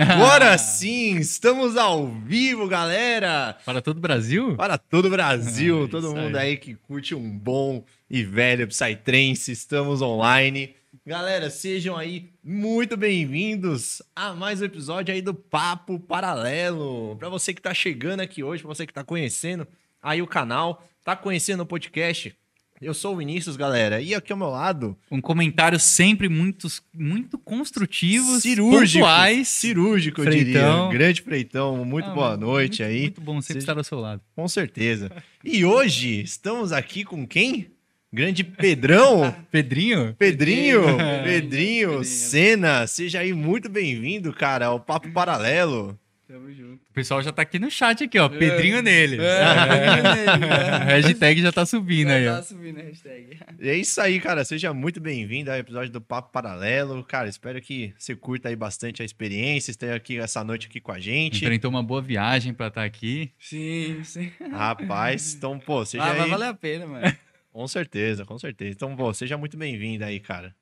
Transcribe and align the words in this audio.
Agora 0.00 0.56
sim, 0.58 1.16
estamos 1.16 1.76
ao 1.76 2.06
vivo, 2.06 2.68
galera! 2.68 3.56
Para 3.64 3.80
todo 3.80 3.96
o 3.96 4.00
Brasil? 4.00 4.54
Para 4.56 4.76
todo 4.76 5.06
o 5.06 5.10
Brasil, 5.10 5.84
Ah, 5.84 5.88
todo 5.88 6.06
isso 6.08 6.16
mundo 6.16 6.36
aí. 6.36 6.50
aí 6.50 6.56
que 6.58 6.74
curte 6.74 7.14
um 7.14 7.30
bom 7.38 7.82
e 8.10 8.22
velho 8.22 8.68
Psytrance, 8.68 9.50
estamos 9.50 10.02
online. 10.02 10.74
Galera, 11.06 11.48
sejam 11.50 11.96
aí 11.96 12.30
muito 12.44 12.96
bem-vindos 12.96 14.02
a 14.14 14.34
mais 14.34 14.60
um 14.60 14.64
episódio 14.64 15.14
aí 15.14 15.22
do 15.22 15.32
Papo 15.32 15.98
Paralelo. 15.98 17.16
Para 17.18 17.28
você 17.28 17.54
que 17.54 17.62
tá 17.62 17.72
chegando 17.72 18.20
aqui 18.20 18.42
hoje, 18.42 18.62
para 18.62 18.74
você 18.74 18.86
que 18.86 18.92
tá 18.92 19.02
conhecendo 19.04 19.66
aí 20.02 20.20
o 20.20 20.26
canal, 20.26 20.84
tá 21.04 21.16
conhecendo 21.16 21.62
o 21.62 21.66
podcast, 21.66 22.34
eu 22.80 22.92
sou 22.94 23.14
o 23.14 23.16
Vinícius, 23.16 23.56
galera, 23.56 24.00
e 24.00 24.14
aqui 24.14 24.32
ao 24.32 24.38
meu 24.38 24.48
lado, 24.50 24.96
Com 25.08 25.20
comentários 25.20 25.82
sempre 25.82 26.28
muito, 26.28 26.68
muito 26.94 27.38
construtivos, 27.38 28.42
cirúrgico, 28.42 29.04
pontuais. 29.04 29.48
cirúrgico, 29.48 30.20
eu 30.20 30.24
Freitão. 30.24 30.88
diria. 30.88 30.98
Grande 30.98 31.22
Freitão, 31.22 31.84
muito 31.84 32.08
Ah, 32.10 32.14
boa 32.14 32.36
noite 32.36 32.82
muito- 32.82 32.92
aí. 32.94 33.00
Muito 33.02 33.20
bom 33.20 33.40
sempre 33.40 33.54
Seja- 33.54 33.58
estar 33.58 33.78
ao 33.78 33.84
seu 33.84 33.98
lado. 34.00 34.20
Com 34.34 34.46
certeza. 34.48 35.10
E 35.44 35.64
hoje 35.64 36.20
estamos 36.22 36.72
aqui 36.72 37.04
com 37.04 37.26
quem? 37.26 37.68
Grande 38.12 38.44
Pedrão, 38.44 39.34
Pedrinho? 39.50 40.14
Pedrinho, 40.18 40.82
Pedrinho. 40.82 40.82
Pedrinho, 41.24 41.24
Pedrinho. 41.24 42.04
Senna, 42.04 42.86
seja 42.86 43.20
aí 43.20 43.32
muito 43.32 43.68
bem-vindo, 43.68 44.32
cara, 44.32 44.66
ao 44.66 44.80
Papo 44.80 45.10
Paralelo. 45.10 45.98
Tamo 46.26 46.52
junto. 46.52 46.82
O 46.90 46.92
pessoal 46.92 47.22
já 47.22 47.30
tá 47.30 47.42
aqui 47.42 47.56
no 47.56 47.70
chat 47.70 48.02
aqui, 48.02 48.18
ó. 48.18 48.28
Pedrinho 48.28 48.82
nele. 48.82 49.16
É, 49.20 49.42
A 50.74 50.84
hashtag 50.84 51.40
já 51.40 51.52
tá 51.52 51.64
subindo 51.64 52.08
aí, 52.10 52.26
ó. 52.26 52.36
Tá 52.36 52.42
subindo 52.42 52.80
a 52.80 52.82
hashtag. 52.82 53.38
E 53.60 53.68
é 53.68 53.76
isso 53.76 54.00
aí, 54.00 54.18
cara, 54.18 54.44
seja 54.44 54.74
muito 54.74 55.00
bem-vindo 55.00 55.52
ao 55.52 55.56
episódio 55.56 55.92
do 55.92 56.00
Papo 56.00 56.32
Paralelo. 56.32 57.04
Cara, 57.04 57.28
espero 57.28 57.60
que 57.60 57.94
você 57.96 58.16
curta 58.16 58.48
aí 58.48 58.56
bastante 58.56 59.02
a 59.02 59.04
experiência, 59.04 59.70
esteja 59.70 59.94
aqui 59.94 60.18
essa 60.18 60.42
noite 60.42 60.66
aqui 60.66 60.80
com 60.80 60.90
a 60.90 60.98
gente. 60.98 61.44
Enfrentou 61.44 61.70
uma 61.70 61.82
boa 61.82 62.02
viagem 62.02 62.52
pra 62.52 62.66
estar 62.66 62.82
aqui. 62.84 63.30
Sim, 63.38 64.02
sim. 64.02 64.32
Rapaz, 64.50 65.34
então, 65.34 65.60
pô, 65.60 65.84
seja 65.86 66.02
Ah, 66.02 66.10
aí... 66.10 66.18
vai 66.18 66.28
valer 66.28 66.48
a 66.48 66.54
pena, 66.54 66.86
mano. 66.88 67.06
Com 67.52 67.66
certeza, 67.68 68.26
com 68.26 68.38
certeza. 68.38 68.72
Então, 68.72 68.94
pô, 68.94 69.14
seja 69.14 69.38
muito 69.38 69.56
bem-vindo 69.56 70.04
aí, 70.04 70.20
cara. 70.20 70.54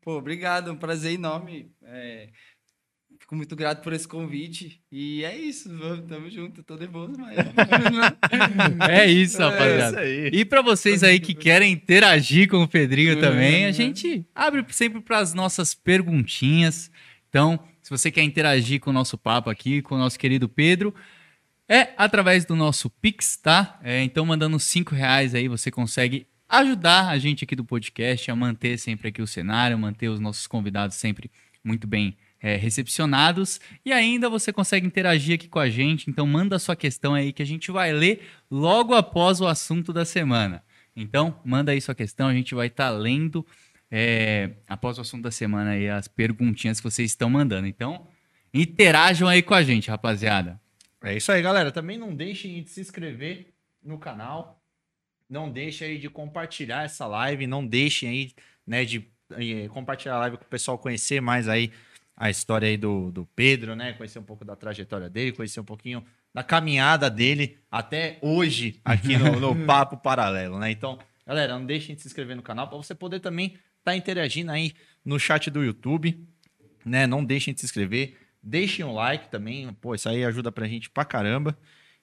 Pô, 0.00 0.16
obrigado, 0.16 0.72
um 0.72 0.76
prazer 0.76 1.12
enorme. 1.12 1.70
É, 1.82 2.28
Fico 3.30 3.36
muito 3.36 3.54
grato 3.54 3.80
por 3.84 3.92
esse 3.92 4.08
convite. 4.08 4.80
E 4.90 5.22
é 5.24 5.38
isso, 5.38 5.68
vamos- 5.78 6.04
tamo 6.08 6.28
junto. 6.28 6.64
Tô 6.64 6.74
nervoso, 6.76 7.12
mas. 7.16 7.36
É 8.90 9.06
isso, 9.06 9.40
É 9.40 9.44
rapaziada. 9.44 10.04
isso 10.04 10.24
aí. 10.34 10.40
E 10.40 10.44
para 10.44 10.60
vocês 10.62 11.04
aí 11.04 11.20
que 11.20 11.32
querem 11.32 11.70
interagir 11.72 12.48
com 12.48 12.56
o 12.60 12.66
Pedrinho 12.66 13.14
Uhum. 13.14 13.20
também, 13.20 13.66
a 13.66 13.70
gente 13.70 14.26
abre 14.34 14.64
sempre 14.70 15.00
para 15.00 15.18
as 15.18 15.32
nossas 15.32 15.74
perguntinhas. 15.74 16.90
Então, 17.28 17.60
se 17.80 17.88
você 17.90 18.10
quer 18.10 18.24
interagir 18.24 18.80
com 18.80 18.90
o 18.90 18.92
nosso 18.92 19.16
papo 19.16 19.48
aqui, 19.48 19.80
com 19.80 19.94
o 19.94 19.98
nosso 19.98 20.18
querido 20.18 20.48
Pedro, 20.48 20.92
é 21.68 21.90
através 21.96 22.44
do 22.44 22.56
nosso 22.56 22.90
Pix, 22.90 23.36
tá? 23.36 23.78
É, 23.84 24.02
então, 24.02 24.26
mandando 24.26 24.58
cinco 24.58 24.92
reais 24.92 25.36
aí, 25.36 25.46
você 25.46 25.70
consegue 25.70 26.26
ajudar 26.48 27.08
a 27.08 27.16
gente 27.16 27.44
aqui 27.44 27.54
do 27.54 27.64
podcast 27.64 28.28
a 28.28 28.34
manter 28.34 28.76
sempre 28.76 29.06
aqui 29.06 29.22
o 29.22 29.26
cenário, 29.26 29.78
manter 29.78 30.08
os 30.08 30.18
nossos 30.18 30.48
convidados 30.48 30.96
sempre 30.96 31.30
muito 31.62 31.86
bem 31.86 32.16
é, 32.40 32.56
recepcionados. 32.56 33.60
E 33.84 33.92
ainda 33.92 34.28
você 34.28 34.52
consegue 34.52 34.86
interagir 34.86 35.34
aqui 35.34 35.48
com 35.48 35.58
a 35.58 35.68
gente. 35.68 36.10
Então, 36.10 36.26
manda 36.26 36.58
sua 36.58 36.74
questão 36.74 37.14
aí 37.14 37.32
que 37.32 37.42
a 37.42 37.46
gente 37.46 37.70
vai 37.70 37.92
ler 37.92 38.22
logo 38.50 38.94
após 38.94 39.40
o 39.40 39.46
assunto 39.46 39.92
da 39.92 40.04
semana. 40.04 40.64
Então, 40.96 41.40
manda 41.44 41.72
aí 41.72 41.80
sua 41.80 41.94
questão, 41.94 42.28
a 42.28 42.34
gente 42.34 42.54
vai 42.54 42.66
estar 42.66 42.90
lendo 42.90 43.46
é, 43.90 44.50
após 44.68 44.98
o 44.98 45.00
assunto 45.00 45.22
da 45.22 45.30
semana 45.30 45.70
aí 45.70 45.88
as 45.88 46.08
perguntinhas 46.08 46.80
que 46.80 46.90
vocês 46.90 47.10
estão 47.10 47.28
mandando. 47.28 47.66
Então, 47.66 48.06
interajam 48.52 49.28
aí 49.28 49.42
com 49.42 49.54
a 49.54 49.62
gente, 49.62 49.90
rapaziada. 49.90 50.60
É 51.02 51.16
isso 51.16 51.30
aí, 51.32 51.40
galera. 51.40 51.70
Também 51.70 51.98
não 51.98 52.14
deixem 52.14 52.62
de 52.62 52.70
se 52.70 52.80
inscrever 52.80 53.52
no 53.82 53.98
canal. 53.98 54.60
Não 55.28 55.50
deixem 55.50 55.88
aí 55.88 55.98
de 55.98 56.10
compartilhar 56.10 56.84
essa 56.84 57.06
live. 57.06 57.46
Não 57.46 57.64
deixem 57.64 58.08
aí, 58.08 58.32
né, 58.66 58.84
de 58.84 59.08
eh, 59.32 59.68
compartilhar 59.68 60.16
a 60.16 60.20
live 60.20 60.36
com 60.36 60.44
o 60.44 60.48
pessoal 60.48 60.76
conhecer 60.76 61.20
mais 61.20 61.48
aí 61.48 61.72
a 62.20 62.28
história 62.28 62.68
aí 62.68 62.76
do, 62.76 63.10
do 63.10 63.24
Pedro, 63.34 63.74
né? 63.74 63.94
Conhecer 63.94 64.18
um 64.18 64.22
pouco 64.22 64.44
da 64.44 64.54
trajetória 64.54 65.08
dele, 65.08 65.32
conhecer 65.32 65.58
um 65.58 65.64
pouquinho 65.64 66.04
da 66.34 66.42
caminhada 66.42 67.08
dele 67.08 67.56
até 67.70 68.18
hoje 68.20 68.78
aqui 68.84 69.16
no, 69.16 69.40
no 69.40 69.56
Papo 69.64 69.96
Paralelo, 69.96 70.58
né? 70.58 70.70
Então, 70.70 70.98
galera, 71.26 71.58
não 71.58 71.64
deixem 71.64 71.96
de 71.96 72.02
se 72.02 72.08
inscrever 72.08 72.36
no 72.36 72.42
canal 72.42 72.68
para 72.68 72.76
você 72.76 72.94
poder 72.94 73.20
também 73.20 73.56
estar 73.78 73.96
interagindo 73.96 74.52
aí 74.52 74.74
no 75.02 75.18
chat 75.18 75.50
do 75.50 75.64
YouTube, 75.64 76.22
né? 76.84 77.06
Não 77.06 77.24
deixem 77.24 77.54
de 77.54 77.60
se 77.60 77.64
inscrever. 77.64 78.18
Deixem 78.42 78.84
um 78.84 78.92
like 78.92 79.30
também, 79.30 79.72
pô, 79.80 79.94
isso 79.94 80.06
aí 80.06 80.22
ajuda 80.22 80.52
pra 80.52 80.68
gente 80.68 80.90
pra 80.90 81.06
caramba. 81.06 81.56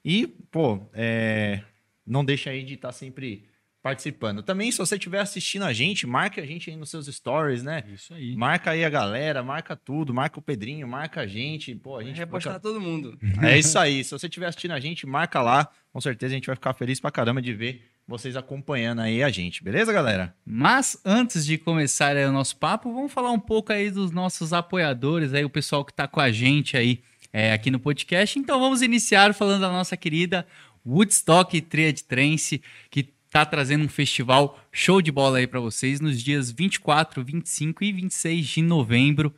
E, 0.04 0.26
pô, 0.50 0.84
é, 0.94 1.62
não 2.04 2.24
deixa 2.24 2.50
aí 2.50 2.64
de 2.64 2.74
estar 2.74 2.90
sempre 2.90 3.47
participando. 3.88 4.42
Também, 4.42 4.70
se 4.70 4.78
você 4.78 4.96
estiver 4.96 5.20
assistindo 5.20 5.64
a 5.64 5.72
gente, 5.72 6.06
marque 6.06 6.40
a 6.40 6.46
gente 6.46 6.70
aí 6.70 6.76
nos 6.76 6.90
seus 6.90 7.06
stories, 7.06 7.62
né? 7.62 7.84
Isso 7.92 8.12
aí. 8.12 8.36
Marca 8.36 8.70
aí 8.72 8.84
a 8.84 8.90
galera, 8.90 9.42
marca 9.42 9.74
tudo, 9.74 10.12
marca 10.12 10.38
o 10.38 10.42
Pedrinho, 10.42 10.86
marca 10.86 11.22
a 11.22 11.26
gente. 11.26 11.74
Pô, 11.74 11.96
a 11.96 12.04
gente 12.04 12.16
Repostar 12.16 12.60
todo 12.60 12.80
mundo. 12.80 13.18
É 13.42 13.58
isso 13.58 13.78
aí. 13.78 14.04
Se 14.04 14.10
você 14.10 14.26
estiver 14.26 14.46
assistindo 14.46 14.72
a 14.72 14.80
gente, 14.80 15.06
marca 15.06 15.40
lá. 15.40 15.68
Com 15.92 16.00
certeza 16.00 16.34
a 16.34 16.36
gente 16.36 16.46
vai 16.46 16.56
ficar 16.56 16.74
feliz 16.74 17.00
pra 17.00 17.10
caramba 17.10 17.40
de 17.40 17.52
ver 17.52 17.82
vocês 18.06 18.36
acompanhando 18.36 19.00
aí 19.00 19.22
a 19.22 19.30
gente. 19.30 19.62
Beleza, 19.62 19.92
galera? 19.92 20.34
Mas 20.44 20.98
antes 21.04 21.44
de 21.44 21.58
começar 21.58 22.16
aí 22.16 22.24
o 22.24 22.32
nosso 22.32 22.56
papo, 22.56 22.92
vamos 22.92 23.12
falar 23.12 23.30
um 23.30 23.38
pouco 23.38 23.72
aí 23.72 23.90
dos 23.90 24.10
nossos 24.10 24.52
apoiadores, 24.52 25.34
aí 25.34 25.44
o 25.44 25.50
pessoal 25.50 25.84
que 25.84 25.92
está 25.92 26.08
com 26.08 26.20
a 26.20 26.30
gente 26.30 26.76
aí 26.76 27.02
é, 27.32 27.52
aqui 27.52 27.70
no 27.70 27.78
podcast. 27.78 28.38
Então 28.38 28.58
vamos 28.58 28.80
iniciar 28.80 29.34
falando 29.34 29.60
da 29.60 29.68
nossa 29.68 29.96
querida 29.96 30.46
Woodstock 30.86 31.60
Triad 31.60 32.02
Trance, 32.04 32.62
que 32.90 33.12
tá 33.30 33.44
trazendo 33.44 33.84
um 33.84 33.88
festival 33.88 34.58
show 34.72 35.00
de 35.02 35.10
bola 35.12 35.38
aí 35.38 35.46
para 35.46 35.60
vocês 35.60 36.00
nos 36.00 36.22
dias 36.22 36.50
24, 36.50 37.22
25 37.22 37.84
e 37.84 37.92
26 37.92 38.46
de 38.46 38.62
novembro. 38.62 39.34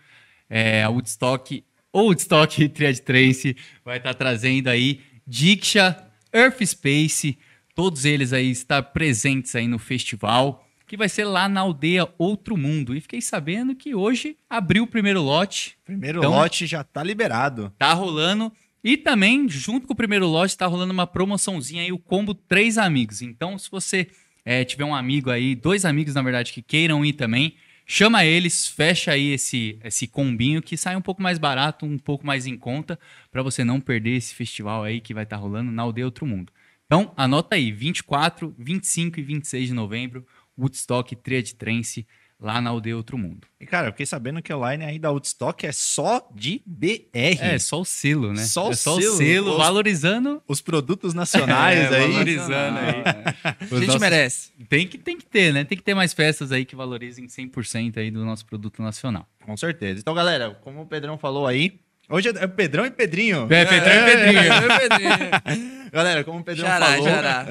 É, 0.48 0.82
a 0.82 0.88
Woodstock, 0.88 1.64
ou 1.92 2.06
Woodstock 2.06 2.68
Triad 2.70 2.98
Trance 3.00 3.56
vai 3.84 3.98
estar 3.98 4.14
trazendo 4.14 4.68
aí 4.68 5.00
Diksha, 5.26 5.96
Earth 6.32 6.60
Space, 6.64 7.38
todos 7.74 8.04
eles 8.04 8.32
aí 8.32 8.50
estão 8.50 8.82
presentes 8.82 9.54
aí 9.54 9.66
no 9.68 9.78
festival, 9.78 10.66
que 10.86 10.96
vai 10.96 11.08
ser 11.08 11.24
lá 11.24 11.48
na 11.48 11.60
aldeia 11.60 12.08
Outro 12.18 12.56
Mundo. 12.56 12.96
E 12.96 13.00
fiquei 13.00 13.20
sabendo 13.20 13.76
que 13.76 13.94
hoje 13.94 14.36
abriu 14.48 14.82
o 14.84 14.86
primeiro 14.88 15.22
lote, 15.22 15.76
Primeiro 15.84 16.18
Então- 16.18 16.30
lote 16.32 16.66
já 16.66 16.82
tá 16.82 17.02
liberado. 17.02 17.72
tá 17.78 17.92
rolando. 17.92 18.52
E 18.82 18.96
também, 18.96 19.48
junto 19.48 19.86
com 19.86 19.92
o 19.92 19.96
primeiro 19.96 20.26
lote, 20.26 20.56
tá 20.56 20.66
rolando 20.66 20.92
uma 20.92 21.06
promoçãozinha 21.06 21.82
aí, 21.82 21.92
o 21.92 21.98
combo 21.98 22.34
Três 22.34 22.78
Amigos. 22.78 23.20
Então, 23.20 23.58
se 23.58 23.70
você 23.70 24.08
é, 24.44 24.64
tiver 24.64 24.84
um 24.84 24.94
amigo 24.94 25.30
aí, 25.30 25.54
dois 25.54 25.84
amigos, 25.84 26.14
na 26.14 26.22
verdade, 26.22 26.52
que 26.52 26.62
queiram 26.62 27.04
ir 27.04 27.12
também, 27.12 27.54
chama 27.86 28.24
eles, 28.24 28.66
fecha 28.66 29.12
aí 29.12 29.32
esse, 29.32 29.78
esse 29.84 30.06
combinho 30.06 30.62
que 30.62 30.76
sai 30.76 30.96
um 30.96 31.02
pouco 31.02 31.22
mais 31.22 31.38
barato, 31.38 31.84
um 31.84 31.98
pouco 31.98 32.26
mais 32.26 32.46
em 32.46 32.56
conta, 32.56 32.98
para 33.30 33.42
você 33.42 33.64
não 33.64 33.80
perder 33.80 34.16
esse 34.16 34.34
festival 34.34 34.82
aí 34.82 35.00
que 35.00 35.12
vai 35.12 35.24
estar 35.24 35.36
rolando 35.36 35.70
na 35.70 35.82
Aldeia 35.82 36.06
Outro 36.06 36.24
Mundo. 36.24 36.50
Então, 36.86 37.12
anota 37.16 37.56
aí, 37.56 37.70
24, 37.70 38.54
25 38.58 39.20
e 39.20 39.22
26 39.22 39.68
de 39.68 39.74
novembro, 39.74 40.26
Woodstock 40.58 41.14
Triad 41.16 41.54
Trance, 41.54 42.06
lá 42.40 42.60
na 42.60 42.70
Aldeia 42.70 42.96
Outro 42.96 43.18
Mundo. 43.18 43.46
E, 43.60 43.66
cara, 43.66 43.88
eu 43.88 43.92
fiquei 43.92 44.06
sabendo 44.06 44.40
que 44.40 44.52
o 44.52 44.70
line 44.70 44.84
aí 44.84 44.98
da 44.98 45.10
Woodstock 45.10 45.66
é 45.66 45.72
só 45.72 46.26
de 46.34 46.62
BR. 46.64 47.06
É, 47.12 47.58
só 47.58 47.80
o 47.80 47.84
selo, 47.84 48.32
né? 48.32 48.42
Só 48.44 48.68
o 48.68 48.72
é 48.72 48.74
só 48.76 48.98
selo. 48.98 49.12
o 49.14 49.16
selo, 49.18 49.50
Os- 49.52 49.56
valorizando 49.58 50.42
Os 50.48 50.60
produtos 50.62 51.12
nacionais 51.12 51.78
É, 51.92 51.96
aí. 51.98 52.10
valorizando 52.12 52.78
aí. 52.78 53.02
A 53.44 53.56
Os 53.64 53.70
gente 53.78 53.86
nossos- 53.88 54.00
merece. 54.00 54.52
Tem 54.68 54.86
que, 54.88 54.96
tem 54.96 55.18
que 55.18 55.26
ter, 55.26 55.52
né? 55.52 55.64
Tem 55.64 55.76
que 55.76 55.84
ter 55.84 55.94
mais 55.94 56.12
festas 56.14 56.50
aí 56.52 56.64
que 56.64 56.74
valorizem 56.74 57.26
100% 57.26 57.98
aí 57.98 58.10
do 58.10 58.24
nosso 58.24 58.46
produto 58.46 58.82
nacional. 58.82 59.28
Com 59.44 59.56
certeza. 59.56 60.00
Então, 60.00 60.14
galera, 60.14 60.58
como 60.62 60.80
o 60.82 60.86
Pedrão 60.86 61.18
falou 61.18 61.46
aí. 61.46 61.78
Hoje 62.12 62.28
é 62.28 62.46
Pedrão 62.48 62.84
e 62.84 62.90
Pedrinho. 62.90 63.46
É, 63.48 63.64
Pedrão 63.64 63.94
e 63.94 64.10
Pedrinho. 64.10 64.38
É, 64.40 64.78
Pedrinho. 64.88 65.90
Galera, 65.92 66.24
como 66.24 66.40
o 66.40 66.44
Pedrão 66.44 66.66
Xará, 66.66 66.86
falou, 66.86 67.04
xará. 67.04 67.46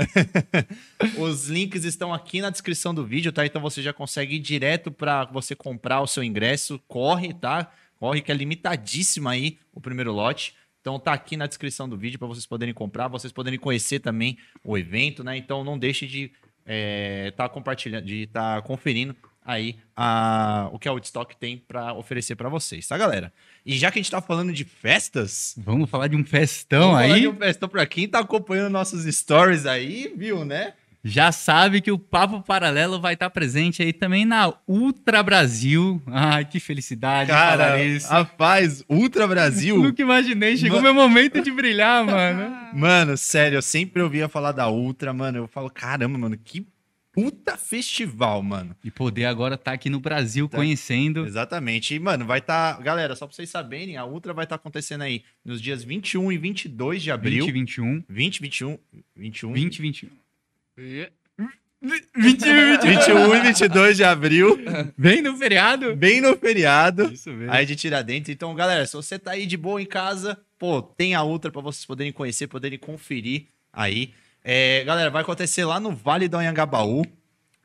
os 1.17 1.47
links 1.47 1.85
estão 1.85 2.13
aqui 2.13 2.41
na 2.41 2.49
descrição 2.49 2.93
do 2.93 3.05
vídeo, 3.05 3.31
tá? 3.31 3.45
Então 3.45 3.61
você 3.61 3.81
já 3.81 3.93
consegue 3.93 4.35
ir 4.35 4.39
direto 4.39 4.91
para 4.91 5.23
você 5.25 5.55
comprar 5.55 6.01
o 6.01 6.07
seu 6.07 6.21
ingresso. 6.21 6.77
Corre, 6.89 7.33
tá? 7.33 7.71
Corre 7.97 8.19
que 8.21 8.33
é 8.33 8.35
limitadíssima 8.35 9.31
aí 9.31 9.57
o 9.73 9.79
primeiro 9.79 10.11
lote. 10.11 10.53
Então 10.81 10.99
tá 10.99 11.13
aqui 11.13 11.37
na 11.37 11.47
descrição 11.47 11.87
do 11.87 11.97
vídeo 11.97 12.19
para 12.19 12.27
vocês 12.27 12.45
poderem 12.45 12.73
comprar, 12.73 13.07
vocês 13.07 13.31
poderem 13.31 13.57
conhecer 13.57 13.99
também 13.99 14.37
o 14.61 14.77
evento, 14.77 15.23
né? 15.23 15.37
Então 15.37 15.63
não 15.63 15.79
deixe 15.79 16.05
de 16.05 16.33
estar 17.27 17.47
compartilhando, 17.47 18.05
de 18.05 18.23
estar 18.23 18.61
conferindo 18.63 19.15
aí 19.49 19.75
a, 19.95 20.69
o 20.71 20.79
que 20.79 20.87
a 20.87 20.91
Woodstock 20.91 21.35
tem 21.37 21.57
para 21.57 21.93
oferecer 21.93 22.35
para 22.35 22.49
vocês, 22.49 22.87
tá, 22.87 22.97
galera? 22.97 23.33
E 23.65 23.77
já 23.77 23.91
que 23.91 23.99
a 23.99 24.01
gente 24.01 24.11
tá 24.11 24.21
falando 24.21 24.53
de 24.53 24.63
festas, 24.63 25.55
Vamos 25.57 25.89
falar 25.89 26.07
de 26.07 26.15
um 26.15 26.23
festão 26.23 26.91
Vamos 26.91 27.01
falar 27.01 27.13
aí. 27.15 27.21
de 27.21 27.27
um 27.27 27.35
festão 27.35 27.67
pra 27.69 27.85
quem 27.85 28.07
tá 28.07 28.19
acompanhando 28.19 28.71
nossos 28.71 29.03
stories 29.15 29.65
aí, 29.65 30.13
viu, 30.15 30.45
né? 30.45 30.73
já 31.01 31.31
sabe 31.31 31.79
que 31.79 31.89
o 31.93 31.97
Papo 31.97 32.41
Paralelo 32.41 32.99
vai 32.99 33.13
estar 33.13 33.29
presente 33.29 33.81
aí 33.81 33.93
também 33.93 34.25
na 34.25 34.53
Ultra 34.67 35.23
Brasil. 35.23 36.01
Ai, 36.05 36.43
que 36.43 36.59
felicidade 36.59 37.29
Cara, 37.31 37.63
falar 37.67 37.81
isso. 37.81 38.09
rapaz, 38.09 38.83
Ultra 38.89 39.25
Brasil. 39.25 39.77
Nunca 39.81 40.01
imaginei, 40.01 40.57
chegou 40.57 40.79
Ma- 40.79 40.83
meu 40.83 40.93
momento 40.93 41.41
de 41.41 41.51
brilhar, 41.51 42.03
mano. 42.05 42.53
Mano, 42.75 43.15
sério, 43.17 43.55
eu 43.57 43.61
sempre 43.61 44.01
ouvia 44.01 44.27
falar 44.27 44.51
da 44.51 44.69
Ultra, 44.69 45.13
mano. 45.13 45.37
Eu 45.37 45.47
falo, 45.47 45.69
caramba, 45.71 46.17
mano, 46.17 46.37
que 46.37 46.67
puta 47.21 47.57
festival, 47.57 48.41
mano. 48.41 48.75
E 48.83 48.89
poder 48.89 49.25
agora 49.25 49.55
estar 49.55 49.73
aqui 49.73 49.89
no 49.89 49.99
Brasil 49.99 50.47
Tá. 50.47 50.57
conhecendo. 50.57 51.25
Exatamente. 51.25 51.93
E, 51.95 51.99
mano, 51.99 52.25
vai 52.25 52.39
estar. 52.39 52.81
Galera, 52.81 53.15
só 53.15 53.25
pra 53.27 53.35
vocês 53.35 53.49
saberem, 53.49 53.97
a 53.97 54.05
Ultra 54.05 54.33
vai 54.33 54.45
estar 54.45 54.55
acontecendo 54.55 55.01
aí 55.01 55.23
nos 55.43 55.61
dias 55.61 55.83
21 55.83 56.31
e 56.31 56.37
22 56.37 57.01
de 57.03 57.11
abril. 57.11 57.39
2021. 57.45 58.03
20, 58.07 58.41
21, 58.41 58.77
21. 59.15 59.51
2021. 59.51 60.09
21 62.15 63.35
e 63.35 63.41
22 63.41 63.97
de 63.97 64.03
abril, 64.03 64.59
Vem 64.97 65.21
no 65.21 65.35
feriado. 65.37 65.95
bem 65.95 66.19
no 66.19 66.35
feriado. 66.37 67.11
Isso 67.13 67.31
mesmo. 67.31 67.51
Aí 67.53 67.65
de 67.65 67.75
Tiradentes. 67.75 68.29
Então, 68.29 68.53
galera, 68.53 68.85
se 68.85 68.93
você 68.93 69.17
tá 69.17 69.31
aí 69.31 69.45
de 69.45 69.55
boa 69.55 69.81
em 69.81 69.85
casa, 69.85 70.37
pô, 70.57 70.81
tem 70.81 71.15
a 71.15 71.23
Ultra 71.23 71.49
pra 71.51 71.61
vocês 71.61 71.85
poderem 71.85 72.11
conhecer, 72.11 72.47
poderem 72.47 72.77
conferir 72.77 73.45
aí. 73.71 74.13
É, 74.43 74.83
galera, 74.85 75.09
vai 75.09 75.21
acontecer 75.21 75.65
lá 75.65 75.79
no 75.79 75.91
Vale 75.91 76.27
do 76.27 76.37
Anhangabaú, 76.37 77.03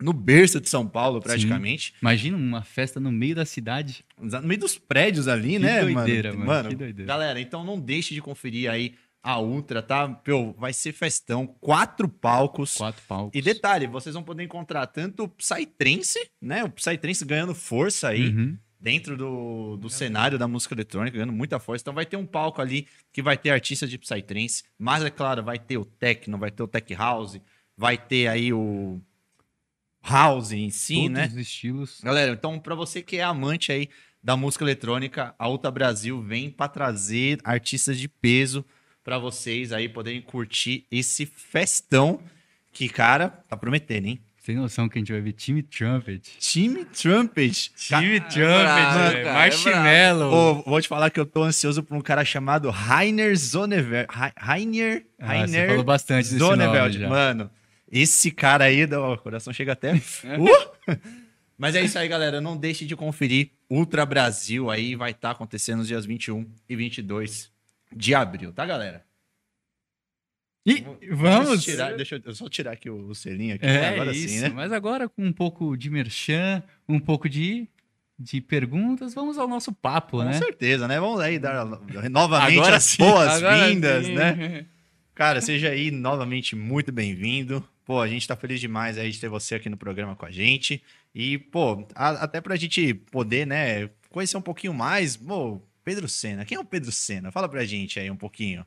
no 0.01 0.13
berço 0.13 0.61
de 0.61 0.69
São 0.69 0.87
Paulo, 0.87 1.21
praticamente. 1.21 1.95
Imagina 2.03 2.37
uma 2.37 2.63
festa 2.63 2.99
no 2.99 3.13
meio 3.13 3.35
da 3.37 3.45
cidade. 3.45 4.05
No 4.19 4.43
meio 4.43 4.61
dos 4.61 4.77
prédios 4.77 5.29
ali, 5.29 5.53
Que 5.53 5.59
né, 5.61 5.81
doideira, 5.83 6.33
mano? 6.33 6.47
mano, 6.47 6.69
que 6.69 6.75
doideira. 6.77 7.09
Galera, 7.09 7.41
então 7.41 7.65
não 7.65 7.79
deixe 7.79 8.13
de 8.15 8.21
conferir 8.21 8.71
aí 8.71 8.95
a 9.23 9.41
Ultra, 9.41 9.81
tá? 9.81 10.07
Pô, 10.07 10.53
vai 10.53 10.73
ser 10.75 10.93
festão, 10.93 11.47
quatro 11.47 12.07
palcos. 12.09 12.77
Quatro 12.77 13.03
palcos. 13.09 13.31
E 13.39 13.41
detalhe, 13.41 13.87
vocês 13.87 14.13
vão 14.15 14.23
poder 14.23 14.43
encontrar 14.43 14.87
tanto 14.87 15.25
o 15.25 15.29
Psytrance, 15.29 16.19
né? 16.43 16.63
O 16.65 16.69
Psytrance 16.69 17.25
ganhando 17.25 17.55
força 17.55 18.09
aí 18.09 18.29
Uhum. 18.29 18.59
Dentro 18.85 19.17
do, 19.17 19.79
do 19.79 19.89
cenário 19.89 20.39
da 20.39 20.47
música 20.47 20.75
eletrônica, 20.75 21.17
ganhando 21.17 21.33
muita 21.33 21.59
força. 21.59 21.81
Então 21.81 21.95
vai 21.95 22.05
ter 22.05 22.19
um 22.19 22.27
palco 22.27 22.61
ali 22.61 22.87
que 23.11 23.23
vai 23.23 23.35
ter 23.35 23.49
artistas 23.49 23.89
de 23.89 23.97
Psytrance, 23.97 24.63
mas 24.79 25.03
é 25.03 25.09
claro, 25.09 25.43
vai 25.43 25.59
ter 25.59 25.79
o 25.79 25.87
techno, 25.87 26.37
vai 26.37 26.51
ter 26.51 26.63
o 26.63 26.69
tech 26.69 26.93
house, 26.93 27.41
vai 27.75 27.97
ter 27.97 28.29
aí 28.29 28.53
o 28.53 29.01
house 30.07 30.53
em 30.53 30.69
si, 30.69 30.97
Todos 30.97 31.11
né? 31.13 31.27
os 31.29 31.37
estilos. 31.37 32.01
Galera, 32.03 32.33
então 32.33 32.61
para 32.61 32.75
você 32.75 33.01
que 33.01 33.17
é 33.17 33.23
amante 33.23 33.73
aí 33.73 33.89
da 34.23 34.37
música 34.37 34.63
eletrônica, 34.63 35.35
a 35.39 35.49
Ultra 35.49 35.71
Brasil 35.71 36.21
vem 36.21 36.51
para 36.51 36.69
trazer 36.69 37.39
artistas 37.43 37.99
de 37.99 38.07
peso 38.07 38.63
para 39.03 39.17
vocês 39.17 39.73
aí 39.73 39.89
poderem 39.89 40.21
curtir 40.21 40.87
esse 40.91 41.25
festão 41.25 42.21
que, 42.71 42.87
cara, 42.91 43.31
tá 43.49 43.57
prometendo, 43.57 44.09
hein? 44.09 44.21
Tem 44.45 44.57
noção 44.57 44.91
que 44.91 44.99
a 44.99 45.01
gente 45.01 45.11
vai 45.11 45.23
ver 45.23 45.33
time 45.33 45.63
Trumpet. 45.63 46.37
Time 46.39 46.85
Trumpet. 46.85 47.73
Time 47.75 48.21
bravo, 48.21 48.31
Trumpet, 48.31 49.19
é 49.27 49.33
Marshmallow. 49.33 50.33
Ô, 50.35 50.63
vou 50.71 50.83
te 50.83 50.87
falar 50.87 51.09
que 51.09 51.19
eu 51.19 51.25
tô 51.25 51.43
ansioso 51.43 51.83
por 51.83 51.97
um 51.97 52.01
cara 52.03 52.23
chamado 52.27 52.69
Rainer 52.69 53.35
Zonever. 53.35 54.07
Ra- 54.11 54.35
Rainer. 54.37 55.07
Ah, 55.19 55.29
você 55.29 55.33
Rainer 55.39 55.69
falou 55.71 55.85
bastante 55.85 56.25
desse 56.25 56.37
nome 56.37 56.63
Zoneveld. 56.63 56.99
já. 56.99 57.09
Mano, 57.09 57.51
esse 57.91 58.31
cara 58.31 58.65
aí, 58.65 58.85
o 58.85 59.17
coração 59.17 59.51
chega 59.51 59.73
até. 59.73 59.95
Uh! 60.39 60.97
Mas 61.57 61.75
é 61.75 61.81
isso 61.83 61.99
aí, 61.99 62.07
galera. 62.07 62.39
Não 62.41 62.55
deixe 62.55 62.85
de 62.85 62.95
conferir 62.95 63.51
Ultra 63.71 64.05
Brasil 64.05 64.71
aí. 64.71 64.95
Vai 64.95 65.13
estar 65.13 65.31
acontecendo 65.31 65.79
nos 65.79 65.89
dias 65.89 66.05
21 66.05 66.47
e 66.69 66.77
22 66.77 67.51
de 67.97 68.15
abril, 68.15 68.53
tá, 68.53 68.67
galera? 68.67 69.05
E 70.67 70.83
vamos. 71.11 71.63
Tirar, 71.63 71.95
deixa 71.95 72.21
eu, 72.25 72.35
só 72.35 72.49
tirar 72.49 72.73
aqui 72.73 72.89
o, 72.89 73.09
o 73.09 73.15
selinho 73.15 73.55
aqui. 73.57 73.67
É 73.67 73.89
agora 73.89 74.13
isso, 74.13 74.29
sim, 74.29 74.41
né? 74.41 74.49
mas 74.49 74.73
agora 74.73 75.09
com 75.09 75.25
um 75.25 75.33
pouco 75.33 75.77
de 75.77 75.91
merchan, 75.91 76.63
um 76.89 76.99
pouco 76.99 77.29
de, 77.29 77.69
de 78.19 78.41
perguntas, 78.41 79.13
vamos 79.13 79.37
ao 79.37 79.47
nosso 79.47 79.73
papo, 79.73 80.19
Com 80.19 80.25
né? 80.25 80.33
certeza, 80.35 80.89
né? 80.89 80.99
Vamos 80.99 81.21
aí 81.21 81.39
dar 81.39 81.67
novamente 82.11 82.59
Agora 82.59 82.77
as 82.77 82.97
boas-vindas, 82.97 84.09
né? 84.09 84.67
Cara, 85.15 85.41
seja 85.41 85.69
aí 85.69 85.91
novamente 85.91 86.57
muito 86.57 86.91
bem-vindo. 86.91 87.63
Pô, 87.85 88.01
a 88.01 88.09
gente 88.09 88.27
tá 88.27 88.35
feliz 88.35 88.59
demais 88.59 88.97
aí 88.97 89.11
de 89.11 89.21
ter 89.21 89.29
você 89.29 89.55
aqui 89.57 89.69
no 89.69 89.77
programa 89.77 90.17
com 90.17 90.25
a 90.25 90.31
gente. 90.31 90.83
E, 91.15 91.37
pô, 91.39 91.87
a- 91.95 92.25
até 92.25 92.41
pra 92.41 92.57
gente 92.57 92.95
poder, 92.95 93.47
né, 93.47 93.91
conhecer 94.11 94.37
um 94.39 94.43
pouquinho 94.43 94.73
mais, 94.73 95.17
pô, 95.17 95.61
Pedro 95.85 96.09
Senna. 96.09 96.45
Quem 96.45 96.57
é 96.57 96.61
o 96.61 96.65
Pedro 96.65 96.91
Senna? 96.91 97.31
Fala 97.31 97.49
pra 97.49 97.65
gente 97.67 98.01
aí 98.01 98.11
um 98.11 98.17
pouquinho. 98.17 98.65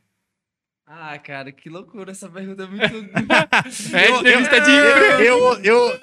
Ah, 0.90 1.18
cara, 1.20 1.52
que 1.52 1.70
loucura 1.70 2.12
essa 2.14 2.30
pergunta 2.30 2.64
é 2.64 2.68
muito. 2.72 2.80
É 3.94 4.10
entrevista 4.10 4.62
de. 4.62 4.72
Eu, 4.72 5.54
eu, 5.56 5.60
eu- 5.64 6.00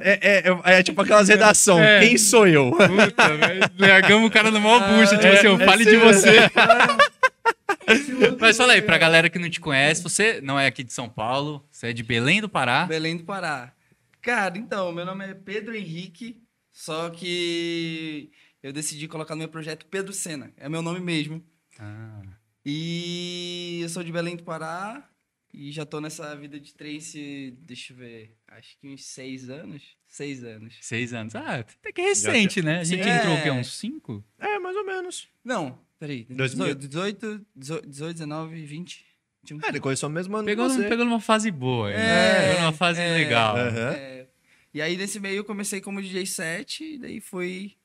é, 0.00 0.42
é- 0.44 0.78
é 0.78 0.82
tipo 0.82 1.00
aquelas 1.00 1.28
redação. 1.28 1.80
É. 1.82 2.00
Quem 2.00 2.18
sou 2.18 2.46
eu? 2.46 2.70
Puta, 2.70 3.34
velho. 3.36 3.60
Largamos 3.78 4.28
o 4.28 4.30
cara 4.32 4.50
no 4.50 4.60
maior 4.60 4.80
bucha, 4.90 5.14
tipo 5.16 5.26
É, 5.26 5.38
assim, 5.38 5.46
eu 5.46 5.58
é 5.58 5.64
fale 5.64 5.84
de 5.86 5.96
você. 5.96 6.32
Mas 8.40 8.56
fala 8.56 8.72
aí, 8.74 8.82
pra 8.82 8.98
galera 8.98 9.30
que 9.30 9.38
não 9.38 9.48
te 9.48 9.60
conhece, 9.60 10.02
você 10.02 10.40
não 10.42 10.58
é 10.58 10.66
aqui 10.66 10.82
de 10.84 10.92
São 10.92 11.08
Paulo, 11.08 11.66
você 11.70 11.88
é 11.88 11.92
de 11.92 12.02
Belém 12.02 12.40
do 12.40 12.48
Pará. 12.48 12.84
Belém 12.84 13.16
do 13.16 13.24
Pará. 13.24 13.72
Cara, 14.20 14.58
então, 14.58 14.92
meu 14.92 15.06
nome 15.06 15.24
é 15.24 15.34
Pedro 15.34 15.74
Henrique, 15.74 16.42
só 16.72 17.08
que 17.10 18.30
eu 18.62 18.72
decidi 18.72 19.06
colocar 19.08 19.34
no 19.34 19.38
meu 19.40 19.48
projeto 19.48 19.86
Pedro 19.86 20.12
Sena. 20.12 20.52
É 20.56 20.68
meu 20.68 20.82
nome 20.82 20.98
mesmo. 21.00 21.42
Ah, 21.78 22.20
E 22.68 23.78
eu 23.80 23.88
sou 23.88 24.02
de 24.02 24.10
Belém 24.10 24.34
do 24.34 24.42
Pará 24.42 25.08
e 25.54 25.70
já 25.70 25.86
tô 25.86 26.00
nessa 26.00 26.34
vida 26.34 26.58
de 26.58 26.74
trance, 26.74 27.56
deixa 27.60 27.92
eu 27.92 27.96
ver, 27.96 28.36
acho 28.48 28.76
que 28.80 28.88
uns 28.88 29.04
seis 29.04 29.48
anos. 29.48 29.96
Seis 30.08 30.42
anos. 30.42 30.74
seis 30.80 31.14
anos. 31.14 31.36
Ah, 31.36 31.60
até 31.60 31.92
que 31.92 32.02
recente, 32.02 32.60
né? 32.62 32.80
A 32.80 32.84
gente 32.84 33.04
Sim. 33.04 33.08
entrou 33.08 33.36
o 33.36 33.42
quê? 33.42 33.48
É. 33.50 33.52
Uns 33.52 33.72
cinco? 33.78 34.24
É, 34.36 34.58
mais 34.58 34.76
ou 34.76 34.84
menos. 34.84 35.28
Não, 35.44 35.78
peraí. 35.96 36.24
2000. 36.28 36.74
18, 36.74 37.46
18, 37.54 37.86
18, 37.88 38.12
19, 38.14 38.64
20. 38.66 39.06
21. 39.44 39.60
É, 39.64 39.68
ele 39.68 39.78
começou 39.78 40.10
mesmo 40.10 40.36
ano 40.36 40.44
Pegou, 40.44 40.68
você. 40.68 40.88
pegou 40.88 41.04
numa 41.04 41.20
fase 41.20 41.52
boa, 41.52 41.92
É, 41.92 41.96
né? 41.96 42.48
Pegou 42.48 42.60
numa 42.62 42.72
fase 42.72 43.00
é, 43.00 43.14
legal. 43.14 43.56
É. 43.58 44.26
E 44.74 44.82
aí, 44.82 44.96
nesse 44.96 45.20
meio, 45.20 45.36
eu 45.36 45.44
comecei 45.44 45.80
como 45.80 46.02
DJ 46.02 46.26
set, 46.26 46.82
e 46.82 46.98
daí 46.98 47.20
fui 47.20 47.76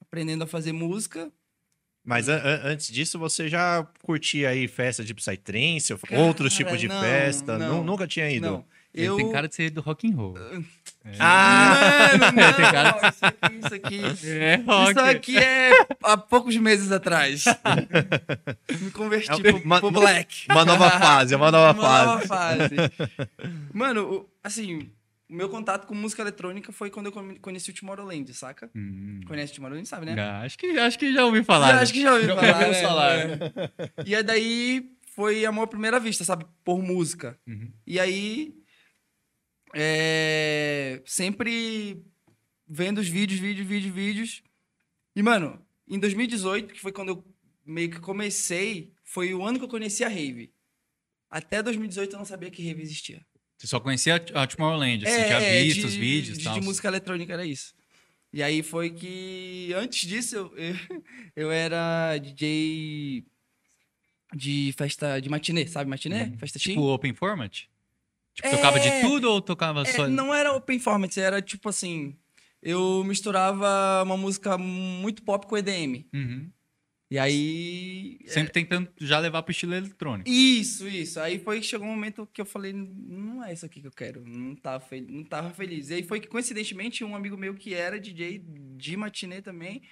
aprendendo 0.00 0.44
a 0.44 0.46
fazer 0.46 0.72
música. 0.72 1.30
Mas 2.04 2.28
an- 2.28 2.36
an- 2.44 2.60
antes 2.64 2.88
disso, 2.92 3.18
você 3.18 3.48
já 3.48 3.86
curtia 4.02 4.50
aí 4.50 4.68
festa 4.68 5.02
de 5.02 5.14
Psytrance, 5.14 5.94
outros 6.12 6.52
tipos 6.54 6.78
de 6.78 6.86
não, 6.88 7.00
festa? 7.00 7.56
não. 7.58 7.78
Nu- 7.78 7.84
Nunca 7.84 8.06
tinha 8.06 8.30
ido? 8.30 8.46
Não, 8.46 8.64
Ele 8.94 9.06
eu... 9.08 9.16
tem 9.16 9.32
cara 9.32 9.48
de 9.48 9.54
ser 9.54 9.70
do 9.70 9.80
rock 9.80 10.06
and 10.10 10.14
roll. 10.14 10.34
Ah! 11.18 12.10
Mano, 12.18 12.32
não, 12.42 12.52
Tem 12.52 12.64
cara 12.72 12.98
não, 13.02 13.08
isso 13.08 13.24
aqui, 13.24 13.56
isso 13.56 13.74
aqui... 13.74 14.00
É 14.28 14.90
Isso 14.90 15.00
aqui 15.00 15.38
é 15.38 15.70
há 16.02 16.16
poucos 16.16 16.56
meses 16.56 16.90
atrás. 16.92 17.44
Me 18.80 18.90
converti 18.90 19.30
É 19.30 19.36
pro, 19.52 19.56
uma- 19.64 19.80
pro 19.80 19.90
Black. 19.90 20.46
Uma 20.50 20.64
nova 20.64 20.90
fase, 20.98 21.34
uma 21.34 21.50
nova 21.50 21.78
Uma 21.78 21.82
fase. 21.82 22.06
nova 22.06 22.26
fase. 22.26 22.74
Mano, 23.72 24.26
assim, 24.42 24.90
o 25.28 25.34
meu 25.34 25.48
contato 25.48 25.86
com 25.86 25.94
música 25.94 26.22
eletrônica 26.22 26.70
foi 26.72 26.90
quando 26.90 27.06
eu 27.06 27.12
conheci 27.40 27.70
o 27.70 27.74
Tomorrowland, 27.74 28.32
saca? 28.34 28.70
Hum. 28.74 29.20
Conhece 29.26 29.52
o 29.52 29.56
Tomorrowland, 29.56 29.88
sabe, 29.88 30.06
né? 30.06 30.20
Ah, 30.20 30.42
Acho, 30.42 30.58
que, 30.58 30.66
acho 30.78 30.98
que 30.98 31.12
já 31.12 31.24
ouvi 31.24 31.42
falar. 31.42 31.68
Já, 31.68 31.76
né? 31.76 31.82
acho 31.82 31.92
que 31.92 32.02
já 32.02 32.20
Já- 32.20 32.34
falar. 32.36 32.60
já 32.60 32.68
né? 32.68 32.82
falar. 32.82 33.18
É. 33.18 33.38
E 34.06 34.14
aí 34.14 34.22
daí 34.22 34.90
foi 35.14 35.44
amor 35.46 35.62
à 35.62 35.66
primeira 35.66 35.98
vista, 36.00 36.24
sabe? 36.24 36.44
Por 36.64 36.82
música. 36.82 37.38
Uhum. 37.46 37.72
E 37.86 37.98
aí, 38.00 38.54
é, 39.74 41.02
sempre 41.04 42.02
vendo 42.68 42.98
os 42.98 43.08
vídeos, 43.08 43.40
vídeos, 43.40 43.66
vídeos, 43.66 43.94
vídeos. 43.94 44.42
E, 45.16 45.22
mano, 45.22 45.64
em 45.88 45.98
2018, 45.98 46.74
que 46.74 46.80
foi 46.80 46.92
quando 46.92 47.08
eu 47.10 47.24
meio 47.64 47.90
que 47.90 48.00
comecei, 48.00 48.92
foi 49.02 49.32
o 49.34 49.44
ano 49.44 49.58
que 49.58 49.64
eu 49.64 49.68
conheci 49.68 50.04
a 50.04 50.08
Rave. 50.08 50.52
Até 51.30 51.62
2018 51.62 52.12
eu 52.12 52.18
não 52.18 52.26
sabia 52.26 52.50
que 52.50 52.66
Rave 52.66 52.82
existia. 52.82 53.24
Você 53.56 53.66
só 53.66 53.78
conhecia 53.80 54.16
a 54.34 54.46
Tomorrowland, 54.46 55.06
assim, 55.06 55.28
já 55.28 55.40
é, 55.40 55.62
visto 55.62 55.80
de- 55.80 55.86
os 55.86 55.94
vídeos 55.94 56.36
e 56.36 56.38
de, 56.40 56.44
tal. 56.44 56.58
de 56.58 56.66
música 56.66 56.88
eletrônica 56.88 57.32
era 57.32 57.44
isso. 57.46 57.72
E 58.32 58.42
aí 58.42 58.62
foi 58.62 58.90
que, 58.90 59.72
antes 59.76 60.08
disso, 60.08 60.34
eu, 60.36 60.52
eu, 60.56 60.74
eu 61.36 61.52
era 61.52 62.18
DJ 62.18 63.24
de 64.34 64.74
festa 64.76 65.20
de 65.20 65.28
matinê, 65.28 65.66
sabe 65.66 65.88
matinê? 65.88 66.32
Festa 66.38 66.58
chique. 66.58 66.70
Tipo 66.74 66.82
open 66.92 67.14
format? 67.14 67.52
Tipo, 68.34 68.48
É. 68.48 68.50
tocava 68.50 68.80
de 68.80 68.90
tudo 69.00 69.30
ou 69.30 69.40
tocava 69.40 69.82
É, 69.82 69.84
só... 69.84 70.08
não 70.08 70.34
era 70.34 70.52
open 70.52 70.78
format, 70.80 71.16
era 71.16 71.40
tipo 71.40 71.68
assim, 71.68 72.16
eu 72.60 73.04
misturava 73.04 74.02
uma 74.04 74.16
música 74.16 74.58
muito 74.58 75.22
pop 75.22 75.46
com 75.46 75.56
EDM. 75.56 76.04
Uhum. 76.12 76.50
E 77.10 77.18
aí... 77.18 78.18
Sempre 78.26 78.52
tentando 78.52 78.88
já 78.98 79.18
levar 79.18 79.42
pro 79.42 79.52
estilo 79.52 79.74
eletrônico. 79.74 80.28
Isso, 80.28 80.88
isso. 80.88 81.20
Aí 81.20 81.38
foi 81.38 81.60
que 81.60 81.66
chegou 81.66 81.86
um 81.86 81.90
momento 81.90 82.28
que 82.32 82.40
eu 82.40 82.46
falei, 82.46 82.72
não 82.72 83.44
é 83.44 83.52
isso 83.52 83.66
aqui 83.66 83.80
que 83.80 83.86
eu 83.86 83.92
quero, 83.92 84.24
não 84.26 84.56
tava, 84.56 84.80
fel 84.80 85.04
não 85.08 85.22
tava 85.22 85.50
feliz. 85.50 85.90
E 85.90 85.94
aí 85.94 86.02
foi 86.02 86.18
que, 86.18 86.26
coincidentemente, 86.26 87.04
um 87.04 87.14
amigo 87.14 87.36
meu 87.36 87.54
que 87.54 87.74
era 87.74 88.00
DJ 88.00 88.42
de 88.76 88.96
matinê 88.96 89.42
também, 89.42 89.82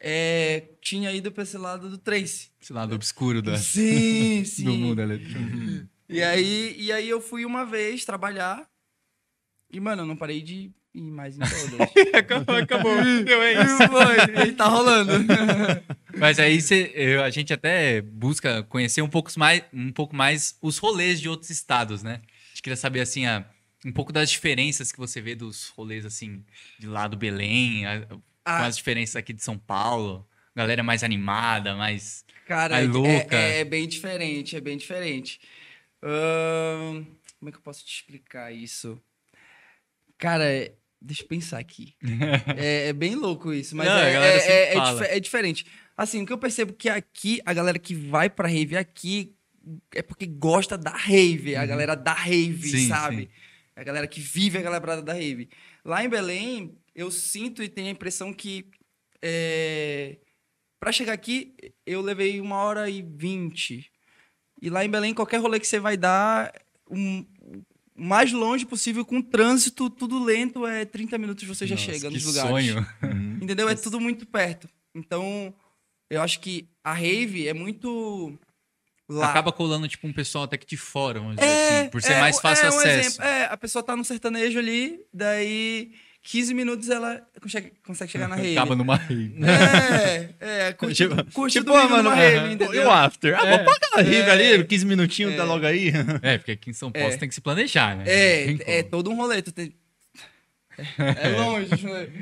é, 0.00 0.68
tinha 0.80 1.12
ido 1.12 1.32
pra 1.32 1.42
esse 1.42 1.58
lado 1.58 1.90
do 1.90 1.98
trance. 1.98 2.50
Esse 2.60 2.72
lado 2.72 2.94
obscuro 2.94 3.42
da, 3.42 3.56
Sim, 3.56 4.44
sim. 4.46 4.64
do 4.64 4.74
mundo 4.74 5.00
eletrônico. 5.02 5.88
E 6.08 6.22
aí, 6.22 6.76
e 6.78 6.92
aí 6.92 7.08
eu 7.08 7.20
fui 7.20 7.44
uma 7.44 7.64
vez 7.64 8.04
trabalhar 8.04 8.64
E, 9.70 9.80
mano, 9.80 10.02
eu 10.02 10.06
não 10.06 10.16
parei 10.16 10.40
de 10.40 10.70
ir 10.94 11.10
mais 11.10 11.36
em 11.36 11.40
todas. 11.40 11.90
acabou, 12.14 12.54
acabou. 12.56 12.94
Deu, 13.24 13.42
é 13.42 13.52
isso. 13.64 13.78
Foi, 13.88 14.52
tá 14.52 14.66
rolando. 14.68 15.12
Mas 16.18 16.38
aí 16.38 16.60
cê, 16.60 16.92
eu- 16.94 17.22
a 17.22 17.30
gente 17.30 17.52
até 17.52 18.00
busca 18.00 18.62
conhecer 18.64 19.02
um 19.02 19.08
pouco, 19.08 19.30
mais, 19.38 19.62
um 19.72 19.92
pouco 19.92 20.14
mais 20.16 20.56
os 20.62 20.78
rolês 20.78 21.20
de 21.20 21.28
outros 21.28 21.50
estados, 21.50 22.02
né? 22.02 22.20
A 22.24 22.48
gente 22.50 22.62
queria 22.62 22.76
saber, 22.76 23.00
assim, 23.00 23.26
a- 23.26 23.44
um 23.84 23.92
pouco 23.92 24.12
das 24.12 24.30
diferenças 24.30 24.90
que 24.90 24.98
você 24.98 25.20
vê 25.20 25.34
dos 25.34 25.68
rolês, 25.68 26.04
assim, 26.06 26.44
de 26.78 26.86
lá 26.86 27.06
do 27.06 27.16
Belém, 27.16 27.86
a- 27.86 28.00
com 28.06 28.20
Ah. 28.44 28.66
as 28.66 28.76
diferenças 28.76 29.16
aqui 29.16 29.32
de 29.32 29.42
São 29.42 29.58
Paulo. 29.58 30.26
Galera 30.54 30.82
mais 30.82 31.02
animada, 31.04 31.74
mais... 31.74 32.24
Cara, 32.46 32.76
Ai, 32.76 32.84
é- 32.84 32.88
louca. 32.88 33.36
É, 33.36 33.60
é 33.60 33.64
bem 33.64 33.86
diferente, 33.86 34.56
é 34.56 34.60
bem 34.60 34.76
diferente. 34.76 35.40
Ahn, 36.02 37.04
como 37.38 37.48
é 37.48 37.52
que 37.52 37.58
eu 37.58 37.62
posso 37.62 37.84
te 37.84 37.94
explicar 37.96 38.52
isso? 38.52 39.00
Cara, 40.16 40.44
é- 40.44 40.72
deixa 41.02 41.22
eu 41.22 41.26
pensar 41.28 41.58
aqui. 41.58 41.94
é, 42.56 42.88
é 42.88 42.92
bem 42.92 43.14
louco 43.14 43.52
isso, 43.52 43.76
mas 43.76 43.86
Não, 43.86 43.98
é, 43.98 44.14
é- 44.14 44.36
é- 44.38 44.74
é 44.74 45.16
é 45.16 45.20
diferente. 45.20 45.66
Assim, 45.96 46.22
o 46.22 46.26
que 46.26 46.32
eu 46.32 46.38
percebo 46.38 46.72
que 46.72 46.88
aqui, 46.88 47.40
a 47.46 47.52
galera 47.54 47.78
que 47.78 47.94
vai 47.94 48.28
pra 48.28 48.48
rave 48.48 48.76
aqui 48.76 49.34
é 49.94 50.02
porque 50.02 50.26
gosta 50.26 50.76
da 50.76 50.90
rave, 50.90 51.56
a 51.56 51.64
galera 51.66 51.96
da 51.96 52.12
rave, 52.12 52.68
Sim, 52.68 52.88
sabe? 52.88 53.16
sim. 53.22 53.28
A 53.74 53.82
galera 53.82 54.06
que 54.06 54.20
vive 54.20 54.58
aquela 54.58 54.80
parada 54.80 55.02
da 55.02 55.12
rave. 55.12 55.48
Lá 55.84 56.04
em 56.04 56.08
Belém, 56.08 56.76
eu 56.94 57.10
sinto 57.10 57.62
e 57.62 57.68
tenho 57.68 57.88
a 57.88 57.90
impressão 57.90 58.32
que 58.32 58.66
é, 59.22 60.16
para 60.80 60.92
chegar 60.92 61.12
aqui, 61.12 61.54
eu 61.84 62.00
levei 62.00 62.40
uma 62.40 62.56
hora 62.56 62.88
e 62.88 63.02
vinte. 63.02 63.90
E 64.62 64.70
lá 64.70 64.84
em 64.84 64.88
Belém, 64.90 65.12
qualquer 65.14 65.38
rolê 65.40 65.58
que 65.60 65.66
você 65.66 65.78
vai 65.80 65.96
dar, 65.96 66.52
um- 66.90 67.26
o 67.94 68.02
mais 68.02 68.32
longe 68.32 68.64
possível, 68.64 69.04
com 69.04 69.20
trânsito, 69.22 69.88
tudo 69.90 70.22
lento, 70.22 70.66
é 70.66 70.84
30 70.84 71.18
minutos 71.18 71.44
você 71.44 71.66
já 71.66 71.74
Nossa, 71.74 71.92
chega 71.92 72.08
nos 72.10 72.24
lugares. 72.24 72.50
sonho. 72.50 72.86
Entendeu? 73.42 73.68
É 73.68 73.74
tudo 73.74 73.98
muito 74.00 74.26
perto. 74.26 74.68
Então, 74.94 75.52
eu 76.10 76.22
acho 76.22 76.40
que 76.40 76.68
a 76.84 76.92
rave 76.92 77.48
é 77.48 77.52
muito 77.54 78.38
lá. 79.08 79.30
Acaba 79.30 79.52
colando, 79.52 79.86
tipo, 79.88 80.06
um 80.06 80.12
pessoal 80.12 80.44
até 80.44 80.56
que 80.56 80.66
de 80.66 80.76
fora, 80.76 81.20
vamos 81.20 81.36
dizer 81.36 81.48
É, 81.48 81.80
assim, 81.80 81.88
por 81.90 82.02
ser 82.02 82.12
é, 82.14 82.20
mais 82.20 82.38
fácil 82.40 82.66
é 82.66 82.70
um 82.70 82.78
acesso. 82.78 83.06
exemplo. 83.08 83.24
É, 83.24 83.44
a 83.46 83.56
pessoa 83.56 83.82
tá 83.82 83.96
no 83.96 84.04
sertanejo 84.04 84.58
ali, 84.58 85.00
daí 85.12 85.92
15 86.22 86.54
minutos 86.54 86.88
ela 86.90 87.22
consegue, 87.40 87.72
consegue 87.86 88.10
chegar 88.12 88.26
na 88.28 88.34
rave. 88.36 88.56
Acaba 88.58 88.74
numa 88.74 88.96
rave. 88.96 89.34
É, 90.40 90.68
é, 90.68 90.72
curte, 90.74 90.94
Tipo, 90.96 91.24
curte 91.32 91.58
tipo, 91.58 91.72
ah, 91.74 91.88
mano, 91.88 92.02
numa 92.10 92.20
é, 92.20 92.36
rave, 92.36 92.50
e 92.50 92.54
entendeu? 92.54 92.86
o 92.86 92.90
after? 92.90 93.34
Ah, 93.38 93.46
vou 93.46 93.58
pra 93.64 93.72
aquela 93.74 94.02
rave 94.02 94.30
ali, 94.30 94.64
15 94.64 94.86
minutinhos, 94.86 95.34
É. 95.34 95.36
tá 95.36 95.44
logo 95.44 95.64
aí. 95.66 95.92
É, 96.22 96.38
porque 96.38 96.52
aqui 96.52 96.70
em 96.70 96.72
São 96.72 96.90
Paulo 96.90 97.06
É. 97.08 97.12
você 97.12 97.18
tem 97.18 97.28
que 97.28 97.34
se 97.34 97.40
planejar, 97.40 97.96
né? 97.96 98.04
É, 98.06 98.78
é 98.78 98.82
todo 98.82 99.10
um 99.10 99.14
rolê. 99.16 99.40
Tu 99.42 99.52
tem... 99.52 99.72
É 100.98 101.28
longe. 101.28 101.70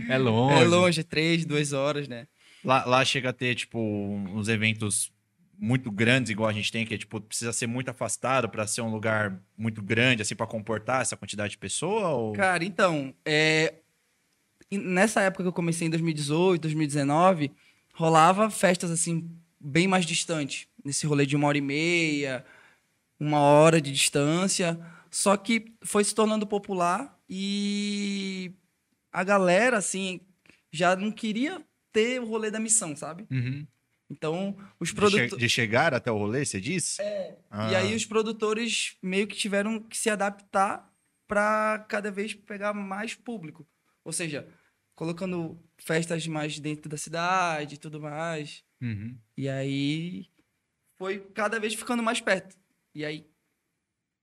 É 0.08 0.18
longe. 0.18 0.62
É 0.62 0.64
longe, 0.64 1.02
três, 1.04 1.44
duas 1.44 1.72
horas, 1.72 2.06
né? 2.06 2.26
Lá, 2.64 2.84
lá 2.84 3.04
chega 3.04 3.30
a 3.30 3.32
ter, 3.32 3.54
tipo, 3.54 3.78
uns 3.78 4.48
eventos 4.48 5.12
muito 5.58 5.90
grandes, 5.90 6.30
igual 6.30 6.48
a 6.48 6.52
gente 6.52 6.72
tem, 6.72 6.84
que 6.84 6.94
é, 6.94 6.98
tipo, 6.98 7.20
precisa 7.20 7.52
ser 7.52 7.66
muito 7.66 7.90
afastado 7.90 8.48
pra 8.48 8.66
ser 8.66 8.80
um 8.80 8.90
lugar 8.90 9.38
muito 9.56 9.82
grande, 9.82 10.22
assim, 10.22 10.34
pra 10.34 10.46
comportar 10.46 11.02
essa 11.02 11.16
quantidade 11.16 11.52
de 11.52 11.58
pessoa? 11.58 12.08
Ou... 12.08 12.32
Cara, 12.32 12.64
então, 12.64 13.14
é, 13.24 13.74
nessa 14.70 15.20
época 15.20 15.44
que 15.44 15.48
eu 15.48 15.52
comecei 15.52 15.86
em 15.86 15.90
2018, 15.90 16.62
2019, 16.62 17.52
rolava 17.92 18.50
festas 18.50 18.90
assim 18.90 19.30
bem 19.60 19.86
mais 19.86 20.04
distantes, 20.04 20.66
nesse 20.84 21.06
rolê 21.06 21.24
de 21.24 21.36
uma 21.36 21.48
hora 21.48 21.58
e 21.58 21.62
meia, 21.62 22.44
uma 23.18 23.38
hora 23.38 23.80
de 23.80 23.92
distância. 23.92 24.78
Só 25.10 25.36
que 25.36 25.72
foi 25.82 26.04
se 26.04 26.14
tornando 26.14 26.46
popular 26.46 27.18
e 27.28 28.52
a 29.12 29.22
galera 29.22 29.78
assim 29.78 30.20
já 30.72 30.96
não 30.96 31.10
queria 31.12 31.62
ter 31.94 32.20
o 32.20 32.26
rolê 32.26 32.50
da 32.50 32.58
missão, 32.60 32.94
sabe? 32.96 33.26
Uhum. 33.30 33.66
Então 34.10 34.54
os 34.78 34.90
De, 34.90 34.94
che- 34.94 34.96
produtores 35.00 35.38
de 35.38 35.48
chegar 35.48 35.94
até 35.94 36.10
o 36.12 36.18
rolê, 36.18 36.44
você 36.44 36.60
diz? 36.60 36.98
É. 36.98 37.38
E 37.70 37.74
aí 37.74 37.94
os 37.94 38.04
produtores 38.04 38.98
meio 39.00 39.26
que 39.26 39.36
tiveram 39.36 39.80
que 39.80 39.96
se 39.96 40.10
adaptar 40.10 40.92
para 41.26 41.78
cada 41.88 42.10
vez 42.10 42.34
pegar 42.34 42.74
mais 42.74 43.14
público. 43.14 43.66
Ou 44.04 44.12
seja, 44.12 44.46
colocando 44.94 45.58
festas 45.78 46.26
mais 46.26 46.58
dentro 46.60 46.88
da 46.90 46.96
cidade 46.98 47.76
e 47.76 47.78
tudo 47.78 48.00
mais. 48.00 48.62
Uhum. 48.82 49.16
E 49.38 49.48
aí 49.48 50.26
foi 50.98 51.20
cada 51.32 51.58
vez 51.58 51.74
ficando 51.74 52.02
mais 52.02 52.20
perto. 52.20 52.56
E 52.94 53.04
aí 53.04 53.26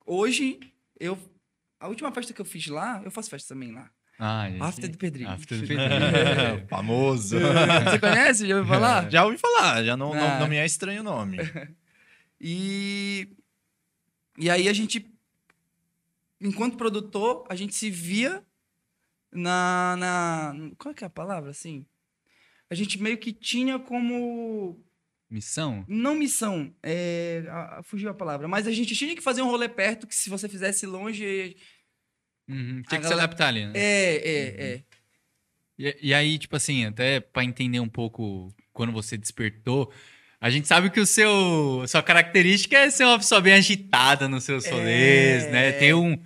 hoje 0.06 0.60
eu 1.00 1.18
a 1.80 1.88
última 1.88 2.12
festa 2.12 2.32
que 2.34 2.40
eu 2.42 2.46
fiz 2.46 2.68
lá, 2.68 3.01
eu 3.04 3.10
faço 3.10 3.30
festa 3.32 3.56
também 3.56 3.72
lá. 3.72 3.92
Ah. 4.24 4.48
After 4.60 4.88
do 4.88 4.98
Pedrinho. 5.00 5.30
After 5.32 5.60
do 5.60 5.66
Pedrinho. 5.68 6.68
Famoso. 6.70 7.40
Você 7.40 8.00
conhece? 8.00 8.48
Já 8.48 8.56
ouviu 8.58 8.72
falar? 8.72 9.10
já 9.10 9.25
ouvi 9.25 9.38
falar, 9.40 9.84
já 9.84 9.98
não, 9.98 10.13
não, 10.13 10.24
Ah. 10.24 10.40
não 10.40 10.48
me 10.48 10.58
é 10.58 10.66
estranho 10.66 11.01
o 11.01 11.04
nome. 11.04 11.38
E, 12.44 13.28
e 14.38 14.50
aí 14.50 14.68
a 14.68 14.74
gente, 14.74 15.06
enquanto 16.40 16.75
produtor, 16.75 17.46
a 17.50 17.56
gente 17.56 17.75
se 17.75 17.88
via 17.90 18.44
na, 19.32 19.96
na. 20.00 20.54
Qual 20.78 20.92
é 20.92 20.96
que 20.96 21.04
é 21.04 21.08
a 21.08 21.10
palavra, 21.10 21.51
assim? 21.51 21.86
A 22.68 22.74
gente 22.74 23.00
meio 23.01 23.18
que 23.20 23.32
tinha 23.32 23.78
como. 23.78 24.80
Missão? 25.30 25.86
Não 25.88 26.16
missão, 26.16 26.74
é, 26.84 27.46
a- 27.48 27.78
a- 27.80 27.84
fugiu 27.84 28.10
a 28.10 28.13
palavra, 28.13 28.48
mas 28.48 28.66
a 28.68 28.72
gente 28.72 28.96
tinha 28.96 29.16
que 29.16 29.22
fazer 29.22 29.42
um 29.44 29.50
rolê 29.51 29.70
perto 29.70 30.08
que 30.08 30.16
se 30.16 30.28
você 30.30 30.50
fizesse 30.50 30.86
longe. 30.88 31.56
Uhum. 32.51 32.81
A 32.86 32.89
que 32.89 32.96
se 32.96 33.01
galera- 33.01 33.24
adaptar 33.24 33.48
ali, 33.48 33.65
né? 33.65 33.74
É, 33.75 34.15
é, 34.15 34.74
é. 34.74 34.84
E, 35.79 35.98
e 36.10 36.13
aí, 36.13 36.38
tipo 36.38 36.55
assim, 36.55 36.86
até 36.86 37.20
pra 37.20 37.43
entender 37.43 37.79
um 37.79 37.88
pouco 37.89 38.53
quando 38.74 38.91
você 38.91 39.17
despertou, 39.17 39.91
a 40.39 40.50
gente 40.50 40.67
sabe 40.67 40.89
que 40.89 41.00
o 41.00 41.05
seu 41.05 41.84
sua 41.88 42.03
característica 42.03 42.77
é 42.77 42.89
ser 42.89 43.05
uma 43.05 43.17
pessoa 43.17 43.41
bem 43.41 43.53
agitada 43.53 44.27
nos 44.27 44.43
seus 44.43 44.65
É. 44.65 44.72
rolês, 44.72 45.51
né? 45.51 45.72
Ter 45.74 45.93
um 45.96 46.17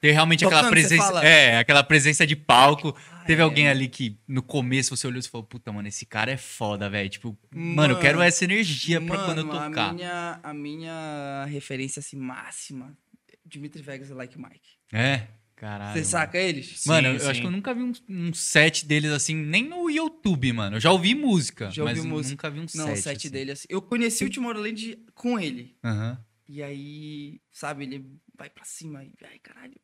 ter 0.00 0.12
realmente 0.12 0.44
aquela 0.46 0.62
Tocando, 0.62 0.80
você 0.80 0.88
presença, 0.96 1.24
é, 1.26 1.58
aquela 1.58 1.82
presença 1.84 2.26
de 2.26 2.34
palco. 2.34 2.96
Ah, 3.12 3.24
Teve 3.26 3.42
é. 3.42 3.44
alguém 3.44 3.68
ali 3.68 3.86
que 3.86 4.18
no 4.26 4.42
começo 4.42 4.96
você 4.96 5.06
olhou 5.06 5.20
e 5.20 5.28
falou: 5.28 5.46
"Puta, 5.46 5.70
mano, 5.72 5.86
esse 5.88 6.06
cara 6.06 6.30
é 6.32 6.36
foda, 6.38 6.88
velho". 6.88 7.08
Tipo, 7.10 7.38
mano, 7.52 7.70
eu 7.70 7.74
Mano, 7.74 8.00
quero 8.00 8.20
essa 8.22 8.44
energia 8.44 8.98
pra 9.00 9.24
quando 9.24 9.38
eu 9.42 9.44
tocar. 9.48 9.90
A 9.90 9.92
minha, 9.92 10.40
a 10.42 10.54
minha 10.54 11.44
referência 11.50 12.00
assim, 12.00 12.16
máxima, 12.16 12.96
Dimitri 13.44 13.82
Vegas 13.82 14.08
e 14.08 14.14
Like 14.14 14.38
Mike. 14.38 14.70
É, 14.92 15.26
caralho. 15.60 15.92
Você 15.98 16.04
saca 16.04 16.38
eles? 16.38 16.84
Mano, 16.86 17.08
Sim, 17.08 17.14
eu 17.24 17.30
acho 17.30 17.34
sim. 17.34 17.40
que 17.42 17.46
eu 17.46 17.50
nunca 17.50 17.74
vi 17.74 17.82
um, 17.82 17.92
um 18.08 18.32
set 18.32 18.86
deles 18.86 19.10
assim, 19.12 19.34
nem 19.34 19.62
no 19.68 19.90
YouTube, 19.90 20.52
mano. 20.54 20.76
Eu 20.76 20.80
já 20.80 20.90
ouvi 20.90 21.14
música, 21.14 21.70
Já 21.70 21.84
mas 21.84 21.98
ouvi 21.98 22.08
eu 22.08 22.14
música. 22.14 22.30
nunca 22.32 22.50
vi 22.50 22.58
um 22.60 22.66
Não, 22.74 22.86
set. 22.86 22.98
o 22.98 23.02
set 23.02 23.16
assim. 23.18 23.30
dele, 23.30 23.50
assim. 23.52 23.66
Eu 23.68 23.82
conheci 23.82 24.24
o 24.24 24.30
Tomorrowland 24.30 24.98
com 25.14 25.38
ele. 25.38 25.76
Aham. 25.84 26.18
E 26.48 26.62
aí, 26.62 27.40
sabe, 27.52 27.84
ele 27.84 28.04
vai 28.40 28.48
pra 28.48 28.64
cima 28.64 29.04
e, 29.04 29.12
ai, 29.22 29.38
caralho. 29.38 29.74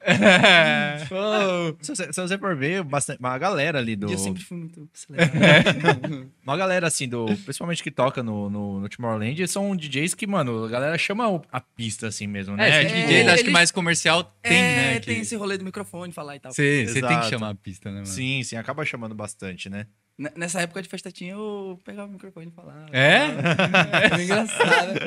se, 1.82 1.94
você, 1.94 2.12
se 2.12 2.20
você 2.20 2.38
for 2.38 2.56
ver, 2.56 2.82
bastante, 2.82 3.18
uma 3.20 3.36
galera 3.36 3.78
ali 3.78 3.94
do. 3.94 4.08
E 4.08 4.12
eu 4.12 4.18
sempre 4.18 4.42
fui 4.42 4.56
muito 4.56 4.88
acelerado. 4.94 6.30
Uma 6.42 6.56
galera 6.56 6.86
assim, 6.86 7.06
do. 7.06 7.26
Principalmente 7.44 7.82
que 7.82 7.90
toca 7.90 8.22
no, 8.22 8.48
no, 8.48 8.80
no 8.80 8.88
Tomorrowland, 8.88 9.46
são 9.48 9.76
DJs 9.76 10.14
que, 10.14 10.26
mano, 10.26 10.64
a 10.64 10.68
galera 10.68 10.96
chama 10.96 11.42
a 11.52 11.60
pista 11.60 12.06
assim 12.06 12.26
mesmo, 12.26 12.56
né? 12.56 12.70
É, 12.70 12.82
É, 12.82 12.84
DJ, 12.84 13.18
tipo, 13.18 13.30
acho 13.30 13.44
que 13.44 13.50
mais 13.50 13.70
comercial 13.70 14.24
tem, 14.42 14.54
é, 14.62 14.74
né? 14.94 15.00
tem 15.00 15.16
que- 15.16 15.20
esse 15.22 15.36
rolê 15.36 15.58
do 15.58 15.64
microfone, 15.64 16.10
falar 16.12 16.36
e 16.36 16.40
tal. 16.40 16.52
Você 16.52 16.86
você 16.86 17.02
tem 17.02 17.20
que 17.20 17.28
chamar 17.28 17.50
a 17.50 17.54
pista, 17.54 17.90
né, 17.90 17.96
mano? 17.96 18.06
Sim, 18.06 18.42
sim, 18.42 18.56
acaba 18.56 18.84
chamando 18.86 19.14
bastante, 19.14 19.68
né? 19.68 19.86
Nessa 20.34 20.60
época 20.60 20.82
de 20.82 20.88
festa 20.88 21.12
tinha, 21.12 21.32
eu 21.34 21.80
pegava 21.84 22.08
o 22.08 22.12
microfone 22.12 22.48
e 22.48 22.50
falava. 22.50 22.86
É? 22.90 23.26
Era 24.04 24.20
engraçado. 24.22 24.98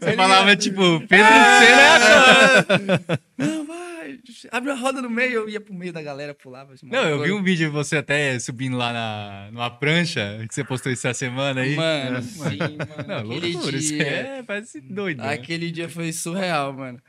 Você 0.00 0.12
falava, 0.14 0.54
tipo, 0.56 1.00
Pedro 1.08 1.26
é 1.26 1.88
agora. 1.96 3.20
Não, 3.36 3.66
vai, 3.66 4.18
abre 4.52 4.70
a 4.70 4.74
roda 4.76 5.02
no 5.02 5.10
meio, 5.10 5.32
eu 5.32 5.48
ia 5.48 5.60
pro 5.60 5.74
meio 5.74 5.92
da 5.92 6.00
galera, 6.00 6.32
pulava. 6.34 6.74
assim, 6.74 6.86
Não, 6.86 7.00
eu 7.02 7.16
vi 7.20 7.30
loucura. 7.30 7.34
um 7.34 7.42
vídeo 7.42 7.66
de 7.66 7.72
você 7.72 7.96
até 7.96 8.38
subindo 8.38 8.76
lá 8.76 8.92
na, 8.92 9.48
numa 9.50 9.70
prancha, 9.70 10.38
que 10.48 10.54
você 10.54 10.62
postou 10.62 10.92
isso 10.92 11.04
essa 11.08 11.18
semana 11.18 11.62
aí. 11.62 11.74
Mano, 11.74 12.22
sim, 12.22 12.38
mano. 12.58 13.08
Não, 13.08 13.16
aquele 13.34 13.52
loucura, 13.54 13.76
isso 13.76 13.92
dia, 13.94 14.06
é, 14.06 14.42
parece 14.44 14.80
doido. 14.80 15.20
né? 15.20 15.32
aquele 15.32 15.72
dia 15.72 15.88
foi 15.88 16.12
surreal, 16.12 16.72
mano. 16.72 17.02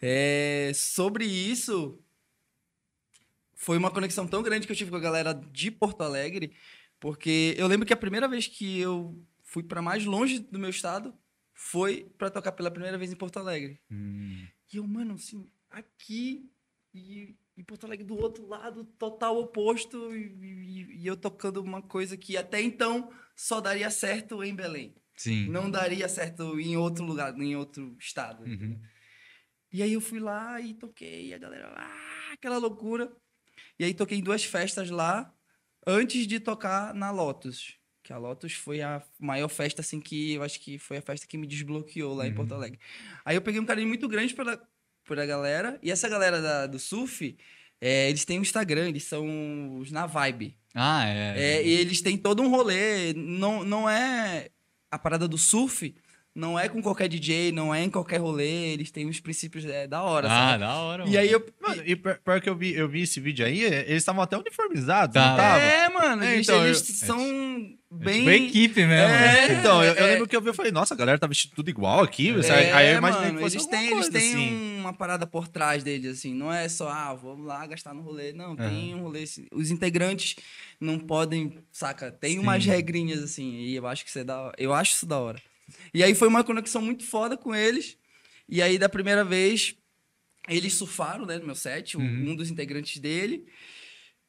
É, 0.00 0.70
sobre 0.72 1.24
isso, 1.24 1.98
foi 3.56 3.76
uma 3.76 3.90
conexão 3.90 4.24
tão 4.24 4.40
grande 4.40 4.66
que 4.68 4.72
eu 4.72 4.76
tive 4.76 4.90
com 4.92 4.96
a 4.96 5.00
galera 5.00 5.32
de 5.52 5.68
Porto 5.70 6.02
Alegre, 6.02 6.52
porque 7.02 7.54
eu 7.58 7.66
lembro 7.66 7.84
que 7.86 7.92
a 7.92 7.96
primeira 7.96 8.28
vez 8.28 8.46
que 8.46 8.78
eu 8.78 9.20
fui 9.42 9.62
pra 9.64 9.82
mais 9.82 10.04
longe 10.04 10.38
do 10.38 10.58
meu 10.58 10.70
estado 10.70 11.12
foi 11.52 12.08
pra 12.16 12.30
tocar 12.30 12.52
pela 12.52 12.70
primeira 12.70 12.96
vez 12.96 13.12
em 13.12 13.16
Porto 13.16 13.38
Alegre. 13.40 13.80
Hum, 13.90 14.46
E 14.72 14.76
eu, 14.76 14.86
mano, 14.86 15.14
assim, 15.14 15.50
aqui 15.68 16.48
e, 16.94 17.34
e 17.56 17.64
Porto 17.64 17.84
Alegre 17.86 18.06
do 18.06 18.14
outro 18.16 18.46
lado, 18.46 18.84
total 18.98 19.36
oposto, 19.38 20.14
e, 20.14 20.22
e- 20.42 21.02
e 21.02 21.06
eu 21.06 21.16
tocando 21.16 21.60
uma 21.60 21.82
coisa 21.82 22.16
que 22.16 22.36
até 22.36 22.60
então 22.62 23.12
só 23.34 23.60
daria 23.60 23.90
certo 23.90 24.42
em 24.44 24.54
Belém. 24.54 24.94
sim. 25.16 25.48
Não 25.48 25.68
daria 25.70 26.08
certo 26.08 26.58
em 26.60 26.76
outro 26.76 27.04
lugar, 27.04 27.36
em 27.38 27.56
outro 27.56 27.96
estado. 27.98 28.44
Uhum. 28.44 28.80
E 29.72 29.82
aí 29.82 29.92
eu 29.94 30.00
fui 30.00 30.20
lá 30.20 30.60
e 30.60 30.74
toquei, 30.74 31.28
e 31.28 31.34
a 31.34 31.38
galera, 31.38 31.72
ah, 31.76 32.32
aquela 32.32 32.58
loucura. 32.58 33.10
E 33.78 33.84
aí 33.84 33.92
toquei 33.94 34.18
em 34.18 34.22
duas 34.22 34.44
festas 34.44 34.88
lá, 34.90 35.34
antes 35.86 36.26
de 36.26 36.38
tocar 36.40 36.94
na 36.94 37.10
Lotus. 37.10 37.74
Que 38.02 38.12
a 38.12 38.18
Lotus 38.18 38.52
foi 38.54 38.82
a 38.82 39.00
maior 39.20 39.48
festa, 39.48 39.80
assim, 39.80 40.00
que 40.00 40.32
eu 40.32 40.42
acho 40.42 40.58
que 40.60 40.76
foi 40.78 40.96
a 40.96 41.02
festa 41.02 41.26
que 41.26 41.38
me 41.38 41.46
desbloqueou 41.46 42.14
lá 42.14 42.26
em 42.26 42.34
Porto 42.34 42.52
Alegre. 42.54 42.80
Aí 43.24 43.36
eu 43.36 43.42
peguei 43.42 43.60
um 43.60 43.64
carinho 43.64 43.86
muito 43.86 44.08
grande 44.08 44.34
pela, 44.34 44.60
pela 45.06 45.24
galera. 45.24 45.78
E 45.82 45.90
essa 45.90 46.08
galera 46.08 46.40
da- 46.42 46.66
do 46.66 46.78
surf, 46.80 47.36
é, 47.80 48.08
eles 48.08 48.24
têm 48.24 48.38
um 48.40 48.42
Instagram, 48.42 48.88
eles 48.88 49.04
são 49.04 49.78
os 49.78 49.92
Na 49.92 50.06
Vibe. 50.06 50.56
Ah, 50.74 51.06
é. 51.06 51.34
É, 51.58 51.66
e 51.66 51.70
eles 51.70 52.00
têm 52.00 52.16
todo 52.18 52.42
um 52.42 52.48
rolê. 52.50 53.12
Não, 53.14 53.62
não 53.62 53.88
é 53.88 54.48
a 54.90 54.98
parada 54.98 55.28
do 55.28 55.38
surf, 55.38 55.94
não 56.34 56.58
é 56.58 56.68
com 56.68 56.80
qualquer 56.82 57.08
DJ, 57.08 57.52
não 57.52 57.74
é 57.74 57.82
em 57.84 57.90
qualquer 57.90 58.18
rolê. 58.18 58.72
Eles 58.72 58.90
têm 58.90 59.06
uns 59.06 59.20
princípios 59.20 59.64
é, 59.66 59.86
da 59.86 60.02
hora, 60.02 60.26
ah, 60.28 60.30
sabe? 60.30 60.58
da 60.60 60.74
hora. 60.76 61.04
E 61.08 61.18
aí 61.18 61.30
eu. 61.30 61.44
Mano, 61.60 61.82
e 61.84 61.94
pior 61.94 62.40
que 62.40 62.48
eu 62.48 62.56
vi, 62.56 62.74
eu 62.74 62.88
vi 62.88 63.02
esse 63.02 63.20
vídeo 63.20 63.44
aí, 63.44 63.62
eles 63.62 63.96
estavam 64.02 64.22
até 64.22 64.36
uniformizados, 64.38 65.12
Tá. 65.14 65.24
não 65.26 65.32
estavam? 65.32 65.60
É, 65.60 65.88
mano, 65.90 66.24
É, 66.24 66.34
eles, 66.34 66.48
então, 66.48 66.64
eles 66.64 66.88
eu- 66.88 67.06
são 67.06 67.20
É 67.20 68.04
bem. 68.04 68.18
tipo 68.20 68.30
equipe 68.30 68.80
mesmo. 68.86 69.14
É, 69.14 69.48
né? 69.48 69.58
Então, 69.60 69.84
eu, 69.84 69.92
eu 69.94 70.06
é. 70.06 70.10
lembro 70.12 70.26
que 70.26 70.34
eu 70.34 70.40
vi 70.40 70.48
e 70.50 70.54
falei, 70.54 70.72
nossa, 70.72 70.94
a 70.94 70.96
galera 70.96 71.18
tá 71.18 71.26
vestindo 71.26 71.52
tudo 71.54 71.68
igual 71.68 72.02
aqui. 72.02 72.30
É, 72.30 72.72
aí 72.72 72.92
eu 72.92 72.98
imaginei 72.98 73.26
mano, 73.26 73.36
que 73.38 73.44
fosse 73.44 73.56
eles 73.58 73.66
têm, 73.66 73.90
eles 73.92 74.08
têm 74.08 74.32
assim. 74.32 74.80
uma 74.80 74.92
parada 74.94 75.26
por 75.26 75.46
trás 75.48 75.82
deles, 75.84 76.18
assim. 76.18 76.32
Não 76.34 76.50
é 76.52 76.66
só, 76.68 76.88
ah, 76.88 77.12
vamos 77.14 77.46
lá 77.46 77.66
gastar 77.66 77.92
no 77.92 78.00
rolê. 78.00 78.32
Não, 78.32 78.56
tem 78.56 78.94
um 78.94 79.02
rolê. 79.02 79.24
assim, 79.24 79.46
Os 79.52 79.70
integrantes 79.70 80.36
não 80.80 80.98
podem, 80.98 81.58
saca? 81.70 82.10
Tem 82.10 82.38
umas 82.38 82.64
Sim. 82.64 82.70
regrinhas, 82.70 83.22
assim. 83.22 83.52
E 83.56 83.76
eu 83.76 83.86
acho 83.86 84.02
que 84.02 84.08
isso 84.08 84.18
é 84.18 84.24
da 84.24 84.40
hora. 84.40 84.54
Eu 84.58 84.72
acho 84.72 84.94
isso 84.94 85.04
da 85.06 85.18
hora. 85.18 85.38
E 85.94 86.02
aí 86.02 86.14
foi 86.14 86.28
uma 86.28 86.44
conexão 86.44 86.80
muito 86.82 87.04
foda 87.04 87.36
com 87.36 87.54
eles. 87.54 87.98
E 88.48 88.60
aí, 88.62 88.78
da 88.78 88.88
primeira 88.88 89.24
vez, 89.24 89.76
eles 90.48 90.74
surfaram, 90.74 91.24
né, 91.26 91.38
no 91.38 91.46
meu 91.46 91.54
set, 91.54 91.96
um- 91.96 92.00
Uhum. 92.00 92.30
um 92.30 92.36
dos 92.36 92.50
integrantes 92.50 92.98
dele. 93.00 93.46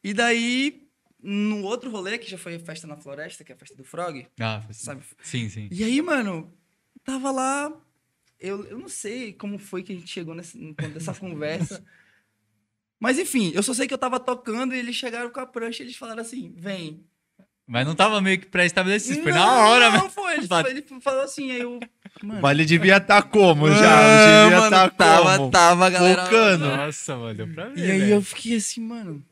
E 0.04 0.14
daí, 0.14 0.88
no 1.22 1.64
outro 1.64 1.90
rolê, 1.90 2.18
que 2.18 2.30
já 2.30 2.38
foi 2.38 2.56
a 2.56 2.60
festa 2.60 2.86
na 2.88 2.98
floresta, 2.98 3.44
que 3.44 3.52
é 3.52 3.56
a 3.56 3.58
festa 3.58 3.76
do 3.76 3.84
Frog, 3.84 4.28
Ah, 4.40 4.66
sabe? 4.72 5.02
sim, 5.22 5.50
sim. 5.50 5.68
E 5.72 5.84
aí, 5.84 6.02
mano, 6.02 6.54
tava 7.04 7.32
lá. 7.32 7.82
Eu, 8.40 8.66
eu 8.66 8.78
não 8.78 8.90
sei 8.90 9.32
como 9.34 9.58
foi 9.58 9.84
que 9.84 9.94
a 9.94 9.96
gente 9.96 10.12
chegou 10.12 10.36
nessa, 10.36 10.58
nessa 10.58 11.14
conversa. 11.14 11.84
Mas 13.00 13.18
enfim, 13.20 13.52
eu 13.54 13.64
só 13.64 13.74
sei 13.74 13.88
que 13.88 13.94
eu 13.94 13.98
tava 13.98 14.20
tocando 14.20 14.74
e 14.74 14.80
eles 14.80 14.96
chegaram 14.96 15.30
com 15.30 15.40
a 15.40 15.46
prancha 15.46 15.82
e 15.84 15.86
eles 15.86 15.96
falaram 15.96 16.22
assim: 16.22 16.54
vem. 16.56 17.06
Mas 17.66 17.88
não 17.88 17.96
tava 17.96 18.20
meio 18.20 18.40
que 18.40 18.46
pré-estabelecido, 18.46 19.24
foi 19.24 19.32
na 19.32 19.46
hora, 19.68 19.90
Não, 19.90 20.00
velho. 20.00 20.10
foi. 20.12 20.34
Ele, 20.38 20.48
Bate- 20.48 20.70
ele 20.70 20.86
falou 21.02 21.22
assim, 21.22 21.50
aí 21.52 21.62
eu. 21.62 21.80
Mano, 22.22 22.42
Mas 22.42 22.52
ele 22.52 22.66
devia 22.66 22.98
estar 22.98 23.22
como 23.24 23.70
já? 23.72 24.00
Ah, 24.00 24.44
devia 24.44 24.60
mano, 24.60 24.76
estar 24.76 24.90
tava, 24.92 25.38
como? 25.38 25.52
tava, 25.52 25.90
galera. 25.90 26.24
Focando. 26.26 26.66
Nossa, 26.68 27.16
mano, 27.16 27.34
deu 27.36 27.48
pra 27.48 27.66
ver. 27.70 27.80
E 27.80 27.92
aí 27.92 28.00
velho. 28.00 28.14
eu 28.16 28.22
fiquei 28.22 28.58
assim, 28.58 28.82
mano. 28.82 29.24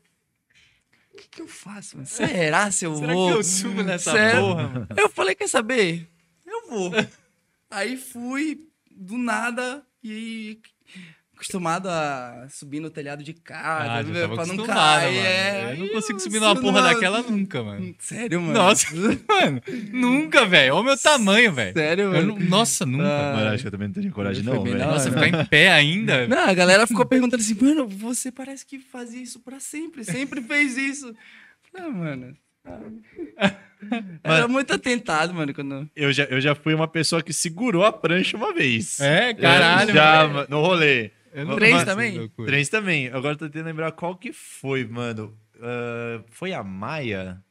O 1.12 1.16
que, 1.18 1.28
que 1.28 1.42
eu 1.42 1.46
faço, 1.48 1.96
mano? 1.96 2.08
Será 2.08 2.70
se 2.70 2.84
eu 2.86 2.96
Será 2.96 3.12
vou? 3.12 3.28
que 3.28 3.34
eu 3.38 3.44
subo 3.44 3.82
nessa 3.82 4.12
Sério? 4.12 4.40
porra, 4.40 4.62
mano? 4.68 4.86
Eu 4.96 5.08
falei, 5.10 5.34
quer 5.34 5.48
saber? 5.48 6.08
Eu 6.46 6.68
vou. 6.68 6.90
aí 7.70 7.96
fui, 7.98 8.66
do 8.90 9.16
nada, 9.18 9.82
e 10.02 10.10
aí, 10.10 10.60
acostumado 11.42 11.88
a 11.88 12.46
subir 12.48 12.78
no 12.80 12.88
telhado 12.88 13.22
de 13.24 13.34
casa, 13.34 13.92
Ah, 13.98 14.02
meu, 14.04 14.14
tava 14.22 14.34
pra 14.36 14.46
não 14.46 14.54
acostumado, 14.54 15.00
cair. 15.00 15.14
mano. 15.16 15.26
é. 15.26 15.72
Eu 15.72 15.78
não 15.78 15.88
consigo 15.88 16.20
subir 16.20 16.40
numa 16.40 16.54
porra 16.54 16.80
não- 16.80 16.88
daquela 16.92 17.22
nunca, 17.22 17.62
mano. 17.62 17.94
Sério, 17.98 18.40
mano? 18.40 18.54
Nossa, 18.54 18.86
mano, 19.28 19.62
nunca, 19.92 20.46
velho. 20.46 20.74
Olha 20.74 20.80
o 20.80 20.84
meu 20.84 20.96
tamanho, 20.96 21.52
velho. 21.52 21.72
Sério, 21.72 22.10
mano? 22.12 22.38
não- 22.38 22.46
Nossa, 22.48 22.86
nunca. 22.86 23.04
Ah. 23.04 23.36
Mano, 23.36 23.50
acho 23.50 23.62
que 23.62 23.66
eu 23.66 23.72
também 23.72 23.88
não 23.88 23.94
teria 23.94 24.10
coragem, 24.12 24.44
não, 24.44 24.62
velho. 24.62 24.78
Nossa, 24.78 25.10
ficar 25.10 25.28
em 25.28 25.44
pé 25.46 25.70
ainda. 25.72 26.26
Não, 26.28 26.38
a 26.48 26.54
galera 26.54 26.86
ficou 26.86 27.04
perguntando 27.04 27.42
assim, 27.42 27.56
mano, 27.60 27.86
você 27.88 28.30
parece 28.30 28.64
que 28.64 28.78
fazia 28.78 29.20
isso 29.22 29.40
pra 29.40 29.58
sempre, 29.58 30.04
sempre 30.04 30.40
fez 30.40 30.76
isso. 30.76 31.12
Ah, 31.74 31.88
mano. 31.88 32.36
Era 34.22 34.46
muito 34.46 34.72
atentado, 34.72 35.34
mano, 35.34 35.52
quando... 35.52 35.90
Eu 35.96 36.12
já, 36.12 36.22
eu 36.24 36.40
já 36.40 36.54
fui 36.54 36.72
uma 36.74 36.86
pessoa 36.86 37.20
que 37.22 37.32
segurou 37.32 37.84
a 37.84 37.92
prancha 37.92 38.36
uma 38.36 38.54
vez. 38.54 39.00
É, 39.00 39.34
caralho, 39.34 39.90
Eu 39.90 39.94
já, 39.94 40.28
mano. 40.28 40.46
no 40.48 40.60
rolê. 40.60 41.10
Três 41.56 41.84
também? 41.84 42.18
loucura. 42.18 42.46
Três 42.46 42.68
também. 42.68 43.08
Agora 43.08 43.34
eu 43.34 43.38
tô 43.38 43.46
tentando 43.46 43.66
lembrar 43.66 43.92
qual 43.92 44.16
que 44.16 44.32
foi, 44.32 44.84
mano. 44.84 45.36
Ah, 45.60 46.22
foi 46.30 46.52
a 46.52 46.62
Maia? 46.62 47.42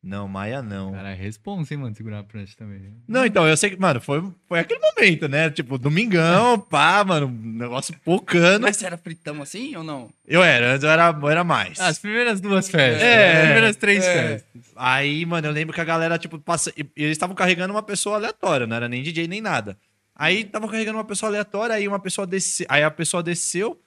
Não, 0.00 0.28
Maia 0.28 0.62
não. 0.62 0.92
Cara, 0.92 1.10
é 1.10 1.14
responsa, 1.14 1.74
hein, 1.74 1.80
mano, 1.80 1.94
segurar 1.94 2.20
a 2.20 2.22
prancha 2.22 2.54
também. 2.56 2.94
Não, 3.06 3.26
então, 3.26 3.46
eu 3.48 3.56
sei 3.56 3.70
que, 3.70 3.76
mano, 3.76 4.00
foi, 4.00 4.22
foi 4.46 4.60
aquele 4.60 4.80
momento, 4.80 5.28
né? 5.28 5.50
Tipo, 5.50 5.76
domingão, 5.76 6.58
pá, 6.58 7.04
mano, 7.04 7.28
negócio 7.28 7.92
pocando. 8.04 8.62
Mas 8.62 8.76
você 8.76 8.86
era 8.86 8.96
fritão 8.96 9.42
assim 9.42 9.74
ou 9.74 9.82
não? 9.82 10.08
Eu 10.26 10.42
era, 10.42 10.72
antes 10.72 10.84
eu 10.84 10.90
era, 10.90 11.10
eu 11.20 11.28
era 11.28 11.42
mais. 11.42 11.80
As 11.80 11.98
primeiras 11.98 12.40
duas 12.40 12.68
festas. 12.70 13.02
É, 13.02 13.32
as 13.38 13.42
primeiras 13.44 13.76
três 13.76 14.04
é. 14.04 14.14
festas. 14.14 14.72
Aí, 14.76 15.26
mano, 15.26 15.48
eu 15.48 15.52
lembro 15.52 15.74
que 15.74 15.80
a 15.80 15.84
galera, 15.84 16.16
tipo, 16.16 16.38
passa... 16.38 16.72
e- 16.76 16.86
e 16.96 17.02
eles 17.02 17.16
estavam 17.16 17.34
carregando 17.34 17.74
uma 17.74 17.82
pessoa 17.82 18.16
aleatória, 18.16 18.68
não 18.68 18.76
era 18.76 18.88
nem 18.88 19.02
DJ 19.02 19.26
nem 19.26 19.40
nada. 19.40 19.76
Aí 20.18 20.40
estavam 20.40 20.68
carregando 20.68 20.98
uma 20.98 21.04
pessoa 21.04 21.30
aleatória, 21.30 21.76
aí 21.76 21.86
uma 21.86 22.00
pessoa 22.00 22.26
desceu. 22.26 22.66
Aí 22.68 22.82
a 22.82 22.90
pessoa 22.90 23.22
desceu. 23.22 23.80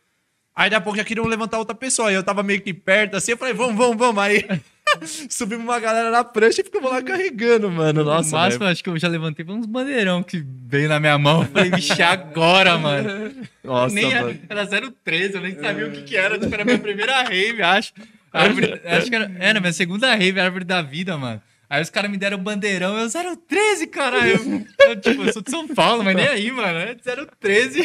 Aí 0.56 0.70
daqui 0.70 0.78
a 0.78 0.82
pouco 0.82 0.98
já 0.98 1.04
queriam 1.04 1.26
levantar 1.28 1.58
outra 1.60 1.76
pessoa. 1.76 2.08
Aí 2.10 2.16
eu 2.16 2.24
tava 2.24 2.42
meio 2.42 2.62
que 2.62 2.74
perto 2.74 3.16
assim, 3.18 3.32
eu 3.32 3.38
falei, 3.38 3.54
vamos, 3.54 3.76
vamos, 3.76 3.98
vamos. 3.98 4.22
Aí 4.24 4.46
subimos 5.30 5.64
uma 5.66 5.80
galera 5.80 6.10
na 6.12 6.24
prancha 6.24 6.62
e 6.62 6.64
ficamos 6.64 6.90
lá 6.92 7.02
carregando, 7.02 7.70
mano. 7.70 8.04
Nossa, 8.04 8.32
no 8.32 8.38
máximo, 8.38 8.66
acho 8.66 8.84
que 8.84 8.90
eu 8.90 8.98
já 8.98 9.08
levantei 9.08 9.46
uns 9.46 9.66
bandeirão 9.66 10.24
que 10.24 10.44
veio 10.68 10.88
na 10.90 11.00
minha 11.00 11.18
mão. 11.18 11.42
Eu 11.44 11.48
falei, 11.50 11.70
vixe, 11.72 12.02
agora, 12.02 12.78
mano. 12.78 13.34
Nossa, 13.64 13.94
nem 13.94 14.14
mano. 14.14 14.40
era, 14.50 14.62
era 14.62 14.92
013, 15.04 15.36
eu 15.36 15.42
nem 15.42 15.60
sabia 15.60 15.88
o 15.88 15.92
que, 15.92 16.02
que 16.04 16.16
era. 16.18 16.38
Tipo, 16.40 16.54
era 16.54 16.64
a 16.64 16.66
minha 16.66 16.80
primeira 16.80 17.24
rave, 17.24 17.62
acho. 17.62 17.94
Árvore- 18.32 18.82
acho 18.86 19.10
que 19.10 19.16
era, 19.16 19.32
era 19.40 19.60
minha 19.60 19.74
segunda 19.74 20.16
rave, 20.16 20.40
árvore 20.40 20.64
da 20.64 20.82
vida, 20.82 21.18
mano. 21.18 21.42
Aí 21.74 21.82
os 21.82 21.90
caras 21.90 22.12
me 22.12 22.18
deram 22.18 22.38
bandeirão, 22.38 22.98
eu 23.00 23.08
013, 23.48 23.88
caralho. 23.88 24.68
Eu, 24.86 25.00
tipo, 25.00 25.24
eu 25.24 25.32
sou 25.32 25.42
de 25.42 25.50
São 25.50 25.66
Paulo, 25.70 26.04
mas 26.04 26.14
nem 26.14 26.28
aí, 26.28 26.52
mano. 26.52 26.78
É 26.80 26.94
013. 26.96 27.84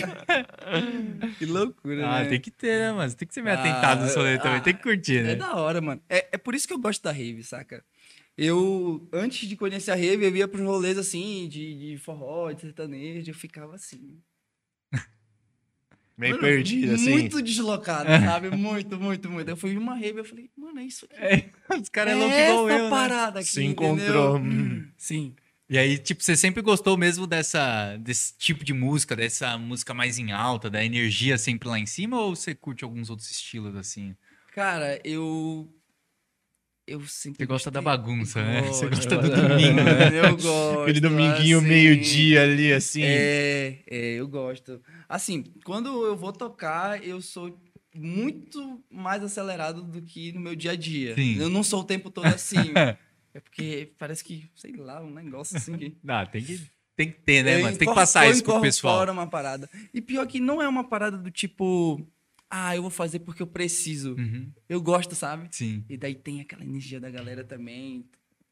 Que 1.39 1.47
loucura, 1.47 2.05
Ah, 2.05 2.23
né? 2.25 2.29
tem 2.31 2.41
que 2.41 2.51
ter, 2.51 2.81
né, 2.81 2.91
mano? 2.93 3.09
Você 3.09 3.17
tem 3.17 3.29
que 3.29 3.33
ser 3.35 3.43
meio 3.43 3.57
Ah, 3.57 3.61
atentado 3.61 4.05
no 4.05 4.13
rolê 4.13 4.39
também. 4.39 4.59
ah, 4.59 4.61
Tem 4.61 4.75
que 4.75 4.83
curtir, 4.83 5.19
É 5.19 5.23
né? 5.23 5.35
da 5.37 5.55
hora, 5.55 5.81
mano. 5.81 6.01
É, 6.09 6.27
é 6.33 6.37
por 6.37 6.55
isso 6.57 6.67
que 6.67 6.75
eu 6.75 6.81
gosto 6.81 7.01
da 7.03 7.13
rave, 7.13 7.45
saca? 7.45 7.85
Eu, 8.37 9.09
antes 9.13 9.49
de 9.49 9.57
conhecer 9.57 9.93
a 9.93 9.95
rave, 9.95 10.25
eu 10.27 10.35
ia 10.37 10.49
pros 10.49 10.63
rolês 10.67 10.99
assim, 10.99 11.49
de, 11.49 11.93
de 11.93 11.99
forró, 11.99 12.51
de 12.53 12.63
sertanejo, 12.63 13.31
eu 13.31 13.35
ficava 13.35 13.77
assim. 13.77 14.19
Meio 16.17 16.37
Mano, 16.37 16.47
perdido, 16.47 16.95
assim. 16.95 17.11
Muito 17.11 17.43
deslocado, 17.43 18.09
sabe? 18.09 18.51
Muito, 18.51 18.99
muito, 18.99 19.31
muito. 19.31 19.49
Eu 19.51 19.57
fui 19.57 19.73
em 19.73 19.77
uma 19.77 19.95
rave, 19.95 20.21
eu 20.21 20.25
falei, 20.25 20.49
mano, 20.57 20.81
é 20.81 20.85
isso 20.85 21.05
aqui. 21.05 21.23
É, 21.23 21.51
os 21.79 21.89
caras 21.91 22.15
é 22.15 22.17
é 22.17 22.19
louco 22.19 22.33
essa 22.35 22.51
igual 22.51 22.71
eu, 22.71 22.85
né? 22.85 22.91
parada 22.91 23.41
aqui, 23.41 23.49
Se 23.49 23.63
encontrou. 23.63 24.39
Hum. 24.39 24.89
Sim. 24.97 25.35
E 25.69 25.77
aí, 25.77 25.99
tipo, 25.99 26.23
você 26.23 26.37
sempre 26.37 26.63
gostou 26.63 26.97
mesmo 26.97 27.27
dessa, 27.27 27.97
desse 27.99 28.33
tipo 28.39 28.65
de 28.65 28.73
música, 28.73 29.17
dessa 29.17 29.59
música 29.59 29.93
mais 29.93 30.17
em 30.19 30.33
alta, 30.33 30.71
da 30.71 30.83
energia 30.83 31.37
sempre 31.37 31.69
lá 31.69 31.79
em 31.79 31.87
cima, 31.87 32.21
ou 32.21 32.35
você 32.35 32.55
curte 32.55 32.85
alguns 32.85 33.11
outros 33.11 33.31
estilos 33.31 33.75
assim? 33.77 34.15
Cara, 34.55 34.99
eu. 35.05 35.69
Eu 36.87 37.05
sempre. 37.07 37.39
Você 37.39 37.47
gosta 37.47 37.71
da 37.71 37.83
bagunça, 37.83 38.41
né? 38.43 38.63
Você 38.63 38.87
Gosto, 38.87 39.17
gosta 39.17 39.19
do 39.19 39.29
domingo, 39.29 39.75
né? 39.83 40.19
Eu 40.21 40.37
gosto. 40.37 40.83
Aquele 40.83 41.01
dominguinho, 41.01 41.59
assim. 41.59 41.67
meio-dia 41.67 42.43
ali, 42.45 42.73
assim. 42.73 43.03
É, 43.03 43.79
é, 43.91 44.13
eu 44.13 44.29
gosto. 44.29 44.81
Assim, 45.09 45.45
quando 45.65 45.89
eu 46.07 46.17
vou 46.17 46.33
tocar, 46.33 47.05
eu 47.05 47.21
sou 47.21 47.59
muito 47.93 48.85
mais 48.91 49.23
acelerado 49.25 49.83
do 49.83 50.01
que 50.01 50.33
no 50.33 50.41
meu 50.41 50.55
dia 50.55 50.73
a 50.73 50.77
dia. 50.77 51.15
Sim. 51.17 51.39
Eu 51.39 51.49
não 51.49 51.65
sou 51.65 51.81
o 51.81 51.85
tempo 51.85 52.09
todo 52.09 52.27
assim. 52.27 52.73
é 53.35 53.41
porque 53.41 53.93
parece 53.99 54.23
que, 54.23 54.49
sei 54.55 54.77
lá, 54.77 55.03
um 55.03 55.11
negócio 55.11 55.57
assim 55.57 55.77
que. 55.77 55.97
Ah, 56.07 56.25
tem 56.25 56.45
que, 56.45 56.61
tem 56.95 57.11
que 57.11 57.21
ter, 57.21 57.43
né, 57.43 57.57
Eu 57.57 57.63
mano? 57.63 57.77
Tem 57.77 57.89
que 57.89 57.95
passar 57.95 58.31
isso 58.31 58.45
pro 58.45 58.61
pessoal. 58.61 59.11
uma 59.11 59.27
parada. 59.27 59.69
E 59.93 60.01
pior 60.01 60.25
que 60.27 60.39
não 60.39 60.63
é 60.63 60.69
uma 60.69 60.85
parada 60.85 61.19
do 61.19 61.33
tipo, 61.33 62.01
ah, 62.51 62.75
eu 62.77 62.83
vou 62.83 62.91
fazer 62.91 63.21
porque 63.21 63.43
eu 63.43 63.47
preciso. 63.47 64.15
Uhum, 64.15 64.51
Eu 64.69 64.81
gosto, 64.81 65.15
sabe? 65.15 65.49
sim. 65.51 65.85
E 65.89 65.97
daí 65.97 66.15
tem 66.15 66.41
aquela 66.41 66.65
energia 66.65 67.01
da 67.01 67.11
galera 67.11 67.45
também. 67.45 68.05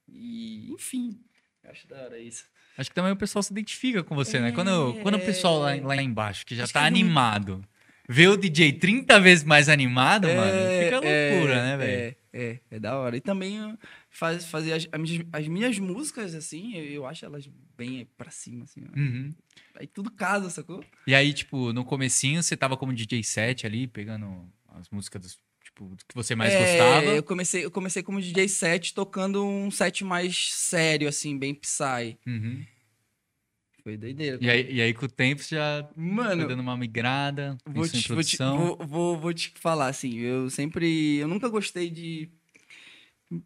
E, 0.09 0.71
enfim, 0.73 1.19
eu 1.63 1.71
acho 1.71 1.87
da 1.89 2.03
hora 2.03 2.19
isso. 2.19 2.45
Acho 2.77 2.91
que 2.91 2.95
também 2.95 3.13
o 3.13 3.17
pessoal 3.17 3.43
se 3.43 3.53
identifica 3.53 4.03
com 4.03 4.15
você, 4.15 4.41
né? 4.41 4.51
Quando, 4.53 4.95
quando 5.03 5.15
o 5.15 5.21
pessoal 5.21 5.59
lá, 5.61 5.75
lá 5.77 6.03
embaixo, 6.03 6.45
que 6.45 6.55
já 6.57 6.65
Acho 6.65 6.73
tá 6.73 6.81
que 6.81 6.91
não- 6.91 6.97
animado, 6.99 7.65
vê 8.09 8.27
o 8.27 8.37
DJ 8.37 8.73
30 8.75 9.21
vezes 9.21 9.45
mais 9.45 9.69
animado, 9.69 10.27
mano, 10.29 10.71
fica 10.85 10.97
loucura, 11.01 11.55
é, 11.55 11.63
né, 11.63 11.77
velho? 11.77 11.93
É, 11.93 12.17
é, 12.33 12.61
é 12.73 12.79
da 12.81 12.99
hora. 12.99 13.17
E 13.17 13.21
também 13.21 13.63
uh, 13.63 13.79
faz, 14.11 14.45
fazer 14.47 14.73
as, 14.73 14.89
as 14.91 15.01
minhas- 15.01 15.27
as 15.33 15.47
minhas 15.49 15.79
músicas, 15.79 16.35
assim, 16.35 16.75
eu, 16.77 16.85
eu 16.85 17.07
acho 17.07 17.25
elas 17.25 17.49
bem 17.77 18.07
pra 18.19 18.31
cima, 18.31 18.65
assim. 18.65 18.83
ó. 18.85 18.93
Aí 19.79 19.87
tudo 19.87 20.11
casa, 20.11 20.51
sacou? 20.51 20.85
E 21.07 21.15
aí, 21.15 21.33
tipo, 21.33 21.73
no 21.73 21.85
comecinho 21.85 22.43
você 22.43 22.57
tava 22.57 22.77
como 22.77 22.93
DJ 22.93 23.23
set 23.23 23.67
ali, 23.67 23.87
pegando 23.87 24.49
as 24.69 24.89
músicas 24.89 25.21
dos, 25.23 25.39
tipo, 25.65 25.97
que 26.09 26.15
você 26.15 26.35
mais 26.35 26.55
É, 26.55 26.59
gostava. 26.59 27.07
Eu 27.07 27.23
comecei, 27.23 27.65
eu 27.65 27.71
comecei 27.71 28.03
como 28.03 28.21
DJ 28.21 28.49
set, 28.49 28.95
tocando 28.95 29.45
um 29.45 29.71
set 29.71 30.05
mais 30.05 30.53
sério, 30.53 31.09
assim, 31.09 31.37
bem 31.39 31.55
Psy. 31.55 32.19
Uhum. 32.27 32.65
Foi 33.83 33.99
doideira. 33.99 34.39
E 34.41 34.49
aí, 34.49 34.75
e 34.77 34.81
aí 34.81 34.95
com 34.95 35.05
o 35.05 35.09
tempo 35.09 35.43
você 35.43 35.57
já 35.57 35.87
foi 35.95 36.03
Mano, 36.03 36.49
dando 36.49 36.61
uma 36.61 36.75
migrada, 36.75 37.59
vou 37.67 37.87
te, 37.87 38.13
vou, 38.13 38.23
te, 38.23 38.39
vou, 38.39 38.79
vou, 38.79 39.19
vou 39.19 39.35
te 39.35 39.53
falar, 39.57 39.89
assim, 39.89 40.17
eu 40.21 40.49
sempre. 40.49 41.17
Eu 41.17 41.29
nunca 41.29 41.49
gostei 41.51 41.91
de. 41.91 42.31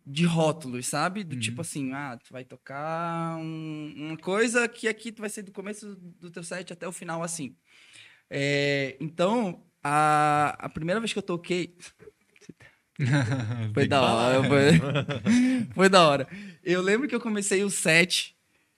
De 0.07 0.25
rótulos, 0.25 0.87
sabe? 0.87 1.23
Do 1.25 1.35
Uhum. 1.35 1.41
tipo 1.41 1.61
assim, 1.61 1.93
ah, 1.93 2.19
tu 2.23 2.33
vai 2.33 2.45
tocar 2.45 3.37
um- 3.39 3.95
uma 3.97 4.17
coisa 4.17 4.69
que 4.69 4.89
aqui 4.89 5.13
tu 5.13 5.21
vai 5.21 5.31
ser 5.31 5.43
do 5.43 5.53
começo 5.53 5.95
do 5.97 6.31
teu 6.31 6.43
set 6.43 6.73
até 6.73 6.87
o 6.89 6.93
final, 6.93 7.23
assim. 7.23 7.55
É, 8.31 8.97
então, 9.01 9.63
a, 9.83 10.57
a 10.59 10.69
primeira 10.69 11.01
vez 11.01 11.13
que 11.13 11.19
eu 11.19 11.23
toquei. 11.23 11.77
Foi 13.75 13.87
da 13.87 14.03
hora. 14.03 14.43
Foi, 14.49 14.71
foi 15.75 15.89
da 15.89 16.07
hora. 16.09 16.29
Eu 16.65 16.83
lembro 16.83 17.07
que 17.09 17.15
eu 17.15 17.21
comecei 17.21 17.63
o 17.63 17.71
set 17.71 18.37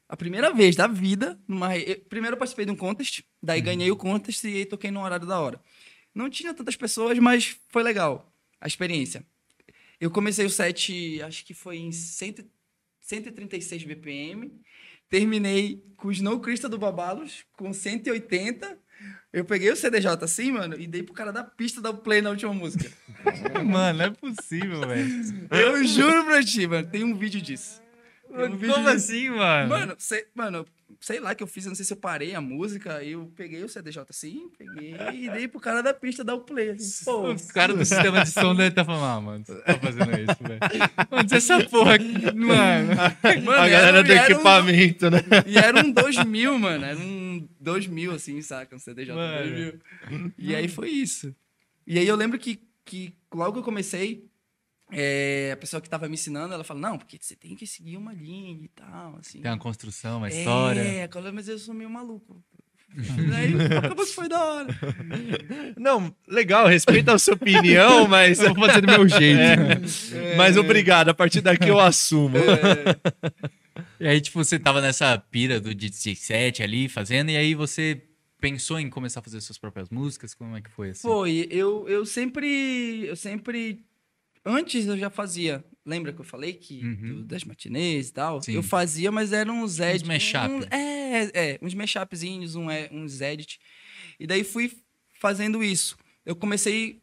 a 0.08 0.16
primeira 0.16 0.52
vez 0.52 0.76
da 0.76 0.86
vida. 0.86 1.38
Numa, 1.48 1.76
eu- 1.76 1.98
primeiro 2.00 2.34
eu 2.34 2.38
participei 2.38 2.66
de 2.66 2.70
um 2.72 2.76
contest, 2.76 3.22
daí 3.42 3.60
ganhei 3.60 3.90
o 3.90 3.96
contest 3.96 4.44
e 4.44 4.66
toquei 4.66 4.90
no 4.90 5.00
horário 5.02 5.26
da 5.26 5.40
hora. 5.40 5.60
Não 6.14 6.28
tinha 6.28 6.52
tantas 6.52 6.76
pessoas, 6.76 7.18
mas 7.18 7.56
foi 7.70 7.82
legal 7.82 8.30
a 8.60 8.66
experiência. 8.66 9.24
Eu 10.00 10.10
comecei 10.10 10.46
o 10.46 10.50
set, 10.50 11.20
acho 11.22 11.44
que 11.44 11.52
foi 11.52 11.76
em 11.76 11.92
100, 11.92 12.36
136 13.00 13.84
BPM. 13.84 14.50
Terminei 15.08 15.84
com 15.96 16.08
o 16.08 16.12
Snow 16.12 16.40
Crystal 16.40 16.70
do 16.70 16.78
Babalos, 16.78 17.44
com 17.56 17.72
180. 17.72 18.78
Eu 19.32 19.44
peguei 19.44 19.70
o 19.70 19.76
CDJ 19.76 20.24
assim, 20.24 20.52
mano, 20.52 20.78
e 20.78 20.86
dei 20.86 21.02
pro 21.02 21.12
cara 21.14 21.32
da 21.32 21.44
pista 21.44 21.80
dar 21.80 21.90
o 21.90 21.98
play 21.98 22.22
na 22.22 22.30
última 22.30 22.52
música. 22.52 22.90
Mano, 23.64 23.98
não 23.98 24.04
é 24.06 24.10
possível, 24.10 24.80
velho. 24.80 25.48
Eu 25.50 25.84
juro 25.84 26.24
pra 26.24 26.42
ti, 26.42 26.66
mano. 26.66 26.88
Tem 26.88 27.04
um 27.04 27.14
vídeo 27.16 27.40
disso. 27.40 27.80
Um 28.30 28.56
vídeo 28.56 28.74
Como 28.74 28.90
disso. 28.90 29.12
assim, 29.12 29.30
mano? 29.30 29.68
Mano, 29.68 29.94
sei, 29.98 30.26
mano, 30.34 30.66
sei 31.00 31.20
lá 31.20 31.34
que 31.34 31.42
eu 31.42 31.46
fiz, 31.46 31.64
eu 31.64 31.68
não 31.70 31.74
sei 31.76 31.84
se 31.84 31.92
eu 31.92 31.96
parei 31.96 32.34
a 32.34 32.40
música, 32.40 32.96
aí 32.96 33.12
eu 33.12 33.30
peguei 33.36 33.62
o 33.62 33.68
CDJ 33.68 34.02
assim, 34.08 34.50
peguei 34.58 34.94
e 35.12 35.30
dei 35.30 35.46
pro 35.48 35.60
cara 35.60 35.82
da 35.82 35.92
pista 35.94 36.24
dar 36.24 36.34
o 36.34 36.40
play. 36.40 36.70
Assim, 36.70 37.04
pô, 37.04 37.30
O 37.32 37.48
cara 37.52 37.72
do 37.74 37.84
sistema 37.84 38.24
de 38.24 38.30
som 38.30 38.54
deve 38.54 38.68
estar 38.70 38.84
falando, 38.84 39.04
ah, 39.04 39.20
mano, 39.20 39.44
você 39.44 39.54
tá 39.62 39.78
fazendo 39.78 40.10
isso, 40.10 40.42
velho. 40.42 40.60
Onde 41.10 41.34
essa 41.34 41.64
porra 41.68 41.94
aqui, 41.94 42.12
mano? 42.34 42.88
Mano, 43.44 43.50
a 43.52 43.68
era 43.68 43.70
galera 43.70 44.00
um- 44.00 44.04
do 44.04 44.12
era 44.12 44.22
um- 44.22 44.32
equipamento, 44.32 45.10
né? 45.10 45.18
E 45.46 45.58
era 45.58 45.80
um 45.84 45.90
2000, 45.92 46.58
mano. 46.58 46.84
Era 46.84 46.98
um 46.98 47.48
2000, 47.60 48.12
assim, 48.12 48.40
saca? 48.42 48.74
Um 48.74 48.78
CDJ 48.78 49.14
Mano. 49.14 49.48
2000. 49.48 50.32
E 50.38 50.54
aí 50.54 50.68
foi 50.68 50.90
isso. 50.90 51.34
E 51.86 51.98
aí 51.98 52.06
eu 52.06 52.16
lembro 52.16 52.38
que, 52.38 52.60
que 52.84 53.14
logo 53.34 53.52
que 53.54 53.58
eu 53.58 53.62
comecei, 53.64 54.29
é, 54.92 55.50
a 55.52 55.56
pessoa 55.56 55.80
que 55.80 55.88
tava 55.88 56.08
me 56.08 56.14
ensinando, 56.14 56.54
ela 56.54 56.64
falou, 56.64 56.82
não, 56.82 56.98
porque 56.98 57.18
você 57.20 57.36
tem 57.36 57.54
que 57.54 57.66
seguir 57.66 57.96
uma 57.96 58.12
linha 58.12 58.64
e 58.64 58.68
tal, 58.68 59.16
assim. 59.16 59.40
Tem 59.40 59.50
uma 59.50 59.58
construção, 59.58 60.18
uma 60.18 60.28
história. 60.28 60.80
É, 60.80 61.08
mas 61.32 61.48
eu 61.48 61.58
sou 61.58 61.74
meio 61.74 61.90
maluco. 61.90 62.42
aí 63.36 63.54
acabou 63.78 64.04
que 64.04 64.12
foi 64.12 64.28
da 64.28 64.44
hora. 64.44 64.66
Não, 65.76 66.14
legal, 66.26 66.66
respeita 66.66 67.14
a 67.14 67.18
sua 67.18 67.34
opinião, 67.34 68.06
mas. 68.08 68.40
Eu 68.40 68.52
vou 68.52 68.66
fazer 68.66 68.80
do 68.80 68.88
meu 68.88 69.08
jeito. 69.08 69.40
É, 69.40 70.36
mas 70.36 70.56
obrigado, 70.56 71.08
a 71.08 71.14
partir 71.14 71.40
daqui 71.40 71.68
eu 71.68 71.78
assumo. 71.78 72.36
E 74.00 74.08
aí, 74.08 74.20
tipo, 74.20 74.42
você 74.42 74.58
tava 74.58 74.80
nessa 74.80 75.16
pira 75.18 75.60
do 75.60 75.74
DJ 75.74 76.16
set 76.16 76.62
ali, 76.62 76.88
fazendo, 76.88 77.30
e 77.30 77.36
aí 77.36 77.54
você 77.54 78.02
pensou 78.40 78.80
em 78.80 78.88
começar 78.88 79.20
a 79.20 79.22
fazer 79.22 79.40
suas 79.40 79.58
próprias 79.58 79.88
músicas? 79.90 80.34
Como 80.34 80.56
é 80.56 80.60
que 80.60 80.70
foi 80.70 80.90
assim? 80.90 81.02
Foi, 81.02 81.46
eu, 81.50 81.88
eu 81.88 82.04
sempre. 82.06 83.04
Eu 83.06 83.14
sempre. 83.14 83.84
Antes 84.44 84.86
eu 84.86 84.96
já 84.96 85.10
fazia. 85.10 85.64
Lembra 85.84 86.12
que 86.12 86.20
eu 86.20 86.24
falei 86.24 86.52
que 86.54 86.84
Uhum. 86.84 87.08
do- 87.16 87.24
das 87.24 87.44
matinês 87.44 88.08
e 88.08 88.12
tal? 88.12 88.42
Sim. 88.42 88.52
Eu 88.52 88.62
fazia, 88.62 89.10
mas 89.10 89.32
eram 89.32 89.62
uns 89.62 89.78
edits. 89.80 90.06
mashup. 90.08 90.50
um- 90.50 90.62
é, 90.74 91.30
é, 91.52 91.58
uns 91.62 91.74
mashupzinhos, 91.74 92.54
um, 92.54 92.70
é, 92.70 92.88
uns 92.92 93.20
edits. 93.20 93.58
E 94.18 94.26
daí 94.26 94.44
fui 94.44 94.72
fazendo 95.18 95.62
isso. 95.62 95.96
Eu 96.24 96.34
comecei. 96.36 97.00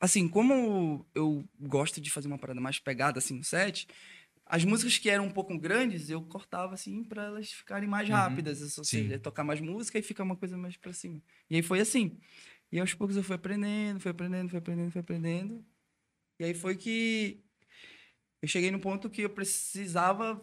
Assim, 0.00 0.26
como 0.28 1.06
eu 1.14 1.44
gosto 1.60 2.00
de 2.00 2.10
fazer 2.10 2.26
uma 2.26 2.38
parada 2.38 2.60
mais 2.60 2.78
pegada 2.78 3.18
assim 3.18 3.34
no 3.36 3.44
set, 3.44 3.86
as 4.44 4.64
músicas 4.64 4.98
que 4.98 5.08
eram 5.08 5.26
um 5.26 5.30
pouco 5.30 5.56
grandes, 5.58 6.10
eu 6.10 6.20
cortava 6.22 6.74
assim 6.74 7.04
para 7.04 7.24
elas 7.26 7.52
ficarem 7.52 7.88
mais 7.88 8.08
Uhum. 8.08 8.14
rápidas, 8.16 8.76
ou 8.78 8.84
seja, 8.84 9.18
tocar 9.18 9.44
mais 9.44 9.60
música 9.60 9.98
e 9.98 10.02
ficar 10.02 10.24
uma 10.24 10.34
coisa 10.36 10.56
mais 10.58 10.76
para 10.76 10.92
cima. 10.92 11.22
E 11.48 11.56
aí 11.56 11.62
foi 11.62 11.78
assim. 11.80 12.18
E 12.70 12.80
aos 12.80 12.92
poucos 12.94 13.16
eu 13.16 13.22
fui 13.22 13.36
aprendendo, 13.36 14.00
fui 14.00 14.10
aprendendo, 14.10 14.48
fui 14.48 14.58
aprendendo, 14.58 14.90
fui 14.90 15.00
aprendendo. 15.00 15.64
E 16.42 16.44
aí 16.46 16.54
foi 16.54 16.74
que 16.74 17.40
eu 18.42 18.48
cheguei 18.48 18.72
no 18.72 18.80
ponto 18.80 19.08
que 19.08 19.22
eu 19.22 19.30
precisava 19.30 20.42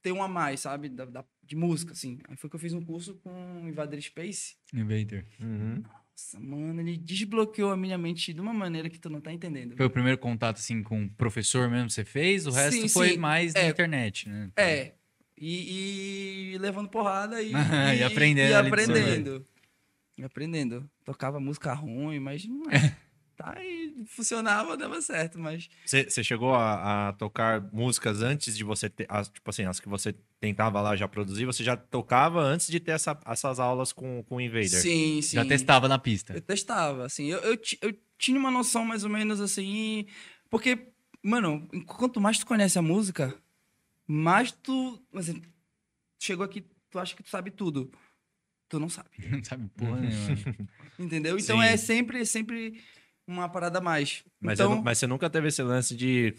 ter 0.00 0.10
um 0.10 0.22
a 0.22 0.26
mais, 0.28 0.60
sabe? 0.60 0.88
Da, 0.88 1.04
da- 1.04 1.24
de 1.42 1.54
música, 1.54 1.92
assim. 1.92 2.18
Aí 2.26 2.34
foi 2.38 2.48
que 2.48 2.56
eu 2.56 2.60
fiz 2.60 2.72
um 2.72 2.80
curso 2.80 3.14
com 3.16 3.60
o 3.62 3.68
Invader 3.68 4.00
Space. 4.00 4.54
Invader. 4.72 5.26
Uhum. 5.38 5.82
Nossa, 5.82 6.40
mano, 6.40 6.80
ele 6.80 6.96
desbloqueou 6.96 7.70
a 7.72 7.76
minha 7.76 7.98
mente 7.98 8.32
de 8.32 8.40
uma 8.40 8.54
maneira 8.54 8.88
que 8.88 8.98
tu 8.98 9.10
não 9.10 9.20
tá 9.20 9.30
entendendo. 9.30 9.76
Foi 9.76 9.84
o 9.84 9.90
primeiro 9.90 10.16
contato, 10.16 10.56
assim, 10.56 10.82
com 10.82 11.04
o 11.04 11.10
professor 11.10 11.68
mesmo 11.68 11.88
que 11.88 11.92
você 11.92 12.04
fez? 12.04 12.46
O 12.46 12.50
resto 12.50 12.80
Sim, 12.80 12.88
foi 12.88 13.10
sim. 13.10 13.18
mais 13.18 13.52
na 13.52 13.60
É. 13.60 13.68
internet, 13.68 14.30
né? 14.30 14.50
É. 14.56 14.94
E, 15.36 16.54
e 16.54 16.58
levando 16.58 16.88
porrada 16.88 17.42
e, 17.44 17.52
E 17.52 18.02
aprendendo 18.02 18.48
E 18.50 18.54
ali 18.54 18.62
de 18.70 18.74
aprendendo. 18.74 19.46
E 20.16 20.24
aprendendo. 20.24 20.90
Tocava 21.04 21.38
música 21.38 21.74
ruim, 21.74 22.18
mas 22.18 22.46
não 22.46 22.62
é. 22.70 22.96
Tá 23.36 23.52
aí, 23.58 23.94
funcionava, 24.06 24.78
dava 24.78 24.98
certo, 25.02 25.38
mas. 25.38 25.68
Você 25.84 26.24
chegou 26.24 26.54
a, 26.54 27.08
a 27.08 27.12
tocar 27.12 27.60
músicas 27.70 28.22
antes 28.22 28.56
de 28.56 28.64
você 28.64 28.88
ter. 28.88 29.06
as- 29.10 29.28
tipo 29.28 29.50
assim, 29.50 29.64
as 29.64 29.78
que 29.78 29.88
você 29.90 30.14
tentava 30.40 30.80
lá 30.80 30.96
já 30.96 31.06
produzir, 31.06 31.44
você 31.44 31.62
já 31.62 31.76
tocava 31.76 32.40
antes 32.40 32.66
de 32.68 32.80
ter 32.80 32.92
essa- 32.92 33.20
essas 33.26 33.60
aulas 33.60 33.92
com, 33.92 34.22
com 34.24 34.36
o 34.36 34.40
Invader? 34.40 34.68
Sim, 34.80 35.20
sim. 35.20 35.36
Já 35.36 35.44
testava 35.44 35.86
na 35.86 35.98
pista. 35.98 36.32
Eu 36.32 36.40
testava, 36.40 37.04
assim. 37.04 37.26
Eu, 37.26 37.38
eu, 37.40 37.58
eu 37.82 37.94
tinha 38.18 38.38
uma 38.38 38.50
noção 38.50 38.86
mais 38.86 39.04
ou 39.04 39.10
menos 39.10 39.38
assim. 39.38 40.06
Porque, 40.48 40.88
mano, 41.22 41.68
quanto 41.86 42.18
mais 42.18 42.38
tu 42.38 42.46
conhece 42.46 42.78
a 42.78 42.82
música, 42.82 43.34
mais 44.06 44.50
tu. 44.50 44.98
Assim, 45.14 45.42
chegou 46.18 46.42
aqui, 46.44 46.64
tu 46.90 46.98
acha 46.98 47.14
que 47.14 47.22
tu 47.22 47.28
sabe 47.28 47.50
tudo. 47.50 47.92
Tu 48.68 48.80
não 48.80 48.88
sabe. 48.88 49.10
Não 49.30 49.44
sabe 49.44 49.68
porra 49.76 50.00
nenhuma. 50.00 50.36
Entendeu? 50.98 51.38
Então 51.38 51.60
Sim. 51.60 51.66
é 51.68 51.76
sempre, 51.76 52.24
sempre 52.26 52.82
uma 53.26 53.48
parada 53.48 53.78
a 53.78 53.80
mais. 53.80 54.22
Mas, 54.40 54.58
então, 54.60 54.74
eu 54.76 54.82
mas 54.82 54.98
você 54.98 55.06
nunca 55.06 55.28
teve 55.28 55.48
esse 55.48 55.62
lance 55.62 55.94
de 55.96 56.34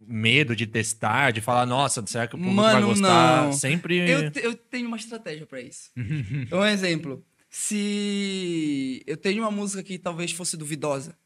medo 0.00 0.54
de 0.54 0.66
testar, 0.66 1.32
de 1.32 1.40
falar, 1.40 1.66
nossa, 1.66 2.04
será 2.06 2.26
que 2.26 2.34
o 2.36 2.38
público 2.38 2.56
vai 2.62 2.74
Mano, 2.74 2.86
gostar? 2.88 3.44
não. 3.44 3.52
Sempre. 3.52 3.98
eu, 4.10 4.30
te- 4.30 4.40
eu 4.44 4.54
tenho 4.54 4.86
uma 4.88 4.96
estratégia 4.96 5.44
pra 5.46 5.60
isso. 5.60 5.90
um 6.52 6.64
exemplo. 6.64 7.24
Se 7.50 9.02
eu 9.06 9.16
tenho 9.16 9.42
uma 9.42 9.50
música 9.50 9.82
que 9.82 9.98
talvez 9.98 10.32
fosse 10.32 10.56
duvidosa, 10.56 11.16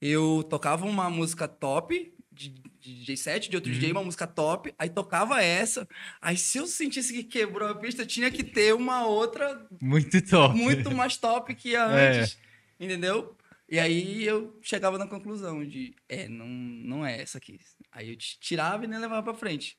eu 0.00 0.44
tocava 0.48 0.84
uma 0.86 1.08
música 1.10 1.48
top 1.48 2.12
de, 2.32 2.50
de 2.50 2.94
DJ 3.00 3.16
set, 3.16 3.48
de 3.50 3.56
outro 3.56 3.70
DJ, 3.72 3.90
uma 3.92 4.02
música 4.04 4.26
top, 4.26 4.72
aí 4.78 4.88
tocava 4.88 5.42
essa. 5.42 5.88
Aí 6.20 6.36
se 6.36 6.58
eu 6.58 6.66
sentisse 6.66 7.12
que 7.12 7.24
quebrou 7.24 7.68
a 7.68 7.74
pista, 7.74 8.04
tinha 8.06 8.30
que 8.30 8.44
ter 8.44 8.74
uma 8.74 9.06
outra 9.06 9.66
Muito 9.80 10.20
top. 10.22 10.56
muito 10.56 10.90
mais 10.94 11.16
top 11.16 11.54
que 11.54 11.74
a 11.74 11.86
É. 11.96 12.18
antes. 12.20 12.38
Entendeu? 12.78 13.36
E 13.68 13.78
aí 13.78 14.24
eu 14.24 14.58
chegava 14.62 14.96
na 14.96 15.06
conclusão 15.06 15.64
de, 15.66 15.94
é, 16.08 16.26
não, 16.28 16.46
não 16.48 17.04
é 17.06 17.20
essa 17.20 17.36
aqui. 17.38 17.60
Aí 17.92 18.10
eu 18.10 18.16
tirava 18.16 18.84
e 18.84 18.88
nem 18.88 18.98
levava 18.98 19.22
pra 19.22 19.34
frente. 19.34 19.78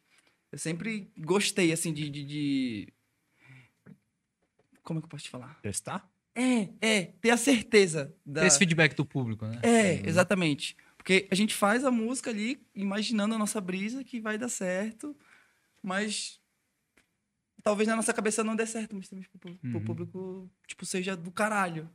Eu 0.52 0.58
sempre 0.60 1.12
gostei, 1.18 1.72
assim, 1.72 1.92
de... 1.94 2.10
de, 2.10 2.24
de- 2.24 2.94
Como 4.84 5.00
é 5.00 5.02
que 5.02 5.06
eu 5.06 5.10
posso 5.10 5.24
te 5.24 5.30
falar? 5.30 5.60
Testar? 5.62 6.08
É, 6.36 6.70
é, 6.80 7.04
ter 7.20 7.32
a 7.32 7.38
certeza 7.38 8.16
da... 8.26 8.46
Esse 8.46 8.60
feedback 8.60 8.96
do 8.96 9.06
público, 9.06 9.46
né? 9.46 9.60
É, 9.64 10.08
exatamente. 10.08 10.78
Porque 10.96 11.28
a 11.32 11.36
gente 11.36 11.56
faz 11.56 11.84
a 11.84 11.92
música 11.92 12.30
ali 12.30 12.62
imaginando 12.76 13.34
a 13.36 13.38
nossa 13.38 13.60
brisa 13.60 14.04
que 14.04 14.20
vai 14.22 14.38
dar 14.38 14.50
certo, 14.50 15.18
mas 15.82 16.40
talvez 17.64 17.88
na 17.88 17.96
nossa 17.96 18.14
cabeça 18.14 18.44
não 18.44 18.56
dê 18.56 18.66
certo, 18.66 18.96
mas 18.96 19.10
também 19.10 19.26
pro, 19.40 19.56
pro 19.58 19.70
Uhum. 19.80 19.84
público, 19.86 20.52
tipo, 20.68 20.86
seja 20.86 21.16
do 21.18 21.32
caralho. 21.32 21.90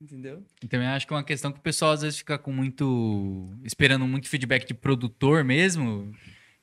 Entendeu? 0.00 0.42
E 0.62 0.66
também 0.66 0.86
acho 0.88 1.06
que 1.06 1.12
é 1.12 1.16
uma 1.16 1.22
questão 1.24 1.52
que 1.52 1.58
o 1.58 1.62
pessoal 1.62 1.92
às 1.92 2.00
vezes 2.02 2.18
fica 2.18 2.38
com 2.38 2.50
muito. 2.52 3.48
esperando 3.64 4.06
muito 4.06 4.28
feedback 4.28 4.66
de 4.66 4.72
produtor 4.74 5.44
mesmo. 5.44 6.12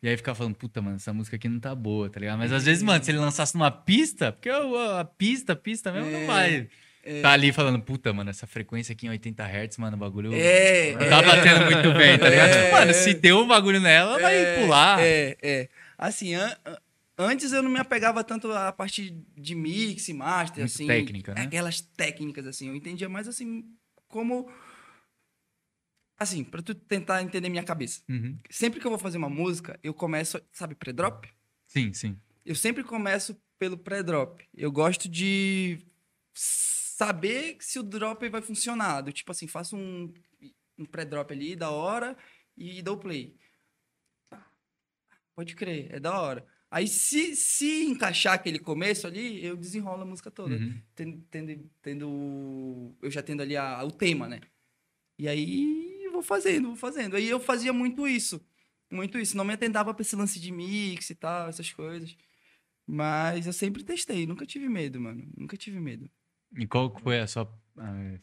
E 0.02 0.08
aí 0.08 0.16
fica 0.18 0.34
falando, 0.34 0.56
puta, 0.56 0.82
mano, 0.82 0.96
essa 0.96 1.14
música 1.14 1.36
aqui 1.36 1.48
não 1.50 1.60
tá 1.60 1.74
boa, 1.76 2.10
tá 2.10 2.20
ligado? 2.20 2.38
Mas 2.38 2.52
às 2.52 2.66
vezes, 2.66 2.82
mano, 2.84 3.04
se 3.04 3.12
ele 3.12 3.18
lançasse 3.20 3.56
numa 3.56 3.70
pista, 3.72 4.32
porque 4.32 4.50
a 4.50 5.06
pista, 5.06 5.54
a 5.54 5.56
pista 5.56 5.92
mesmo 5.92 6.10
não 6.12 6.20
É, 6.20 6.26
vai. 6.26 6.68
Tá 7.22 7.32
ali 7.32 7.54
falando, 7.54 7.82
puta, 7.82 8.12
mano, 8.12 8.30
essa 8.30 8.46
frequência 8.46 8.92
aqui 8.92 9.08
em 9.08 9.10
80 9.10 9.44
Hz, 9.44 9.78
mano, 9.78 9.96
o 9.96 10.00
bagulho. 10.00 10.32
É, 10.34 10.92
Não 10.94 11.10
tá 11.10 11.22
batendo 11.22 11.66
muito 11.72 11.94
bem, 11.98 12.18
tá 12.18 12.28
ligado? 12.30 12.50
É, 12.50 12.72
mano, 12.72 12.92
é. 12.92 12.94
se 12.94 13.14
deu 13.14 13.40
um 13.40 13.48
bagulho 13.48 13.80
nela, 13.80 14.20
vai 14.20 14.36
É, 14.36 14.60
pular. 14.62 15.00
É, 15.00 15.38
é. 15.42 15.70
Assim, 15.98 16.34
an- 16.36 16.56
antes 17.18 17.52
eu 17.52 17.64
não 17.64 17.70
me 17.70 17.80
apegava 17.80 18.24
tanto 18.24 18.52
à 18.52 18.72
parte 18.72 19.12
de 19.36 19.56
mix 19.56 20.08
e 20.08 20.14
master, 20.14 20.60
Muito 20.60 20.74
assim. 20.74 20.88
técnica, 20.88 21.34
né? 21.34 21.44
Aquelas 21.44 21.82
técnicas, 21.82 22.46
assim. 22.46 22.68
Eu 22.68 22.76
entendia 22.76 23.10
mais, 23.10 23.28
assim, 23.28 23.66
como... 24.08 24.52
Assim, 26.20 26.44
pra 26.44 26.62
tu 26.62 26.74
tentar 26.74 27.22
entender 27.22 27.50
minha 27.50 27.64
cabeça. 27.64 28.02
Uhum. 28.10 28.38
Sempre 28.50 28.80
que 28.80 28.88
eu 28.88 28.92
vou 28.92 29.00
fazer 29.00 29.18
uma 29.18 29.30
música, 29.30 29.80
eu 29.84 29.94
começo, 29.94 30.42
sabe, 30.52 30.74
pré-drop? 30.74 31.30
Sim, 31.68 31.94
sim. 31.94 32.20
Eu 32.44 32.56
sempre 32.56 32.84
começo 32.84 33.40
pelo 33.60 33.78
pré-drop. 33.78 34.44
Eu 34.56 34.72
gosto 34.72 35.08
de 35.08 35.80
saber 36.34 37.58
se 37.60 37.78
o 37.78 37.84
drop 37.84 38.28
vai 38.30 38.42
funcionar. 38.42 39.02
Do 39.02 39.12
tipo 39.12 39.32
assim, 39.32 39.48
faço 39.48 39.76
um, 39.76 40.12
um 40.78 40.86
pré-drop 40.86 41.32
ali 41.32 41.56
da 41.56 41.70
hora 41.70 42.18
e 42.56 42.82
dou 42.82 42.98
play. 42.98 43.36
Pode 45.36 45.56
crer, 45.56 45.94
é 45.94 46.00
da 46.00 46.20
hora. 46.20 46.48
Aí, 46.70 46.88
se, 46.88 47.36
se 47.36 47.86
encaixar 47.86 48.34
aquele 48.34 48.60
começo 48.60 49.08
ali, 49.08 49.44
eu 49.44 49.56
desenrolo 49.56 50.02
a 50.02 50.06
música 50.06 50.30
toda. 50.30 50.56
Uhum. 50.56 50.82
Tendo, 50.94 51.22
tendo, 51.32 51.70
tendo- 51.82 52.96
Eu 53.02 53.10
já 53.10 53.24
tendo 53.24 53.42
ali 53.42 53.56
a- 53.56 53.84
o 53.84 53.92
tema, 53.92 54.28
né? 54.28 54.42
E 55.18 55.28
aí, 55.28 56.02
eu 56.04 56.12
vou 56.12 56.22
fazendo, 56.22 56.68
vou 56.68 56.76
fazendo. 56.76 57.16
Aí 57.16 57.28
eu 57.28 57.40
fazia 57.40 57.72
muito 57.72 58.06
isso. 58.08 58.46
Muito 58.92 59.18
isso. 59.18 59.36
Não 59.38 59.46
me 59.46 59.54
atentava 59.54 59.94
pra 59.94 60.02
esse 60.02 60.16
lance 60.16 60.40
de 60.40 60.52
mix 60.52 61.10
e 61.10 61.16
tal, 61.16 61.48
essas 61.50 61.72
coisas. 61.72 62.16
Mas 62.86 63.48
eu 63.48 63.54
sempre 63.54 63.84
testei, 63.84 64.26
nunca 64.26 64.46
tive 64.46 64.68
medo, 64.70 65.00
mano. 65.00 65.28
Nunca 65.38 65.58
tive 65.58 65.80
medo. 65.80 66.10
E 66.58 66.66
qual 66.68 66.96
foi 67.00 67.20
a 67.20 67.28
sua. 67.28 67.50
Ah, 67.78 68.18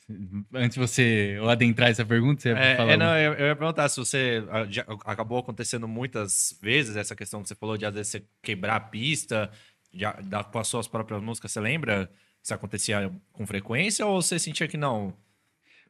Antes 0.55 0.75
de 0.75 0.81
você 0.81 1.39
adentrar 1.49 1.91
essa 1.91 2.05
pergunta, 2.05 2.43
você 2.43 2.49
ia 2.51 2.59
É, 2.59 2.77
falar. 2.77 2.93
é, 2.93 2.97
não, 2.97 3.17
eu, 3.19 3.33
eu 3.35 3.47
ia 3.47 3.57
perguntar 3.57 3.89
se 3.89 3.99
você 3.99 4.45
ah, 4.51 4.65
já 4.69 4.83
acabou 5.05 5.39
acontecendo 5.39 5.87
muitas 5.89 6.59
vezes 6.63 6.97
essa 6.97 7.15
questão 7.17 7.43
que 7.43 7.49
você 7.49 7.55
falou 7.55 7.77
de 7.77 7.87
às 7.87 7.95
vezes 7.95 8.13
você 8.13 8.25
quebrar 8.43 8.77
a 8.77 8.81
pista 8.81 9.51
já, 9.93 10.13
da, 10.13 10.43
com 10.45 10.59
as 10.59 10.69
suas 10.69 10.89
próprias 10.89 11.23
músicas. 11.23 11.53
Você 11.53 11.61
lembra 11.61 12.11
se 12.43 12.53
acontecia 12.53 13.11
com 13.33 13.47
frequência 13.47 14.05
ou 14.05 14.21
você 14.21 14.39
sentia 14.39 14.69
que 14.69 14.77
não? 14.77 15.15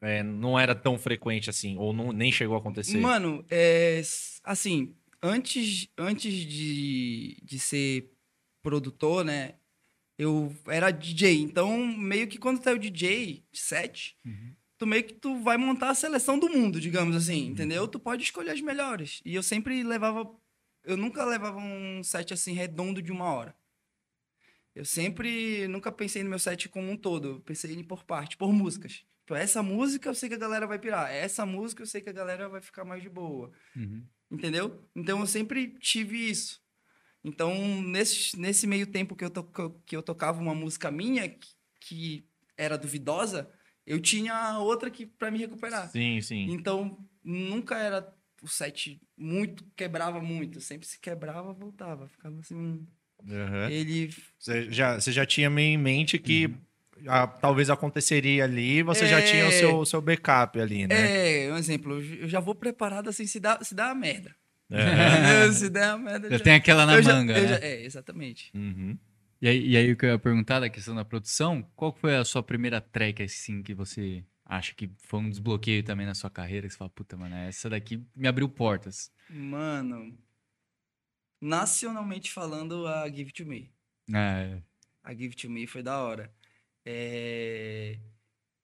é, 0.01 0.23
não 0.23 0.59
era 0.59 0.75
tão 0.75 0.99
frequente 0.99 1.49
assim, 1.49 1.77
ou 1.79 1.93
não, 1.93 2.13
nem 2.13 2.31
chegou 2.31 2.57
a 2.57 2.59
acontecer? 2.59 2.99
Mano, 2.99 3.45
é, 3.51 4.03
assim, 4.45 4.95
antes, 5.23 5.89
antes 5.97 6.33
de, 6.35 7.39
de 7.43 7.59
ser 7.59 8.11
produtor, 8.63 9.25
né? 9.25 9.55
Eu 10.19 10.55
era 10.67 10.91
DJ, 10.91 11.41
então 11.43 11.87
meio 11.87 12.29
que 12.29 12.39
quando 12.39 12.61
tu 12.61 12.69
é 12.69 12.73
o 12.73 12.79
DJ 12.79 13.45
de 13.51 13.59
set, 13.59 14.17
Uhum. 14.25 14.55
tu 14.79 14.87
meio 14.87 15.03
que 15.05 15.15
tu 15.15 15.41
vai 15.43 15.57
montar 15.57 15.91
a 15.91 15.95
seleção 15.95 16.39
do 16.39 16.49
mundo, 16.49 16.81
digamos 16.81 17.17
assim, 17.17 17.47
entendeu? 17.49 17.89
Tu 17.89 17.99
pode 17.99 18.23
escolher 18.23 18.51
as 18.51 18.61
melhores. 18.61 19.21
E 19.25 19.35
eu 19.35 19.43
sempre 19.43 19.83
levava, 19.83 20.29
eu 20.85 20.97
nunca 20.97 21.25
levava 21.25 21.59
um 21.59 22.03
set 22.05 22.33
assim 22.33 22.53
redondo 22.53 23.03
de 23.03 23.11
uma 23.11 23.25
hora. 23.25 23.57
Eu 24.75 24.85
sempre, 24.85 25.67
nunca 25.69 25.91
pensei 25.93 26.23
no 26.23 26.31
meu 26.31 26.39
set 26.39 26.69
como 26.69 26.91
um 26.91 26.97
todo, 26.97 27.29
eu 27.29 27.41
pensei 27.41 27.73
em 27.75 27.83
por 27.85 28.05
parte, 28.05 28.37
por 28.37 28.53
músicas. 28.53 29.05
Tipo, 29.21 29.35
essa 29.37 29.63
música 29.63 30.09
eu 30.09 30.15
sei 30.15 30.29
que 30.29 30.35
a 30.35 30.39
galera 30.39 30.67
vai 30.67 30.79
pirar, 30.79 31.11
essa 31.11 31.47
música 31.47 31.83
eu 31.83 31.87
sei 31.87 32.01
que 32.01 32.11
a 32.11 32.13
galera 32.13 32.49
vai 32.49 32.61
ficar 32.61 32.85
mais 32.85 33.03
de 33.03 33.09
boa. 33.09 33.51
Uhum. 33.75 34.05
Entendeu? 34.31 34.83
Então 34.95 35.21
eu 35.21 35.27
sempre 35.27 35.77
tive 35.79 36.29
isso. 36.29 36.61
Então, 37.25 37.81
nesse, 37.83 38.39
nesse 38.39 38.67
meio 38.67 38.87
tempo 38.87 39.17
que 39.17 39.25
eu, 39.25 39.31
to, 39.31 39.43
que 39.87 39.97
eu 39.97 40.03
tocava 40.03 40.41
uma 40.41 40.55
música 40.55 40.91
minha, 40.91 41.27
que, 41.29 41.49
que 41.81 42.29
era 42.57 42.77
duvidosa, 42.77 43.51
eu 43.87 43.99
tinha 43.99 44.59
outra 44.59 44.91
que 44.91 45.07
para 45.07 45.31
me 45.31 45.39
recuperar. 45.39 45.89
Sim, 45.89 46.21
sim. 46.21 46.47
Então, 46.51 46.99
nunca 47.25 47.79
era 47.79 48.15
o 48.43 48.47
set 48.49 49.01
muito, 49.17 49.65
quebrava 49.75 50.21
muito. 50.21 50.61
Sempre 50.61 50.87
se 50.87 51.01
quebrava, 51.01 51.53
voltava. 51.55 52.07
Ficava 52.09 52.39
assim. 52.41 52.55
um- 52.55 52.87
Aham. 53.27 53.71
Ele. 53.71 54.15
Você, 54.39 54.71
já, 54.71 55.01
você 55.01 55.11
já 55.11 55.25
tinha 55.25 55.49
meio 55.49 55.73
em 55.75 55.79
mente 55.79 56.19
que 56.19 56.55
ah, 57.07 57.27
talvez 57.27 57.71
aconteceria 57.71 58.45
ali, 58.45 58.83
você 58.83 59.07
já 59.07 59.19
É. 59.19 59.23
tinha 59.23 59.47
o 59.49 59.51
seu, 59.53 59.85
seu 59.87 60.03
backup 60.03 60.61
ali, 60.61 60.87
né? 60.87 61.47
É, 61.47 61.53
um 61.53 61.57
exemplo, 61.57 62.03
eu 62.03 62.29
já 62.29 62.39
vou 62.41 62.55
preparado 62.55 63.09
assim, 63.09 63.27
se 63.27 63.41
dá, 63.41 63.59
se 63.63 63.75
dá 63.75 63.91
a 63.91 63.95
merda. 63.95 64.37
Aham. 64.77 65.53
se 65.53 65.71
der 65.71 65.85
a 65.91 65.99
merda. 65.99 66.29
Já 66.31 66.37
eu 66.37 66.41
tem 66.43 66.55
aquela 66.55 66.85
na 66.87 66.95
eu 66.97 67.03
já- 67.03 67.15
manga, 67.15 67.37
eu 67.37 67.43
né? 67.43 67.49
já- 67.49 67.59
é, 67.61 67.83
exatamente. 67.85 68.51
Uhum. 68.55 68.99
E 69.41 69.49
aí, 69.49 69.69
e 69.69 69.77
aí 69.77 69.93
o 69.93 69.97
que 69.97 70.05
eu 70.07 70.11
ia 70.11 70.19
perguntar 70.19 70.61
da 70.61 70.71
questão 70.71 70.95
da 70.95 71.05
produção, 71.05 71.63
qual 71.77 71.93
foi 71.93 72.17
a 72.17 72.25
sua 72.25 72.43
primeira 72.43 72.81
track, 72.81 73.23
assim, 73.23 73.63
que 73.63 73.75
você 73.75 74.25
acha 74.45 74.75
que 74.75 74.91
foi 74.99 75.21
um 75.21 75.29
desbloqueio 75.29 75.83
também 75.83 76.07
na 76.07 76.15
sua 76.15 76.31
carreira? 76.31 76.67
Que 76.67 76.73
você 76.73 76.79
fala, 76.79 76.91
puta, 76.91 77.17
mano, 77.17 77.35
essa 77.35 77.69
daqui 77.69 78.03
me 78.17 78.27
abriu 78.27 78.49
portas. 78.49 79.11
Mano, 79.29 80.17
nacionalmente 81.41 82.31
falando, 82.33 82.87
a 82.87 83.09
Give 83.09 83.33
To 83.33 83.45
Me. 83.47 83.71
É, 84.15 84.59
A 85.03 85.13
Give 85.15 85.35
To 85.35 85.51
Me 85.51 85.67
foi 85.67 85.83
da 85.83 85.99
hora. 86.03 86.33
É, 86.87 87.99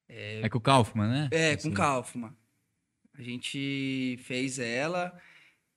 é 0.09 0.49
com 0.49 0.59
o 0.59 0.61
Kaufman, 0.61 1.09
né? 1.09 1.29
é 1.33 1.53
Assim. 1.53 1.68
com 1.70 1.77
Kaufman. 1.77 2.35
A 3.14 3.23
gente 3.23 4.18
fez 4.25 4.59
ela 4.59 5.18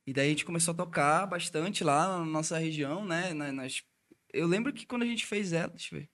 e 0.06 0.12
daí 0.12 0.26
a 0.26 0.30
gente 0.30 0.44
começou 0.44 0.72
a 0.72 0.76
tocar 0.76 1.26
bastante 1.26 1.82
lá 1.84 2.18
na 2.18 2.24
nossa 2.24 2.58
região, 2.58 3.04
né? 3.04 3.32
na- 3.34 3.52
nas... 3.52 3.82
Eu 4.32 4.46
lembro 4.46 4.72
que 4.72 4.86
quando 4.86 5.02
a 5.02 5.06
gente 5.06 5.24
fez 5.26 5.52
ela, 5.52 5.68
deixa 5.68 5.94
eu 5.94 6.00
ver, 6.00 6.10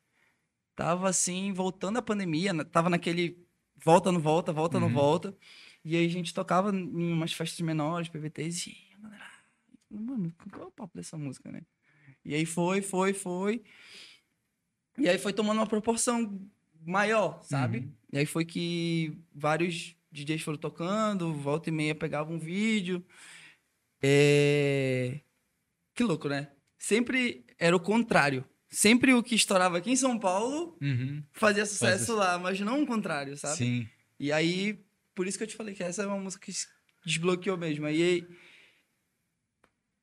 tava 0.77 1.09
assim, 1.09 1.53
voltando 1.53 1.99
a 1.99 2.03
pandemia, 2.03 2.53
né, 2.53 2.65
tava 2.65 2.89
naquele 2.91 3.39
volta, 3.83 4.13
não 4.13 4.21
volta, 4.21 4.53
volta, 4.53 4.79
não 4.81 4.89
Uhum. 4.89 4.93
volta. 4.95 5.37
E 5.85 5.97
aí 5.97 6.05
a 6.07 6.09
gente 6.09 6.35
tocava 6.35 6.71
em 6.75 7.13
umas 7.13 7.33
festas 7.33 7.61
menores, 7.61 8.09
PVTs, 8.09 8.67
e 8.69 8.77
a 8.95 8.99
galera, 8.99 9.31
mano, 9.91 10.35
qual 10.53 10.65
é 10.65 10.67
o 10.67 10.71
papo 10.71 10.97
dessa 10.97 11.17
música, 11.17 11.51
né? 11.51 11.63
E 12.25 12.35
aí 12.35 12.45
foi, 12.45 12.83
foi, 12.83 13.13
foi. 13.15 13.63
E 14.99 15.09
aí 15.09 15.19
foi 15.19 15.33
tomando 15.33 15.59
uma 15.59 15.67
proporção 15.67 16.39
maior, 16.85 17.43
sabe? 17.43 17.79
Uhum. 17.79 17.93
E 18.13 18.19
aí 18.19 18.27
foi 18.27 18.45
que 18.45 19.17
vários 19.35 19.97
DJs 20.13 20.43
foram 20.43 20.59
tocando, 20.59 21.33
volta 21.33 21.69
e 21.69 21.73
meia 21.73 21.95
pegava 21.95 22.31
um 22.33 22.39
vídeo. 22.39 23.05
É... 24.03 25.21
Que 25.95 26.03
louco, 26.05 26.29
né? 26.29 26.51
Sempre 26.79 27.45
era 27.59 27.75
o 27.77 27.81
contrário. 27.81 28.45
Sempre 28.69 29.13
o 29.13 29.23
que 29.23 29.35
estourava 29.35 29.79
aqui 29.79 29.91
em 29.91 29.97
São 29.97 30.19
Paulo 30.19 30.77
Uhum. 30.81 31.23
fazia 31.33 31.67
sucesso 31.67 32.07
Fazia- 32.07 32.15
lá, 32.15 32.39
mas 32.39 32.61
não 32.61 32.83
o 32.83 32.87
contrário, 32.87 33.37
sabe? 33.37 33.57
Sim. 33.57 33.89
E 34.19 34.31
aí, 34.33 34.83
por 35.15 35.27
isso 35.27 35.37
que 35.37 35.45
eu 35.45 35.49
te 35.49 35.57
falei 35.57 35.75
que 35.75 35.83
essa 35.83 36.03
é 36.03 36.07
uma 36.07 36.19
música 36.19 36.45
que 36.47 36.53
desbloqueou 37.05 37.57
mesmo. 37.59 37.85
Aí, 37.87 38.25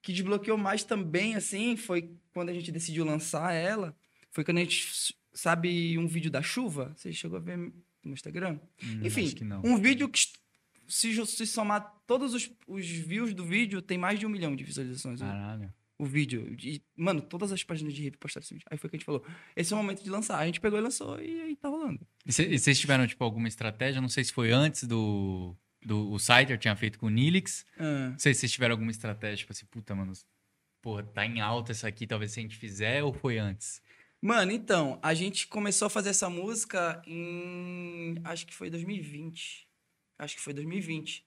que 0.02 0.12
desbloqueou 0.14 0.58
mais 0.58 0.84
também, 0.84 1.36
assim, 1.36 1.76
foi 1.78 2.12
quando 2.34 2.50
a 2.50 2.54
gente 2.54 2.72
decidiu 2.72 3.06
lançar 3.06 3.54
ela. 3.54 3.96
Foi 4.32 4.44
quando 4.44 4.58
a 4.58 4.62
gente, 4.62 5.16
sabe, 5.34 5.98
um 5.98 6.08
vídeo 6.08 6.30
da 6.32 6.42
chuva? 6.42 6.94
Você 6.96 7.12
chegou 7.14 7.38
a 7.38 7.42
ver 7.42 7.58
no 7.58 8.14
Instagram? 8.14 8.60
Hum, 8.84 9.02
Enfim, 9.06 9.34
um 9.64 9.78
vídeo 9.78 10.08
que, 10.10 10.20
se, 10.88 11.26
se 11.26 11.45
somar 11.45 11.93
todos 12.08 12.34
os, 12.34 12.50
os 12.67 12.86
views 12.88 13.34
do 13.34 13.45
vídeo, 13.45 13.82
tem 13.82 13.97
mais 13.97 14.19
de 14.19 14.26
um 14.26 14.30
milhão 14.30 14.56
de 14.56 14.63
visualizações. 14.63 15.21
o- 15.21 15.23
Caralho. 15.26 15.73
O 16.00 16.06
vídeo. 16.06 16.56
E, 16.62 16.80
mano, 16.95 17.21
todas 17.21 17.52
as 17.52 17.63
páginas 17.63 17.91
de 17.91 18.04
rap 18.04 18.17
postaram 18.17 18.43
esse 18.43 18.54
vídeo. 18.54 18.67
Aí 18.69 18.78
foi 18.78 18.88
que 18.88 18.95
a 18.95 19.00
gente 19.00 19.06
falou: 19.06 19.26
esse 19.56 19.73
é 19.73 19.76
o 19.76 19.80
momento 19.80 20.04
de 20.04 20.10
lançar. 20.12 20.38
A 20.38 20.45
gente 20.45 20.62
pegou 20.62 20.78
e 20.78 20.82
lançou 20.82 21.19
e 21.19 21.41
aí 21.41 21.56
tá 21.56 21.69
rolando. 21.69 22.06
E 22.23 22.30
e 22.30 22.60
vocês 22.60 22.80
tiveram, 22.80 23.08
tipo, 23.08 23.23
alguma 23.23 23.47
estratégia? 23.47 24.00
Não 24.00 24.08
sei 24.10 24.23
se 24.23 24.32
foi 24.32 24.52
antes 24.52 24.84
do... 24.84 25.56
do 25.84 26.12
o 26.12 26.19
Cider 26.19 26.60
tinha 26.60 26.76
feito 26.76 27.00
com 27.00 27.08
o 27.08 27.10
Nilix. 27.10 27.65
Ah. 27.80 28.10
Não 28.12 28.19
sei 28.19 28.32
se 28.36 28.41
vocês 28.41 28.52
tiveram 28.52 28.73
alguma 28.73 28.91
estratégia, 28.91 29.38
tipo 29.38 29.52
assim, 29.52 29.65
puta, 29.65 29.95
mano, 29.95 30.13
porra, 30.84 31.02
tá 31.02 31.26
em 31.26 31.41
alta 31.41 31.71
essa 31.71 31.88
aqui, 31.88 32.06
talvez 32.06 32.32
se 32.32 32.39
a 32.39 32.43
gente 32.43 32.56
fizer, 32.58 33.04
ou 33.04 33.12
foi 33.12 33.39
antes? 33.39 33.82
Mano, 34.21 34.52
então, 34.52 35.00
a 35.02 35.15
gente 35.15 35.47
começou 35.47 35.88
a 35.88 35.89
fazer 35.89 36.10
essa 36.10 36.30
música 36.30 37.02
em. 37.08 38.15
Acho 38.23 38.45
que 38.45 38.54
foi 38.54 38.69
2020. 38.69 39.67
Acho 40.18 40.36
que 40.36 40.42
foi 40.42 40.54
2020. 40.54 41.24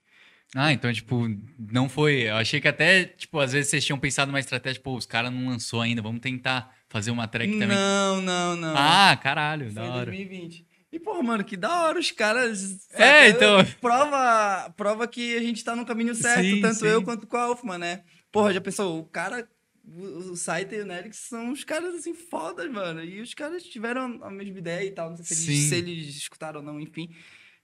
Ah, 0.54 0.72
então, 0.72 0.92
tipo, 0.92 1.28
não 1.58 1.88
foi. 1.88 2.28
Eu 2.28 2.36
achei 2.36 2.60
que 2.60 2.66
até, 2.66 3.04
tipo, 3.04 3.38
às 3.38 3.52
vezes 3.52 3.70
vocês 3.70 3.84
tinham 3.84 3.98
pensado 3.98 4.32
numa 4.32 4.40
estratégia, 4.40 4.82
pô, 4.82 4.96
os 4.96 5.06
caras 5.06 5.32
não 5.32 5.48
lançou 5.48 5.80
ainda, 5.80 6.02
vamos 6.02 6.20
tentar 6.20 6.74
fazer 6.88 7.12
uma 7.12 7.28
track 7.28 7.52
também. 7.52 7.68
Não, 7.68 8.20
não, 8.20 8.56
não. 8.56 8.74
Ah, 8.76 9.16
caralho, 9.16 9.66
foi 9.66 9.74
da 9.74 9.84
hora. 9.84 10.06
2020. 10.06 10.66
E, 10.92 10.98
pô, 10.98 11.22
mano, 11.22 11.44
que 11.44 11.56
da 11.56 11.84
hora 11.84 12.00
os 12.00 12.10
caras. 12.10 12.88
É, 12.94 13.28
então. 13.28 13.64
Prova, 13.80 14.74
prova 14.76 15.06
que 15.06 15.36
a 15.36 15.40
gente 15.40 15.62
tá 15.62 15.76
no 15.76 15.86
caminho 15.86 16.16
certo, 16.16 16.42
Sim, 16.42 16.60
tanto 16.60 16.80
sim. 16.80 16.86
eu 16.88 17.02
quanto 17.02 17.28
com 17.28 17.36
a 17.36 17.42
Alfman, 17.42 17.78
né? 17.78 18.02
Porra, 18.32 18.52
já 18.52 18.60
pensou? 18.60 18.98
O 18.98 19.04
cara. 19.04 19.48
O 19.86 20.32
o 20.32 20.36
Saita 20.36 20.74
e 20.76 20.82
o 20.82 20.86
Nelix 20.86 21.16
são 21.16 21.50
os 21.50 21.64
caras 21.64 21.94
assim 21.94 22.12
fodas, 22.14 22.70
mano. 22.70 23.02
E 23.02 23.20
os 23.20 23.34
caras 23.34 23.62
tiveram 23.64 24.20
a 24.22 24.30
mesma 24.30 24.58
ideia 24.58 24.86
e 24.86 24.90
tal. 24.90 25.10
Não 25.10 25.16
sei 25.16 25.36
se 25.36 25.50
eles, 25.50 25.64
se 25.64 25.74
eles 25.74 26.16
escutaram 26.16 26.60
ou 26.60 26.66
não, 26.66 26.80
enfim. 26.80 27.08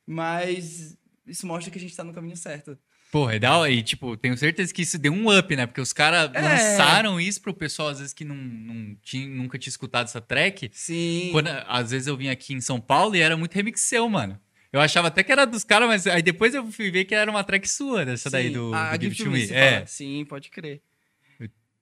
Mas 0.05 0.97
isso 1.27 1.47
mostra 1.47 1.71
que 1.71 1.79
a 1.79 1.81
gente 1.81 1.95
tá 1.97 2.05
no 2.05 2.12
caminho 2.12 2.37
certo. 2.37 2.79
Porra, 3.11 3.37
é 3.37 3.39
da 3.39 3.57
hora. 3.57 3.71
E, 3.71 3.83
tipo, 3.83 4.17
tenho 4.17 4.37
certeza 4.37 4.75
que 4.75 4.83
isso 4.83 4.99
deu 4.99 5.12
um 5.12 5.37
up, 5.37 5.55
né? 5.57 5.65
Porque 5.67 5.81
os 5.81 5.93
caras 5.93 6.31
É. 6.35 6.41
lançaram 6.41 7.21
isso 7.21 7.41
pro 7.41 7.55
pessoal, 7.55 7.89
às 7.89 7.99
vezes, 7.99 8.12
que 8.12 8.25
não, 8.25 8.35
não 8.35 8.97
tinha, 9.03 9.27
nunca 9.29 9.59
tinha 9.59 9.71
escutado 9.71 10.07
essa 10.07 10.21
track. 10.21 10.71
Sim. 10.73 11.29
Quando, 11.33 11.49
às 11.67 11.91
vezes 11.93 12.09
eu 12.09 12.17
vim 12.17 12.29
aqui 12.29 12.53
em 12.53 12.61
São 12.61 12.81
Paulo 12.81 13.15
e 13.17 13.21
era 13.21 13.37
muito 13.37 13.55
remix 13.55 13.81
seu, 13.83 14.09
mano. 14.09 14.39
Eu 14.73 14.81
achava 14.81 15.09
até 15.09 15.23
que 15.23 15.31
era 15.33 15.47
dos 15.47 15.62
caras, 15.65 15.89
mas 15.89 16.07
aí 16.07 16.21
depois 16.21 16.53
eu 16.55 16.71
fui 16.71 16.91
ver 16.91 17.05
que 17.05 17.15
era 17.15 17.31
uma 17.31 17.45
track 17.45 17.67
sua, 17.69 18.05
dessa 18.05 18.29
daí 18.29 18.49
Sim. 18.49 18.53
do, 18.55 18.75
Ah, 18.75 18.97
do 18.97 19.03
Give 19.03 19.12
It 19.12 19.25
to 19.25 19.31
Me, 19.31 19.45
É. 19.57 19.73
fala. 19.75 19.87
Sim, 19.87 20.25
pode 20.29 20.51
crer. 20.51 20.83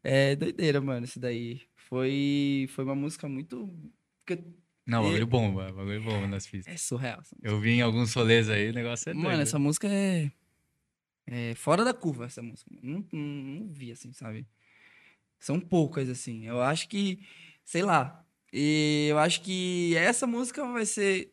É 0.02 0.36
doideira, 0.36 0.80
mano, 0.80 1.04
isso 1.06 1.18
daí. 1.18 1.62
Foi, 1.88 2.68
foi 2.74 2.84
uma 2.84 2.94
música 2.94 3.26
muito. 3.28 3.72
porque 4.24 4.42
Não, 4.86 5.02
E- 5.02 5.06
bagulho 5.06 5.26
bom, 5.26 5.50
mano, 5.52 5.74
bagulho 5.74 6.02
bom 6.02 6.26
nas 6.26 6.46
pistas. 6.46 6.72
É 6.74 6.76
surreal. 6.76 7.22
Eu 7.42 7.58
vi 7.60 7.70
em 7.70 7.80
alguns 7.82 8.12
rolês 8.12 8.48
aí, 8.50 8.68
o 8.70 8.72
negócio 8.74 9.08
é 9.10 9.14
Mano, 9.14 9.28
doido. 9.28 9.42
essa 9.42 9.58
música 9.58 9.88
é. 9.88 10.30
É 11.26 11.54
fora 11.54 11.84
da 11.84 11.94
curva, 11.94 12.26
essa 12.26 12.42
música. 12.42 12.70
Não, 12.82 13.04
não, 13.10 13.20
não 13.20 13.68
vi, 13.72 13.90
assim, 13.90 14.12
sabe? 14.12 14.46
São 15.38 15.58
poucas, 15.58 16.08
assim. 16.10 16.46
Eu 16.46 16.60
acho 16.60 16.88
que 16.88 17.20
sei 17.64 17.82
lá. 17.82 18.22
E 18.52 19.06
eu 19.10 19.18
acho 19.18 19.40
que 19.42 19.96
essa 19.96 20.26
música 20.26 20.64
vai 20.70 20.84
ser, 20.86 21.32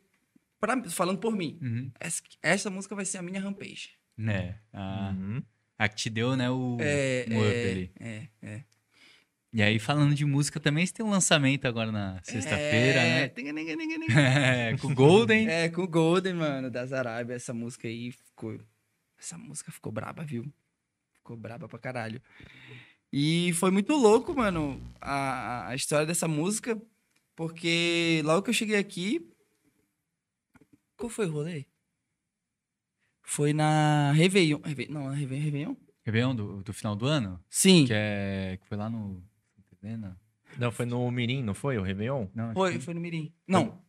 pra, 0.59 0.81
falando 0.89 1.19
por 1.19 1.35
mim, 1.35 1.59
Uhum. 1.61 1.91
essa, 1.99 2.21
essa 2.41 2.69
música 2.69 2.95
vai 2.95 3.05
ser 3.05 3.17
a 3.17 3.21
minha 3.21 3.39
rampage. 3.39 3.91
Né? 4.17 4.57
A, 4.73 5.11
Uhum. 5.13 5.43
a 5.77 5.87
que 5.89 5.95
te 5.95 6.09
deu, 6.09 6.35
né, 6.37 6.49
o, 6.49 6.77
É, 6.79 7.25
um 7.29 7.37
up 7.37 7.53
é, 7.55 7.71
ali. 7.71 7.91
é, 7.99 8.27
é. 8.41 8.63
E 9.53 9.61
aí, 9.61 9.79
falando 9.79 10.15
de 10.15 10.23
música 10.25 10.59
também, 10.61 10.85
você 10.85 10.93
tem 10.93 11.05
um 11.05 11.09
lançamento 11.09 11.65
agora 11.67 11.91
na 11.91 12.21
sexta-feira, 12.23 12.99
é, 13.01 13.21
né? 13.21 13.29
tinga-ninga-ninga-ninga. 13.29 14.13
É, 14.21 14.77
com 14.77 14.87
o 14.87 14.95
Golden. 14.95 15.47
É, 15.49 15.67
com 15.69 15.81
o 15.81 15.87
Golden, 15.87 16.33
mano, 16.35 16.71
das 16.71 16.93
Arábias. 16.93 17.43
Essa 17.43 17.53
música 17.53 17.87
aí 17.87 18.11
ficou. 18.11 18.57
Essa 19.19 19.37
música 19.37 19.69
ficou 19.71 19.91
braba, 19.91 20.23
viu? 20.23 20.51
Ficou 21.13 21.35
braba 21.35 21.67
pra 21.67 21.77
caralho. 21.77 22.21
E 23.11 23.51
foi 23.53 23.71
muito 23.71 23.93
louco, 23.93 24.33
mano, 24.33 24.81
a, 25.01 25.67
a 25.67 25.75
história 25.75 26.05
dessa 26.05 26.29
música, 26.29 26.81
porque 27.35 28.21
logo 28.23 28.43
que 28.43 28.51
eu 28.51 28.53
cheguei 28.53 28.77
aqui. 28.77 29.29
Qual 30.95 31.09
foi 31.09 31.25
o 31.27 31.31
rolê? 31.31 31.65
Foi 33.21 33.51
na 33.53 34.13
Réveillon. 34.13 34.61
Réve- 34.63 34.87
Não, 34.89 35.09
na 35.09 35.15
Réveillon. 35.15 35.43
Réveillon? 35.43 35.75
Réveillon 36.05 36.35
do, 36.35 36.63
do 36.63 36.73
final 36.73 36.95
do 36.95 37.05
ano? 37.05 37.43
Sim. 37.49 37.85
Que, 37.85 37.93
é, 37.93 38.57
que 38.61 38.67
foi 38.67 38.77
lá 38.77 38.89
no... 38.89 39.21
Helena? 39.83 40.17
Não, 40.57 40.71
foi 40.71 40.85
no 40.85 41.09
Mirim, 41.11 41.41
não 41.43 41.53
foi? 41.53 41.77
O 41.77 41.81
Réveillon? 41.81 42.27
Não, 42.35 42.53
Foi, 42.53 42.73
que- 42.73 42.79
foi 42.79 42.93
no 42.93 42.99
Mirim. 43.01 43.33
Não, 43.47 43.81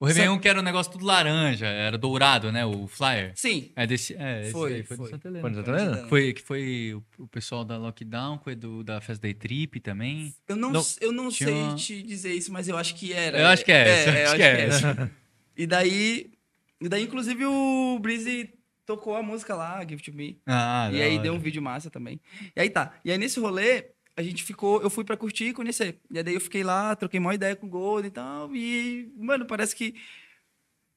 O 0.00 0.06
Réveillon 0.06 0.38
que 0.40 0.48
era 0.48 0.58
um 0.58 0.62
negócio 0.62 0.90
tudo 0.90 1.04
laranja, 1.04 1.66
era 1.66 1.96
dourado, 1.96 2.50
né? 2.50 2.64
O 2.66 2.88
flyer. 2.88 3.32
sim. 3.36 3.70
É 3.76 3.86
desse. 3.86 4.14
É, 4.14 4.42
esse 4.42 4.50
Foi, 4.52 4.70
daí, 4.72 4.82
foi, 4.82 4.96
foi. 4.96 5.06
do 5.06 5.10
Santa 5.10 5.28
Helena. 5.28 5.40
Foi 5.42 5.50
no 5.50 5.56
Santa 5.56 5.70
Helena? 5.70 6.08
Foi, 6.08 6.32
que 6.32 6.42
foi 6.42 6.94
o, 6.94 7.22
o 7.22 7.28
pessoal 7.28 7.64
da 7.64 7.76
Lockdown, 7.76 8.38
foi 8.42 8.56
do, 8.56 8.82
da 8.82 9.00
Festa 9.00 9.22
Day 9.22 9.34
Trip 9.34 9.78
também. 9.80 10.34
Eu 10.48 10.56
não, 10.56 10.72
Não, 10.72 10.82
eu 11.00 11.12
não 11.12 11.28
tinha 11.28 11.48
sei 11.50 11.56
uma- 11.62 11.74
te 11.76 12.02
dizer 12.02 12.32
isso, 12.34 12.50
mas 12.52 12.66
eu 12.68 12.76
acho 12.76 12.94
que 12.96 13.12
era. 13.12 13.38
Eu 13.38 13.46
acho 13.46 13.64
que 13.64 13.70
é 13.70 14.24
eu 14.24 14.26
acho 14.28 14.36
que 14.36 14.42
é 14.42 14.60
essa. 14.66 15.10
E 15.54 15.66
daí, 15.66 16.32
e 16.80 16.88
daí, 16.88 17.02
inclusive, 17.04 17.44
o 17.44 17.98
Breezy 18.00 18.54
tocou 18.86 19.14
a 19.14 19.22
música 19.22 19.54
lá, 19.54 19.80
Give 19.86 20.02
to 20.02 20.10
Me. 20.12 20.40
Ah, 20.46 20.88
e 20.90 21.00
aí 21.02 21.12
hora. 21.14 21.22
deu 21.24 21.34
um 21.34 21.38
vídeo 21.38 21.60
massa 21.60 21.90
também. 21.90 22.18
E 22.56 22.60
aí 22.60 22.70
tá. 22.70 22.94
E 23.04 23.12
aí 23.12 23.18
nesse 23.18 23.38
rolê, 23.38 23.84
a 24.16 24.22
gente 24.22 24.42
ficou. 24.44 24.82
Eu 24.82 24.90
fui 24.90 25.04
pra 25.04 25.16
curtir 25.16 25.46
e 25.46 25.52
conhecer. 25.54 26.00
E 26.10 26.18
aí 26.18 26.24
daí 26.24 26.34
eu 26.34 26.40
fiquei 26.40 26.62
lá, 26.62 26.94
troquei 26.96 27.18
uma 27.20 27.34
ideia 27.34 27.56
com 27.56 27.66
o 27.66 27.70
Gold 27.70 28.06
e 28.08 28.10
tal. 28.10 28.54
E, 28.54 29.12
mano, 29.16 29.46
parece 29.46 29.74
que. 29.74 29.94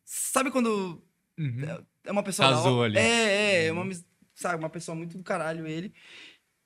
Sabe 0.03 0.51
quando 0.51 1.01
Uhum. 1.37 1.83
é 2.03 2.11
uma 2.11 2.23
pessoa. 2.23 2.49
Casou 2.49 2.83
ali. 2.83 2.97
É, 2.97 3.01
é, 3.01 3.65
é 3.67 3.71
uma, 3.71 3.83
mis- 3.85 4.05
sabe, 4.33 4.57
uma 4.63 4.69
pessoa 4.69 4.95
muito 4.95 5.17
do 5.17 5.23
caralho 5.23 5.65
ele. 5.67 5.93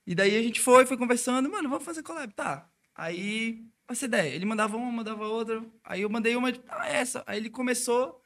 E 0.05 0.13
daí 0.15 0.35
a 0.37 0.41
gente 0.43 0.59
foi, 0.59 0.85
foi 0.85 0.97
conversando, 0.97 1.49
mano, 1.49 1.69
vamos 1.69 1.85
fazer 1.85 2.03
collab, 2.03 2.33
tá. 2.33 2.69
Aí, 2.95 3.63
essa 3.87 4.05
ideia, 4.05 4.33
ele 4.35 4.45
mandava 4.45 4.75
uma, 4.75 4.91
mandava 4.91 5.27
outra, 5.27 5.63
aí 5.83 6.01
eu 6.01 6.09
mandei 6.09 6.35
uma, 6.35 6.49
ah, 6.67 6.87
essa. 6.89 7.23
Aí 7.27 7.37
ele 7.37 7.49
começou, 7.49 8.21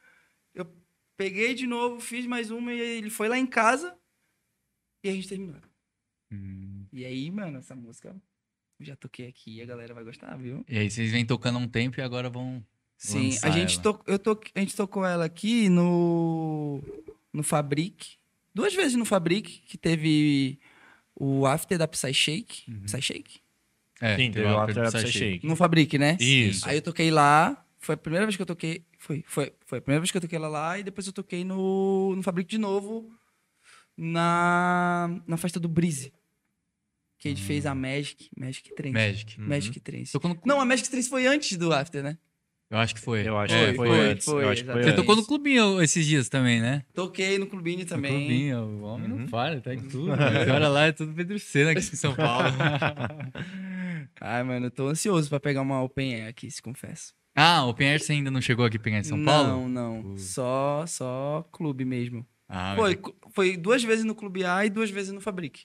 eu 0.54 0.66
peguei 1.16 1.54
de 1.54 1.66
novo, 1.66 2.00
fiz 2.00 2.26
mais 2.26 2.50
uma, 2.50 2.72
e 2.72 2.80
ele 2.80 3.10
foi 3.10 3.28
lá 3.28 3.38
em 3.38 3.46
casa, 3.46 3.96
e 5.04 5.08
a 5.10 5.12
gente 5.12 5.28
terminou. 5.28 5.60
Hum. 6.32 6.73
E 6.94 7.04
aí, 7.04 7.28
mano, 7.28 7.58
essa 7.58 7.74
música, 7.74 8.14
eu 8.78 8.86
já 8.86 8.94
toquei 8.94 9.26
aqui, 9.26 9.56
e 9.56 9.62
a 9.62 9.66
galera 9.66 9.92
vai 9.92 10.04
gostar, 10.04 10.36
viu? 10.36 10.64
E 10.68 10.78
aí 10.78 10.88
vocês 10.88 11.10
vêm 11.10 11.26
tocando 11.26 11.58
há 11.58 11.60
um 11.60 11.66
tempo 11.66 11.98
e 11.98 12.02
agora 12.02 12.30
vão. 12.30 12.64
Sim, 12.96 13.36
a 13.42 13.50
gente, 13.50 13.80
ela. 13.80 13.82
to, 13.82 14.00
eu 14.06 14.16
to, 14.16 14.40
a 14.54 14.60
gente 14.60 14.76
tocou 14.76 15.04
ela 15.04 15.24
aqui 15.24 15.68
no, 15.68 16.80
no 17.32 17.42
Fabric. 17.42 18.12
Duas 18.54 18.72
vezes 18.72 18.94
no 18.94 19.04
Fabric, 19.04 19.62
que 19.66 19.76
teve 19.76 20.60
o 21.16 21.44
after 21.44 21.76
da 21.76 21.88
Psy 21.88 22.14
Shake. 22.14 22.70
Uhum. 22.70 22.82
Psy 22.84 23.02
Shake? 23.02 23.40
É, 24.00 24.16
Sim, 24.16 24.30
teve 24.30 24.46
o 24.46 24.58
After 24.58 24.84
Upside 24.84 25.12
cheia. 25.12 25.32
Shake. 25.32 25.46
No 25.46 25.56
Fabric, 25.56 25.98
né? 25.98 26.16
Isso. 26.20 26.68
Aí 26.68 26.76
eu 26.76 26.82
toquei 26.82 27.10
lá. 27.10 27.64
Foi 27.78 27.94
a 27.94 27.98
primeira 27.98 28.24
vez 28.24 28.36
que 28.36 28.42
eu 28.42 28.46
toquei. 28.46 28.84
Foi, 28.98 29.24
foi, 29.26 29.52
foi 29.66 29.78
a 29.78 29.82
primeira 29.82 30.00
vez 30.00 30.10
que 30.10 30.16
eu 30.16 30.20
toquei 30.20 30.36
ela 30.36 30.48
lá. 30.48 30.78
E 30.78 30.82
depois 30.84 31.06
eu 31.06 31.12
toquei 31.12 31.44
no, 31.44 32.14
no 32.14 32.22
Fabric 32.22 32.48
de 32.48 32.58
novo. 32.58 33.10
Na, 33.96 35.20
na 35.26 35.36
festa 35.36 35.58
do 35.58 35.68
Breeze. 35.68 36.12
Que 37.24 37.28
a 37.28 37.30
gente 37.30 37.42
fez 37.42 37.64
a 37.64 37.74
Magic. 37.74 38.28
Magic 38.36 38.74
Trance. 38.74 38.92
Magic. 38.92 39.40
Uhum. 39.40 39.48
Magic 39.48 39.80
Trance. 39.80 40.12
Tocou 40.12 40.28
no... 40.28 40.38
Não, 40.44 40.60
a 40.60 40.64
Magic 40.66 40.90
Trance 40.90 41.08
foi 41.08 41.26
antes 41.26 41.56
do 41.56 41.72
after, 41.72 42.02
né? 42.02 42.18
Eu 42.70 42.76
acho 42.76 42.94
que 42.94 43.00
foi. 43.00 43.26
Eu 43.26 43.38
acho 43.38 43.54
É, 43.54 43.70
que 43.70 43.76
foi, 43.76 43.88
foi, 43.88 44.00
antes. 44.10 44.24
foi, 44.26 44.44
eu 44.44 44.48
acho 44.50 44.60
que 44.62 44.66
foi 44.70 44.80
exatamente. 44.80 44.84
Você 44.84 44.90
antes. 44.90 45.00
tocou 45.00 45.16
no 45.16 45.24
clubinho 45.26 45.80
esses 45.82 46.04
dias 46.04 46.28
também, 46.28 46.60
né? 46.60 46.82
Toquei 46.92 47.38
no 47.38 47.46
Clubinho 47.46 47.78
No 47.78 47.86
também. 47.86 48.12
clubinho, 48.12 48.58
o 48.58 48.82
homem 48.82 49.10
Uhum. 49.10 49.18
não 49.20 49.26
para, 49.28 49.58
tá 49.60 49.72
em 49.72 49.80
tudo. 49.88 50.12
Agora 50.12 50.68
lá 50.68 50.84
é 50.86 50.92
tudo 50.92 51.14
Pedro 51.14 51.38
Sena 51.38 51.70
aqui 51.70 51.80
em 51.80 51.82
São 51.96 52.14
Paulo. 52.14 52.48
Ai, 54.20 54.42
mano, 54.42 54.66
eu 54.66 54.70
tô 54.70 54.88
ansioso 54.88 55.28
pra 55.28 55.40
pegar 55.40 55.62
uma 55.62 55.82
Open 55.82 56.14
Air 56.14 56.28
aqui, 56.28 56.50
se 56.50 56.60
confesso. 56.60 57.14
ah, 57.34 57.64
Open 57.66 57.88
Air 57.88 58.00
você 58.02 58.12
ainda 58.12 58.30
não 58.30 58.40
chegou 58.40 58.64
aqui 58.64 58.78
pegar 58.78 58.98
em 58.98 59.04
São 59.04 59.22
Paulo? 59.24 59.48
Não, 59.48 59.68
não. 59.68 60.12
Uh. 60.12 60.18
Só, 60.18 60.84
só 60.86 61.48
clube 61.52 61.84
mesmo. 61.84 62.26
Ah, 62.48 62.74
Foi, 62.76 62.90
mas- 62.90 63.00
cu- 63.00 63.16
foi 63.32 63.56
duas 63.56 63.82
vezes 63.82 64.04
no 64.04 64.14
Clube 64.14 64.44
A 64.44 64.66
e 64.66 64.70
duas 64.70 64.90
vezes 64.90 65.12
no 65.12 65.20
Fabric. 65.20 65.62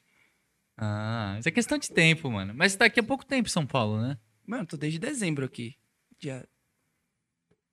Ah, 0.81 1.35
isso 1.37 1.49
é 1.49 1.51
questão 1.51 1.77
de 1.77 1.89
tempo, 1.91 2.31
mano. 2.31 2.53
Mas 2.55 2.71
você 2.71 2.77
tá 2.77 2.85
aqui 2.85 2.99
há 2.99 3.03
pouco 3.03 3.25
tempo 3.25 3.47
em 3.47 3.51
São 3.51 3.65
Paulo, 3.67 4.01
né? 4.01 4.17
Mano, 4.47 4.65
tô 4.65 4.77
desde 4.77 4.97
dezembro 4.97 5.45
aqui. 5.45 5.75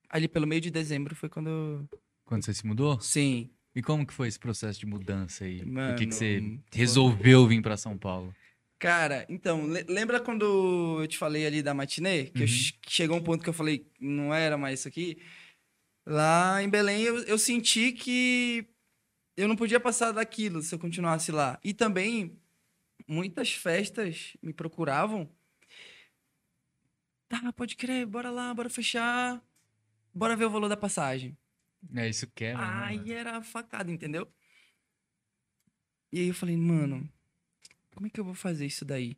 Ali 0.09 0.29
pelo 0.29 0.47
meio 0.47 0.61
de 0.61 0.71
dezembro 0.71 1.15
foi 1.15 1.29
quando. 1.29 1.89
Quando 2.25 2.45
você 2.45 2.55
se 2.55 2.67
mudou? 2.67 3.01
Sim. 3.01 3.51
E 3.75 3.83
como 3.83 4.07
que 4.07 4.13
foi 4.15 4.29
esse 4.29 4.39
processo 4.39 4.79
de 4.81 4.87
mudança 4.87 5.45
aí? 5.45 5.59
Por 5.59 5.65
que, 5.67 5.71
Mano, 5.71 5.97
que 5.99 6.07
você 6.07 6.41
foi- 6.41 6.61
resolveu 6.73 7.47
vir 7.47 7.61
pra 7.63 7.77
São 7.77 7.97
Paulo? 7.99 8.35
Cara, 8.79 9.27
então, 9.29 9.67
le- 9.67 9.85
lembra 9.89 10.21
quando 10.21 10.99
eu 11.01 11.07
te 11.07 11.19
falei 11.19 11.47
ali 11.47 11.63
da 11.63 11.75
matinê? 11.75 12.25
Que 12.27 12.43
Uhum. 12.43 12.49
chegou 12.89 13.17
um 13.17 13.23
ponto 13.23 13.43
que 13.43 13.49
eu 13.49 13.53
falei, 13.55 13.87
não 14.01 14.33
era 14.35 14.57
mais 14.57 14.81
isso 14.81 14.89
aqui. 14.89 15.19
Lá 16.07 16.63
em 16.63 16.69
Belém 16.69 17.03
eu, 17.03 17.19
eu 17.25 17.39
senti 17.39 17.93
que 17.93 18.67
eu 19.37 19.49
não 19.49 19.57
podia 19.57 19.81
passar 19.81 20.13
daquilo 20.13 20.63
se 20.63 20.75
eu 20.75 20.79
continuasse 20.79 21.31
lá. 21.33 21.59
E 21.65 21.75
também 21.75 22.39
muitas 23.07 23.53
festas 23.53 24.37
me 24.43 24.53
procuravam. 24.53 25.29
Tá, 27.29 27.53
pode 27.53 27.77
crer, 27.77 28.07
bora 28.07 28.31
lá, 28.31 28.53
bora 28.55 28.71
fechar. 28.71 29.43
Bora 30.15 30.37
ver 30.37 30.45
o 30.47 30.51
valor 30.51 30.69
da 30.69 30.77
passagem. 30.77 31.37
É 31.95 32.09
isso 32.09 32.27
que 32.35 32.45
é, 32.45 32.55
mano. 32.55 32.85
Aí 32.85 33.13
era 33.13 33.43
facada, 33.43 33.91
entendeu? 33.91 34.27
E 36.13 36.21
aí 36.21 36.29
eu 36.29 36.35
falei, 36.35 36.57
mano, 36.57 37.09
como 37.95 38.07
é 38.07 38.11
que 38.11 38.19
eu 38.19 38.25
vou 38.25 38.35
fazer 38.35 38.67
isso 38.67 38.85
daí? 38.85 39.17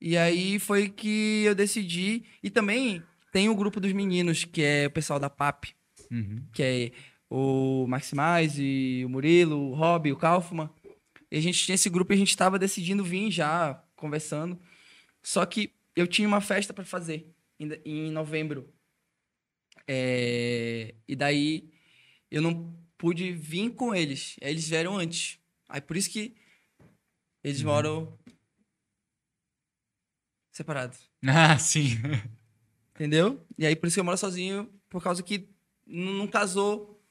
E 0.00 0.16
aí 0.16 0.58
foi 0.58 0.88
que 0.88 1.42
eu 1.44 1.54
decidi. 1.54 2.24
E 2.42 2.50
também 2.50 3.02
tem 3.32 3.48
o 3.48 3.54
grupo 3.54 3.80
dos 3.80 3.92
meninos, 3.92 4.44
que 4.44 4.62
é 4.62 4.86
o 4.86 4.90
pessoal 4.90 5.18
da 5.18 5.28
PAP, 5.28 5.66
Uhum. 6.10 6.46
que 6.52 6.62
é 6.62 6.92
o 7.28 7.86
Maximais 7.88 8.54
e 8.58 9.02
o 9.04 9.08
Murilo, 9.08 9.56
o 9.70 9.74
Rob, 9.74 10.12
o 10.12 10.16
Kaufman. 10.16 10.70
E 11.34 11.38
a 11.38 11.40
gente 11.40 11.64
tinha 11.64 11.74
esse 11.74 11.90
grupo 11.90 12.12
e 12.12 12.14
a 12.14 12.16
gente 12.16 12.36
tava 12.36 12.60
decidindo 12.60 13.02
vir 13.02 13.28
já, 13.28 13.82
conversando. 13.96 14.56
Só 15.20 15.44
que 15.44 15.74
eu 15.96 16.06
tinha 16.06 16.28
uma 16.28 16.40
festa 16.40 16.72
para 16.72 16.84
fazer 16.84 17.34
em, 17.58 17.72
em 17.84 18.10
novembro. 18.12 18.72
É, 19.88 20.94
e 21.08 21.16
daí 21.16 21.72
eu 22.30 22.40
não 22.40 22.72
pude 22.96 23.32
vir 23.32 23.70
com 23.70 23.92
eles. 23.92 24.36
Eles 24.40 24.68
vieram 24.68 24.96
antes. 24.96 25.40
Aí 25.68 25.80
por 25.80 25.96
isso 25.96 26.08
que 26.08 26.36
eles 27.42 27.58
Uhum. 27.62 27.66
moram 27.66 28.18
separados. 30.52 31.10
Ah, 31.26 31.58
sim. 31.58 31.96
Entendeu? 32.94 33.44
E 33.58 33.66
aí 33.66 33.74
por 33.74 33.88
isso 33.88 33.96
que 33.96 34.00
eu 34.00 34.04
moro 34.04 34.16
sozinho, 34.16 34.70
por 34.88 35.02
causa 35.02 35.20
que 35.20 35.48
não 35.84 36.28
casou 36.28 37.02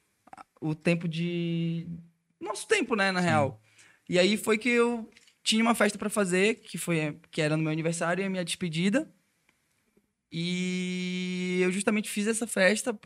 o 0.62 0.74
tempo 0.74 1.10
de. 1.10 1.88
Nosso 2.40 2.66
tempo, 2.68 2.96
né, 2.96 3.12
na 3.12 3.20
real. 3.20 3.60
E 4.10 4.20
aí 4.20 4.38
foi 4.38 4.58
que 4.58 4.70
eu 4.70 5.10
tinha 5.44 5.62
uma 5.64 5.76
festa 5.76 5.98
pra 5.98 6.10
fazer, 6.10 6.56
que 6.56 6.78
foi 6.78 7.20
que 7.32 7.42
era 7.42 7.56
no 7.58 7.64
meu 7.64 7.72
aniversário 7.72 8.22
e 8.22 8.26
a 8.26 8.30
minha 8.30 8.44
despedida. 8.46 9.12
E 10.32 11.60
eu 11.62 11.72
justamente 11.72 12.10
fiz 12.10 12.26
essa 12.28 12.48
festa 12.48 12.98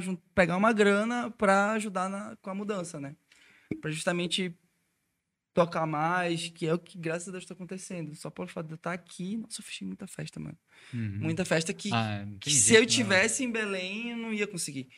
jun- 0.00 0.16
pegar 0.34 0.56
uma 0.56 0.72
grana 0.72 1.30
pra 1.30 1.72
ajudar 1.72 2.08
na- 2.08 2.36
com 2.42 2.50
a 2.50 2.54
mudança, 2.54 2.98
né? 3.00 3.14
Pra 3.80 3.90
justamente 3.90 4.52
tocar 5.54 5.86
mais, 5.86 6.48
que 6.48 6.66
é 6.66 6.74
o 6.74 6.78
que, 6.78 6.98
graças 6.98 7.28
a 7.28 7.32
Deus, 7.32 7.44
tá 7.46 7.54
acontecendo. 7.54 8.14
Só 8.16 8.30
pelo 8.30 8.48
fato 8.48 8.66
de 8.66 8.72
eu 8.72 8.76
estar 8.76 8.92
aqui, 8.92 9.36
nossa, 9.36 9.60
eu 9.60 9.64
fiz 9.64 9.80
muita 9.86 10.06
festa, 10.06 10.40
mano. 10.40 10.58
Uhum. 10.92 11.18
Muita 11.20 11.44
festa 11.44 11.72
que, 11.72 11.90
Ah, 11.92 12.24
não 12.26 12.38
que 12.38 12.46
tem 12.50 12.54
se 12.54 12.68
jeito, 12.68 12.78
eu 12.78 12.80
não. 12.82 12.88
tivesse 12.88 13.44
em 13.44 13.50
Belém, 13.52 14.10
eu 14.10 14.16
não 14.16 14.32
ia 14.34 14.46
conseguir. 14.46 14.88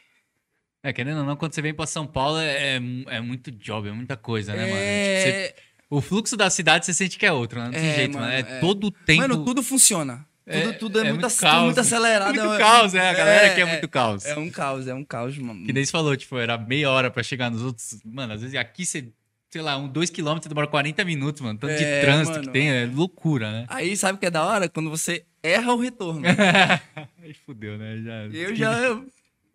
É, 0.85 0.93
querendo 0.93 1.18
ou 1.20 1.24
não, 1.24 1.35
quando 1.35 1.55
você 1.55 1.62
vem 1.62 1.72
pra 1.72 1.87
São 1.87 2.07
Paulo 2.07 2.39
é, 2.39 2.76
é, 2.76 2.80
é 3.16 3.20
muito 3.20 3.51
job, 3.51 3.89
é 3.89 3.93
muita 3.93 4.18
coisa, 4.18 4.53
né, 4.53 4.61
mano? 4.66 4.74
Você- 4.76 5.28
É... 5.30 5.55
o 5.89 6.01
fluxo 6.03 6.37
da 6.37 6.51
cidade 6.51 6.85
você 6.85 6.93
sente 6.93 7.16
que 7.18 7.24
é 7.24 7.32
outro, 7.32 7.59
né? 7.59 7.64
Não 7.64 7.72
tem 7.72 7.87
É, 7.89 7.95
jeito, 7.95 8.12
mano. 8.18 8.26
mano, 8.26 8.37
É, 8.37 8.41
é. 8.41 8.61
todo 8.61 8.89
o 8.89 8.91
tempo. 8.91 9.22
Mano, 9.22 9.45
tudo 9.47 9.62
funciona. 9.62 10.26
Tudo 10.45 10.57
É- 10.57 10.62
é, 10.64 10.72
tudo 10.72 10.99
é, 10.99 11.01
é 11.01 11.05
muito, 11.05 11.22
muito 11.22 11.62
muito 11.64 11.80
acelerado. 11.80 12.35
muito 12.35 12.53
é- 12.53 12.59
caos, 12.59 12.95
é. 12.95 13.09
A 13.09 13.14
galera 13.14 13.47
é, 13.47 13.55
quer 13.55 13.62
é. 13.62 13.64
muito 13.64 13.89
caos. 13.89 14.26
É 14.26 14.37
um 14.37 14.51
caos, 14.51 14.87
é 14.87 14.93
um 14.95 15.03
caos, 15.03 15.39
mano. 15.39 15.64
Que 15.64 15.72
nem 15.72 15.82
você 15.82 15.91
falou, 15.91 16.14
tipo, 16.14 16.37
era 16.37 16.59
meia 16.59 16.91
hora 16.91 17.11
pra 17.11 17.22
chegar 17.22 17.51
nos 17.51 17.62
outros. 17.62 17.99
Mano, 18.05 18.35
às 18.35 18.43
vezes 18.43 18.55
aqui 18.55 18.85
você, 18.85 19.09
sei 19.49 19.62
lá, 19.62 19.78
um 19.78 19.89
2 19.89 20.11
km 20.11 20.39
demora 20.47 20.66
40 20.66 21.03
minutos, 21.03 21.41
mano. 21.41 21.59
Tanto 21.59 21.72
É, 21.72 21.76
de 21.76 22.01
trânsito 22.05 22.32
que 22.41 22.47
mano. 22.47 22.53
tem, 22.53 22.68
é 22.70 22.85
loucura, 22.85 23.51
né? 23.51 23.64
Aí 23.70 23.97
sabe 23.97 24.16
o 24.16 24.20
que 24.20 24.26
é 24.26 24.30
da 24.30 24.45
hora? 24.45 24.68
Quando 24.68 24.91
você 24.91 25.24
erra 25.43 25.72
o 25.72 25.80
retorno. 25.80 26.20
Aí 27.22 27.32
fudeu, 27.47 27.78
né? 27.78 27.97
Já... 28.05 28.39
Eu 28.39 28.55
já, 28.55 29.01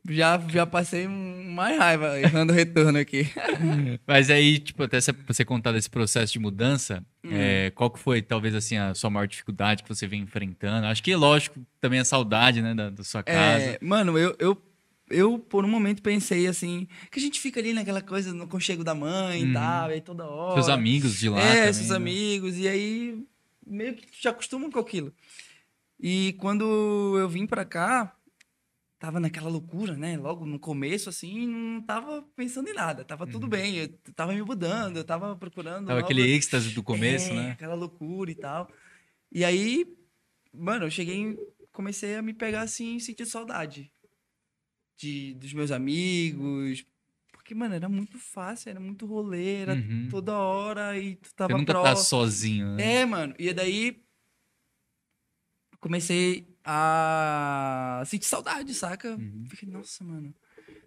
já, 0.08 0.40
já 0.50 0.66
passei 0.66 1.08
mais 1.08 1.78
raiva 1.78 2.20
errando 2.20 2.54
o 2.54 2.56
retorno 2.56 2.98
aqui. 3.00 3.28
Mas 4.08 4.30
aí, 4.30 4.60
tipo, 4.60 4.84
até 4.84 5.00
você- 5.02 5.46
contar 5.46 5.72
desse 5.72 5.90
processo 5.90 6.34
de 6.34 6.40
mudança, 6.40 7.04
Hum. 7.24 7.30
é, 7.34 7.70
qual 7.72 7.90
que 7.92 8.00
foi, 8.00 8.22
talvez, 8.22 8.56
assim, 8.56 8.78
a 8.78 8.94
sua 8.94 9.10
maior 9.10 9.28
dificuldade 9.28 9.84
que 9.84 9.90
você 9.90 10.08
vem 10.08 10.22
enfrentando? 10.22 10.88
Acho 10.88 11.04
que, 11.04 11.14
lógico, 11.16 11.60
também 11.82 12.00
a 12.00 12.06
saudade, 12.06 12.62
né, 12.62 12.74
da, 12.74 12.90
da 12.90 13.04
sua 13.04 13.22
casa. 13.24 13.72
É, 13.72 13.80
mano, 13.82 14.18
eu, 14.18 14.36
eu, 14.40 14.62
eu 15.10 15.38
por 15.40 15.66
um 15.66 15.68
momento 15.68 16.02
pensei 16.02 16.48
assim, 16.48 16.88
que 17.12 17.20
a 17.20 17.22
gente 17.22 17.40
fica 17.40 17.60
ali 17.60 17.74
naquela 17.74 18.02
coisa 18.02 18.34
no 18.34 18.48
conchego 18.48 18.84
da 18.84 18.96
mãe 18.96 19.44
Uhum. 19.44 19.50
e 19.50 19.54
tal, 19.54 19.90
aí 19.90 20.02
toda 20.02 20.26
hora. 20.26 20.54
Seus 20.62 20.70
amigos 20.70 21.18
de 21.20 21.28
lá 21.30 21.42
É, 21.42 21.56
também, 21.58 21.74
seus 21.74 21.90
né? 21.90 21.96
amigos, 21.98 22.58
e 22.58 22.68
aí 22.68 23.24
meio 23.68 23.96
que 23.96 24.08
já 24.22 24.30
acostumam 24.32 24.72
com 24.72 24.80
aquilo. 24.80 25.14
E 26.00 26.34
quando 26.40 27.18
eu 27.20 27.28
vim 27.28 27.46
pra 27.46 27.66
cá, 27.66 28.16
tava 29.00 29.20
naquela 29.20 29.50
loucura, 29.50 29.96
né? 29.96 30.18
Logo 30.18 30.46
no 30.46 30.60
começo, 30.60 31.10
assim, 31.10 31.48
não 31.48 31.82
tava 31.82 32.22
pensando 32.36 32.68
em 32.70 32.74
nada, 32.74 33.06
tava 33.06 33.26
tudo 33.26 33.48
bem, 33.48 33.78
eu 33.78 33.88
tava 34.14 34.34
me 34.34 34.42
mudando, 34.44 34.98
eu 34.98 35.04
tava 35.06 35.36
procurando. 35.38 35.82
Uhum. 35.82 35.88
Tava 35.88 36.02
aquele 36.02 36.22
êxtase 36.22 36.72
do 36.72 36.84
começo, 36.84 37.32
é, 37.32 37.36
né? 37.36 37.52
Aquela 37.52 37.76
loucura 37.76 38.30
e 38.30 38.36
tal. 38.36 38.70
E 39.32 39.46
aí, 39.46 39.86
mano, 40.54 40.86
eu 40.86 40.92
cheguei, 40.92 41.38
comecei 41.72 42.18
a 42.18 42.22
me 42.22 42.34
pegar 42.34 42.62
assim, 42.62 43.00
sentir 43.00 43.26
saudade 43.26 43.90
de, 44.98 45.34
dos 45.36 45.54
meus 45.54 45.72
amigos. 45.72 46.86
Porque, 47.32 47.56
mano, 47.56 47.74
era 47.76 47.88
muito 47.88 48.20
fácil, 48.20 48.70
era 48.70 48.80
muito 48.82 49.06
rolê, 49.06 49.62
era 49.62 49.76
Uhum. 49.76 50.08
toda 50.12 50.38
hora 50.38 51.00
e 51.00 51.16
tu 51.16 51.34
tava 51.34 51.54
Você 51.54 51.58
nunca 51.60 51.74
tá 51.74 51.82
próximo. 51.82 52.06
sozinho, 52.06 52.76
né? 52.76 52.96
É, 52.98 53.06
mano. 53.06 53.34
E 53.40 53.54
daí 53.54 54.04
comecei 55.80 56.49
a 56.64 58.04
sentir 58.06 58.26
saudade, 58.26 58.74
saca? 58.74 59.16
Uhum. 59.16 59.46
Fiquei, 59.50 59.70
nossa, 59.70 60.04
mano, 60.04 60.34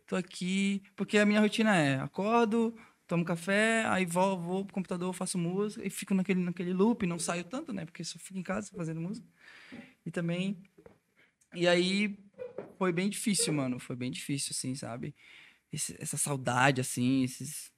tô 0.07 0.16
aqui. 0.16 0.83
Porque 0.97 1.18
a 1.18 1.27
minha 1.27 1.41
rotina 1.41 1.77
é: 1.77 1.99
acordo, 2.01 2.77
tomo 3.07 3.25
café, 3.25 3.85
aí 3.87 4.05
vou, 4.05 4.39
vou 4.39 4.64
pro 4.64 4.75
computador, 4.75 5.12
faço 5.12 5.39
música 5.39 5.87
e 5.87 5.91
fico 5.91 6.14
naquele, 6.14 6.41
naquele 6.41 6.73
loop, 6.73 7.07
não 7.07 7.18
saio 7.18 7.45
tanto, 7.45 7.73
né? 7.73 7.85
Porque 7.85 8.05
só 8.05 8.18
fico 8.18 8.39
em 8.39 8.43
casa 8.43 8.70
fazendo 8.77 9.01
música. 9.01 9.27
E 10.05 10.11
também. 10.11 10.59
E 11.55 11.68
aí 11.68 12.18
foi 12.79 12.93
bem 12.93 13.09
difícil, 13.11 13.53
mano. 13.53 13.79
Foi 13.79 13.95
bem 13.97 14.11
difícil, 14.11 14.51
assim, 14.53 14.75
sabe? 14.75 15.14
Esse- 15.73 15.97
essa 16.01 16.16
saudade, 16.16 16.81
assim, 16.81 17.23
esses. 17.25 17.70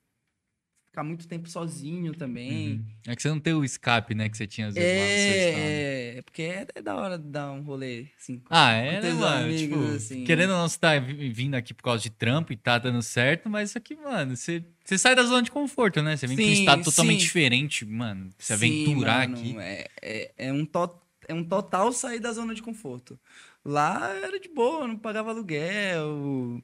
Ficar 0.95 1.03
muito 1.03 1.27
tempo 1.27 1.49
sozinho 1.51 2.15
também. 2.15 2.77
Uhum. 2.77 2.85
É 3.09 3.17
que 3.17 3.23
você 3.23 3.29
não 3.29 3.41
tem 3.41 3.53
o 3.53 3.65
escape, 3.65 4.15
né, 4.15 4.29
que 4.29 4.37
você 4.37 4.47
tinha 4.47 4.69
às 4.69 4.77
vezes 4.77 4.97
lá 4.97 5.05
no 5.05 5.19
seu 5.19 5.35
estado. 5.35 5.59
É, 5.59 6.15
é, 6.19 6.23
porque 6.23 6.43
é, 6.43 6.67
é 6.73 6.81
da 6.81 6.95
hora 6.95 7.19
dar 7.19 7.51
um 7.51 7.63
rolê, 7.63 8.07
assim. 8.17 8.41
Ah, 8.49 8.71
é, 8.71 9.03
né, 9.03 9.13
mano? 9.13 9.47
amigos, 9.49 9.61
Tipo, 9.61 9.75
assim. 9.97 10.25
querendo 10.25 10.51
ou 10.51 10.59
não, 10.59 10.69
você 10.69 10.79
tá 10.79 10.97
vi- 11.01 11.31
vindo 11.31 11.57
aqui 11.57 11.75
por 11.75 11.83
causa 11.83 12.01
de 12.01 12.11
trampo 12.11 12.53
e 12.53 12.57
tá 12.57 12.79
dando 12.79 13.03
certo, 13.03 13.51
mas 13.51 13.71
isso 13.71 13.79
aqui, 13.79 13.97
mano, 13.97 14.37
você, 14.37 14.63
você 14.85 14.97
sai 14.97 15.17
da 15.17 15.25
zona 15.25 15.43
de 15.43 15.51
conforto, 15.51 16.01
né? 16.01 16.17
Você 16.17 16.29
vem 16.29 16.37
pra 16.37 16.45
um 16.45 16.47
Sim, 16.47 16.53
estado 16.53 16.85
totalmente 16.85 17.19
sim. 17.23 17.27
diferente, 17.27 17.85
mano. 17.85 18.31
Se 18.39 18.53
Sim, 18.53 18.55
aventurar 18.55 19.29
mano, 19.29 19.37
aqui. 19.37 19.57
É, 19.59 19.89
é, 20.01 20.33
é, 20.37 20.53
um 20.53 20.65
to, 20.65 20.97
é 21.27 21.35
um 21.35 21.43
total 21.43 21.93
sair 21.93 22.21
da 22.21 22.31
zona 22.33 22.55
de 22.55 22.63
conforto. 22.63 23.19
Lá 23.65 24.15
era 24.15 24.39
de 24.39 24.49
boa, 24.49 24.87
não 24.87 24.97
pagava 24.97 25.31
aluguel, 25.31 26.63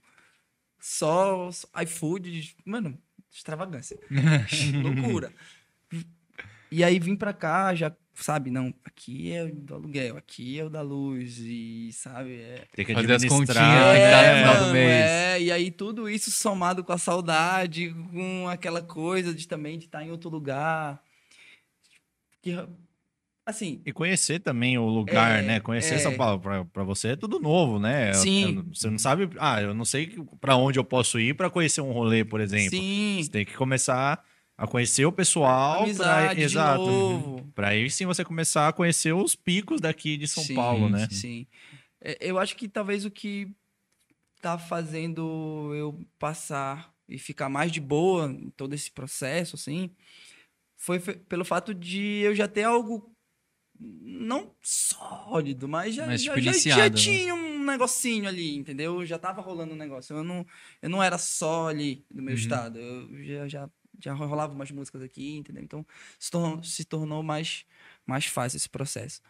só 0.78 1.50
só 1.50 1.66
iFood, 1.82 2.56
mano, 2.64 2.96
extravagância. 3.30 3.98
Loucura. 4.82 5.32
E 6.70 6.84
aí 6.84 7.00
vim 7.00 7.16
pra 7.16 7.32
cá, 7.32 7.74
já, 7.74 7.92
sabe, 8.14 8.50
não, 8.50 8.72
aqui 8.84 9.32
é 9.32 9.42
o 9.42 9.52
do 9.52 9.74
aluguel, 9.74 10.16
aqui 10.16 10.58
é 10.58 10.64
o 10.64 10.70
da 10.70 10.82
luz, 10.82 11.38
e 11.38 11.90
sabe, 11.92 12.40
é, 12.40 12.64
Tem 12.72 12.84
que 12.84 12.94
Fazer 12.94 13.12
as 13.12 13.24
continhas, 13.24 13.48
no 13.48 14.38
final 14.38 14.66
do 14.66 14.72
mês. 14.72 15.04
É, 15.04 15.40
e 15.40 15.50
aí 15.50 15.70
tudo 15.70 16.08
isso 16.08 16.30
somado 16.30 16.84
com 16.84 16.92
a 16.92 16.98
saudade, 16.98 17.92
com 18.12 18.48
aquela 18.48 18.82
coisa 18.82 19.34
de 19.34 19.48
também 19.48 19.78
de 19.78 19.86
estar 19.86 20.04
em 20.04 20.12
outro 20.12 20.30
lugar. 20.30 21.02
Que, 22.40 22.54
assim, 23.50 23.80
E 23.84 23.92
conhecer 23.92 24.40
também 24.40 24.78
o 24.78 24.86
lugar, 24.86 25.40
É, 25.40 25.42
né? 25.42 25.60
Conhecer 25.60 25.94
é. 25.94 25.98
São 25.98 26.16
Paulo, 26.16 26.40
pra 26.72 26.82
você 26.84 27.08
é 27.08 27.16
tudo 27.16 27.38
novo, 27.38 27.78
né? 27.78 28.12
Sim. 28.14 28.64
você 28.72 28.88
não 28.90 28.98
sabe. 28.98 29.28
Ah, 29.38 29.60
eu 29.60 29.74
não 29.74 29.84
sei 29.84 30.16
pra 30.40 30.56
onde 30.56 30.78
eu 30.78 30.84
posso 30.84 31.18
ir 31.20 31.34
pra 31.34 31.50
conhecer 31.50 31.80
um 31.80 31.92
rolê, 31.92 32.24
por 32.24 32.40
exemplo. 32.40 32.70
sim, 32.70 33.20
Você 33.22 33.30
tem 33.30 33.44
que 33.44 33.54
começar 33.54 34.24
a 34.56 34.66
conhecer 34.66 35.04
o 35.06 35.12
pessoal. 35.12 35.82
amizade 35.84 36.34
pra, 36.34 36.42
exato. 36.44 36.86
novo. 36.86 37.52
Pra 37.54 37.68
aí 37.68 37.90
sim 37.90 38.06
você 38.06 38.24
começar 38.24 38.68
a 38.68 38.72
conhecer 38.72 39.12
os 39.12 39.34
picos 39.34 39.80
daqui 39.80 40.16
de 40.16 40.26
São 40.28 40.42
Sim, 40.44 40.54
Paulo, 40.54 40.88
né? 40.88 41.08
Sim. 41.10 41.46
É, 42.00 42.16
Eu 42.20 42.38
acho 42.38 42.56
que 42.56 42.68
talvez 42.68 43.04
o 43.04 43.10
que 43.10 43.48
tá 44.40 44.56
fazendo 44.58 45.72
eu 45.74 45.98
passar 46.18 46.92
e 47.08 47.18
ficar 47.18 47.48
mais 47.48 47.70
de 47.72 47.80
boa 47.80 48.30
em 48.30 48.50
todo 48.50 48.72
esse 48.74 48.90
processo, 48.90 49.56
assim, 49.56 49.90
foi 50.76 50.98
pelo 51.00 51.44
fato 51.44 51.74
de 51.74 52.20
eu 52.22 52.34
já 52.34 52.46
ter 52.48 52.62
algo 52.64 53.12
não 53.82 54.50
sólido, 54.60 55.66
mas 55.66 55.94
já, 55.94 56.06
Mas, 56.06 56.22
já, 56.22 56.38
já- 56.38 56.52
já 56.52 56.76
né? 56.76 56.90
tinha 56.90 57.34
um 57.34 57.64
negocinho 57.64 58.28
ali, 58.28 58.54
entendeu? 58.56 59.04
Já 59.06 59.18
tava 59.18 59.40
rolando 59.40 59.72
um 59.72 59.76
negócio. 59.76 60.14
Eu 60.16 60.22
não, 60.24 60.44
eu 60.82 60.90
não 60.90 61.02
era 61.02 61.16
só 61.16 61.68
ali 61.68 62.04
do 62.10 62.20
meu 62.22 62.34
Uhum. 62.34 62.38
estado. 62.38 62.78
Eu 62.78 63.24
já, 63.24 63.48
já, 63.48 63.70
já 63.98 64.12
rolava 64.12 64.52
umas 64.52 64.70
músicas 64.70 65.00
aqui, 65.02 65.36
entendeu? 65.36 65.62
Então 65.62 65.86
se 66.18 66.30
tornou, 66.30 66.62
se 66.62 66.84
tornou 66.84 67.22
mais, 67.22 67.64
mais 68.06 68.26
fácil 68.26 68.56
esse 68.58 68.68
processo. 68.68 69.22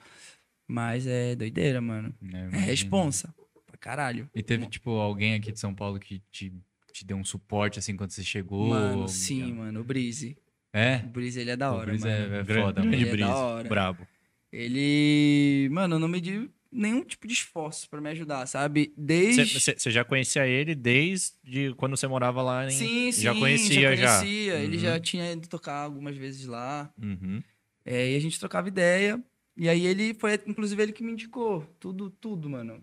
Mas 0.67 1.07
é 1.07 1.35
doideira, 1.37 1.81
mano. 1.81 2.13
É 2.23 2.27
imagino. 2.27 2.59
responsa. 2.61 3.35
Pra 3.67 3.77
caralho. 3.77 4.29
E 4.35 4.43
teve, 4.43 4.67
tipo, 4.67 4.91
alguém 4.91 5.35
aqui 5.35 5.53
de 5.53 5.61
São 5.61 5.75
Paulo 5.75 5.99
que 6.01 6.21
te, 6.31 6.53
te 6.93 7.05
deu 7.05 7.17
um 7.17 7.25
suporte, 7.25 7.79
assim, 7.79 7.97
quando 7.97 8.11
você 8.11 8.23
chegou? 8.25 8.69
Mano, 8.71 9.07
sim, 9.09 9.53
mano. 9.53 9.81
O 9.81 9.85
Breeze. 9.85 10.37
É? 10.73 10.97
O 11.05 11.09
Breeze, 11.09 11.41
ele 11.41 11.51
é 11.51 11.57
da 11.57 11.73
O 11.73 11.77
hora, 11.77 11.87
Breeze 11.87 12.05
mano. 12.07 12.35
é, 12.35 12.41
é 12.41 12.45
foda, 12.45 12.81
mano. 12.85 12.95
Ele 12.95 13.09
é 13.09 13.17
da 13.17 13.37
hora. 13.37 13.69
Brabo. 13.69 14.07
Ele, 14.53 15.69
mano, 15.71 15.99
não 15.99 16.09
mediu 16.09 16.51
nenhum 16.73 17.05
tipo 17.05 17.27
de 17.27 17.33
esforço 17.35 17.89
pra 17.89 18.01
me 18.01 18.11
ajudar, 18.11 18.47
sabe? 18.47 18.93
Desde... 18.97 19.59
Você 19.61 19.91
já 19.91 20.05
conhecia 20.05 20.47
ele 20.47 20.75
desde 20.75 21.75
quando 21.77 21.97
você 21.97 22.07
morava 22.07 22.43
lá 22.43 22.67
em. 22.67 22.71
Sim, 22.71 23.13
sim, 23.13 23.23
já 23.23 23.35
conhecia 23.35 23.97
já. 23.97 24.19
conhecia. 24.19 24.55
Ele 24.61 24.77
Uhum. 24.77 24.83
já 24.83 25.01
tinha 25.01 25.33
ido 25.33 25.49
tocar 25.49 25.83
algumas 25.85 26.17
vezes 26.17 26.47
lá. 26.47 26.93
Uhum. 27.01 27.43
É, 27.85 28.13
e 28.13 28.17
a 28.17 28.21
gente 28.21 28.39
trocava 28.39 28.69
ideia. 28.69 29.23
E 29.57 29.69
aí 29.69 29.85
ele 29.87 30.15
foi, 30.15 30.39
inclusive, 30.47 30.83
ele 30.83 30.93
que 30.93 31.03
me 31.03 31.13
indicou. 31.13 31.63
Tudo, 31.79 32.11
tudo, 32.11 32.49
mano. 32.49 32.83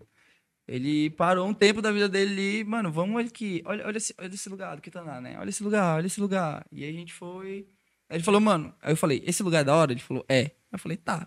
Ele 0.66 1.08
parou 1.10 1.48
um 1.48 1.54
tempo 1.54 1.80
da 1.80 1.90
vida 1.90 2.08
dele 2.10 2.30
ali, 2.32 2.64
mano, 2.64 2.92
vamos 2.92 3.24
aqui. 3.24 3.62
Olha, 3.64 3.86
olha, 3.86 3.96
esse, 3.96 4.14
olha 4.18 4.28
esse 4.34 4.48
lugar 4.50 4.76
do 4.76 4.82
Quitaná, 4.82 5.18
né? 5.18 5.38
Olha 5.38 5.48
esse 5.48 5.62
lugar, 5.62 5.96
olha 5.96 6.06
esse 6.06 6.20
lugar. 6.20 6.62
E 6.70 6.84
aí 6.84 6.90
a 6.90 6.92
gente 6.92 7.14
foi. 7.14 7.66
Aí 8.08 8.18
ele 8.18 8.22
falou, 8.24 8.38
mano. 8.40 8.74
Aí 8.82 8.92
eu 8.92 8.96
falei, 8.96 9.22
esse 9.26 9.42
lugar 9.42 9.60
é 9.60 9.64
da 9.64 9.74
hora? 9.74 9.92
Ele 9.92 10.00
falou, 10.00 10.24
é. 10.28 10.40
Aí 10.42 10.50
eu 10.72 10.78
falei, 10.78 10.98
tá. 10.98 11.26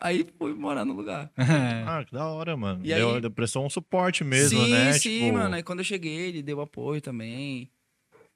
Aí 0.00 0.26
fui 0.38 0.54
morar 0.54 0.84
no 0.84 0.94
lugar. 0.94 1.30
Ah, 1.86 2.04
que 2.04 2.12
da 2.12 2.26
hora, 2.26 2.56
mano. 2.56 2.80
E 2.84 2.88
Deu, 2.94 3.14
aí- 3.16 3.20
deu- 3.20 3.30
prestou 3.30 3.64
um 3.66 3.70
suporte 3.70 4.24
mesmo, 4.24 4.64
sim, 4.64 4.70
né? 4.72 4.92
sim, 4.94 4.98
Tipo, 5.26 5.32
mano. 5.34 5.54
Aí 5.54 5.62
quando 5.62 5.80
eu 5.80 5.84
cheguei, 5.84 6.28
ele 6.28 6.42
deu 6.42 6.60
apoio 6.60 7.00
também. 7.00 7.70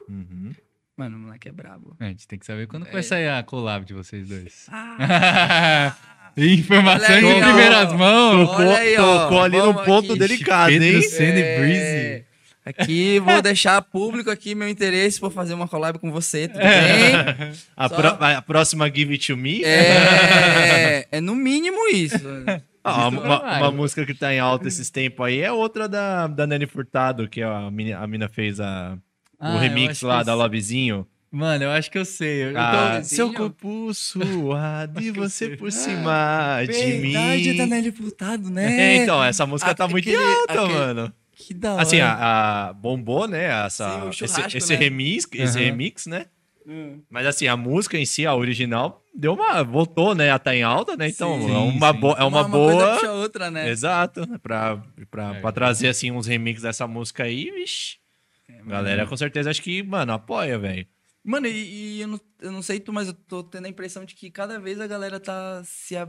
uhum. 0.09 0.53
Mano, 0.97 1.17
o 1.17 1.21
moleque 1.21 1.49
é 1.49 1.53
brabo. 1.53 1.97
A 1.99 2.05
gente 2.05 2.29
tem 2.29 2.39
que 2.39 2.47
saber 2.47 2.69
quando 2.69 2.87
É. 2.87 2.91
vai 2.93 3.03
sair 3.03 3.29
a 3.29 3.43
collab 3.43 3.85
de 3.85 3.93
vocês 3.95 4.29
dois. 4.29 4.67
Ah, 4.71 5.97
Informação 6.37 7.15
Olha 7.17 7.29
aí, 7.29 7.35
de 7.35 7.41
ó. 7.43 7.47
primeiras 7.47 7.93
mãos. 7.93 8.49
Olha 8.51 8.77
aí, 8.79 8.97
ó. 8.97 9.23
tocou 9.25 9.41
ali 9.43 9.57
no 9.57 9.73
Vamos 9.73 9.85
ponto 9.87 10.11
aqui. 10.13 10.19
delicado, 10.19 10.71
hein? 10.73 10.81
E 10.83 11.17
É. 11.17 11.59
Breezy. 11.59 12.25
Aqui 12.65 13.19
vou 13.21 13.43
deixar 13.43 13.83
público 13.83 14.31
aqui 14.31 14.55
meu 14.55 14.69
interesse 14.69 15.21
por 15.21 15.31
fazer 15.31 15.53
uma 15.55 15.69
collab 15.69 15.99
com 15.99 16.11
você, 16.11 16.49
tudo 16.49 16.61
É. 16.61 17.23
bem? 17.35 17.53
A, 17.77 17.89
Só- 17.89 17.95
pro- 17.95 18.25
a 18.25 18.41
próxima 18.43 18.87
Give 18.89 19.13
It 19.13 19.27
To 19.27 19.37
Me 19.37 19.63
É, 19.65 21.07
é 21.13 21.21
no 21.21 21.35
mínimo 21.35 21.77
isso. 21.93 22.17
Ah, 22.83 23.09
uma, 23.09 23.59
uma 23.59 23.71
música 23.71 24.05
que 24.07 24.15
tá 24.15 24.33
em 24.35 24.39
alta 24.39 24.69
esses 24.69 24.91
tempos 24.91 25.27
aí 25.27 25.41
é 25.41 25.51
outra 25.53 25.89
da, 25.89 26.27
da 26.27 26.47
Nelly 26.47 26.67
Furtado, 26.67 27.29
que 27.29 27.43
a 27.43 27.71
mina, 27.71 27.99
a 27.99 28.07
mina 28.07 28.29
fez 28.29 28.61
a, 28.61 28.97
Ah, 29.41 29.55
o 29.55 29.59
remix 29.59 30.01
lá 30.03 30.23
da 30.23 30.35
Lovezinho. 30.35 31.07
Mano, 31.31 31.65
eu 31.65 31.71
acho 31.71 31.91
que 31.91 31.99
eu 31.99 32.05
sei. 32.05 32.45
Eu 32.45 32.53
Ah, 32.57 33.01
seu 33.03 33.33
corpo 33.33 33.93
suado 33.93 35.01
e 35.03 35.11
você 35.11 35.57
por 35.57 35.73
cima 35.73 36.61
de 36.67 36.73
Verdade, 36.73 37.51
mim. 37.51 37.57
tá 37.57 37.67
Nelly 37.67 37.91
Furtado, 37.93 38.49
né? 38.51 38.73
É, 38.81 38.97
então, 39.03 39.23
essa 39.25 39.45
música 39.45 39.75
tá 39.75 39.89
muito 39.89 40.09
Aquele- 40.09 40.23
alta, 40.25 40.53
aquele- 40.63 40.73
mano. 40.75 41.13
Que 41.35 41.53
da 41.55 41.73
hora. 41.75 41.83
Assim, 41.83 42.01
a, 42.01 42.69
a- 42.69 42.73
bombou, 42.73 43.27
né? 43.27 43.45
Essa, 43.67 44.11
Sim, 44.13 44.25
esse, 44.25 44.57
esse 44.59 44.73
né? 44.73 44.79
remix, 44.79 45.27
esse 45.33 45.59
Aham. 45.59 45.65
remix, 45.67 46.07
né? 46.07 46.27
Hum. 46.67 47.03
Mas 47.11 47.27
assim, 47.27 47.47
a 47.47 47.57
música 47.57 47.99
em 47.99 48.07
si, 48.07 48.25
a 48.25 48.35
original, 48.35 49.03
deu 49.15 49.35
uma. 49.35 49.63
voltou, 49.63 50.15
né? 50.15 50.31
A 50.31 50.39
tá 50.39 50.55
em 50.57 50.63
alta, 50.63 50.97
né? 50.97 51.09
Então, 51.09 51.39
Sim, 51.41 51.53
é 51.53 51.59
uma, 51.59 51.93
sim. 51.93 51.99
bo- 52.01 52.17
é 52.17 52.25
uma, 52.25 52.49
coisa 52.49 52.77
boa. 52.77 52.95
puxa 52.95 53.09
a 53.09 53.13
outra, 53.13 53.51
né? 53.51 53.69
Exato. 53.69 54.27
Pra, 54.41 54.83
pra, 55.11 55.35
É. 55.37 55.41
pra 55.41 55.53
trazer, 55.53 55.89
assim, 55.89 56.11
uns 56.11 56.27
remixes 56.27 56.63
dessa 56.63 56.87
música 56.87 57.25
aí, 57.25 57.51
vixi. 57.51 57.99
É, 58.49 58.63
Galera, 58.63 59.07
com 59.07 59.17
certeza, 59.17 59.51
acho 59.51 59.61
que, 59.63 59.83
mano, 59.83 60.13
apoia, 60.15 60.59
velho. 60.59 60.87
Mano, 61.23 61.47
e, 61.47 61.97
e 61.97 62.01
eu, 62.01 62.09
não, 62.09 62.21
eu 62.41 62.53
não 62.53 62.63
sei 62.63 62.79
tu, 62.81 62.93
mas 62.93 63.09
eu 63.09 63.15
tô 63.15 63.43
tendo 63.43 63.67
a 63.67 63.69
impressão 63.69 64.05
de 64.05 64.15
que 64.15 64.31
cada 64.31 64.59
vez 64.59 64.81
a 64.81 64.87
galera 64.87 65.19
tá 65.21 65.63
se, 65.65 65.97
a- 65.97 66.09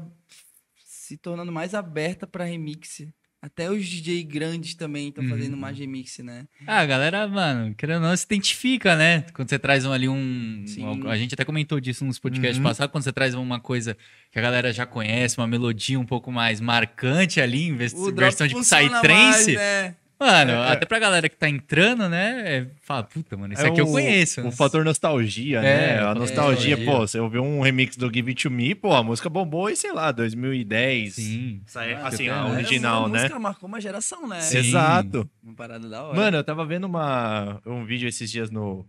se 0.86 1.18
tornando 1.18 1.52
mais 1.52 1.74
aberta 1.74 2.26
pra 2.28 2.46
remix. 2.46 3.02
Até 3.46 3.70
os 3.70 3.86
DJ 3.88 4.24
grandes 4.24 4.74
também 4.74 5.10
estão 5.10 5.24
Uhum. 5.24 5.30
fazendo 5.30 5.56
mais 5.56 5.78
remix, 5.78 6.18
né? 6.18 6.48
Ah, 6.66 6.80
a 6.80 6.86
galera, 6.88 7.28
mano, 7.28 7.76
querendo 7.76 8.02
ou 8.02 8.10
não, 8.10 8.18
se 8.18 8.26
identifica, 8.26 8.96
né? 8.96 9.24
Quando 9.36 9.48
você 9.50 9.60
traz 9.60 9.86
um, 9.86 9.92
ali 9.92 10.10
um. 10.10 10.66
Uma- 10.80 11.12
a 11.12 11.16
gente 11.18 11.36
até 11.36 11.46
comentou 11.46 11.80
disso 11.80 12.04
nos 12.04 12.18
podcasts 12.18 12.58
Uhum. 12.58 12.64
passados, 12.64 12.92
quando 12.92 13.04
você 13.04 13.14
traz 13.14 13.36
uma 13.36 13.60
coisa 13.60 13.96
que 14.32 14.40
a 14.40 14.42
galera 14.42 14.74
já 14.74 14.84
conhece, 14.88 15.38
uma 15.38 15.46
melodia 15.46 16.00
um 16.00 16.06
pouco 16.06 16.32
mais 16.32 16.60
marcante 16.60 17.40
ali, 17.40 17.68
em 17.68 17.76
vez- 17.76 17.94
versão 18.16 18.48
de 18.48 18.56
Psytrance. 18.56 19.08
mais, 19.08 19.48
né? 19.48 19.96
Mano, 20.20 20.52
É, 20.52 20.56
é. 20.56 20.72
até 20.72 20.86
pra 20.86 20.98
galera 20.98 21.28
que 21.28 21.36
tá 21.36 21.50
entrando, 21.50 22.08
né? 22.08 22.42
É, 22.46 22.68
fala, 22.82 23.04
puta, 23.04 23.36
mano, 23.36 23.54
isso 23.54 23.66
É 23.66 23.68
aqui 23.68 23.82
eu 23.82 23.86
o- 23.86 23.92
conheço. 23.92 24.48
O 24.48 24.52
fator 24.52 24.86
nostalgia, 24.86 25.60
É, 25.60 25.62
né? 25.98 26.00
A 26.04 26.16
nostalgia, 26.16 26.76
nostalgia. 26.78 26.86
pô, 26.86 27.00
você 27.08 27.20
ouviu 27.20 27.44
um 27.44 27.60
remix 27.62 27.98
do 27.98 28.12
Give 28.14 28.30
It 28.32 28.44
To 28.44 28.52
Me, 28.52 28.74
pô, 28.74 28.94
a 28.94 29.04
música 29.04 29.30
bombou 29.30 29.70
em, 29.70 29.76
sei 29.76 29.92
lá, 29.92 30.12
2010. 30.12 31.16
Sim. 31.16 31.62
Ah, 31.76 32.08
assim, 32.08 32.30
a 32.30 32.36
é, 32.48 32.52
original, 32.52 33.06
A 33.06 33.10
né? 33.10 33.20
música 33.20 33.40
marcou 33.40 33.68
uma 33.68 33.82
geração, 33.82 34.28
né? 34.28 34.40
Sim. 34.42 34.60
Exato. 34.60 35.30
Uma 35.44 35.54
parada 35.54 35.88
da 35.90 36.04
hora. 36.04 36.16
Mano, 36.16 36.38
eu 36.38 36.44
tava 36.44 36.66
vendo 36.66 36.86
uma, 36.86 37.60
um 37.66 37.84
vídeo 37.86 38.08
esses 38.08 38.32
dias 38.32 38.50
no 38.50 38.86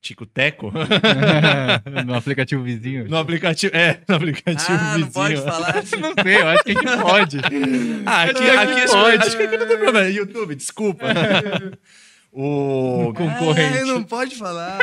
Tico 0.00 0.24
Teco, 0.24 0.72
no 2.06 2.14
aplicativo 2.14 2.62
vizinho. 2.62 3.08
no 3.08 3.16
aplicativo, 3.16 3.76
é, 3.76 4.00
no 4.08 4.14
aplicativo 4.14 4.72
ah, 4.72 4.94
vizinho. 4.94 5.06
não 5.06 5.12
pode 5.12 5.36
falar. 5.36 5.74
Não 5.98 6.14
sei, 6.22 6.36
eu 6.36 6.48
acho 6.48 6.64
que 6.64 6.72
aqui 6.72 7.02
pode. 7.02 7.38
Ah, 8.06 8.22
aqui, 8.22 8.50
aqui, 8.50 8.80
acho, 8.80 8.92
pode. 8.92 9.26
acho 9.26 9.36
que 9.36 9.42
aqui 9.42 9.56
não 9.56 9.66
tem 9.66 9.78
problema. 9.78 10.08
YouTube, 10.08 10.54
desculpa. 10.54 11.06
o... 12.32 13.12
concorrente. 13.14 13.78
Ah, 13.78 13.86
não 13.86 14.04
pode 14.04 14.36
falar. 14.36 14.78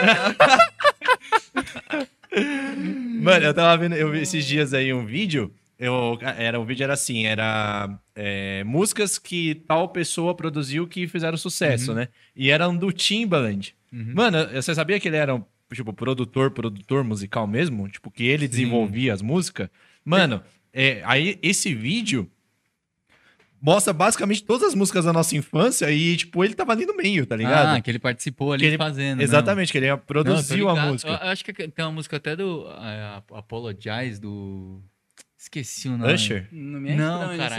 Mano, 3.22 3.46
eu 3.46 3.54
tava 3.54 3.78
vendo, 3.78 3.96
eu 3.96 4.12
vi 4.12 4.22
esses 4.22 4.46
dias 4.46 4.74
aí 4.74 4.94
um 4.94 5.06
vídeo. 5.06 5.52
Eu, 5.80 6.18
era, 6.38 6.60
o 6.60 6.66
vídeo 6.66 6.84
era 6.84 6.94
assim, 6.94 7.26
era 7.26 7.90
é, 8.16 8.64
músicas 8.64 9.18
que 9.18 9.56
tal 9.68 9.90
pessoa 9.90 10.36
produziu 10.36 10.88
que 10.88 11.08
fizeram 11.08 11.38
sucesso, 11.38 11.94
né? 11.94 12.08
E 12.36 12.50
eram 12.50 12.76
do 12.76 12.92
Timbaland. 12.92 13.76
Uhum. 13.96 14.12
Mano, 14.14 14.38
você 14.54 14.76
sabia 14.76 15.00
que 15.00 15.08
ele 15.08 15.16
era, 15.18 15.42
tipo, 15.74 15.94
produtor, 15.94 16.52
produtor 16.52 17.04
musical 17.04 17.48
mesmo? 17.48 17.88
Tipo, 17.88 18.12
que 18.12 18.26
ele 18.26 18.44
Sim. 18.46 18.50
desenvolvia 18.52 19.14
as 19.14 19.22
músicas? 19.22 19.70
Mano, 20.04 20.44
é, 20.74 21.02
aí 21.06 21.40
esse 21.42 21.74
vídeo 21.74 22.30
mostra 23.62 23.94
basicamente 23.94 24.44
todas 24.44 24.68
as 24.70 24.76
músicas 24.76 25.06
da 25.06 25.14
nossa 25.14 25.36
infância 25.36 25.90
e, 25.92 26.18
tipo, 26.18 26.44
ele 26.44 26.54
tava 26.54 26.72
ali 26.74 26.86
no 26.86 26.96
meio, 26.96 27.26
tá 27.26 27.36
ligado? 27.36 27.78
Ah, 27.78 27.82
que 27.82 27.90
ele 27.90 27.98
participou 28.00 28.54
ali 28.54 28.66
ele- 28.66 28.78
fazendo. 28.78 29.22
Exatamente, 29.22 29.72
que 29.72 29.78
ele 29.78 29.90
Não, 29.90 29.98
produziu 29.98 30.66
tô 30.66 30.70
a 30.70 30.86
música. 30.86 31.10
Eu 31.12 31.30
acho 31.30 31.44
que 31.44 31.54
tem 31.54 31.86
uma 31.86 31.92
música 31.92 32.18
até 32.18 32.36
do 32.36 32.68
é, 32.68 33.22
Apologize, 33.34 34.20
do. 34.20 34.84
Esqueci 35.46 35.88
o 35.88 35.96
nome. 35.96 36.12
Usher? 36.14 36.48
Não 36.52 36.82
me 36.82 36.90
é 36.90 36.96
Não, 36.96 37.38
cara. 37.38 37.56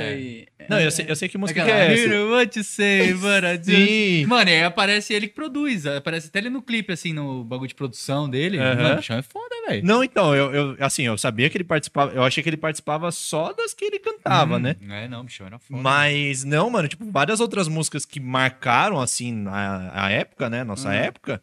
Não, 0.68 0.80
eu 0.80 0.90
sei, 0.90 1.06
eu 1.08 1.14
sei 1.14 1.28
que 1.28 1.38
música 1.38 1.62
que 1.64 1.70
é 1.70 1.92
essa. 1.92 2.02
"You 2.02 2.08
know 2.10 2.30
what 2.32 2.58
you 2.58 2.64
say, 2.64 3.14
but 3.14 3.44
I 3.44 3.56
just-" 3.58 3.64
Sim. 3.66 4.26
Mano, 4.26 4.50
aí 4.50 4.62
aparece 4.64 5.14
ele 5.14 5.28
que 5.28 5.34
produz. 5.34 5.86
Aparece 5.86 6.26
até 6.26 6.40
ele 6.40 6.50
no 6.50 6.60
clipe, 6.60 6.92
assim, 6.92 7.12
no 7.12 7.44
bagulho 7.44 7.68
de 7.68 7.76
produção 7.76 8.28
dele. 8.28 8.58
Aham. 8.58 8.74
Mano, 8.74 8.92
o 8.94 8.96
bichão 8.96 9.18
é 9.18 9.22
foda, 9.22 9.54
velho. 9.68 9.86
Não, 9.86 10.02
então, 10.02 10.34
eu, 10.34 10.52
eu- 10.52 10.76
assim, 10.80 11.04
eu 11.04 11.16
sabia 11.16 11.48
que 11.48 11.56
ele 11.56 11.62
participava, 11.64 12.12
eu 12.12 12.24
achei 12.24 12.42
que 12.42 12.48
ele 12.48 12.56
participava 12.56 13.10
só 13.12 13.52
das 13.52 13.72
que 13.72 13.84
ele 13.84 14.00
cantava, 14.00 14.56
Hum, 14.56 14.60
né? 14.62 14.76
É, 14.90 15.06
não, 15.06 15.20
o 15.20 15.24
bichão 15.24 15.46
era 15.46 15.58
foda. 15.60 15.80
Mas 15.80 16.42
não, 16.42 16.68
mano, 16.68 16.88
tipo, 16.88 17.08
várias 17.12 17.38
outras 17.38 17.68
músicas 17.68 18.04
que 18.04 18.18
marcaram, 18.18 19.00
assim, 19.00 19.44
a, 19.46 20.06
a 20.06 20.10
época, 20.10 20.50
né? 20.50 20.64
Nossa 20.64 20.88
Uhum. 20.88 20.94
época, 20.94 21.40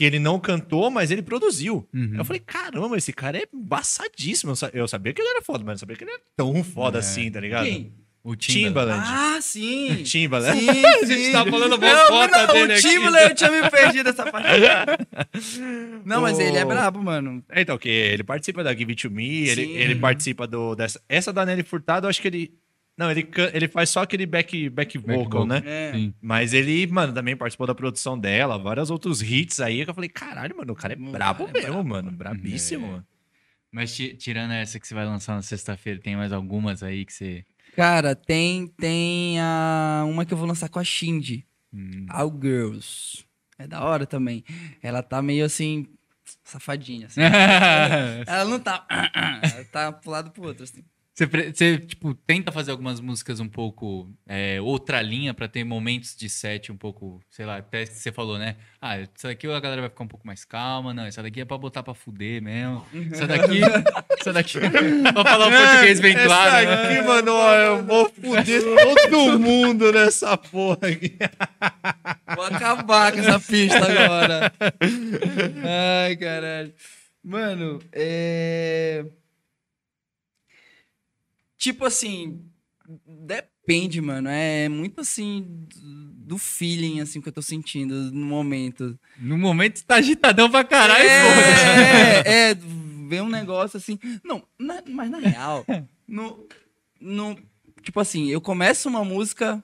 que 0.00 0.04
ele 0.06 0.18
não 0.18 0.40
cantou, 0.40 0.90
mas 0.90 1.10
ele 1.10 1.20
produziu. 1.20 1.86
Uhum. 1.92 2.14
Eu 2.16 2.24
falei, 2.24 2.40
caramba, 2.40 2.96
esse 2.96 3.12
cara 3.12 3.36
é 3.36 3.42
embaçadíssimo. 3.52 4.52
Eu 4.52 4.56
sa- 4.56 4.70
Eu 4.72 4.88
sabia 4.88 5.12
que 5.12 5.20
ele 5.20 5.28
era 5.28 5.42
foda, 5.42 5.58
mas 5.58 5.74
não 5.74 5.78
sabia 5.80 5.94
que 5.94 6.04
ele 6.04 6.10
era 6.12 6.22
tão 6.34 6.64
foda 6.64 6.96
É. 6.96 7.00
assim, 7.00 7.30
tá 7.30 7.38
ligado? 7.38 7.66
Quem? 7.66 7.92
O 8.24 8.34
Timbaland. 8.34 9.02
Ah, 9.06 9.38
sim. 9.42 10.00
Timbaland. 10.04 10.58
Sim, 10.58 10.70
A 10.86 10.98
sim. 11.00 11.06
gente 11.06 11.32
tá 11.32 11.44
falando 11.44 11.76
Não, 11.76 11.88
uma 11.88 12.06
foto 12.06 12.30
não, 12.32 12.46
dele 12.46 12.72
o 12.72 12.76
aqui. 12.78 12.88
Timbaland, 12.88 13.28
eu 13.28 13.34
tinha 13.34 13.50
me 13.50 13.70
perdido 13.70 14.08
essa 14.08 14.24
parte. 14.32 14.48
Não, 16.04 16.22
mas 16.22 16.38
O- 16.38 16.40
ele 16.40 16.56
é 16.56 16.64
brabo, 16.64 17.02
mano. 17.02 17.44
É, 17.50 17.60
então, 17.60 17.76
que 17.76 17.88
ele 17.90 18.24
participa 18.24 18.64
da 18.64 18.74
Give 18.74 18.92
It 18.92 19.06
To 19.06 19.14
Me, 19.14 19.48
ele, 19.48 19.62
ele 19.72 19.94
participa 19.96 20.46
do, 20.46 20.74
dessa... 20.74 20.98
Essa 21.10 21.30
da 21.30 21.44
Nelly 21.44 21.62
Furtado, 21.62 22.06
eu 22.06 22.10
acho 22.10 22.22
que 22.22 22.28
ele... 22.28 22.54
Não, 23.00 23.10
ele, 23.10 23.26
ele 23.54 23.66
faz 23.66 23.88
só 23.88 24.02
aquele 24.02 24.26
back, 24.26 24.68
back 24.68 24.98
vocal, 24.98 25.24
vocal. 25.24 25.46
né? 25.46 25.62
É. 25.64 25.92
Mas 26.20 26.52
ele, 26.52 26.86
mano, 26.86 27.14
também 27.14 27.34
participou 27.34 27.66
da 27.66 27.74
produção 27.74 28.18
dela, 28.18 28.58
vários 28.58 28.90
outros 28.90 29.22
hits 29.22 29.58
aí, 29.58 29.82
que 29.82 29.88
eu 29.90 29.94
falei, 29.94 30.10
caralho, 30.10 30.54
mano, 30.54 30.74
o 30.74 30.76
cara 30.76 30.92
é 30.92 30.96
O 30.98 31.10
brabo 31.10 31.46
cara 31.46 31.58
é 31.58 31.62
mesmo, 31.62 31.82
mano, 31.82 32.10
brabíssimo. 32.10 32.98
É. 32.98 33.02
Mas 33.72 33.96
ti- 33.96 34.14
tirando 34.16 34.50
essa 34.50 34.78
que 34.78 34.86
você 34.86 34.92
vai 34.92 35.06
lançar 35.06 35.34
na 35.34 35.40
sexta-feira, 35.40 35.98
tem 35.98 36.14
mais 36.14 36.30
algumas 36.30 36.82
aí 36.82 37.06
que 37.06 37.12
você. 37.14 37.42
Cara, 37.74 38.14
tem, 38.14 38.66
tem 38.66 39.40
a, 39.40 40.04
uma 40.06 40.26
que 40.26 40.34
eu 40.34 40.38
vou 40.38 40.46
lançar 40.46 40.68
com 40.68 40.78
a 40.78 40.84
Shindy. 40.84 41.46
Hum. 41.72 42.04
All 42.10 42.30
Girls. 42.38 43.24
É 43.58 43.66
da 43.66 43.82
hora 43.82 44.04
também. 44.04 44.44
Ela 44.82 45.02
tá 45.02 45.22
meio 45.22 45.46
assim, 45.46 45.86
safadinha. 46.44 47.06
assim. 47.06 47.22
Ela 48.28 48.44
não 48.44 48.60
tá. 48.60 48.86
Ela 49.54 49.64
tá 49.72 49.90
pro 49.90 50.10
lado 50.10 50.30
pro 50.32 50.42
outro, 50.48 50.64
assim. 50.64 50.84
Você, 51.20 51.26
você, 51.26 51.78
tipo, 51.78 52.14
tenta 52.14 52.50
fazer 52.50 52.70
algumas 52.70 52.98
músicas 52.98 53.40
um 53.40 53.48
pouco 53.48 54.08
é, 54.26 54.58
outra 54.58 55.02
linha 55.02 55.34
pra 55.34 55.46
ter 55.46 55.64
momentos 55.64 56.16
de 56.16 56.30
set 56.30 56.72
um 56.72 56.76
pouco, 56.78 57.20
sei 57.28 57.44
lá, 57.44 57.58
até 57.58 57.84
você 57.84 58.10
falou, 58.10 58.38
né? 58.38 58.56
Ah, 58.80 58.96
essa 58.96 59.28
daqui 59.28 59.46
a 59.46 59.60
galera 59.60 59.82
vai 59.82 59.90
ficar 59.90 60.04
um 60.04 60.08
pouco 60.08 60.26
mais 60.26 60.46
calma, 60.46 60.94
não, 60.94 61.04
essa 61.04 61.22
daqui 61.22 61.42
é 61.42 61.44
pra 61.44 61.58
botar 61.58 61.82
pra 61.82 61.92
fuder 61.92 62.40
mesmo. 62.40 62.86
Essa 63.12 63.26
daqui, 63.26 63.60
essa 64.18 64.32
daqui, 64.32 64.58
pra 65.12 65.22
falar 65.22 65.48
o 65.48 65.50
português 65.50 66.00
bem 66.00 66.14
claro. 66.14 66.56
Essa 66.56 66.76
né? 66.76 66.98
aqui, 66.98 67.06
mano, 67.06 67.32
ó, 67.32 67.54
eu 67.54 67.84
vou 67.84 68.08
fuder 68.08 68.62
todo 68.62 69.38
mundo 69.38 69.92
nessa 69.92 70.38
porra 70.38 70.88
aqui. 70.88 71.18
Vou 72.34 72.44
acabar 72.44 73.12
com 73.12 73.18
essa 73.18 73.40
pista 73.40 73.76
agora. 73.76 74.52
Ai, 76.06 76.16
caralho. 76.16 76.72
Mano, 77.22 77.80
é. 77.92 79.04
Tipo 81.60 81.84
assim. 81.84 82.40
Depende, 83.06 84.00
mano. 84.00 84.28
É 84.28 84.68
muito 84.68 85.00
assim. 85.02 85.46
Do 85.76 86.38
feeling, 86.38 87.00
assim, 87.00 87.20
que 87.20 87.28
eu 87.28 87.32
tô 87.32 87.42
sentindo 87.42 87.94
no 88.10 88.24
momento. 88.26 88.98
No 89.18 89.36
momento 89.36 89.84
tá 89.84 89.96
agitadão 89.96 90.50
pra 90.50 90.64
caralho, 90.64 91.04
foda-se. 91.04 92.28
é, 92.28 92.50
é, 92.50 92.54
ver 92.54 93.22
um 93.22 93.28
negócio 93.28 93.76
assim. 93.76 93.98
Não, 94.24 94.42
na- 94.58 94.82
mas 94.88 95.10
na 95.10 95.18
real, 95.18 95.64
no, 96.08 96.46
no, 97.00 97.36
tipo 97.82 97.98
assim, 98.00 98.28
eu 98.28 98.40
começo 98.40 98.88
uma 98.88 99.04
música 99.04 99.62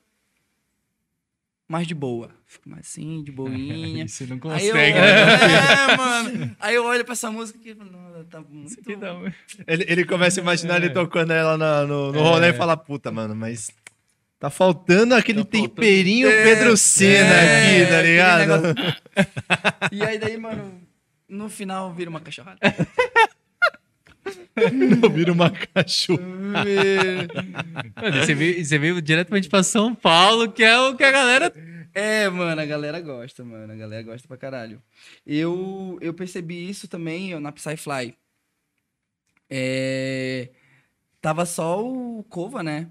mais 1.68 1.86
de 1.86 1.94
boa. 1.94 2.30
Fico 2.46 2.68
mais 2.68 2.86
assim, 2.86 3.22
de 3.24 3.32
boinha. 3.32 4.06
Você 4.08 4.24
não 4.26 4.38
Aí 4.50 4.66
eu, 4.68 4.72
consegue, 4.74 4.98
né? 4.98 5.34
é, 5.92 5.96
mano. 5.96 6.56
Aí 6.60 6.74
eu 6.74 6.84
olho 6.84 7.04
pra 7.04 7.12
essa 7.12 7.30
música 7.30 7.58
e 7.64 7.74
falo, 7.74 7.90
não, 7.90 8.24
tá 8.24 8.40
muito. 8.40 8.78
Aqui 8.80 8.96
dá- 8.96 9.14
Ele, 9.66 9.84
ele 9.88 10.04
começa 10.04 10.40
a 10.40 10.42
imaginar 10.42 10.76
ele 10.76 10.90
tocando 10.90 11.32
ela 11.32 11.56
na- 11.58 11.84
no, 11.84 12.12
no 12.12 12.18
É. 12.18 12.22
rolê 12.22 12.48
e 12.50 12.52
fala, 12.54 12.76
puta, 12.76 13.10
mano, 13.10 13.34
mas 13.34 13.70
tá 14.38 14.48
faltando 14.50 15.14
aquele 15.14 15.38
Tá 15.44 15.50
faltando- 15.50 15.68
temperinho 15.68 16.28
É, 16.28 16.42
Pedro 16.44 16.76
Senna 16.76 17.34
é, 17.34 17.80
aqui, 17.82 17.90
tá 17.90 18.02
ligado? 18.02 18.38
negócio- 18.40 18.74
E 19.92 20.02
aí 20.04 20.18
daí, 20.18 20.36
mano, 20.38 20.80
no 21.28 21.48
final 21.48 21.92
vira 21.92 22.08
uma 22.10 22.20
cachorrada. 22.20 22.58
Vira 25.14 25.32
uma 25.32 25.50
cachorra. 25.50 26.22
Mano, 26.26 26.66
Você 28.24 28.34
veio, 28.34 28.64
você 28.64 28.78
veio 28.78 29.02
diretamente 29.02 29.48
pra 29.48 29.62
São 29.62 29.94
Paulo, 29.94 30.50
que 30.52 30.62
é 30.62 30.78
o 30.80 30.96
que 30.96 31.04
a 31.04 31.10
galera. 31.12 31.52
É, 31.94 32.28
mano, 32.28 32.60
a 32.60 32.66
galera 32.66 33.00
gosta, 33.00 33.42
mano. 33.44 33.72
A 33.72 33.76
galera 33.76 34.02
gosta 34.02 34.28
pra 34.28 34.36
caralho. 34.36 34.82
Eu, 35.26 35.98
eu 36.00 36.12
percebi 36.12 36.68
isso 36.68 36.86
também 36.88 37.34
ó, 37.34 37.40
na 37.40 37.52
Psyfly. 37.52 38.14
É, 39.48 40.50
tava 41.20 41.46
só 41.46 41.84
o 41.84 42.24
Cova, 42.24 42.62
né? 42.62 42.90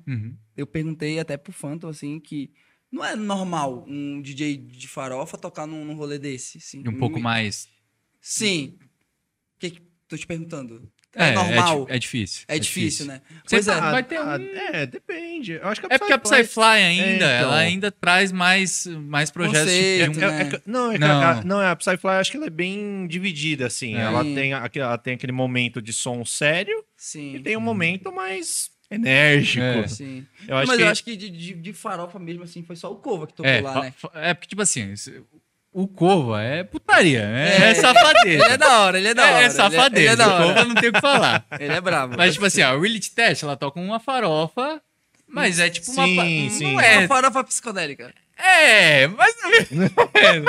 Eu 0.56 0.66
perguntei 0.66 1.20
até 1.20 1.38
pro 1.38 1.52
Phantom, 1.52 1.90
assim, 1.90 2.20
que 2.20 2.52
não 2.92 3.04
é 3.04 3.16
normal 3.16 3.84
um 3.88 4.22
DJ 4.22 4.58
de 4.58 4.88
farofa 4.88 5.38
tocar 5.38 5.68
num, 5.68 5.84
num 5.84 5.96
rolê 5.96 6.18
desse. 6.18 6.58
Assim. 6.60 6.80
Um 6.88 6.98
pouco 6.98 7.18
Me- 7.18 7.22
mais. 7.24 7.68
Sim. 8.22 8.78
Que 9.60 9.70
que- 9.72 9.82
tô 10.08 10.18
te 10.18 10.26
perguntando. 10.26 10.90
É, 11.16 11.30
É, 11.30 11.32
normal. 11.32 11.88
É, 11.90 11.96
é 11.96 12.00
difícil. 12.00 12.44
É, 12.48 12.60
difícil, 12.60 13.06
né? 13.06 13.22
Você 13.46 13.56
Pois 13.56 13.68
é. 13.68 13.76
tá- 13.76 13.92
vai 13.92 14.04
ter 14.04 14.18
Ah, 14.18 14.38
um- 14.38 14.76
É, 14.76 14.86
depende. 14.86 15.54
Eu 15.54 15.68
acho 15.68 15.80
que 15.82 15.88
É 15.90 15.98
porque 15.98 16.12
a 16.14 16.18
Psyfly 16.18 16.64
ainda, 16.64 17.06
É, 17.06 17.16
então. 17.16 17.28
ela 17.50 17.56
ainda 17.58 17.92
traz 17.92 18.32
mais, 18.32 18.86
mais 18.86 19.32
projetos 19.32 19.62
Conceito, 19.62 20.12
de 20.12 20.24
É- 20.24 20.28
né? 20.30 20.42
é 20.42 20.46
que- 20.50 20.62
não, 20.66 20.92
é 20.92 20.94
que 20.96 21.00
Não. 21.00 21.22
A, 21.22 21.44
não, 21.44 21.62
é 21.62 21.68
a 21.70 21.76
Psyfly, 21.76 22.10
acho 22.12 22.32
que 22.32 22.38
ela 22.38 22.48
é 22.48 22.50
bem 22.50 23.08
dividida, 23.08 23.66
assim. 23.68 23.96
É. 23.96 24.02
Ela, 24.02 24.24
tem, 24.24 24.52
ela 24.52 24.98
tem 24.98 25.14
aquele 25.14 25.32
momento 25.32 25.82
de 25.82 25.94
som 25.94 26.24
sério 26.26 26.84
Sim. 26.98 27.36
e 27.36 27.40
tem 27.40 27.56
um 27.56 27.62
momento 27.62 28.12
mais 28.12 28.70
enérgico. 28.92 29.64
É. 29.66 29.88
Sim. 29.88 30.26
Eu 30.48 30.58
acho 30.58 30.68
Mas 30.68 30.78
que... 30.78 30.84
eu 30.84 30.88
acho 30.90 31.04
que 31.04 31.16
de, 31.16 31.30
de, 31.30 31.54
de 31.54 31.74
farofa 31.74 32.20
mesmo, 32.20 32.44
assim, 32.44 32.62
foi 32.64 32.76
só 32.76 32.92
o 32.92 32.96
Cova 32.98 33.26
que 33.26 33.34
tocou 33.34 33.52
É, 33.52 33.62
lá, 33.62 33.82
né? 33.82 33.94
é 34.16 34.34
porque, 34.34 34.48
tipo 34.50 34.62
assim, 34.62 34.94
o 35.78 35.88
Cova 35.88 36.42
é 36.42 36.64
putaria, 36.64 37.22
é, 37.22 37.58
É. 37.66 37.70
é 37.72 37.76
safadeza. 37.76 38.28
Ele 38.46 38.54
é 38.54 38.58
da 38.58 38.80
hora, 38.80 38.98
ele 38.98 39.08
é 39.10 39.14
da 39.14 39.24
hora. 39.24 39.32
É, 39.32 39.34
é 39.34 39.38
ele 39.38 39.44
Ele 39.46 39.48
é 39.48 39.50
safadeza. 39.50 40.16
da 40.16 40.28
o 40.28 40.32
hora. 40.32 40.44
Cova 40.48 40.66
não 40.66 40.76
tem 40.76 40.90
o 40.90 40.94
que 40.94 41.02
falar. 41.02 41.46
Ele 41.60 41.74
é 41.74 41.82
brabo. 41.82 42.16
Mas, 42.18 42.34
tipo 42.34 42.46
assim, 42.46 42.64
o 42.64 42.80
Reality 42.80 43.12
Test, 43.12 43.44
ela 43.44 43.58
toca 43.58 43.80
uma 43.80 44.00
farofa, 44.00 44.82
mas 45.28 45.60
é 45.60 45.70
tipo 45.70 45.92
uma. 45.92 46.06
Sim, 46.06 46.50
sim. 46.50 46.74
Não 46.74 46.80
é. 46.82 47.00
Uma 47.00 47.08
farofa 47.08 47.44
psicodélica. 47.44 48.14
É, 48.38 49.08
mas, 49.08 49.34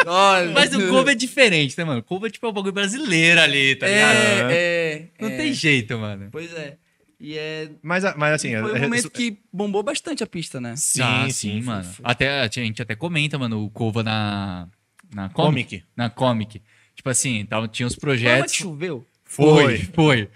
Olha. 0.07 0.51
mas 0.53 0.75
o 0.75 0.89
Cova 0.89 1.13
é 1.13 1.15
diferente, 1.15 1.77
né, 1.79 1.85
mano? 1.85 2.01
O 2.01 2.03
Cova 2.03 2.27
é 2.27 2.31
tipo 2.31 2.49
um 2.49 2.53
bagulho 2.53 2.73
brasileiro 2.73 3.41
ali, 3.41 3.77
tá 3.77 3.87
ligado? 3.87 4.17
É, 4.17 4.53
é. 4.53 5.03
Não 5.21 5.29
é. 5.29 5.37
tem 5.37 5.53
jeito, 5.53 5.97
mano. 5.99 6.29
Pois 6.33 6.53
é. 6.55 6.77
E 7.19 7.39
é. 7.39 7.71
Mas, 7.83 8.05
mas 8.17 8.35
assim... 8.35 8.51
Foi 8.61 8.73
um 8.73 8.77
é- 8.77 8.81
momento 8.81 9.09
que 9.11 9.39
bombou 9.53 9.83
bastante 9.83 10.23
a 10.23 10.27
pista, 10.27 10.61
né? 10.61 10.75
Sim, 10.77 11.01
Ah, 11.03 11.27
sim, 11.31 11.63
mano. 11.63 11.85
foi. 11.85 12.05
Até, 12.05 12.41
a 12.41 12.49
gente 12.53 12.83
até 12.83 12.95
comenta, 12.95 13.39
mano, 13.39 13.65
o 13.65 13.71
Cova 13.71 14.03
na. 14.03 14.69
Na 15.15 15.29
comic. 15.29 15.65
Comic. 15.81 15.85
Na 15.97 16.11
comic. 16.11 16.63
Tipo 16.95 17.11
assim, 17.11 17.45
tava, 17.47 17.69
tinha 17.69 17.87
os 17.87 17.95
Mas 17.95 18.01
projetos. 18.01 18.53
choveu? 18.55 19.07
Foi, 19.25 19.79
foi. 19.95 20.29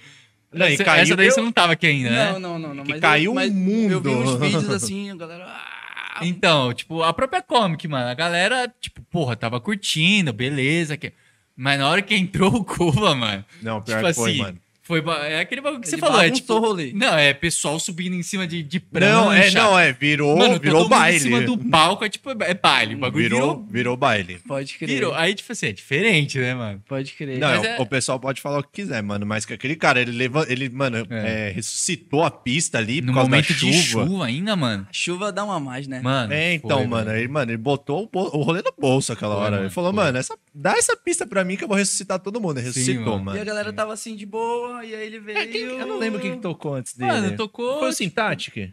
Não, 0.53 0.69
e 0.69 0.75
essa, 0.75 0.85
caiu- 0.85 1.03
essa 1.03 1.17
daí 1.17 1.27
eu- 1.27 1.33
você 1.33 1.41
não 1.41 1.53
tava 1.53 1.73
aqui 1.75 1.87
ainda, 1.87 2.11
né? 2.11 2.33
Não, 2.33 2.41
não, 2.41 2.59
não. 2.59 2.75
não 2.75 2.85
Que 2.85 2.91
mas 2.93 3.01
caiu 3.01 3.33
mas 3.35 3.51
um 3.51 3.55
mundo. 3.55 3.93
Eu 3.93 4.01
vi 4.01 4.09
uns 4.11 4.35
vídeos 4.41 4.69
assim, 4.71 5.11
a 5.11 5.15
galera. 5.15 5.45
ah, 5.47 6.21
Então, 6.23 6.73
tipo, 6.75 7.03
a 7.03 7.13
própria 7.13 7.41
comic, 7.41 7.87
mano, 7.87 8.09
a 8.09 8.15
galera, 8.15 8.73
tipo, 8.81 9.01
porra, 9.11 9.37
tava 9.37 9.61
curtindo, 9.61 10.33
beleza. 10.33 10.97
Que... 10.97 11.13
Mas 11.57 11.79
na 11.79 11.89
hora 11.89 12.03
que 12.03 12.15
entrou 12.17 12.53
o 12.55 12.65
Cuba, 12.65 13.15
mano, 13.15 13.45
Não, 13.63 13.81
pior 13.81 13.97
tipo 13.99 14.09
que 14.09 14.15
foi, 14.15 14.31
assim, 14.33 14.39
mano. 14.41 14.59
Foi 14.91 15.03
é 15.27 15.41
aquele 15.41 15.61
bagulho 15.61 15.81
que 15.81 15.89
você 15.89 15.97
falou, 15.97 16.21
é 16.21 16.31
tipo, 16.31 16.53
o 16.55 16.59
rolê. 16.59 16.93
não, 16.95 17.17
é 17.17 17.33
pessoal 17.33 17.79
subindo 17.79 18.15
em 18.15 18.23
cima 18.23 18.47
de, 18.47 18.63
de 18.63 18.81
prancha. 18.81 19.13
Não, 19.13 19.33
é, 19.33 19.51
não, 19.53 19.79
é, 19.79 19.93
virou, 19.93 20.37
Mano, 20.37 20.59
virou 20.59 20.83
todo 20.83 20.91
mundo 20.91 20.99
baile. 20.99 21.17
em 21.17 21.21
cima 21.21 21.41
do 21.43 21.57
palco, 21.57 22.05
é 22.05 22.09
tipo, 22.09 22.31
é 22.31 22.55
baile, 22.55 22.95
o 22.95 22.99
bagulho 22.99 23.23
virou, 23.23 23.41
virou, 23.41 23.67
virou 23.71 23.97
baile. 23.97 24.39
Pode 24.47 24.75
crer. 24.75 24.89
virou. 24.89 25.15
Aí, 25.15 25.35
tipo 25.35 25.53
assim, 25.53 25.67
é 25.67 25.73
diferente, 25.73 26.39
né, 26.39 26.55
mano? 26.55 26.83
Pode 26.89 27.13
crer. 27.13 27.39
Não, 27.39 27.49
é- 27.49 27.81
o 27.81 27.87
pessoal 27.87 28.19
pode 28.21 28.41
falar 28.41 28.59
o 28.59 28.63
que 28.63 28.83
quiser, 28.83 29.03
mano, 29.03 29.25
mas 29.25 29.45
que 29.47 29.53
aquele 29.55 29.77
cara, 29.77 30.01
ele 30.01 30.13
leva, 30.13 30.45
ele, 30.49 30.69
mano, 30.69 31.07
É. 31.11 31.49
é, 31.49 31.53
ressuscitou 31.53 32.25
a 32.25 32.31
pista 32.31 32.79
ali 32.79 33.01
No 33.01 33.09
por 33.09 33.15
causa 33.15 33.31
da 33.31 33.37
momento 33.37 33.55
de 33.55 33.73
chuva. 33.73 34.07
chuva 34.07 34.27
ainda, 34.27 34.57
mano. 34.57 34.87
A 34.91 34.93
chuva 34.93 35.33
dá 35.33 35.45
uma 35.45 35.61
mais, 35.61 35.87
né? 35.87 36.01
Mano. 36.03 36.33
É, 36.33 36.55
então, 36.55 36.79
foi, 36.79 36.87
mano, 36.87 37.11
ele, 37.15 37.29
mano, 37.29 37.51
ele 37.51 37.59
botou 37.59 38.03
o, 38.05 38.09
bol- 38.09 38.31
o 38.37 38.43
rolê 38.43 38.61
no 38.63 38.73
bolso 38.79 39.13
aquela 39.13 39.35
Foi, 39.35 39.43
hora. 39.43 39.51
mano, 39.53 39.63
ele 39.65 39.71
falou, 39.71 39.93
foi. 39.95 40.05
mano, 40.05 40.19
essa, 40.19 40.37
dá 40.55 40.73
essa 40.77 40.97
pista 40.97 41.27
pra 41.27 41.45
mim 41.45 41.57
que 41.57 41.65
eu 41.65 41.69
vou 41.69 41.77
ressuscitar 41.77 42.19
todo 42.19 42.41
mundo. 42.41 42.59
Ele 42.59 42.73
Sim, 42.73 42.81
ressuscitou, 42.81 43.13
mano. 43.15 43.25
mano. 43.27 43.39
E 43.39 43.41
a 43.41 43.45
galera 43.45 43.73
tava 43.73 43.93
assim 43.93 44.17
de 44.17 44.27
boa, 44.27 44.80
e 44.85 44.95
aí 44.95 45.07
ele 45.07 45.21
veio. 45.21 45.39
É, 45.39 45.47
quem- 45.47 45.61
eu 45.63 45.87
não 45.87 45.99
lembro 45.99 46.21
quem 46.21 46.33
que 46.37 46.41
tocou 46.41 46.75
antes 46.75 46.95
dele. 46.97 47.11
Mano, 47.13 47.37
tocou. 47.37 47.79
Foi 47.81 47.89
o 47.89 47.93
Syntactic? 47.93 48.73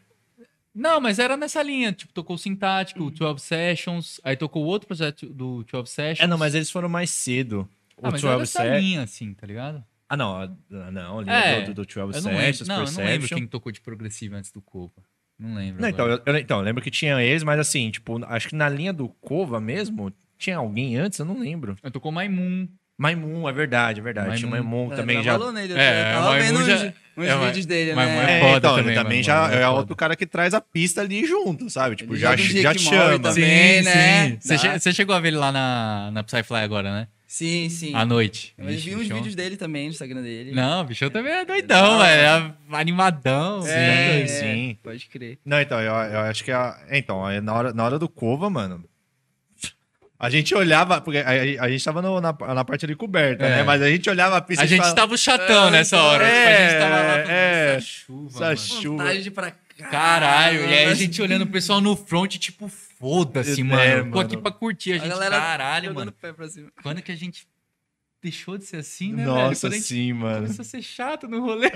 Não, 0.73 1.01
mas 1.01 1.17
era 1.17 1.35
nessa 1.35 1.61
linha. 1.63 1.91
Tipo, 1.91 2.13
tocou 2.13 2.35
o 2.35 2.39
Sintático, 2.39 3.03
o 3.05 3.09
12 3.11 3.39
Sessions, 3.43 4.21
aí 4.23 4.35
tocou 4.37 4.63
o 4.63 4.67
outro 4.67 4.87
projeto 4.87 5.25
do 5.27 5.63
12 5.63 5.91
Sessions. 5.91 6.19
É, 6.23 6.27
não, 6.27 6.37
mas 6.37 6.53
eles 6.53 6.69
foram 6.69 6.87
mais 6.87 7.09
cedo. 7.09 7.67
O 7.97 8.05
ah, 8.05 8.11
mas 8.11 8.23
era 8.23 8.33
12 8.37 8.39
nessa 8.41 8.63
Se- 8.75 8.79
linha, 8.79 9.01
assim, 9.01 9.33
tá 9.33 9.47
ligado? 9.47 9.83
Ah, 10.07 10.15
não, 10.15 10.35
a- 10.39 10.49
não, 10.91 11.19
ali 11.19 11.29
É, 11.31 11.61
do, 11.61 11.73
do 11.73 11.83
12 11.83 11.97
Eu 11.97 12.21
não 12.21 12.31
lembro, 12.31 12.45
Sessions, 12.45 12.67
não, 12.67 12.83
eu 12.85 12.91
não 12.91 13.03
lembro 13.03 13.27
quem 13.27 13.47
tocou 13.47 13.71
de 13.71 13.81
progressivo 13.81 14.35
antes 14.35 14.51
do 14.51 14.61
Copa. 14.61 15.01
Não 15.39 15.55
lembro. 15.55 15.81
Não, 15.81 15.89
então, 15.89 16.07
eu, 16.07 16.21
eu- 16.25 16.37
então, 16.37 16.59
eu 16.59 16.63
lembro 16.63 16.81
que 16.83 16.89
tinha 16.91 17.21
eles, 17.23 17.43
mas 17.43 17.59
assim, 17.59 17.89
tipo, 17.89 18.23
acho 18.25 18.47
que 18.49 18.55
na 18.55 18.69
linha 18.69 18.93
do 18.93 19.09
Cova 19.09 19.59
mesmo, 19.59 20.13
tinha 20.37 20.57
alguém 20.57 20.95
antes, 20.95 21.17
eu 21.19 21.25
não 21.25 21.39
lembro. 21.39 21.75
Eu 21.81 21.89
tocou 21.91 22.11
Maimun. 22.11 22.67
Maimun, 22.97 23.47
é 23.47 23.51
verdade, 23.53 23.99
é 23.99 24.03
verdade. 24.03 24.37
Tinha 24.37 24.49
Maimun. 24.49 24.69
Maimun 24.87 24.93
É, 24.93 24.95
também 24.95 25.23
já. 25.23 25.37
valor 25.37 25.51
nele, 25.53 25.73
eu 25.73 25.77
É, 25.77 26.13
tava 26.13 26.29
mas 26.29 26.45
vendo 26.45 26.65
já- 26.65 26.75
uns, 26.75 26.93
uns 27.17 27.25
é, 27.27 27.45
vídeos 27.45 27.65
dele, 27.67 27.93
mas 27.93 28.09
né? 28.09 28.15
é 28.17 28.37
É, 28.37 28.39
foda 28.41 28.57
então, 28.57 28.75
também, 28.75 28.91
ele 28.93 29.03
também 29.03 29.23
já 29.23 29.41
Maimun 29.41 29.55
é 29.55 29.61
é 29.61 29.69
outro 29.69 29.95
cara 29.95 30.15
que 30.15 30.25
traz 30.25 30.53
a 30.55 30.61
pista 30.61 31.01
ali 31.01 31.25
junto, 31.25 31.69
sabe? 31.69 31.95
Tipo, 31.95 32.13
Ele 32.13 32.19
já, 32.21 32.35
já 32.35 32.71
Jake 32.73 32.79
chama. 32.79 33.19
Também. 33.19 33.83
né? 33.83 34.37
Você, 34.39 34.53
Dá. 34.53 34.57
che- 34.59 34.79
você 34.79 34.93
chegou 34.93 35.15
a 35.15 35.19
ver 35.19 35.27
ele 35.27 35.37
lá 35.37 35.51
na, 35.51 36.09
na 36.11 36.23
Psyfly 36.23 36.57
agora, 36.57 36.91
né? 36.91 37.07
Sim, 37.27 37.67
sim. 37.69 37.93
À 37.93 38.05
noite. 38.05 38.53
Eu 38.57 38.65
Vixe, 38.67 38.89
vi 38.89 38.95
uns 38.95 38.99
bichão. 39.01 39.17
vídeos 39.17 39.35
dele 39.35 39.57
também 39.57 39.83
no 39.83 39.89
Instagram 39.91 40.21
dele. 40.23 40.53
Não, 40.53 40.81
o 40.81 40.83
bichão 40.85 41.09
também 41.09 41.33
é 41.33 41.43
doidão, 41.45 41.99
velho. 41.99 42.21
É 42.21 42.53
animadão. 42.71 43.59
é, 43.67 44.25
sim, 44.25 44.33
sim. 44.33 44.77
Pode 44.81 45.05
crer. 45.07 45.37
Não, 45.45 45.59
então, 45.59 45.79
eu, 45.81 45.93
eu 45.93 46.19
acho 46.21 46.43
que 46.43 46.51
a, 46.51 46.77
então, 46.89 47.23
na 47.43 47.53
hora, 47.53 47.73
na 47.73 47.83
hora 47.83 47.99
do 47.99 48.07
Cova, 48.07 48.49
mano. 48.49 48.83
A 50.19 50.29
gente 50.31 50.55
olhava, 50.55 50.99
porque 50.99 51.19
a, 51.19 51.29
a- 51.63 51.69
gente 51.69 51.83
tava 51.85 52.01
no- 52.01 52.19
na, 52.19 52.33
na 52.33 52.65
parte 52.65 52.85
ali 52.85 52.95
coberta, 52.95 53.45
É. 53.45 53.57
né? 53.57 53.63
Mas 53.63 53.81
a 53.81 53.89
gente 53.89 54.09
olhava 54.09 54.37
a 54.37 54.41
pista 54.41 54.63
A 54.63 54.65
gente 54.65 54.79
falava, 54.79 54.95
tava 54.95 55.17
chatão 55.17 55.67
É, 55.67 55.71
nessa 55.71 56.01
hora. 56.01 56.25
é, 56.27 56.29
tipo, 56.41 56.49
a 56.49 56.69
gente 56.69 56.79
tava 56.79 56.95
lá 57.03 57.17
é, 57.31 57.75
essa 57.75 57.81
chuva, 57.85 58.29
essa 58.29 58.39
mano. 58.45 58.57
chuva. 58.57 59.03
Vontade 59.03 59.31
pra. 59.31 59.53
Caralho, 59.91 60.61
e 60.65 60.73
aí 60.73 60.85
a 60.85 60.93
gente 60.95 61.21
olhando 61.21 61.43
o 61.43 61.47
pessoal 61.47 61.79
no 61.79 61.95
front, 61.95 62.35
tipo, 62.37 62.67
foda-se, 62.67 63.61
É, 63.61 63.63
mano. 63.63 64.03
Tô 64.05 64.09
mano. 64.09 64.19
aqui 64.21 64.35
pra 64.37 64.51
curtir. 64.51 64.93
A 64.93 64.95
A 64.95 64.97
gente, 64.97 65.09
galera 65.09 65.39
caralho, 65.39 65.93
mano. 65.93 66.09
o 66.09 66.13
pé 66.13 66.33
pra 66.33 66.47
cima. 66.47 66.69
Quando 66.81 66.99
que 67.03 67.11
a 67.11 67.15
gente 67.15 67.45
deixou 68.21 68.57
de 68.57 68.65
ser 68.65 68.77
assim, 68.77 69.11
né, 69.11 69.23
velho? 69.23 69.35
Nossa, 69.35 69.69
gente 69.69 69.83
sim, 69.83 70.13
mano. 70.13 70.41
começou 70.43 70.63
a 70.63 70.65
ser 70.65 70.81
chato 70.81 71.27
no 71.27 71.41
rolê. 71.41 71.69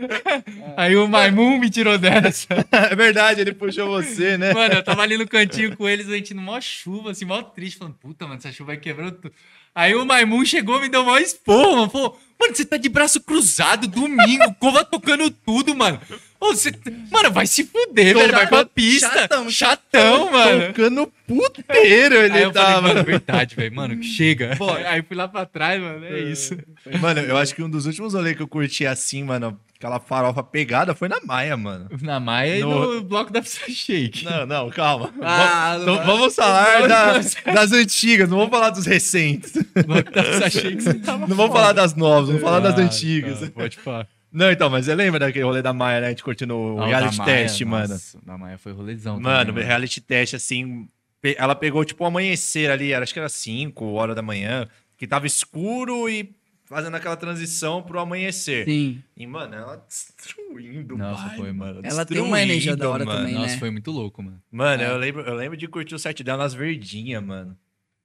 aí 0.76 0.96
o 0.96 1.08
Maimun 1.08 1.58
me 1.58 1.70
tirou 1.70 1.98
dessa. 1.98 2.48
É 2.70 2.94
verdade, 2.94 3.40
ele 3.40 3.52
puxou 3.54 3.88
você, 3.88 4.36
né? 4.36 4.52
Mano, 4.52 4.74
eu 4.74 4.82
tava 4.82 5.02
ali 5.02 5.16
no 5.16 5.26
cantinho 5.26 5.76
com 5.76 5.88
eles, 5.88 6.08
a 6.08 6.16
gente 6.16 6.34
numa 6.34 6.60
chuva, 6.60 7.10
assim, 7.10 7.24
mó 7.24 7.42
triste, 7.42 7.78
falando, 7.78 7.94
puta, 7.94 8.26
mano, 8.26 8.38
essa 8.38 8.52
chuva 8.52 8.68
vai 8.68 8.76
quebrando 8.76 9.12
tudo. 9.12 9.32
Aí 9.74 9.94
o 9.94 10.04
Maimun 10.04 10.44
chegou 10.44 10.78
e 10.78 10.82
me 10.82 10.88
deu 10.88 11.04
mó 11.04 11.16
esporro, 11.18 11.76
mano. 11.76 11.90
Falou, 11.90 12.20
mano, 12.40 12.56
você 12.56 12.64
tá 12.64 12.76
de 12.76 12.88
braço 12.88 13.20
cruzado, 13.20 13.86
domingo, 13.86 14.54
cova 14.58 14.84
tocando 14.84 15.30
tudo, 15.30 15.74
mano. 15.76 16.00
Ô, 16.40 16.54
você... 16.54 16.72
Mano, 17.10 17.30
vai 17.30 17.46
se 17.46 17.64
fuder, 17.64 18.14
velho, 18.16 18.32
vai 18.32 18.46
pra 18.46 18.64
pista. 18.64 19.10
Chatão, 19.10 19.50
Chatão, 19.50 20.32
mano. 20.32 20.66
Tocando 20.68 21.12
puteiro 21.26 22.14
ele 22.16 22.32
Aí 22.34 22.42
eu 22.42 22.52
falei, 22.52 22.68
tava. 22.68 22.80
mano, 22.88 23.04
verdade, 23.04 23.54
velho, 23.54 23.74
mano, 23.76 24.02
chega. 24.02 24.56
Aí 24.88 25.02
fui 25.02 25.16
lá 25.16 25.28
pra 25.28 25.44
trás, 25.44 25.80
mano, 25.80 26.04
é 26.04 26.18
isso. 26.20 26.56
Mano, 26.98 27.20
eu 27.20 27.36
acho 27.36 27.54
que 27.54 27.62
um 27.62 27.68
dos 27.68 27.84
últimos 27.86 28.14
rolês 28.14 28.34
que 28.36 28.42
eu 28.42 28.48
curti 28.48 28.86
assim, 28.86 29.22
mano, 29.22 29.60
aquela 29.78 30.00
farofa 30.00 30.42
pegada 30.42 30.94
foi 30.94 31.08
na 31.08 31.20
Maia, 31.22 31.56
mano. 31.58 31.88
Na 32.00 32.18
Maia 32.18 32.56
e 32.56 32.60
No- 32.62 32.94
no 32.94 33.02
bloco 33.02 33.30
da 33.30 33.42
Psy 33.42 33.70
Shake. 33.72 34.24
Não, 34.24 34.46
não, 34.46 34.70
calma. 34.70 35.12
Ah, 35.22 35.76
Vamos- 35.78 35.86
não 35.98 36.06
vamos 36.06 36.34
falar 36.34 36.88
da- 36.88 37.18
das 37.52 37.72
antigas, 37.72 38.28
não 38.30 38.38
vamos 38.38 38.50
falar 38.50 38.70
dos 38.70 38.86
recentes. 38.86 39.52
No 39.76 39.84
bloco 39.84 40.10
da 40.10 40.22
Psy 40.22 40.50
Shake 40.50 40.82
você 40.82 40.94
tava 40.94 41.26
Não 41.26 41.36
vamos 41.36 41.52
falar 41.52 41.72
das 41.72 41.94
novas, 41.94 42.29
vamos 42.32 42.42
falar 42.42 42.60
das 42.60 42.78
Ah, 42.78 42.82
antigas. 42.82 43.40
tá, 43.40 43.50
pode 43.50 43.76
falar. 43.76 44.08
Não, 44.32 44.50
então, 44.50 44.70
mas 44.70 44.84
você 44.86 44.94
lembra 44.94 45.18
daquele 45.18 45.44
rolê 45.44 45.60
da 45.60 45.72
Maia, 45.72 46.00
né? 46.00 46.06
A 46.06 46.10
gente 46.10 46.22
curtindo 46.22 46.54
o 46.56 46.84
reality 46.84 47.18
Maia, 47.18 47.30
test, 47.48 47.60
mano. 47.62 47.88
nossa, 47.88 48.18
Da 48.24 48.38
Maia 48.38 48.56
foi 48.58 48.70
rolezão. 48.72 49.18
Mano, 49.18 49.46
também, 49.52 49.64
reality 49.64 50.00
test, 50.00 50.34
assim. 50.34 50.88
Ela 51.36 51.54
pegou, 51.56 51.84
tipo, 51.84 52.04
o 52.04 52.06
amanhecer 52.06 52.70
ali, 52.70 52.94
acho 52.94 53.12
que 53.12 53.18
era 53.18 53.28
5 53.28 53.84
horas 53.92 54.14
da 54.14 54.22
manhã, 54.22 54.68
que 54.96 55.06
tava 55.06 55.26
escuro 55.26 56.08
e 56.08 56.32
fazendo 56.64 56.94
aquela 56.96 57.16
transição 57.16 57.82
pro 57.82 57.98
amanhecer. 57.98 58.64
Sim. 58.66 59.02
E, 59.16 59.26
mano, 59.26 59.52
ela 59.54 59.84
destruindo 59.88 60.96
Nossa, 60.96 61.20
o 61.22 61.24
baile, 61.24 61.36
foi, 61.36 61.52
mano. 61.52 61.80
Ela 61.82 62.06
tem 62.06 62.20
uma 62.20 62.40
energia 62.40 62.76
da 62.76 62.88
hora 62.88 63.04
mano. 63.04 63.18
também, 63.18 63.34
Nossa, 63.34 63.54
né? 63.54 63.58
foi 63.58 63.70
muito 63.70 63.90
louco, 63.90 64.22
mano. 64.22 64.40
Mano, 64.50 64.82
É. 64.82 64.90
eu, 64.90 64.96
lembro, 64.96 65.22
eu 65.22 65.34
lembro 65.34 65.56
de 65.56 65.66
curtir 65.66 65.94
o 65.96 65.98
set 65.98 66.22
dela 66.22 66.44
nas 66.44 66.54
verdinhas, 66.54 67.22
mano. 67.22 67.56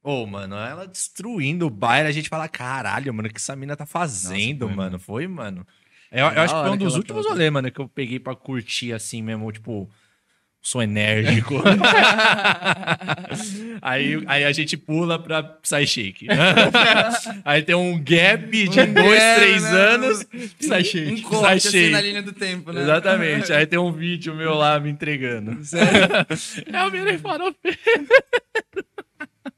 Ô, 0.07 0.23
mano, 0.27 0.55
ela 0.55 0.85
destruindo 0.85 1.65
o 1.65 1.69
baile, 1.71 2.07
a 2.07 2.11
gente 2.11 2.29
fala, 2.29 2.47
caralho, 2.47 3.11
mano, 3.11 3.27
o 3.27 3.31
que 3.31 3.39
essa 3.39 3.55
mina 3.55 3.75
tá 3.75 3.87
fazendo, 3.87 4.69
Nossa, 4.69 4.75
foi, 4.75 4.75
mano? 4.75 4.91
mano. 4.91 4.99
Foi, 4.99 5.27
mano. 5.27 5.67
Eu, 6.11 6.25
eu 6.27 6.35
Da 6.35 6.43
acho 6.43 6.53
que 6.53 6.61
foi 6.61 6.69
um 6.69 6.77
dos 6.77 6.95
últimos 6.95 7.25
rolês, 7.25 7.51
mano, 7.51 7.71
que 7.71 7.81
eu 7.81 7.89
peguei 7.89 8.19
pra 8.19 8.35
curtir 8.35 8.93
assim 8.93 9.23
mesmo, 9.23 9.51
tipo, 9.51 9.89
sou 10.61 10.83
enérgico. 10.83 11.55
aí, 13.81 14.23
aí 14.27 14.43
a 14.43 14.51
gente 14.51 14.77
pula 14.77 15.17
pra 15.17 15.41
Psy 15.41 15.87
Shake. 15.87 16.27
aí 17.43 17.63
tem 17.63 17.73
um 17.75 17.97
gap 17.97 18.67
de 18.67 18.85
dois, 18.85 19.21
É, 19.21 19.35
três 19.35 19.63
né? 19.63 19.69
anos, 19.69 20.23
Psy 20.23 20.83
Shake. 20.83 21.13
Um 21.13 21.21
corte 21.23 21.67
assim 21.67 21.89
na 21.89 22.01
linha 22.01 22.21
do 22.21 22.31
tempo, 22.31 22.71
né? 22.71 22.81
Exatamente. 22.81 23.51
Aí 23.51 23.65
tem 23.65 23.79
um 23.79 23.91
vídeo 23.91 24.35
meu 24.35 24.53
lá 24.53 24.79
me 24.79 24.89
entregando. 24.91 25.51
é 26.71 26.83
o 26.83 26.91
Mirei 26.91 27.17
Farofeiro. 27.17 27.77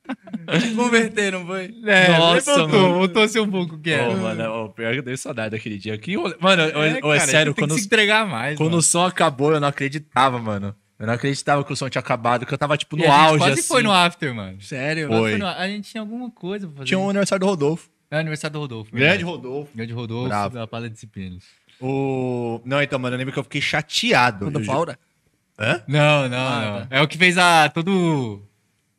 Te 0.62 0.74
converter, 0.76 1.32
não 1.34 1.46
foi? 1.46 1.76
É, 1.86 2.18
Nossa, 2.18 2.56
voltou, 2.58 2.80
mano. 2.82 2.94
voltou 2.96 3.24
a 3.24 3.28
ser 3.28 3.40
um 3.42 3.50
pouco 3.50 3.76
o 3.76 3.80
que 3.80 3.90
era. 3.92 4.10
Ô, 4.10 4.16
mano, 4.18 4.52
ô, 4.66 4.70
pior 4.70 4.94
que 4.94 5.00
eu 5.00 5.04
dei 5.04 5.18
saudade 5.18 5.52
daquele 5.52 5.78
dia. 5.78 5.98
Que 5.98 6.16
rolê- 6.16 6.36
Mano, 6.40 6.62
É, 6.64 6.68
é, 6.90 7.02
cara, 7.02 7.20
sério, 7.20 7.54
tem 7.54 7.64
quando, 7.64 7.74
que 7.76 7.82
se 7.82 7.86
entregar 7.88 8.26
mais, 8.28 8.58
quando 8.58 8.70
mano. 8.72 8.78
o 8.80 8.82
som 8.84 9.06
acabou, 9.06 9.52
eu 9.54 9.60
não 9.60 9.68
acreditava, 9.68 10.40
mano. 10.40 10.74
Eu 11.00 11.06
não 11.06 11.14
acreditava 11.14 11.64
que 11.64 11.72
o 11.72 11.76
som 11.76 11.88
tinha 11.90 12.00
acabado, 12.00 12.46
que 12.46 12.54
eu 12.54 12.58
tava, 12.58 12.76
tipo, 12.78 12.96
no 12.98 13.04
E 13.04 13.06
a 13.06 13.10
gente 13.12 13.20
auge, 13.20 13.38
quase 13.40 13.60
assim. 13.60 13.68
foi 13.68 13.84
no 13.84 13.92
after, 13.92 14.34
mano. 14.34 14.60
Sério? 14.62 15.08
Foi. 15.10 15.32
Foi 15.32 15.38
no- 15.38 15.46
A 15.48 15.68
gente 15.68 15.92
tinha 15.92 16.02
alguma 16.02 16.32
coisa 16.32 16.66
pra 16.68 16.78
fazer. 16.78 16.88
Tinha 16.88 17.00
um 17.00 17.10
aniversário 17.10 17.40
do 17.42 17.46
Rodolfo. 17.46 17.90
É 18.10 18.18
aniversário 18.18 18.54
do 18.54 18.60
Rodolfo. 18.60 18.92
Grande. 18.96 19.24
Rodolfo. 19.24 19.72
Grande 19.76 19.94
Rodolfo 19.94 20.30
Bravo. 20.30 20.56
da 20.56 20.66
Palha 20.66 20.90
Disciplinas. 20.90 21.44
O... 21.80 22.62
Não, 22.66 22.82
então, 22.82 22.98
mano, 22.98 23.14
eu 23.16 23.18
lembro 23.20 23.34
que 23.34 23.40
eu 23.40 23.44
fiquei 23.44 23.62
chateado. 23.62 24.46
Quando 24.46 24.60
Eu 24.62 24.66
Paura? 24.66 24.98
Hã? 25.60 25.84
Não, 25.88 26.28
não, 26.30 26.38
Ah, 26.38 26.88
não. 26.92 26.98
É 26.98 27.02
o 27.02 27.08
que 27.08 27.18
fez 27.18 27.38
a, 27.38 27.70
todo 27.70 28.42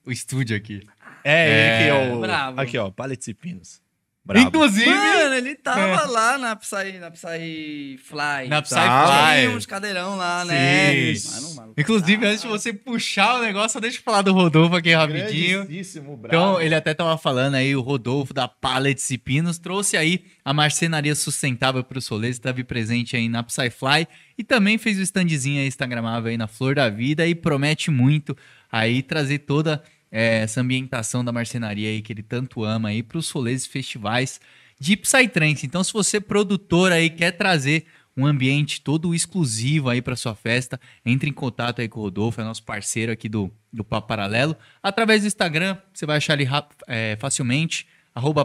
o 0.06 0.12
estúdio 0.12 0.56
aqui. 0.56 0.82
É, 1.24 1.48
ele 1.48 1.78
que 1.78 1.90
é 1.90 2.10
É. 2.10 2.14
o... 2.14 2.20
Bravo. 2.20 2.60
Aqui, 2.60 2.78
ó, 2.78 2.90
Palette 2.90 3.30
e 3.30 3.34
Pinos. 3.34 3.80
Brabo. 4.24 4.46
Inclusive, 4.46 4.90
Mano, 4.90 5.34
ele 5.36 5.54
tava 5.54 6.04
lá 6.04 6.36
na 6.36 6.54
Psy, 6.54 6.98
na 7.00 7.10
Psy 7.10 7.98
Fly. 8.04 8.48
na 8.48 8.60
Tá. 8.60 8.68
Tinha 8.68 9.40
Psyfly. 9.40 9.56
uns 9.56 9.64
cadeirão 9.64 10.16
lá, 10.18 10.44
né? 10.44 11.14
Sim. 11.14 11.30
Mano, 11.40 11.54
maluco. 11.54 11.80
Inclusive, 11.80 12.26
antes 12.26 12.42
de 12.42 12.46
você 12.48 12.70
puxar 12.74 13.36
o 13.36 13.42
negócio, 13.42 13.80
deixa 13.80 13.96
eu 13.96 14.02
falar 14.02 14.20
do 14.20 14.34
Rodolfo 14.34 14.76
aqui 14.76 14.92
rapidinho. 14.92 15.64
Brabo. 15.64 16.26
Então, 16.26 16.60
ele 16.60 16.74
até 16.74 16.92
tava 16.92 17.16
falando 17.16 17.54
aí, 17.54 17.74
o 17.74 17.80
Rodolfo 17.80 18.34
da 18.34 18.46
Pallets 18.46 19.10
e 19.10 19.16
Pinos 19.16 19.58
trouxe 19.58 19.96
aí 19.96 20.22
a 20.44 20.52
marcenaria 20.52 21.14
sustentável 21.14 21.82
para 21.82 21.96
os 21.98 22.06
rolês, 22.06 22.36
esteve 22.36 22.62
presente 22.62 23.16
aí 23.16 23.30
na 23.30 23.42
Psyfly 23.42 24.06
e 24.36 24.44
também 24.44 24.76
fez 24.76 24.98
o 24.98 25.02
standzinho 25.02 25.62
aí 25.62 25.66
instagramável 25.68 26.28
aí 26.30 26.36
na 26.36 26.46
Flor 26.46 26.74
da 26.74 26.90
Vida 26.90 27.26
e 27.26 27.34
promete 27.34 27.90
muito 27.90 28.36
aí 28.70 29.02
trazer 29.02 29.38
toda 29.38 29.82
eh, 30.10 30.40
essa 30.42 30.60
ambientação 30.60 31.24
da 31.24 31.32
marcenaria 31.32 31.88
aí 31.88 32.02
que 32.02 32.12
ele 32.12 32.22
tanto 32.22 32.64
ama 32.64 32.88
aí 32.88 33.02
para 33.02 33.18
os 33.18 33.30
rolês 33.30 33.64
e 33.64 33.68
festivais 33.68 34.40
de 34.78 34.96
Psytrance. 34.96 35.66
Então, 35.66 35.82
se 35.82 35.92
você 35.92 36.20
produtor 36.20 36.92
aí 36.92 37.10
quer 37.10 37.32
trazer 37.32 37.86
um 38.16 38.26
ambiente 38.26 38.80
todo 38.80 39.14
exclusivo 39.14 39.88
aí 39.88 40.02
para 40.02 40.16
sua 40.16 40.34
festa, 40.34 40.80
entre 41.06 41.30
em 41.30 41.32
contato 41.32 41.80
aí 41.80 41.88
com 41.88 42.00
o 42.00 42.02
Rodolfo, 42.02 42.40
é 42.40 42.44
nosso 42.44 42.64
parceiro 42.64 43.12
aqui 43.12 43.28
do, 43.28 43.48
do 43.72 43.84
Papo 43.84 44.08
Paralelo. 44.08 44.56
Através 44.82 45.22
do 45.22 45.28
Instagram, 45.28 45.78
você 45.94 46.04
vai 46.04 46.16
achar 46.16 46.34
ele 46.34 46.48
é, 46.88 47.16
facilmente, 47.20 47.86
arroba 48.12 48.44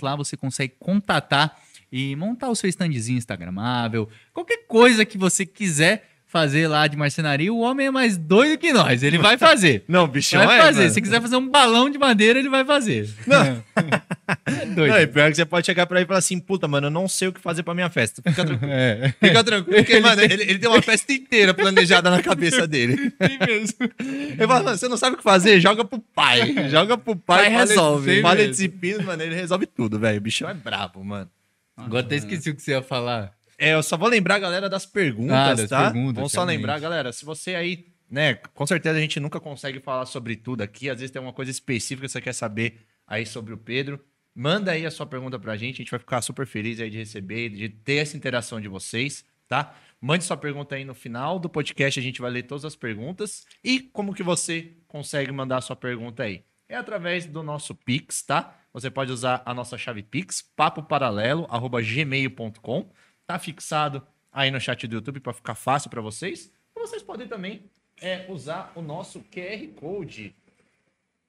lá 0.00 0.16
você 0.16 0.38
consegue 0.38 0.74
contatar 0.78 1.60
e 1.92 2.16
montar 2.16 2.48
o 2.48 2.56
seu 2.56 2.68
standzinho 2.68 3.18
instagramável, 3.18 4.08
qualquer 4.32 4.66
coisa 4.66 5.04
que 5.04 5.18
você 5.18 5.44
quiser 5.44 6.15
fazer 6.26 6.66
lá 6.68 6.86
de 6.86 6.96
marcenaria, 6.96 7.52
o 7.52 7.60
homem 7.60 7.86
é 7.86 7.90
mais 7.90 8.16
doido 8.16 8.58
que 8.58 8.72
nós, 8.72 9.02
ele 9.02 9.16
vai 9.16 9.38
fazer. 9.38 9.84
Não, 9.88 10.06
bichão 10.08 10.44
Vai 10.44 10.58
é, 10.58 10.62
fazer. 10.62 10.80
mano. 10.82 10.92
Se 10.94 11.00
quiser 11.00 11.20
fazer 11.22 11.36
um 11.36 11.48
balão 11.48 11.88
de 11.88 11.98
madeira, 11.98 12.38
ele 12.38 12.48
vai 12.48 12.64
fazer. 12.64 13.08
Não. 13.26 13.62
É 14.44 14.66
doido. 14.66 14.90
Não, 14.92 15.00
e 15.00 15.06
pior 15.06 15.30
que 15.30 15.36
você 15.36 15.44
pode 15.44 15.66
chegar 15.66 15.86
pra 15.86 15.98
ele 15.98 16.04
e 16.04 16.08
falar 16.08 16.18
assim, 16.18 16.40
puta, 16.40 16.66
mano, 16.66 16.88
eu 16.88 16.90
não 16.90 17.06
sei 17.06 17.28
o 17.28 17.32
que 17.32 17.40
fazer 17.40 17.62
pra 17.62 17.74
minha 17.74 17.88
festa. 17.88 18.20
Fica 18.26 18.44
tranquilo. 18.44 18.72
É. 18.74 19.14
Fica 19.20 19.44
tranquilo, 19.44 19.76
porque, 19.76 20.00
mano, 20.00 20.20
ele, 20.20 20.42
ele 20.42 20.58
tem 20.58 20.68
uma 20.68 20.82
festa 20.82 21.12
inteira 21.12 21.54
planejada 21.54 22.10
na 22.10 22.20
cabeça 22.20 22.66
dele. 22.66 22.96
Sim 22.96 23.38
mesmo. 23.46 23.76
Ele 24.00 24.46
fala, 24.48 24.62
mano, 24.64 24.76
você 24.76 24.88
não 24.88 24.96
sabe 24.96 25.14
o 25.14 25.18
que 25.18 25.22
fazer? 25.22 25.60
Joga 25.60 25.84
pro 25.84 26.00
pai. 26.00 26.68
Joga 26.68 26.98
pro 26.98 27.14
pai. 27.14 27.44
Pai 27.44 27.52
fala- 27.52 27.64
resolve. 27.66 28.20
Fala 28.20 28.36
pinos, 28.80 29.04
mano, 29.04 29.22
ele 29.22 29.34
resolve 29.36 29.66
tudo, 29.66 29.98
velho. 29.98 30.18
O 30.18 30.20
bichão 30.20 30.48
é 30.48 30.54
brabo, 30.54 31.04
mano. 31.04 31.30
Agora 31.76 32.04
até 32.04 32.16
esqueci 32.16 32.50
o 32.50 32.56
que 32.56 32.62
você 32.62 32.72
ia 32.72 32.82
falar. 32.82 33.35
É, 33.58 33.72
eu 33.74 33.82
só 33.82 33.96
vou 33.96 34.08
lembrar 34.08 34.38
galera 34.38 34.68
das 34.68 34.84
perguntas, 34.86 35.34
Ah, 35.36 35.54
das 35.54 35.68
tá? 35.70 35.84
perguntas, 35.90 36.14
Vamos 36.16 36.32
só 36.32 36.38
realmente. 36.40 36.56
lembrar, 36.58 36.78
galera, 36.78 37.10
se 37.12 37.24
você 37.24 37.54
aí, 37.54 37.86
né, 38.10 38.34
com 38.34 38.66
certeza 38.66 38.98
a 38.98 39.00
gente 39.00 39.18
nunca 39.18 39.40
consegue 39.40 39.80
falar 39.80 40.04
sobre 40.06 40.36
tudo 40.36 40.60
aqui, 40.62 40.90
às 40.90 40.98
vezes 41.00 41.10
tem 41.10 41.22
uma 41.22 41.32
coisa 41.32 41.50
específica 41.50 42.06
que 42.06 42.12
você 42.12 42.20
quer 42.20 42.34
saber 42.34 42.80
aí 43.06 43.24
sobre 43.24 43.54
o 43.54 43.58
Pedro, 43.58 43.98
manda 44.34 44.72
aí 44.72 44.84
a 44.84 44.90
sua 44.90 45.06
pergunta 45.06 45.38
pra 45.38 45.56
gente, 45.56 45.76
a 45.76 45.78
gente 45.78 45.90
vai 45.90 46.00
ficar 46.00 46.20
super 46.20 46.46
feliz 46.46 46.78
aí 46.80 46.90
de 46.90 46.98
receber, 46.98 47.48
de 47.48 47.70
ter 47.70 47.94
essa 47.96 48.14
interação 48.16 48.60
de 48.60 48.68
vocês, 48.68 49.24
tá? 49.48 49.74
Mande 49.98 50.24
sua 50.24 50.36
pergunta 50.36 50.74
aí 50.74 50.84
no 50.84 50.94
final 50.94 51.38
do 51.38 51.48
podcast, 51.48 51.98
a 51.98 52.02
gente 52.02 52.20
vai 52.20 52.30
ler 52.30 52.42
todas 52.42 52.66
as 52.66 52.76
perguntas. 52.76 53.46
E 53.64 53.80
como 53.80 54.12
que 54.12 54.22
você 54.22 54.72
consegue 54.86 55.32
mandar 55.32 55.56
a 55.56 55.60
sua 55.62 55.74
pergunta 55.74 56.22
aí? 56.24 56.44
É 56.68 56.76
através 56.76 57.24
do 57.24 57.42
nosso 57.42 57.74
Pix, 57.74 58.20
tá? 58.22 58.54
Você 58.74 58.90
pode 58.90 59.10
usar 59.10 59.40
a 59.46 59.54
nossa 59.54 59.78
chave 59.78 60.02
Pix, 60.02 60.42
papoparalelo@gmail.com. 60.54 62.90
Tá 63.26 63.38
fixado 63.38 64.06
aí 64.32 64.50
no 64.50 64.60
chat 64.60 64.86
do 64.86 64.94
YouTube 64.96 65.20
para 65.20 65.32
ficar 65.32 65.54
fácil 65.54 65.90
para 65.90 66.00
vocês. 66.00 66.52
Vocês 66.74 67.02
podem 67.02 67.26
também 67.26 67.70
é, 68.00 68.26
usar 68.28 68.72
o 68.76 68.82
nosso 68.82 69.20
QR 69.20 69.66
Code, 69.74 70.34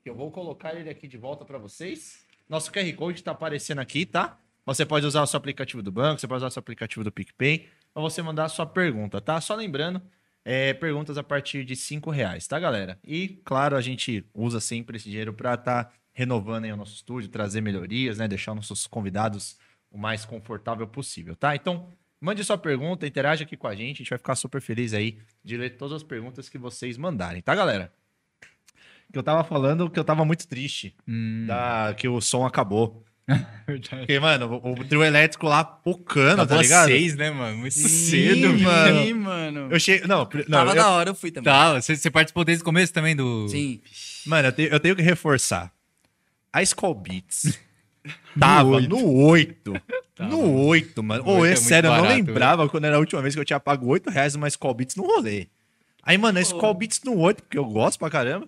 eu 0.06 0.16
vou 0.16 0.32
colocar 0.32 0.74
ele 0.74 0.90
aqui 0.90 1.08
de 1.08 1.18
volta 1.18 1.44
para 1.44 1.58
vocês. 1.58 2.26
Nosso 2.48 2.72
QR 2.72 2.92
Code 2.94 3.20
está 3.20 3.32
aparecendo 3.32 3.80
aqui, 3.80 4.06
tá? 4.06 4.40
Você 4.66 4.86
pode 4.86 5.06
usar 5.06 5.22
o 5.22 5.28
seu 5.28 5.38
aplicativo 5.38 5.82
do 5.82 5.92
banco, 5.92 6.20
você 6.20 6.28
pode 6.28 6.38
usar 6.38 6.48
o 6.48 6.52
seu 6.52 6.60
aplicativo 6.60 7.04
do 7.04 7.12
PicPay, 7.12 7.68
para 7.94 8.02
você 8.02 8.22
mandar 8.22 8.46
a 8.46 8.50
sua 8.50 8.66
pergunta, 8.66 9.20
tá? 9.20 9.40
Só 9.42 9.56
lembrando, 9.56 10.02
é, 10.46 10.74
perguntas 10.74 11.18
a 11.18 11.24
partir 11.24 11.66
de 11.66 11.76
cinco 11.76 12.10
reais, 12.10 12.48
tá, 12.48 12.60
galera? 12.60 13.00
E, 13.04 13.42
claro, 13.44 13.76
a 13.76 13.82
gente 13.82 14.26
usa 14.34 14.60
sempre 14.60 14.98
esse 14.98 15.10
dinheiro 15.10 15.34
para 15.34 15.56
estar 15.56 15.94
renovando 16.14 16.66
aí 16.66 16.72
o 16.72 16.78
nosso 16.78 16.94
estúdio, 16.94 17.30
trazer 17.30 17.62
melhorias, 17.62 18.18
né? 18.18 18.28
Deixar 18.28 18.54
nossos 18.56 18.88
convidados 18.88 19.58
o 19.92 19.98
mais 19.98 20.26
confortável 20.26 20.88
possível, 20.88 21.36
tá? 21.36 21.56
Então, 21.56 21.90
mande 22.20 22.44
sua 22.44 22.58
pergunta, 22.58 23.08
interaja 23.08 23.44
aqui 23.44 23.56
com 23.58 23.68
a 23.68 23.76
gente, 23.76 23.96
a 23.96 24.00
gente 24.00 24.10
vai 24.10 24.18
ficar 24.18 24.36
super 24.36 24.62
feliz 24.62 24.94
aí 24.94 25.18
de 25.44 25.58
ler 25.58 25.72
todas 25.78 25.96
as 25.98 26.04
perguntas 26.04 26.50
que 26.50 26.58
vocês 26.58 26.98
mandarem, 26.98 27.42
tá, 27.42 27.56
galera? 27.56 27.92
Que 29.12 29.18
eu 29.18 29.24
tava 29.24 29.44
falando 29.44 29.90
que 29.90 29.98
eu 30.00 30.04
tava 30.04 30.26
muito 30.26 30.48
triste 30.48 30.94
Hum, 31.08 31.46
da, 31.48 31.94
que 31.98 32.08
o 32.08 32.20
som 32.20 32.46
acabou. 32.46 33.06
verdade. 33.66 33.90
Porque, 33.90 34.20
mano, 34.20 34.60
o, 34.64 34.72
o 34.74 34.84
trio 34.86 35.04
elétrico 35.04 35.48
lá 35.48 35.64
pocando, 35.64 36.46
tá 36.46 36.58
ligado? 36.62 36.88
seis, 36.88 37.16
né, 37.16 37.30
mano? 37.32 37.58
Muito 37.58 37.74
Sim, 37.74 37.88
cedo, 37.88 38.60
mano. 38.60 39.04
Sim, 39.06 39.14
mano. 39.14 39.68
Eu 39.72 39.80
cheguei. 39.80 40.08
Não, 40.08 40.20
não 40.20 40.46
Tava 40.50 40.72
eu- 40.72 40.76
da 40.76 40.90
hora, 40.92 41.10
eu 41.10 41.16
fui 41.16 41.32
também. 41.32 41.46
Tá, 41.52 41.80
você, 41.80 41.96
você 41.96 42.12
participou 42.12 42.44
desde 42.46 42.62
o 42.62 42.66
começo 42.66 42.92
também 42.94 43.16
do. 43.16 43.48
Sim. 43.50 43.82
Mano, 44.26 44.48
eu 44.50 44.52
tenho, 44.52 44.70
eu 44.70 44.80
tenho 44.80 44.96
que 44.96 45.02
reforçar. 45.02 45.72
A 46.52 46.62
Skull 46.64 46.96
Beats 46.96 47.58
tava 48.40 48.70
oito. 48.70 48.90
no 48.90 49.14
8. 49.14 49.82
Tava. 50.16 50.30
No 50.32 50.66
8, 50.66 51.04
mano. 51.04 51.24
No 51.24 51.30
Ô, 51.30 51.34
oito 51.40 51.50
é 51.50 51.54
é 51.54 51.56
sério, 51.56 51.90
eu 51.92 51.96
não 51.98 52.08
lembrava 52.08 52.68
quando 52.68 52.86
era 52.86 52.96
a 52.96 53.00
última 53.00 53.22
vez 53.22 53.34
que 53.36 53.40
eu 53.42 53.46
tinha 53.46 53.60
pago 53.60 53.88
8 53.88 54.10
reais 54.10 54.34
numa 54.34 54.48
Skull 54.48 54.74
Beats 54.74 54.96
no 54.96 55.04
rolê. 55.06 55.48
Aí, 56.04 56.18
mano, 56.18 56.40
a 56.40 56.42
Skull 56.42 56.74
Beats 56.74 57.02
no 57.04 57.18
8, 57.20 57.44
porque 57.44 57.58
eu 57.58 57.66
gosto 57.66 58.00
pra 58.00 58.10
caramba. 58.10 58.48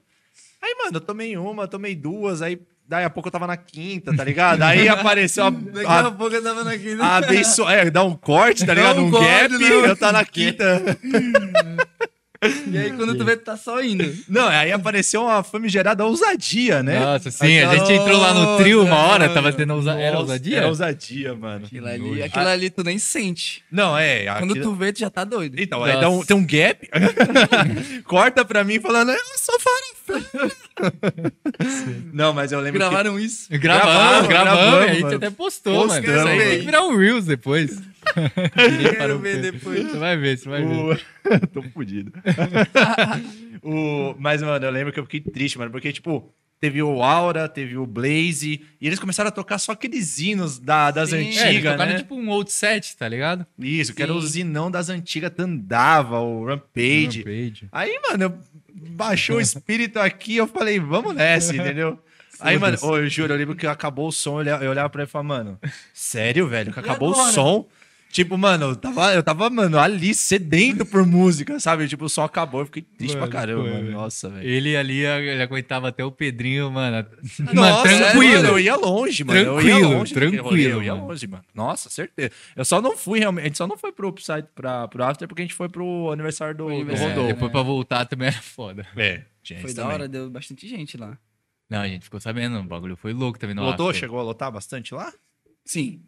Aí, 0.62 0.76
mano, 0.84 0.98
eu 0.98 1.02
tomei 1.02 1.38
uma, 1.38 1.68
tomei 1.68 1.96
duas, 1.96 2.42
aí 2.42 2.60
daí 2.88 3.06
a 3.06 3.10
pouco 3.10 3.28
eu 3.28 3.32
tava 3.32 3.46
na 3.46 3.56
quinta, 3.56 4.16
tá 4.16 4.24
ligado? 4.24 4.64
Aí 4.64 4.88
apareceu 4.90 5.46
a, 5.46 5.50
Daqui 5.52 5.86
a 5.86 6.00
a, 6.00 6.12
pouco 6.12 6.36
eu 6.36 6.42
tava 6.44 6.64
naquele. 6.64 7.00
a 7.02 7.18
abenço... 7.18 7.70
É, 7.70 7.90
dá 7.92 8.04
um 8.04 8.16
corte, 8.16 8.66
tá 8.66 8.74
Dá 8.74 8.82
ligado? 8.82 9.02
um 9.02 9.08
Um, 9.08 9.12
corte, 9.12 9.26
gap, 9.28 9.52
não. 9.60 9.86
eu 9.86 9.96
tá 9.96 10.12
na 10.12 10.26
quinta. 10.26 10.82
E 12.72 12.78
aí 12.78 12.92
quando 12.94 13.18
tu 13.18 13.26
vê, 13.26 13.36
tu 13.36 13.44
tá 13.44 13.58
só 13.58 13.84
indo. 13.84 14.16
Não, 14.30 14.48
aí 14.48 14.72
apareceu 14.72 15.24
uma 15.24 15.44
famigerada 15.44 16.06
ousadia, 16.06 16.82
né? 16.82 16.98
Nossa, 16.98 17.30
sim, 17.32 17.60
a 17.60 17.70
Aquela- 17.70 17.86
gente 17.86 18.00
entrou 18.02 18.18
lá 18.18 18.34
no 18.34 18.58
trio 18.58 18.82
uma 18.86 18.96
hora, 18.96 19.28
tava 19.28 19.52
tendo 19.52 19.74
ousa... 19.74 19.92
Era 19.92 20.12
Nossa, 20.12 20.22
ousadia? 20.22 20.58
Era 20.58 20.68
ousadia, 20.68 21.36
mano. 21.36 21.66
Aquilo 21.66 21.88
ali, 21.88 22.24
aquilo 22.24 22.48
ali 22.48 22.70
tu 22.70 22.82
nem 22.84 22.98
sente. 22.98 23.62
Não, 23.70 23.98
é. 23.98 24.24
Quando 24.40 24.52
aquilo- 24.52 24.72
tu 24.72 24.76
vê, 24.76 24.94
tu 24.94 25.00
já 25.00 25.10
tá 25.10 25.26
doido. 25.26 25.60
Então, 25.60 25.84
aí 25.84 26.00
dá 26.00 26.10
um- 26.10 26.24
tem 26.24 26.38
um 26.38 26.46
gap, 26.46 26.88
corta 28.06 28.46
pra 28.46 28.64
mim 28.64 28.80
falando, 28.80 29.12
eu 29.12 29.20
sou 29.38 29.60
farofa. 29.60 30.50
Não, 32.14 32.34
mas 32.34 32.52
eu 32.52 32.60
lembro 32.62 32.80
Gravaram 32.80 33.20
isso? 33.20 33.48
Gravamos, 33.52 34.28
Gravamos, 34.28 34.28
gravamos, 34.28 34.60
gravamos, 34.62 34.90
a 34.90 34.94
gente 34.94 35.02
mano. 35.04 35.16
até 35.18 35.30
postou, 35.30 35.88
mano. 35.88 36.02
Postamos, 36.02 36.20
Isso 36.20 36.28
aí 36.30 36.40
tem 36.50 36.60
que 36.60 36.66
virar 36.66 36.84
um 36.88 36.96
Reels 36.98 37.26
depois. 37.26 37.78
Quero 38.98 39.20
ver 39.20 39.42
depois. 39.42 39.84
Você 39.84 39.98
vai 39.98 40.18
ver, 40.18 40.38
você 40.38 40.50
vai 40.50 40.66
ver. 40.66 40.76
O... 40.76 41.48
Tô 41.54 41.62
fudido. 41.64 42.12
o... 43.62 44.16
Mas, 44.18 44.42
mano, 44.42 44.66
eu 44.66 44.72
lembro 44.72 44.94
que 44.94 45.00
eu 45.00 45.04
fiquei 45.04 45.20
triste, 45.22 45.58
mano, 45.58 45.72
porque, 45.72 45.92
tipo, 45.92 46.34
teve 46.60 46.82
o 46.84 47.02
Aura, 47.02 47.48
teve 47.48 47.78
o 47.78 47.86
Blaze, 47.86 48.62
e 48.80 48.88
eles 48.88 49.00
começaram 49.00 49.30
a 49.30 49.32
tocar 49.32 49.58
só 49.58 49.72
aqueles 49.72 50.20
hinos 50.20 50.60
da, 50.60 50.92
das 50.92 51.10
Sim. 51.10 51.16
É, 51.16 51.20
antigas, 51.48 51.72
tocaram 51.74 51.92
né? 51.94 51.98
tipo 51.98 52.16
um 52.16 52.30
old 52.30 52.52
set, 52.52 52.96
tá 52.98 53.08
ligado? 53.08 53.46
Isso, 53.58 53.94
que 53.94 54.04
era 54.04 54.14
o 54.14 54.22
Sim. 54.22 54.28
zinão 54.28 54.70
das 54.70 54.90
antigas, 54.90 55.32
Tandava, 55.32 56.20
o 56.20 56.46
Rampage. 56.46 57.20
Rampage. 57.20 57.68
Aí, 57.72 58.00
mano, 58.10 58.24
eu- 58.26 58.40
baixou 58.92 59.38
o 59.38 59.42
espírito 59.42 60.00
aqui, 60.00 60.36
eu 60.38 60.48
falei, 60.48 60.80
vamos 60.80 61.16
nessa, 61.16 61.56
entendeu? 61.56 61.98
Aí, 62.42 62.58
mano, 62.58 62.78
eu 62.82 63.10
juro, 63.10 63.34
eu 63.34 63.38
lembro 63.38 63.56
que 63.56 63.68
acabou 63.68 64.08
o 64.08 64.12
som, 64.14 64.42
eu 64.42 64.70
olhava, 64.70 64.90
pra 64.90 65.02
ele 65.02 65.10
e 65.10 65.12
falava, 65.12 65.28
mano, 65.28 65.60
sério, 65.94 66.48
velho, 66.48 66.72
que 66.72 66.80
acabou 66.80 67.12
o 67.12 67.32
som. 67.32 67.68
Tipo, 68.12 68.38
mano, 68.40 68.66
eu 68.72 68.76
tava, 68.76 69.14
eu 69.14 69.22
tava, 69.22 69.50
mano, 69.52 69.78
ali 69.78 70.16
sedento 70.16 70.84
por 70.84 71.06
música, 71.06 71.60
sabe? 71.60 71.88
Tipo, 71.88 72.06
o 72.06 72.10
som 72.10 72.24
acabou, 72.24 72.62
eu 72.62 72.66
fiquei 72.66 72.82
triste 72.82 73.16
Mano, 73.16 73.30
pra 73.30 73.40
caramba, 73.40 73.62
foi, 73.62 73.72
mano. 73.72 73.92
Nossa, 73.92 74.30
velho. 74.30 74.50
Ele 74.50 74.76
ali, 74.76 75.06
ele 75.06 75.44
aguentava 75.44 75.90
até 75.90 76.04
o 76.04 76.12
Pedrinho, 76.12 76.72
mano. 76.72 77.06
Nossa, 77.54 77.54
mano, 77.54 77.84
tranquilo. 77.84 78.34
mano, 78.34 78.48
eu 78.50 78.60
ia 78.60 78.76
longe, 78.76 79.24
mano. 79.24 79.40
eu 79.40 79.62
ia 79.62 79.62
Tranquilo, 79.62 79.94
longe 79.94 80.14
tranquilo, 80.14 80.72
Eu 80.80 80.84
ia 80.84 80.94
longe, 80.96 81.28
mano. 81.28 81.44
Nossa, 81.54 81.88
certeza. 81.90 82.32
Eu 82.56 82.66
só 82.66 82.82
não 82.82 82.98
fui 82.98 83.20
realmente. 83.20 83.44
A 83.44 83.48
gente 83.48 83.58
só 83.60 83.68
não 83.68 83.78
foi 83.78 83.92
pro 83.92 84.08
Upside, 84.10 84.48
pra, 84.56 84.88
pro 84.88 85.04
After, 85.04 85.28
porque 85.28 85.44
a 85.44 85.46
gente 85.46 85.54
foi 85.56 85.70
pro 85.70 86.12
aniversário 86.12 86.56
do, 86.58 86.66
do 86.66 86.72
aniversário, 86.74 87.12
É, 87.12 87.14
Rodolfo. 87.16 87.34
depois 87.36 87.52
pra 87.52 87.62
voltar 87.62 88.06
também 88.08 88.30
era 88.30 88.42
foda. 88.42 88.88
É, 88.98 89.22
tinha 89.44 89.60
Foi 89.60 89.68
isso 89.68 89.76
da 89.76 89.84
também. 89.84 89.96
hora, 89.96 90.08
deu 90.08 90.30
bastante 90.32 90.68
gente 90.68 90.98
lá. 90.98 91.16
Não, 91.70 91.82
a 91.82 91.88
gente 91.88 92.06
ficou 92.06 92.20
sabendo, 92.20 92.58
o 92.60 92.64
bagulho 92.64 92.96
foi 92.96 93.14
louco 93.14 93.38
também 93.38 93.56
no 93.56 93.62
Lotou? 93.64 93.90
after. 93.90 94.00
Chegou 94.00 94.20
a 94.20 94.24
lotar 94.24 94.52
bastante 94.52 94.96
lá? 94.96 95.14
Sim. 95.64 96.02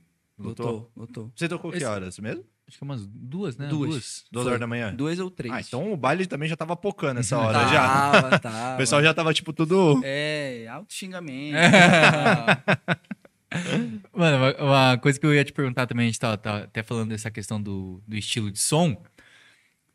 Lotou? 0.50 0.92
Lotou. 0.96 1.32
Você 1.36 1.48
tocou 1.48 1.72
que 1.72 1.78
Esse- 1.78 1.86
horas 1.86 2.18
mesmo? 2.20 2.44
Acho 2.68 2.78
que 2.78 2.84
umas 2.84 3.06
duas, 3.06 3.58
né? 3.58 3.68
Duas. 3.68 4.24
Duas 4.32 4.44
Foi. 4.44 4.52
horas 4.52 4.60
da 4.60 4.68
manhã? 4.68 4.94
Duas 4.96 5.20
ou 5.20 5.30
três. 5.30 5.54
Ah, 5.54 5.60
então 5.60 5.92
o 5.92 5.98
baile 5.98 6.26
também 6.26 6.48
já 6.48 6.56
tava 6.56 6.76
pocando 6.76 7.20
essa 7.20 7.38
hora 7.38 7.60
tava, 7.60 7.74
já. 7.74 8.40
Tava, 8.40 8.76
O 8.76 8.78
pessoal 8.78 9.04
já 9.04 9.14
tava, 9.14 9.34
tipo, 9.34 9.52
tudo... 9.52 10.00
É, 10.06 10.68
alto 10.70 10.94
xingamento. 10.94 11.58
Mano, 14.14 14.56
uma, 14.60 14.98
coisa 14.98 15.20
que 15.20 15.26
eu 15.26 15.34
ia 15.34 15.44
te 15.44 15.52
perguntar 15.52 15.86
também, 15.86 16.06
a 16.06 16.08
gente 16.08 16.20
tava, 16.20 16.36
até 16.64 16.82
falando 16.82 17.10
dessa 17.10 17.30
questão 17.30 17.62
do, 17.62 18.02
do 18.08 18.16
estilo 18.16 18.50
de 18.50 18.60
som. 18.60 19.02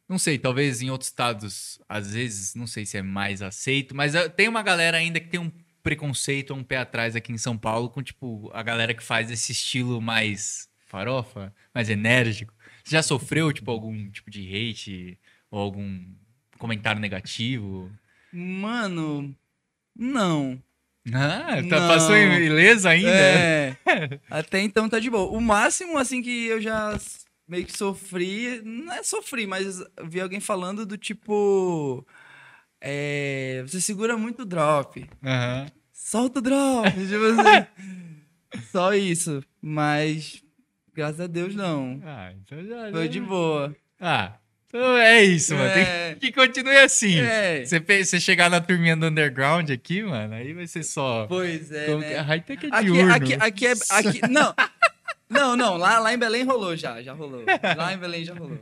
Não 0.09 0.19
sei, 0.19 0.39
talvez 0.39 0.83
em 0.83 0.91
outros 0.91 1.09
estados, 1.09 1.81
às 1.89 2.13
vezes, 2.13 2.55
não 2.55 2.67
sei 2.67 2.85
se 2.87 2.97
é 2.99 3.03
mais 3.03 3.43
aceito, 3.43 3.95
mas 3.97 4.15
eh, 4.15 4.29
tem 4.29 4.49
uma 4.49 4.63
galera 4.63 4.99
ainda 4.99 5.19
que 5.19 5.29
tem 5.29 5.41
um 5.41 5.51
preconceito, 5.87 6.53
um 6.53 6.65
pé 6.65 6.79
atrás 6.79 7.15
aqui 7.15 7.33
em 7.33 7.39
São 7.39 7.57
Paulo 7.57 7.89
com, 7.89 8.03
tipo, 8.03 8.51
a 8.53 8.61
galera 8.61 8.93
que 8.93 9.05
faz 9.05 9.31
esse 9.31 9.53
estilo 9.53 10.03
mais 10.03 10.69
farofa, 10.85 11.55
mais 11.73 11.89
enérgico. 11.89 12.53
Você 12.83 12.97
já 12.97 13.05
sofreu, 13.05 13.53
tipo, 13.53 13.71
algum 13.71 14.11
tipo 14.11 14.29
de 14.29 14.41
hate 14.53 15.17
ou 15.49 15.61
algum 15.61 16.05
comentário 16.59 17.01
negativo? 17.01 17.89
Mano, 18.33 19.33
não. 19.95 20.61
Ah, 21.15 21.63
tá, 21.63 21.63
Não. 21.63 21.89
passou 21.89 22.17
ilesa 22.17 22.91
ainda? 22.91 23.09
É. 23.09 23.77
Até 24.29 24.61
então 24.63 24.89
tá 24.89 24.99
de 24.99 25.09
boa. 25.09 25.31
O 25.31 25.41
máximo, 25.41 25.97
assim, 25.99 26.21
que 26.21 26.47
eu 26.47 26.61
já 26.61 26.99
meio 27.47 27.65
que 27.65 27.77
sofri, 27.79 28.61
não 28.65 28.93
é 28.93 29.05
sofri, 29.05 29.47
mas 29.47 29.81
vi 30.09 30.21
alguém 30.21 30.41
falando 30.41 30.85
do 30.85 30.99
tipo. 30.99 32.05
É, 32.81 33.63
você 33.67 33.81
segura 33.81 34.17
muito 34.17 34.43
o 34.43 34.45
drop. 34.45 35.09
Aham. 35.25 35.67
Solta 35.99 36.39
o 36.39 36.43
drop. 36.43 36.91
tipo 36.93 37.25
assim. 37.25 38.63
Só 38.71 38.95
isso. 38.95 39.43
Mas, 39.61 40.43
graças 40.95 41.21
a 41.21 41.27
Deus, 41.27 41.55
não. 41.55 42.01
Ah, 42.05 42.33
então 42.35 42.63
já. 42.65 42.91
Foi 42.91 43.09
de 43.09 43.21
boa. 43.21 43.75
Ah, 44.01 44.35
então 44.69 44.97
é 44.99 45.25
isso, 45.25 45.55
mano. 45.55 45.73
Tem 45.73 45.83
É. 45.83 46.17
que 46.21 46.31
continue 46.33 46.77
assim. 46.77 47.19
É. 47.19 47.65
Você, 47.65 47.81
você 47.81 48.21
chegar 48.21 48.51
na 48.51 48.61
turminha 48.61 48.97
do 48.97 49.07
underground 49.07 49.71
aqui, 49.71 50.03
mano, 50.03 50.35
aí 50.35 50.53
vai 50.53 50.67
ser 50.67 50.83
só. 50.85 51.27
Pois 51.27 51.73
é, 51.73 51.87
como 51.87 51.99
né? 52.01 52.09
que 52.09 52.15
é? 52.15 52.21
High-tech 52.21 52.67
é 52.67 52.69
Aqui, 52.73 52.85
diurno. 52.85 53.15
aqui, 53.15 53.35
aqui 53.35 53.67
é. 53.67 53.73
Aqui, 53.91 54.21
não. 54.31 54.55
Não, 55.29 55.57
não. 55.57 55.77
Lá, 55.77 55.99
lá 55.99 56.13
em 56.15 56.19
Belém 56.19 56.45
rolou 56.45 56.77
já. 56.77 57.03
Já 57.03 57.15
rolou. 57.15 57.43
Lá 57.77 57.93
em 57.95 57.99
Belém 57.99 58.25
já 58.25 58.35
rolou. 58.35 58.61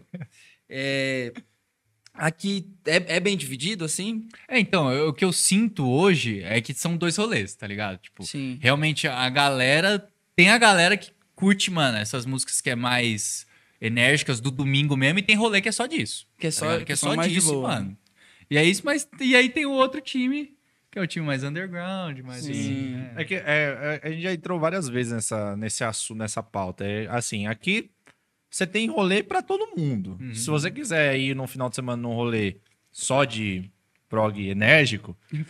É, 0.69 1.33
aqui 2.15 2.67
é, 2.87 3.17
é 3.17 3.21
bem 3.21 3.37
dividido, 3.37 3.85
assim? 3.85 4.29
É, 4.49 4.59
então, 4.59 4.91
eu- 4.93 5.09
o 5.09 5.13
que 5.13 5.25
eu 5.25 5.33
sinto 5.33 5.87
hoje 5.89 6.41
é 6.43 6.61
que 6.61 6.73
são 6.73 6.97
dois 6.97 7.17
rolês, 7.17 7.55
tá 7.55 7.67
ligado? 7.67 7.99
Tipo, 7.99 8.23
Sim. 8.25 8.59
realmente 8.63 9.07
a 9.09 9.29
galera. 9.29 10.09
Tem 10.37 10.51
a 10.51 10.59
galera 10.59 10.97
que 10.97 11.11
curte, 11.35 11.71
mano, 11.71 11.99
essas 11.99 12.25
músicas 12.25 12.61
que 12.61 12.71
é 12.71 12.75
mais 12.77 13.47
enérgicas 13.81 14.41
do 14.41 14.51
domingo 14.51 14.97
mesmo, 14.97 15.19
e 15.19 15.23
tem 15.23 15.37
rolê 15.37 15.61
que 15.61 15.69
é 15.69 15.73
só 15.73 15.87
disso. 15.87 16.27
Que 16.39 16.47
é 16.47 16.51
tá 16.51 16.57
só, 16.57 16.65
ligado? 16.73 16.87
que 16.87 16.93
é 16.93 16.97
são 16.97 17.11
só 17.11 17.17
mais 17.17 17.29
de 17.29 17.35
disso, 17.35 17.53
boa. 17.53 17.69
mano. 17.69 17.99
E 18.51 18.57
é 18.57 18.65
isso, 18.65 18.83
mas. 18.85 19.07
E 19.21 19.35
aí 19.37 19.49
tem 19.49 19.67
o 19.67 19.73
outro 19.73 20.01
time, 20.01 20.55
que 20.91 20.99
é 20.99 21.03
o 21.03 21.07
time 21.07 21.27
mais 21.27 21.43
underground, 21.45 22.19
mais 22.21 22.45
Sim. 22.45 22.51
assim. 22.53 22.91
né? 22.93 23.13
É 23.17 23.25
que 23.25 23.35
é, 23.35 23.43
é, 23.45 24.01
a 24.03 24.11
gente 24.11 24.23
já 24.23 24.33
entrou 24.33 24.59
várias 24.61 24.89
vezes 24.89 25.13
nessa, 25.13 25.57
nesse 25.57 25.83
assunto, 25.85 26.19
nessa 26.19 26.43
pauta. 26.43 26.85
É, 26.85 27.07
assim, 27.09 27.47
aqui 27.47 27.91
você 28.55 28.67
tem 28.67 28.89
rolê 28.89 29.23
pra 29.23 29.43
todo 29.43 29.75
mundo. 29.77 30.17
Uhum. 30.21 30.35
Se 30.35 30.49
você 30.49 30.71
quiser 30.71 31.19
ir 31.19 31.35
no 31.35 31.47
final 31.47 31.69
de 31.69 31.75
semana 31.75 32.01
num 32.01 32.15
rolê 32.15 32.57
só 32.93 33.25
de 33.25 33.69
prog 34.09 34.39
enérgico, 34.49 35.17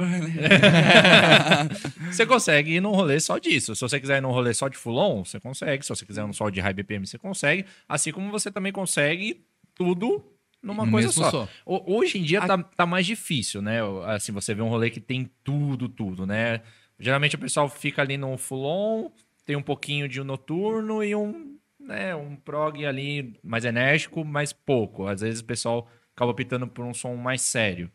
você 2.11 2.27
consegue 2.27 2.75
ir 2.77 2.81
num 2.81 2.93
rolê 2.93 3.19
só 3.21 3.39
disso. 3.39 3.75
Se 3.75 3.81
você 3.81 4.01
quiser 4.01 4.19
ir 4.19 4.21
num 4.21 4.31
rolê 4.31 4.55
só 4.55 4.69
de 4.69 4.77
fulon, 4.77 5.25
você 5.25 5.41
consegue. 5.41 5.83
Se 5.85 5.89
você 5.91 6.05
quiser 6.07 6.23
ir 6.23 6.27
num 6.27 6.33
só 6.33 6.49
de 6.51 6.61
high 6.61 6.73
BPM, 6.73 7.07
você 7.07 7.19
consegue. 7.19 7.65
Assim 7.89 8.13
como 8.13 8.31
você 8.31 8.51
também 8.51 8.73
consegue 8.73 9.45
tudo 9.75 10.25
numa 10.63 10.85
No 10.87 10.93
coisa 10.93 11.11
só. 11.11 11.31
só. 11.31 11.49
Ho- 11.67 11.85
Hoje 11.97 12.19
em 12.19 12.23
dia 12.23 12.41
tá, 12.47 12.59
tá 12.63 12.87
mais 12.87 13.05
difícil, 13.07 13.61
né? 13.61 13.81
Assim, 14.07 14.33
você 14.33 14.55
vê 14.55 14.63
um 14.63 14.69
rolê 14.69 14.91
que 14.91 15.01
tem 15.01 15.31
tudo, 15.43 15.89
tudo, 15.89 16.27
né? 16.27 16.61
Geralmente 16.99 17.37
o 17.37 17.39
pessoal 17.39 17.69
fica 17.69 18.01
ali 18.03 18.17
no 18.17 18.37
full-on, 18.39 19.11
tem 19.45 19.57
um 19.57 19.63
pouquinho 19.63 20.09
de 20.09 20.21
um 20.21 20.25
noturno 20.25 21.03
e 21.05 21.15
um, 21.15 21.54
né, 21.85 22.15
um 22.15 22.37
prog 22.37 22.85
ali 22.85 23.39
mais 23.43 23.65
enérgico, 23.65 24.25
mas 24.25 24.53
pouco. 24.53 25.07
Às 25.07 25.21
vezes 25.21 25.41
o 25.41 25.45
pessoal 25.45 25.89
acaba 26.15 26.31
optando 26.33 26.67
por 26.67 26.85
um 26.85 26.95
som 26.95 27.15
mais 27.17 27.43
sério. 27.43 27.91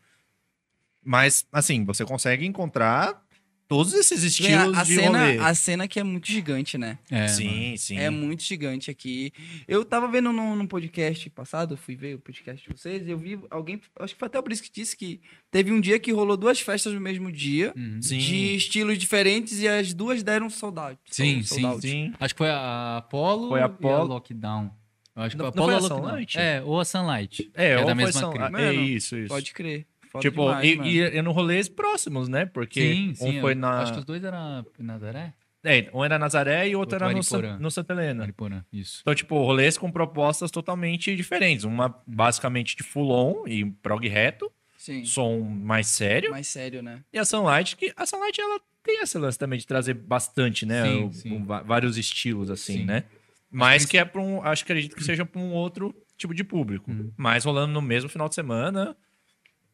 Mas, 1.02 1.46
assim, 1.52 1.84
você 1.84 2.04
consegue 2.04 2.46
encontrar 2.46 3.22
todos 3.70 3.94
esses 3.94 4.24
estilos 4.24 4.76
a, 4.76 4.82
de 4.82 4.94
cena, 4.96 5.18
rolê. 5.26 5.38
a 5.38 5.54
cena 5.54 5.86
que 5.86 6.00
é 6.00 6.02
muito 6.02 6.26
gigante, 6.26 6.76
né? 6.76 6.98
É, 7.08 7.28
sim, 7.28 7.76
sim. 7.76 7.96
É 7.96 8.10
muito 8.10 8.42
gigante 8.42 8.90
aqui. 8.90 9.32
Eu 9.68 9.84
tava 9.84 10.08
vendo 10.08 10.32
num, 10.32 10.56
num 10.56 10.66
podcast 10.66 11.30
passado, 11.30 11.74
eu 11.74 11.78
fui 11.78 11.94
ver 11.94 12.16
o 12.16 12.18
podcast 12.18 12.68
de 12.68 12.76
vocês, 12.76 13.06
e 13.06 13.10
eu 13.12 13.16
vi 13.16 13.38
alguém, 13.48 13.80
acho 14.00 14.14
que 14.14 14.18
foi 14.18 14.26
até 14.26 14.40
o 14.40 14.42
Brice 14.42 14.60
que 14.60 14.72
disse 14.72 14.96
que 14.96 15.20
teve 15.52 15.70
um 15.70 15.80
dia 15.80 16.00
que 16.00 16.10
rolou 16.10 16.36
duas 16.36 16.58
festas 16.60 16.92
no 16.92 17.00
mesmo 17.00 17.30
dia, 17.30 17.72
Uhum. 17.76 18.02
Sim. 18.02 18.18
de 18.18 18.56
estilos 18.56 18.98
diferentes, 18.98 19.60
e 19.60 19.68
as 19.68 19.94
duas 19.94 20.24
deram 20.24 20.50
soldado. 20.50 20.98
Sim, 21.08 21.40
sim, 21.44 21.80
Sim. 21.80 22.12
Acho 22.18 22.34
que 22.34 22.38
foi 22.38 22.50
a 22.50 22.96
Apollo 22.96 23.50
Foi 23.50 23.60
a 23.60 23.62
e 23.62 23.62
a 23.62 23.66
Apollo. 23.66 24.04
Lockdown. 24.08 24.70
Eu 25.14 25.22
acho 25.22 25.36
que 25.36 25.42
Não- 25.42 25.52
foi 25.52 25.62
a 25.62 25.66
não 25.66 25.66
Apollo 25.66 25.66
foi 25.66 25.74
a 25.74 25.76
a 25.76 25.80
Lockdown. 25.80 26.10
Sunlight? 26.10 26.38
É, 26.38 26.62
ou 26.62 26.80
a 26.80 26.84
Sunlight. 26.84 27.50
É, 27.54 27.74
ou 27.78 27.84
da 27.86 27.94
foi 27.94 28.04
mesma 28.04 28.30
cria. 28.32 28.44
é 28.46 28.50
Mano, 28.50 28.82
isso, 28.82 29.16
isso. 29.16 29.28
Pode 29.28 29.52
crer. 29.52 29.86
Foda 30.10 30.22
tipo, 30.22 30.42
demais, 30.42 30.68
e, 30.68 30.76
mano. 30.76 30.88
e, 30.90 30.98
e 31.18 31.22
no 31.22 31.32
rolês 31.32 31.68
próximos, 31.68 32.28
né? 32.28 32.44
Porque 32.46 32.80
Sim, 32.94 33.14
sim. 33.14 33.38
um 33.38 33.40
foi 33.40 33.52
eu 33.52 33.56
na. 33.56 33.80
Acho 33.82 33.92
que 33.92 33.98
os 34.00 34.04
dois 34.04 34.22
eram 34.24 34.66
Nazaré? 34.78 35.32
É, 35.62 35.90
um 35.92 36.02
era 36.04 36.18
Nazaré 36.18 36.68
e 36.68 36.74
o 36.74 36.78
outro 36.78 36.94
Outro 36.94 36.96
era 36.96 37.06
no, 37.06 37.12
Mariporã. 37.18 37.58
no 37.58 37.70
Santa 37.70 37.92
Helena. 37.92 38.20
Mariporã, 38.20 38.64
isso. 38.72 39.00
Então, 39.02 39.14
tipo, 39.14 39.36
rolês 39.44 39.76
com 39.76 39.90
propostas 39.92 40.50
totalmente 40.50 41.14
diferentes. 41.14 41.64
Uma 41.64 41.94
basicamente 42.06 42.74
de 42.76 42.82
full-on 42.82 43.46
e 43.46 43.64
prog 43.66 44.08
reto, 44.08 44.50
Sim. 44.78 45.04
som 45.04 45.40
mais 45.40 45.86
sério. 45.86 46.30
Mais 46.30 46.48
sério, 46.48 46.82
né? 46.82 47.02
E 47.12 47.18
a 47.18 47.24
Sunlight, 47.26 47.76
que 47.76 47.92
a 47.94 48.06
Sunlight, 48.06 48.40
ela 48.40 48.58
tem 48.82 49.02
esse 49.02 49.18
lance 49.18 49.38
também 49.38 49.58
de 49.58 49.66
trazer 49.66 49.92
bastante, 49.94 50.64
né? 50.64 50.82
Sim, 50.86 51.04
o- 51.04 51.12
sim. 51.12 51.36
o 51.36 51.44
vários 51.44 51.98
estilos, 51.98 52.50
assim, 52.50 52.78
Sim. 52.78 52.84
né? 52.86 53.04
Mas 53.50 53.84
que 53.84 53.98
é 53.98 54.04
para 54.04 54.20
um. 54.22 54.42
Acho 54.42 54.64
que 54.64 54.72
acredito 54.72 54.96
que 54.96 55.04
seja 55.04 55.26
para 55.26 55.40
um 55.40 55.52
outro 55.52 55.94
tipo 56.16 56.32
de 56.32 56.42
público. 56.42 56.90
Uhum. 56.90 57.12
Mas 57.18 57.44
rolando 57.44 57.72
no 57.74 57.82
mesmo 57.82 58.08
final 58.08 58.28
de 58.30 58.34
semana. 58.34 58.96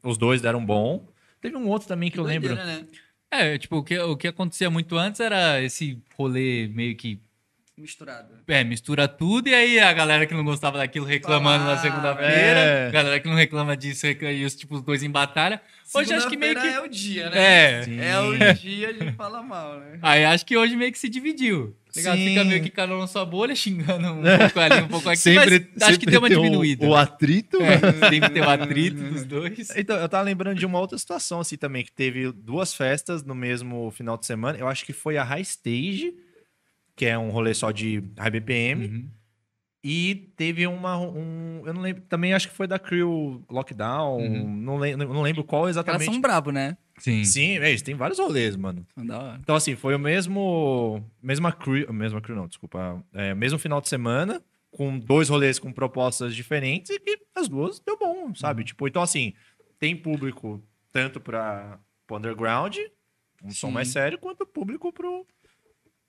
Os 0.02 0.16
dois 0.16 0.40
deram 0.40 0.64
bom. 0.64 1.08
Teve 1.40 1.56
um 1.56 1.68
outro 1.68 1.88
também 1.88 2.10
que, 2.10 2.18
eu 2.18 2.24
lembro. 2.24 2.54
Né? 2.54 2.86
É, 3.30 3.58
tipo, 3.58 3.76
o 3.76 3.82
que, 3.84 3.98
o 3.98 4.16
que 4.16 4.28
acontecia 4.28 4.70
muito 4.70 4.96
antes 4.96 5.20
era 5.20 5.60
esse 5.62 6.00
rolê 6.16 6.68
meio 6.68 6.96
que 6.96 7.20
Misturado. 7.78 8.28
É, 8.48 8.64
mistura 8.64 9.06
tudo 9.06 9.48
e 9.48 9.54
aí 9.54 9.78
a 9.78 9.92
galera 9.92 10.24
que 10.24 10.32
não 10.32 10.42
gostava 10.42 10.78
daquilo 10.78 11.04
reclamando 11.04 11.66
na 11.66 11.74
Ah, 11.74 11.78
segunda-feira, 11.78 12.58
é. 12.58 12.88
a 12.88 12.90
galera 12.90 13.20
que 13.20 13.28
não 13.28 13.34
reclama 13.36 13.76
disso 13.76 14.06
e 14.06 14.44
os 14.46 14.54
tipo 14.54 14.76
os 14.76 14.82
dois 14.82 15.02
em 15.02 15.10
batalha. 15.10 15.60
Hoje 15.92 16.14
acho 16.14 16.26
que 16.26 16.38
meio 16.38 16.58
que 16.58 16.66
é 16.66 16.80
o 16.80 16.88
dia, 16.88 17.28
né? 17.28 17.38
é. 17.38 17.82
Sim. 17.82 18.00
É 18.00 18.18
o 18.18 18.54
dia 18.54 18.94
de 18.94 19.12
falar 19.12 19.42
mal, 19.42 19.78
né? 19.78 19.98
Aí 20.00 20.24
acho 20.24 20.46
que 20.46 20.56
hoje 20.56 20.74
meio 20.74 20.90
que 20.90 20.98
se 20.98 21.10
dividiu. 21.10 21.76
Ligado? 21.96 22.16
Sim. 22.18 22.28
Fica 22.28 22.44
meio 22.44 22.62
que 22.62 22.70
cada 22.70 22.94
um 22.94 22.98
na 23.00 23.06
sua 23.06 23.24
bolha, 23.24 23.54
xingando 23.54 24.08
um 24.12 24.22
pouco 24.22 24.60
ali, 24.60 24.82
um 24.82 24.88
pouco 24.88 25.08
aqui, 25.08 25.16
Sempre, 25.20 25.68
mas 25.74 25.82
acho 25.88 25.98
que 25.98 26.06
deu 26.06 26.20
uma 26.20 26.28
tem 26.28 26.36
o- 26.36 26.42
diminuída. 26.42 26.86
O, 26.86 26.94
atrito. 26.94 27.58
É, 27.60 28.10
sempre 28.10 28.30
tem 28.30 28.42
o 28.42 28.48
atrito 28.50 29.02
dos 29.02 29.24
dois. 29.26 29.70
Então, 29.76 29.96
eu 29.96 30.08
tava 30.08 30.24
lembrando 30.24 30.58
de 30.58 30.66
uma 30.66 30.78
outra 30.78 30.96
situação 30.98 31.40
assim 31.40 31.56
também, 31.56 31.84
que 31.84 31.92
teve 31.92 32.30
duas 32.32 32.74
festas 32.74 33.22
no 33.24 33.34
mesmo 33.34 33.90
final 33.90 34.16
de 34.16 34.26
semana. 34.26 34.58
Eu 34.58 34.68
acho 34.68 34.84
que 34.84 34.92
foi 34.92 35.16
a 35.16 35.24
High 35.24 35.42
Stage, 35.42 36.14
que 36.94 37.04
é 37.06 37.18
um 37.18 37.30
rolê 37.30 37.52
só 37.54 37.70
de 37.70 38.02
High 38.18 38.30
BPM. 38.30 38.86
Uhum. 38.86 39.08
E 39.88 40.32
teve 40.36 40.66
uma. 40.66 40.98
Um, 40.98 41.62
eu 41.64 41.72
não 41.72 41.80
lembro. 41.80 42.02
Também 42.08 42.34
acho 42.34 42.48
que 42.48 42.54
foi 42.56 42.66
da 42.66 42.76
Crew 42.76 43.40
Lockdown. 43.48 44.18
Uhum. 44.18 44.56
Não, 44.56 44.78
lembro, 44.78 45.14
não 45.14 45.22
lembro 45.22 45.44
qual 45.44 45.68
exatamente. 45.68 46.06
são 46.06 46.20
brabo, 46.20 46.50
né? 46.50 46.76
Sim. 46.98 47.22
Sim, 47.22 47.58
é, 47.58 47.68
eles 47.68 47.82
têm 47.82 47.94
vários 47.94 48.18
rolês, 48.18 48.56
mano. 48.56 48.84
Então, 49.40 49.54
assim, 49.54 49.76
foi 49.76 49.94
o 49.94 49.98
mesmo. 49.98 51.00
Mesma 51.22 51.52
crew. 51.52 51.92
Mesma 51.92 52.20
crew, 52.20 52.34
não, 52.34 52.48
desculpa. 52.48 53.00
É, 53.14 53.32
mesmo 53.32 53.60
final 53.60 53.80
de 53.80 53.88
semana, 53.88 54.42
com 54.72 54.98
dois 54.98 55.28
rolês 55.28 55.56
com 55.56 55.70
propostas 55.70 56.34
diferentes 56.34 56.90
e 56.90 56.98
que 56.98 57.20
as 57.32 57.46
duas 57.46 57.78
deu 57.78 57.96
bom, 57.96 58.34
sabe? 58.34 58.64
Tipo, 58.64 58.88
então, 58.88 59.00
assim, 59.00 59.34
tem 59.78 59.94
público 59.94 60.60
tanto 60.90 61.20
para 61.20 61.78
pro 62.08 62.16
underground, 62.16 62.76
um 63.40 63.50
som 63.50 63.68
Sim. 63.68 63.72
mais 63.74 63.86
sério, 63.86 64.18
quanto 64.18 64.44
público 64.44 64.92
pro 64.92 65.24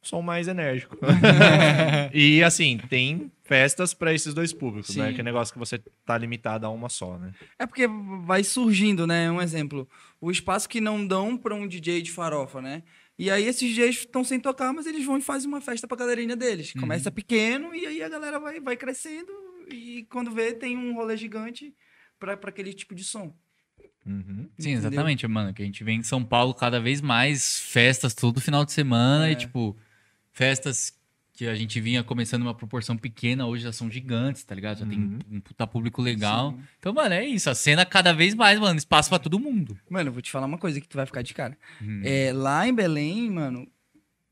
som 0.07 0.21
mais 0.21 0.47
enérgico. 0.47 0.97
e, 2.13 2.43
assim, 2.43 2.77
tem 2.89 3.31
festas 3.43 3.93
para 3.93 4.13
esses 4.13 4.33
dois 4.33 4.53
públicos, 4.53 4.95
né? 4.95 5.09
Sim. 5.09 5.13
Que 5.15 5.21
é 5.21 5.23
negócio 5.23 5.53
que 5.53 5.59
você 5.59 5.79
tá 6.05 6.17
limitado 6.17 6.65
a 6.65 6.69
uma 6.69 6.89
só, 6.89 7.17
né? 7.17 7.33
É 7.57 7.65
porque 7.65 7.87
vai 8.25 8.43
surgindo, 8.43 9.05
né? 9.07 9.31
Um 9.31 9.41
exemplo. 9.41 9.87
O 10.19 10.31
espaço 10.31 10.67
que 10.67 10.81
não 10.81 11.05
dão 11.05 11.37
pra 11.37 11.55
um 11.55 11.67
DJ 11.67 12.01
de 12.01 12.11
farofa, 12.11 12.61
né? 12.61 12.83
E 13.17 13.31
aí 13.31 13.45
esses 13.45 13.73
DJs 13.73 13.99
estão 13.99 14.23
sem 14.23 14.39
tocar, 14.39 14.71
mas 14.73 14.85
eles 14.85 15.03
vão 15.05 15.17
e 15.17 15.21
fazem 15.21 15.47
uma 15.47 15.59
festa 15.59 15.87
pra 15.87 15.97
galerinha 15.97 16.35
deles. 16.35 16.73
Uhum. 16.75 16.81
Começa 16.81 17.09
pequeno 17.09 17.73
e 17.73 17.85
aí 17.85 18.03
a 18.03 18.09
galera 18.09 18.39
vai, 18.39 18.59
vai 18.59 18.77
crescendo 18.77 19.31
e 19.71 20.05
quando 20.09 20.29
vê 20.31 20.53
tem 20.53 20.77
um 20.77 20.93
rolê 20.93 21.17
gigante 21.17 21.73
pra, 22.19 22.37
pra 22.37 22.49
aquele 22.49 22.73
tipo 22.73 22.93
de 22.93 23.03
som. 23.03 23.33
Uhum. 24.05 24.47
Sim, 24.57 24.73
exatamente, 24.73 25.27
mano. 25.27 25.53
Que 25.53 25.63
a 25.63 25.65
gente 25.65 25.83
vê 25.83 25.91
em 25.91 26.03
São 26.03 26.23
Paulo 26.23 26.53
cada 26.53 26.79
vez 26.79 27.01
mais 27.01 27.59
festas 27.59 28.13
todo 28.13 28.39
final 28.39 28.63
de 28.63 28.71
semana 28.71 29.27
É. 29.27 29.31
e, 29.31 29.35
tipo, 29.35 29.75
festas 30.37 30.95
que 31.33 31.47
a 31.47 31.55
gente 31.55 31.79
vinha 31.81 32.03
começando 32.03 32.41
uma 32.43 32.53
proporção 32.53 32.95
pequena, 32.97 33.45
hoje 33.47 33.63
já 33.63 33.71
são 33.71 33.89
gigantes, 33.91 34.43
tá 34.43 34.53
ligado? 34.55 34.79
Já 34.79 34.85
Uhum. 34.85 35.19
tem 35.19 35.37
um 35.37 35.39
puta 35.39 35.65
público 35.67 36.01
legal. 36.01 36.51
Sim. 36.51 36.59
Então, 36.79 36.93
mano, 36.93 37.13
é 37.13 37.25
isso. 37.25 37.49
A 37.49 37.55
cena 37.55 37.85
cada 37.85 38.11
vez 38.13 38.33
mais, 38.33 38.59
mano, 38.59 38.77
espaço 38.77 39.09
pra 39.09 39.19
todo 39.19 39.39
mundo. 39.39 39.77
Mano, 39.89 40.09
eu 40.09 40.13
vou 40.13 40.21
te 40.21 40.31
falar 40.31 40.45
uma 40.47 40.57
coisa 40.57 40.79
que 40.81 40.87
tu 40.87 40.95
vai 40.97 41.05
ficar 41.05 41.21
de 41.23 41.33
cara. 41.33 41.57
Hum. 41.81 42.01
É, 42.03 42.31
lá 42.33 42.67
em 42.67 42.73
Belém, 42.73 43.29
mano, 43.31 43.67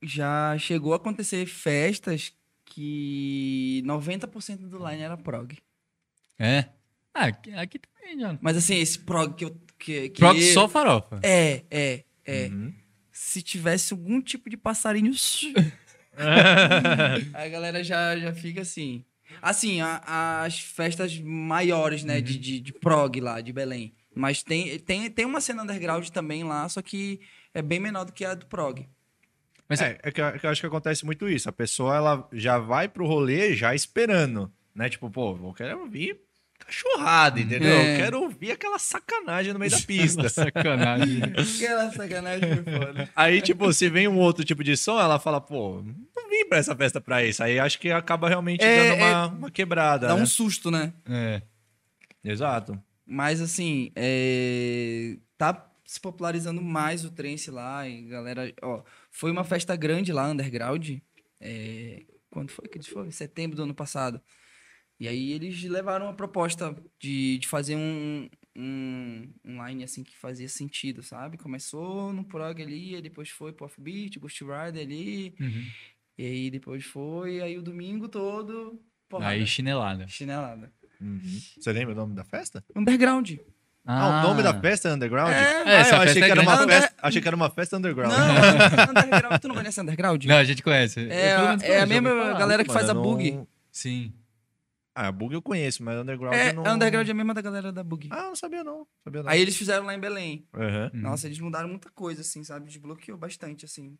já 0.01 0.55
chegou 0.59 0.93
a 0.93 0.97
acontecer 0.97 1.45
festas 1.47 2.33
que 2.65 3.81
90% 3.85 4.67
do 4.67 4.77
line 4.87 5.01
era 5.01 5.17
prog. 5.17 5.57
É. 6.39 6.65
Ah, 7.13 7.25
aqui, 7.25 7.51
aqui 7.53 7.79
também, 7.79 8.19
já. 8.19 8.37
Mas 8.41 8.57
assim, 8.57 8.75
esse 8.75 8.99
prog 8.99 9.33
que 9.35 9.45
eu. 9.45 9.55
Que, 9.77 10.09
que 10.09 10.19
Prog 10.19 10.37
eu- 10.39 10.53
só 10.53 10.67
farofa. 10.69 11.19
É, 11.21 11.63
é, 11.69 12.03
é. 12.25 12.47
Uhum. 12.47 12.73
se 13.11 13.41
tivesse 13.41 13.93
algum 13.93 14.21
tipo 14.21 14.49
de 14.49 14.57
passarinho. 14.57 15.11
a 17.33 17.47
galera 17.47 17.83
já, 17.83 18.17
já 18.17 18.33
fica 18.33 18.61
assim. 18.61 19.03
Assim, 19.41 19.81
a- 19.81 20.43
as 20.43 20.59
festas 20.59 21.17
maiores, 21.19 22.03
né, 22.03 22.21
de, 22.21 22.37
de, 22.37 22.59
de 22.59 22.73
prog 22.73 23.19
lá, 23.19 23.41
de 23.41 23.51
Belém. 23.51 23.93
Mas 24.15 24.41
tem, 24.43 24.79
tem, 24.79 25.09
tem 25.09 25.25
uma 25.25 25.41
cena 25.41 25.63
underground 25.63 26.07
também 26.09 26.43
lá, 26.43 26.67
só 26.69 26.81
que 26.81 27.19
é 27.53 27.61
bem 27.61 27.79
menor 27.79 28.05
do 28.05 28.13
que 28.13 28.23
a 28.23 28.33
do 28.33 28.45
prog. 28.45 28.87
Mas 29.67 29.81
é, 29.81 29.97
é 30.03 30.11
que, 30.11 30.21
eu- 30.21 30.25
é 30.27 30.39
que 30.39 30.45
eu 30.45 30.49
acho 30.49 30.61
que 30.61 30.67
acontece 30.67 31.05
muito 31.05 31.27
isso. 31.27 31.49
A 31.49 31.53
pessoa 31.53 31.95
ela 31.95 32.29
já 32.31 32.57
vai 32.59 32.87
pro 32.87 33.05
rolê 33.07 33.55
já 33.55 33.73
esperando, 33.73 34.51
né? 34.73 34.87
Tipo, 34.89 35.09
pô, 35.09 35.35
eu 35.35 35.53
quero 35.53 35.79
ouvir 35.81 36.19
cachorrada, 36.65 37.39
entendeu? 37.39 37.69
É. 37.75 37.93
Eu 37.93 37.97
quero 37.97 38.21
ouvir 38.21 38.51
aquela 38.51 38.79
sacanagem 38.79 39.53
no 39.53 39.59
meio 39.59 39.71
da 39.71 39.79
pista. 39.85 40.27
Sacanagem. 40.29 41.21
Aquela 41.23 41.91
sacanagem 41.91 42.63
foi 42.63 42.73
foda. 42.79 43.09
Aí, 43.15 43.41
tipo, 43.41 43.71
se 43.73 43.89
vem 43.89 44.07
um 44.07 44.17
outro 44.17 44.43
tipo 44.43 44.63
de 44.63 44.75
som, 44.75 44.99
ela 44.99 45.19
fala, 45.19 45.39
pô, 45.39 45.81
não 45.83 46.29
vim 46.29 46.45
pra 46.49 46.57
essa 46.57 46.75
festa 46.75 46.99
pra 46.99 47.23
isso. 47.23 47.43
Aí 47.43 47.59
acho 47.59 47.79
que 47.79 47.91
acaba 47.91 48.27
realmente 48.29 48.63
É, 48.63 48.89
dando 48.89 48.97
uma, 48.97 49.27
uma 49.27 49.51
quebrada. 49.51 50.07
Dá 50.07 50.15
né? 50.15 50.21
um 50.21 50.25
susto, 50.25 50.69
né? 50.71 50.93
É. 51.09 51.41
Exato. 52.23 52.81
Mas 53.05 53.39
assim, 53.41 53.91
é, 53.95 55.17
tá 55.37 55.69
se 55.85 55.99
popularizando 55.99 56.61
mais 56.61 57.05
o 57.05 57.11
trance 57.11 57.51
lá 57.51 57.87
e 57.87 58.01
galera, 58.07 58.51
ó, 58.63 58.81
foi 59.11 59.29
uma 59.29 59.43
festa 59.43 59.75
grande 59.75 60.11
lá, 60.11 60.27
underground. 60.29 60.89
é, 61.39 62.01
quando 62.31 62.49
foi 62.49 62.67
que 62.67 62.77
eles 62.77 62.87
foram? 62.87 63.07
Em 63.07 63.11
setembro 63.11 63.55
do 63.55 63.63
ano 63.63 63.73
passado. 63.75 64.19
E 64.99 65.07
aí 65.07 65.33
eles 65.33 65.61
levaram 65.63 66.07
a 66.07 66.13
proposta 66.13 66.75
de, 66.99 67.37
de 67.39 67.47
fazer 67.47 67.75
um, 67.75 68.29
um, 68.55 69.29
um 69.43 69.65
line 69.67 69.83
assim 69.83 70.03
que 70.03 70.15
fazia 70.17 70.47
sentido, 70.47 71.03
sabe? 71.03 71.37
Começou 71.37 72.13
no 72.13 72.23
prog 72.23 72.61
ali, 72.61 73.01
depois 73.01 73.29
foi 73.29 73.51
pro 73.51 73.65
offbeat, 73.65 74.17
Ghost 74.19 74.41
Rider 74.43 74.81
ali, 74.83 75.35
Uhum. 75.39 75.65
e 76.17 76.25
aí 76.25 76.49
depois 76.51 76.85
foi, 76.85 77.41
aí 77.41 77.57
o 77.57 77.61
domingo 77.61 78.07
todo, 78.07 78.79
porrada, 79.09 79.31
Aí 79.33 79.45
chinelada. 79.45 80.07
chinelada. 80.07 80.71
Uhum. 81.01 81.19
Você 81.59 81.73
lembra 81.73 81.93
o 81.93 81.97
nome 81.97 82.15
da 82.15 82.23
festa? 82.23 82.63
Underground. 82.73 83.33
Ah, 83.87 84.21
o 84.23 84.27
nome 84.29 84.41
da 84.41 84.59
festa 84.59 84.87
é 84.89 84.93
Underground? 84.93 85.31
É, 85.31 85.35
ah, 85.37 85.71
essa 85.73 85.95
eu 85.95 86.01
achei 86.01 86.13
festa 86.13 86.19
que, 86.19 86.25
é 86.25 86.29
era 86.31 86.41
uma 86.41 86.57
festa, 86.67 86.95
achei 87.01 87.21
que 87.21 87.27
era 87.27 87.35
uma 87.35 87.49
festa 87.51 87.77
underground. 87.77 88.11
Não, 88.17 89.03
underground. 89.03 89.41
Tu 89.41 89.47
não 89.49 89.55
conhece 89.55 89.81
underground? 89.81 90.25
Não, 90.25 90.37
a 90.37 90.43
gente 90.43 90.63
conhece. 90.63 91.07
É, 91.09 91.35
é 91.61 91.81
a 91.81 91.85
mesma 91.85 92.33
galera 92.33 92.63
que 92.63 92.73
faz 92.73 92.89
a 92.89 92.93
bug. 92.95 93.31
não- 93.31 93.47
Sim. 93.71 94.11
Ah, 94.95 95.07
a 95.07 95.11
bug 95.11 95.33
eu 95.33 95.41
conheço, 95.41 95.83
mas 95.83 95.99
underground 95.99 96.33
É, 96.33 96.49
eu 96.49 96.53
não... 96.53 96.65
a 96.65 96.73
underground 96.73 97.05
é 97.05 97.11
a 97.11 97.13
mesma 97.13 97.33
da 97.33 97.41
galera 97.41 97.69
da 97.69 97.83
bug. 97.83 98.07
Ah, 98.11 98.23
não 98.23 98.35
sabia 98.35 98.63
não. 98.63 98.87
Sabia 99.03 99.21
não. 99.21 99.29
Aí 99.29 99.41
eles 99.41 99.57
fizeram 99.57 99.85
lá 99.85 99.93
em 99.93 99.99
Belém. 99.99 100.47
Uhum. 100.53 101.01
Nossa, 101.01 101.27
eles 101.27 101.37
mudaram 101.39 101.67
muita 101.67 101.89
coisa, 101.89 102.21
assim, 102.21 102.45
sabe? 102.45 102.67
Desbloqueou 102.67 103.17
bastante, 103.17 103.65
assim. 103.65 103.97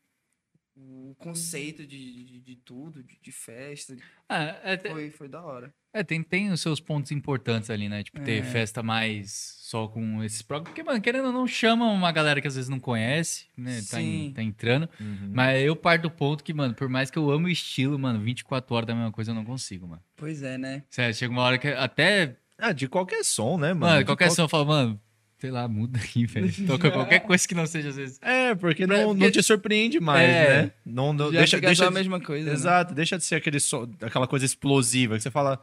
O 0.77 1.13
conceito 1.19 1.85
de, 1.85 2.23
de, 2.23 2.39
de 2.41 2.55
tudo, 2.57 3.03
de, 3.03 3.19
de 3.21 3.31
festa. 3.31 3.95
Ah, 4.29 4.43
é, 4.63 4.77
Foi, 4.77 5.11
foi 5.11 5.27
da 5.27 5.41
hora. 5.41 5.73
É, 5.97 6.03
tem, 6.03 6.21
tem 6.21 6.51
os 6.51 6.59
seus 6.61 6.79
pontos 6.79 7.11
importantes 7.11 7.69
ali, 7.69 7.87
né? 7.87 8.03
Tipo, 8.03 8.19
ter 8.19 8.39
É. 8.39 8.43
festa 8.43 8.83
mais 8.83 9.55
só 9.59 9.87
com 9.87 10.23
esses 10.23 10.41
programas. 10.41 10.69
Porque, 10.69 10.83
mano, 10.83 11.01
querendo 11.01 11.27
ou 11.27 11.31
não, 11.33 11.47
chama 11.47 11.85
uma 11.91 12.11
galera 12.11 12.39
que 12.41 12.47
às 12.47 12.55
vezes 12.55 12.69
não 12.69 12.79
conhece, 12.79 13.45
né? 13.57 13.81
Tá, 13.89 14.01
em- 14.01 14.31
tá 14.31 14.43
entrando. 14.43 14.89
Uhum. 14.99 15.31
Mas 15.33 15.63
eu 15.63 15.75
parto 15.75 16.03
do 16.03 16.11
ponto 16.11 16.43
que, 16.43 16.53
mano, 16.53 16.73
por 16.73 16.87
mais 16.89 17.09
que 17.09 17.17
eu 17.17 17.29
amo 17.31 17.47
o 17.47 17.49
estilo, 17.49 17.97
mano, 17.97 18.19
24 18.19 18.75
horas 18.75 18.87
da 18.87 18.93
mesma 18.93 19.11
coisa 19.11 19.31
eu 19.31 19.35
não 19.35 19.45
consigo, 19.45 19.87
mano. 19.87 20.01
Pois 20.15 20.43
é, 20.43 20.57
né? 20.57 20.83
Sério, 20.89 21.15
chega 21.15 21.31
uma 21.31 21.41
hora 21.41 21.57
que 21.57 21.67
até. 21.69 22.35
Ah, 22.57 22.71
de 22.71 22.87
qualquer 22.87 23.23
som, 23.23 23.57
né, 23.57 23.73
mano? 23.73 23.79
Mano, 23.87 23.99
De 23.99 24.05
qualquer 24.05 24.27
qual- 24.27 24.35
som 24.35 24.41
eu 24.43 24.49
falo, 24.49 24.65
mano, 24.65 25.01
sei 25.39 25.51
lá, 25.51 25.67
muda 25.67 25.99
aqui, 25.99 26.25
velho. 26.27 26.51
Toca 26.67 26.89
qualquer 26.91 27.19
coisa 27.21 27.45
que 27.47 27.53
não 27.55 27.65
seja 27.65 27.89
às 27.89 27.95
vezes. 27.97 28.19
É, 28.21 28.53
porque 28.55 28.85
não, 28.87 29.07
porque- 29.09 29.23
não 29.25 29.31
te 29.31 29.43
surpreende 29.43 29.99
mais, 29.99 30.29
É. 30.29 30.61
né? 30.63 30.71
Não, 30.85 31.11
não- 31.11 31.31
deixa, 31.31 31.59
deixa 31.59 31.83
só 31.83 31.87
a 31.89 31.91
mesma 31.91 32.19
coisa. 32.21 32.45
né? 32.47 32.53
Exato, 32.53 32.93
deixa 32.93 33.17
de 33.17 33.23
ser 33.25 33.35
aquele 33.35 33.59
som, 33.59 33.89
aquela 34.01 34.27
coisa 34.27 34.45
explosiva 34.45 35.15
que 35.17 35.23
você 35.23 35.31
fala, 35.31 35.59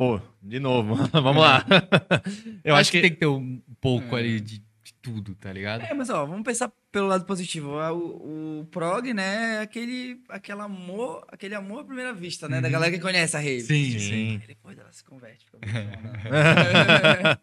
pô, 0.00 0.18
de 0.42 0.58
novo, 0.58 0.94
vamos 1.12 1.42
lá. 1.42 1.62
Eu 2.64 2.74
acho, 2.74 2.90
que, 2.90 3.02
tem 3.02 3.10
que 3.10 3.18
ter 3.18 3.26
um 3.26 3.60
pouco 3.82 4.16
ali 4.16 4.40
de, 4.40 4.58
de 4.58 4.94
tudo, 5.02 5.34
tá 5.34 5.52
ligado? 5.52 5.82
É, 5.82 5.92
mas 5.92 6.08
ó, 6.08 6.24
vamos 6.24 6.42
pensar 6.42 6.72
pelo 6.92 7.06
lado 7.06 7.24
positivo. 7.24 7.70
O, 7.92 8.60
o 8.60 8.64
prog, 8.66 9.12
né, 9.14 9.56
é 9.56 9.60
aquele, 9.62 10.20
aquele 10.28 10.60
amor, 10.60 11.24
aquele 11.28 11.54
amor 11.54 11.80
à 11.80 11.84
primeira 11.84 12.12
vista, 12.12 12.48
né? 12.48 12.60
Da 12.60 12.68
galera 12.68 12.92
que 12.92 12.98
conhece 12.98 13.36
a 13.36 13.40
rave. 13.40 13.60
Sim, 13.62 13.98
Sim. 13.98 14.40
Aí 14.42 14.46
depois 14.48 14.78
ela 14.78 14.92
se 14.92 15.04
converte. 15.04 15.44
Fica 15.44 15.58
muito 15.58 15.72
bom, 15.72 16.30
né? 16.30 17.36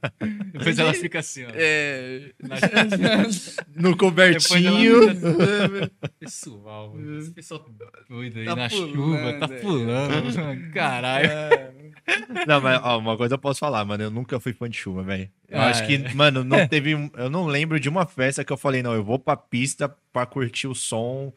Depois 0.58 0.80
ela 0.80 0.94
fica 0.94 1.20
assim, 1.20 1.46
ó. 1.46 1.50
é... 1.54 2.32
no 3.76 3.90
ela 3.90 3.98
cobertinho. 3.98 5.10
fica 5.16 5.28
assim, 5.28 5.90
Pessoal, 6.20 6.94
mano. 6.94 7.20
Esse 7.20 7.32
pessoal 7.32 7.66
doido 8.10 8.40
aí 8.40 8.46
Tá 8.46 8.56
na 8.56 8.70
pulando, 8.70 8.94
chuva, 8.94 9.34
tá 9.40 9.46
é. 9.54 9.60
pulando. 9.60 10.72
Caralho. 10.74 11.30
Não, 12.48 12.62
mas 12.62 12.82
ó, 12.84 12.98
uma 13.00 13.18
coisa 13.18 13.36
eu 13.36 13.40
posso 13.40 13.60
falar, 13.60 13.84
mano, 13.86 14.04
eu 14.04 14.10
nunca 14.12 14.40
fui 14.40 14.54
fã 14.54 14.70
de 14.70 14.78
chuva, 14.78 15.04
velho. 15.04 15.30
Eu 15.50 15.60
Ah, 15.60 15.68
acho 15.68 15.86
que, 15.86 15.96
é. 15.96 16.14
mano, 16.14 16.44
não 16.44 16.68
teve, 16.68 16.92
eu 17.16 17.30
não 17.30 17.46
lembro 17.46 17.80
de 17.80 17.90
uma 17.90 18.06
festa 18.06 18.44
que 18.44 18.52
eu 18.52 18.58
falei, 18.58 18.82
não, 18.82 18.94
eu 18.94 19.04
vou 19.04 19.20
pra 19.20 19.37
pista 19.38 19.90
pra 20.12 20.26
curtir 20.26 20.68
o 20.68 20.76
som 20.76 21.32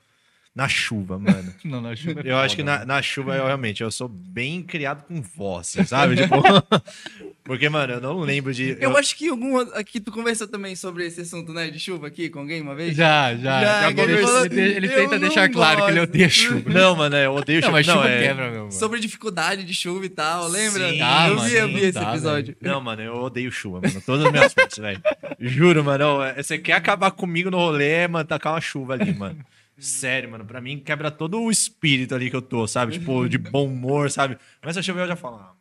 na 0.60 0.68
chuva, 0.68 1.18
mano. 1.18 1.54
Não, 1.64 1.80
na 1.80 1.96
chuva 1.96 2.20
é 2.20 2.30
Eu 2.30 2.36
acho 2.36 2.54
que 2.54 2.62
foda, 2.62 2.78
na, 2.80 2.84
na 2.84 3.00
chuva, 3.02 3.34
eu 3.34 3.46
realmente, 3.46 3.82
eu 3.82 3.90
sou 3.90 4.08
bem 4.08 4.62
criado 4.62 5.04
com 5.06 5.22
voz, 5.22 5.74
sabe? 5.86 6.16
Tipo, 6.20 6.36
porque, 7.42 7.68
mano, 7.70 7.94
eu 7.94 8.00
não 8.00 8.20
lembro 8.20 8.52
de... 8.52 8.76
Eu 8.78 8.96
acho 8.96 9.16
que 9.16 9.28
algum 9.28 9.58
aqui 9.58 9.98
tu 9.98 10.12
conversou 10.12 10.46
também 10.46 10.76
sobre 10.76 11.06
esse 11.06 11.22
assunto, 11.22 11.52
né, 11.54 11.70
de 11.70 11.78
chuva 11.80 12.06
aqui 12.08 12.28
com 12.28 12.40
alguém 12.40 12.60
uma 12.60 12.74
vez? 12.74 12.94
Já, 12.94 13.34
já. 13.34 13.60
Já, 13.62 13.80
já 13.82 13.94
conversou. 13.94 14.26
falou, 14.28 14.44
ele, 14.46 14.60
ele 14.60 14.86
"Eu 14.86 14.94
tenta 14.94 15.10
não 15.12 15.18
deixar 15.20 15.48
claro 15.50 15.84
que 15.84 15.90
ele 15.90 16.00
gosto." 16.00 16.10
odeia 16.10 16.28
chuva. 16.28 16.70
Não, 16.70 16.94
mano, 16.96 17.16
é, 17.16 17.26
eu 17.26 17.34
odeio 17.34 17.60
Não, 17.60 17.66
chuva. 17.68 17.78
mas 17.78 17.86
chuva 17.86 18.08
é- 18.08 18.22
quebra, 18.22 18.50
meu 18.50 18.58
mano. 18.60 18.72
Sobre 18.72 19.00
dificuldade 19.00 19.64
de 19.64 19.72
chuva 19.74 20.04
e 20.04 20.08
tal, 20.10 20.46
lembra? 20.48 20.90
Sim, 20.90 21.00
Ah, 21.02 21.28
eu 21.28 21.36
mano, 21.36 21.48
vi, 21.48 21.54
eu 21.56 21.68
não 21.68 21.74
vi 21.74 21.80
esse 21.84 21.92
dá, 21.98 22.10
episódio. 22.10 22.56
Não, 22.60 22.80
mano, 22.80 23.02
eu 23.02 23.14
odeio 23.14 23.50
chuva, 23.50 23.80
mano. 23.82 24.02
Todas 24.04 24.26
as 24.26 24.32
minhas 24.32 24.52
fotos, 24.52 24.78
velho. 24.78 25.00
Juro, 25.40 25.82
mano. 25.82 26.22
é- 26.22 26.42
Você 26.42 26.58
quer 26.58 26.74
acabar 26.74 27.10
comigo 27.10 27.50
no 27.50 27.56
rolê, 27.56 28.06
mano, 28.06 28.24
tacar 28.26 28.52
uma 28.52 28.60
chuva 28.60 28.92
ali, 28.94 29.12
mano. 29.14 29.38
Sério, 29.80 30.30
mano. 30.30 30.44
Pra 30.44 30.60
mim 30.60 30.78
quebra 30.78 31.10
todo 31.10 31.40
o 31.40 31.50
espírito 31.50 32.14
ali 32.14 32.30
que 32.30 32.36
eu 32.36 32.42
tô, 32.42 32.66
sabe? 32.66 32.92
Tipo, 32.92 33.28
de 33.28 33.38
bom 33.38 33.66
humor, 33.66 34.10
sabe? 34.10 34.36
Mas 34.62 34.76
a 34.76 34.82
chuva 34.82 35.00
eu 35.00 35.08
já 35.08 35.16
falo, 35.16 35.36
ah, 35.36 35.38
mano. 35.38 35.60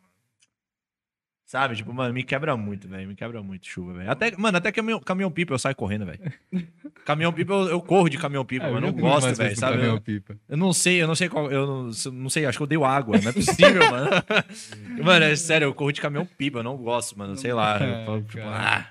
Sabe? 1.46 1.74
Tipo, 1.74 1.92
mano, 1.92 2.14
me 2.14 2.22
quebra 2.22 2.56
muito, 2.56 2.86
velho. 2.86 3.08
Me 3.08 3.16
quebra 3.16 3.42
muito 3.42 3.66
chuva, 3.66 3.92
velho. 3.94 4.08
Até, 4.08 4.36
mano, 4.36 4.56
até 4.56 4.70
caminhão, 4.70 5.00
caminhão 5.00 5.32
pipa 5.32 5.52
eu 5.52 5.58
saio 5.58 5.74
correndo, 5.74 6.06
velho. 6.06 6.20
Caminhão 7.04 7.32
pipa 7.32 7.52
eu, 7.52 7.68
eu 7.70 7.80
corro 7.80 8.08
de 8.08 8.18
caminhão 8.18 8.44
pipa, 8.44 8.66
mas 8.66 8.74
eu 8.74 8.80
não 8.80 8.92
gosto, 8.92 9.34
velho, 9.34 9.56
sabe? 9.56 9.78
caminhão 9.78 9.96
Eu, 9.96 10.00
pipa. 10.00 10.36
eu 10.48 10.56
não 10.56 10.72
sei, 10.72 11.02
eu 11.02 11.08
não 11.08 11.14
sei 11.16 11.28
qual. 11.28 11.50
Eu 11.50 11.66
não, 11.66 11.90
não 12.12 12.30
sei, 12.30 12.44
acho 12.44 12.58
que 12.58 12.62
eu 12.62 12.66
dei 12.68 12.80
água. 12.80 13.18
Não 13.18 13.30
é 13.30 13.32
possível, 13.32 13.90
mano. 13.90 14.10
Mano, 15.02 15.24
é 15.24 15.34
sério, 15.34 15.64
eu 15.64 15.74
corro 15.74 15.90
de 15.90 16.00
caminhão 16.00 16.24
pipa, 16.26 16.58
eu 16.58 16.62
não 16.62 16.76
gosto, 16.76 17.18
mano. 17.18 17.36
Sei 17.36 17.52
lá. 17.52 17.80
Eu 17.80 18.06
falo, 18.06 18.22
tipo, 18.22 18.42
ah. 18.46 18.86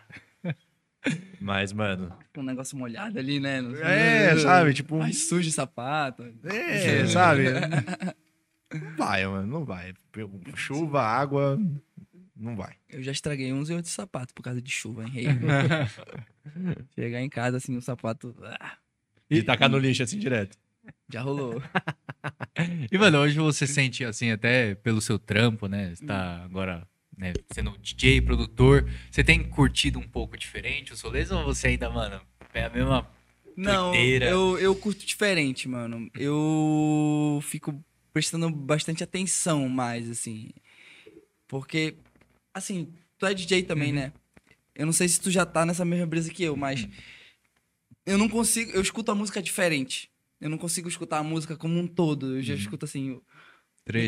Mas, 1.39 1.71
mano. 1.71 2.13
Um 2.37 2.43
negócio 2.43 2.77
molhado 2.77 3.17
ali, 3.19 3.39
né? 3.39 3.61
No- 3.61 3.75
É, 3.77 4.37
sabe? 4.37 4.73
Tipo. 4.73 5.01
Ai, 5.01 5.13
sujo 5.13 5.49
o 5.49 5.51
sapato. 5.51 6.23
É, 6.43 7.05
sabe? 7.07 7.45
Não 8.71 8.95
vai, 8.97 9.25
mano, 9.25 9.47
não 9.47 9.65
vai. 9.65 9.93
Chuva, 10.55 11.01
água, 11.01 11.59
não 12.35 12.55
vai. 12.55 12.75
Eu 12.89 13.01
já 13.01 13.11
estraguei 13.11 13.51
uns 13.53 13.69
e 13.69 13.73
outros 13.73 13.93
sapatos 13.93 14.33
por 14.33 14.43
causa 14.43 14.61
de 14.61 14.69
chuva, 14.71 15.03
hein? 15.03 15.09
Rei? 15.09 15.25
Chegar 16.95 17.21
em 17.21 17.29
casa 17.29 17.57
assim, 17.57 17.75
o 17.77 17.81
sapato. 17.81 18.35
ah, 18.59 18.77
E 19.29 19.41
tacar 19.43 19.69
no 19.69 19.77
lixo 19.77 20.03
assim 20.03 20.19
direto. 20.19 20.57
já 21.11 21.21
rolou. 21.21 21.61
E, 22.91 22.97
mano, 22.97 23.19
hoje 23.19 23.37
você 23.39 23.65
sente, 23.67 24.03
assim, 24.03 24.31
até 24.31 24.75
pelo 24.75 25.01
seu 25.01 25.17
trampo, 25.19 25.67
né? 25.67 25.93
Você 25.95 26.05
tá 26.05 26.43
agora 26.43 26.87
né, 27.19 27.33
sendo 27.51 27.77
DJ, 27.77 28.21
produtor. 28.21 28.89
Você 29.11 29.23
tem 29.23 29.43
curtido 29.43 29.99
um 29.99 30.07
pouco 30.07 30.37
diferente 30.37 30.93
os 30.93 31.01
rolês 31.01 31.29
ou 31.29 31.43
você 31.43 31.67
ainda, 31.67 31.89
mano, 31.89 32.21
é 32.53 32.63
a 32.63 32.69
mesma. 32.69 33.05
Não, 33.57 33.91
Doideira. 33.91 34.27
eu, 34.27 34.57
eu 34.57 34.73
curto 34.73 35.05
diferente, 35.05 35.67
mano. 35.67 36.09
Eu 36.17 37.41
fico 37.43 37.83
prestando 38.13 38.49
bastante 38.49 39.03
atenção 39.03 39.67
mais, 39.67 40.09
assim. 40.09 40.49
Porque, 41.45 41.95
assim, 42.53 42.87
tu 43.17 43.25
é 43.25 43.33
DJ 43.33 43.63
também, 43.63 43.91
né? 43.91 44.13
Eu 44.73 44.85
não 44.85 44.93
sei 44.93 45.09
se 45.09 45.19
tu 45.19 45.29
já 45.29 45.45
tá 45.45 45.65
nessa 45.65 45.83
mesma 45.83 46.07
brisa 46.07 46.31
que 46.31 46.41
eu, 46.41 46.55
mas 46.55 46.87
eu 48.05 48.17
não 48.17 48.29
consigo. 48.29 48.71
Eu 48.71 48.81
escuto 48.81 49.11
a 49.11 49.15
música 49.15 49.41
diferente. 49.41 50.09
Eu 50.39 50.49
não 50.49 50.57
consigo 50.57 50.87
escutar 50.87 51.17
a 51.17 51.23
música 51.23 51.57
como 51.57 51.77
um 51.77 51.85
todo. 51.85 52.37
Eu 52.37 52.41
já 52.41 52.53
escuto 52.53 52.85
assim, 52.85 53.19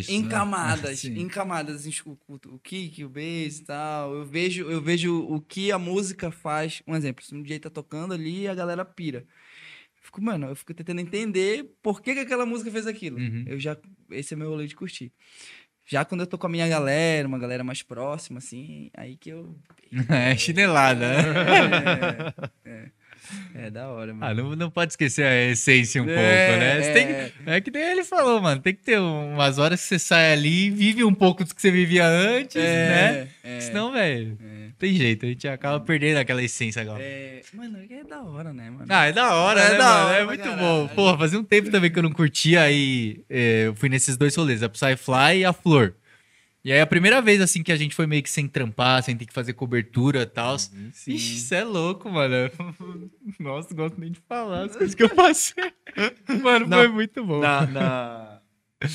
Em 0.10 0.24
né? 0.24 0.30
camadas, 0.30 1.00
Sim. 1.02 1.20
em 1.20 1.28
camadas, 1.28 1.86
escuto 1.86 2.54
o 2.54 2.60
kick, 2.60 3.04
o 3.04 3.10
bass 3.10 3.60
e 3.60 3.64
tal. 3.66 4.14
Eu 4.14 4.26
vejo, 4.26 4.70
eu 4.70 4.82
vejo 4.82 5.20
o 5.20 5.42
que 5.42 5.72
a 5.72 5.80
música 5.80 6.32
faz. 6.32 6.84
Um 6.86 6.96
exemplo, 6.96 7.24
se 7.24 7.34
um 7.34 7.42
DJ 7.42 7.60
tá 7.60 7.70
tocando 7.70 8.14
ali, 8.14 8.48
a 8.48 8.54
galera 8.54 8.86
pira. 8.86 9.20
Eu 9.20 10.04
Fico, 10.04 10.22
mano, 10.22 10.48
eu 10.48 10.56
fico 10.56 10.74
tentando 10.74 11.00
entender 11.00 11.72
por 11.82 12.02
que, 12.02 12.14
que 12.14 12.20
aquela 12.20 12.46
música 12.46 12.72
fez 12.72 12.88
aquilo. 12.88 13.18
Uhum. 13.18 13.46
Eu 13.48 13.60
já, 13.60 13.78
esse 14.10 14.34
é 14.34 14.38
meu 14.38 14.50
rolê 14.50 14.68
de 14.68 14.76
curtir. 14.76 15.12
Já 15.86 16.06
quando 16.06 16.22
eu 16.22 16.28
tô 16.28 16.38
com 16.38 16.48
a 16.48 16.50
minha 16.50 16.68
galera, 16.68 17.28
uma 17.28 17.40
galera 17.40 17.64
mais 17.64 17.84
próxima, 17.84 18.38
assim, 18.38 18.90
aí 18.96 19.18
que 19.18 19.30
eu. 19.30 19.56
É, 20.10 20.38
chinelada, 20.38 21.00
né? 21.00 22.34
É, 22.66 22.70
é. 22.70 22.92
É 23.56 23.70
da 23.70 23.88
hora, 23.88 24.14
mano. 24.14 24.26
Ah, 24.26 24.34
não, 24.34 24.56
não 24.56 24.70
pode 24.70 24.94
esquecer 24.94 25.24
a 25.26 25.52
essência 25.52 26.02
um 26.02 26.10
É, 26.10 26.16
pouco, 26.48 26.60
né? 26.60 26.82
Você 26.82 26.90
é. 26.90 26.94
tem 26.94 27.08
que- 27.08 27.50
é 27.50 27.62
que 27.62 27.72
nem 27.72 27.82
ele 27.84 28.04
falou, 28.04 28.42
mano. 28.42 28.62
Tem 28.62 28.74
que 28.74 28.82
ter 28.84 29.00
umas 29.00 29.58
horas 29.58 29.82
que 29.82 29.88
você 29.88 30.00
sai 30.00 30.34
ali 30.34 30.66
e 30.68 30.70
vive 30.72 31.04
um 31.04 31.14
pouco 31.14 31.44
do 31.44 31.54
que 31.56 31.62
você 31.62 31.72
vivia 31.72 32.06
antes, 32.06 32.56
né? 32.56 33.28
é. 33.44 33.60
Senão, 33.60 33.92
velho, 33.92 34.38
É. 34.42 34.70
tem 34.78 34.94
jeito. 34.96 35.26
A 35.26 35.30
gente 35.30 35.48
acaba 35.48 35.80
perdendo 35.80 36.18
aquela 36.18 36.44
essência 36.44 36.82
agora. 36.82 37.02
É, 37.02 37.42
mano, 37.54 37.78
é 37.90 38.04
da 38.04 38.22
hora, 38.22 38.52
né, 38.54 38.70
mano? 38.70 38.86
Ah, 38.90 39.06
é 39.06 39.12
da 39.12 39.34
hora, 39.36 39.60
É 39.62 39.72
né, 39.72 39.78
da 39.78 40.06
hora 40.06 40.18
É 40.18 40.26
muito 40.26 40.44
caralho. 40.44 40.60
bom. 40.60 40.88
Pô, 40.96 41.18
fazia 41.18 41.40
um 41.40 41.44
tempo 41.44 41.70
também 41.70 41.92
que 41.92 42.00
eu 42.00 42.04
não 42.04 42.12
curtia 42.12 42.62
aí. 42.64 43.22
é, 43.30 43.68
eu 43.68 43.76
fui 43.76 43.88
nesses 43.90 44.18
dois 44.18 44.36
rolês, 44.36 44.62
a 44.64 44.70
Psyfly 44.70 45.40
e 45.40 45.46
a 45.46 45.54
Flor. 45.54 45.94
E 46.64 46.72
aí 46.72 46.80
a 46.80 46.86
primeira 46.86 47.22
vez, 47.22 47.41
assim, 47.41 47.64
que 47.64 47.72
a 47.72 47.76
gente 47.76 47.95
foi 47.95 48.05
meio 48.05 48.22
que 48.22 48.30
sem 48.30 48.47
trampar, 48.47 49.01
sem 49.01 49.18
ter 49.18 49.26
que 49.26 49.34
fazer 49.34 49.53
cobertura 49.53 50.22
e 50.22 50.26
tal. 50.28 50.55
Ixi, 50.55 51.16
isso 51.16 51.55
é 51.55 51.64
louco, 51.64 52.07
mano. 52.09 52.36
Nossa, 53.39 53.70
não 53.72 53.78
gosto 53.78 53.99
nem 53.99 54.12
de 54.12 54.20
falar 54.30 54.66
as 54.66 54.76
coisas 54.76 54.93
que 54.93 55.01
eu 55.03 55.09
passei. 55.16 55.72
Mano, 56.43 56.68
Não. 56.68 56.78
foi 56.78 56.88
muito 56.88 57.26
bom. 57.26 57.39
Na, 57.39 57.66
na, 57.66 58.39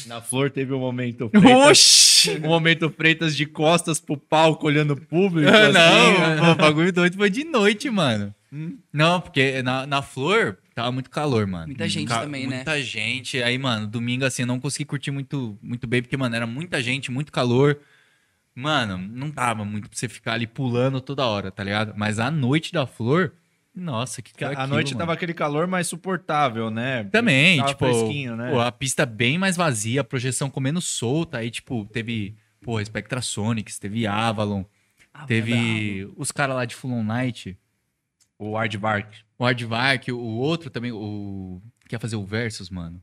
na 0.07 0.21
Flor 0.21 0.49
teve 0.51 0.73
um 0.73 0.79
momento 0.79 1.29
Freitas, 1.35 1.69
Oxi! 1.69 2.31
um 2.45 2.49
momento 2.49 2.89
Freitas 2.89 3.37
de 3.37 3.47
costas 3.47 3.99
pro 3.99 4.17
palco, 4.17 4.65
olhando 4.67 4.93
o 4.93 5.01
público. 5.01 5.51
Ah, 5.51 5.67
assim, 5.67 6.41
não, 6.41 6.53
o 6.53 6.55
bagulho 6.55 6.93
doido 6.93 7.17
foi 7.17 7.31
de 7.31 7.43
noite, 7.43 7.91
mano. 7.91 8.33
Hum. 8.53 8.79
Não, 8.93 9.21
porque 9.21 9.61
na, 9.63 9.85
na 9.89 10.03
Flor 10.03 10.57
tava 10.77 10.93
muito 10.93 11.11
calor, 11.11 11.47
mano. 11.47 11.67
Muita 11.69 11.89
gente 11.89 12.09
também, 12.09 12.47
né? 12.47 12.57
Muita 12.57 12.81
gente. 12.83 13.43
Aí, 13.43 13.57
mano, 13.59 13.87
domingo 13.87 14.25
assim, 14.25 14.43
eu 14.43 14.47
não 14.47 14.61
consegui 14.61 14.85
curtir 14.85 15.11
muito, 15.11 15.59
muito 15.63 15.87
bem, 15.87 16.03
porque, 16.03 16.17
mano, 16.17 16.37
era 16.37 16.47
muita 16.47 16.81
gente, 16.83 17.11
muito 17.11 17.33
calor. 17.33 17.81
Mano, 18.55 18.97
não 18.99 19.31
dava 19.31 19.65
muito 19.65 19.89
pra 19.89 19.99
você 19.99 20.09
ficar 20.09 20.35
ali 20.35 20.47
pulando 20.47 21.01
toda 21.01 21.27
hora, 21.27 21.51
tá 21.51 21.65
ligado? 21.65 21.95
Mas 21.97 22.19
a 22.19 22.31
noite 22.31 22.73
da 22.73 22.87
Flor, 22.87 23.33
nossa, 23.75 24.23
que 24.23 24.33
que 24.33 24.45
A 24.45 24.51
aquilo, 24.51 24.67
noite 24.69 24.89
mano? 24.95 24.99
tava 25.01 25.13
aquele 25.13 25.35
calor 25.35 25.67
mais 25.67 25.87
suportável, 25.89 26.71
né? 26.71 27.05
Também, 27.05 27.59
Tava 27.59 27.69
tipo, 27.71 27.85
fresquinho, 27.87 28.37
né? 28.37 28.51
pô, 28.51 28.61
a 28.61 28.71
pista 28.73 29.05
bem 29.05 29.37
mais 29.39 29.57
vazia, 29.57 30.01
a 30.03 30.05
projeção 30.05 30.49
comendo 30.49 30.81
solta, 30.81 31.39
aí, 31.39 31.51
tipo, 31.51 31.85
teve, 31.87 32.35
pô, 32.63 32.83
Spectrasonics, 32.83 33.79
teve 33.79 34.07
Avalon, 34.07 34.65
Ah, 35.13 35.25
teve 35.27 36.11
os 36.17 36.31
caras 36.33 36.57
lá 36.57 36.65
de 36.65 36.75
Full 36.75 36.93
On 36.93 37.03
Night, 37.05 37.59
O 38.39 38.57
Aardvark. 38.57 39.26
O 39.39 39.45
Aardvark, 39.45 40.11
o 40.13 40.19
outro 40.19 40.71
também, 40.71 40.93
o... 40.93 41.61
que 41.89 41.95
ia 41.95 41.99
fazer 42.01 42.17
o 42.17 42.25
Versus, 42.25 42.71
mano. 42.71 43.03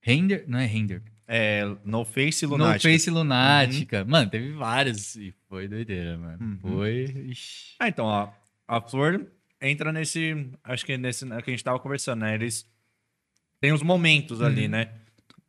Render? 0.00 0.44
Não 0.46 0.58
é 0.58 0.66
Render. 0.66 1.02
É, 1.26 1.62
No 1.84 2.04
Face 2.04 2.46
No 2.46 2.52
Lunática. 2.52 2.88
Face 2.90 3.10
Lunática. 3.10 4.04
Mano, 4.04 4.30
teve 4.30 4.52
vários 4.52 5.14
e 5.16 5.34
foi 5.48 5.68
doideira, 5.68 6.16
mano. 6.16 6.38
Uhum. 6.40 6.58
Foi... 6.60 7.04
Ixi. 7.28 7.74
Ah, 7.78 7.88
então, 7.88 8.06
ó, 8.06 8.30
a 8.66 8.80
Flor 8.80 9.26
entra 9.60 9.92
nesse. 9.92 10.50
Acho 10.64 10.86
que 10.86 10.96
nesse 10.96 11.26
que 11.26 11.32
a 11.34 11.50
gente 11.50 11.64
tava 11.64 11.78
conversando, 11.80 12.20
né? 12.20 12.34
Eles 12.34 12.66
têm 13.60 13.72
os 13.72 13.82
momentos 13.82 14.40
ali, 14.40 14.64
Uhum. 14.64 14.70
né? 14.70 14.92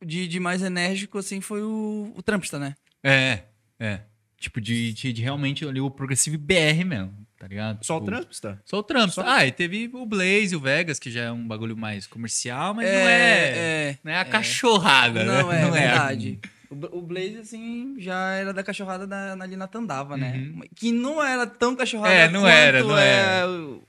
De, 0.04 0.26
de 0.26 0.40
mais 0.40 0.62
enérgico, 0.62 1.16
assim, 1.18 1.40
foi 1.40 1.62
o, 1.62 2.12
o 2.16 2.22
Trumpista, 2.22 2.58
né? 2.58 2.74
É, 3.02 3.44
é. 3.78 4.00
Tipo, 4.38 4.60
de, 4.60 4.92
de, 4.94 5.12
de 5.12 5.22
realmente 5.22 5.66
ali 5.66 5.80
o 5.80 5.90
Progressive 5.90 6.36
BR 6.38 6.84
mesmo, 6.86 7.14
tá 7.40 7.46
ligado? 7.48 7.82
Só 7.82 7.96
o 7.96 8.00
Tipo, 8.00 8.10
Trampista. 8.12 8.60
Só 8.66 8.78
o 8.78 8.82
Trump. 8.82 9.08
Só- 9.10 9.24
Ah, 9.26 9.46
e 9.46 9.50
teve 9.50 9.90
o 9.92 10.04
Blaze, 10.04 10.54
o 10.54 10.60
Vegas, 10.60 10.98
que 10.98 11.10
já 11.10 11.22
é 11.22 11.32
um 11.32 11.48
bagulho 11.48 11.74
mais 11.76 12.06
comercial, 12.06 12.74
mas 12.74 12.86
não 12.86 12.92
é. 13.08 13.48
é, 13.48 13.98
Não 14.04 14.12
é 14.12 14.18
a 14.20 14.24
cachorrada, 14.26 15.24
né? 15.24 15.42
Não, 15.42 15.50
é, 15.52 15.62
a- 15.64 15.70
verdade. 15.70 16.38
O 16.70 16.74
Bla- 16.76 16.90
O 16.92 17.02
Blaze, 17.02 17.36
assim, 17.38 17.96
já 17.98 18.30
era 18.34 18.52
da 18.54 18.62
cachorrada 18.62 19.04
da, 19.04 19.32
ali 19.32 19.56
na 19.56 19.66
Tandava, 19.66 20.16
né? 20.16 20.52
Que 20.76 20.92
não 20.92 21.20
era 21.20 21.44
tão 21.44 21.74
cachorrada 21.74 22.14
Uhum. 22.14 22.20
É, 22.20 22.28
não 22.28 22.40
quanto 22.42 22.52
era, 22.52 22.82
não 22.84 22.96
é 22.96 23.08
era. 23.08 23.48
o, 23.50 23.82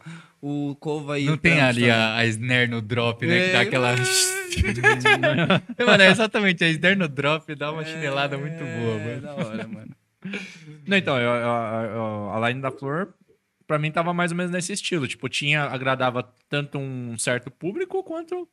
o 0.71 0.75
Cova 0.77 1.19
e 1.19 1.25
Não 1.25 1.33
o 1.33 1.37
tem 1.37 1.51
Trumpista, 1.57 1.69
ali 1.69 1.85
né? 1.85 1.91
a, 1.91 2.15
a 2.15 2.25
snare 2.25 2.67
no 2.71 2.81
drop, 2.81 3.23
né? 3.27 3.39
Que 3.45 3.51
dá 3.51 3.59
É. 3.59 3.61
aquela. 3.61 3.95
mano, 5.85 6.03
é 6.03 6.09
exatamente. 6.09 6.63
A 6.63 6.69
snare 6.69 6.95
no 6.95 7.07
drop 7.07 7.53
dá 7.53 7.71
uma 7.71 7.85
chinelada 7.85 8.35
muito 8.35 8.57
boa, 8.57 8.99
É, 8.99 9.05
mano. 9.15 9.21
da 9.21 9.33
hora, 9.35 9.67
mano. 9.67 9.91
Não, 10.87 10.97
então, 10.97 11.17
eu- 11.19 11.29
eu- 11.35 11.91
eu- 11.91 12.31
a 12.33 12.49
line 12.49 12.61
da 12.61 12.71
Flor, 12.71 13.09
pra 13.71 13.79
mim, 13.79 13.89
tava 13.89 14.13
mais 14.13 14.31
ou 14.31 14.37
menos 14.37 14.51
nesse 14.51 14.73
estilo. 14.73 15.07
Tipo, 15.07 15.29
tinha, 15.29 15.63
agradava 15.63 16.23
tanto 16.49 16.77
um 16.77 17.17
certo 17.17 17.49
público 17.49 18.03
quanto 18.03 18.49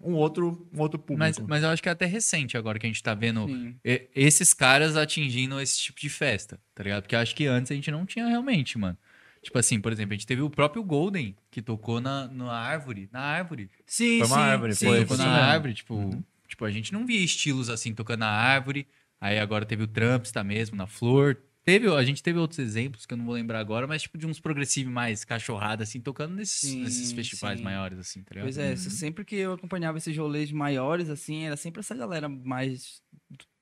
um 0.00 0.14
outro, 0.14 0.68
um 0.74 0.80
outro 0.80 0.98
público. 0.98 1.18
Mas, 1.20 1.38
mas 1.38 1.62
eu 1.62 1.68
acho 1.68 1.80
que 1.80 1.88
é 1.88 1.92
até 1.92 2.06
recente 2.06 2.56
agora 2.56 2.76
que 2.76 2.84
a 2.84 2.88
gente 2.88 3.00
tá 3.00 3.14
vendo 3.14 3.46
Sim. 3.46 3.76
esses 3.84 4.52
caras 4.52 4.96
atingindo 4.96 5.60
esse 5.60 5.80
tipo 5.80 6.00
de 6.00 6.08
festa, 6.08 6.58
tá 6.74 6.82
ligado? 6.82 7.02
Porque 7.04 7.14
eu 7.14 7.20
acho 7.20 7.36
que 7.36 7.46
antes 7.46 7.70
a 7.70 7.74
gente 7.76 7.88
não 7.92 8.04
tinha 8.04 8.26
realmente, 8.26 8.76
mano. 8.76 8.98
Tipo 9.40 9.58
assim, 9.58 9.80
por 9.80 9.92
exemplo, 9.92 10.12
a 10.12 10.16
gente 10.16 10.26
teve 10.26 10.42
o 10.42 10.50
próprio 10.50 10.82
Golden, 10.82 11.36
que 11.48 11.62
tocou 11.62 12.00
na, 12.00 12.26
na 12.26 12.52
árvore. 12.52 13.08
Na 13.12 13.20
árvore. 13.20 13.70
Sim, 13.86 14.18
Foi 14.18 14.26
uma 14.26 14.36
sim, 14.36 14.42
árvore, 14.42 14.74
sim, 14.74 14.86
foi, 14.86 15.00
Tocou 15.02 15.16
foi 15.16 15.24
na 15.24 15.32
árvore, 15.32 15.74
tipo, 15.74 16.24
tipo, 16.48 16.64
a 16.64 16.70
gente 16.70 16.92
não 16.92 17.06
via 17.06 17.20
estilos 17.20 17.70
assim 17.70 17.94
tocando 17.94 18.20
na 18.20 18.30
árvore. 18.30 18.88
Aí 19.20 19.38
agora 19.38 19.64
teve 19.64 19.84
o 19.84 19.86
Trumpsta 19.86 20.42
mesmo, 20.42 20.76
na 20.76 20.88
flor. 20.88 21.38
Teve, 21.64 21.88
a 21.88 22.02
gente 22.02 22.22
teve 22.22 22.38
outros 22.38 22.58
exemplos 22.58 23.06
que 23.06 23.14
eu 23.14 23.18
não 23.18 23.24
vou 23.24 23.34
lembrar 23.34 23.60
agora, 23.60 23.86
mas 23.86 24.02
tipo 24.02 24.18
de 24.18 24.26
uns 24.26 24.40
progressivos 24.40 24.92
mais 24.92 25.24
cachorrada, 25.24 25.84
assim, 25.84 26.00
tocando 26.00 26.34
nesses, 26.34 26.58
Sim, 26.70 26.82
nesses 26.82 27.12
festivais 27.12 27.58
sim. 27.58 27.64
maiores, 27.64 27.98
assim, 27.98 28.22
tá 28.24 28.30
ligado? 28.34 28.46
Pois 28.46 28.58
é, 28.58 28.74
sempre 28.76 29.24
que 29.24 29.36
eu 29.36 29.52
acompanhava 29.52 29.96
esses 29.98 30.16
rolês 30.16 30.50
maiores, 30.50 31.08
assim, 31.08 31.44
era 31.44 31.56
sempre 31.56 31.78
essa 31.80 31.94
galera 31.94 32.28
mais 32.28 33.00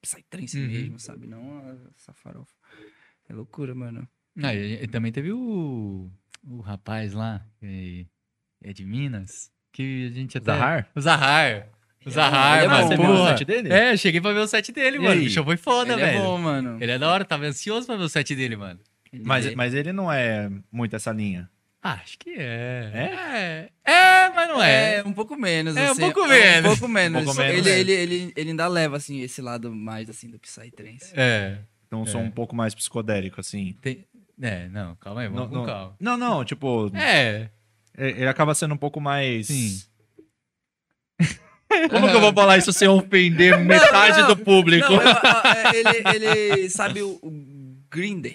Psytrance 0.01 0.59
Uhum. 0.59 0.67
mesmo, 0.67 0.99
sabe? 0.99 1.27
Não 1.27 1.61
essa 1.95 2.15
farofa. 2.15 2.55
É 3.29 3.35
loucura, 3.35 3.75
mano. 3.75 4.09
Ah, 4.43 4.55
e, 4.55 4.83
e 4.83 4.89
também 4.89 5.13
teve 5.13 5.31
o, 5.33 6.11
o 6.43 6.61
rapaz 6.61 7.13
lá, 7.13 7.47
que 7.59 8.07
é 8.63 8.73
de 8.73 8.87
Minas, 8.87 9.53
que 9.73 10.07
a 10.07 10.11
gente 10.11 10.39
até... 10.39 10.47
Zahar? 10.47 10.91
O 10.95 11.01
Zahar. 11.03 11.69
O 12.05 12.09
Ele 12.09 12.11
é 12.11 12.15
Zahar, 12.15 12.63
bom, 12.63 12.69
mano. 12.71 12.87
você 12.89 12.97
viu 12.97 13.11
o 13.11 13.27
set 13.29 13.45
dele? 13.45 13.73
É, 13.73 13.93
eu 13.93 13.99
cheguei 13.99 14.21
pra 14.21 14.33
ver 14.33 14.41
o 14.41 14.47
set 14.49 14.73
dele, 14.73 14.97
E 14.97 15.01
mano. 15.01 15.21
O 15.23 15.29
show 15.29 15.45
foi 15.45 15.57
foda, 15.57 15.93
Ele 15.93 16.01
velho. 16.03 16.19
é 16.19 16.23
bom, 16.23 16.39
mano. 16.39 16.79
Ele 16.81 16.93
é 16.93 16.99
da 16.99 17.11
hora, 17.11 17.25
tava 17.25 17.45
ansioso 17.45 17.87
pra 17.87 17.97
ver 17.97 18.05
o 18.05 18.09
set 18.09 18.35
dele, 18.35 18.57
mano. 18.57 18.81
Ele 19.13 19.23
Mas, 19.25 19.47
é- 19.47 19.55
mas 19.55 19.75
ele 19.75 19.93
não 19.93 20.11
é 20.11 20.51
muito 20.73 20.97
essa 20.97 21.13
linha. 21.13 21.51
Ah, 21.83 21.95
acho 22.03 22.19
que 22.19 22.31
é. 22.31 22.91
É? 23.85 23.93
É, 23.93 24.29
mas 24.31 24.49
não 24.49 24.63
é. 24.63 24.97
É, 24.97 25.03
um 25.05 25.13
pouco 25.13 25.35
menos. 25.37 25.77
É, 25.77 25.89
um 25.89 25.93
assim, 25.93 26.01
pouco 26.01 26.27
menos. 26.29 26.71
Um 26.73 26.77
pouco 26.77 26.89
menos. 26.89 27.21
Um 27.23 27.25
pouco 27.25 27.41
menos. 27.41 27.67
Ele, 27.67 27.71
ele, 27.81 27.93
ele, 27.93 28.33
ele 28.37 28.51
ainda 28.51 28.69
leva, 28.69 28.97
assim, 28.99 29.21
esse 29.23 29.41
lado 29.43 29.75
mais, 29.75 30.09
assim, 30.11 30.29
do 30.29 30.39
Psytrance. 30.39 31.13
É. 31.15 31.59
Então, 31.87 32.05
sou 32.07 32.21
É. 32.21 32.25
um 32.25 32.31
pouco 32.31 32.55
mais 32.55 32.75
psicodélico, 32.75 33.41
assim. 33.41 33.75
Tem- 33.81 34.05
É, 34.41 34.69
não, 34.69 34.95
calma 34.97 35.23
aí, 35.23 35.29
vamos 35.29 35.43
Não, 35.43 35.49
com 35.49 35.55
não, 35.57 35.67
calma. 35.67 35.97
não, 36.01 36.17
não, 36.17 36.45
tipo, 36.45 36.91
É, 36.95 37.49
ele 37.97 38.29
acaba 38.29 38.55
sendo 38.55 38.75
um 38.75 38.79
pouco 38.79 39.01
mais. 39.01 39.47
Sim. 39.49 39.81
Como 41.91 42.09
que 42.09 42.15
eu 42.17 42.21
vou 42.21 42.33
falar 42.33 42.59
isso 42.59 42.73
sem 42.73 42.89
ofender 42.89 43.59
metade 43.59 44.21
não. 44.21 44.29
do 44.29 44.37
público? 44.37 44.93
Não, 44.93 45.01
eu- 45.01 45.83
eu- 45.83 46.15
ele, 46.15 46.27
ele 46.27 46.71
sabe 46.71 47.03
o, 47.03 47.11
o 47.23 47.77
Grinder. 47.91 48.35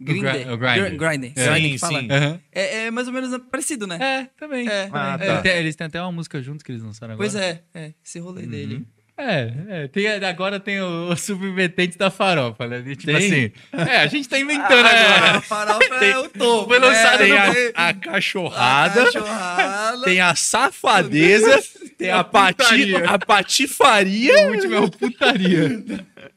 Grinder. 0.00 0.32
Gri- 0.44 0.52
o 0.52 0.56
Grindr. 0.58 0.90
Gr- 0.90 0.96
Grindr. 0.96 1.32
É. 1.36 1.54
Sim, 1.54 1.70
que 1.70 1.78
fala. 1.78 2.00
sim. 2.00 2.08
Aham. 2.10 2.40
É, 2.52 2.86
é 2.86 2.90
mais 2.90 3.06
ou 3.06 3.14
menos 3.14 3.38
parecido, 3.50 3.86
né? 3.86 3.96
É, 4.00 4.28
também. 4.38 4.68
É. 4.68 4.88
Ah, 4.92 5.16
também. 5.18 5.42
tá. 5.42 5.48
Eles 5.56 5.76
têm 5.76 5.86
até 5.86 6.00
uma 6.02 6.12
música 6.12 6.42
juntos 6.42 6.62
que 6.62 6.72
eles 6.72 6.82
lançaram 6.82 7.14
agora. 7.14 7.28
Pois 7.30 7.34
é, 7.40 7.62
é, 7.74 7.92
esse 8.04 8.18
rolê 8.18 8.42
Uhum. 8.42 8.50
dele. 8.50 8.86
É, 9.16 9.52
é, 9.68 9.88
tem, 9.88 10.08
agora 10.08 10.58
tem 10.58 10.80
o, 10.80 11.10
o 11.12 11.16
subvertente 11.16 11.96
da 11.96 12.10
farofa, 12.10 12.66
né? 12.66 12.82
Tipo 12.82 13.06
Tem? 13.06 13.16
assim. 13.16 13.52
É, 13.72 13.98
a 13.98 14.06
gente 14.08 14.28
tá 14.28 14.40
inventando 14.40 14.84
agora. 14.84 15.36
a 15.36 15.40
farofa 15.40 16.04
é 16.04 16.18
o 16.18 16.28
topo. 16.28 16.68
Foi 16.68 16.78
lançado 16.80 17.20
né? 17.20 17.26
Tem 17.26 17.38
a, 17.38 17.52
Tem 17.54 17.72
a 17.76 17.94
cachorrada, 17.94 19.04
cachorrada. 19.04 20.02
tem 20.02 20.20
a 20.20 20.34
safadeza, 20.34 21.62
tem 21.96 22.10
a, 22.10 22.24
pati, 22.24 22.56
putaria. 22.56 23.08
a 23.08 23.18
patifaria. 23.18 24.48
O 24.48 24.50
último 24.50 24.74
é 24.74 24.80
o 24.80 24.90
putaria. 24.90 25.84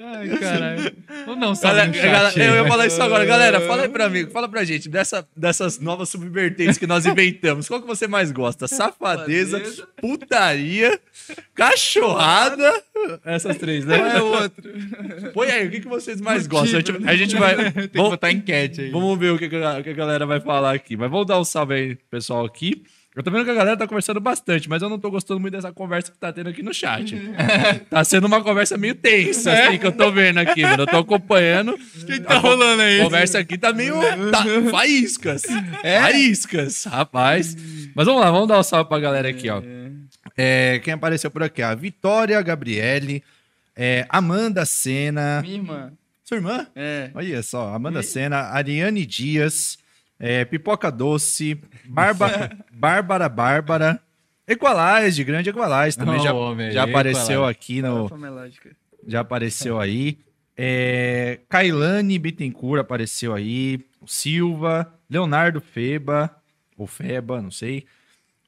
Ai, 0.00 0.28
caralho. 0.38 0.92
Vamos 1.26 1.40
dar 1.40 1.50
um 1.50 1.54
salve 1.54 1.86
Galera, 1.98 2.30
chat. 2.30 2.40
eu 2.40 2.54
ia 2.54 2.66
falar 2.66 2.86
isso 2.86 3.02
agora. 3.02 3.24
Galera, 3.24 3.60
fala 3.60 3.82
aí 3.82 3.88
pra 3.88 4.08
mim, 4.08 4.26
fala 4.26 4.48
pra 4.48 4.64
gente, 4.64 4.88
dessa, 4.88 5.26
dessas 5.36 5.78
novas 5.78 6.08
subvertentes 6.08 6.78
que 6.78 6.86
nós 6.86 7.06
inventamos, 7.06 7.68
qual 7.68 7.80
que 7.80 7.86
você 7.86 8.06
mais 8.06 8.32
gosta? 8.32 8.66
Safadeza, 8.66 9.60
putaria, 9.96 10.98
cachorrada, 11.54 12.82
essas 13.24 13.56
três, 13.56 13.84
né? 13.84 13.98
Qual 13.98 14.10
é 14.10 14.22
o 14.22 14.42
outro? 14.42 15.32
Põe 15.32 15.50
aí, 15.50 15.66
o 15.66 15.70
que, 15.70 15.80
que 15.80 15.88
vocês 15.88 16.20
mais 16.20 16.46
gostam? 16.46 16.78
A 16.78 16.82
gente, 16.82 17.08
a 17.08 17.16
gente 17.16 17.36
vai... 17.36 17.72
Tem 17.72 17.88
que 17.88 17.98
botar 17.98 18.32
enquete 18.32 18.82
aí. 18.82 18.90
vamos 18.90 19.18
ver 19.18 19.30
o 19.30 19.38
que 19.38 19.44
a, 19.56 19.78
o 19.78 19.82
que 19.82 19.90
a 19.90 19.94
galera 19.94 20.26
vai 20.26 20.40
falar 20.40 20.74
aqui. 20.74 20.96
Mas 20.96 21.10
vamos 21.10 21.26
dar 21.26 21.40
um 21.40 21.44
salve 21.44 21.74
aí, 21.74 21.96
pessoal, 22.10 22.44
aqui. 22.44 22.82
Eu 23.16 23.22
tô 23.22 23.30
vendo 23.30 23.44
que 23.44 23.50
a 23.52 23.54
galera 23.54 23.76
tá 23.76 23.86
conversando 23.86 24.18
bastante, 24.18 24.68
mas 24.68 24.82
eu 24.82 24.88
não 24.88 24.98
tô 24.98 25.08
gostando 25.08 25.38
muito 25.38 25.52
dessa 25.52 25.72
conversa 25.72 26.10
que 26.10 26.18
tá 26.18 26.32
tendo 26.32 26.48
aqui 26.48 26.64
no 26.64 26.74
chat. 26.74 27.14
tá 27.88 28.02
sendo 28.02 28.26
uma 28.26 28.42
conversa 28.42 28.76
meio 28.76 28.96
tensa, 28.96 29.52
assim, 29.52 29.78
que 29.78 29.86
eu 29.86 29.92
tô 29.92 30.10
vendo 30.10 30.38
aqui, 30.38 30.62
mano. 30.62 30.82
Eu 30.82 30.86
tô 30.86 30.98
acompanhando. 30.98 31.74
O 31.74 32.06
que, 32.06 32.14
que 32.14 32.20
tá 32.20 32.38
rolando 32.38 32.82
aí? 32.82 33.00
A 33.00 33.04
conversa 33.04 33.38
aqui 33.38 33.56
tá 33.56 33.72
meio. 33.72 33.94
Tá, 34.32 34.44
faíscas. 34.68 35.44
Faíscas, 36.02 36.84
rapaz. 36.84 37.56
Mas 37.94 38.06
vamos 38.06 38.20
lá, 38.20 38.30
vamos 38.32 38.48
dar 38.48 38.58
um 38.58 38.64
salve 38.64 38.88
pra 38.88 38.98
galera 38.98 39.28
aqui, 39.28 39.48
ó. 39.48 39.62
É, 40.36 40.80
quem 40.82 40.92
apareceu 40.92 41.30
por 41.30 41.44
aqui? 41.44 41.62
A 41.62 41.72
Vitória 41.72 42.42
Gabriele, 42.42 43.22
é, 43.76 44.04
Amanda 44.08 44.64
Sena. 44.64 45.40
Minha 45.42 45.54
irmã. 45.54 45.92
Sua 46.24 46.38
irmã? 46.38 46.66
É. 46.74 47.10
Olha 47.14 47.42
só, 47.44 47.72
Amanda 47.72 48.02
Sena, 48.02 48.38
Ariane 48.50 49.06
Dias, 49.06 49.78
É, 50.26 50.42
Pipoca 50.42 50.90
Doce, 50.90 51.60
Barba, 51.84 52.50
Bárbara 52.72 53.28
Bárbara, 53.28 54.00
Equalize, 54.48 55.22
grande 55.22 55.50
Equalize, 55.50 55.98
também 55.98 56.18
Oh, 56.18 56.22
já, 56.22 56.32
homem, 56.32 56.70
já 56.70 56.84
apareceu 56.84 57.40
Equalize. 57.42 57.50
aqui 57.50 57.82
no, 57.82 58.10
já 59.06 59.20
apareceu 59.20 59.78
aí. 59.78 60.18
É, 60.56 61.40
Kailane 61.46 62.18
Bittencourt 62.18 62.80
apareceu 62.80 63.34
aí. 63.34 63.80
Silva, 64.06 64.94
Leonardo 65.10 65.60
Feba, 65.60 66.34
ou 66.76 66.86
Feba, 66.86 67.42
não 67.42 67.50
sei. 67.50 67.84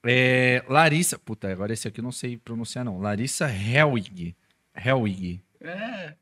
É, 0.02 0.62
Larissa, 0.68 1.18
puta, 1.18 1.52
agora 1.52 1.74
esse 1.74 1.86
aqui 1.86 2.00
eu 2.00 2.04
não 2.04 2.12
sei 2.12 2.38
pronunciar 2.38 2.86
não. 2.86 2.98
Larissa 3.00 3.50
Helwig. 3.50 4.34
Helwig. 4.74 5.42
É. 5.70 6.14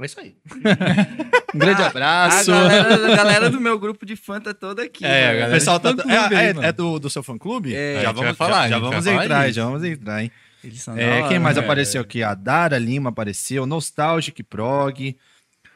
É 0.00 0.04
isso 0.04 0.18
aí. 0.20 0.36
um 1.54 1.58
grande 1.58 1.82
A 1.82 1.86
abraço. 1.86 2.50
galera, 2.50 3.12
a 3.12 3.16
galera 3.16 3.50
do 3.50 3.60
meu 3.60 3.78
grupo 3.78 4.04
de 4.04 4.16
fã 4.16 4.40
tá 4.40 4.52
toda 4.52 4.82
aqui. 4.82 5.04
É, 5.04 5.08
a 5.08 5.26
mano. 5.28 5.38
galera 5.40 5.48
O 5.50 5.54
pessoal 5.54 5.80
tá, 5.80 5.90
é, 6.08 6.36
aí, 6.36 6.46
é- 6.46 6.66
é 6.68 6.72
do, 6.72 6.98
do 6.98 7.08
seu 7.08 7.22
fã-clube? 7.22 7.74
É, 7.74 7.98
a 7.98 8.02
já 8.02 8.12
vamos, 8.12 8.36
falar, 8.36 8.62
a 8.62 8.68
já, 8.68 8.78
vamos 8.78 9.06
entrar, 9.06 9.50
já 9.52 9.64
vamos 9.64 9.84
entrar, 9.84 10.22
hein? 10.22 10.30
Eles 10.64 10.80
são 10.82 10.94
da 10.94 11.00
É, 11.02 11.20
hora, 11.20 11.28
quem 11.28 11.38
mais 11.38 11.56
né? 11.56 11.62
apareceu 11.62 12.00
aqui? 12.02 12.22
A 12.22 12.34
Dara 12.34 12.78
Lima 12.78 13.10
apareceu, 13.10 13.66
Nostalgic 13.66 14.42
Prog, 14.44 15.16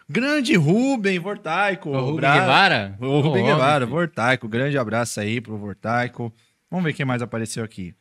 Grande 0.08 0.54
Ruben 0.56 1.18
Vortaico. 1.18 1.90
O 1.90 1.98
Rubem 2.00 2.16
Bra- 2.16 2.38
Guevara? 2.40 2.96
O 3.00 3.20
Rubem 3.20 3.44
Guevara, 3.44 3.84
Vortaico. 3.86 4.48
Grande 4.48 4.78
abraço 4.78 5.18
aí 5.20 5.40
pro 5.40 5.56
Vortaico. 5.56 6.32
Vamos 6.70 6.84
ver 6.84 6.92
quem 6.92 7.04
mais 7.06 7.22
apareceu 7.22 7.64
aqui. 7.64 7.94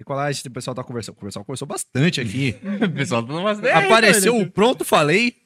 Equalize, 0.00 0.42
o 0.46 0.50
pessoal 0.50 0.74
tá 0.74 0.84
conversando. 0.84 1.16
O 1.16 1.24
pessoal 1.24 1.44
conversou 1.44 1.66
bastante 1.66 2.20
aqui. 2.20 2.56
O 2.82 2.90
pessoal 2.90 3.22
tá 3.22 3.78
apareceu 3.78 4.36
o 4.36 4.50
Pronto 4.50 4.84
Falei. 4.84 5.36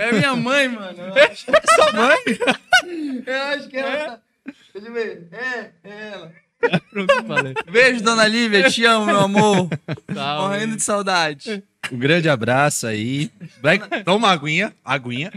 É 0.00 0.12
minha 0.12 0.36
mãe, 0.36 0.68
mano. 0.68 0.98
Acho, 1.14 1.46
Sua 1.74 1.92
mãe? 1.92 2.18
eu 3.26 3.42
acho 3.42 3.68
que 3.68 3.76
ela 3.76 3.96
tá... 4.06 4.20
Deixa 4.74 4.88
eu 4.88 4.92
ver. 4.92 5.28
É, 5.32 5.70
é 5.84 6.10
ela. 6.12 6.32
Pronto, 6.90 7.26
falei. 7.26 7.54
Beijo, 7.70 8.02
dona 8.02 8.26
Lívia. 8.26 8.70
Te 8.70 8.84
amo, 8.84 9.06
meu 9.06 9.20
amor. 9.20 9.68
Tá, 10.14 10.38
Morrendo 10.40 10.76
de 10.76 10.82
saudade. 10.82 11.62
Um 11.90 11.98
grande 11.98 12.28
abraço 12.28 12.86
aí. 12.86 13.30
Black, 13.60 14.04
toma 14.04 14.28
uma 14.28 14.30
aguinha. 14.32 14.72
Aguinha. 14.84 15.32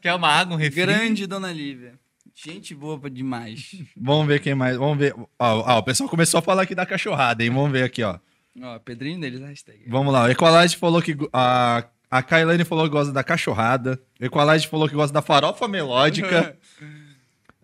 Quer 0.00 0.14
uma 0.14 0.28
água, 0.28 0.54
um 0.54 0.58
refri? 0.58 0.82
Grande 0.82 1.26
dona 1.26 1.52
Lívia. 1.52 1.94
Gente 2.42 2.74
boa 2.74 2.98
demais. 3.10 3.74
Vamos 3.94 4.26
ver 4.26 4.40
quem 4.40 4.54
mais. 4.54 4.76
Vamos 4.76 4.96
ver. 4.96 5.14
Ó, 5.14 5.26
ó, 5.38 5.78
o 5.78 5.82
pessoal 5.82 6.08
começou 6.08 6.38
a 6.38 6.42
falar 6.42 6.62
aqui 6.62 6.74
da 6.74 6.86
cachorrada, 6.86 7.44
hein? 7.44 7.50
Vamos 7.50 7.70
ver 7.70 7.82
aqui, 7.84 8.02
ó. 8.02 8.18
Ó, 8.62 8.78
Pedrinho 8.78 9.20
deles, 9.20 9.40
hashtag. 9.40 9.84
Vamos 9.86 10.12
lá. 10.12 10.24
O 10.24 10.30
Equalize 10.30 10.74
falou 10.76 11.02
que. 11.02 11.16
A, 11.32 11.84
a 12.10 12.22
Kailane 12.22 12.64
falou 12.64 12.84
que 12.84 12.90
gosta 12.90 13.12
da 13.12 13.22
cachorrada. 13.22 14.00
O 14.18 14.24
Equalize 14.24 14.66
falou 14.66 14.88
que 14.88 14.94
gosta 14.94 15.12
da 15.12 15.22
farofa 15.22 15.68
melódica. 15.68 16.56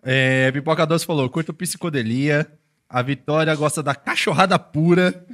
É, 0.09 0.49
Pipoca 0.53 0.85
Doce 0.85 1.05
falou, 1.05 1.29
curto 1.29 1.53
psicodelia. 1.53 2.49
A 2.87 3.01
Vitória 3.01 3.53
gosta 3.55 3.83
da 3.83 3.93
cachorrada 3.93 4.57
pura. 4.57 5.25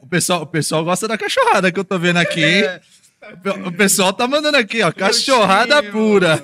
O 0.00 0.06
pessoal, 0.06 0.42
o 0.42 0.46
pessoal 0.46 0.82
gosta 0.82 1.06
da 1.06 1.18
cachorrada 1.18 1.70
que 1.70 1.78
eu 1.78 1.84
tô 1.84 1.98
vendo 1.98 2.16
aqui. 2.16 2.42
hein? 2.42 2.64
O 3.66 3.72
pessoal 3.72 4.12
tá 4.12 4.28
mandando 4.28 4.56
aqui, 4.56 4.80
ó. 4.80 4.92
Cachorrada 4.92 5.82
time, 5.82 5.92
pura. 5.92 6.40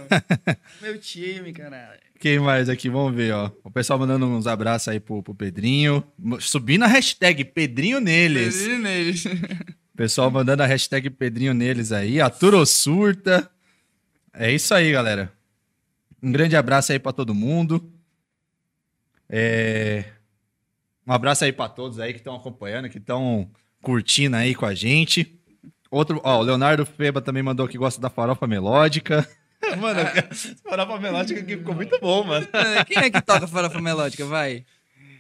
Meu 0.83 0.99
time, 0.99 1.53
caralho. 1.53 2.04
Quem 2.19 2.39
mais 2.39 2.69
aqui? 2.69 2.89
Vamos 2.89 3.15
ver, 3.15 3.35
ó. 3.35 3.51
O 3.63 3.71
pessoal 3.71 3.99
mandando 3.99 4.27
uns 4.27 4.47
abraços 4.47 4.89
aí 4.89 5.01
pro, 5.01 5.23
pro 5.23 5.35
Pedrinho. 5.35 6.03
Subindo 6.41 6.85
a 6.85 6.87
hashtag 6.87 7.45
Pedrinho 7.45 8.01
neles. 8.01 8.57
Pedrinho 8.57 8.79
neles. 8.81 9.25
O 9.25 9.97
pessoal 9.97 10.31
mandando 10.31 10.63
a 10.63 10.67
hashtag 10.67 11.11
Pedrinho 11.11 11.55
neles 11.55 11.93
aí. 11.93 12.21
A 12.21 12.33
Surta. 12.67 13.51
É 14.33 14.51
isso 14.51 14.75
aí, 14.75 14.91
galera. 14.91 15.33
Um 16.23 16.33
grande 16.33 16.57
abraço 16.57 16.91
aí 16.93 16.99
pra 16.99 17.13
todo 17.13 17.35
mundo. 17.35 17.93
É... 19.29 20.05
Um 21.07 21.13
abraço 21.13 21.45
aí 21.45 21.53
pra 21.53 21.69
todos 21.69 22.01
aí 22.01 22.13
que 22.13 22.19
estão 22.19 22.35
acompanhando, 22.35 22.89
que 22.89 22.99
estão 22.99 23.51
curtindo 23.83 24.37
aí 24.37 24.55
com 24.55 24.65
a 24.65 24.75
gente. 24.75 25.39
Outro, 25.91 26.21
ó, 26.25 26.41
o 26.41 26.43
Leonardo 26.43 26.87
Feba 26.87 27.21
também 27.21 27.43
mandou 27.43 27.69
que 27.69 27.79
gosta 27.79 28.01
da 28.01 28.09
farofa 28.09 28.47
melódica. 28.47 29.29
Mano, 29.77 30.01
farofa 30.69 30.99
melódica 30.99 31.41
aqui 31.41 31.57
ficou 31.57 31.75
muito 31.75 31.99
bom, 32.01 32.25
mano. 32.25 32.47
Quem 32.87 32.99
é 32.99 33.11
que 33.11 33.21
toca 33.21 33.47
farofa 33.47 33.81
melódica? 33.81 34.25
Vai. 34.27 34.65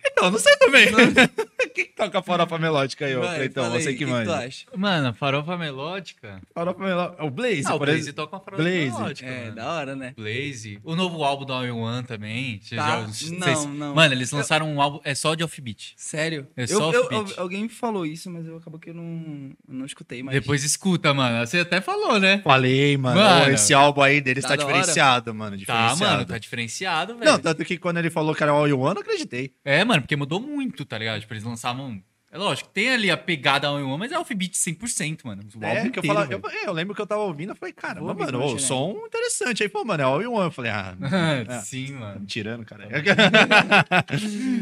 Então, 0.06 0.31
não 0.31 0.39
sei 0.39 0.56
também. 0.59 0.86
Quem 1.74 1.86
que 1.86 1.93
toca 1.93 2.22
farofa 2.22 2.59
melódica 2.59 3.06
aí? 3.06 3.16
Vai, 3.16 3.47
Então, 3.47 3.64
fala 3.64 3.81
você 3.81 3.93
que 3.93 3.98
que 3.98 4.06
manja. 4.06 4.36
acha? 4.36 4.66
Mano, 4.76 5.12
farofa 5.14 5.56
melódica. 5.56 6.40
Farofa 6.55 6.78
melódica. 6.85 7.24
O 7.24 7.31
Blaze, 7.31 7.62
Ah, 7.66 7.74
o 7.74 7.78
por 7.78 7.86
Blaze 7.86 8.01
exemplo. 8.01 8.24
toca 8.24 8.36
uma 8.36 8.43
farofa 8.43 8.62
Blaze. 8.62 8.93
melódica. 8.93 9.28
É, 9.28 9.40
mano. 9.44 9.55
da 9.56 9.72
hora, 9.72 9.97
né? 9.97 10.14
Blaze. 10.16 10.78
O 10.85 10.94
novo 10.94 11.24
álbum 11.24 11.44
da 11.44 11.55
All 11.55 11.66
in 11.66 11.70
One 11.70 12.06
também. 12.06 12.60
Você 12.62 12.76
Tá. 12.76 12.86
já- 12.86 13.01
vocês- 13.06 13.31
Não, 13.32 13.68
não. 13.68 13.94
Mano, 13.94 14.14
eles 14.14 14.31
lançaram 14.31 14.72
um 14.72 14.81
álbum. 14.81 15.01
É 15.05 15.14
só 15.14 15.35
de 15.35 15.43
offbeat. 15.43 15.94
Sério? 15.97 16.47
É 16.56 16.62
Eu- 16.64 16.68
só 16.68 16.93
eu- 16.93 17.01
offbeat. 17.02 17.31
eu- 17.36 17.43
alguém 17.43 17.62
me 17.64 17.68
falou 17.68 18.06
isso, 18.06 18.31
mas 18.31 18.47
eu 18.47 18.56
acabou 18.59 18.78
que 18.78 18.90
eu 18.90 18.94
não, 18.94 19.51
eu 19.68 19.74
não 19.74 19.86
escutei. 19.86 20.22
Mas... 20.22 20.35
Depois 20.35 20.62
escuta, 20.64 21.12
mano. 21.12 21.44
Você 21.47 21.59
até 21.60 21.81
falou, 21.81 22.20
né? 22.20 22.40
Falei, 22.44 22.97
mano. 22.97 23.18
Mano. 23.20 23.47
Ó, 23.47 23.48
esse 23.48 23.74
álbum 23.74 24.02
aí 24.02 24.20
deles 24.20 24.43
Tá 24.43 24.51
tá, 24.51 24.56
da 24.56 24.64
hora. 24.64 24.74
diferenciado, 24.74 25.35
mano. 25.35 25.52
Tá, 25.52 25.56
Diferenciado. 25.56 25.98
mano, 26.01 26.24
tá 26.26 26.39
diferenciado, 26.39 27.16
velho. 27.18 27.31
Não, 27.32 27.39
tanto 27.39 27.64
que 27.64 27.76
quando 27.78 27.98
ele 27.98 28.10
falou 28.10 28.35
que 28.35 28.43
era 28.43 28.52
All 28.52 28.68
You 28.68 28.78
One, 28.81 28.97
eu 28.97 29.01
acreditei. 29.02 29.52
É, 29.64 29.85
mano, 29.95 30.03
porque 30.03 30.16
mudou 30.16 30.41
muito, 30.41 30.85
tá 30.85 30.99
ligado? 30.99 31.21
Tipo, 31.21 31.33
eles 31.35 31.45
lançavam. 31.45 32.03
É 32.31 32.37
lógico, 32.37 32.69
tem 32.71 32.91
ali 32.91 33.12
a 33.12 33.16
pegada 33.16 33.69
in 33.69 33.85
One, 33.85 33.97
mas 33.97 34.11
é 34.11 34.19
offbeat 34.19 34.55
100%, 34.59 35.21
mano. 35.25 35.45
O 35.55 35.65
É, 35.65 35.69
álbum 35.79 35.91
que 35.93 36.01
eu, 36.01 36.01
inteiro, 36.01 36.07
falava, 36.07 36.33
eu, 36.33 36.41
é, 36.51 36.66
eu 36.69 36.73
lembro 36.73 36.93
que 36.93 37.01
eu 37.01 37.07
tava 37.07 37.21
ouvindo, 37.23 37.51
eu 37.51 37.55
falei, 37.55 37.73
Vou 38.01 38.09
ouvir 38.09 38.25
mano, 38.33 38.49
chegar. 38.49 38.59
som 38.59 39.05
interessante. 39.07 39.62
Aí, 39.62 39.69
pô, 39.69 39.85
mano, 39.85 40.03
é 40.03 40.05
All 40.05 40.21
You 40.21 40.33
One. 40.33 40.47
Eu 40.47 40.51
falei, 40.51 40.73
ah, 40.73 40.97
é. 41.49 41.61
Sim, 41.61 41.93
mano. 41.93 42.19
me 42.19 42.27
tirando, 42.27 42.65
cara. 42.65 42.89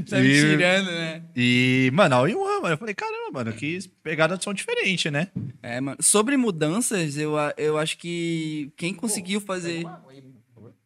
Tá 0.06 0.18
me 0.18 0.26
e, 0.26 0.40
tirando, 0.40 0.90
né? 0.90 1.22
e, 1.34 1.90
mano, 1.94 2.14
All 2.16 2.28
You 2.28 2.42
One, 2.42 2.60
mano. 2.60 2.74
Eu 2.74 2.78
falei, 2.78 2.94
caramba, 2.94 3.30
mano, 3.32 3.52
que 3.54 3.78
pegada 4.02 4.36
de 4.36 4.44
som 4.44 4.52
diferente, 4.52 5.10
né? 5.10 5.28
É, 5.62 5.80
mano. 5.80 5.96
Sobre 6.02 6.36
mudanças, 6.36 7.16
eu, 7.16 7.32
eu 7.56 7.78
acho 7.78 7.96
que 7.96 8.70
quem 8.76 8.92
conseguiu 8.92 9.40
fazer. 9.40 9.86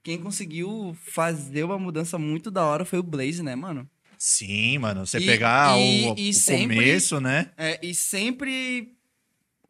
Quem 0.05 0.19
conseguiu 0.19 0.97
fazer 1.03 1.65
uma 1.65 1.81
mudança 1.81 2.17
muito 2.17 2.49
da 2.49 2.65
hora 2.65 2.85
foi 2.85 3.01
o 3.01 3.03
Blaze, 3.03 3.43
né, 3.43 3.57
mano? 3.57 3.91
Sim, 4.29 4.79
mano, 4.79 5.07
você 5.07 5.19
E- 5.19 5.25
pegar 5.25 5.79
e- 5.79 6.09
o, 6.09 6.15
e 6.19 6.31
o 6.31 6.35
sempre- 6.35 6.75
começo, 6.75 7.21
né? 7.21 7.53
É, 7.57 7.79
e 7.81 7.95
sempre 7.95 8.93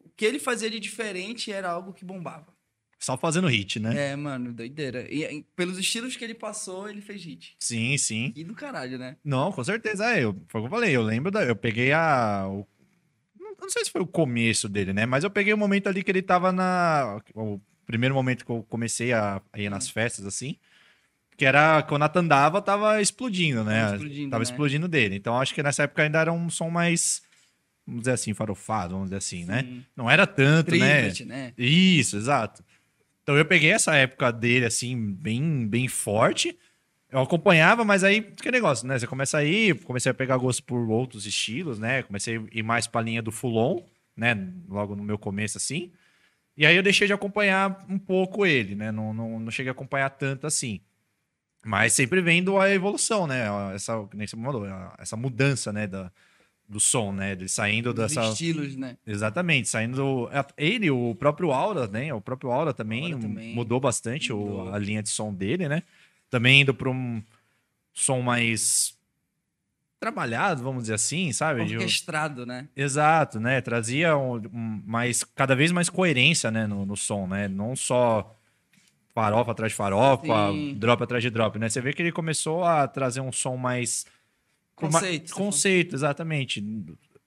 o 0.03 0.09
que 0.17 0.25
ele 0.25 0.39
fazia 0.39 0.67
de 0.67 0.79
diferente 0.79 1.51
era 1.51 1.69
algo 1.69 1.93
que 1.93 2.03
bombava. 2.03 2.47
Só 2.97 3.15
fazendo 3.15 3.45
hit, 3.47 3.79
né? 3.79 4.13
É, 4.13 4.15
mano, 4.15 4.51
doideira. 4.51 5.05
E, 5.13 5.23
e 5.23 5.43
pelos 5.55 5.77
estilos 5.77 6.15
que 6.17 6.23
ele 6.23 6.33
passou, 6.33 6.89
ele 6.89 7.01
fez 7.01 7.23
hit. 7.23 7.55
Sim, 7.59 7.95
sim. 7.99 8.33
E 8.35 8.43
do 8.43 8.55
caralho, 8.55 8.97
né? 8.97 9.17
Não, 9.23 9.51
com 9.51 9.63
certeza. 9.63 10.03
É, 10.11 10.23
eu, 10.23 10.33
foi 10.47 10.59
o 10.59 10.63
que 10.63 10.67
eu 10.67 10.71
falei. 10.71 10.95
Eu 10.95 11.03
lembro 11.03 11.29
da. 11.29 11.43
Eu 11.43 11.55
peguei 11.55 11.91
a. 11.91 12.47
o- 12.49 12.65
não, 13.39 13.69
sei 13.69 13.85
se 13.85 13.91
foi 13.91 14.01
o 14.01 14.07
começo 14.07 14.67
dele, 14.67 14.91
né? 14.91 15.05
Mas 15.05 15.23
eu 15.23 15.29
peguei 15.29 15.53
o 15.53 15.57
momento 15.57 15.85
ali 15.85 16.03
que 16.03 16.09
ele 16.09 16.23
tava 16.23 16.51
na. 16.51 17.21
O 17.35 17.61
primeiro 17.85 18.15
momento 18.15 18.43
que 18.43 18.51
eu 18.51 18.63
comecei 18.67 19.13
a, 19.13 19.39
a 19.53 19.59
ir 19.61 19.69
nas 19.69 19.87
festas, 19.87 20.25
assim. 20.25 20.57
Que 21.37 21.45
era 21.45 21.83
quando 21.83 22.01
a 22.01 22.09
Tandava 22.09 22.61
tava 22.61 22.99
explodindo, 22.99 23.63
né? 23.63 23.81
Tava 23.81 23.95
explodindo, 23.95 24.31
Tava 24.31 24.43
né? 24.43 24.43
explodindo 24.43 24.87
dele. 24.87 25.15
Então 25.15 25.39
acho 25.39 25.53
que 25.53 25.61
nessa 25.61 25.83
época 25.83 26.01
ainda 26.01 26.19
era 26.19 26.33
um 26.33 26.49
som 26.49 26.69
mais. 26.69 27.21
Vamos 27.85 28.01
dizer 28.01 28.13
assim, 28.13 28.33
farofado, 28.33 28.95
vamos 28.95 29.05
dizer 29.05 29.17
assim, 29.17 29.45
né? 29.45 29.61
Sim. 29.61 29.85
Não 29.95 30.09
era 30.09 30.25
tanto, 30.25 30.75
né? 30.75 31.01
Tribute, 31.01 31.25
né? 31.25 31.53
Isso, 31.57 32.17
exato. 32.17 32.65
Então 33.21 33.37
eu 33.37 33.45
peguei 33.45 33.71
essa 33.71 33.95
época 33.95 34.31
dele, 34.31 34.65
assim, 34.65 35.13
bem, 35.13 35.67
bem 35.67 35.87
forte. 35.87 36.57
Eu 37.09 37.19
acompanhava, 37.19 37.85
mas 37.85 38.03
aí, 38.03 38.21
que 38.21 38.51
negócio, 38.51 38.85
né? 38.87 38.97
Você 38.99 39.07
começa 39.07 39.37
a 39.37 39.43
ir, 39.43 39.81
comecei 39.83 40.11
a 40.11 40.15
pegar 40.15 40.35
gosto 40.37 40.63
por 40.63 40.89
outros 40.89 41.25
estilos, 41.25 41.79
né? 41.79 42.03
Comecei 42.03 42.37
a 42.37 42.41
ir 42.51 42.63
mais 42.63 42.87
pra 42.87 42.99
linha 42.99 43.21
do 43.21 43.31
Fulon, 43.31 43.81
né? 44.15 44.35
Logo 44.67 44.95
no 44.95 45.03
meu 45.03 45.17
começo, 45.17 45.57
assim. 45.57 45.91
E 46.57 46.65
aí 46.65 46.75
eu 46.75 46.83
deixei 46.83 47.05
de 47.05 47.13
acompanhar 47.13 47.85
um 47.87 47.99
pouco 47.99 48.45
ele, 48.45 48.75
né? 48.75 48.91
Não, 48.91 49.13
não, 49.13 49.39
não 49.39 49.51
cheguei 49.51 49.69
a 49.69 49.71
acompanhar 49.71 50.09
tanto 50.09 50.47
assim. 50.47 50.81
Mas 51.67 51.91
sempre 51.93 52.21
vendo 52.21 52.57
a 52.57 52.69
evolução, 52.71 53.27
né? 53.27 53.43
Essa, 53.75 53.93
nem 54.13 54.25
você 54.25 54.35
mandou, 54.37 54.65
essa 54.97 55.17
mudança, 55.17 55.73
né? 55.73 55.85
Da, 55.85 56.09
do 56.69 56.79
som, 56.79 57.11
né? 57.11 57.33
Ele 57.33 57.47
saindo 57.49 57.89
Os 57.89 57.95
dessa. 57.95 58.21
estilos, 58.29 58.75
né? 58.77 58.95
Exatamente, 59.05 59.67
saindo. 59.67 59.97
do- 59.97 60.29
Ele, 60.57 60.89
o 60.89 61.13
próprio 61.15 61.51
Aura, 61.51 61.85
né? 61.87 62.13
O 62.13 62.21
próprio 62.21 62.51
Aura 62.51 62.73
também, 62.73 63.11
Aura 63.11 63.19
também. 63.19 63.53
mudou 63.53 63.79
bastante 63.81 64.31
o- 64.31 64.37
Mudou. 64.37 64.73
a 64.73 64.77
linha 64.79 65.03
de 65.03 65.09
som 65.09 65.33
dele, 65.33 65.67
né? 65.67 65.83
Também 66.29 66.61
indo 66.61 66.73
para 66.73 66.89
um 66.89 67.21
som 67.93 68.21
mais 68.21 68.95
trabalhado, 69.99 70.61
vamos 70.63 70.83
dizer 70.83 70.93
assim, 70.93 71.33
sabe? 71.33 71.65
De- 71.65 71.75
Orquestrado, 71.75 72.45
né? 72.45 72.67
Exato, 72.75 73.39
né? 73.39 73.59
Trazia 73.61 74.15
um, 74.15 74.35
um 74.53 74.81
mais, 74.85 75.23
cada 75.23 75.55
vez 75.55 75.71
mais 75.71 75.89
coerência, 75.89 76.51
né? 76.51 76.67
No, 76.67 76.85
no 76.85 76.95
som, 76.95 77.27
né? 77.27 77.47
Não 77.47 77.75
só 77.75 78.36
farofa 79.17 79.51
atrás 79.51 79.71
de 79.71 79.75
farofa, 79.75 80.51
Sim. 80.53 80.75
drop 80.77 81.01
atrás 81.01 81.23
de 81.23 81.31
drop, 81.31 81.57
né? 81.57 81.67
Você 81.67 81.81
vê 81.81 81.91
que 81.91 82.03
ele 82.03 82.11
começou 82.11 82.63
a 82.63 82.87
trazer 82.87 83.19
um 83.19 83.31
som 83.31 83.57
mais 83.57 84.05
Conceito. 84.75 85.29
você 85.29 85.33
Conceito, 85.33 85.95
exatamente. 85.95 86.63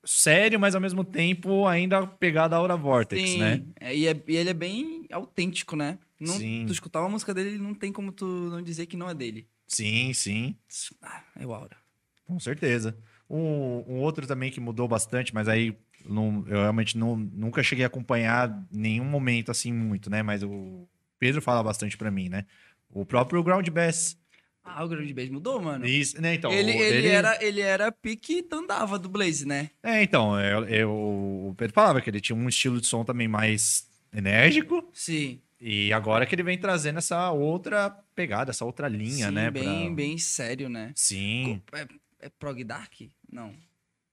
Sério, 0.04 0.60
mas 0.60 0.76
ao 0.76 0.80
mesmo 0.80 1.02
tempo 1.02 1.66
ainda 1.66 2.06
pegada 2.06 2.54
a 2.54 2.60
Aura 2.60 2.76
Vortex, 2.76 3.28
Sim, 3.28 3.38
né? 3.38 3.62
é, 3.80 3.96
e, 3.96 4.06
é- 4.06 4.22
e 4.28 4.36
ele 4.36 4.50
é 4.50 4.54
bem 4.54 5.04
autêntico, 5.10 5.74
né? 5.74 5.98
Não, 6.20 6.34
Sim. 6.34 6.64
Tu 6.64 6.72
escutar 6.72 7.00
uma 7.00 7.08
música 7.08 7.34
dele, 7.34 7.58
não 7.58 7.74
tem 7.74 7.92
como 7.92 8.12
tu 8.12 8.24
não 8.24 8.62
dizer 8.62 8.86
que 8.86 8.96
não 8.96 9.10
é 9.10 9.14
dele. 9.14 9.48
Sim, 9.66 10.12
sim. 10.14 10.54
Ah, 11.02 11.24
é 11.36 11.44
o 11.44 11.52
Aura. 11.52 11.76
Com 12.24 12.38
certeza. 12.38 12.96
Um, 13.28 13.84
um 13.88 13.98
outro 14.00 14.28
também 14.28 14.52
que 14.52 14.60
mudou 14.60 14.86
bastante, 14.86 15.34
mas 15.34 15.48
aí 15.48 15.76
não, 16.04 16.44
eu 16.46 16.60
realmente 16.60 16.96
não, 16.96 17.16
nunca 17.16 17.64
cheguei 17.64 17.84
a 17.84 17.88
acompanhar 17.88 18.64
nenhum 18.70 19.04
momento 19.04 19.50
assim 19.50 19.72
muito, 19.72 20.08
né? 20.08 20.22
Mas 20.22 20.42
o 20.44 20.88
Pedro 21.20 21.40
fala 21.40 21.62
bastante 21.62 21.96
pra 21.96 22.10
mim, 22.10 22.28
né? 22.28 22.44
O 22.88 23.06
próprio 23.06 23.40
Ground 23.44 23.68
Bass. 23.68 24.18
Ah, 24.64 24.84
o 24.84 24.88
Grande 24.88 25.14
Beijo 25.14 25.32
mudou, 25.32 25.60
mano. 25.60 25.86
Isso, 25.86 26.20
né? 26.20 26.34
Então, 26.34 26.52
ele, 26.52 26.72
o- 26.72 26.82
ele, 26.82 27.08
era, 27.08 27.44
ele 27.44 27.60
era 27.60 27.90
pique 27.92 28.42
Tandava 28.42 28.98
do 28.98 29.08
Blaze, 29.08 29.46
né? 29.46 29.70
É, 29.82 30.02
então, 30.02 30.38
eu, 30.40 30.64
eu- 30.66 30.90
o 30.90 31.54
Pedro 31.56 31.72
falava 31.74 32.00
que 32.00 32.10
ele 32.10 32.20
tinha 32.20 32.36
um 32.36 32.48
estilo 32.48 32.80
de 32.80 32.86
som 32.86 33.04
também 33.04 33.26
mais 33.28 33.86
enérgico. 34.12 34.88
Sim. 34.92 35.40
E 35.60 35.92
agora 35.92 36.24
que 36.26 36.34
ele 36.34 36.42
vem 36.42 36.58
trazendo 36.58 36.98
essa 36.98 37.30
outra 37.30 37.90
pegada, 38.14 38.50
essa 38.50 38.64
outra 38.64 38.88
linha, 38.88 39.28
Sim, 39.28 39.32
né? 39.34 39.50
Bem, 39.50 39.86
pra- 39.86 39.94
bem 39.94 40.18
sério, 40.18 40.68
né? 40.68 40.92
Sim. 40.94 41.60
É, 41.72 41.86
é 42.26 42.28
prog 42.28 42.62
dark? 42.64 42.94
Não. 43.30 43.54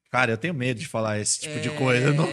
Cara, 0.10 0.32
eu 0.32 0.38
tenho 0.38 0.54
medo 0.54 0.80
de 0.80 0.88
falar 0.88 1.20
esse 1.20 1.42
tipo 1.42 1.60
de 1.60 1.68
É, 1.70 1.78
coisa. 1.78 2.12
Não... 2.16 2.28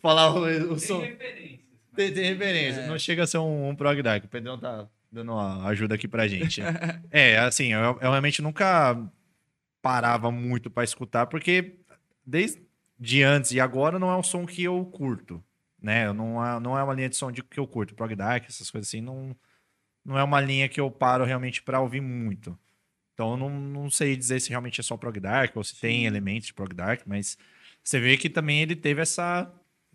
falar 0.00 0.34
o, 0.34 0.72
o 0.72 0.78
som. 0.80 1.00
Tem, 1.00 1.60
tem 2.08 2.24
referência. 2.24 2.80
É. 2.80 2.86
Não 2.86 2.98
chega 2.98 3.24
a 3.24 3.26
ser 3.26 3.38
um, 3.38 3.68
um 3.68 3.74
prog 3.76 4.00
dark. 4.02 4.24
O 4.24 4.28
Pedrão 4.28 4.58
tá 4.58 4.88
dando 5.10 5.32
uma 5.32 5.66
ajuda 5.66 5.94
aqui 5.94 6.06
pra 6.06 6.28
gente. 6.28 6.62
é, 7.10 7.38
assim, 7.38 7.72
eu, 7.72 7.80
eu 7.80 8.10
realmente 8.10 8.40
nunca 8.40 8.96
parava 9.82 10.30
muito 10.30 10.70
pra 10.70 10.84
escutar, 10.84 11.26
porque 11.26 11.74
desde 12.24 12.62
de 12.98 13.22
antes 13.22 13.52
e 13.52 13.60
agora 13.60 13.98
não 13.98 14.10
é 14.10 14.16
um 14.16 14.22
som 14.22 14.44
que 14.44 14.62
eu 14.62 14.84
curto, 14.84 15.42
né? 15.80 16.12
Não 16.12 16.44
é, 16.44 16.60
não 16.60 16.78
é 16.78 16.84
uma 16.84 16.94
linha 16.94 17.08
de 17.08 17.16
som 17.16 17.32
de, 17.32 17.42
que 17.42 17.58
eu 17.58 17.66
curto. 17.66 17.94
Prog 17.94 18.14
dark, 18.14 18.44
essas 18.46 18.70
coisas 18.70 18.88
assim, 18.88 19.00
não, 19.00 19.34
não 20.04 20.18
é 20.18 20.22
uma 20.22 20.40
linha 20.40 20.68
que 20.68 20.80
eu 20.80 20.90
paro 20.90 21.24
realmente 21.24 21.62
pra 21.62 21.80
ouvir 21.80 22.00
muito. 22.00 22.58
Então 23.14 23.32
eu 23.32 23.36
não, 23.36 23.50
não 23.50 23.90
sei 23.90 24.16
dizer 24.16 24.40
se 24.40 24.50
realmente 24.50 24.80
é 24.80 24.82
só 24.82 24.96
prog 24.96 25.18
dark 25.18 25.56
ou 25.56 25.64
se 25.64 25.78
tem 25.80 26.04
elementos 26.04 26.46
de 26.46 26.54
prog 26.54 26.74
dark, 26.74 27.02
mas 27.06 27.38
você 27.82 27.98
vê 27.98 28.16
que 28.16 28.28
também 28.28 28.60
ele 28.60 28.76
teve 28.76 29.00
essa 29.00 29.50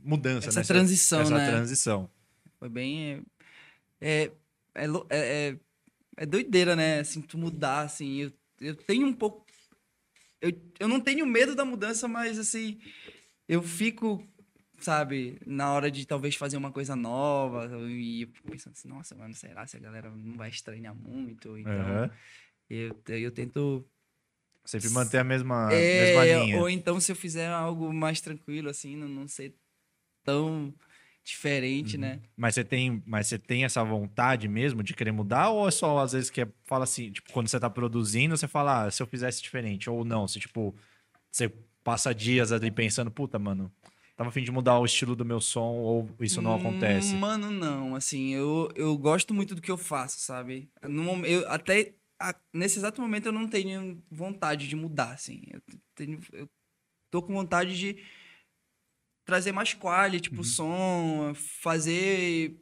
mudança, 0.06 0.48
Essa 0.48 0.62
né? 0.62 0.68
transição, 0.68 1.22
essa 1.22 1.40
né? 1.40 1.46
transição. 1.46 2.10
Foi 2.60 2.70
bem. 2.70 3.24
É, 4.00 4.32
é, 4.74 4.88
lou- 4.88 5.08
é, 5.10 5.50
é, 5.50 5.60
é 6.18 6.26
doideira, 6.26 6.76
né? 6.76 7.00
Assim, 7.00 7.22
tu 7.22 7.38
mudar, 7.38 7.82
assim. 7.82 8.18
Eu, 8.18 8.34
eu 8.62 8.76
tenho 8.76 9.08
um 9.08 9.14
pouco. 9.14 9.46
Eu, 10.42 10.52
eu 10.80 10.88
não 10.88 11.00
tenho 11.00 11.26
medo 11.26 11.56
da 11.56 11.66
mudança, 11.66 12.08
mas, 12.08 12.38
assim. 12.38 12.80
Eu 13.48 13.62
fico, 13.62 14.26
sabe, 14.80 15.40
na 15.46 15.72
hora 15.72 15.92
de 15.92 16.06
talvez 16.06 16.36
fazer 16.36 16.58
uma 16.58 16.72
coisa 16.72 16.96
nova. 16.96 17.70
E 17.88 18.26
pensando 18.50 18.74
assim, 18.74 18.88
nossa, 18.88 19.16
mano, 19.16 19.34
será 19.36 19.68
se 19.68 19.78
a 19.78 19.80
galera 19.80 20.10
não 20.10 20.36
vai 20.36 20.50
estranhar 20.50 20.96
muito? 20.96 21.58
Então, 21.58 21.72
Aham. 21.72 22.10
eu, 22.70 22.96
eu 23.08 23.32
tento. 23.32 23.86
Sempre 24.66 24.90
manter 24.90 25.20
a 25.20 25.24
mesma, 25.24 25.70
É, 25.72 26.06
mesma 26.06 26.26
linha. 26.26 26.58
ou 26.60 26.68
então 26.68 27.00
se 27.00 27.12
eu 27.12 27.16
fizer 27.16 27.48
algo 27.50 27.94
mais 27.94 28.20
tranquilo, 28.20 28.68
assim, 28.68 28.96
não, 28.96 29.08
não 29.08 29.28
ser 29.28 29.54
tão 30.26 30.74
diferente, 31.24 31.98
né? 31.98 32.20
Mas 32.38 32.54
você 32.56 32.64
tem, 32.64 33.02
mas 33.06 33.28
você 33.28 33.40
tem 33.40 33.64
essa 33.66 33.84
vontade 33.84 34.48
mesmo 34.48 34.84
de 34.84 34.94
querer 34.94 35.12
mudar 35.12 35.50
ou 35.50 35.68
é 35.68 35.72
só 35.72 35.98
às 36.00 36.12
vezes 36.12 36.30
que 36.30 36.42
é- 36.42 36.48
fala 36.66 36.84
assim, 36.84 37.12
tipo, 37.12 37.32
quando 37.32 37.48
você 37.48 37.60
tá 37.60 37.70
produzindo, 37.70 38.38
você 38.38 38.48
fala, 38.48 38.86
ah, 38.86 38.92
se 38.92 39.02
eu 39.02 39.08
fizesse 39.08 39.42
diferente 39.42 39.90
ou 39.90 40.06
não, 40.06 40.28
se 40.28 40.40
tipo, 40.40 40.76
você 41.32 41.50
passa 41.84 42.14
dias 42.14 42.52
ali 42.52 42.70
pensando, 42.70 43.10
puta, 43.10 43.40
mano, 43.40 43.72
tava 44.16 44.30
a 44.30 44.32
fim 44.32 44.44
de 44.44 44.52
mudar 44.52 44.78
o 44.80 44.86
estilo 44.86 45.16
do 45.16 45.26
meu 45.26 45.42
som 45.42 45.74
ou 45.74 46.10
isso 46.20 46.42
não 46.42 46.54
acontece. 46.54 47.16
Hum, 47.16 47.20
Mano, 47.20 47.50
não. 47.52 47.96
Assim, 47.96 48.30
eu, 48.34 48.70
eu 48.76 48.96
gosto 48.98 49.34
muito 49.34 49.56
do 49.56 49.62
que 49.62 49.72
eu 49.72 49.78
faço, 49.78 50.20
sabe? 50.20 50.70
No, 50.84 51.26
eu, 51.26 51.48
até 51.50 51.96
a- 52.20 52.36
nesse 52.54 52.78
exato 52.78 53.02
momento 53.02 53.26
eu 53.28 53.32
não 53.32 53.48
tenho 53.48 54.02
vontade 54.12 54.68
de 54.68 54.76
mudar, 54.76 55.12
assim. 55.14 55.42
Eu, 55.52 55.62
tenho, 55.96 56.20
eu 56.34 56.48
tô 57.12 57.22
com 57.22 57.34
vontade 57.34 57.78
de 57.78 57.98
trazer 59.26 59.52
mais 59.52 59.74
quality 59.74 60.30
pro 60.30 60.44
som, 60.44 61.34
fazer... 61.36 62.58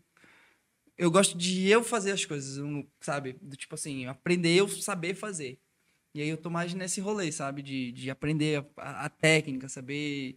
Eu 0.97 1.11
gosto 1.11 1.37
de 1.37 1.67
eu 1.67 1.83
fazer 1.83 2.11
as 2.11 2.23
coisas, 2.23 2.63
sabe? 3.01 3.33
Do 3.41 3.57
tipo 3.57 3.75
assim, 3.75 4.05
aprender 4.05 4.55
eu 4.55 4.67
saber 4.69 5.15
fazer. 5.15 5.59
E 6.15 6.21
aí 6.21 6.29
eu 6.29 6.37
tô 6.37 6.49
mais 6.49 6.73
nesse 6.73 7.01
rolê, 7.01 7.31
sabe? 7.31 7.61
De, 7.63 7.91
de 7.91 8.09
aprender 8.09 8.63
a, 8.77 9.05
a 9.05 9.09
técnica, 9.09 9.67
saber 9.67 10.35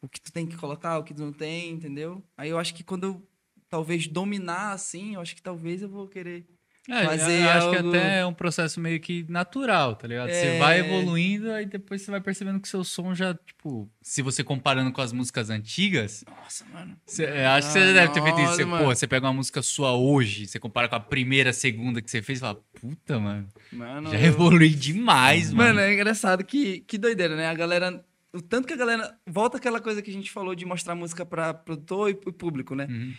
o 0.00 0.08
que 0.08 0.20
tu 0.20 0.32
tem 0.32 0.46
que 0.46 0.56
colocar, 0.56 0.98
o 0.98 1.04
que 1.04 1.12
tu 1.12 1.22
não 1.22 1.32
tem, 1.32 1.70
entendeu? 1.70 2.22
Aí 2.36 2.50
eu 2.50 2.58
acho 2.58 2.74
que 2.74 2.84
quando 2.84 3.04
eu 3.04 3.28
talvez 3.68 4.06
dominar 4.06 4.72
assim, 4.72 5.14
eu 5.14 5.20
acho 5.20 5.34
que 5.34 5.42
talvez 5.42 5.82
eu 5.82 5.88
vou 5.88 6.08
querer. 6.08 6.46
É, 6.90 7.04
Fazer 7.04 7.42
eu 7.42 7.48
acho 7.50 7.70
que 7.70 7.76
algo- 7.76 7.88
até 7.90 8.18
é 8.20 8.26
um 8.26 8.32
processo 8.32 8.80
meio 8.80 8.98
que 8.98 9.24
natural, 9.28 9.94
tá 9.94 10.08
ligado? 10.08 10.30
Você 10.30 10.46
É. 10.46 10.58
vai 10.58 10.80
evoluindo, 10.80 11.52
aí 11.52 11.66
depois 11.66 12.00
você 12.00 12.10
vai 12.10 12.20
percebendo 12.20 12.58
que 12.60 12.66
seu 12.68 12.82
som 12.82 13.14
já, 13.14 13.34
tipo, 13.34 13.90
se 14.00 14.22
você 14.22 14.42
comparando 14.42 14.90
com 14.90 15.00
as 15.02 15.12
músicas 15.12 15.50
antigas, 15.50 16.24
Nossa, 16.26 16.64
mano. 16.72 16.96
você, 17.04 17.24
eu 17.26 17.48
acho 17.50 17.66
que 17.66 17.72
você 17.74 17.78
Ah, 17.80 17.92
deve 17.92 18.12
ter 18.14 18.22
feito 18.22 18.40
isso. 18.40 18.54
Você, 18.54 18.64
pô, 18.64 18.84
você 18.86 19.06
pega 19.06 19.26
uma 19.26 19.34
música 19.34 19.60
sua 19.60 19.92
hoje, 19.94 20.46
você 20.46 20.58
compara 20.58 20.88
com 20.88 20.94
a 20.96 21.00
primeira, 21.00 21.52
segunda 21.52 22.00
que 22.00 22.10
você 22.10 22.22
fez, 22.22 22.38
e 22.38 22.40
fala, 22.40 22.58
puta, 22.80 23.18
mano, 23.20 23.46
Mano, 23.70 24.10
já 24.10 24.18
eu- 24.18 24.24
evolui 24.26 24.70
demais, 24.70 25.52
mano. 25.52 25.74
Mano, 25.74 25.80
é 25.80 25.92
engraçado 25.92 26.42
que, 26.42 26.80
que 26.80 26.96
doideira, 26.96 27.36
né? 27.36 27.48
A 27.48 27.54
galera. 27.54 28.02
O 28.32 28.40
tanto 28.42 28.66
que 28.68 28.74
a 28.74 28.76
galera. 28.76 29.14
Volta 29.26 29.56
aquela 29.56 29.80
coisa 29.80 30.00
que 30.02 30.10
a 30.10 30.12
gente 30.12 30.30
falou 30.30 30.54
de 30.54 30.64
mostrar 30.64 30.94
música 30.94 31.24
pra 31.26 31.52
produtor 31.54 32.10
e 32.10 32.14
público, 32.14 32.74
né? 32.74 32.86
Uhum. 32.88 33.14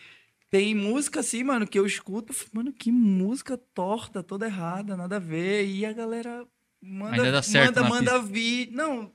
Tem 0.49 0.73
música 0.73 1.19
assim, 1.19 1.43
mano, 1.43 1.67
que 1.67 1.77
eu 1.77 1.85
escuto, 1.85 2.33
mano, 2.51 2.73
que 2.73 2.91
música 2.91 3.57
torta, 3.73 4.23
toda 4.23 4.47
errada, 4.47 4.97
nada 4.97 5.17
a 5.17 5.19
ver. 5.19 5.67
E 5.67 5.85
a 5.85 5.93
galera 5.93 6.45
manda, 6.81 7.15
Ainda 7.17 7.31
dá 7.33 7.41
certo 7.43 7.75
manda, 7.83 7.89
manda 7.89 8.21
vídeo. 8.21 8.75
Não, 8.75 9.11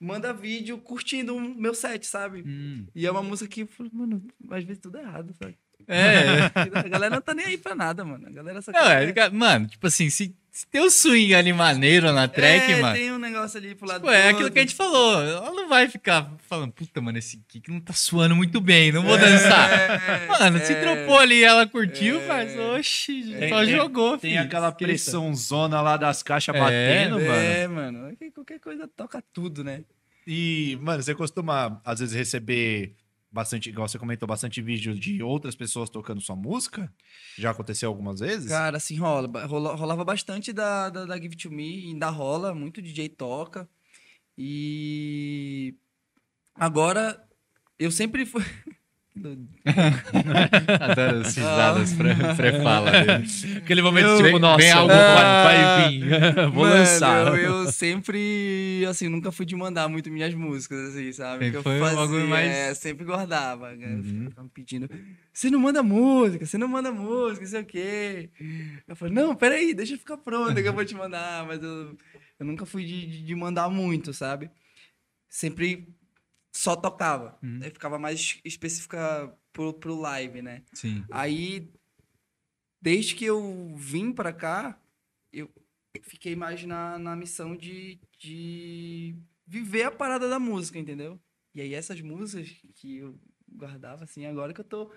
manda 0.00 0.32
vídeo 0.34 0.76
curtindo 0.78 1.36
o 1.36 1.40
meu 1.40 1.74
set, 1.74 2.04
sabe? 2.06 2.42
Hum. 2.44 2.86
E 2.94 3.06
é 3.06 3.10
uma 3.10 3.22
música 3.22 3.48
que, 3.48 3.68
mano, 3.92 4.26
às 4.50 4.64
vezes 4.64 4.80
tudo 4.82 4.98
errado, 4.98 5.32
sabe? 5.40 5.56
É, 5.86 6.50
A 6.78 6.88
galera 6.88 7.14
não 7.16 7.22
tá 7.22 7.34
nem 7.34 7.46
aí 7.46 7.58
pra 7.58 7.74
nada, 7.74 8.04
mano. 8.04 8.26
A 8.26 8.30
galera 8.30 8.60
só 8.62 8.72
não, 8.72 8.80
quer- 8.80 9.16
é, 9.16 9.30
mano, 9.30 9.66
tipo 9.68 9.86
assim, 9.86 10.10
se 10.10 10.36
tem 10.70 10.80
o 10.80 10.90
swing 10.90 11.34
ali 11.34 11.52
maneiro 11.52 12.12
na 12.12 12.28
track, 12.28 12.72
é, 12.72 12.80
mano. 12.80 12.94
tem 12.94 13.10
um 13.12 13.18
negócio 13.18 13.58
ali 13.58 13.74
pro 13.74 13.88
lado 13.88 14.02
Pô, 14.02 14.10
é 14.10 14.28
aquilo 14.28 14.50
que 14.50 14.58
a 14.58 14.62
gente 14.62 14.74
falou. 14.74 15.20
Ela 15.20 15.50
não 15.52 15.68
vai 15.68 15.88
ficar 15.88 16.32
falando, 16.48 16.72
puta, 16.72 17.00
mano, 17.00 17.18
esse 17.18 17.38
kick 17.48 17.68
não 17.70 17.80
tá 17.80 17.92
suando 17.92 18.36
muito 18.36 18.60
bem, 18.60 18.92
não 18.92 19.02
vou 19.02 19.18
dançar. 19.18 19.70
É, 19.72 20.26
Mano, 20.38 20.58
se 20.60 20.72
é. 20.72 20.80
dropou 20.80 21.18
ali 21.18 21.36
e 21.40 21.44
ela 21.44 21.66
curtiu, 21.66 22.20
É. 22.20 22.26
faz, 22.26 22.56
oxi, 22.58 23.34
Tem- 23.38 23.48
só 23.48 23.64
tem- 23.64 23.70
jogou, 23.76 24.16
Tem 24.16 24.30
filho, 24.32 24.42
aquela 24.44 24.68
esqueça. 24.68 24.84
pressãozona 24.86 25.80
lá 25.80 25.96
das 25.96 26.22
caixas 26.22 26.54
É, 26.54 26.58
batendo, 26.60 27.14
mano. 27.20 27.32
É, 27.32 27.68
mano. 27.68 28.08
é 28.10 28.14
que 28.16 28.30
Qualquer 28.30 28.60
coisa 28.60 28.88
toca 28.96 29.22
tudo, 29.32 29.64
né? 29.64 29.82
E, 30.26 30.78
mano, 30.80 31.02
você 31.02 31.14
costuma, 31.14 31.80
às 31.84 32.00
vezes, 32.00 32.14
receber 32.14 32.94
bastante, 33.34 33.68
igual 33.68 33.88
você 33.88 33.98
comentou, 33.98 34.26
bastante 34.28 34.62
vídeo 34.62 34.94
de 34.94 35.22
outras 35.22 35.54
pessoas 35.56 35.90
tocando 35.90 36.20
sua 36.20 36.36
música? 36.36 36.90
Já 37.36 37.50
aconteceu 37.50 37.88
algumas 37.88 38.20
vezes? 38.20 38.48
Cara, 38.48 38.76
assim, 38.76 38.96
rola, 38.96 39.46
rola- 39.46 39.74
rolava 39.74 40.04
bastante 40.04 40.52
da, 40.52 40.88
da, 40.88 41.04
da 41.04 41.16
Give 41.20 41.36
to 41.36 41.50
Me, 41.50 41.88
ainda 41.88 42.08
rola, 42.10 42.54
muito 42.54 42.80
DJ 42.80 43.08
toca. 43.10 43.68
E 44.38 45.74
agora 46.54 47.26
eu 47.78 47.90
sempre 47.90 48.24
fui. 48.24 48.42
Adoro 50.80 51.20
as 51.20 51.36
risadas 51.36 51.92
pré- 51.94 52.14
pré-fala 52.36 52.90
dele. 52.90 53.24
Aquele 53.58 53.82
momento, 53.82 54.06
Eu- 54.08 54.16
tipo, 54.16 54.30
Vem- 54.30 54.38
nossa, 54.40 54.56
vem 54.58 54.72
algo 54.72 54.88
vai, 54.92 55.44
vai 55.44 55.88
vir, 55.90 56.00
vou 56.52 56.64
Mano, 56.64 56.74
lançar. 56.74 57.26
Eu, 57.28 57.36
eu 57.36 57.72
sempre, 57.72 58.84
assim, 58.88 59.08
nunca 59.08 59.30
fui 59.30 59.46
de 59.46 59.54
mandar 59.54 59.88
muito 59.88 60.10
minhas 60.10 60.34
músicas, 60.34 60.90
assim, 60.90 61.12
sabe? 61.12 61.44
Sempre 61.44 61.50
Que 61.52 61.56
eu 61.58 61.62
foi 61.62 61.78
fazia, 61.78 62.24
mais- 62.26 62.50
é, 62.50 62.74
sempre 62.74 63.04
guardava. 63.04 63.72
né? 63.74 63.86
Uhum. 63.86 64.26
Ficava 64.28 64.42
me 64.44 64.50
pedindo, 64.52 64.90
você 65.32 65.48
não 65.50 65.60
manda 65.60 65.82
música, 65.82 66.44
você 66.44 66.58
não 66.58 66.68
manda 66.68 66.90
música, 66.92 67.40
não 67.42 67.50
sei 67.50 67.60
o 67.60 67.64
quê. 67.66 68.30
Eu 68.88 68.96
falei, 68.96 69.14
não, 69.14 69.34
peraí, 69.34 69.74
deixa 69.74 69.94
eu 69.94 69.98
ficar 69.98 70.16
pronta 70.16 70.60
que 70.60 70.68
eu 70.68 70.72
vou 70.74 70.84
te 70.84 70.94
mandar. 70.94 71.46
Mas 71.46 71.62
eu, 71.62 71.96
eu 72.40 72.46
nunca 72.46 72.66
fui 72.66 72.84
de- 72.84 73.22
de 73.22 73.34
mandar 73.34 73.68
muito, 73.70 74.12
sabe? 74.12 74.50
Sempre 75.28 75.88
só 76.54 76.76
tocava. 76.76 77.38
Uhum. 77.42 77.60
Ficava 77.62 77.98
mais 77.98 78.40
específica 78.44 79.36
pro, 79.52 79.74
pro 79.74 80.00
live, 80.00 80.40
né? 80.40 80.62
Sim. 80.72 81.04
Aí, 81.10 81.72
desde 82.80 83.14
que 83.14 83.24
eu 83.24 83.74
vim 83.76 84.12
pra 84.12 84.32
cá, 84.32 84.80
eu 85.32 85.50
fiquei 86.02 86.36
mais 86.36 86.64
na, 86.64 86.98
na 86.98 87.16
missão 87.16 87.56
de, 87.56 88.00
de 88.18 89.16
viver 89.46 89.84
a 89.84 89.90
parada 89.90 90.28
da 90.28 90.38
música, 90.38 90.78
entendeu? 90.78 91.20
E 91.54 91.60
aí 91.60 91.74
essas 91.74 92.00
músicas 92.00 92.56
que 92.74 92.98
eu 92.98 93.18
guardava, 93.48 94.04
assim, 94.04 94.26
agora 94.26 94.52
que 94.52 94.60
eu 94.60 94.64
tô 94.64 94.92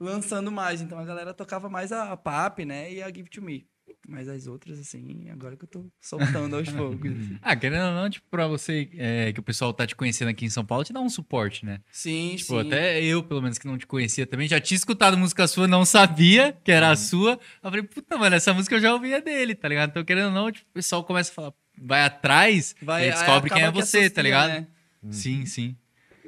lançando 0.00 0.50
mais. 0.50 0.80
Então 0.80 0.98
a 0.98 1.04
galera 1.04 1.34
tocava 1.34 1.68
mais 1.68 1.92
a, 1.92 2.12
a 2.12 2.16
PAP, 2.16 2.60
né? 2.60 2.92
E 2.92 3.02
a 3.02 3.08
Give 3.08 3.28
to 3.28 3.42
Me. 3.42 3.68
Mas 4.08 4.28
as 4.28 4.48
outras, 4.48 4.80
assim, 4.80 5.28
agora 5.30 5.56
que 5.56 5.62
eu 5.64 5.68
tô 5.68 5.86
soltando 6.00 6.56
aos 6.56 6.68
poucos. 6.72 7.10
assim. 7.12 7.38
Ah, 7.40 7.54
querendo 7.54 7.84
ou 7.86 7.94
não, 7.94 8.10
tipo, 8.10 8.26
pra 8.28 8.48
você 8.48 8.88
é, 8.96 9.32
que 9.32 9.38
o 9.38 9.42
pessoal 9.42 9.72
tá 9.72 9.86
te 9.86 9.94
conhecendo 9.94 10.28
aqui 10.28 10.44
em 10.44 10.50
São 10.50 10.64
Paulo, 10.64 10.82
te 10.84 10.92
dá 10.92 11.00
um 11.00 11.08
suporte, 11.08 11.64
né? 11.64 11.80
Sim, 11.92 12.34
Tipo, 12.36 12.60
sim. 12.60 12.66
até 12.66 13.00
eu, 13.02 13.22
pelo 13.22 13.40
menos, 13.40 13.58
que 13.58 13.66
não 13.66 13.78
te 13.78 13.86
conhecia 13.86 14.26
também, 14.26 14.48
já 14.48 14.60
tinha 14.60 14.76
escutado 14.76 15.16
música 15.16 15.46
sua, 15.46 15.68
não 15.68 15.84
sabia 15.84 16.52
que 16.64 16.72
era 16.72 16.90
a 16.90 16.96
sua. 16.96 17.38
Eu 17.62 17.70
falei, 17.70 17.82
puta, 17.84 18.18
mano, 18.18 18.34
essa 18.34 18.52
música 18.52 18.74
eu 18.74 18.80
já 18.80 18.92
ouvia 18.92 19.20
dele, 19.22 19.54
tá 19.54 19.68
ligado? 19.68 19.90
Então, 19.90 20.04
querendo 20.04 20.26
ou 20.26 20.32
não, 20.32 20.50
tipo, 20.50 20.66
o 20.68 20.74
pessoal 20.74 21.04
começa 21.04 21.30
a 21.30 21.34
falar, 21.34 21.52
vai 21.78 22.02
atrás, 22.02 22.74
Vai, 22.82 23.08
e 23.08 23.12
descobre 23.12 23.50
quem 23.50 23.62
é 23.62 23.66
que 23.70 23.72
você, 23.80 24.10
tá 24.10 24.20
ligado? 24.20 24.48
né? 24.50 24.66
Sim, 25.10 25.46
sim. 25.46 25.76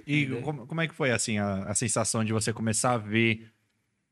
E 0.07 0.27
como, 0.43 0.67
como 0.67 0.81
é 0.81 0.87
que 0.87 0.95
foi, 0.95 1.11
assim, 1.11 1.39
a, 1.39 1.65
a 1.65 1.75
sensação 1.75 2.23
de 2.25 2.33
você 2.33 2.53
começar 2.53 2.93
a 2.93 2.99
ver, 2.99 3.51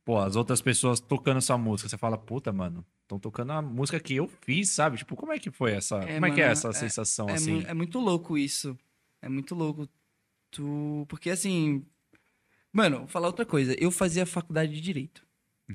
pô, 0.04 0.18
as 0.18 0.36
outras 0.36 0.60
pessoas 0.60 1.00
tocando 1.00 1.38
essa 1.38 1.56
música? 1.58 1.88
Você 1.88 1.96
fala, 1.98 2.16
puta, 2.18 2.52
mano, 2.52 2.84
estão 3.02 3.18
tocando 3.18 3.52
a 3.52 3.62
música 3.62 3.98
que 4.00 4.14
eu 4.16 4.28
fiz, 4.42 4.70
sabe? 4.70 4.96
Tipo, 4.98 5.14
como 5.16 5.32
é 5.32 5.38
que 5.38 5.50
foi 5.50 5.72
essa... 5.72 5.96
É, 6.02 6.14
como 6.14 6.26
é 6.26 6.30
que 6.30 6.40
é 6.40 6.44
mano, 6.44 6.52
essa 6.52 6.68
é- 6.68 6.72
sensação, 6.72 7.28
É, 7.28 7.34
assim? 7.34 7.64
é 7.66 7.74
muito 7.74 7.98
louco 7.98 8.36
isso. 8.38 8.76
É 9.20 9.28
muito 9.28 9.54
louco. 9.54 9.88
Tu... 10.50 11.06
Porque 11.08 11.30
assim. 11.30 11.84
Mano, 12.72 12.98
vou 13.00 13.08
falar 13.08 13.26
outra 13.28 13.44
coisa. 13.46 13.74
Eu 13.78 13.90
fazia 13.90 14.26
faculdade 14.26 14.72
de 14.72 14.80
Direito. 14.80 15.24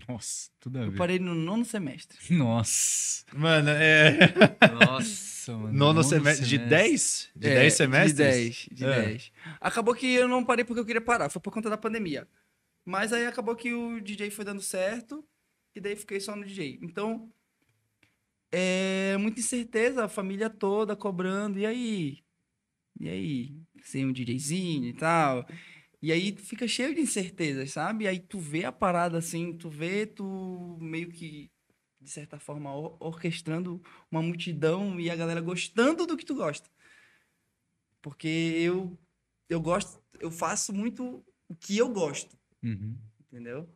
Nossa, 0.07 0.49
tudo 0.59 0.77
a 0.79 0.83
Eu 0.83 0.91
ver. 0.91 0.97
parei 0.97 1.17
no 1.17 1.33
nono 1.33 1.63
semestre. 1.65 2.17
Nossa. 2.35 3.23
Mano, 3.33 3.69
é... 3.69 4.17
Nossa, 4.85 5.53
mano. 5.57 5.73
Nono 5.73 6.03
semestre 6.03 6.45
de 6.45 6.57
10? 6.57 7.29
De 7.35 7.47
É, 7.47 7.55
10 7.55 7.73
semestres? 7.73 8.11
De 8.15 8.23
10, 8.23 8.67
de 8.71 8.85
É. 8.85 9.01
10. 9.07 9.31
Acabou 9.61 9.95
que 9.95 10.05
eu 10.13 10.27
não 10.27 10.43
parei 10.43 10.63
porque 10.65 10.79
eu 10.81 10.85
queria 10.85 11.01
parar, 11.01 11.29
foi 11.29 11.41
por 11.41 11.51
conta 11.51 11.69
da 11.69 11.77
pandemia. 11.77 12.27
Mas 12.87 13.11
aí 13.13 13.25
acabou 13.27 13.55
que 13.55 13.73
o 13.73 13.99
DJ 14.01 14.31
foi 14.31 14.45
dando 14.45 14.61
certo 14.61 15.27
e 15.75 15.81
daí 15.81 15.95
fiquei 15.95 16.21
só 16.21 16.35
no 16.35 16.45
DJ. 16.45 16.79
Então, 16.81 17.31
é 18.51 19.17
muita 19.17 19.39
incerteza, 19.39 20.05
a 20.05 20.09
família 20.09 20.49
toda 20.49 20.95
cobrando, 20.95 21.59
e 21.59 21.65
aí? 21.65 22.23
E 22.99 23.09
aí? 23.09 23.55
Sem 23.83 24.05
um 24.05 24.13
DJzinho 24.13 24.85
e 24.89 24.93
tal. 24.93 25.45
E 26.01 26.11
aí 26.13 26.35
fica 26.37 26.67
cheio 26.67 26.95
de 26.95 27.01
incertezas, 27.01 27.71
sabe? 27.73 28.07
Aí 28.07 28.19
tu 28.19 28.39
vê 28.39 28.65
a 28.65 28.71
parada 28.71 29.17
assim, 29.19 29.53
tu 29.57 29.69
vê, 29.69 30.05
tu 30.07 30.77
meio 30.81 31.09
que, 31.11 31.51
de 32.01 32.09
certa 32.11 32.39
forma, 32.39 32.73
or- 32.75 32.97
orquestrando 33.01 33.81
uma 34.11 34.21
multidão 34.23 34.99
e 34.99 35.09
a 35.11 35.15
galera 35.15 35.41
gostando 35.41 36.07
do 36.07 36.17
que 36.17 36.25
tu 36.25 36.35
gosta. 36.35 36.69
Porque 38.01 38.27
eu, 38.27 38.97
eu 39.49 39.59
gosto, 39.61 40.01
eu 40.19 40.31
faço 40.31 40.73
muito 40.73 41.23
o 41.47 41.55
que 41.55 41.77
eu 41.77 41.89
gosto, 41.89 42.37
Uhum. 42.63 42.97
entendeu? 43.31 43.67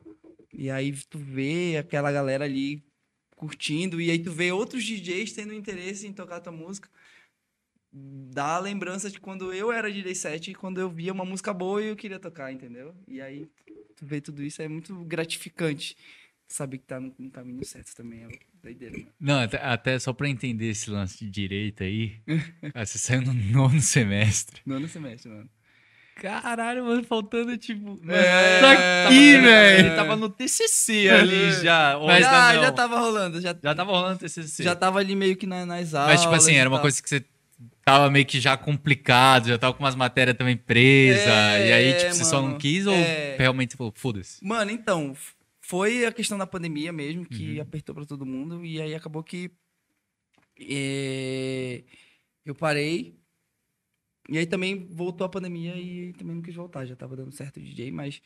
E 0.54 0.70
aí 0.70 0.92
tu 1.10 1.18
vê 1.18 1.78
aquela 1.78 2.12
galera 2.12 2.46
ali 2.46 2.84
curtindo, 3.36 4.00
e 4.00 4.12
aí 4.12 4.20
tu 4.20 4.32
vê 4.32 4.52
outros 4.52 4.84
DJs 4.84 5.34
tendo 5.34 5.54
interesse 5.54 6.06
em 6.08 6.14
tocar 6.14 6.42
tua 6.42 6.52
música. 6.52 6.90
Dá 7.92 8.56
a 8.56 8.60
lembrança 8.60 9.10
de 9.10 9.20
quando 9.20 9.52
eu 9.52 9.72
era 9.72 9.92
DJ 9.92 10.16
set 10.16 10.52
e 10.52 10.56
quando 10.56 10.80
eu 10.80 10.90
via 10.90 11.12
uma 11.12 11.26
música 11.26 11.54
boa 11.54 11.82
e 11.82 11.88
eu 11.88 11.96
queria 11.96 12.20
tocar, 12.20 12.54
entendeu? 12.54 12.96
E 13.08 13.20
aí 13.20 13.50
tu 13.96 14.06
vê 14.06 14.22
tudo 14.22 14.44
isso, 14.44 14.62
é 14.62 14.68
muito 14.68 14.96
gratificante. 15.06 15.98
Saber 16.48 16.80
que 16.80 16.86
tá 16.86 17.00
no, 17.00 17.14
no 17.18 17.32
caminho 17.32 17.66
certo 17.66 17.96
também, 17.96 18.26
é 18.26 18.30
doideira, 18.62 18.98
mano. 18.98 19.12
Não, 19.20 19.40
até, 19.40 19.58
até 19.58 20.00
só 20.00 20.14
pra 20.14 20.30
entender 20.30 20.70
esse 20.70 20.90
lance 20.90 21.18
de 21.18 21.30
direito 21.32 21.84
aí. 21.84 22.22
ah, 22.76 22.86
você 22.86 22.98
saiu 22.98 23.22
no 23.22 23.34
nono 23.34 23.80
semestre. 23.80 24.62
Nono 24.66 24.88
semestre, 24.88 25.32
mano. 25.32 25.50
Caralho, 26.16 26.86
mano, 26.86 27.04
faltando 27.04 27.58
tipo. 27.58 28.00
É, 28.08 28.60
tá 28.62 28.72
aqui, 29.06 29.38
velho. 29.40 29.88
Ele 29.88 29.96
tava 29.96 30.16
no 30.16 30.30
TCC 30.30 31.10
ali 31.10 31.52
já. 31.64 31.98
ou 31.98 32.08
Mas 32.08 32.24
já, 32.26 32.54
não? 32.54 32.62
já 32.64 32.72
tava 32.72 33.00
rolando, 33.00 33.42
já, 33.42 33.56
Já 33.62 33.74
tava 33.76 33.92
rolando 33.92 34.20
TCC. 34.20 34.64
já 34.64 34.76
tava 34.76 35.00
ali 35.00 35.16
meio 35.16 35.36
que 35.36 35.48
na- 35.48 35.66
nas 35.66 35.94
aulas. 35.94 36.12
Mas, 36.14 36.22
tipo 36.22 36.34
assim, 36.36 36.54
era 36.56 36.70
uma 36.70 36.78
tal. 36.78 36.82
coisa 36.84 37.02
que 37.02 37.10
você 37.10 37.26
tava 37.84 38.10
meio 38.12 38.26
que 38.26 38.40
já 38.40 38.56
complicado, 38.56 39.48
já 39.48 39.58
tava 39.58 39.74
com 39.74 39.84
umas 39.84 39.96
matérias 39.96 40.38
também 40.38 40.56
presa. 40.56 41.30
É, 41.32 41.68
e 41.70 41.74
aí, 41.74 41.94
tipo, 41.96 42.14
você 42.14 42.24
só 42.26 42.40
não 42.40 42.50
mano, 42.50 42.60
quis 42.60 42.86
ou 42.86 42.94
é. 42.94 43.36
realmente 43.40 43.72
você 43.72 43.78
falou, 43.78 43.94
foda-se? 43.96 44.46
Mano, 44.46 44.70
então, 44.70 45.16
foi 45.60 46.06
a 46.06 46.12
questão 46.12 46.38
da 46.38 46.46
pandemia 46.46 46.92
mesmo 46.94 47.26
que 47.26 47.56
Uhum. 47.56 47.62
apertou 47.62 47.96
pra 47.96 48.06
todo 48.06 48.26
mundo 48.28 48.64
e 48.64 48.80
aí 48.80 48.94
acabou 48.94 49.24
que 49.24 49.50
eh, 50.60 51.84
eu 52.46 52.54
parei. 52.56 53.20
E 54.32 54.38
aí 54.38 54.46
também 54.46 54.88
voltou 54.88 55.26
a 55.26 55.30
pandemia 55.30 55.76
e 55.76 56.14
também 56.14 56.36
não 56.38 56.42
quis 56.42 56.56
voltar, 56.56 56.86
já 56.86 56.96
tava 56.96 57.18
dando 57.18 57.34
certo 57.34 57.58
o 57.58 57.60
DJ, 57.62 57.92
mas 57.92 58.22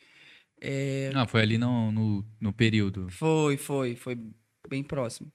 eh, 0.60 1.10
Ah, 1.12 1.26
foi 1.26 1.40
ali 1.42 1.58
no, 1.58 1.90
no, 1.90 2.24
no 2.40 2.52
período. 2.52 3.08
foi, 3.10 3.56
foi, 3.56 3.96
foi 3.96 4.16
bem 4.68 4.84
próximo. 4.84 5.32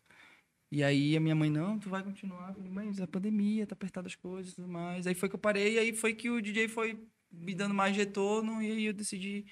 E 0.72 0.82
aí 0.82 1.18
a 1.18 1.20
minha 1.20 1.36
mãe, 1.36 1.50
não, 1.50 1.78
tu 1.78 1.90
vai 1.90 2.02
continuar. 2.02 2.48
Eu 2.50 2.54
falei, 2.56 2.72
mãe, 2.72 2.88
mas 2.88 3.00
é 3.02 3.06
pandemia, 3.06 3.68
tá 3.68 3.74
apertado 3.74 4.08
as 4.08 4.16
coisas 4.16 4.54
e 4.54 4.56
tudo 4.56 4.70
mais. 4.70 5.06
Aí 5.06 5.14
foi 5.14 5.28
que 5.28 5.36
eu 5.36 5.40
parei, 5.40 5.74
e 5.74 5.80
aí 5.80 5.94
foi 5.94 6.14
que 6.14 6.30
o 6.30 6.42
DJ 6.42 6.70
foi 6.70 6.98
me 7.30 7.54
dando 7.54 7.74
mais 7.76 7.94
retorno, 7.96 8.62
e 8.64 8.72
aí 8.72 8.86
eu 8.86 8.94
decidi 8.94 9.46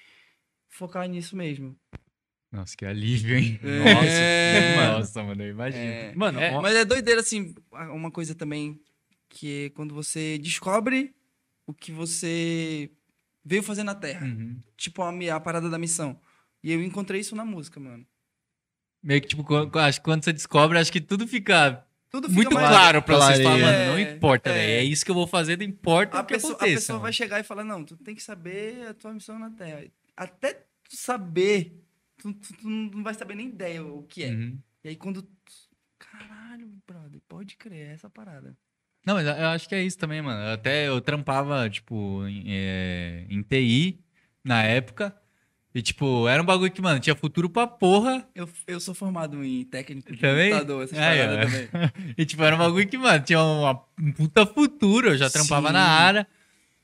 focar 0.68 1.06
nisso 1.06 1.36
mesmo. 1.36 1.76
Nossa, 2.50 2.74
que 2.74 2.86
alívio, 2.86 3.36
hein? 3.36 3.60
É. 3.62 3.78
Nossa, 3.78 4.24
nossa, 4.98 5.22
mano, 5.22 5.42
eu 5.42 5.50
imagino. 5.50 5.84
É, 5.84 6.14
Mano, 6.16 6.40
É, 6.40 6.50
ó, 6.50 6.62
Mas 6.62 6.74
é 6.74 6.84
doideira, 6.86 7.20
assim, 7.20 7.54
a- 7.72 7.92
uma 7.92 8.10
coisa 8.10 8.34
também, 8.34 8.80
que 9.30 9.64
é 9.66 9.70
quando 9.70 9.94
você 9.94 10.36
descobre 10.38 11.14
o 11.66 11.72
que 11.72 11.90
você 11.90 12.90
veio 13.42 13.62
fazer 13.62 13.82
na 13.84 13.94
Terra. 13.94 14.26
Uhum. 14.26 14.60
Tipo, 14.76 15.00
a, 15.02 15.10
a 15.36 15.40
parada 15.40 15.70
da 15.70 15.78
missão. 15.78 16.20
E 16.62 16.70
eu 16.70 16.82
encontrei 16.82 17.20
isso 17.22 17.34
na 17.34 17.44
música, 17.44 17.80
mano. 17.80 18.04
Meio 19.02 19.22
que, 19.22 19.28
tipo, 19.28 19.42
quando, 19.44 19.74
acho 19.78 19.98
que 20.00 20.04
quando 20.04 20.22
você 20.24 20.32
descobre, 20.32 20.78
acho 20.78 20.92
que 20.92 21.00
tudo 21.00 21.26
fica 21.26 21.86
Tudo 22.10 22.28
fica 22.28 22.36
muito 22.36 22.52
mais- 22.54 22.68
claro 22.68 23.00
pra 23.02 23.14
você 23.16 23.42
clareia. 23.42 23.44
falar, 23.44 23.58
mano, 23.58 23.72
É, 23.72 23.86
não 23.86 23.98
importa, 24.16 24.50
é. 24.50 24.52
velho. 24.52 24.72
É 24.80 24.84
isso 24.84 25.04
que 25.04 25.10
eu 25.10 25.14
vou 25.14 25.26
fazer, 25.26 25.56
não 25.56 25.64
importa 25.64 26.18
A 26.18 26.20
o 26.20 26.26
que 26.26 26.34
pessoa, 26.34 26.52
a 26.52 26.56
aconteça. 26.56 26.74
pessoa 26.80 26.98
vai 26.98 27.04
mano. 27.06 27.14
chegar 27.14 27.40
e 27.40 27.44
falar, 27.44 27.64
não, 27.64 27.82
tu 27.84 27.96
tem 27.96 28.14
que 28.14 28.22
saber 28.22 28.88
a 28.88 28.92
tua 28.94 29.14
missão 29.14 29.38
na 29.38 29.50
Terra. 29.50 29.84
Até 30.16 30.52
tu 30.84 30.96
saber, 30.96 31.82
tu, 32.18 32.34
tu- 32.34 32.52
tu 32.58 32.68
não 32.68 33.02
vai 33.02 33.14
saber 33.14 33.36
nem 33.36 33.48
ideia 33.48 33.82
o 33.82 34.02
que 34.02 34.24
é. 34.24 34.30
Uhum. 34.32 34.58
E 34.84 34.88
aí 34.90 34.96
quando... 34.96 35.22
tu- 35.22 35.30
Caralho, 35.98 36.68
brother, 36.86 37.20
pode 37.28 37.56
crer, 37.56 37.88
é 37.88 37.92
essa 37.92 38.10
parada. 38.10 38.56
Não, 39.06 39.14
mas 39.14 39.26
eu 39.26 39.46
acho 39.48 39.68
que 39.68 39.74
é 39.74 39.82
isso 39.82 39.98
também, 39.98 40.20
mano. 40.20 40.52
Até 40.52 40.88
eu 40.88 41.00
trampava, 41.00 41.68
tipo, 41.70 42.26
em, 42.26 42.44
é, 42.48 43.24
em 43.30 43.42
TI 43.42 43.98
na 44.44 44.62
época. 44.62 45.14
E, 45.74 45.80
tipo, 45.80 46.26
era 46.28 46.42
um 46.42 46.44
bagulho 46.44 46.70
que, 46.70 46.82
mano, 46.82 46.98
tinha 46.98 47.14
futuro 47.14 47.48
pra 47.48 47.64
porra. 47.66 48.26
Eu, 48.34 48.48
eu 48.66 48.80
sou 48.80 48.92
formado 48.92 49.42
em 49.44 49.64
técnico 49.64 50.12
de 50.12 50.18
Também? 50.20 50.50
computador, 50.50 50.82
essas 50.84 50.98
Aí, 50.98 51.18
paradas 51.20 51.38
ó. 51.38 51.50
também. 51.78 51.90
E, 52.18 52.24
tipo, 52.26 52.42
era 52.42 52.56
um 52.56 52.58
bagulho 52.58 52.88
que, 52.88 52.98
mano, 52.98 53.22
tinha 53.24 53.40
uma, 53.40 53.80
um 54.00 54.12
puta 54.12 54.44
futuro. 54.44 55.10
Eu 55.10 55.16
já 55.16 55.30
trampava 55.30 55.68
Sim. 55.68 55.74
na 55.74 55.82
área. 55.86 56.26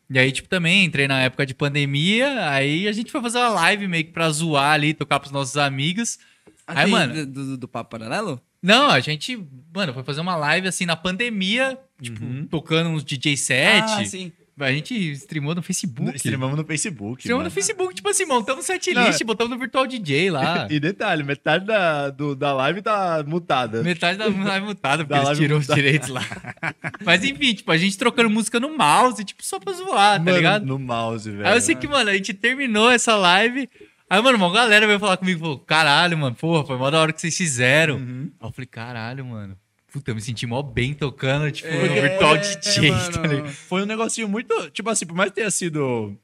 E 0.09 0.17
aí, 0.19 0.31
tipo, 0.31 0.49
também 0.49 0.85
entrei 0.85 1.09
na 1.09 1.21
época 1.21 1.45
de 1.45 1.53
pandemia. 1.53 2.49
Aí 2.49 2.87
a 2.87 2.93
gente 2.93 3.11
foi 3.11 3.21
fazer 3.21 3.39
uma 3.39 3.49
live 3.51 3.89
meio 3.89 4.05
que 4.05 4.13
pra 4.13 4.31
zoar 4.31 4.73
ali, 4.75 4.95
tocar 4.95 5.19
pros 5.19 5.33
nossos 5.33 5.57
amigos. 5.57 6.19
Aí, 6.65 6.83
Aqui, 6.83 6.91
mano- 6.93 7.27
Do, 7.27 7.27
do, 7.27 7.57
do 7.59 7.69
Papo 7.69 7.91
Paralelo? 7.91 8.41
Não, 8.63 8.91
a 8.91 9.01
gente, 9.01 9.39
mano, 9.75 9.93
foi 9.95 10.03
fazer 10.03 10.21
uma 10.21 10.37
live 10.37 10.67
assim 10.69 10.87
na 10.87 10.97
pandemia, 10.97 11.79
tipo, 12.01 12.25
Uhum. 12.25 12.47
tocando 12.51 12.91
uns 12.91 13.05
DJ 13.05 13.37
set. 13.37 13.85
Ah, 13.85 14.05
sim. 14.05 14.33
A 14.59 14.73
gente 14.73 14.95
streamou 15.13 15.55
no 15.55 15.61
Facebook. 15.61 16.17
Streamamos 16.17 16.57
no 16.57 16.65
Facebook. 16.65 17.21
Streamamos 17.21 17.45
no 17.45 17.51
mano. 17.51 17.51
Facebook, 17.51 17.95
tipo 17.95 18.09
assim, 18.09 18.25
montamos 18.25 18.65
um 18.65 18.67
setlist, 18.67 19.23
botamos 19.23 19.53
no 19.53 19.59
Virtual 19.59 19.87
DJ 19.87 20.31
lá. 20.31 20.67
E 20.73 20.81
detalhe, 20.81 21.23
metade 21.23 21.67
da, 21.67 22.09
do- 22.09 22.35
da 22.35 22.55
live 22.55 22.81
tá 22.81 23.23
mutada. 23.27 23.83
Metade 23.83 24.17
da 24.17 24.25
live 24.29 24.65
mutada, 24.65 25.05
porque 25.05 25.21
Da 25.21 25.27
eles 25.27 25.39
tirou 25.39 25.59
os 25.59 25.65
mutada. 25.67 25.83
direitos 25.83 26.09
lá. 26.09 26.23
Mas 27.05 27.23
enfim, 27.23 27.53
tipo, 27.53 27.71
a 27.71 27.77
gente 27.77 27.99
trocando 27.99 28.31
música 28.31 28.59
no 28.59 28.75
mouse, 28.75 29.23
tipo, 29.25 29.45
só 29.45 29.61
pra 29.61 29.75
zoar, 29.75 30.17
tá 30.17 30.25
Mano, 30.25 30.37
ligado? 30.39 30.65
No 30.65 30.79
mouse, 30.79 31.31
velho. 31.31 31.47
Aí 31.47 31.55
eu 31.55 31.61
sei 31.61 31.75
que, 31.75 31.87
mano, 31.87 32.09
a 32.09 32.15
gente 32.15 32.33
terminou 32.33 32.91
essa 32.91 33.15
live. 33.15 33.69
Aí, 34.09 34.23
mano, 34.23 34.39
uma 34.39 34.53
galera 34.53 34.87
veio 34.87 35.01
falar 35.01 35.17
comigo, 35.17 35.41
falou, 35.41 35.59
caralho, 35.59 36.17
mano, 36.17 36.35
porra, 36.37 36.65
foi 36.65 36.77
mó 36.77 36.91
da 36.91 37.01
hora 37.01 37.13
que 37.13 37.21
vocês 37.21 37.37
fizeram. 37.37 37.97
Uhum. 37.97 38.31
Aí 38.41 38.49
eu 38.49 38.53
falei, 38.53 38.67
caralho, 38.67 39.25
mano. 39.25 39.57
Puta, 39.93 40.11
eu 40.11 40.15
me 40.15 40.21
senti 40.21 40.47
mó 40.47 40.63
bem 40.63 40.95
tocando, 40.95 41.51
tipo, 41.51 41.69
no 41.69 41.75
É, 41.87 42.01
Virtual 42.09 42.37
é, 42.37 42.39
DJ, 42.39 42.91
mano. 42.91 43.13
tá 43.13 43.23
ligado? 43.27 43.49
Foi 43.49 43.83
um 43.83 43.87
negocinho 43.87 44.29
muito. 44.29 44.71
Tipo 44.71 44.91
assim, 44.91 45.07
por 45.07 45.17
mais 45.17 45.31
que 45.31 45.37
tenha 45.37 45.51
sido 45.51 46.15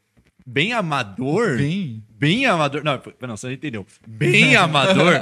bem 0.47 0.73
amador. 0.73 1.57
Bem, 1.57 2.05
Bem. 2.11 2.47
amador. 2.47 2.85
Não, 2.85 3.01
não, 3.21 3.37
você 3.37 3.47
não 3.47 3.53
entendeu. 3.55 3.87
Bem 4.07 4.55
amador. 4.57 5.15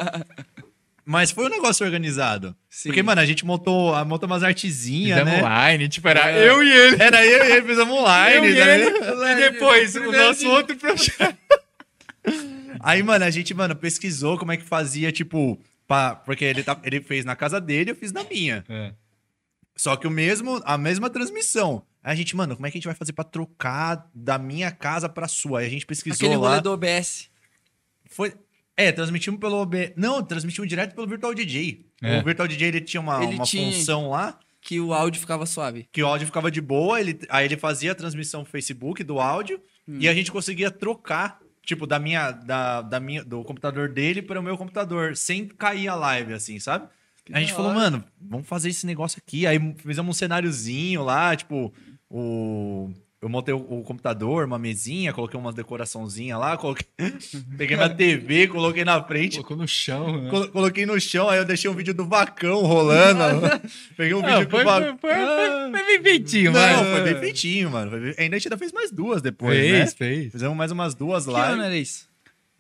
Mas 1.05 1.31
foi 1.31 1.47
um 1.47 1.49
negócio 1.49 1.85
organizado. 1.87 2.55
Sim. 2.69 2.89
Porque, 2.91 3.03
mano, 3.03 3.21
a 3.21 3.27
gente 3.27 3.45
montou, 3.45 3.93
montou 4.05 4.27
umas 4.29 4.43
artezinhas, 4.43 5.19
Fizemos 5.21 5.41
né? 5.41 5.45
online, 5.47 5.89
tipo, 5.89 6.09
era 6.09 6.31
É. 6.31 6.49
eu 6.49 6.63
e 6.63 6.71
ele. 6.73 7.03
Era 7.03 7.25
eu 7.27 7.45
e 7.47 7.53
ele, 7.53 7.67
fizemos 7.67 7.99
online, 7.99 8.37
Eu 8.49 8.53
e 8.53 8.55
né? 8.55 8.81
ele. 8.81 8.99
E 8.99 9.51
depois, 9.51 9.95
o 9.97 10.13
nosso 10.13 10.49
outro 10.49 10.77
projeto. 10.77 11.37
Aí, 12.81 13.03
mano, 13.03 13.25
a 13.25 13.31
gente, 13.31 13.53
mano, 13.55 13.75
pesquisou 13.77 14.39
como 14.39 14.53
é 14.53 14.57
que 14.57 14.63
fazia, 14.65 15.11
tipo, 15.13 15.61
pá, 15.87 16.15
porque 16.15 16.45
ele, 16.45 16.63
tá, 16.63 16.81
ele 16.85 17.01
fez 17.01 17.25
na 17.25 17.35
casa 17.37 17.61
dele, 17.61 17.91
eu 17.91 17.97
fiz 17.97 18.13
na 18.13 18.23
minha. 18.25 18.65
É. 18.69 18.93
Só 19.77 19.97
que 19.97 20.07
o 20.07 20.11
mesmo, 20.11 20.61
a 20.65 20.77
mesma 20.79 21.09
transmissão. 21.11 21.83
Aí 22.03 22.13
a 22.13 22.15
gente, 22.15 22.35
mano, 22.37 22.55
como 22.55 22.67
é 22.67 22.71
que 22.71 22.77
a 22.77 22.79
gente 22.79 22.87
vai 22.87 22.95
fazer 22.95 23.13
pra 23.13 23.25
trocar 23.25 24.09
da 24.15 24.39
minha 24.39 24.71
casa 24.71 25.09
pra 25.09 25.27
sua? 25.29 25.61
Aí 25.61 25.67
a 25.67 25.71
gente 25.71 25.87
pesquisou 25.87 26.17
Aquele 26.27 26.37
lá. 26.41 26.49
rolê 26.51 26.61
do 26.61 26.73
OBS. 26.73 27.29
Foi. 28.09 28.33
É, 28.77 28.91
transmitimos 28.93 29.39
pelo 29.41 29.57
OB. 29.61 29.93
Não, 29.97 30.23
transmitimos 30.23 30.69
direto 30.69 30.95
pelo 30.95 31.07
Virtual 31.07 31.35
DJ. 31.35 31.85
É. 32.03 32.19
O 32.21 32.25
Virtual 32.25 32.49
DJ 32.49 32.69
ele 32.69 32.81
tinha 32.81 33.01
uma, 33.01 33.23
Ele 33.23 33.35
uma 33.35 33.45
tinha. 33.45 33.71
função 33.73 34.09
lá 34.09 34.39
Que 34.61 34.81
o 34.81 34.95
áudio 34.95 35.21
ficava 35.21 35.45
suave. 35.45 35.87
que 35.93 36.03
o 36.03 36.07
áudio 36.07 36.27
ficava 36.27 36.51
de 36.51 36.61
boa, 36.63 36.99
ele, 37.01 37.19
aí 37.29 37.45
ele 37.45 37.57
fazia 37.59 37.93
a 37.93 37.95
transmissão 37.95 38.43
pro 38.43 38.51
Facebook 38.53 39.03
do 39.05 39.21
áudio 39.21 39.61
Hum. 39.89 39.99
e 40.01 40.09
a 40.09 40.15
gente 40.15 40.31
conseguia 40.33 40.71
trocar, 40.71 41.41
tipo, 41.71 41.87
da 41.87 41.99
minha, 42.01 42.33
da, 42.33 42.83
da 42.83 42.99
minha, 42.99 43.25
do 43.25 43.45
computador 43.45 43.89
dele 43.89 44.21
para 44.21 44.41
o 44.41 44.43
meu 44.43 44.59
computador, 44.59 45.17
sem 45.17 45.47
cair 45.47 45.87
a 45.87 45.95
live, 45.95 46.35
assim, 46.35 46.59
sabe? 46.59 46.89
Que 47.25 47.33
a 47.33 47.39
gente 47.39 47.53
falou, 47.53 47.73
mano, 47.73 48.05
vamos 48.21 48.49
fazer 48.49 48.71
esse 48.71 48.85
negócio 48.85 49.23
aqui. 49.25 49.47
Aí 49.47 49.59
fizemos 49.79 50.11
um 50.11 50.19
cenáriozinho 50.19 51.05
lá, 51.05 51.37
tipo, 51.37 51.73
o. 52.09 52.91
Eu 53.23 53.29
montei 53.29 53.53
o, 53.53 53.59
o 53.59 53.83
computador, 53.83 54.47
uma 54.47 54.59
mesinha, 54.59 55.13
coloquei 55.13 55.39
uma 55.39 55.53
decoraçãozinha 55.53 56.39
lá, 56.39 56.57
coloquei... 56.57 56.87
peguei 57.59 57.77
minha 57.77 57.91
TV, 57.91 58.49
coloquei 58.49 58.83
na 58.83 59.03
frente, 59.05 59.35
Colocou 59.37 59.57
no 59.59 59.69
chão. 59.69 60.23
Né? 60.23 60.31
colo- 60.31 60.49
coloquei 60.49 60.87
no 60.87 60.99
chão, 60.99 61.29
aí 61.29 61.37
eu 61.39 61.45
deixei 61.45 61.71
um 61.71 61.75
vídeo 61.75 61.93
do 61.93 62.07
vacão 62.07 62.63
rolando. 62.63 63.21
peguei 63.95 64.15
um 64.15 64.23
vídeo 64.23 64.35
Ah, 64.39 64.45
do 64.45 64.51
vacão. 64.51 64.99
foi, 64.99 65.11
foi, 65.11 65.27
foi, 65.27 65.71
foi 65.71 65.87
bem 65.87 66.03
feitinho, 66.03 66.51
Não, 66.53 66.61
mas... 66.61 66.89
foi 66.89 67.03
bem 67.13 67.21
feitinho, 67.21 67.71
mano. 67.71 67.91
Foi 67.91 68.01
bem- 68.01 68.15
Ainda 68.17 68.37
a 68.37 68.39
gente 68.39 68.49
ainda 68.49 68.57
fez 68.59 68.73
mais 68.73 68.91
duas 68.91 69.21
depois, 69.21 69.59
Fez, 69.59 69.79
né? 69.79 69.87
fez. 69.99 70.33
Fizemos 70.33 70.57
mais 70.57 70.73
umas 70.73 70.95
duas 70.95 71.27
Que 71.27 71.31
lá. 71.31 71.49
ano 71.51 71.63
era 71.63 71.77
isso? 71.77 72.09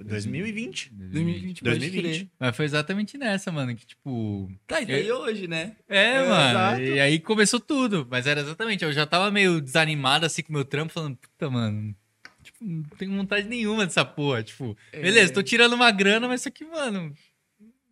2020. 0.04 0.90
2020, 0.92 1.62
pode 1.62 1.78
2020. 1.78 2.02
crer. 2.02 2.28
Mas 2.38 2.56
foi 2.56 2.64
exatamente 2.64 3.18
nessa, 3.18 3.50
mano, 3.52 3.74
que 3.74 3.86
tipo... 3.86 4.50
Tá, 4.66 4.80
e 4.80 4.86
daí 4.86 5.10
hoje, 5.12 5.46
né? 5.46 5.76
É, 5.88 6.14
É, 6.14 6.28
mano. 6.28 6.50
exato. 6.50 6.80
E 6.82 7.00
aí 7.00 7.18
começou 7.20 7.60
tudo. 7.60 8.06
Mas 8.10 8.26
era 8.26 8.40
exatamente, 8.40 8.84
eu 8.84 8.92
já 8.92 9.06
tava 9.06 9.30
meio 9.30 9.60
desanimado 9.60 10.26
assim 10.26 10.42
com 10.42 10.50
o 10.50 10.52
meu 10.54 10.64
trampo, 10.64 10.92
falando, 10.92 11.16
puta, 11.16 11.50
mano. 11.50 11.94
Tipo, 12.42 12.58
não 12.64 12.82
tenho 12.96 13.12
vontade 13.16 13.46
nenhuma 13.48 13.84
dessa 13.86 14.04
porra. 14.04 14.42
Tipo, 14.42 14.76
É. 14.92 15.00
beleza, 15.02 15.32
tô 15.32 15.42
tirando 15.42 15.74
uma 15.74 15.90
grana, 15.90 16.26
mas 16.26 16.40
isso 16.40 16.48
aqui, 16.48 16.64
mano. 16.64 17.12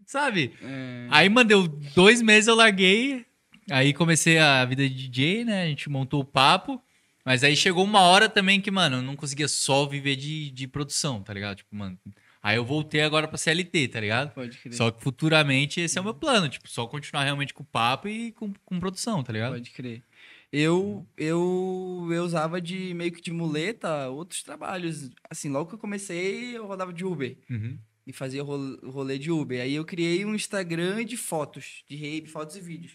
Sabe? 0.07 0.53
É. 0.63 1.07
Aí, 1.11 1.29
mano, 1.29 1.49
deu 1.49 1.69
dois 1.69 2.23
meses 2.23 2.49
eu 2.49 2.55
larguei. 2.55 3.27
Aí 3.71 3.93
comecei 3.93 4.39
a 4.39 4.65
vida 4.65 4.89
de 4.89 4.95
DJ, 5.09 5.45
né? 5.45 5.65
A 5.65 5.67
gente 5.67 5.91
montou 5.91 6.21
o 6.21 6.25
papo. 6.25 6.83
Mas 7.29 7.45
aí 7.45 7.55
chegou 7.55 7.85
uma 7.85 8.01
hora 8.01 8.29
também 8.29 8.61
que, 8.61 8.71
mano, 8.71 8.97
eu 8.97 9.03
não 9.03 9.15
conseguia 9.15 9.49
só 9.49 9.85
viver 9.87 10.17
de, 10.17 10.51
de 10.51 10.67
produção, 10.67 11.23
tá 11.23 11.33
ligado? 11.35 11.59
Tipo, 11.59 11.77
mano. 11.77 11.99
Aí 12.43 12.57
eu 12.57 12.65
voltei 12.65 13.03
agora 13.03 13.29
pra 13.29 13.37
CLT, 13.37 13.89
tá 13.89 14.01
ligado? 14.01 14.33
Pode 14.33 14.57
crer. 14.59 14.73
Só 14.75 14.91
que 14.91 15.03
futuramente 15.03 15.81
esse 15.81 15.99
é 15.99 16.01
o 16.01 16.05
meu 16.05 16.15
plano, 16.15 16.49
tipo, 16.49 16.69
só 16.71 16.87
continuar 16.87 17.25
realmente 17.25 17.53
com 17.53 17.63
o 17.63 17.67
papo 17.67 18.09
e 18.09 18.33
com, 18.33 18.53
com 18.65 18.81
produção, 18.81 19.23
tá 19.23 19.33
ligado? 19.33 19.53
Pode 19.55 19.71
crer. 19.73 20.03
Eu, 20.51 21.07
eu, 21.17 22.09
eu 22.11 22.25
usava 22.25 22.61
de 22.61 22.95
meio 22.95 23.13
que 23.13 23.21
de 23.21 23.31
muleta 23.33 24.09
outros 24.09 24.43
trabalhos. 24.43 25.11
Assim, 25.29 25.51
logo 25.51 25.69
que 25.69 25.75
eu 25.75 25.79
comecei, 25.79 26.57
eu 26.57 26.67
rodava 26.67 26.93
de 26.93 27.05
Uber. 27.05 27.37
Uhum. 27.51 27.77
E 28.07 28.13
fazia 28.13 28.43
rol- 28.43 28.79
rolê 28.89 29.19
de 29.19 29.31
Uber. 29.31 29.61
Aí 29.61 29.75
eu 29.75 29.85
criei 29.85 30.25
um 30.25 30.35
Instagram 30.35 31.05
de 31.05 31.17
fotos, 31.17 31.83
de 31.87 31.97
rave, 31.97 32.27
fotos 32.29 32.57
e 32.57 32.61
vídeos. 32.61 32.93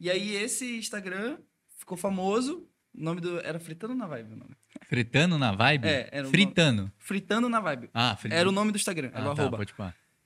E 0.00 0.08
aí 0.10 0.34
esse 0.36 0.78
Instagram 0.78 1.36
ficou 1.76 1.98
famoso. 1.98 2.66
O 2.98 3.02
nome 3.02 3.20
do. 3.20 3.38
Era 3.40 3.60
Fritando 3.60 3.94
na 3.94 4.06
Vibe 4.06 4.32
o 4.32 4.36
nome. 4.36 4.56
Fritando 4.88 5.38
na 5.38 5.52
vibe? 5.52 5.86
É, 5.86 6.08
era 6.10 6.28
Fritando. 6.28 6.90
Fritando 6.98 7.48
na 7.48 7.60
Vibe. 7.60 7.90
Ah, 7.94 8.16
fritando. 8.16 8.40
Era 8.40 8.48
o 8.48 8.52
nome 8.52 8.72
do 8.72 8.76
Instagram, 8.76 9.10
era 9.14 9.22
ah, 9.22 9.32
o 9.32 9.34
tá, 9.34 9.42
arroba. 9.42 9.56
pode. 9.58 9.74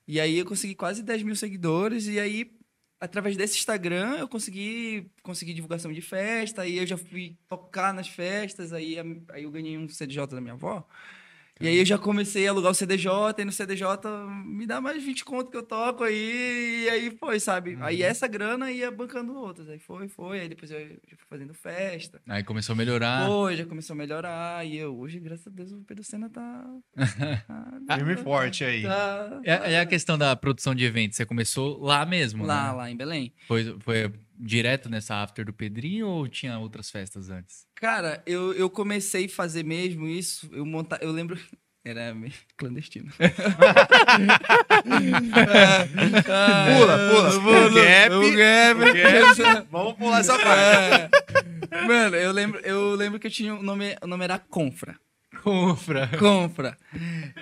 E 0.06 0.18
aí 0.18 0.38
eu 0.38 0.46
consegui 0.46 0.74
quase 0.74 1.02
10 1.02 1.22
mil 1.22 1.36
seguidores. 1.36 2.06
E 2.06 2.18
aí, 2.18 2.50
através 2.98 3.36
desse 3.36 3.58
Instagram, 3.58 4.16
eu 4.18 4.28
consegui, 4.28 5.10
consegui 5.22 5.52
divulgação 5.52 5.92
de 5.92 6.00
festa. 6.00 6.62
Aí 6.62 6.78
eu 6.78 6.86
já 6.86 6.96
fui 6.96 7.36
tocar 7.46 7.92
nas 7.92 8.08
festas. 8.08 8.72
Aí, 8.72 8.96
aí 9.30 9.42
eu 9.42 9.50
ganhei 9.50 9.76
um 9.76 9.88
CDJ 9.88 10.26
da 10.28 10.40
minha 10.40 10.54
avó. 10.54 10.86
E 11.60 11.68
aí 11.68 11.78
eu 11.78 11.84
já 11.84 11.96
comecei 11.96 12.46
a 12.46 12.50
alugar 12.50 12.72
o 12.72 12.74
CDJ. 12.74 13.10
E 13.38 13.44
no 13.44 13.52
CDJ 13.52 13.86
me 14.44 14.66
dá 14.66 14.80
mais 14.80 15.02
20 15.02 15.24
conto 15.24 15.50
que 15.50 15.56
eu 15.56 15.62
toco 15.62 16.04
aí. 16.04 16.84
E 16.84 16.90
aí 16.90 17.10
foi, 17.10 17.38
sabe? 17.38 17.74
Uhum. 17.74 17.84
Aí 17.84 18.02
essa 18.02 18.26
grana 18.26 18.70
ia 18.70 18.90
bancando 18.90 19.34
outras. 19.34 19.68
Aí 19.68 19.78
foi, 19.78 20.08
foi. 20.08 20.40
Aí 20.40 20.48
depois 20.48 20.70
eu 20.70 20.80
já 20.80 21.16
fui 21.16 21.26
fazendo 21.28 21.54
festa. 21.54 22.20
Aí 22.28 22.42
começou 22.42 22.72
a 22.72 22.76
melhorar. 22.76 23.26
Foi, 23.26 23.56
já 23.56 23.64
começou 23.64 23.94
a 23.94 23.96
melhorar. 23.96 24.66
E 24.66 24.76
eu, 24.76 24.96
hoje, 24.98 25.20
graças 25.20 25.46
a 25.46 25.50
Deus, 25.50 25.72
o 25.72 25.80
Pedro 25.82 26.02
Senna 26.02 26.28
tá. 26.28 26.64
tá 27.86 27.96
Firme 27.96 28.14
e 28.14 28.16
forte 28.16 28.64
aí. 28.64 28.82
Tá, 28.82 29.40
É, 29.44 29.74
é 29.74 29.80
a 29.80 29.86
questão 29.86 30.18
da 30.18 30.34
produção 30.34 30.74
de 30.74 30.84
eventos. 30.84 31.16
Você 31.16 31.24
começou 31.24 31.80
lá 31.80 32.04
mesmo, 32.04 32.44
lá, 32.44 32.68
né? 32.68 32.72
lá 32.72 32.90
em 32.90 32.96
Belém. 32.96 33.32
Foi, 33.46 33.76
foi 33.80 34.12
direto 34.42 34.90
nessa 34.90 35.22
after 35.22 35.44
do 35.44 35.52
Pedrinho 35.52 36.08
ou 36.08 36.26
tinha 36.28 36.58
outras 36.58 36.90
festas 36.90 37.30
antes? 37.30 37.64
Cara, 37.76 38.22
eu, 38.26 38.52
eu 38.54 38.68
comecei 38.68 39.26
a 39.26 39.28
fazer 39.28 39.64
mesmo 39.64 40.06
isso. 40.08 40.50
Eu 40.52 40.66
montar, 40.66 40.98
eu 41.02 41.12
lembro. 41.12 41.38
Era 41.84 42.14
meio 42.14 42.32
clandestino. 42.56 43.10
Pula, 46.70 46.98
pula. 47.10 47.66
O 47.66 47.74
gap. 47.74 48.14
O 48.14 48.36
gap. 48.36 48.78
Vamos 49.68 49.94
pular 49.94 50.20
essa 50.20 50.38
parte. 50.38 51.10
É. 51.72 51.82
Mano, 51.84 52.14
eu 52.14 52.30
lembro, 52.30 52.60
eu 52.60 52.94
lembro 52.94 53.18
que 53.18 53.26
eu 53.26 53.30
tinha 53.32 53.52
o 53.54 53.62
nome, 53.64 53.96
o 54.00 54.06
nome 54.06 54.22
era 54.22 54.38
Confra. 54.38 54.96
Confra. 55.42 56.08
Confra. 56.18 56.78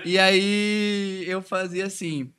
E 0.06 0.18
aí 0.18 1.22
eu 1.26 1.42
fazia 1.42 1.84
assim. 1.84 2.32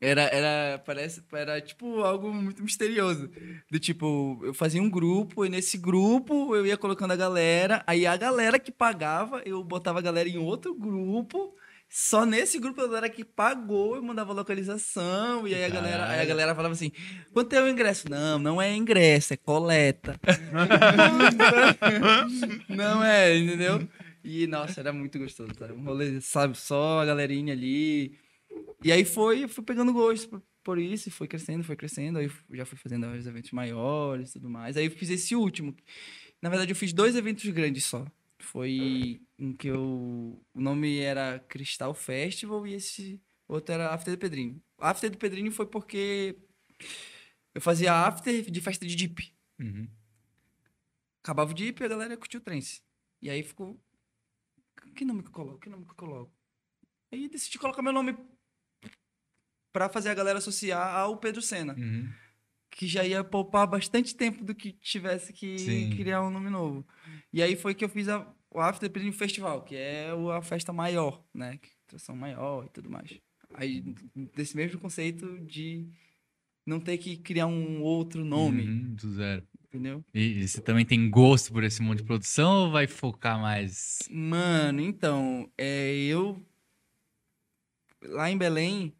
Era, 0.00 0.22
era, 0.22 0.78
parece, 0.78 1.22
era 1.30 1.60
tipo 1.60 2.00
algo 2.00 2.32
muito 2.32 2.62
misterioso. 2.62 3.30
Do 3.70 3.78
tipo, 3.78 4.40
eu 4.42 4.54
fazia 4.54 4.82
um 4.82 4.88
grupo, 4.88 5.44
e 5.44 5.50
nesse 5.50 5.76
grupo 5.76 6.56
eu 6.56 6.66
ia 6.66 6.78
colocando 6.78 7.10
a 7.10 7.16
galera, 7.16 7.82
aí 7.86 8.06
a 8.06 8.16
galera 8.16 8.58
que 8.58 8.72
pagava, 8.72 9.42
eu 9.44 9.62
botava 9.62 9.98
a 9.98 10.02
galera 10.02 10.28
em 10.28 10.38
outro 10.38 10.74
grupo. 10.74 11.54
Só 11.86 12.24
nesse 12.24 12.58
grupo 12.58 12.80
a 12.80 12.86
galera 12.86 13.10
que 13.10 13.24
pagou, 13.24 13.96
eu 13.96 14.02
mandava 14.02 14.32
localização, 14.32 15.46
e 15.46 15.54
aí 15.54 15.64
a 15.64 15.68
galera, 15.68 16.08
aí 16.08 16.20
a 16.20 16.24
galera 16.24 16.54
falava 16.54 16.72
assim: 16.72 16.92
quanto 17.32 17.52
é 17.52 17.62
o 17.62 17.68
ingresso? 17.68 18.08
Não, 18.08 18.38
não 18.38 18.62
é 18.62 18.74
ingresso, 18.74 19.34
é 19.34 19.36
coleta. 19.36 20.18
não 22.68 23.04
é, 23.04 23.36
entendeu? 23.36 23.86
E, 24.22 24.46
nossa, 24.46 24.80
era 24.80 24.92
muito 24.92 25.18
gostoso, 25.18 25.52
tá? 25.54 25.66
Um 25.66 25.84
rolê, 25.84 26.20
sabe, 26.20 26.56
só 26.56 27.00
a 27.00 27.04
galerinha 27.04 27.52
ali. 27.52 28.18
E 28.82 28.90
aí 28.90 29.04
foi, 29.04 29.46
fui 29.46 29.64
pegando 29.64 29.92
gosto 29.92 30.28
por, 30.28 30.42
por 30.62 30.78
isso, 30.78 31.08
e 31.08 31.12
foi 31.12 31.28
crescendo, 31.28 31.64
foi 31.64 31.76
crescendo. 31.76 32.18
Aí 32.18 32.30
já 32.52 32.64
fui 32.64 32.78
fazendo 32.78 33.06
os 33.06 33.26
eventos 33.26 33.50
maiores 33.52 34.30
e 34.30 34.32
tudo 34.34 34.48
mais. 34.48 34.76
Aí 34.76 34.86
eu 34.86 34.90
fiz 34.90 35.10
esse 35.10 35.34
último. 35.36 35.74
Na 36.40 36.48
verdade, 36.48 36.72
eu 36.72 36.76
fiz 36.76 36.92
dois 36.92 37.14
eventos 37.16 37.48
grandes 37.50 37.84
só. 37.84 38.06
Foi 38.38 39.20
em 39.38 39.52
que 39.52 39.68
eu. 39.68 40.42
O 40.54 40.60
nome 40.60 40.98
era 40.98 41.38
Cristal 41.48 41.94
Festival 41.94 42.66
e 42.66 42.74
esse 42.74 43.20
outro 43.46 43.74
era 43.74 43.92
After 43.92 44.14
do 44.14 44.18
Pedrinho. 44.18 44.62
After 44.78 45.10
do 45.10 45.18
Pedrinho 45.18 45.52
foi 45.52 45.66
porque 45.66 46.36
eu 47.54 47.60
fazia 47.60 47.92
after 47.92 48.50
de 48.50 48.60
festa 48.60 48.86
de 48.86 48.96
Jeep. 48.96 49.34
Uhum. 49.58 49.88
Acabava 51.22 51.52
o 51.52 51.56
Jeep 51.56 51.80
e 51.80 51.84
a 51.84 51.88
galera 51.88 52.16
curtiu 52.16 52.40
o 52.40 52.42
trance. 52.42 52.80
E 53.20 53.28
aí 53.28 53.42
ficou. 53.42 53.78
Que 54.94 55.04
nome 55.04 55.22
que 55.22 55.28
eu 55.28 55.32
coloco? 55.32 55.58
Que 55.58 55.68
nome 55.68 55.84
que 55.84 55.90
eu 55.92 55.96
coloco? 55.96 56.32
Aí 57.12 57.28
decidi 57.28 57.58
colocar 57.58 57.82
meu 57.82 57.92
nome 57.92 58.16
pra 59.72 59.88
fazer 59.88 60.08
a 60.10 60.14
galera 60.14 60.38
associar 60.38 60.94
ao 60.96 61.16
Pedro 61.16 61.40
Senna. 61.42 61.74
Uhum. 61.74 62.08
Que 62.70 62.86
já 62.86 63.04
ia 63.04 63.22
poupar 63.24 63.66
bastante 63.66 64.14
tempo 64.14 64.44
do 64.44 64.54
que 64.54 64.72
tivesse 64.72 65.32
que 65.32 65.58
Sim. 65.58 65.90
criar 65.90 66.22
um 66.22 66.30
nome 66.30 66.48
novo. 66.50 66.86
E 67.32 67.42
aí 67.42 67.56
foi 67.56 67.74
que 67.74 67.84
eu 67.84 67.88
fiz 67.88 68.08
a, 68.08 68.26
o 68.50 68.60
After 68.60 68.88
Pedrinho 68.88 69.12
Festival, 69.12 69.62
que 69.62 69.74
é 69.76 70.10
a 70.36 70.40
festa 70.42 70.72
maior, 70.72 71.22
né? 71.34 71.58
Que- 71.58 71.68
Atração 71.90 72.14
maior 72.14 72.64
e 72.66 72.68
tudo 72.68 72.88
mais. 72.88 73.18
Aí, 73.54 73.82
desse 74.36 74.56
mesmo 74.56 74.78
conceito 74.78 75.40
de 75.40 75.88
não 76.64 76.78
ter 76.78 76.96
que 76.98 77.16
criar 77.16 77.48
um 77.48 77.82
outro 77.82 78.24
nome, 78.24 78.62
Uhum, 78.62 78.94
do 78.94 79.12
zero. 79.12 79.42
entendeu? 79.64 80.04
E, 80.14 80.38
e 80.42 80.46
você 80.46 80.60
também 80.60 80.84
tem 80.86 81.10
gosto 81.10 81.52
por 81.52 81.64
esse 81.64 81.82
monte 81.82 81.98
de 81.98 82.04
produção 82.04 82.66
ou 82.66 82.70
vai 82.70 82.86
focar 82.86 83.40
mais? 83.40 83.98
Mano, 84.08 84.80
então, 84.80 85.50
é, 85.58 85.92
eu 86.04 86.40
lá 88.04 88.30
em 88.30 88.38
Belém 88.38 88.92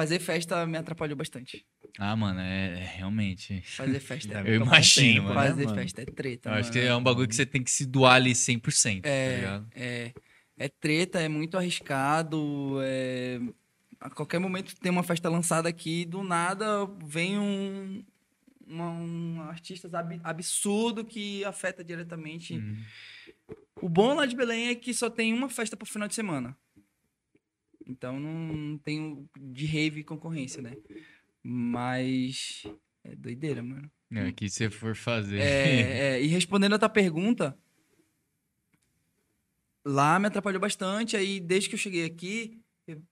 fazer 0.00 0.18
festa 0.18 0.66
me 0.66 0.78
atrapalhou 0.78 1.14
bastante. 1.16 1.66
Ah, 1.98 2.16
mano, 2.16 2.40
é, 2.40 2.72
é 2.80 2.92
realmente. 2.96 3.60
Fazer 3.62 4.00
festa, 4.00 4.38
é, 4.40 4.50
Eu 4.50 4.54
imagino, 4.62 5.14
tempo, 5.22 5.28
mano. 5.34 5.40
né, 5.40 5.48
fazer 5.48 5.64
mano? 5.66 5.76
festa 5.76 6.02
é 6.02 6.04
treta. 6.06 6.48
Eu 6.48 6.54
acho 6.54 6.72
que 6.72 6.78
mano. 6.78 6.90
é 6.90 6.96
um 6.96 7.02
bagulho 7.02 7.28
que 7.28 7.34
você 7.34 7.44
tem 7.44 7.62
que 7.62 7.70
se 7.70 7.84
doar 7.84 8.14
ali 8.14 8.32
100%, 8.34 9.02
tá 9.02 9.08
É, 9.08 9.36
ligado? 9.36 9.68
é, 9.74 10.12
é 10.58 10.68
treta, 10.68 11.20
é 11.20 11.28
muito 11.28 11.58
arriscado. 11.58 12.78
é- 12.82 13.40
a 14.00 14.08
qualquer 14.08 14.38
momento 14.40 14.74
tem 14.76 14.90
uma 14.90 15.02
festa 15.02 15.28
lançada 15.28 15.68
aqui, 15.68 16.06
do 16.06 16.22
nada 16.22 16.86
vem 17.04 17.38
um, 17.38 18.02
uma- 18.66 18.90
um 18.92 19.42
artista 19.42 19.86
ab- 19.98 20.20
absurdo 20.24 21.04
que 21.04 21.44
afeta 21.44 21.84
diretamente. 21.84 22.54
Uhum. 22.56 22.76
O 23.82 23.88
bom 23.90 24.14
lá 24.14 24.24
de 24.24 24.34
Belém 24.34 24.68
é 24.68 24.74
que 24.74 24.94
só 24.94 25.10
tem 25.10 25.34
uma 25.34 25.50
festa 25.50 25.76
por 25.76 25.86
final 25.86 26.08
de 26.08 26.14
semana. 26.14 26.56
Então 27.90 28.20
não 28.20 28.78
tem 28.78 29.00
o- 29.00 29.28
de 29.38 29.66
rave 29.66 30.04
concorrência, 30.04 30.62
né? 30.62 30.76
Mas 31.42 32.62
é 33.02 33.16
doideira, 33.16 33.62
mano. 33.62 33.90
É, 34.12 34.30
que 34.32 34.48
você 34.48 34.70
for 34.70 34.94
fazer. 34.94 35.40
É, 35.40 36.16
é, 36.16 36.22
e 36.22 36.26
respondendo 36.26 36.74
a 36.74 36.78
tua 36.78 36.88
pergunta, 36.88 37.58
lá 39.84 40.18
me 40.18 40.26
atrapalhou 40.26 40.60
bastante. 40.60 41.16
Aí, 41.16 41.40
desde 41.40 41.68
que 41.68 41.74
eu 41.74 41.78
cheguei 41.78 42.04
aqui, 42.04 42.60
eu 42.86 43.02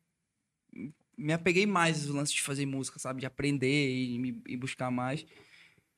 me 1.17 1.33
apeguei 1.33 1.67
mais 1.67 2.07
no 2.07 2.15
lance 2.15 2.33
de 2.33 2.43
fazer 2.43 2.67
música, 2.67 2.99
sabe? 2.99 3.21
De 3.21 3.27
aprender 3.27 3.91
e, 3.91 4.43
e 4.47 4.57
buscar 4.57 4.91
mais. 4.91 5.27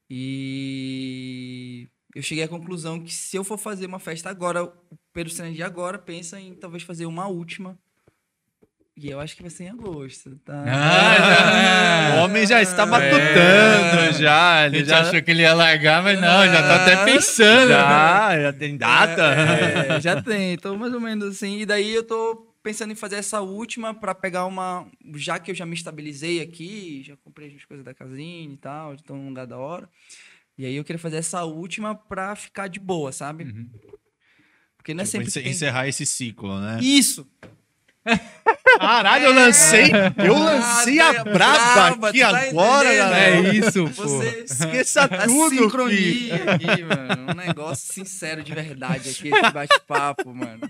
E 0.09 1.89
eu 2.15 2.23
cheguei 2.23 2.45
à 2.45 2.49
conclusão 2.49 3.03
que 3.03 3.13
se 3.13 3.37
eu 3.37 3.45
for 3.45 3.59
fazer 3.59 3.87
uma 3.87 3.99
festa 3.99 4.29
agora, 4.31 4.65
o 4.65 4.99
Pedro 5.13 5.33
de 5.53 5.63
agora 5.63 5.99
pensa 5.99 6.41
em 6.41 6.55
talvez 6.55 6.83
fazer 6.83 7.07
uma 7.07 7.29
última. 7.29 7.79
E 9.03 9.09
eu 9.11 9.19
acho 9.19 9.35
que 9.35 9.41
vai 9.43 9.51
ser 9.51 9.65
em 9.65 9.71
agosto, 9.71 10.37
tá? 10.45 10.63
Ah, 10.69 12.17
O 12.17 12.25
homem 12.25 12.47
já 12.47 12.61
está 12.61 12.83
É. 12.83 12.87
matutando, 12.87 14.19
já. 14.21 14.59
A 14.61 14.67
Ele 14.67 14.79
gente 14.81 14.89
já, 14.89 15.01
achou 15.01 15.23
que 15.23 15.31
ele 15.31 15.41
ia 15.43 15.55
largar, 15.55 16.03
mas 16.03 16.21
não, 16.21 16.45
já 16.47 16.63
tá 16.63 16.83
até 16.83 17.05
pensando. 17.07 17.69
já, 17.71 18.41
já 18.43 18.53
tem 18.53 18.77
data. 18.77 19.23
É, 19.25 20.01
já 20.03 20.21
tem, 20.21 20.59
tô 20.59 20.77
mais 20.77 20.93
ou 20.93 21.01
menos 21.01 21.29
assim. 21.37 21.61
E 21.61 21.65
daí 21.67 21.95
eu 21.95 22.03
tô 22.03 22.47
pensando 22.63 22.93
em 22.93 22.95
fazer 22.97 23.17
essa 23.17 23.41
última 23.41 23.95
pra 23.95 24.15
pegar 24.15 24.45
uma. 24.45 24.87
Já 25.17 25.39
que 25.39 25.51
eu 25.51 25.55
já 25.55 25.65
me 25.65 25.75
estabilizei 25.75 26.43
aqui, 26.43 27.03
já 27.03 27.17
comprei 27.17 27.57
as 27.57 27.65
coisas 27.65 27.83
da 27.85 27.95
casinha 27.95 28.53
e 28.53 28.57
tal, 28.59 28.95
já 28.97 29.03
tô 29.03 29.15
num 29.15 29.29
lugar 29.29 29.47
da 29.47 29.57
hora. 29.57 29.89
E 30.59 30.67
aí 30.67 30.75
eu 30.77 30.85
queria 30.85 30.99
fazer 30.99 31.17
essa 31.17 31.43
última 31.45 31.95
pra 31.95 32.37
ficar 32.37 32.69
de 32.69 32.79
boa, 32.79 33.13
sabe? 33.13 33.45
Uhum. 33.45 33.67
Porque 34.77 34.93
não 34.93 35.01
é 35.01 35.05
Tipo, 35.07 35.13
sempre. 35.13 35.29
encer- 35.29 35.41
que 35.43 35.45
tem- 35.49 35.53
encerrar 35.57 35.89
esse 35.89 36.05
ciclo, 36.05 36.61
né? 36.61 36.79
Isso! 36.83 37.27
Caralho, 38.79 39.25
eu 39.27 39.33
lancei, 39.35 39.91
eu 40.25 40.39
lancei 40.39 41.01
a 41.01 41.11
Ah, 41.11 41.25
braba 41.25 41.33
braba, 41.33 42.09
aqui 42.11 42.21
tá 42.21 42.29
agora, 42.29 42.95
galera. 42.95 43.37
É 43.49 43.55
isso, 43.55 43.85
pô. 43.91 44.03
Você. 44.03 44.45
Esqueça 44.45 45.03
A 45.05 45.09
tudo, 45.09 45.51
filho. 45.51 45.63
sincronia 45.65 46.35
aqui, 46.53 46.85
mano. 46.85 47.33
Um 47.33 47.35
negócio 47.35 47.93
sincero 47.93 48.43
de 48.43 48.55
verdade 48.55 49.11
aqui, 49.11 49.29
esse 49.29 49.53
bate-papo, 49.53 50.35
mano. 50.35 50.61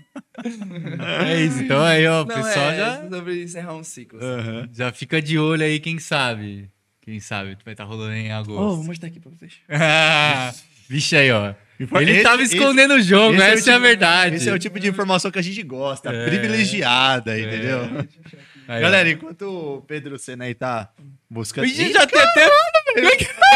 É 1.27 1.39
isso. 1.41 1.63
Então 1.63 1.81
aí, 1.83 2.05
ó, 2.07 2.21
o 2.21 2.25
pessoal 2.25 2.69
é, 2.71 2.77
já, 2.77 3.09
sobre 3.09 3.43
encerrar 3.43 3.73
um 3.75 3.83
ciclo. 3.83 4.19
assim. 4.19 4.69
Já 4.73 4.91
fica 4.91 5.21
de 5.21 5.37
olho 5.37 5.63
aí, 5.63 5.79
quem 5.79 5.99
sabe. 5.99 6.69
Quem 7.01 7.19
sabe 7.19 7.57
vai 7.65 7.73
estar 7.73 7.83
rolando 7.83 8.13
em 8.13 8.31
Ó, 8.31 8.43
vou 8.43 8.55
agosto. 8.57 8.83
mostrar 8.85 9.07
aqui 9.07 9.19
pra 9.19 9.31
vocês. 9.31 9.53
Vixe 10.89 11.15
aí, 11.15 11.31
ó. 11.31 11.53
Ele 11.99 12.11
Esse- 12.11 12.23
tava 12.23 12.41
esse- 12.43 12.55
escondendo 12.55 12.93
o 12.95 13.01
jogo, 13.01 13.41
é 13.41 13.51
essa 13.53 13.71
é 13.71 13.73
a 13.73 13.77
tipo- 13.77 13.87
verdade. 13.87 14.35
Esse 14.35 14.49
é 14.49 14.53
o 14.53 14.59
tipo 14.59 14.79
de 14.79 14.87
informação 14.87 15.31
que 15.31 15.39
a 15.39 15.41
gente 15.41 15.61
gosta, 15.63 16.09
É. 16.11 16.25
privilegiada, 16.25 17.37
entendeu? 17.39 17.79
Aí, 18.67 18.79
ó. 18.79 18.81
Galera, 18.81 19.09
enquanto 19.09 19.41
o 19.43 19.81
Pedro 19.81 20.17
Senna 20.19 20.45
aí 20.45 20.53
tá 20.55 20.89
buscando. 21.29 21.65
Ixi, 21.65 21.89
Ih, 21.89 21.93
já 21.93 22.05
tem 22.07 22.21
até... 22.21 22.47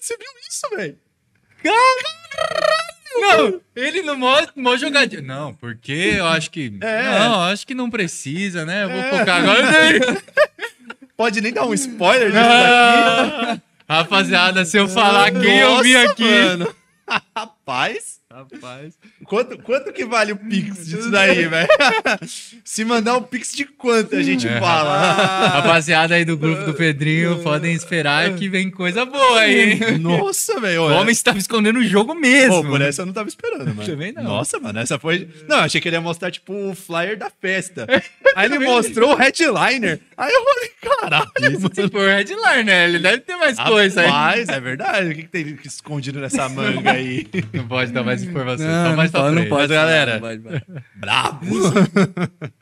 Você 0.00 0.16
viu 0.18 0.28
isso, 0.48 0.76
velho? 0.76 0.98
Não, 3.18 3.60
ele 3.74 4.02
no 4.02 4.14
mó, 4.16 4.76
jogadinha. 4.76 5.22
Não, 5.22 5.54
porque 5.54 6.14
eu 6.18 6.26
acho 6.26 6.50
que. 6.50 6.76
É. 6.82 7.18
Não, 7.20 7.40
acho 7.44 7.66
que 7.66 7.74
não 7.74 7.88
precisa, 7.90 8.64
né? 8.64 8.84
Eu 8.84 8.90
vou 8.90 9.02
focar 9.04 9.40
agora. 9.42 10.22
Pode 11.16 11.40
nem 11.40 11.52
dar 11.52 11.64
um 11.66 11.72
spoiler 11.74 12.30
disso 12.30 12.42
daqui. 12.44 13.62
Rapaziada, 13.88 14.64
se 14.64 14.76
eu 14.76 14.86
falar 14.86 15.30
quem 15.30 15.58
eu 15.58 15.82
vi 15.82 15.96
aqui. 15.96 16.22
mano. 16.24 16.74
Rapaz, 17.36 18.20
Rapaz. 18.30 18.98
Quanto, 19.26 19.58
quanto 19.58 19.92
que 19.92 20.04
vale 20.04 20.32
o 20.32 20.36
Pix 20.36 20.86
disso 20.86 21.10
daí, 21.10 21.46
velho? 21.46 21.68
Se 22.64 22.84
mandar 22.84 23.16
um 23.16 23.22
Pix 23.22 23.52
de 23.54 23.64
quanto 23.64 24.16
a 24.16 24.22
gente 24.22 24.46
É. 24.48 24.60
fala? 24.60 25.48
Rapaziada 25.48 26.14
aí 26.14 26.24
do 26.24 26.36
grupo 26.36 26.64
do 26.64 26.74
Pedrinho, 26.74 27.42
podem 27.42 27.74
esperar 27.74 28.34
que 28.34 28.48
vem 28.48 28.70
coisa 28.70 29.04
boa 29.04 29.40
aí, 29.40 29.72
hein? 29.72 29.98
Nossa, 30.00 30.60
velho. 30.60 30.82
O 30.82 30.92
homem 30.92 31.12
estava 31.12 31.38
escondendo 31.38 31.78
o 31.78 31.84
jogo 31.84 32.14
mesmo. 32.14 32.62
Pô, 32.62 32.70
por 32.70 32.80
essa 32.80 33.02
eu 33.02 33.06
não 33.06 33.12
tava 33.12 33.28
esperando, 33.28 33.66
mano. 33.74 33.84
Também 33.84 34.12
não. 34.12 34.22
Nossa, 34.22 34.58
mano, 34.58 34.78
essa 34.78 34.98
foi. 34.98 35.28
Não, 35.48 35.58
eu 35.58 35.62
achei 35.64 35.80
que 35.80 35.88
ele 35.88 35.96
ia 35.96 36.00
mostrar, 36.00 36.30
tipo, 36.30 36.52
o 36.70 36.74
flyer 36.74 37.16
da 37.16 37.30
festa. 37.30 37.86
Aí 38.36 38.46
ele 38.46 38.58
mostrou 38.58 39.12
o 39.12 39.16
headliner. 39.16 39.98
Aí 40.16 40.30
eu 40.32 40.44
falei, 40.44 40.70
caralho, 40.82 41.30
mano. 41.60 41.70
Se 41.74 41.88
for 41.88 42.08
headline, 42.08 42.64
né? 42.64 42.84
Ele 42.84 42.98
deve 42.98 43.18
ter 43.18 43.36
mais 43.36 43.58
coisa 43.58 44.02
aí. 44.02 44.06
Rapaz, 44.06 44.48
é 44.50 44.60
verdade. 44.60 45.10
O 45.10 45.14
que, 45.14 45.22
que 45.22 45.28
tem 45.28 45.58
escondido 45.64 46.20
nessa 46.20 46.46
manga 46.48 46.92
aí? 46.92 47.26
Não 47.54 47.66
pode 47.66 47.92
dar 47.92 48.02
mais 48.02 48.22
informação, 48.22 48.66
só 48.90 48.94
mais 48.96 49.10
pra 49.16 49.24
pode, 49.24 49.34
frente. 49.36 49.50
Mas, 49.50 49.70
galera, 49.70 50.12
não 50.14 50.20
pode, 50.20 50.40
pode. 50.40 50.64
Brabo! 50.96 51.46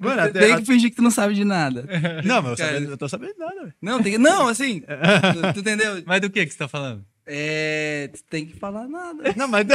Mano, 0.00 0.22
até. 0.22 0.40
Tem 0.40 0.56
que 0.56 0.64
fingir 0.64 0.88
que 0.90 0.96
tu 0.96 1.02
não 1.02 1.10
sabe 1.10 1.34
de 1.34 1.44
nada. 1.44 1.84
Não, 2.24 2.40
mas 2.40 2.58
eu, 2.58 2.66
sabendo- 2.66 2.90
eu 2.92 2.96
tô 2.96 3.06
sabendo 3.08 3.34
nada, 3.38 3.54
velho. 3.60 3.74
Não, 3.82 4.02
tem 4.02 4.12
que... 4.12 4.18
Não, 4.18 4.48
assim, 4.48 4.80
tu, 4.80 4.86
tu 5.54 5.60
entendeu? 5.60 6.02
Mas 6.06 6.20
do 6.22 6.30
que 6.30 6.46
que 6.46 6.52
você 6.52 6.58
tá 6.58 6.66
falando? 6.68 7.04
É, 7.26 8.08
tu 8.12 8.24
tem 8.30 8.46
que 8.46 8.56
falar 8.58 8.88
nada. 8.88 9.22
Não, 9.36 9.46
mas. 9.46 9.66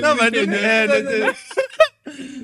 Não, 0.00 0.16
mas. 0.16 0.28
entendeu. 0.28 0.60
É, 0.60 0.86
não, 0.86 0.94
não, 0.94 1.34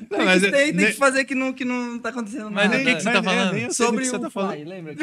Tem, 0.09 0.17
não, 0.17 0.25
mas 0.25 0.41
que, 0.43 0.51
tem, 0.51 0.65
tem 0.65 0.73
nem- 0.73 0.85
que 0.87 0.93
fazer 0.93 1.25
que 1.25 1.35
não, 1.35 1.53
que 1.53 1.63
não 1.63 1.97
tá 1.99 2.09
acontecendo 2.09 2.49
Mas 2.51 2.69
nada. 2.69 2.79
do 2.79 2.85
que 2.85 2.95
que 2.95 3.01
você 3.01 3.09
mas 3.11 3.13
tá 3.13 3.21
nem- 3.21 3.23
falando? 3.39 3.53
nem 3.53 3.67
do 3.67 3.73
Sobre 3.73 4.01
que 4.01 4.07
você 4.07 4.15
o 4.15 4.19
tá 4.19 4.29
falando. 4.31 4.67
Lembra? 4.67 4.95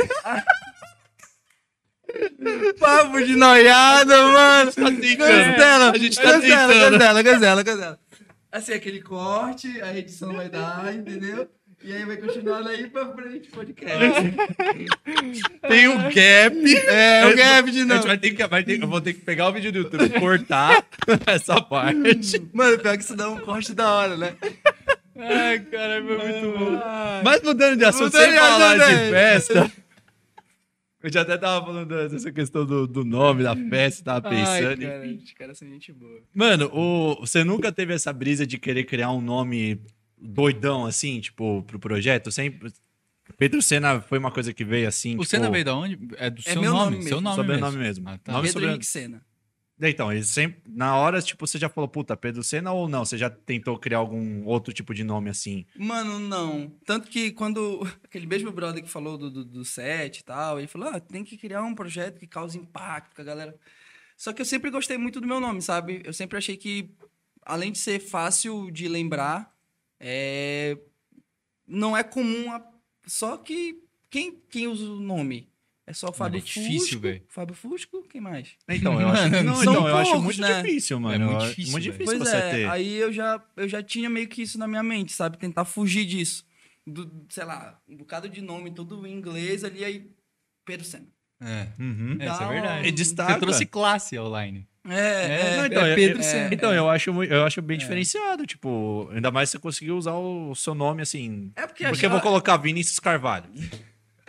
Papo 2.78 3.20
de 3.24 3.37
noiada, 3.37 4.16
mano. 4.28 4.73
Cancela, 4.73 5.91
A 5.91 5.99
gente 5.99 6.16
tá 6.16 6.23
cancela, 6.32 6.73
tentando. 6.73 6.99
cancela, 6.99 7.24
cancela, 7.24 7.65
cancela. 7.65 7.99
Assim, 8.53 8.73
aquele 8.73 9.01
corte, 9.01 9.81
a 9.81 9.97
edição 9.97 10.32
vai 10.35 10.49
dar, 10.49 10.93
entendeu? 10.95 11.49
E 11.82 11.95
aí 11.95 12.05
vai 12.05 12.16
continuar 12.19 12.62
daí 12.62 12.89
pra 12.89 13.07
frente 13.15 13.49
o 13.49 13.53
podcast. 13.53 14.35
Tem 15.66 15.89
um 15.89 15.97
gap. 15.97 16.77
É, 16.89 17.27
o 17.27 17.35
gap 17.35 17.70
de 17.70 17.81
A 17.81 17.95
gente 17.95 18.07
vai 18.07 18.19
ter 18.19 18.31
que, 18.32 18.47
vai 18.47 18.62
ter, 18.62 18.82
eu 18.82 18.87
vou 18.89 19.01
ter 19.01 19.15
que 19.15 19.20
pegar 19.20 19.49
o 19.49 19.53
vídeo 19.53 19.73
do 19.73 19.78
YouTube, 19.78 20.11
cortar 20.20 20.85
essa 21.27 21.59
parte. 21.62 22.51
Mano, 22.53 22.78
pior 22.78 22.99
que 22.99 23.03
isso 23.05 23.16
dá 23.16 23.31
um 23.31 23.39
corte 23.39 23.73
da 23.73 23.91
hora, 23.95 24.16
né? 24.16 24.35
Ai, 25.19 25.61
cara, 25.61 26.03
foi 26.05 26.16
muito 26.19 26.59
bom. 26.59 26.81
Mas 27.24 27.43
mudando 27.43 27.78
de 27.78 27.85
assunto, 27.85 28.05
Mudando 28.05 28.24
sem 28.31 28.39
falar 28.39 28.77
de 28.77 28.82
é. 28.82 29.11
festa. 29.11 29.73
Eu 31.02 31.10
já 31.12 31.22
até 31.22 31.39
tava 31.39 31.64
falando 31.64 31.89
dessa 32.10 32.31
questão 32.31 32.66
do, 32.66 32.86
do 32.86 33.05
nome 33.05 33.43
da 33.43 33.56
festa, 33.56 34.05
tava 34.20 34.28
Ai, 34.28 34.60
pensando. 34.60 34.81
cara, 34.82 35.06
enfim. 35.06 35.24
os 35.24 35.32
caras 35.32 35.59
são 35.59 35.66
gente 35.68 35.93
boa. 35.93 36.20
Mano, 36.35 36.70
o, 36.74 37.20
você 37.20 37.43
nunca 37.43 37.72
teve 37.72 37.94
essa 37.94 38.12
brisa 38.12 38.47
de 38.47 38.59
querer 38.59 38.85
criar 38.85 39.10
um 39.10 39.20
nome 39.20 39.81
doidão 40.20 40.85
assim, 40.85 41.18
tipo, 41.20 41.62
pro 41.62 41.78
projeto? 41.78 42.31
Sempre. 42.31 42.70
Pedro 43.39 43.62
Senna 43.62 44.01
foi 44.02 44.18
uma 44.18 44.31
coisa 44.31 44.52
que 44.52 44.64
veio 44.64 44.86
assim. 44.89 45.10
O 45.10 45.20
tipo, 45.20 45.24
Senna 45.24 45.48
veio 45.51 45.64
da 45.64 45.74
onde? 45.74 45.98
É 46.18 46.28
do 46.28 46.40
É 46.44 46.52
seu 46.52 46.60
meu 46.60 46.72
nome, 46.72 46.97
nome 46.97 47.02
seu 47.05 47.16
mesmo. 47.16 47.20
nome 47.22 47.36
Sobrenome 47.36 47.77
mesmo. 47.78 48.05
mesmo. 48.05 48.09
Ah, 48.09 48.18
tá. 48.18 48.32
Nome 48.32 48.44
Pedro 48.48 48.52
sobre- 48.60 48.68
Henrique 48.68 48.86
Senna. 48.86 49.22
Então, 49.89 50.12
ele 50.12 50.23
sempre. 50.23 50.61
Na 50.66 50.97
hora, 50.97 51.23
tipo, 51.23 51.47
você 51.47 51.59
já 51.59 51.69
falou, 51.69 51.89
puta, 51.89 52.16
Pedro 52.16 52.43
Senna 52.43 52.73
ou 52.73 52.89
não? 52.89 53.05
Você 53.05 53.16
já 53.16 53.31
tentou 53.31 53.78
criar 53.78 53.98
algum 53.98 54.44
outro 54.44 54.73
tipo 54.73 54.93
de 54.93 55.02
nome 55.02 55.31
assim? 55.31 55.65
Mano, 55.74 56.19
não. 56.19 56.70
Tanto 56.85 57.09
que 57.09 57.31
quando 57.32 57.81
aquele 58.05 58.27
mesmo 58.27 58.52
brother 58.52 58.82
que 58.82 58.89
falou 58.89 59.16
do, 59.16 59.31
do, 59.31 59.44
do 59.44 59.65
set 59.65 60.19
e 60.19 60.24
tal, 60.24 60.59
ele 60.59 60.69
falou: 60.69 60.89
ah, 60.89 61.01
tem 61.01 61.24
que 61.24 61.36
criar 61.36 61.62
um 61.62 61.74
projeto 61.74 62.19
que 62.19 62.27
cause 62.27 62.59
impacto 62.59 63.15
com 63.15 63.23
a 63.23 63.24
galera. 63.24 63.59
Só 64.16 64.32
que 64.35 64.43
eu 64.43 64.47
sempre 64.47 64.70
gostei 64.70 64.98
muito 64.98 65.20
do 65.20 65.27
meu 65.27 65.40
nome, 65.40 65.62
sabe? 65.62 66.02
Eu 66.05 66.12
sempre 66.12 66.36
achei 66.36 66.57
que, 66.57 66.90
além 67.43 67.73
de 67.73 67.78
ser 67.78 68.01
fácil 68.01 68.70
de 68.70 68.86
lembrar, 68.86 69.51
é... 69.98 70.77
não 71.66 71.97
é 71.97 72.02
comum. 72.02 72.52
A... 72.52 72.62
Só 73.07 73.39
que 73.39 73.82
quem, 74.11 74.43
quem 74.51 74.66
usa 74.66 74.85
o 74.85 75.01
nome? 75.01 75.48
É 75.91 75.93
só 75.93 76.09
o 76.09 76.12
Fábio 76.12 76.39
é 76.39 76.41
difícil, 76.41 76.79
Fusco. 76.79 77.01
velho. 77.01 77.23
Fábio 77.29 77.55
Fusco, 77.57 78.03
quem 78.09 78.21
mais? 78.21 78.51
Então, 78.69 79.01
eu 79.01 79.09
acho, 79.11 79.23
Mano, 79.31 79.43
não, 79.43 79.55
são 79.57 79.73
então, 79.75 79.89
eu 79.89 79.97
acho 79.97 80.11
poucos, 80.12 80.25
muito 80.25 80.41
né? 80.41 80.62
difícil, 80.62 81.01
mano. 81.01 81.25
muito 81.27 81.43
Eu- 81.43 81.49
difícil, 81.49 81.73
muito 81.73 81.83
difícil 81.85 82.07
Pois 82.07 82.19
você 82.21 82.37
é, 82.37 82.51
ter. 82.51 82.69
aí 82.71 82.95
eu 82.97 83.12
já, 83.12 83.43
eu 83.57 83.69
já 83.69 83.83
tinha 83.83 84.09
meio 84.09 84.29
que 84.29 84.43
isso 84.43 84.57
na 84.59 84.69
minha 84.69 84.83
mente, 84.85 85.12
sabe? 85.12 85.37
Tentar 85.37 85.65
fugir 85.65 86.05
disso. 86.05 86.45
Do, 86.87 87.11
sei 87.29 87.45
lá, 87.45 87.79
um 87.89 87.97
bocado 87.97 88.29
de 88.29 88.41
nome, 88.41 88.71
tudo 88.71 89.05
em 89.07 89.12
inglês 89.12 89.65
ali, 89.65 89.85
aí 89.85 90.11
Pedro 90.65 90.87
Senna. 90.87 91.07
É. 91.43 91.69
Uhum. 91.79 92.17
É, 92.21 92.27
isso 92.31 92.43
é 92.43 92.49
verdade. 92.49 92.89
E 92.89 92.93
destaca. 92.93 93.33
Você 93.35 93.41
trouxe 93.41 93.67
classe 93.67 94.19
online. 94.19 94.67
É, 94.89 94.95
É, 94.95 95.41
é, 95.53 95.57
Não, 95.59 95.67
então, 95.67 95.87
é 95.87 95.95
Pedro 95.95 96.23
Senna. 96.23 96.55
Então, 96.55 96.73
eu 96.73 96.89
acho, 96.89 97.11
eu 97.25 97.45
acho 97.45 97.61
bem 97.61 97.77
diferenciado, 97.79 98.47
tipo, 98.47 99.09
ainda 99.12 99.31
mais 99.31 99.49
se 99.49 99.53
você 99.53 99.59
conseguir 99.59 99.91
usar 99.91 100.15
o 100.15 100.55
seu 100.55 100.75
nome 100.75 101.03
assim. 101.03 101.51
É 101.57 101.67
porque, 101.67 101.87
Porque 101.87 102.07
eu 102.07 102.11
vou 102.11 102.21
colocar 102.21 102.57
Vinícius 102.57 102.99
Carvalho. 102.99 103.45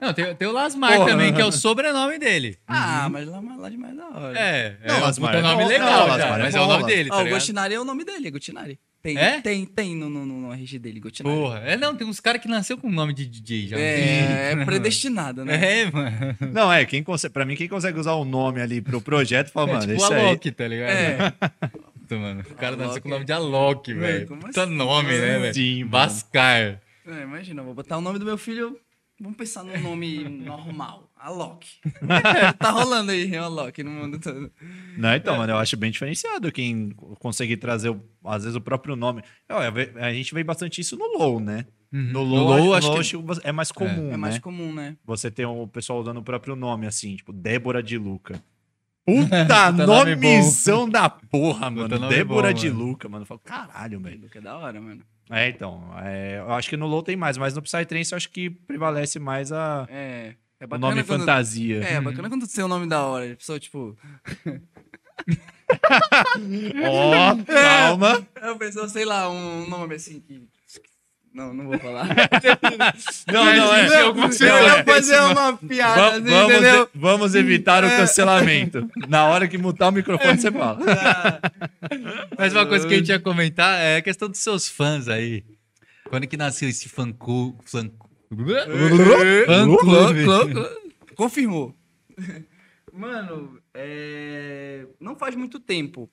Não, 0.01 0.13
tem, 0.13 0.33
tem 0.35 0.47
o 0.47 0.51
Lasmar 0.51 0.95
Porra. 0.97 1.11
também, 1.11 1.31
que 1.31 1.39
é 1.39 1.45
o 1.45 1.51
sobrenome 1.51 2.17
dele. 2.17 2.57
Ah, 2.67 3.07
mas 3.07 3.27
lá, 3.27 3.39
lá 3.57 3.69
demais 3.69 3.95
da 3.95 4.07
hora. 4.09 4.39
É, 4.39 4.75
é 4.81 4.87
Não, 4.87 4.97
um 4.97 5.01
Lasmar 5.01 5.35
é 5.35 5.41
nome 5.41 5.63
bom. 5.63 5.69
legal 5.69 5.89
Não, 5.91 5.97
já, 5.97 6.05
Lasmar 6.15 6.39
é 6.39 6.43
mas 6.43 6.55
é 6.55 6.57
bom, 6.57 6.65
o 6.65 6.67
nome 6.67 6.85
dele, 6.85 7.09
Ó, 7.11 7.13
tá 7.13 7.17
o 7.19 7.23
ligado? 7.23 7.35
Gostinari 7.39 7.73
é 7.75 7.79
o 7.79 7.85
nome 7.85 8.03
dele, 8.03 8.27
é 8.27 8.31
Gostinari. 8.31 8.79
Tem, 9.03 9.17
É? 9.17 9.41
tem, 9.41 9.65
tem 9.65 9.95
no, 9.95 10.09
no, 10.09 10.25
no, 10.25 10.53
RG 10.53 10.79
dele, 10.79 10.99
Gostinari. 10.99 11.35
Porra, 11.35 11.59
é 11.59 11.77
não, 11.77 11.95
tem 11.95 12.05
uns 12.07 12.19
caras 12.19 12.41
que 12.41 12.47
nasceu 12.47 12.77
com 12.79 12.87
o 12.87 12.91
nome 12.91 13.13
de 13.13 13.25
DJ 13.27 13.67
já. 13.67 13.77
É, 13.77 14.51
é 14.59 14.65
predestinado, 14.65 15.45
né? 15.45 15.81
É, 15.83 15.91
mano. 15.91 16.35
Não, 16.51 16.73
é, 16.73 16.83
quem 16.85 17.03
consegue, 17.03 17.33
pra 17.33 17.45
mim, 17.45 17.55
quem 17.55 17.67
consegue 17.67 17.99
usar 17.99 18.13
o 18.13 18.25
nome 18.25 18.59
ali 18.59 18.81
pro 18.81 19.01
projeto, 19.01 19.51
fala, 19.51 19.69
É 19.69 19.73
mano, 19.73 19.85
tipo 19.87 20.01
isso 20.01 20.13
aí. 20.13 20.23
Loki, 20.31 20.51
tá 20.51 20.67
ligado? 20.67 20.89
É. 20.91 21.33
Puta, 21.99 22.15
mano. 22.17 22.41
O 22.49 22.55
cara 22.55 22.73
Alok. 22.73 22.85
nasceu 22.87 23.01
com 23.03 23.07
o 23.07 23.11
nome 23.11 23.25
de 23.25 23.31
Alok, 23.33 23.93
Velho, 23.93 24.27
Puta 24.27 24.63
assim? 24.63 24.73
nome, 24.75 25.09
né, 25.17 25.39
velho? 25.39 25.53
Sim. 25.53 25.85
Bascar. 25.85 26.81
É, 27.07 27.21
imagina, 27.23 27.61
vou 27.63 27.73
botar 27.73 27.97
o 27.97 28.01
nome 28.01 28.17
do 28.19 28.25
meu 28.25 28.37
filho. 28.37 28.77
Vamos 29.21 29.37
pensar 29.37 29.63
num 29.63 29.79
nome 29.79 30.23
normal. 30.43 31.11
Alok. 31.15 31.67
tá 32.57 32.71
rolando 32.71 33.11
aí, 33.11 33.35
Alok 33.37 33.83
no 33.83 33.91
mundo 33.91 34.19
todo. 34.19 34.51
Não, 34.97 35.13
então, 35.15 35.37
mano, 35.37 35.53
eu 35.53 35.57
acho 35.57 35.77
bem 35.77 35.91
diferenciado 35.91 36.51
quem 36.51 36.89
conseguir 37.19 37.57
trazer, 37.57 37.95
às 38.25 38.43
vezes, 38.43 38.55
o 38.55 38.61
próprio 38.61 38.95
nome. 38.95 39.21
Ó, 39.49 39.59
A 39.99 40.11
gente 40.13 40.33
vê 40.33 40.43
bastante 40.43 40.81
isso 40.81 40.97
no 40.97 41.05
LoL, 41.19 41.39
né? 41.39 41.67
No 41.91 42.01
No 42.13 42.23
LoL, 42.23 42.47
LoL, 42.57 42.73
acho, 42.73 42.91
acho 42.93 43.21
no 43.21 43.27
LoL 43.27 43.37
é 43.43 43.51
mais 43.51 43.71
comum, 43.71 44.11
É 44.11 44.17
mais 44.17 44.35
né? 44.35 44.39
comum, 44.39 44.73
né? 44.73 44.97
Você 45.05 45.29
tem 45.29 45.45
o 45.45 45.67
pessoal 45.67 45.99
usando 45.99 46.17
o 46.17 46.23
próprio 46.23 46.55
nome, 46.55 46.87
assim, 46.87 47.15
tipo, 47.15 47.31
Débora 47.31 47.83
de 47.83 47.97
Luca. 47.99 48.41
Puta, 49.05 49.71
nome 49.71 50.15
nomezão 50.15 50.87
da 50.89 51.09
porra, 51.09 51.69
mano. 51.69 52.07
Débora 52.07 52.49
bom, 52.49 52.53
de 52.59 52.69
mano. 52.69 52.85
Luca, 52.85 53.09
mano. 53.09 53.23
Eu 53.23 53.27
falo, 53.27 53.41
caralho, 53.43 53.99
velho. 53.99 54.29
Que 54.29 54.37
é 54.37 54.41
da 54.41 54.57
hora, 54.57 54.79
mano. 54.79 55.03
É, 55.31 55.49
então, 55.49 55.81
é, 56.03 56.39
eu 56.39 56.51
acho 56.53 56.69
que 56.69 56.77
no 56.77 56.85
LoL 56.85 57.03
tem 57.03 57.15
mais, 57.15 57.37
mas 57.37 57.53
no 57.53 57.61
Psytrance 57.61 58.11
eu 58.11 58.17
acho 58.17 58.29
que 58.29 58.49
prevalece 58.49 59.17
mais 59.17 59.51
a, 59.51 59.87
É. 59.89 60.35
É 60.59 60.65
o 60.65 60.77
nome 60.77 61.03
quando... 61.03 61.21
fantasia. 61.21 61.83
É, 61.83 61.93
é 61.93 62.01
bacana 62.01 62.29
quando 62.29 62.47
tem 62.47 62.63
o 62.63 62.67
nome 62.67 62.85
da 62.87 63.03
hora. 63.03 63.33
A 63.33 63.35
pessoa, 63.35 63.59
tipo. 63.59 63.97
Ó, 66.85 67.35
calma. 67.45 68.27
A 68.35 68.55
pessoa, 68.55 68.87
sei 68.87 69.03
lá, 69.03 69.27
um 69.27 69.67
nome 69.67 69.95
assim 69.95 70.19
que. 70.19 70.47
Não, 71.33 71.53
não 71.53 71.65
vou 71.67 71.79
falar. 71.79 72.07
Não, 73.31 73.45
não, 73.45 73.73
é. 73.73 73.87
Não, 73.87 74.13
coisa. 74.13 74.45
ia 74.45 74.83
fazer 74.83 75.19
uma 75.21 75.55
piada, 75.55 76.01
Va- 76.01 76.09
assim, 76.11 76.23
vamos, 76.23 76.51
entendeu? 76.51 76.83
e- 76.83 76.99
vamos 76.99 77.35
evitar 77.35 77.85
o 77.85 77.87
cancelamento. 77.87 78.89
Na 79.07 79.27
hora 79.27 79.47
que 79.47 79.57
mutar 79.57 79.89
o 79.89 79.91
microfone, 79.93 80.37
você 80.37 80.51
fala. 80.51 80.79
Mas 82.37 82.53
uma 82.53 82.65
coisa 82.65 82.85
que 82.85 82.93
a 82.93 82.97
gente 82.97 83.09
ia 83.09 83.19
comentar 83.19 83.79
é 83.79 83.97
a 83.97 84.01
questão 84.01 84.27
dos 84.27 84.39
seus 84.39 84.67
fãs 84.67 85.07
aí. 85.07 85.45
Quando 86.09 86.27
que 86.27 86.35
nasceu 86.35 86.67
esse 86.67 86.89
fã 86.89 87.11
cu... 87.13 87.55
Fã, 87.63 87.89
fã 89.45 89.77
clube? 89.77 90.25
Confirmou. 91.15 91.73
Mano, 92.91 93.57
é... 93.73 94.85
não 94.99 95.15
faz 95.15 95.33
muito 95.35 95.59
tempo 95.61 96.09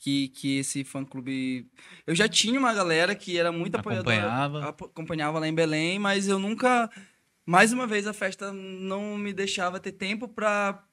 que, 0.00 0.28
que 0.28 0.58
esse 0.58 0.84
fã-clube... 0.84 1.70
Eu 2.06 2.14
já 2.14 2.28
tinha 2.28 2.58
uma 2.58 2.72
galera 2.72 3.14
que 3.14 3.38
era 3.38 3.52
muito 3.52 3.76
apoiadora. 3.76 4.16
Acompanhava. 4.16 4.68
Acompanhava 4.68 5.38
lá 5.38 5.48
em 5.48 5.54
Belém, 5.54 5.98
mas 5.98 6.28
eu 6.28 6.38
nunca... 6.38 6.90
Mais 7.44 7.72
uma 7.72 7.86
vez, 7.86 8.06
a 8.06 8.12
festa 8.12 8.52
não 8.52 9.16
me 9.16 9.32
deixava 9.32 9.80
ter 9.80 9.92
tempo 9.92 10.28
pra 10.28 10.84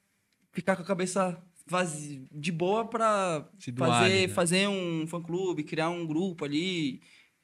ficar 0.54 0.76
com 0.76 0.84
a 0.84 0.86
cabeça 0.86 1.38
vazia, 1.68 2.24
de 2.32 2.52
boa 2.52 2.84
doar 2.84 3.50
fazer, 3.78 4.28
né? 4.28 4.34
fazer 4.34 4.68
um 4.70 5.06
fã-clube, 5.08 5.64
criar 5.64 5.90
um 5.90 6.06
grupo 6.06 6.46
ali, 6.46 7.02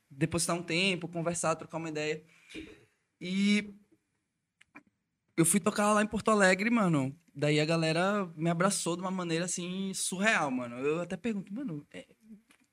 depositar 0.10 0.56
um 0.56 0.64
tempo, 0.64 1.08
conversar, 1.08 1.56
trocar 1.56 1.78
uma 1.78 1.90
ideia. 1.90 2.24
E 3.20 3.74
eu 5.36 5.46
fui 5.46 5.60
tocar 5.60 5.94
lá 5.94 6.02
em 6.02 6.08
Porto 6.08 6.32
Alegre, 6.32 6.70
mano. 6.70 7.16
Daí 7.34 7.60
a 7.60 7.66
galera 7.66 8.26
me 8.36 8.50
abraçou 8.50 8.96
de 8.96 9.02
uma 9.02 9.12
maneira 9.12 9.46
assim 9.46 9.94
surreal, 9.94 10.52
mano. 10.52 10.76
Eu 10.78 11.02
até 11.02 11.16
pergunto, 11.16 11.54
mano, 11.54 11.88
é, 11.94 12.06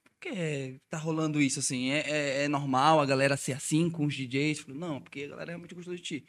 por 0.04 0.12
que 0.20 0.80
tá 0.90 0.98
rolando 0.98 1.40
isso 1.40 1.60
assim? 1.60 1.90
É, 1.90 2.00
é- 2.10 2.44
é 2.44 2.48
normal 2.48 3.00
a 3.00 3.06
galera 3.06 3.36
ser 3.36 3.52
assim 3.52 3.90
com 3.90 4.06
os 4.06 4.14
DJs? 4.14 4.60
Falei, 4.60 4.78
não, 4.78 5.00
porque 5.00 5.22
a 5.24 5.28
galera 5.28 5.52
realmente 5.52 5.74
gostou 5.74 5.94
de 5.94 6.02
ti. 6.02 6.26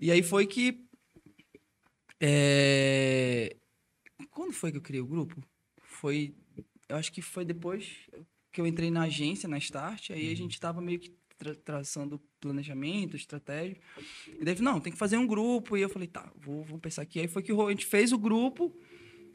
E 0.00 0.10
aí 0.10 0.22
foi 0.22 0.46
que. 0.46 0.84
é, 2.20 3.56
Quando 4.30 4.52
foi 4.52 4.72
que 4.72 4.78
eu 4.78 4.82
criei 4.82 5.00
o 5.02 5.06
grupo? 5.06 5.42
Foi. 5.82 6.34
Eu 6.88 6.96
acho 6.96 7.12
que 7.12 7.22
foi 7.22 7.44
depois 7.44 8.08
que 8.52 8.60
eu 8.60 8.66
entrei 8.66 8.90
na 8.90 9.02
agência, 9.04 9.48
na 9.48 9.58
Start, 9.58 10.10
aí 10.10 10.30
a 10.32 10.36
gente 10.36 10.60
tava 10.60 10.80
meio 10.80 11.00
que 11.00 11.14
tra- 11.38 11.54
traçando 11.54 12.20
planejamento, 12.40 13.16
estratégia. 13.16 13.76
E 14.40 14.44
daí, 14.44 14.60
não, 14.60 14.80
tem 14.80 14.92
que 14.92 14.98
fazer 14.98 15.16
um 15.16 15.26
grupo. 15.26 15.76
E 15.76 15.82
eu 15.82 15.88
falei, 15.88 16.08
tá, 16.08 16.30
vou, 16.36 16.62
vou 16.64 16.78
pensar 16.78 17.02
aqui. 17.02 17.20
Aí 17.20 17.28
foi 17.28 17.42
que 17.42 17.52
a 17.52 17.70
gente 17.70 17.86
fez 17.86 18.12
o 18.12 18.18
grupo. 18.18 18.74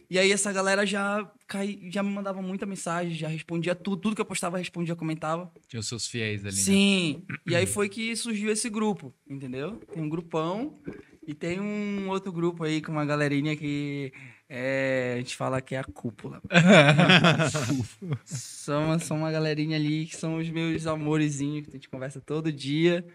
E 0.10 0.18
aí 0.18 0.32
essa 0.32 0.52
galera 0.52 0.88
já, 0.88 1.32
cai, 1.48 1.80
já 1.92 2.02
me 2.02 2.10
mandava 2.10 2.42
muita 2.42 2.66
mensagem, 2.66 3.14
já 3.14 3.28
respondia 3.28 3.76
tudo. 3.76 4.02
Tudo 4.02 4.16
que 4.16 4.22
eu 4.22 4.26
postava, 4.26 4.58
respondia, 4.58 4.96
comentava. 4.96 5.52
Tinha 5.68 5.80
os 5.80 5.88
seus 5.88 6.08
fiéis 6.08 6.44
ali, 6.44 6.56
né? 6.56 6.62
Sim. 6.62 7.24
E 7.46 7.56
aí 7.56 7.68
foi 7.68 7.88
que 7.88 8.16
surgiu 8.16 8.52
esse 8.52 8.70
grupo, 8.72 9.14
entendeu? 9.30 9.76
Tem 9.94 10.02
um 10.02 10.10
grupão 10.10 10.82
e 11.28 11.36
tem 11.36 11.60
um 11.60 12.10
outro 12.10 12.32
grupo 12.32 12.64
aí 12.64 12.82
com 12.82 12.92
uma 12.92 13.06
galerinha 13.06 13.56
que 13.56 14.12
é, 14.50 15.14
a 15.16 15.18
gente 15.20 15.36
fala 15.38 15.62
que 15.62 15.76
é 15.76 15.80
a 15.80 15.84
cúpula. 15.84 16.42
são, 18.26 18.86
uma- 18.86 19.00
são 19.00 19.18
uma 19.18 19.32
galerinha 19.32 19.78
ali 19.78 20.06
que 20.08 20.16
são 20.18 20.38
os 20.38 20.50
meus 20.50 20.86
amorezinhos, 20.88 21.64
que 21.66 21.70
a 21.72 21.74
gente 21.74 21.90
conversa 21.90 22.22
todo 22.22 22.52
dia. 22.52 23.06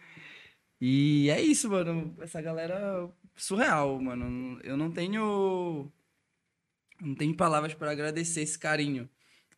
E 0.80 1.30
é 1.30 1.40
isso, 1.40 1.70
mano. 1.70 2.14
Essa 2.20 2.42
galera 2.42 3.10
surreal, 3.36 4.00
mano. 4.00 4.60
Eu 4.64 4.76
não 4.76 4.90
tenho. 4.90 5.90
Não 7.00 7.14
tenho 7.14 7.36
palavras 7.36 7.74
para 7.74 7.90
agradecer 7.90 8.42
esse 8.42 8.58
carinho, 8.58 9.08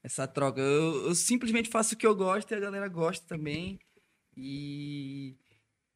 essa 0.02 0.26
troca. 0.26 0.60
Eu, 0.60 1.08
eu 1.08 1.14
simplesmente 1.14 1.68
faço 1.68 1.94
o 1.94 1.98
que 1.98 2.06
eu 2.06 2.14
gosto 2.16 2.50
e 2.52 2.54
a 2.54 2.60
galera 2.60 2.88
gosta 2.88 3.26
também. 3.26 3.78
E 4.36 5.36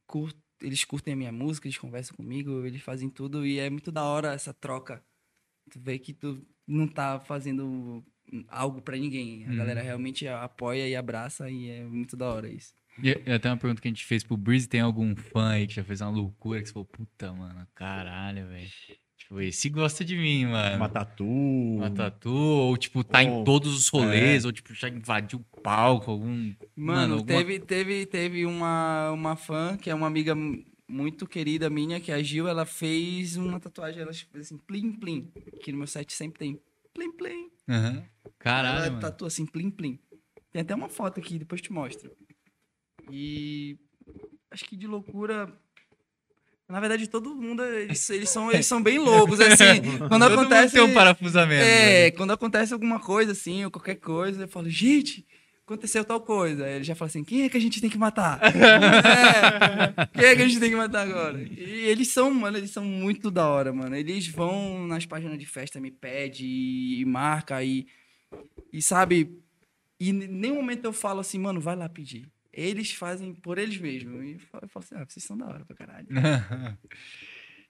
cur- 0.07 0.35
eles 0.61 0.85
curtem 0.85 1.15
a 1.15 1.16
minha 1.16 1.32
música, 1.32 1.66
eles 1.69 1.78
conversam 1.78 2.16
comigo, 2.16 2.65
eles 2.66 2.82
fazem 2.82 3.11
tudo 3.11 3.47
e 3.47 3.59
é 3.59 3.70
muito 3.70 3.93
da 3.93 4.05
hora 4.05 4.32
essa 4.35 4.52
troca. 4.55 5.05
Tu 5.70 5.80
vê 5.80 5.98
que 5.98 6.12
tu 6.12 6.44
não 6.66 6.86
tá 6.86 7.18
fazendo 7.20 8.05
algo 8.48 8.80
pra 8.82 8.97
ninguém. 8.97 9.44
A 9.47 9.51
Uhum. 9.51 9.56
galera 9.56 9.82
realmente 9.82 10.26
apoia 10.28 10.88
e 10.88 10.94
abraça 10.97 11.51
e 11.51 11.68
é 11.70 11.84
muito 11.84 12.16
da 12.16 12.26
hora 12.32 12.48
isso. 12.48 12.72
E, 13.02 13.10
até 13.32 13.48
uma 13.48 13.56
pergunta 13.56 13.80
que 13.80 13.88
a 13.88 13.90
gente 13.90 14.05
fez 14.05 14.22
pro 14.22 14.36
Breeze, 14.36 14.68
tem 14.68 14.80
algum 14.80 15.14
fã 15.16 15.51
aí 15.52 15.66
que 15.66 15.74
já 15.74 15.82
fez 15.84 16.01
uma 16.01 16.10
loucura 16.10 16.60
que 16.60 16.66
você 16.66 16.72
falou, 16.72 16.86
puta, 16.86 17.32
mano, 17.32 17.66
caralho, 17.74 18.47
velho. 18.48 18.68
Tipo, 19.16 19.40
esse 19.40 19.68
gosta 19.68 20.05
de 20.05 20.16
mim, 20.16 20.47
mano. 20.47 20.76
Uma 20.76 20.88
tatu. 20.88 21.24
Uma 21.24 21.90
tatu, 21.90 22.30
ou 22.32 22.76
tipo, 22.76 23.02
tá 23.05 23.22
em 23.22 23.44
todos 23.44 23.74
os 23.74 23.88
rolês, 23.88 24.44
ou 24.44 24.52
tipo, 24.52 24.74
já 24.74 24.88
invadiu 24.88 25.38
o 25.38 25.60
palco, 25.60 26.10
algum... 26.10 26.52
Mano, 26.76 27.14
alguma- 27.18 27.26
teve, 27.38 27.59
teve, 27.60 28.06
teve 28.06 28.44
uma, 28.47 29.12
uma 29.12 29.36
fã 29.36 29.76
que 29.76 29.88
é 29.88 29.94
uma 29.94 30.06
amiga 30.06 30.34
muito 30.90 31.26
querida 31.26 31.70
minha, 31.70 32.00
que 32.00 32.10
é 32.10 32.14
a 32.16 32.22
Gil, 32.22 32.48
ela 32.48 32.66
fez 32.66 33.36
uma 33.36 33.60
tatuagem, 33.60 34.02
ela 34.02 34.12
fez 34.12 34.46
assim, 34.46 34.58
plim 34.58 34.92
plim, 34.92 35.32
que 35.62 35.70
no 35.72 35.78
meu 35.78 35.86
set 35.86 36.12
sempre 36.12 36.38
tem 36.38 36.60
plim 36.92 37.12
plim. 37.12 37.50
Aham. 37.68 38.04
Caralho, 38.38 38.86
ela 38.86 39.00
tatua 39.00 39.28
assim, 39.28 39.46
plim 39.46 39.70
plim. 39.70 39.98
Tem 40.52 40.62
até 40.62 40.74
uma 40.74 40.88
foto 40.88 41.20
aqui, 41.20 41.38
depois 41.38 41.60
te 41.60 41.72
mostro. 41.72 42.10
E 43.10 43.78
acho 44.50 44.64
que 44.64 44.76
de 44.76 44.86
loucura. 44.86 45.52
Na 46.68 46.78
verdade, 46.78 47.08
todo 47.08 47.34
mundo, 47.34 47.64
eles, 47.64 48.08
eles 48.10 48.30
são, 48.30 48.50
eles 48.52 48.66
são 48.66 48.80
bem 48.80 48.98
loucos, 48.98 49.40
assim. 49.40 49.82
Quando 50.08 50.28
Todo 50.28 50.40
acontece. 50.40 50.74
tem 50.74 50.82
um 50.82 50.94
parafusamento. 50.94 51.64
É, 51.64 52.04
né? 52.04 52.10
quando 52.12 52.32
acontece 52.32 52.72
alguma 52.72 53.00
coisa 53.00 53.32
assim, 53.32 53.64
ou 53.64 53.72
qualquer 53.72 53.96
coisa, 53.96 54.44
eu 54.44 54.48
falo, 54.48 54.68
gente, 54.68 55.26
aconteceu 55.70 56.05
tal 56.05 56.20
coisa. 56.20 56.68
Ele 56.68 56.82
já 56.82 56.94
fala 56.94 57.09
assim, 57.09 57.22
quem 57.22 57.42
é 57.42 57.48
que 57.48 57.56
a 57.56 57.60
gente 57.60 57.80
tem 57.80 57.88
que 57.88 57.98
matar? 57.98 58.40
É, 60.01 60.06
quem 60.06 60.24
é 60.24 60.36
que 60.36 60.42
a 60.42 60.48
gente 60.48 60.60
tem 60.60 60.70
que 60.70 60.76
matar 60.76 61.02
agora? 61.02 61.40
E 61.40 61.86
eles 61.86 62.09
são, 62.09 62.32
mano, 62.32 62.59
eles 62.59 62.70
são 62.70 62.84
muito 62.84 63.30
da 63.30 63.48
hora, 63.48 63.72
mano. 63.72 63.94
Eles 63.94 64.26
vão 64.26 64.86
nas 64.86 65.06
páginas 65.06 65.38
de 65.38 65.47
festa, 65.47 65.80
me 65.80 65.90
pede 65.90 66.44
e, 66.44 67.05
marca 67.05 67.62
e, 67.62 67.86
e 68.72 68.82
sabe, 68.82 69.38
e 69.98 70.10
em 70.10 70.12
nenhum 70.12 70.56
momento 70.56 70.84
eu 70.84 70.92
falo 70.92 71.20
assim, 71.20 71.38
mano, 71.38 71.60
vai 71.60 71.76
lá 71.76 71.88
pedir. 71.88 72.28
Eles 72.52 72.92
fazem 72.92 73.34
por 73.34 73.59
eles 73.59 73.78
mesmos. 73.78 74.22
E 74.24 74.32
eu 74.62 74.68
falo 74.68 74.84
assim, 74.84 74.94
ah, 74.97 75.06
vocês 75.09 75.24
são 75.24 75.36
da 75.36 75.47
hora 75.47 75.64
pra 75.64 75.76
caralho. 75.76 76.09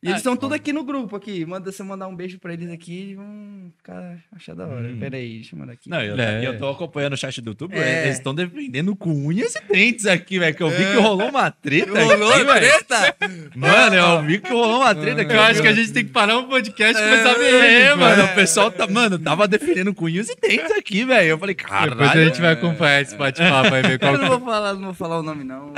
E 0.03 0.07
eles 0.07 0.15
Ah, 0.15 0.19
estão 0.19 0.35
tudo 0.35 0.55
aqui 0.55 0.73
no 0.73 0.83
grupo 0.83 1.15
aqui. 1.15 1.45
Manda 1.45 1.71
você 1.71 1.83
mandar 1.83 2.09
um 2.09 2.17
beijo 2.17 2.39
pra 2.39 2.55
eles 2.55 2.71
aqui, 2.71 3.01
eles 3.03 3.17
vão 3.17 3.71
ficar 3.77 4.17
achar 4.35 4.55
da 4.55 4.67
hora. 4.67 4.89
Hum. 4.89 4.99
Pera 4.99 5.19
aí, 5.19 5.35
deixa 5.35 5.55
eu 5.55 5.59
mandar 5.59 5.75
aqui. 5.75 5.91
Não, 5.91 6.01
eu, 6.03 6.19
É. 6.19 6.47
eu 6.47 6.57
tô 6.59 6.71
acompanhando 6.71 7.13
o 7.13 7.17
chat 7.19 7.39
do 7.43 7.51
YouTube, 7.51 7.75
É. 7.77 8.05
eles 8.07 8.17
estão 8.17 8.35
defendendo 8.35 8.97
com 8.97 9.11
unhas 9.27 9.55
e 9.55 9.61
dentes 9.71 10.07
aqui, 10.07 10.39
velho. 10.39 10.55
Que 10.57 10.63
eu 10.63 10.71
vi 10.71 10.87
que 10.87 10.95
rolou 10.95 11.29
uma 11.29 11.51
treta 11.51 12.03
Rolou 12.03 12.33
aqui, 12.33 12.45
velho. 12.45 12.61
treta? 12.61 13.17
Mano, 13.55 13.95
eu 13.95 14.23
vi 14.23 14.39
que 14.41 14.51
rolou 14.51 14.81
uma 14.81 14.95
treta 14.95 15.21
aqui. 15.21 15.35
Eu 15.35 15.43
acho 15.43 15.61
que 15.61 15.69
a 15.69 15.75
gente 15.75 15.93
tem 15.93 16.05
que 16.07 16.11
parar 16.13 16.39
um 16.39 16.49
podcast 16.49 16.99
e 16.99 17.05
começar 17.05 17.31
a 17.33 17.35
ver 17.39 17.53
É, 17.83 17.95
mano, 17.95 18.25
o 18.25 18.35
pessoal 18.35 18.71
tá, 18.71 18.87
mano, 18.87 19.19
tava 19.19 19.47
defendendo 19.47 19.93
com 19.93 20.07
unhas 20.07 20.31
e 20.31 20.35
dentes 20.35 20.71
aqui, 20.73 21.05
velho. 21.05 21.29
Eu 21.29 21.39
falei, 21.39 21.55
Depois 21.55 22.11
a 22.11 22.25
gente 22.25 22.41
vai 22.41 22.53
acompanhar 22.55 23.03
esse 23.03 23.15
bate-papo 23.17 23.75
aí, 23.75 23.83
ver 23.83 23.99
qual 23.99 24.15
Eu 24.15 24.19
não 24.19 24.29
vou 24.29 24.41
falar, 24.41 24.73
não 24.73 24.85
vou 24.85 24.95
falar 24.95 25.19
o 25.19 25.23
nome, 25.23 25.45
não. 25.45 25.75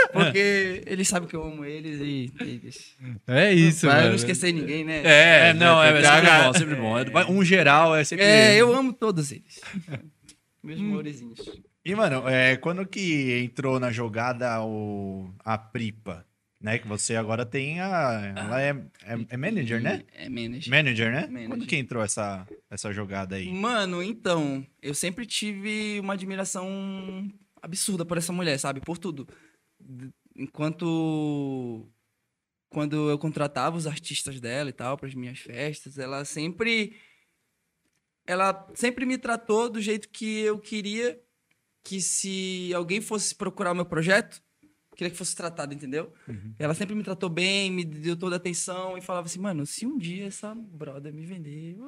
Porque 0.12 0.82
eles 0.86 1.08
sabem 1.08 1.28
que 1.28 1.34
eu 1.36 1.42
amo 1.42 1.64
eles 1.64 2.00
e. 2.00 2.32
eles... 2.40 2.96
é 3.26 3.52
isso, 3.52 3.86
Pra 3.86 3.96
mano. 3.96 4.08
não 4.08 4.14
esquecer 4.16 4.52
ninguém, 4.52 4.84
né? 4.84 5.02
É, 5.04 5.54
não, 5.54 5.82
é, 5.82 5.90
é 5.90 6.02
sempre 6.02 6.30
bom, 6.30 6.52
sempre 6.54 6.74
bom. 6.76 7.12
Vai- 7.12 7.24
Um 7.30 7.44
geral 7.44 7.94
é 7.96 8.04
sempre. 8.04 8.24
É, 8.24 8.56
eu 8.56 8.74
amo 8.74 8.92
todos 8.92 9.30
eles. 9.32 9.60
Meus 10.62 10.80
amorezinhos. 10.80 11.38
E, 11.84 11.94
mano, 11.94 12.28
é, 12.28 12.56
quando 12.56 12.84
que 12.86 13.40
entrou 13.44 13.78
na 13.80 13.90
jogada 13.90 14.60
o, 14.62 15.30
a 15.44 15.56
Pripa, 15.56 16.26
né? 16.60 16.78
Que 16.78 16.86
você 16.88 17.16
agora 17.16 17.46
tem 17.46 17.80
a. 17.80 18.34
Ela 18.36 18.60
é, 18.60 18.70
é, 19.04 19.18
é 19.30 19.36
manager, 19.36 19.80
né? 19.80 20.02
É 20.14 20.28
manager. 20.28 20.70
Manager, 20.70 21.12
né? 21.12 21.26
Manager. 21.28 21.48
Quando 21.48 21.66
que 21.66 21.76
entrou 21.76 22.02
essa, 22.02 22.46
essa 22.70 22.92
jogada 22.92 23.36
aí? 23.36 23.50
Mano, 23.52 24.02
então, 24.02 24.66
eu 24.82 24.92
sempre 24.94 25.24
tive 25.24 25.98
uma 26.00 26.14
admiração 26.14 27.26
absurda 27.62 28.04
por 28.04 28.18
essa 28.18 28.32
mulher, 28.32 28.58
sabe? 28.58 28.80
Por 28.80 28.98
tudo. 28.98 29.26
Enquanto 30.36 31.88
quando 32.68 33.10
eu 33.10 33.18
contratava 33.18 33.76
os 33.76 33.86
artistas 33.86 34.40
dela 34.40 34.68
e 34.70 34.72
tal 34.72 34.96
para 34.96 35.08
as 35.08 35.14
minhas 35.14 35.38
festas, 35.38 35.98
ela 35.98 36.24
sempre 36.24 36.96
ela 38.26 38.70
sempre 38.74 39.06
me 39.06 39.16
tratou 39.16 39.70
do 39.70 39.80
jeito 39.80 40.08
que 40.10 40.40
eu 40.40 40.58
queria 40.58 41.18
que 41.82 42.00
se 42.00 42.70
alguém 42.74 43.00
fosse 43.00 43.34
procurar 43.34 43.72
o 43.72 43.74
meu 43.74 43.86
projeto, 43.86 44.42
queria 44.94 45.10
que 45.10 45.16
fosse 45.16 45.34
tratado, 45.34 45.72
entendeu? 45.72 46.12
Uhum. 46.26 46.54
Ela 46.58 46.74
sempre 46.74 46.94
me 46.94 47.02
tratou 47.02 47.30
bem, 47.30 47.70
me 47.70 47.84
deu 47.84 48.16
toda 48.16 48.36
a 48.36 48.38
atenção 48.38 48.98
e 48.98 49.00
falava 49.00 49.26
assim, 49.26 49.38
mano, 49.38 49.64
se 49.64 49.86
um 49.86 49.96
dia 49.96 50.26
essa 50.26 50.54
brother 50.54 51.14
me 51.14 51.24
vender, 51.24 51.78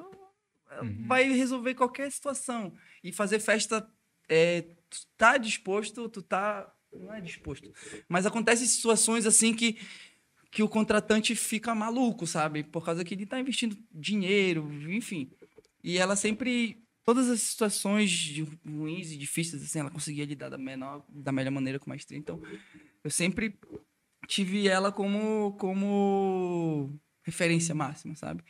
Uhum. 0.81 1.07
vai 1.07 1.25
resolver 1.33 1.75
qualquer 1.75 2.11
situação. 2.13 2.73
E 3.03 3.13
fazer 3.13 3.41
festa, 3.41 3.87
é, 4.29 4.63
tu 4.89 5.07
tá 5.17 5.37
disposto, 5.37 6.09
tu 6.09 6.23
tá... 6.23 6.73
Não 6.93 7.13
é 7.15 7.21
disposto. 7.21 7.73
Mas 8.09 8.27
acontecem 8.27 8.67
situações 8.67 9.27
assim 9.27 9.55
que, 9.55 9.79
que 10.51 10.63
o 10.63 10.69
contratante 10.69 11.35
fica 11.35 11.75
maluco, 11.75 12.27
sabe? 12.27 12.65
Por 12.65 12.85
causa 12.85 13.05
que 13.05 13.15
ele 13.15 13.27
tá 13.27 13.39
investindo 13.39 13.77
dinheiro, 13.93 14.71
enfim. 14.91 15.31
E 15.83 15.99
ela 15.99 16.17
sempre... 16.17 16.83
Todas 17.03 17.31
as 17.31 17.41
situações 17.41 18.11
ruins 18.65 19.11
e 19.11 19.17
difíceis, 19.17 19.63
assim, 19.63 19.81
ela 19.81 19.91
conseguia 19.91 20.25
lidar 20.25 20.51
da, 20.51 20.59
menor, 20.59 21.05
da 21.09 21.33
melhor 21.33 21.51
maneira 21.51 21.79
com 21.79 21.89
maestria. 21.89 22.19
Então, 22.19 22.41
eu 23.03 23.11
sempre 23.11 23.59
tive 24.29 24.69
ela 24.69 24.93
como, 24.93 25.57
como 25.59 27.01
referência 27.25 27.75
máxima, 27.75 28.15
sabe? 28.15 28.45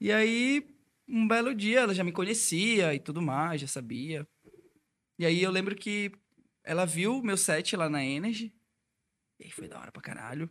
E 0.00 0.10
aí, 0.10 0.66
um 1.06 1.28
belo 1.28 1.54
dia, 1.54 1.80
ela 1.80 1.94
já 1.94 2.02
me 2.02 2.10
conhecia 2.10 2.94
e 2.94 2.98
tudo 2.98 3.22
mais, 3.22 3.60
já 3.60 3.66
sabia. 3.66 4.26
E 5.18 5.26
aí 5.26 5.42
eu 5.42 5.50
lembro 5.50 5.76
que 5.76 6.10
ela 6.64 6.84
viu 6.84 7.22
meu 7.22 7.36
set 7.36 7.76
lá 7.76 7.88
na 7.88 8.04
Energy. 8.04 8.54
E 9.38 9.44
aí 9.44 9.50
foi 9.50 9.68
da 9.68 9.78
hora 9.78 9.92
pra 9.92 10.02
caralho. 10.02 10.50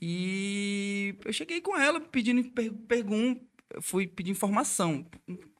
E 0.00 1.18
eu 1.24 1.32
cheguei 1.32 1.60
com 1.60 1.76
ela 1.76 2.00
pedindo 2.00 2.44
per 2.50 2.72
pergun 2.72 3.40
eu 3.70 3.82
fui 3.82 4.06
pedir 4.06 4.30
informação. 4.30 5.08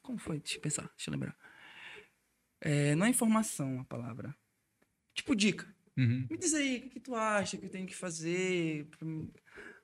Como 0.01 0.17
foi? 0.17 0.39
Deixa 0.39 0.57
eu 0.57 0.61
pensar, 0.61 0.83
deixa 0.95 1.09
eu 1.09 1.11
lembrar. 1.11 1.35
É, 2.61 2.95
não 2.95 3.05
é 3.05 3.09
informação 3.09 3.79
a 3.81 3.85
palavra. 3.85 4.35
Tipo 5.13 5.35
dica. 5.35 5.67
Uhum. 5.97 6.27
Me 6.29 6.37
diz 6.37 6.53
aí, 6.53 6.77
o 6.77 6.81
que, 6.81 6.89
que 6.91 6.99
tu 6.99 7.15
acha 7.15 7.57
que 7.57 7.65
eu 7.65 7.69
tenho 7.69 7.87
que 7.87 7.95
fazer? 7.95 8.85
Pra, 8.85 8.99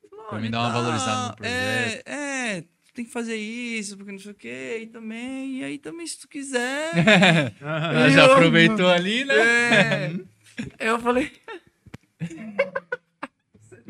Falou, 0.10 0.28
Pra 0.30 0.38
me 0.40 0.44
"Olha, 0.44 0.52
dar 0.52 0.60
uma 0.60 0.68
tá, 0.68 0.74
valorizada 0.74 1.28
no 1.30 1.36
projeto." 1.36 2.08
É, 2.08 2.58
é, 2.58 2.68
tem 2.94 3.04
que 3.06 3.12
fazer 3.12 3.36
isso, 3.36 3.98
porque 3.98 4.12
não 4.12 4.20
sei 4.20 4.32
o 4.32 4.36
quê, 4.36 4.80
e 4.84 4.88
também, 4.88 5.60
e 5.60 5.64
aí 5.64 5.78
também, 5.80 6.06
se 6.06 6.20
tu 6.20 6.28
quiser. 6.28 6.92
Ela 7.62 8.10
já 8.10 8.26
Eu- 8.26 8.34
aproveitou 8.34 8.88
ali, 8.88 9.26
né? 9.26 9.36
é. 9.36 10.14
Eu 10.80 11.00
falei. 11.00 11.32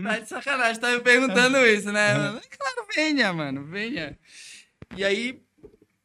Tá 0.02 0.20
de 0.20 0.28
sacanagem, 0.28 0.82
tá 0.82 0.92
me 0.92 1.02
perguntando 1.02 1.58
isso, 1.68 1.92
né? 1.92 2.14
Claro, 2.50 2.88
venha, 2.96 3.32
mano, 3.32 3.64
venha. 3.66 4.18
E 4.98 5.04
aí, 5.04 5.40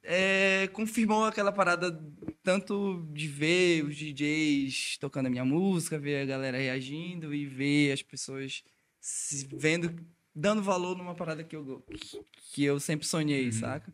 é, 0.05 0.69
confirmou 0.73 1.25
aquela 1.25 1.51
parada 1.51 1.99
tanto 2.43 3.09
de 3.13 3.27
ver 3.27 3.85
os 3.85 3.97
DJs 3.97 4.99
tocando 5.01 5.27
a 5.27 5.31
minha 5.31 5.45
música, 5.45 5.99
ver 5.99 6.23
a 6.23 6.27
galera 6.27 6.59
reagindo 6.59 7.35
e 7.35 7.47
ver 7.47 7.93
as 7.93 8.03
pessoas 8.03 8.63
se 9.01 9.49
vendo, 9.57 9.95
dando 10.39 10.63
valor 10.63 10.97
numa 10.97 11.15
parada 11.15 11.43
que 11.43 11.57
eu, 11.57 11.85
que 12.53 12.65
eu 12.65 12.79
sempre 12.79 13.07
sonhei, 13.07 13.47
Uhum. 13.47 13.53
saca? 13.53 13.93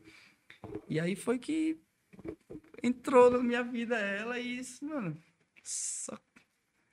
E 0.88 1.00
aí 1.00 1.16
foi 1.16 1.38
que 1.38 1.78
entrou 2.82 3.30
na 3.30 3.38
minha 3.38 3.62
vida 3.62 3.96
ela 3.98 4.38
e 4.38 4.58
isso, 4.58 4.84
mano. 4.84 5.16
Só... 5.62 6.18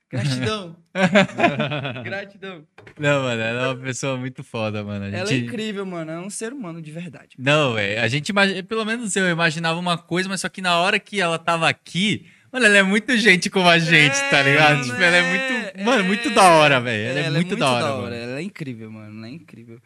Gratidão. 0.09 0.75
Gratidão. 2.03 2.67
Não, 2.99 3.23
mano, 3.23 3.41
ela 3.41 3.63
é 3.63 3.67
uma 3.69 3.77
pessoa 3.81 4.17
muito 4.17 4.43
foda, 4.43 4.83
mano. 4.83 5.05
A 5.05 5.07
Ela 5.07 5.17
é 5.21 5.25
gente- 5.25 5.45
incrível, 5.45 5.85
mano. 5.85 6.11
É 6.11 6.19
um 6.19 6.29
ser 6.29 6.51
humano 6.51 6.81
de 6.81 6.91
verdade. 6.91 7.35
Não, 7.39 7.75
velho. 7.75 8.01
A 8.01 8.07
gente 8.09 8.27
imagina, 8.29 8.61
pelo 8.63 8.83
menos 8.83 9.15
eu 9.15 9.29
imaginava 9.29 9.79
uma 9.79 9.97
coisa, 9.97 10.27
mas 10.27 10.41
só 10.41 10.49
que 10.49 10.61
na 10.61 10.77
hora 10.79 10.99
que 10.99 11.21
ela 11.21 11.39
tava 11.39 11.69
aqui, 11.69 12.27
mano, 12.51 12.65
ela 12.65 12.77
é 12.77 12.83
muito 12.83 13.15
gente 13.17 13.49
como 13.49 13.67
a 13.67 13.79
gente, 13.79 14.15
tá 14.29 14.41
ligado? 14.41 14.77
mano, 14.77 14.83
Tipo, 14.85 15.01
ela 15.01 15.17
é 15.17 15.21
muito, 15.21 15.83
mano, 15.85 16.03
muito 16.03 16.29
da 16.31 16.49
hora, 16.49 16.79
velho. 16.81 17.17
Ela, 17.17 17.27
é, 17.27 17.29
muito 17.29 17.55
da 17.55 17.71
hora, 17.71 17.95
mano. 18.01 18.15
Ela 18.15 18.39
é 18.39 18.43
incrível, 18.43 18.91
mano. 18.91 19.17
Ela 19.17 19.27
é 19.27 19.31
incrível. 19.31 19.79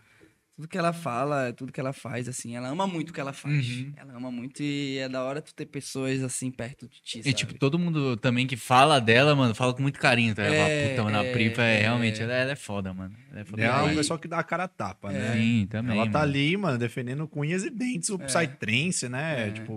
Tudo 0.56 0.69
que 0.69 0.77
ela 0.77 0.94
fala, 0.94 1.52
tudo 1.52 1.69
que 1.73 1.80
ela 1.82 1.91
faz, 1.91 2.30
assim, 2.30 2.56
ela 2.56 2.69
ama 2.69 2.88
muito 2.88 3.10
o 3.10 3.14
que 3.14 3.19
ela 3.19 3.34
faz. 3.34 3.68
Uhum. 3.68 3.91
Ela 3.98 4.15
ama 4.15 4.32
muito 4.32 4.64
e 4.64 4.98
é 4.99 5.10
da 5.10 5.22
hora 5.22 5.41
tu 5.41 5.53
ter 5.53 5.65
pessoas 5.65 6.23
assim 6.23 6.49
perto 6.49 6.88
de 6.88 7.02
ti, 7.02 7.19
E, 7.19 7.23
sabe? 7.23 7.34
tipo, 7.34 7.53
todo 7.60 7.77
mundo 7.77 8.15
também 8.15 8.48
que 8.48 8.56
fala 8.56 8.99
dela, 9.02 9.36
mano, 9.36 9.53
fala 9.53 9.73
com 9.73 9.82
muito 9.82 9.99
carinho, 9.99 10.34
tá? 10.34 10.48
ligado? 10.48 10.69
É, 10.69 10.90
Puta, 10.91 11.03
mano, 11.03 11.19
a 11.19 11.26
é, 11.26 11.32
Pripa 11.34 11.61
é, 11.61 11.80
é. 11.80 11.82
realmente, 11.82 12.22
ela, 12.22 12.34
ela 12.34 12.52
é 12.53 12.56
foda, 12.56 12.94
mano. 12.94 13.14
Ela 13.32 13.41
é 13.41 13.44
foda. 13.44 13.64
É 13.64 13.82
o 13.84 13.95
pessoal 13.95 14.18
que 14.18 14.30
dá 14.30 14.40
a 14.40 14.44
cara 14.44 14.64
a 14.64 14.68
tapa, 14.69 15.11
né? 15.11 15.34
Sim, 15.34 15.68
também. 15.69 15.98
Ela 15.98 16.06
tá 16.10 16.19
mano. 16.19 16.32
ali, 16.32 16.56
mano, 16.56 16.77
defendendo 16.77 17.27
com 17.27 17.41
unhas 17.41 17.65
e 17.65 17.69
dentes 17.69 18.07
o 18.10 18.15
É. 18.22 18.26
Psytrance, 18.26 19.10
né? 19.10 19.49
É. 19.49 19.52
Tipo, 19.52 19.73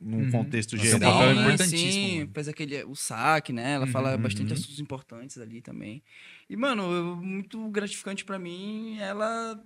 num 0.00 0.18
Uhum. 0.18 0.30
contexto 0.30 0.76
Nossa, 0.76 0.86
é 0.86 0.94
um 0.94 0.98
geral. 1.00 1.12
papel 1.12 1.34
né? 1.34 1.40
importantíssimo, 1.42 1.90
Sim, 1.90 2.30
fez 2.32 2.46
aquele, 2.48 2.84
o 2.84 2.94
saque, 2.94 3.52
né? 3.52 3.72
Ela 3.72 3.86
fala 3.88 4.14
Uhum, 4.14 4.22
bastante 4.22 4.46
uhum. 4.52 4.58
assuntos 4.58 4.78
importantes 4.78 5.38
ali 5.38 5.60
também. 5.60 6.04
E, 6.48 6.56
mano, 6.56 7.16
muito 7.16 7.68
gratificante 7.68 8.24
pra 8.24 8.38
mim 8.38 8.96
ela 9.00 9.60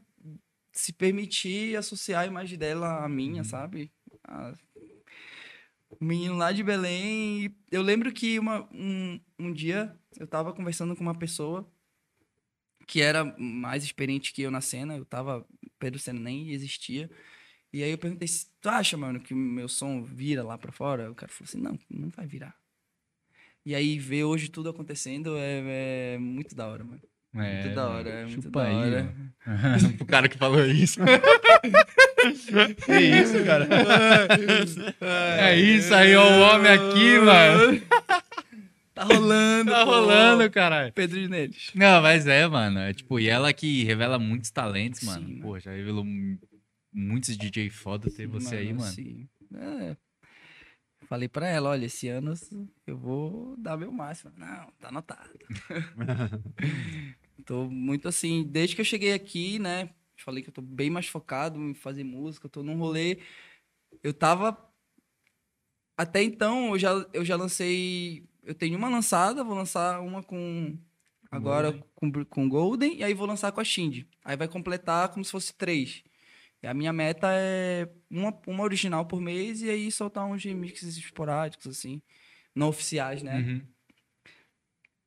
se 0.73 0.93
permitir 0.93 1.77
associar 1.77 2.23
a 2.23 2.27
imagem 2.27 2.59
dela 2.59 3.05
à 3.05 3.09
minha, 3.09 3.39
Uhum. 3.43 3.44
sabe? 3.44 3.93
A- 4.24 4.55
O 6.01 6.05
menino 6.05 6.36
lá 6.36 6.51
de 6.53 6.62
Belém. 6.65 7.55
Eu 7.70 7.82
lembro 7.82 8.12
que 8.12 8.39
uma, 8.39 8.69
um, 8.73 9.20
um 9.39 9.53
dia 9.53 9.94
eu 10.19 10.27
tava 10.27 10.53
conversando 10.53 10.97
com 10.97 11.03
uma 11.03 11.15
pessoa 11.19 11.70
que 12.86 13.01
era 13.01 13.24
mais 13.39 13.85
experiente 13.85 14.32
que 14.32 14.43
eu 14.43 14.51
na 14.51 14.61
cena. 14.61 14.97
Eu 14.97 15.05
tava. 15.05 15.47
Pedro 15.78 15.99
Senna 16.01 16.19
nem 16.20 16.51
existia. 16.51 17.11
E 17.73 17.82
aí 17.82 17.90
eu 17.90 17.99
perguntei 17.99 18.27
se 18.28 18.51
tu 18.61 18.69
acha, 18.69 18.97
mano, 18.97 19.20
que 19.20 19.32
o 19.32 19.36
meu 19.36 19.69
som 19.69 20.03
vira 20.03 20.43
lá 20.43 20.59
pra 20.59 20.73
fora? 20.73 21.11
O 21.11 21.15
cara 21.15 21.31
falou 21.32 21.49
assim, 21.49 21.61
não, 21.61 21.78
não 21.90 22.09
vai 22.11 22.27
virar. 22.27 22.55
E 23.65 23.74
aí 23.74 23.99
ver 23.99 24.24
hoje 24.24 24.49
tudo 24.49 24.69
acontecendo 24.70 25.36
é, 25.36 26.15
é 26.15 26.19
muito 26.19 26.55
da 26.55 26.66
hora, 26.69 26.85
mano. 26.85 27.01
É, 27.35 27.63
Muito 27.63 27.75
da 27.75 27.89
hora, 27.89 28.09
é 28.11 28.25
muito 28.27 28.43
chupa 28.43 28.61
da 28.63 28.67
aí, 28.69 28.75
hora. 28.75 29.15
mano. 29.47 29.93
Pro 29.97 30.07
cara 30.07 30.29
que 30.29 30.37
falou 30.37 30.65
isso. 30.67 31.01
Que 32.85 32.99
isso, 33.01 33.45
cara? 33.45 33.67
É 35.41 35.59
isso 35.59 35.95
aí, 35.95 36.15
ó, 36.15 36.25
o 36.25 36.41
homem 36.41 36.71
aqui, 36.73 37.19
mano. 37.19 37.83
Tá 38.95 39.05
rolando, 39.05 39.71
Tá 39.71 39.85
pô. 39.87 39.91
rolando, 39.91 40.51
caralho. 40.51 40.93
Pedro 40.93 41.19
de 41.19 41.27
Neles. 41.29 41.71
Não, 41.75 42.03
mas 42.03 42.27
é, 42.27 42.47
mano. 42.47 42.79
É, 42.81 42.93
tipo, 42.93 43.19
e 43.19 43.29
ela 43.29 43.51
que 43.53 43.83
revela 43.85 44.19
muitos 44.19 44.51
talentos, 44.51 45.01
Sim, 45.01 45.07
mano. 45.07 45.29
mano. 45.29 45.41
Pô, 45.41 45.59
já 45.59 45.71
revelou 45.73 46.05
mu- 46.05 46.39
muitos 46.93 47.35
DJ 47.39 47.71
foda 47.71 48.11
ter 48.11 48.27
você 48.27 48.57
aí, 48.57 48.73
mano. 48.75 48.93
Sim. 48.93 49.27
É. 49.55 49.97
Falei 51.09 51.29
pra 51.29 51.49
ela, 51.49 51.71
olha, 51.71 51.87
esse 51.87 52.09
ano 52.09 52.35
eu 52.87 52.97
vou 52.99 53.55
dar 53.59 53.77
meu 53.79 53.91
máximo. 53.91 54.31
Não, 54.37 54.69
tá 54.79 54.89
anotado. 54.89 55.31
tô 57.43 57.64
muito 57.64 58.09
assim, 58.09 58.44
desde 58.44 58.74
que 58.74 58.81
eu 58.81 58.85
cheguei 58.85 59.12
aqui, 59.12 59.59
né? 59.59 59.90
Falei 60.16 60.43
que 60.43 60.48
eu 60.48 60.55
tô 60.55 60.62
bem 60.62 60.89
mais 60.90 61.06
focado 61.06 61.60
em 61.60 61.74
fazer 61.74 62.05
música, 62.05 62.47
eu 62.47 62.51
tô 62.51 62.62
num 62.62 62.78
rolê. 62.78 63.19
Eu 64.02 64.14
tava. 64.14 64.56
Até 65.97 66.23
então, 66.23 66.70
eu 66.73 66.78
já, 66.78 67.06
eu 67.12 67.24
já 67.24 67.36
lancei. 67.36 68.24
Eu 68.43 68.55
tenho 68.55 68.78
uma 68.78 68.89
lançada, 68.89 69.44
vou 69.44 69.55
lançar 69.55 70.01
uma 70.01 70.23
com. 70.23 70.77
Agora 71.31 71.73
com, 71.94 72.12
com 72.27 72.48
Golden, 72.48 72.98
e 72.98 73.02
aí 73.02 73.14
vou 73.14 73.27
lançar 73.27 73.51
com 73.52 73.60
a 73.60 73.64
Shindy. 73.64 74.06
Aí 74.23 74.36
vai 74.36 74.47
completar 74.47 75.09
como 75.09 75.24
se 75.24 75.31
fosse 75.31 75.55
três. 75.55 76.05
E 76.62 76.66
a 76.66 76.74
minha 76.74 76.93
meta 76.93 77.28
é 77.32 77.89
uma, 78.10 78.39
uma 78.47 78.62
original 78.62 79.06
por 79.06 79.20
mês 79.20 79.62
e 79.62 79.70
aí 79.70 79.90
soltar 79.90 80.27
uns 80.27 80.44
remixes 80.44 80.97
esporádicos, 80.98 81.66
assim, 81.66 82.02
não 82.55 82.69
oficiais, 82.69 83.23
né? 83.23 83.39
Uhum. 83.39 83.62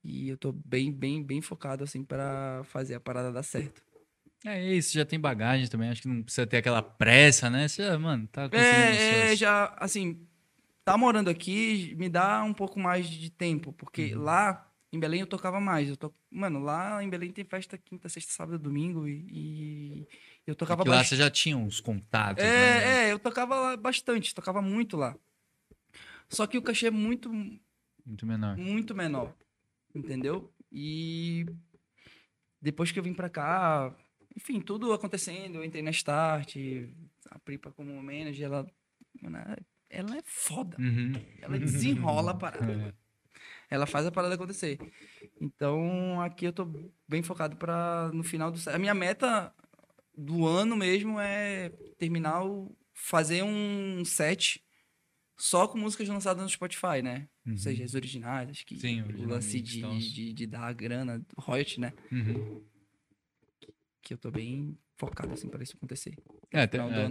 E 0.06 0.30
eu 0.30 0.38
tô 0.38 0.52
bem, 0.52 0.92
bem, 0.92 1.24
bem 1.24 1.42
focado, 1.42 1.84
assim, 1.84 2.04
pra 2.04 2.62
fazer 2.66 2.94
a 2.94 3.00
parada 3.00 3.32
dar 3.32 3.42
certo. 3.44 3.84
É 4.46 4.64
isso, 4.64 4.94
já 4.94 5.04
tem 5.04 5.20
bagagem 5.20 5.68
também. 5.68 5.90
Acho 5.90 6.04
que 6.04 6.08
não 6.08 6.22
precisa 6.22 6.46
ter 6.46 6.58
aquela 6.58 6.82
pressa, 6.82 7.50
né? 7.50 7.68
Você, 7.68 7.84
já, 7.84 7.98
mano, 7.98 8.28
tá 8.28 8.48
conseguindo 8.48 8.94
É, 8.94 9.34
é, 9.34 9.36
já, 9.36 9.76
assim, 9.80 10.20
tá 10.84 10.96
morando 10.96 11.30
aqui 11.30 11.96
me 11.98 12.08
dá 12.08 12.44
um 12.44 12.54
pouco 12.54 12.80
mais 12.80 13.10
de 13.10 13.32
tempo, 13.32 13.74
porque 13.74 14.14
Uhum. 14.14 14.22
lá 14.22 14.72
em 14.94 15.00
Belém 15.00 15.22
eu 15.22 15.28
tocava 15.28 15.60
mais. 15.60 15.90
Eu 15.90 15.98
to... 15.98 16.14
Mano, 16.30 16.60
lá 16.60 17.04
em 17.04 17.10
Belém 17.10 17.32
tem 17.32 17.44
festa 17.44 17.76
quinta, 17.76 18.08
sexta, 18.08 18.32
sábado, 18.32 18.60
domingo 18.60 19.08
e, 19.08 19.26
e 19.32 20.08
eu 20.46 20.56
tocava 20.56 20.78
Porque 20.84 20.90
lá 20.90 20.98
bastante. 20.98 21.10
você 21.18 21.24
já 21.24 21.32
tinha 21.32 21.58
uns 21.58 21.80
contatos, 21.82 22.44
né? 22.44 22.50
É, 22.52 23.08
é, 23.08 23.12
eu 23.12 23.18
tocava 23.18 23.56
lá 23.60 23.76
bastante, 23.78 24.36
tocava 24.36 24.62
muito 24.62 24.96
lá. 24.96 25.16
Só 26.30 26.46
que 26.46 26.58
o 26.58 26.62
cachê 26.62 26.88
é 26.88 26.92
muito, 26.92 27.32
Muito 28.06 28.26
menor. 28.28 28.58
muito 28.58 28.94
menor, 28.94 29.34
entendeu? 29.96 30.54
E 30.72 31.46
depois 32.62 32.92
que 32.92 33.00
eu 33.00 33.04
vim 33.04 33.14
pra 33.14 33.30
cá, 33.30 33.96
enfim, 34.36 34.60
tudo 34.60 34.92
acontecendo, 34.94 35.56
eu 35.56 35.64
entrei 35.64 35.82
na 35.82 35.92
Start, 35.92 36.56
a 37.30 37.40
Pripa 37.40 37.72
como 37.72 38.02
manager, 38.02 38.46
ela, 38.46 38.68
ela 39.90 40.18
é 40.18 40.22
foda, 40.24 40.78
Uhum. 40.80 41.14
ela 41.42 41.58
desenrola 41.60 42.32
a 42.32 42.36
parada. 42.36 42.94
É. 43.70 43.74
ela 43.76 43.86
faz 43.86 44.06
a 44.06 44.12
parada 44.12 44.36
acontecer. 44.36 44.78
Então, 45.40 46.20
aqui 46.22 46.46
eu 46.46 46.54
tô 46.54 46.66
bem 47.08 47.22
focado 47.24 47.56
para 47.56 48.10
no 48.14 48.24
final 48.24 48.52
do 48.52 48.60
a 48.70 48.78
minha 48.78 48.94
meta 48.94 49.54
do 50.18 50.48
ano 50.48 50.76
mesmo 50.76 51.20
é 51.20 51.70
terminar 51.98 52.46
o, 52.46 52.76
fazer 52.94 53.44
um 53.44 54.04
set 54.06 54.64
só 55.38 55.68
com 55.68 55.78
músicas 55.78 56.08
lançadas 56.08 56.42
no 56.42 56.50
Spotify, 56.50 57.02
né? 57.04 57.28
Ou 57.48 57.58
seja, 57.58 57.84
as 57.84 57.94
originais, 57.94 58.50
acho 58.50 58.66
que 58.66 58.74
Uhum. 58.76 58.80
Sim, 58.82 59.02
o 59.02 59.28
lance 59.28 59.62
de, 59.62 59.82
de, 60.12 60.34
de 60.34 60.48
dar 60.48 60.64
a 60.64 60.74
grana, 60.74 61.22
royalty, 61.38 61.80
né? 61.80 61.94
Uhum. 62.12 62.62
Que 64.02 64.14
eu 64.14 64.18
tô 64.18 64.32
bem 64.32 64.78
focado, 64.98 65.34
assim, 65.34 65.48
para 65.48 65.62
isso 65.64 65.76
acontecer. 65.78 66.14
É, 66.52 66.62
até, 66.64 66.78
é, 66.78 67.10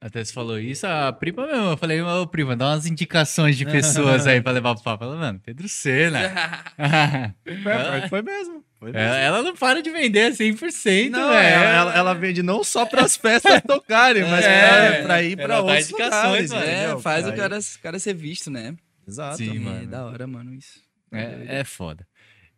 até 0.00 0.24
você 0.24 0.32
falou 0.32 0.58
isso, 0.58 0.86
a 0.86 1.12
prima 1.12 1.46
mesmo. 1.46 1.70
Eu 1.70 1.76
falei, 1.76 2.00
ô 2.02 2.26
prima, 2.26 2.56
dá 2.56 2.68
umas 2.70 2.84
indicações 2.86 3.56
de 3.56 3.64
pessoas 3.70 4.26
aí 4.26 4.40
pra 4.42 4.52
levar 4.52 4.74
pro 4.74 4.84
papo. 4.84 5.04
Ela, 5.04 5.16
mano, 5.16 5.40
Pedro 5.40 5.68
Sena. 5.68 6.18
Foi, 7.44 8.08
foi 8.08 8.22
mesmo. 8.22 8.64
Foi 8.78 8.92
mesmo. 8.92 8.98
ela, 9.06 9.16
ela 9.18 9.42
não 9.42 9.54
para 9.56 9.80
de 9.82 9.90
vender 9.90 10.32
100%, 10.32 11.10
Não, 11.10 11.28
velho. 11.30 11.38
ela, 11.46 11.70
ela, 11.74 11.94
ela 11.94 12.14
vende 12.14 12.42
não 12.42 12.62
só 12.62 12.84
para 12.84 13.02
as 13.04 13.16
festas 13.16 13.62
tocarem, 13.62 14.22
mas 14.24 14.44
É, 14.44 14.92
pra, 14.98 15.02
pra 15.04 15.22
ir 15.22 15.36
pra 15.36 15.46
dá 15.46 15.60
outros 15.62 15.88
indicações, 15.90 16.50
lugares. 16.50 16.50
mano. 16.50 16.98
É, 16.98 17.00
faz 17.02 17.24
o 17.24 17.28
Pra 17.28 17.36
ir- 17.36 17.40
cara, 17.40 17.58
o 17.58 17.78
cara 17.82 17.98
ser 17.98 18.14
visto, 18.14 18.50
né? 18.50 18.76
Exato. 19.06 19.36
Sim, 19.38 19.56
É 19.56 19.60
mano. 19.60 19.86
da 19.86 20.04
hora, 20.06 20.26
mano, 20.26 20.54
isso. 20.54 20.80
É, 21.12 21.60
é 21.60 21.64
foda. 21.64 22.06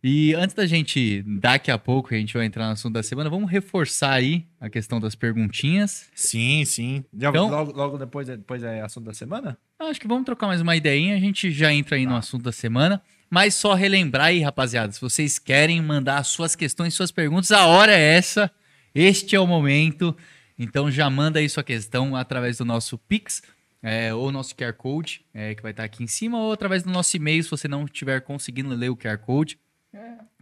E 0.03 0.35
antes 0.35 0.55
da 0.55 0.67
gente, 0.67 1.23
daqui 1.41 1.71
a 1.71 1.77
pouco, 1.79 2.15
a 2.15 2.17
gente 2.17 2.33
vai 2.35 2.47
entrar 2.47 2.67
no 2.67 2.73
assunto 2.73 2.95
da 2.95 3.03
semana, 3.03 3.29
vamos 3.29 3.51
reforçar 3.51 4.13
aí 4.13 4.47
a 4.61 4.71
questão 4.71 5.01
das 5.01 5.15
perguntinhas. 5.15 6.09
Sim, 6.15 6.65
sim. 6.65 7.05
Já, 7.19 7.31
Então- 7.31 7.49
logo, 7.49 7.73
logo 7.73 7.99
depois, 7.99 8.29
é- 8.29 8.37
depois 8.37 8.63
é 8.63 8.81
assunto 8.83 9.07
da 9.07 9.15
semana? 9.15 9.59
Acho 9.81 10.01
que 10.01 10.07
vamos 10.07 10.25
trocar 10.25 10.47
mais 10.47 10.61
uma 10.61 10.77
ideinha, 10.77 11.17
a 11.17 11.21
gente 11.21 11.51
já 11.51 11.73
entra 11.73 11.97
aí 11.97 12.07
no 12.07 12.15
assunto 12.15 12.43
da 12.45 12.53
semana. 12.53 13.03
Mas 13.29 13.57
só 13.57 13.75
relembrar 13.75 14.27
aí, 14.27 14.41
rapaziada, 14.41 14.93
se 14.93 15.01
vocês 15.01 15.37
querem 15.41 15.83
mandar 15.83 16.23
suas 16.23 16.55
questões, 16.55 16.95
suas 16.95 17.11
perguntas, 17.11 17.51
a 17.51 17.67
hora 17.67 17.93
é 17.93 18.15
essa. 18.15 18.49
Este 18.95 19.35
é 19.35 19.41
o 19.41 19.47
momento. 19.47 20.17
Então 20.57 20.89
já 20.91 21.11
manda 21.11 21.41
aí 21.41 21.49
sua 21.49 21.65
questão 21.65 22.15
através 22.15 22.59
do 22.59 22.65
nosso 22.65 22.97
Pix, 22.97 23.43
é, 23.89 24.13
ou 24.13 24.33
nosso 24.33 24.53
QR 24.57 24.73
Code, 24.73 25.25
é, 25.33 25.55
que 25.55 25.63
vai 25.63 25.71
estar 25.71 25.85
aqui 25.85 26.03
em 26.03 26.09
cima, 26.09 26.41
ou 26.41 26.51
através 26.51 26.83
do 26.83 26.91
nosso 26.91 27.17
e-mail, 27.17 27.41
se 27.45 27.49
você 27.49 27.69
não 27.69 27.85
estiver 27.85 28.21
conseguindo 28.21 28.71
ler 28.71 28.89
o 28.89 28.97
QR 28.97 29.19
Code, 29.19 29.61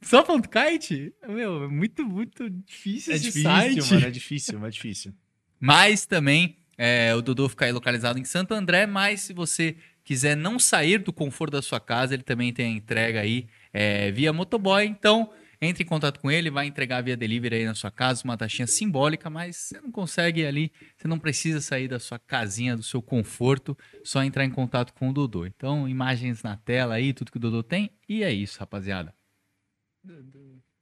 Só 0.03 0.23
ponto 0.23 0.49
.kite? 0.49 1.13
Meu, 1.27 1.65
é 1.65 1.69
muito, 1.69 2.05
muito 2.05 2.49
difícil 2.51 3.13
É 3.13 3.17
esse 3.17 3.25
difícil, 3.27 3.51
site. 3.51 3.95
mano, 3.95 4.07
é 4.07 4.11
difícil, 4.11 4.67
é 4.67 4.71
difícil. 4.71 5.15
Mas 5.59 6.07
também 6.07 6.57
é, 6.79 7.15
o 7.15 7.23
Dodô 7.23 7.49
fica 7.49 7.65
aí 7.65 7.73
localizado 7.73 8.19
em 8.19 8.25
Santo 8.25 8.55
André, 8.55 8.87
mas 8.87 9.23
se 9.23 9.33
você 9.33 9.77
quiser 10.07 10.37
não 10.37 10.57
sair 10.57 10.99
do 10.99 11.13
conforto 11.13 11.53
da 11.53 11.61
sua 11.61 11.81
casa, 11.81 12.15
ele 12.15 12.23
também 12.23 12.53
tem 12.53 12.67
a 12.67 12.77
entrega 12.77 13.21
aí 13.21 13.49
é, 13.73 14.13
via 14.13 14.33
motoboy. 14.33 14.85
Então, 14.85 15.29
entre 15.61 15.83
em 15.83 15.87
contato 15.87 16.21
com 16.21 16.31
ele, 16.31 16.49
vai 16.49 16.67
entregar 16.67 17.03
via 17.03 17.17
delivery 17.17 17.57
aí 17.57 17.65
na 17.65 17.75
sua 17.75 17.91
casa, 17.91 18.23
uma 18.23 18.37
taxinha 18.37 18.69
simbólica, 18.69 19.29
mas 19.29 19.57
você 19.57 19.81
não 19.81 19.91
consegue 19.91 20.47
ali, 20.47 20.71
você 20.97 21.09
não 21.09 21.19
precisa 21.19 21.61
sair 21.61 21.89
da 21.89 21.99
sua 21.99 22.21
casinha, 22.21 22.77
do 22.77 22.85
seu 22.85 23.03
conforto, 23.03 23.77
só 24.05 24.23
entrar 24.23 24.45
em 24.45 24.51
contato 24.51 24.95
com 24.95 25.11
o 25.11 25.13
Dodô. 25.13 25.45
Então, 25.45 25.89
imagens 25.89 26.41
na 26.41 26.57
tela 26.57 26.95
aí, 26.95 27.13
tudo 27.13 27.33
que 27.33 27.39
o 27.39 27.41
Dodô 27.41 27.65
tem, 27.65 27.91
e 28.09 28.23
é 28.23 28.33
isso, 28.33 28.61
rapaziada. 28.61 29.13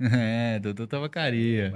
É, 0.01 0.59
Dodô 0.59 0.87
Tabacaria. 0.87 1.73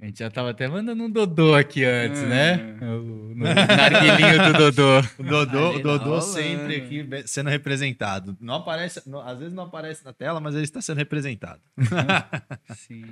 A 0.00 0.06
gente 0.06 0.18
já 0.18 0.30
tava 0.30 0.50
até 0.50 0.68
mandando 0.68 1.02
um 1.02 1.10
Dodô 1.10 1.54
aqui 1.54 1.84
antes, 1.84 2.20
Hum. 2.22 2.26
né? 2.26 2.76
O, 2.82 3.34
no 3.34 3.44
narguilinho 3.44 4.52
do 4.52 4.58
Dodô. 4.58 5.00
O 5.18 5.22
Dodô, 5.24 5.70
o 5.76 5.78
Dodô 5.82 6.10
não, 6.14 6.20
sempre 6.20 6.78
mano. 6.80 7.10
aqui 7.16 7.28
sendo 7.28 7.50
representado. 7.50 8.36
Não 8.40 8.54
aparece, 8.54 9.02
não- 9.08 9.20
às 9.26 9.38
vezes 9.38 9.52
não 9.54 9.64
aparece 9.64 10.04
na 10.04 10.12
tela, 10.12 10.40
mas 10.40 10.54
ele 10.54 10.64
está 10.64 10.80
sendo 10.80 10.98
representado. 10.98 11.60
Sim. 12.76 13.04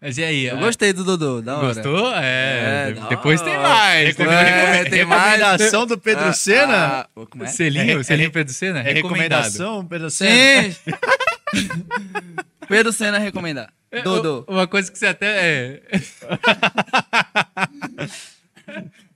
Mas 0.00 0.18
e 0.18 0.24
aí? 0.24 0.46
Eu 0.46 0.56
a- 0.56 0.60
gostei 0.60 0.92
do 0.92 1.04
Dodô, 1.04 1.40
da 1.40 1.58
hora. 1.58 1.66
Gostou? 1.74 2.12
É, 2.16 2.90
É, 2.90 3.08
depois 3.08 3.40
tem 3.40 3.56
mais. 3.56 4.18
É, 4.18 4.84
tem 4.84 5.04
mais. 5.04 5.30
recomendação 5.30 5.86
do 5.86 5.96
Pedro 5.96 6.24
Ah, 6.24 6.32
Senna? 6.32 6.76
ah, 7.02 7.08
como 7.30 7.44
é? 7.44 7.46
Selinho, 7.46 8.00
É- 8.00 8.02
selinho 8.02 8.26
é- 8.26 8.30
Pedro 8.30 8.52
Senna? 8.52 8.80
É 8.80 8.92
recomendado. 8.92 9.42
recomendação, 9.44 9.86
Pedro 9.86 10.10
Senna? 10.10 10.72
Sim! 10.72 10.80
Pedro 12.68 12.92
Senna 12.92 13.18
recomendar. 13.18 13.72
É, 13.90 14.02
Dodô. 14.02 14.44
Uma 14.48 14.66
coisa 14.66 14.90
que 14.90 14.98
você 14.98 15.06
até. 15.06 15.26
É... 15.36 15.82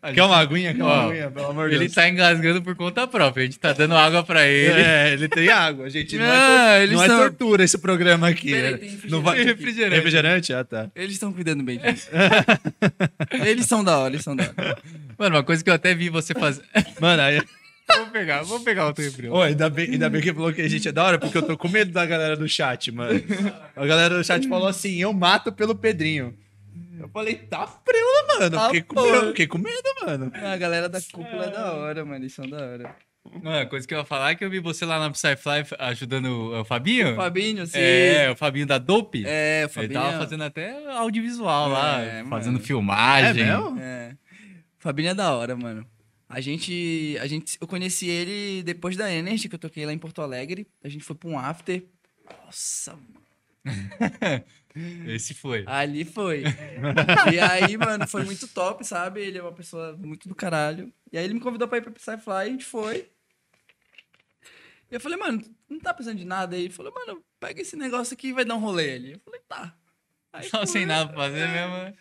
Quer 0.14 0.22
uma 0.22 0.36
aguinha? 0.36 0.72
Quer 0.74 0.82
uma 0.82 0.92
Ó, 0.92 1.08
aguinha, 1.08 1.30
pelo 1.30 1.46
amor 1.46 1.68
de 1.68 1.74
Ele 1.74 1.84
Deus. 1.86 1.94
tá 1.94 2.08
engasgando 2.08 2.62
por 2.62 2.76
conta 2.76 3.06
própria. 3.08 3.42
A 3.42 3.46
gente 3.46 3.58
tá 3.58 3.72
dando 3.72 3.96
água 3.96 4.22
pra 4.22 4.46
ele. 4.46 4.80
É, 4.80 5.12
ele 5.14 5.28
tem 5.28 5.48
água, 5.48 5.90
gente. 5.90 6.16
Não, 6.16 6.24
é, 6.24 6.28
Ah, 6.30 6.66
tor- 6.74 6.82
eles 6.82 6.96
não 6.96 7.02
é 7.02 7.06
tão- 7.08 7.18
tortura 7.18 7.64
esse 7.64 7.78
programa 7.78 8.28
aqui. 8.28 8.50
Peraí, 8.52 8.76
tem 8.78 8.88
refrigerante 8.90 9.10
não 9.10 9.22
vai... 9.22 9.34
aqui. 9.40 9.44
Refrigerante. 9.48 9.94
Refrigerante? 9.96 10.52
Ah, 10.54 10.64
tá. 10.64 10.90
Eles 10.94 11.12
estão 11.14 11.32
cuidando 11.32 11.64
bem 11.64 11.78
disso. 11.78 12.08
eles 13.44 13.66
são 13.66 13.82
da 13.82 13.98
hora, 13.98 14.12
eles 14.14 14.22
são 14.24 14.36
da 14.36 14.44
hora. 14.44 14.78
Mano, 15.18 15.36
uma 15.36 15.42
coisa 15.42 15.64
que 15.64 15.70
eu 15.70 15.74
até 15.74 15.92
vi 15.94 16.08
você 16.08 16.34
fazer. 16.34 16.62
Mano, 17.00 17.22
aí... 17.22 17.42
vou 17.94 18.06
pegar, 18.08 18.42
vou 18.42 18.60
pegar 18.60 18.86
o 18.88 18.92
teu 18.92 19.04
refri. 19.04 19.28
Ô, 19.28 19.40
ainda, 19.40 19.68
bem, 19.70 19.90
ainda 19.90 20.08
bem 20.10 20.20
que 20.20 20.32
falou 20.32 20.52
que 20.52 20.62
a 20.62 20.68
gente 20.68 20.88
é 20.88 20.92
da 20.92 21.04
hora, 21.04 21.18
porque 21.18 21.36
eu 21.38 21.42
tô 21.42 21.56
com 21.56 21.68
medo 21.68 21.92
da 21.92 22.04
galera 22.06 22.36
do 22.36 22.48
chat, 22.48 22.90
mano. 22.92 23.20
A 23.74 23.86
galera 23.86 24.16
do 24.16 24.24
chat 24.24 24.46
falou 24.48 24.68
assim: 24.68 24.96
eu 24.96 25.12
mato 25.12 25.52
pelo 25.52 25.74
Pedrinho. 25.74 26.36
Eu 26.98 27.08
falei, 27.10 27.34
tá 27.34 27.66
preula, 27.66 28.38
mano. 28.38 28.50
Tá 28.56 28.66
Fiquei 28.66 28.82
com, 28.82 29.02
medo, 29.02 29.26
fiquei 29.28 29.46
com 29.46 29.58
medo, 29.58 29.88
mano. 30.04 30.32
A 30.34 30.56
galera 30.56 30.88
da 30.88 30.98
cúpula 31.00 31.44
é 31.44 31.50
da 31.50 31.72
hora, 31.72 32.04
mano. 32.04 32.22
Eles 32.24 32.32
são 32.32 32.48
da 32.48 32.56
hora. 32.56 32.96
Mano, 33.42 33.58
a 33.58 33.66
coisa 33.66 33.86
que 33.86 33.92
eu 33.92 33.98
ia 33.98 34.04
falar 34.04 34.30
é 34.30 34.34
que 34.34 34.44
eu 34.44 34.48
vi 34.50 34.60
você 34.60 34.84
lá 34.86 34.98
na 34.98 35.10
Psyfly 35.10 35.64
ajudando 35.80 36.26
o, 36.26 36.60
o 36.60 36.64
Fabinho. 36.64 37.14
Fabinho, 37.16 37.66
sim. 37.66 37.78
É, 37.78 38.30
o 38.30 38.36
Fabinho 38.36 38.66
da 38.66 38.78
Dope. 38.78 39.24
É, 39.26 39.62
o 39.62 39.64
Ele 39.64 39.68
Fabinho. 39.68 39.92
tava 40.00 40.18
fazendo 40.18 40.44
até 40.44 40.92
audiovisual 40.92 41.68
lá, 41.68 42.00
É, 42.00 42.24
fazendo 42.24 42.54
mano. 42.54 42.64
filmagem. 42.64 43.42
É 43.42 43.46
mesmo? 43.46 43.78
É. 43.80 44.12
Fabinho 44.78 45.10
é 45.10 45.14
da 45.14 45.34
hora, 45.34 45.54
mano. 45.56 45.86
A 46.28 46.40
gente, 46.40 47.16
a 47.20 47.26
gente. 47.26 47.56
Eu 47.60 47.66
conheci 47.66 48.08
ele 48.08 48.62
depois 48.62 48.96
da 48.96 49.10
Energy, 49.12 49.48
que 49.48 49.54
eu 49.54 49.58
toquei 49.58 49.86
lá 49.86 49.92
em 49.92 49.98
Porto 49.98 50.20
Alegre. 50.22 50.66
A 50.82 50.88
gente 50.88 51.04
foi 51.04 51.14
pra 51.14 51.28
um 51.28 51.38
after. 51.38 51.84
Nossa, 52.44 52.96
mano. 52.96 53.26
Esse 55.06 55.32
foi. 55.34 55.64
Ali 55.66 56.04
foi. 56.04 56.42
e 57.32 57.40
aí, 57.40 57.76
mano, 57.76 58.06
foi 58.06 58.24
muito 58.24 58.46
top, 58.48 58.84
sabe? 58.86 59.20
Ele 59.20 59.38
é 59.38 59.42
uma 59.42 59.52
pessoa 59.52 59.96
muito 59.96 60.28
do 60.28 60.34
caralho. 60.34 60.92
E 61.12 61.16
aí 61.16 61.24
ele 61.24 61.34
me 61.34 61.40
convidou 61.40 61.66
pra 61.66 61.78
ir 61.78 61.82
pra 61.82 61.92
Psyfly, 61.92 62.34
a 62.34 62.44
gente 62.44 62.64
foi. 62.64 63.08
E 64.90 64.94
eu 64.94 65.00
falei, 65.00 65.18
mano, 65.18 65.42
não 65.68 65.80
tá 65.80 65.94
precisando 65.94 66.18
de 66.18 66.24
nada 66.24 66.54
aí? 66.54 66.64
Ele 66.64 66.74
falou, 66.74 66.92
mano, 66.92 67.24
pega 67.40 67.62
esse 67.62 67.74
negócio 67.74 68.14
aqui 68.14 68.28
e 68.28 68.32
vai 68.32 68.44
dar 68.44 68.54
um 68.54 68.60
rolê 68.60 68.94
ali. 68.94 69.12
Eu 69.12 69.20
falei, 69.20 69.40
tá. 69.48 69.74
Aí 70.32 70.48
Só 70.48 70.66
sem 70.66 70.84
nada 70.84 71.08
pra 71.08 71.24
fazer 71.24 71.48
mesmo. 71.48 71.96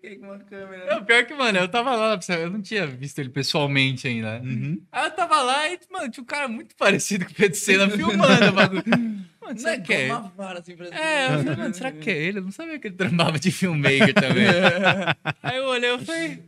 Fiquei 0.00 0.16
com 0.16 0.26
uma 0.26 0.38
câmera. 0.38 0.94
Não, 0.94 1.04
pior 1.04 1.26
que, 1.26 1.34
mano, 1.34 1.58
eu 1.58 1.68
tava 1.68 1.96
lá, 1.96 2.18
eu 2.38 2.50
não 2.50 2.62
tinha 2.62 2.86
visto 2.86 3.18
ele 3.18 3.30
pessoalmente 3.30 4.06
ainda. 4.06 4.38
né? 4.38 4.48
Uhum. 4.48 4.80
Aí 4.92 5.04
eu 5.06 5.10
tava 5.10 5.42
lá 5.42 5.68
e, 5.68 5.78
mano, 5.90 6.08
tinha 6.08 6.22
um 6.22 6.26
cara 6.26 6.46
muito 6.46 6.76
parecido 6.76 7.24
com 7.24 7.32
o 7.32 7.34
Pedro 7.34 7.58
Senna 7.58 7.90
filmando 7.90 8.46
o 8.48 8.52
bagulho. 8.52 8.84
Mano, 9.40 9.58
será 9.60 9.76
Não, 9.78 9.82
que 9.82 9.92
é? 9.94 10.00
ele? 10.02 10.10
uma 10.12 10.32
vara 10.36 10.58
assim 10.60 10.76
pra 10.76 10.86
É, 10.88 11.26
eu 11.34 11.38
falei, 11.38 11.56
mano, 11.56 11.74
será 11.74 11.90
que 11.92 12.10
é 12.10 12.16
ele? 12.18 12.38
Eu 12.38 12.42
não 12.42 12.50
sabia 12.52 12.78
que 12.78 12.86
ele 12.88 12.96
trampava 12.96 13.38
de 13.38 13.50
filmmaker 13.50 14.12
também. 14.12 14.44
Aí 15.42 15.56
eu 15.56 15.64
olhei 15.64 15.94
e 15.94 15.98
falei. 16.04 16.42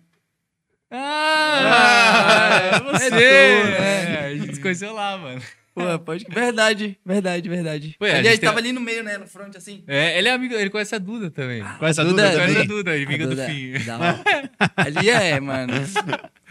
Ah, 0.90 2.60
é 2.74 2.80
você! 2.80 3.14
é 3.14 3.60
É, 3.60 3.62
né? 3.64 4.26
a 4.26 4.36
gente 4.36 4.54
se 4.56 4.60
conheceu 4.60 4.92
lá, 4.92 5.16
mano. 5.16 5.40
Pô, 5.72 5.98
pode... 6.00 6.26
Verdade, 6.28 6.98
verdade, 7.06 7.48
verdade. 7.48 7.96
É, 8.00 8.04
a 8.04 8.08
Aliás, 8.08 8.26
gente 8.26 8.40
tem- 8.40 8.48
tava 8.48 8.58
ali 8.58 8.72
no 8.72 8.80
meio, 8.80 9.04
né? 9.04 9.16
No 9.16 9.26
front, 9.26 9.54
assim. 9.56 9.84
É, 9.86 10.18
ele 10.18 10.28
é 10.28 10.32
amigo, 10.32 10.54
ele 10.54 10.68
conhece 10.68 10.94
a 10.94 10.98
Duda 10.98 11.30
também. 11.30 11.62
Conhece 11.78 12.00
a 12.00 12.04
Duda, 12.04 12.22
Duda, 12.28 12.36
Conhece 12.44 12.58
a? 12.58 12.64
Duda, 12.64 12.90
amiga 12.92 13.26
do 13.28 13.36
fim. 13.36 13.72
hora. 13.90 14.20
Ali 14.76 15.08
é, 15.10 15.38
mano. 15.40 15.72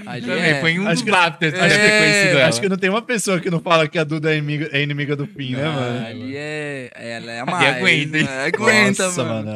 Ali 0.05 0.21
Também, 0.25 0.41
é. 0.51 0.61
foi 0.61 0.79
um 0.79 0.83
Acho 0.87 0.93
dos 0.95 1.03
que- 1.03 1.11
Bapters 1.11 1.53
pra 1.53 1.65
É, 1.65 1.69
ter 1.69 1.99
conhecido 1.99 2.37
ela. 2.39 2.47
Acho 2.47 2.61
que 2.61 2.69
não 2.69 2.77
tem 2.77 2.89
uma 2.89 3.01
pessoa 3.01 3.39
que 3.41 3.49
não 3.49 3.59
fala 3.59 3.87
que 3.89 3.99
a 3.99 4.03
Duda 4.05 4.33
é 4.33 4.37
inimiga, 4.37 4.69
é 4.71 4.81
inimiga 4.81 5.15
do 5.17 5.27
Pin, 5.27 5.51
né, 5.55 5.65
Ah, 5.65 5.71
mano? 5.71 6.05
ali 6.07 6.37
é. 6.37 6.91
Ela 6.95 7.31
é 7.31 7.43
mais. 7.45 7.75
aguenta, 7.77 8.17
hein? 8.17 8.23
né? 8.23 8.45
Aguenta, 8.45 9.03
Nossa, 9.05 9.23
mano. 9.25 9.51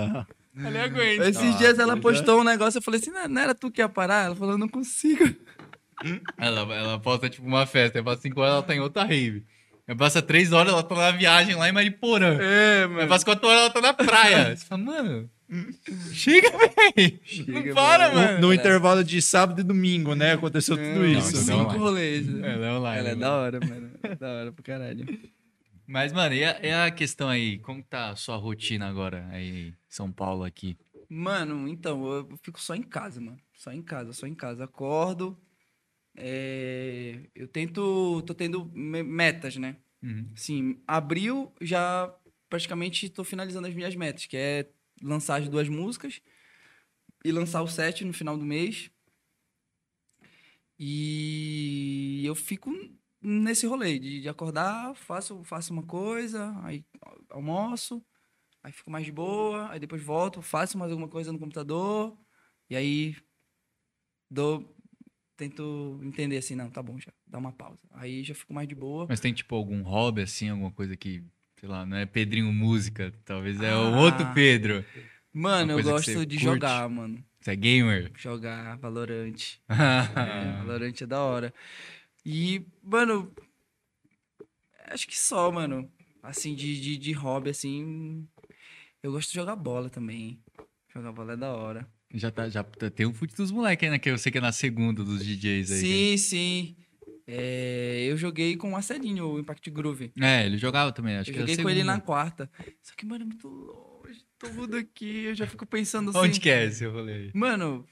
mano. 0.56 0.78
Aguenta. 0.84 1.30
Esses 1.30 1.42
Nossa, 1.42 1.58
dias 1.58 1.80
ela 1.80 1.96
já- 1.96 2.02
postou 2.02 2.42
um 2.42 2.44
negócio, 2.44 2.78
eu 2.78 2.82
falei 2.82 3.00
assim, 3.00 3.12
não, 3.12 3.28
não 3.30 3.42
era 3.42 3.56
tu 3.56 3.72
que 3.72 3.82
ia 3.82 3.88
parar? 3.90 4.26
Ela 4.26 4.36
falou, 4.36 4.54
eu 4.56 4.58
não 4.58 4.68
consigo. 4.68 5.24
Ela, 6.38 6.62
ela 6.76 7.00
posta 7.00 7.30
tipo 7.30 7.48
uma 7.48 7.66
festa, 7.66 7.98
aí 8.00 8.04
passa 8.04 8.22
5 8.22 8.40
horas 8.42 8.54
ela 8.56 8.64
tá 8.64 8.76
em 8.76 8.80
outra 8.80 9.04
rave. 9.04 9.46
Aí 9.88 9.96
passa 9.96 10.22
3 10.22 10.52
horas 10.54 10.72
ela 10.72 10.82
tá 10.84 10.96
na 10.96 11.12
viagem 11.12 11.56
lá 11.56 11.68
em 11.68 11.72
Mariporã. 11.74 12.38
É, 12.42 12.86
Aí 13.02 13.08
passa 13.08 13.26
4 13.26 13.48
horas 13.48 13.62
ela 13.62 13.70
tá 13.70 13.82
na 13.82 13.94
praia. 13.94 14.56
Você 14.56 14.66
fala, 14.66 14.82
mano, 14.82 15.30
chega, 16.14 16.50
velho. 16.52 17.20
Não 17.48 17.56
Chega, 17.62 17.74
para, 17.74 18.10
mano. 18.10 18.22
mano. 18.28 18.40
No 18.48 18.54
intervalo 18.54 19.04
de 19.04 19.22
sábado 19.22 19.60
e 19.60 19.64
domingo, 19.64 20.16
né? 20.16 20.34
Aconteceu 20.34 20.78
tudo 20.78 20.88
Não, 21.00 21.06
isso. 21.06 21.34
isso 21.36 21.52
não. 21.52 21.70
cinco 21.70 21.78
rolês. 21.84 22.28
Ela 22.28 22.66
é 22.68 22.72
online. 22.72 23.00
Ela 23.00 23.10
é 23.10 23.12
mano. 23.16 23.22
da 23.22 23.34
hora, 23.34 23.60
mano. 23.60 23.92
É 24.04 24.16
da 24.16 24.28
hora 24.32 24.52
pro 24.52 24.64
caralho. 24.64 25.06
Mas, 25.86 26.14
mano, 26.14 26.34
e 26.34 26.44
a, 26.46 26.60
e 26.64 26.72
a 26.72 26.90
questão 26.92 27.28
aí? 27.28 27.60
Como 27.60 27.84
tá 27.84 28.12
a 28.12 28.16
sua 28.16 28.38
rotina 28.38 28.88
agora 28.88 29.28
aí 29.32 29.68
em 29.68 29.74
São 29.90 30.10
Paulo 30.12 30.46
aqui? 30.46 30.78
Mano, 31.10 31.68
então, 31.68 32.10
eu 32.12 32.30
fico 32.42 32.60
só 32.60 32.74
em 32.74 32.82
casa, 32.82 33.20
mano. 33.20 33.38
Só 33.58 33.72
em 33.72 33.82
casa, 33.82 34.14
só 34.14 34.26
em 34.26 34.34
casa. 34.34 34.64
Acordo. 34.64 35.38
É, 36.16 37.20
Eu 37.36 37.48
tento. 37.48 38.22
Tô 38.24 38.34
tendo 38.34 38.66
me- 38.74 39.04
metas, 39.04 39.56
né? 39.58 39.78
Uhum. 40.02 40.32
Sim, 40.36 40.82
abril 40.88 41.54
já 41.62 42.14
praticamente 42.50 43.10
tô 43.10 43.24
finalizando 43.24 43.68
as 43.68 43.74
minhas 43.74 43.96
metas, 43.96 44.26
que 44.26 44.38
é 44.38 44.70
lançar 45.02 45.42
as 45.42 45.50
duas 45.50 45.68
músicas 45.70 46.22
e 47.26 47.32
lançar 47.32 47.62
o 47.62 47.68
set 47.68 48.04
no 48.06 48.14
final 48.14 48.38
do 48.38 48.46
mês. 48.46 48.90
E 50.80 52.24
eu 52.26 52.36
fico 52.36 52.72
nesse 53.22 53.66
rolê 53.66 54.00
de, 54.00 54.22
de 54.22 54.30
acordar, 54.30 54.96
faço, 54.96 55.44
faço 55.44 55.72
uma 55.72 55.84
coisa, 55.84 56.54
aí 56.64 56.84
almoço, 57.30 58.04
aí 58.64 58.72
fico 58.72 58.92
mais 58.92 59.06
de 59.06 59.12
boa, 59.12 59.70
aí 59.72 59.80
depois 59.80 60.04
volto, 60.04 60.42
faço 60.42 60.78
mais 60.78 60.92
alguma 60.92 61.10
coisa 61.10 61.32
no 61.34 61.40
computador, 61.40 62.18
e 62.70 62.76
aí 62.76 63.16
dou. 64.30 64.73
Tento 65.36 66.00
entender 66.04 66.38
assim, 66.38 66.56
não, 66.56 66.70
tá 66.70 66.82
bom, 66.84 67.00
já 67.00 67.12
dá 67.28 67.38
uma 67.40 67.52
pausa. 67.52 67.82
Aí 67.92 68.24
já 68.24 68.36
fico 68.36 68.54
mais 68.54 68.68
de 68.68 68.76
boa. 68.76 69.08
Mas 69.10 69.20
tem, 69.20 69.34
tipo, 69.34 69.56
algum 69.56 69.82
hobby, 69.82 70.22
assim, 70.22 70.50
alguma 70.50 70.72
coisa 70.72 70.96
que, 70.96 71.24
sei 71.60 71.68
lá, 71.68 71.86
não 71.86 71.98
é 71.98 72.06
Pedrinho 72.06 72.54
Música, 72.54 73.12
talvez 73.26 73.60
é 73.62 73.74
o 73.76 73.96
Ah. 73.96 74.00
outro 74.02 74.32
Pedro. 74.34 74.86
Mano, 75.34 75.72
eu 75.72 75.84
gosto 75.84 76.12
de 76.26 76.38
curte? 76.38 76.38
jogar, 76.38 76.88
mano. 76.88 77.24
Você 77.42 77.52
é 77.52 77.56
gamer? 77.56 78.12
Jogar 78.16 78.78
Valorant. 78.78 79.36
É, 79.68 79.74
Ah. 79.74 80.64
Valorant 80.66 80.94
é 81.02 81.06
da 81.08 81.22
hora. 81.24 81.54
E, 82.24 82.64
mano, 82.84 83.34
acho 84.88 85.08
que 85.08 85.18
só, 85.18 85.52
mano. 85.52 85.92
Assim, 86.22 86.56
de, 86.56 86.80
de, 86.80 86.98
de 86.98 87.12
hobby, 87.12 87.50
assim. 87.50 88.28
Eu 89.02 89.12
gosto 89.12 89.30
de 89.30 89.36
jogar 89.36 89.56
bola 89.56 89.90
também. 89.90 90.40
Jogar 90.94 91.12
bola 91.12 91.34
é 91.34 91.38
da 91.38 91.52
hora. 91.54 91.88
Já, 92.14 92.30
tá, 92.30 92.48
já 92.48 92.64
tem 92.64 93.06
um 93.06 93.14
fute 93.14 93.36
dos 93.36 93.52
moleques 93.52 93.90
né? 93.90 93.98
Que 93.98 94.10
eu 94.10 94.18
sei 94.18 94.32
que 94.32 94.38
é 94.38 94.42
na 94.42 94.52
segunda 94.52 95.04
dos 95.04 95.26
DJs 95.26 95.72
aí. 95.72 95.80
Sim, 95.80 96.18
sim. 96.18 96.76
É, 97.26 98.06
eu 98.08 98.18
joguei 98.18 98.56
com 98.56 98.68
o 98.68 98.72
Marcelinho, 98.72 99.28
o 99.28 99.40
Impact 99.40 99.70
Groove. 99.72 100.12
É, 100.22 100.46
ele 100.46 100.58
jogava 100.58 100.92
também, 100.92 101.18
acho 101.18 101.30
eu 101.30 101.34
que 101.34 101.40
joguei 101.40 101.58
com 101.58 101.70
ele 101.70 101.84
na 101.84 102.00
quarta. 102.00 102.50
Só 102.82 102.94
que, 102.96 103.06
mano, 103.06 103.24
é 103.24 103.26
muito 103.26 103.48
longe. 103.48 104.22
Tudo 104.38 104.78
aqui. 104.78 105.26
Eu 105.26 105.36
já 105.36 105.48
fico 105.48 105.66
pensando 105.66 106.10
assim. 106.10 106.20
Onde 106.20 106.40
que 106.40 106.50
é 106.50 106.66
esse 106.66 106.86
rolê? 106.86 107.32
Mano, 107.34 107.86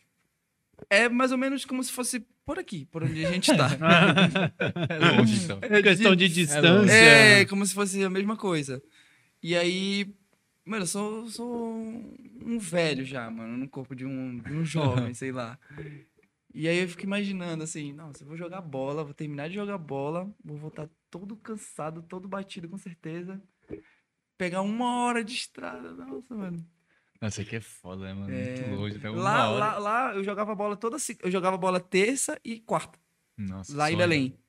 é 0.89 1.07
mais 1.07 1.31
ou 1.31 1.37
menos 1.37 1.65
como 1.65 1.83
se 1.83 1.91
fosse 1.91 2.25
por 2.45 2.59
aqui, 2.59 2.85
por 2.91 3.03
onde 3.03 3.25
a 3.25 3.31
gente 3.31 3.55
tá. 3.55 3.69
É 4.89 5.17
longe, 5.17 5.43
então. 5.43 5.59
É 5.61 5.81
questão 5.81 6.15
de 6.15 6.27
distância. 6.27 6.91
É, 6.91 7.45
como 7.45 7.65
se 7.65 7.73
fosse 7.73 8.03
a 8.03 8.09
mesma 8.09 8.35
coisa. 8.35 8.83
E 9.41 9.55
aí, 9.55 10.13
mano, 10.65 10.83
eu 10.83 10.87
sou, 10.87 11.27
sou 11.27 11.73
um 11.75 12.57
velho 12.59 13.03
já, 13.05 13.29
mano, 13.29 13.57
no 13.57 13.67
corpo 13.69 13.95
de 13.95 14.05
um, 14.05 14.39
de 14.39 14.53
um 14.53 14.63
jovem, 14.65 15.13
sei 15.15 15.31
lá. 15.31 15.57
E 16.53 16.67
aí 16.67 16.79
eu 16.79 16.87
fico 16.87 17.03
imaginando 17.03 17.63
assim, 17.63 17.93
nossa, 17.93 18.23
eu 18.23 18.27
vou 18.27 18.35
jogar 18.37 18.61
bola, 18.61 19.03
vou 19.03 19.13
terminar 19.13 19.47
de 19.49 19.55
jogar 19.55 19.77
bola, 19.77 20.29
vou 20.43 20.57
voltar 20.57 20.89
todo 21.09 21.35
cansado, 21.37 22.01
todo 22.03 22.27
batido 22.27 22.67
com 22.67 22.77
certeza. 22.77 23.41
Pegar 24.37 24.61
uma 24.61 25.03
hora 25.05 25.23
de 25.23 25.33
estrada, 25.33 25.93
nossa, 25.93 26.35
mano. 26.35 26.65
Nossa, 27.21 27.41
aqui 27.43 27.55
é 27.55 27.61
foda, 27.61 28.03
né, 28.03 28.13
mano? 28.13 28.33
É, 28.33 28.67
Muito 28.67 28.81
longe, 28.81 28.97
até 28.97 29.09
uma 29.09 29.21
Lá, 29.21 29.49
hora. 29.51 29.59
lá, 29.59 29.77
lá 29.77 30.15
eu 30.15 30.23
jogava 30.23 30.55
bola 30.55 30.75
toda, 30.75 30.97
eu 31.21 31.29
jogava 31.29 31.55
bola 31.57 31.79
terça 31.79 32.39
e 32.43 32.59
quarta. 32.59 32.99
Nossa, 33.37 33.75
lá 33.77 33.91
em. 33.91 33.97
Belém. 33.97 34.39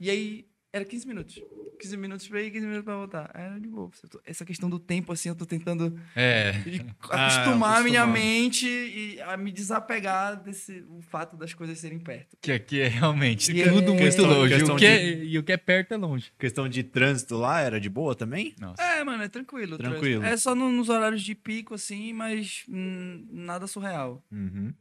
E 0.00 0.10
aí, 0.10 0.48
era 0.72 0.84
15 0.84 1.06
minutos. 1.06 1.40
15 1.78 1.96
minutos 1.98 2.26
pra 2.26 2.40
ir, 2.40 2.50
15 2.50 2.64
minutos 2.64 2.84
pra 2.86 2.96
voltar. 2.96 3.30
Era 3.34 3.58
de 3.60 3.68
boa. 3.68 3.90
Essa 4.24 4.44
questão 4.46 4.70
do 4.70 4.78
tempo, 4.78 5.12
assim, 5.12 5.28
eu 5.28 5.34
tô 5.34 5.44
tentando 5.44 5.98
É. 6.14 6.52
Ah, 7.10 7.26
acostumar 7.26 7.80
a 7.80 7.84
minha 7.84 8.06
mente 8.06 8.66
e 8.66 9.20
a 9.20 9.36
me 9.36 9.52
desapegar 9.52 10.42
desse 10.42 10.82
o 10.88 11.00
fato 11.02 11.36
das 11.36 11.52
coisas 11.52 11.78
serem 11.78 11.98
perto. 11.98 12.36
Que 12.40 12.52
aqui 12.52 12.80
é 12.80 12.88
realmente 12.88 13.52
E 13.52 13.62
tudo 13.62 13.68
é- 13.68 13.72
muito 13.72 13.96
Questão- 13.96 14.26
longe. 14.26 14.54
E 14.54 14.56
questão 14.58 14.74
o, 14.74 14.78
que 14.78 14.86
é, 14.86 15.24
e 15.24 15.38
o 15.38 15.42
que 15.42 15.52
é 15.52 15.56
perto 15.58 15.92
é 15.92 15.96
longe. 15.98 16.32
Questão 16.38 16.66
de 16.68 16.82
trânsito 16.82 17.36
lá 17.36 17.60
era 17.60 17.78
de 17.78 17.90
boa 17.90 18.14
também? 18.14 18.54
Nossa. 18.58 18.82
É, 18.82 19.04
mano, 19.04 19.22
é 19.22 19.28
tranquilo. 19.28 19.76
Tranquilo. 19.76 20.24
É 20.24 20.36
só 20.36 20.54
no- 20.54 20.72
nos 20.72 20.88
horários 20.88 21.22
de 21.22 21.34
pico, 21.34 21.74
assim, 21.74 22.12
mas 22.14 22.64
hum, 22.68 23.26
nada 23.30 23.66
surreal. 23.66 24.24
Uhum. 24.32 24.72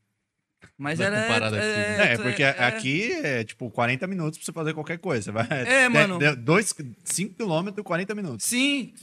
Mas 0.77 0.99
é 0.99 1.03
era. 1.05 1.21
comparado 1.21 1.55
aqui, 1.55 1.65
né? 1.65 2.13
É, 2.13 2.17
porque 2.17 2.43
aqui 2.43 3.11
é 3.13 3.43
tipo 3.43 3.69
40 3.71 4.07
minutos 4.07 4.37
pra 4.39 4.45
você 4.45 4.51
fazer 4.51 4.73
qualquer 4.73 4.97
coisa. 4.97 5.31
Vai, 5.31 5.47
É, 5.49 5.89
mano. 5.89 6.19
5 7.03 7.35
km, 7.35 7.81
40 7.83 8.15
minutos. 8.15 8.45
Sim, 8.45 8.93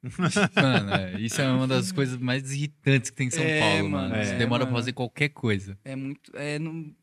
Mano, 0.54 0.94
é, 0.94 1.20
isso 1.20 1.40
é 1.40 1.50
uma 1.50 1.66
das 1.66 1.90
coisas 1.90 2.16
mais 2.18 2.52
irritantes 2.52 3.10
que 3.10 3.16
tem 3.16 3.26
em 3.26 3.30
São 3.30 3.42
É, 3.42 3.60
Paulo, 3.60 3.90
mano. 3.90 4.10
mano, 4.10 4.24
Você 4.24 4.32
é, 4.34 4.38
demora 4.38 4.64
pra 4.64 4.70
mano. 4.72 4.82
fazer 4.82 4.92
qualquer 4.92 5.28
coisa. 5.30 5.76
É 5.84 5.96
muito. 5.96 6.30
É, 6.36 6.58
não... 6.58 6.94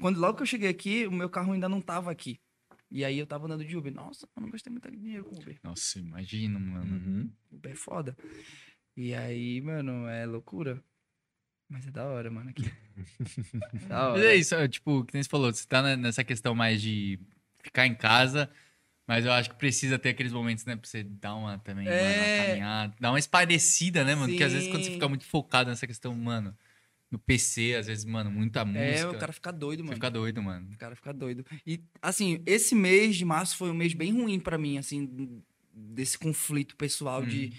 Quando 0.00 0.20
logo 0.20 0.36
que 0.36 0.42
eu 0.42 0.46
cheguei 0.46 0.68
aqui, 0.68 1.06
o 1.06 1.10
meu 1.12 1.28
carro 1.28 1.52
ainda 1.52 1.68
não 1.68 1.80
tava 1.80 2.10
aqui. 2.12 2.38
E 2.90 3.04
aí 3.04 3.18
eu 3.18 3.26
tava 3.26 3.46
andando 3.46 3.64
de 3.64 3.76
Uber. 3.76 3.92
Nossa, 3.92 4.26
eu 4.36 4.42
não 4.42 4.50
gastei 4.50 4.70
muito 4.70 4.90
dinheiro 4.90 5.24
com 5.24 5.34
Uber. 5.34 5.58
Nossa, 5.64 5.98
imagina, 5.98 6.58
mano. 6.58 6.94
Uhum. 6.94 7.30
Uber 7.50 7.72
é 7.72 7.74
foda. 7.74 8.16
E 8.96 9.14
aí, 9.14 9.60
mano, 9.60 10.06
é 10.08 10.24
loucura. 10.24 10.82
Mas 11.68 11.86
é 11.86 11.90
da 11.90 12.04
hora, 12.06 12.30
mano, 12.30 12.50
aqui. 12.50 12.62
da 13.88 14.10
Mas 14.12 14.22
hora. 14.22 14.24
é 14.24 14.36
isso, 14.36 14.54
é, 14.54 14.66
tipo, 14.68 15.04
que 15.04 15.14
nem 15.14 15.22
você 15.22 15.28
falou, 15.28 15.52
você 15.52 15.66
tá 15.66 15.82
ne- 15.82 15.96
nessa 15.96 16.24
questão 16.24 16.54
mais 16.54 16.80
de 16.80 17.18
ficar 17.62 17.86
em 17.86 17.94
casa, 17.94 18.50
mas 19.06 19.24
eu 19.26 19.32
acho 19.32 19.50
que 19.50 19.56
precisa 19.56 19.98
ter 19.98 20.10
aqueles 20.10 20.32
momentos, 20.32 20.64
né, 20.64 20.76
pra 20.76 20.88
você 20.88 21.02
dar 21.02 21.34
uma 21.34 21.58
também, 21.58 21.86
mano, 21.86 22.00
É. 22.00 22.14
uma 22.14 22.36
caminhada, 22.36 22.94
dar 22.98 23.10
uma 23.10 23.18
esparecida, 23.18 24.04
né, 24.04 24.14
mano? 24.14 24.28
Porque 24.28 24.44
às 24.44 24.52
vezes 24.52 24.68
quando 24.68 24.82
você 24.82 24.88
Sim. 24.90 24.94
fica 24.94 25.08
muito 25.08 25.24
focado 25.26 25.68
nessa 25.70 25.86
questão, 25.86 26.14
mano, 26.14 26.56
no 27.10 27.18
PC, 27.18 27.74
às 27.78 27.86
vezes, 27.86 28.04
mano, 28.04 28.30
muita 28.30 28.64
música, 28.64 28.80
É, 28.84 29.06
o 29.06 29.18
cara 29.18 29.32
fica 29.32 29.52
doido, 29.52 29.80
você 29.80 29.84
mano. 29.84 29.94
fica 29.94 30.10
doido, 30.10 30.42
mano. 30.42 30.70
O 30.74 30.78
cara 30.78 30.94
fica 30.96 31.12
doido. 31.12 31.44
E, 31.66 31.80
assim, 32.02 32.42
esse 32.46 32.74
mês 32.74 33.16
de 33.16 33.24
março 33.24 33.56
foi 33.56 33.70
um 33.70 33.74
mês 33.74 33.94
bem 33.94 34.12
ruim 34.12 34.38
pra 34.38 34.58
mim, 34.58 34.76
assim, 34.78 35.42
desse 35.72 36.18
conflito 36.18 36.76
pessoal 36.76 37.24
de. 37.24 37.52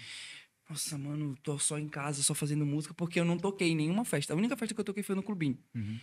Nossa, 0.70 0.96
mano, 0.96 1.36
tô 1.42 1.58
só 1.58 1.76
em 1.80 1.88
casa, 1.88 2.22
só 2.22 2.32
fazendo 2.32 2.64
música, 2.64 2.94
porque 2.94 3.18
eu 3.18 3.24
não 3.24 3.36
toquei 3.36 3.70
em 3.70 3.74
nenhuma 3.74 4.04
festa. 4.04 4.32
A 4.32 4.36
única 4.36 4.56
festa 4.56 4.72
que 4.72 4.80
eu 4.80 4.84
toquei 4.84 5.02
foi 5.02 5.16
no 5.16 5.22
clubinho. 5.22 5.58
Uhum. 5.74 5.98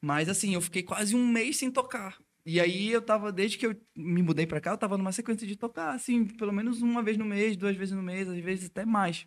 Mas, 0.00 0.28
assim, 0.28 0.54
eu 0.54 0.60
fiquei 0.60 0.84
quase 0.84 1.16
um 1.16 1.26
mês 1.26 1.56
sem 1.56 1.68
tocar. 1.68 2.16
E 2.46 2.60
aí 2.60 2.92
eu 2.92 3.02
tava, 3.02 3.32
desde 3.32 3.58
que 3.58 3.66
eu 3.66 3.74
me 3.96 4.22
mudei 4.22 4.46
pra 4.46 4.60
cá, 4.60 4.70
eu 4.70 4.78
tava 4.78 4.96
numa 4.96 5.10
sequência 5.10 5.44
de 5.44 5.56
tocar, 5.56 5.94
assim, 5.94 6.26
pelo 6.26 6.52
menos 6.52 6.80
uma 6.80 7.02
vez 7.02 7.16
no 7.16 7.24
mês, 7.24 7.56
duas 7.56 7.74
vezes 7.76 7.92
no 7.92 8.02
mês, 8.02 8.28
às 8.28 8.38
vezes 8.38 8.66
até 8.66 8.86
mais. 8.86 9.26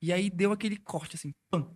E 0.00 0.12
aí 0.12 0.30
deu 0.30 0.52
aquele 0.52 0.76
corte, 0.76 1.16
assim, 1.16 1.32
pam. 1.50 1.74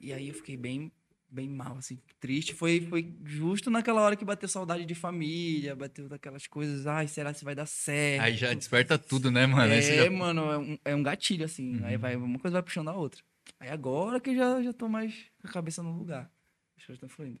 E 0.00 0.10
aí 0.10 0.28
eu 0.28 0.34
fiquei 0.34 0.56
bem, 0.56 0.90
bem 1.34 1.48
mal, 1.48 1.76
assim, 1.76 1.98
triste. 2.20 2.54
Foi, 2.54 2.80
foi 2.82 3.14
justo 3.24 3.70
naquela 3.70 4.00
hora 4.00 4.16
que 4.16 4.24
bateu 4.24 4.48
saudade 4.48 4.86
de 4.86 4.94
família, 4.94 5.74
bateu 5.74 6.08
daquelas 6.08 6.46
coisas, 6.46 6.86
ai, 6.86 7.08
será 7.08 7.34
que 7.34 7.44
vai 7.44 7.54
dar 7.54 7.66
certo? 7.66 8.22
Aí 8.22 8.36
já 8.36 8.54
desperta 8.54 8.96
tudo, 8.96 9.30
né, 9.30 9.46
mano? 9.46 9.72
É, 9.72 9.82
já- 9.82 10.10
mano, 10.10 10.50
é 10.50 10.58
um, 10.58 10.78
é 10.84 10.94
um 10.94 11.02
gatilho, 11.02 11.44
assim. 11.44 11.76
Uhum. 11.78 11.86
Aí 11.86 11.96
vai, 11.96 12.16
uma 12.16 12.38
coisa 12.38 12.54
vai 12.54 12.62
puxando 12.62 12.88
a 12.88 12.96
outra. 12.96 13.22
Aí 13.58 13.68
agora 13.68 14.20
que 14.20 14.30
eu 14.30 14.36
já, 14.36 14.62
já 14.62 14.72
tô 14.72 14.88
mais 14.88 15.12
com 15.40 15.48
a 15.48 15.50
cabeça 15.50 15.82
no 15.82 15.96
lugar. 15.98 16.30
As 16.76 16.84
coisas 16.86 16.96
estão 16.96 17.08
fluindo. 17.08 17.40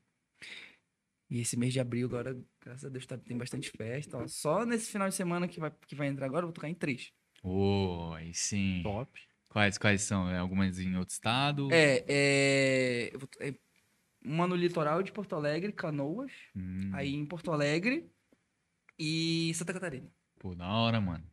E 1.30 1.40
esse 1.40 1.56
mês 1.56 1.72
de 1.72 1.80
abril 1.80 2.06
agora, 2.06 2.38
graças 2.60 2.84
a 2.84 2.88
Deus, 2.88 3.06
tá, 3.06 3.16
tem 3.16 3.36
bastante 3.36 3.70
festa. 3.70 4.18
Ó. 4.18 4.26
Só 4.28 4.64
nesse 4.66 4.90
final 4.90 5.08
de 5.08 5.14
semana 5.14 5.48
que 5.48 5.58
vai, 5.58 5.72
que 5.86 5.94
vai 5.94 6.08
entrar 6.08 6.26
agora, 6.26 6.42
eu 6.42 6.48
vou 6.48 6.52
tocar 6.52 6.68
em 6.68 6.74
três. 6.74 7.12
Ô, 7.42 8.12
aí 8.14 8.32
sim. 8.34 8.80
Top. 8.82 9.10
Quais, 9.48 9.78
quais 9.78 10.02
são? 10.02 10.28
É 10.28 10.38
algumas 10.38 10.78
em 10.78 10.96
outro 10.96 11.12
estado? 11.12 11.68
É, 11.72 12.04
é, 12.08 13.10
eu 13.12 13.18
vou 13.20 13.28
é 13.38 13.54
uma 14.24 14.46
no 14.46 14.56
litoral 14.56 15.02
de 15.02 15.12
Porto 15.12 15.34
Alegre, 15.34 15.72
Canoas. 15.72 16.32
Hum, 16.56 16.90
Aí 16.92 17.14
em 17.14 17.26
Porto 17.26 17.52
Alegre 17.52 18.06
e 18.98 19.52
Santa 19.54 19.72
Catarina. 19.72 20.08
Pô, 20.38 20.54
da 20.54 20.66
hora, 20.68 21.00
mano. 21.00 21.24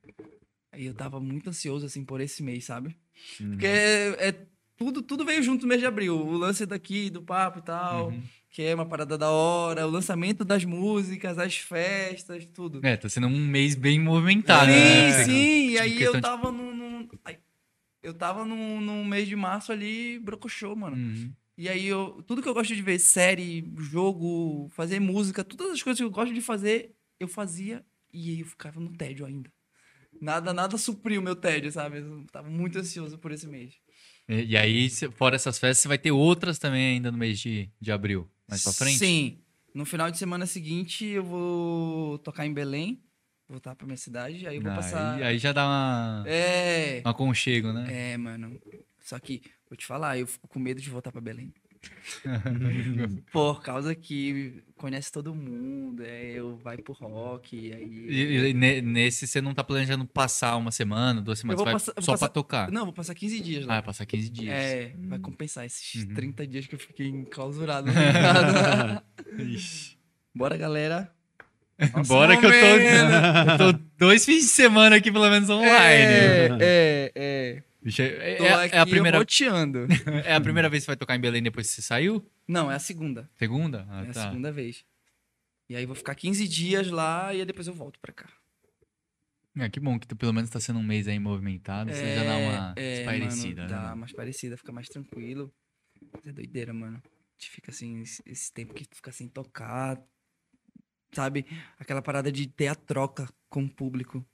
Aí 0.71 0.85
eu 0.85 0.93
tava 0.93 1.19
muito 1.19 1.49
ansioso, 1.49 1.85
assim, 1.85 2.03
por 2.05 2.21
esse 2.21 2.41
mês, 2.41 2.65
sabe? 2.65 2.97
Uhum. 3.39 3.49
Porque 3.51 3.65
é, 3.65 4.27
é 4.29 4.47
tudo, 4.77 5.01
tudo 5.01 5.25
veio 5.25 5.43
junto 5.43 5.63
no 5.63 5.67
mês 5.67 5.81
de 5.81 5.85
abril. 5.87 6.15
O 6.17 6.37
lance 6.37 6.65
daqui, 6.65 7.09
do 7.09 7.21
papo 7.21 7.59
e 7.59 7.61
tal, 7.61 8.09
Uhum. 8.09 8.23
que 8.49 8.61
é 8.63 8.73
uma 8.73 8.85
parada 8.85 9.17
da 9.17 9.29
hora, 9.29 9.85
o 9.85 9.89
lançamento 9.91 10.45
das 10.45 10.63
músicas, 10.63 11.37
as 11.37 11.57
festas, 11.57 12.45
tudo. 12.47 12.79
É, 12.85 12.95
tá 12.95 13.09
sendo 13.09 13.27
um 13.27 13.45
mês 13.47 13.75
bem 13.75 13.99
movimentado, 13.99 14.71
sim, 14.71 14.77
né? 14.77 15.23
sim. 15.25 15.33
E 15.33 15.71
Tipo, 15.71 15.81
aí 15.83 16.01
eu 16.03 16.13
de- 16.13 16.21
tava 16.21 16.51
num. 16.51 16.73
num- 16.75 17.07
ai, 17.25 17.37
eu 18.01 18.13
tava 18.13 18.45
num, 18.45 18.79
num 18.81 19.03
mês 19.05 19.27
de 19.27 19.35
março 19.35 19.71
ali, 19.71 20.17
brocochô, 20.19 20.75
mano. 20.75 20.95
Uhum. 20.95 21.33
E 21.61 21.69
aí, 21.69 21.85
eu, 21.85 22.23
tudo 22.25 22.41
que 22.41 22.49
eu 22.49 22.55
gosto 22.55 22.75
de 22.75 22.81
ver, 22.81 22.97
série, 22.97 23.71
jogo, 23.77 24.67
fazer 24.69 24.99
música, 24.99 25.43
todas 25.43 25.73
as 25.73 25.83
coisas 25.83 25.99
que 25.99 26.03
eu 26.03 26.09
gosto 26.09 26.33
de 26.33 26.41
fazer, 26.41 26.95
eu 27.19 27.27
fazia 27.27 27.85
e 28.11 28.31
aí 28.31 28.39
eu 28.39 28.47
ficava 28.47 28.79
no 28.79 28.91
tédio 28.97 29.27
ainda. 29.27 29.47
Nada, 30.19 30.53
nada 30.53 30.75
supriu 30.79 31.21
o 31.21 31.23
meu 31.23 31.35
tédio, 31.35 31.71
sabe? 31.71 31.99
Eu 31.99 32.25
tava 32.31 32.49
muito 32.49 32.79
ansioso 32.79 33.15
por 33.19 33.31
esse 33.31 33.45
mês. 33.45 33.75
E, 34.27 34.43
e 34.43 34.57
aí, 34.57 34.89
fora 34.89 35.35
essas 35.35 35.59
festas, 35.59 35.83
você 35.83 35.87
vai 35.87 35.99
ter 35.99 36.09
outras 36.09 36.57
também 36.57 36.95
ainda 36.95 37.11
no 37.11 37.17
mês 37.19 37.39
de, 37.39 37.69
de 37.79 37.91
abril. 37.91 38.27
Mais 38.47 38.63
pra 38.63 38.73
frente? 38.73 38.97
Sim. 38.97 39.39
No 39.71 39.85
final 39.85 40.09
de 40.09 40.17
semana 40.17 40.47
seguinte, 40.47 41.05
eu 41.05 41.23
vou 41.23 42.17
tocar 42.17 42.43
em 42.43 42.53
Belém, 42.55 43.03
voltar 43.47 43.75
pra 43.75 43.85
minha 43.85 43.97
cidade, 43.97 44.47
aí 44.47 44.55
eu 44.55 44.63
vou 44.63 44.71
Ah, 44.71 44.75
passar. 44.77 45.17
Aí, 45.17 45.23
aí 45.25 45.37
já 45.37 45.53
dá 45.53 45.67
uma, 45.67 46.23
É. 46.27 47.03
um 47.05 47.09
aconchego, 47.09 47.71
né? 47.71 48.13
É, 48.13 48.17
mano. 48.17 48.59
Só 48.99 49.19
que, 49.19 49.43
vou 49.71 49.77
te 49.77 49.85
falar, 49.85 50.17
eu 50.19 50.27
fico 50.27 50.47
com 50.49 50.59
medo 50.59 50.81
de 50.81 50.89
voltar 50.89 51.11
pra 51.11 51.21
Belém. 51.21 51.53
Por 53.31 53.61
causa 53.63 53.95
que 53.95 54.61
conhece 54.75 55.11
todo 55.11 55.33
mundo, 55.33 56.03
é, 56.03 56.31
eu 56.33 56.57
vai 56.57 56.77
pro 56.77 56.93
rock, 56.93 57.55
e 57.57 57.73
aí. 57.73 58.05
E, 58.07 58.49
e 58.49 58.53
ne- 58.53 58.81
nesse 58.81 59.25
você 59.25 59.41
não 59.41 59.53
tá 59.53 59.63
planejando 59.63 60.05
passar 60.05 60.57
uma 60.57 60.71
semana, 60.71 61.21
duas 61.21 61.39
semanas, 61.39 61.63
vai 61.63 61.73
passar- 61.73 61.93
só 61.99 62.11
passar- 62.13 62.27
pra 62.27 62.33
tocar. 62.33 62.71
Não, 62.71 62.83
vou 62.85 62.93
passar 62.93 63.15
15 63.15 63.39
dias 63.39 63.63
Ah, 63.63 63.67
lá. 63.67 63.73
vai 63.75 63.83
passar 63.83 64.05
15 64.05 64.29
dias. 64.29 64.53
É, 64.53 64.93
vai 64.97 65.17
compensar 65.19 65.65
esses 65.65 66.03
Uhum. 66.03 66.13
30 66.13 66.45
dias 66.45 66.67
que 66.67 66.75
eu 66.75 66.79
fiquei 66.79 67.07
enclausurado. 67.07 67.87
mercado. 67.91 69.03
Bora, 70.35 70.57
galera. 70.57 71.11
Nosso 71.95 72.09
Bora 72.13 72.37
que 72.37 72.45
eu 72.45 72.51
tô, 72.51 73.63
eu 73.63 73.73
tô 73.73 73.79
dois 73.97 74.23
fins 74.23 74.41
de 74.43 74.49
semana 74.49 74.97
aqui, 74.97 75.11
pelo 75.11 75.29
menos 75.29 75.49
online. 75.49 75.71
É, 75.73 76.57
é, 76.61 77.11
é. 77.15 77.63
Bicho, 77.81 78.01
é, 78.01 78.35
Tô 78.35 78.43
é- 78.43 78.65
aqui 78.65 78.75
é 78.75 78.79
a 78.79 78.85
primeira, 78.85 79.17
roteando. 79.17 79.87
é 80.25 80.35
a 80.35 80.41
primeira 80.41 80.69
vez 80.69 80.81
que 80.81 80.85
você 80.85 80.91
vai 80.91 80.97
tocar 80.97 81.15
em 81.15 81.19
Belém 81.19 81.41
depois 81.41 81.67
que 81.67 81.73
você 81.73 81.81
saiu? 81.81 82.23
Não, 82.47 82.71
é 82.71 82.75
a 82.75 82.79
segunda. 82.79 83.29
Segunda? 83.35 83.87
Ah, 83.89 84.05
é 84.05 84.09
a 84.09 84.13
tá. 84.13 84.29
segunda 84.29 84.51
vez. 84.51 84.85
E 85.67 85.75
aí 85.75 85.85
vou 85.85 85.95
ficar 85.95 86.13
15 86.13 86.47
dias 86.47 86.89
lá 86.89 87.33
e 87.33 87.39
aí 87.39 87.45
depois 87.45 87.65
eu 87.67 87.73
volto 87.73 87.99
pra 87.99 88.13
cá. 88.13 88.29
É, 89.57 89.69
que 89.69 89.79
bom 89.79 89.99
que 89.99 90.07
tu, 90.07 90.15
pelo 90.15 90.31
menos 90.31 90.49
tá 90.49 90.59
sendo 90.59 90.79
um 90.79 90.83
mês 90.83 91.07
aí 91.07 91.19
movimentado, 91.19 91.91
você 91.91 92.15
já 92.15 92.23
dá 92.23 92.37
uma 92.37 92.73
é, 92.77 92.99
espairecida, 92.99 93.63
mano, 93.63 93.73
né? 93.73 93.81
Dá 93.81 93.95
mais 93.95 94.13
parecida, 94.13 94.57
fica 94.57 94.71
mais 94.71 94.87
tranquilo. 94.87 95.53
É 96.25 96.31
doideira, 96.31 96.73
mano. 96.73 97.01
A 97.03 97.33
gente 97.33 97.49
fica 97.49 97.71
assim, 97.71 98.01
esse, 98.01 98.21
esse 98.25 98.53
tempo 98.53 98.73
que 98.73 98.85
tu 98.85 98.95
fica 98.95 99.11
sem 99.11 99.27
tocar. 99.27 100.01
Sabe? 101.13 101.45
Aquela 101.77 102.01
parada 102.01 102.31
de 102.31 102.47
ter 102.47 102.67
a 102.67 102.75
troca 102.75 103.27
com 103.49 103.65
o 103.65 103.69
público. 103.69 104.25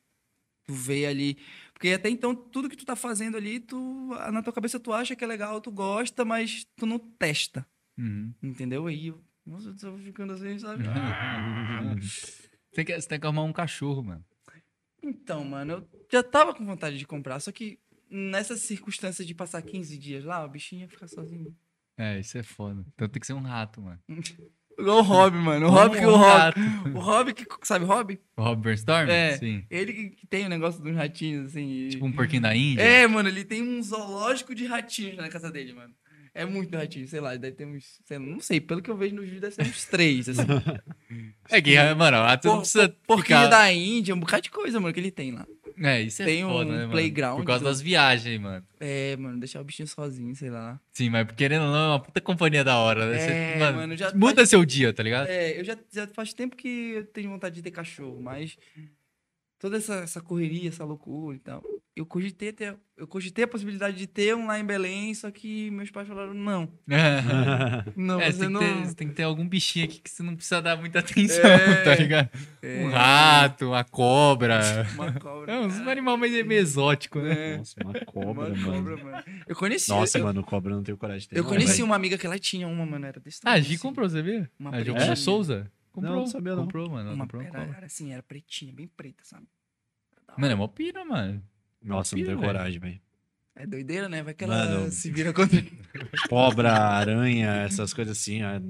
Tu 0.67 0.73
vê 0.73 1.05
ali. 1.05 1.37
Porque 1.73 1.89
até 1.89 2.09
então, 2.09 2.35
tudo 2.35 2.69
que 2.69 2.75
tu 2.75 2.85
tá 2.85 2.95
fazendo 2.95 3.37
ali, 3.37 3.59
tu. 3.59 4.09
Na 4.31 4.43
tua 4.43 4.53
cabeça 4.53 4.79
tu 4.79 4.91
acha 4.93 5.15
que 5.15 5.23
é 5.23 5.27
legal, 5.27 5.61
tu 5.61 5.71
gosta, 5.71 6.25
mas 6.25 6.67
tu 6.75 6.85
não 6.85 6.99
testa. 6.99 7.65
Uhum. 7.97 8.33
Entendeu? 8.43 8.85
Aí 8.85 9.07
eu. 9.07 9.23
Nossa, 9.45 9.69
eu 9.69 9.77
tô 9.77 9.97
ficando 9.97 10.33
assim, 10.33 10.59
sabe? 10.59 10.83
Você, 12.69 12.83
quer, 12.83 13.01
você 13.01 13.07
tem 13.07 13.19
que 13.19 13.25
arrumar 13.25 13.43
um 13.43 13.53
cachorro, 13.53 14.03
mano. 14.03 14.23
Então, 15.01 15.43
mano, 15.43 15.73
eu 15.73 15.89
já 16.11 16.21
tava 16.21 16.53
com 16.53 16.63
vontade 16.63 16.97
de 16.99 17.07
comprar, 17.07 17.39
só 17.39 17.51
que 17.51 17.79
nessas 18.09 18.59
circunstâncias 18.59 19.25
de 19.25 19.33
passar 19.33 19.61
15 19.61 19.97
dias 19.97 20.23
lá, 20.23 20.45
o 20.45 20.49
bichinho 20.49 20.81
ia 20.81 20.87
ficar 20.87 21.07
sozinho. 21.07 21.55
É, 21.97 22.19
isso 22.19 22.37
é 22.37 22.43
foda. 22.43 22.85
Então 22.93 23.09
tem 23.09 23.19
que 23.19 23.25
ser 23.25 23.33
um 23.33 23.41
rato, 23.41 23.81
mano. 23.81 23.99
Igual 24.79 24.99
o 24.99 25.01
Hobby, 25.01 25.37
mano. 25.37 25.65
O 25.65 25.69
Um- 25.69 25.73
Hobby 25.73 25.97
que 25.97 26.05
um 26.05 26.09
o 26.09 26.15
rato. 26.17 26.59
O 26.93 26.99
Hobby 26.99 27.33
que. 27.33 27.45
Sabe 27.63 27.85
Hobby? 27.85 28.19
O 28.37 28.43
Rob? 28.43 28.67
É. 29.09 29.37
Sim. 29.37 29.63
Ele 29.69 29.91
que, 29.93 30.27
tem 30.27 30.45
o 30.45 30.49
negócio 30.49 30.81
dos 30.81 30.95
ratinhos, 30.95 31.47
assim. 31.47 31.67
e- 31.67 31.89
Tipo 31.89 32.05
um 32.05 32.11
porquinho 32.11 32.43
da 32.43 32.55
Índia. 32.55 32.81
É, 32.83 33.07
mano, 33.07 33.27
ele 33.27 33.43
tem 33.43 33.63
um 33.63 33.81
zoológico 33.81 34.53
de 34.53 34.65
ratinhos 34.67 35.17
na 35.17 35.29
casa 35.29 35.49
dele, 35.51 35.73
mano. 35.73 35.93
É 36.33 36.45
muito 36.45 36.77
ratinho, 36.77 37.07
sei 37.07 37.19
lá, 37.19 37.35
deve 37.35 37.55
ter 37.55 37.65
uns. 37.65 37.99
Sei 38.05 38.19
não 38.19 38.39
sei, 38.39 38.61
pelo 38.61 38.79
que 38.79 38.91
eu 38.91 38.95
vejo 38.95 39.15
nos 39.15 39.25
vídeos, 39.25 39.41
deve 39.41 39.55
ser 39.55 39.61
uns 39.63 39.85
três, 39.85 40.29
assim. 40.29 40.41
É 41.49 41.61
que, 41.61 41.75
mano, 41.95 42.17
rato 42.17 42.47
não 42.47 42.59
precisa 42.59 42.89
Porquinho 43.07 43.39
ficar... 43.39 43.47
da 43.47 43.71
Índia, 43.73 44.13
um 44.13 44.19
bocado 44.19 44.43
de 44.43 44.51
coisa, 44.51 44.79
mano, 44.79 44.93
que 44.93 44.99
ele 44.99 45.09
tem 45.09 45.31
lá. 45.31 45.47
É, 45.79 46.01
isso 46.01 46.21
é 46.23 46.25
tem 46.25 46.43
um 46.43 46.49
foda, 46.49 46.71
né, 46.71 46.77
mano? 46.79 46.91
playground 46.91 47.37
Por 47.37 47.45
causa 47.45 47.63
do- 47.63 47.69
das 47.69 47.79
viagens, 47.81 48.39
mano. 48.39 48.65
É, 48.79 49.15
mano, 49.17 49.39
deixar 49.39 49.61
o 49.61 49.63
bichinho 49.63 49.87
sozinho, 49.87 50.35
sei 50.35 50.49
lá. 50.49 50.79
Sim, 50.91 51.09
mas 51.09 51.27
querendo 51.33 51.65
ou 51.65 51.71
não, 51.71 51.77
é 51.85 51.87
uma 51.89 51.99
puta 52.01 52.19
companhia 52.19 52.63
da 52.63 52.77
hora, 52.77 53.09
né? 53.11 53.19
Você- 53.19 53.31
É, 53.31 53.59
mano, 53.59 53.77
mano, 53.77 53.95
já 53.97 54.11
muda 54.15 54.45
seu 54.45 54.65
dia, 54.65 54.91
tá 54.91 55.03
ligado? 55.03 55.27
É, 55.27 55.59
eu 55.59 55.63
já, 55.63 55.77
já 55.93 56.07
faz 56.07 56.33
tempo 56.33 56.55
que 56.55 56.67
eu 56.95 57.05
tenho 57.05 57.29
vontade 57.29 57.55
de 57.55 57.61
ter 57.61 57.71
cachorro, 57.71 58.19
mas 58.21 58.57
toda 59.59 59.77
essa, 59.77 59.95
essa 59.95 60.21
correria, 60.21 60.69
essa 60.69 60.83
loucura 60.85 61.35
e 61.35 61.39
tal. 61.39 61.63
Eu 61.95 62.05
cogitei, 62.05 62.53
ter, 62.53 62.77
eu 62.95 63.07
cogitei 63.07 63.45
a 63.45 63.47
possibilidade 63.47 63.97
de 63.97 64.05
ter 64.05 64.35
um 64.35 64.45
lá 64.45 64.59
em 64.59 64.63
Belém, 64.63 65.15
só 65.15 65.31
que 65.31 65.71
meus 65.71 65.89
pais 65.89 66.07
falaram, 66.07 66.31
não, 66.31 66.71
não, 67.95 68.21
É, 68.21 68.31
você 68.31 68.41
tem, 68.41 68.49
não... 68.49 68.59
que 68.59 68.65
ter, 68.67 68.85
você 68.85 68.95
tem 68.95 69.07
que 69.07 69.13
ter 69.15 69.23
algum 69.23 69.47
bichinho 69.49 69.85
aqui 69.85 69.99
que 70.01 70.09
você 70.09 70.21
não 70.21 70.35
precisa 70.35 70.61
dar 70.61 70.77
muita 70.77 70.99
atenção, 70.99 71.43
É. 71.49 71.83
tá 71.83 71.95
ligado? 71.95 72.29
É, 72.61 72.83
Um 72.85 72.89
rato, 72.91 73.69
uma 73.69 73.83
cobra. 73.83 74.61
Uma 74.93 75.11
cobra. 75.13 75.51
É, 75.51 75.67
cara. 75.67 75.91
animais 75.91 76.19
meio, 76.19 76.45
meio 76.45 76.61
exóticos, 76.61 77.23
né? 77.23 77.53
É, 77.53 77.57
Nossa, 77.57 77.75
uma 77.83 77.93
cobra, 78.05 78.31
uma 78.31 78.49
mano. 78.49 78.63
cobra, 78.65 78.97
mano. 79.03 79.23
Eu 79.47 79.55
conheci... 79.55 79.89
Nossa, 79.89 80.19
eu, 80.19 80.23
mano, 80.23 80.43
cobra 80.43 80.71
eu 80.71 80.75
não 80.77 80.83
tenho 80.83 80.97
coragem 80.99 81.21
de 81.21 81.29
ter. 81.29 81.37
Eu 81.39 81.43
não, 81.43 81.49
conheci 81.49 81.73
velho. 81.73 81.85
uma 81.85 81.95
amiga 81.95 82.15
que 82.15 82.27
ela 82.27 82.37
tinha 82.37 82.67
uma, 82.67 82.85
mano, 82.85 83.07
era 83.07 83.19
desse 83.19 83.39
Ah, 83.43 83.49
a 83.49 83.53
tamanho, 83.53 83.63
Gi 83.65 83.73
assim. 83.73 83.81
comprou, 83.81 84.07
você 84.07 84.21
viu? 84.21 84.47
Uma 84.59 84.69
a 84.75 84.83
Gi. 84.83 85.15
Souza? 85.15 85.71
Comprou, 85.97 86.15
não 86.17 86.27
sabia 86.27 86.55
não. 86.55 86.63
comprou, 86.63 86.89
mano. 86.91 87.07
ela 87.07 87.15
Uma, 87.15 87.23
comprou 87.25 87.41
uma 87.41 87.49
era, 87.49 87.75
era 87.77 87.85
assim, 87.87 88.13
era 88.13 88.21
pretinha, 88.21 88.71
bem 88.71 88.87
preta, 88.87 89.23
sabe? 89.23 89.47
Mano, 90.37 90.53
é 90.53 90.55
mó 90.55 90.67
pira, 90.67 91.03
mano. 91.03 91.41
Nossa, 91.81 92.15
não 92.15 92.23
tenho 92.23 92.37
coragem, 92.37 92.79
velho. 92.79 93.01
É 93.55 93.65
doideira, 93.65 94.07
né? 94.07 94.21
Vai 94.21 94.35
que 94.35 94.43
ela 94.43 94.55
Mano. 94.55 94.91
se 94.91 95.09
vira 95.09 95.33
contra... 95.33 95.59
Cobra, 96.29 96.71
aranha, 96.71 97.63
essas 97.63 97.91
coisas 97.91 98.15
assim. 98.15 98.43
ah, 98.43 98.61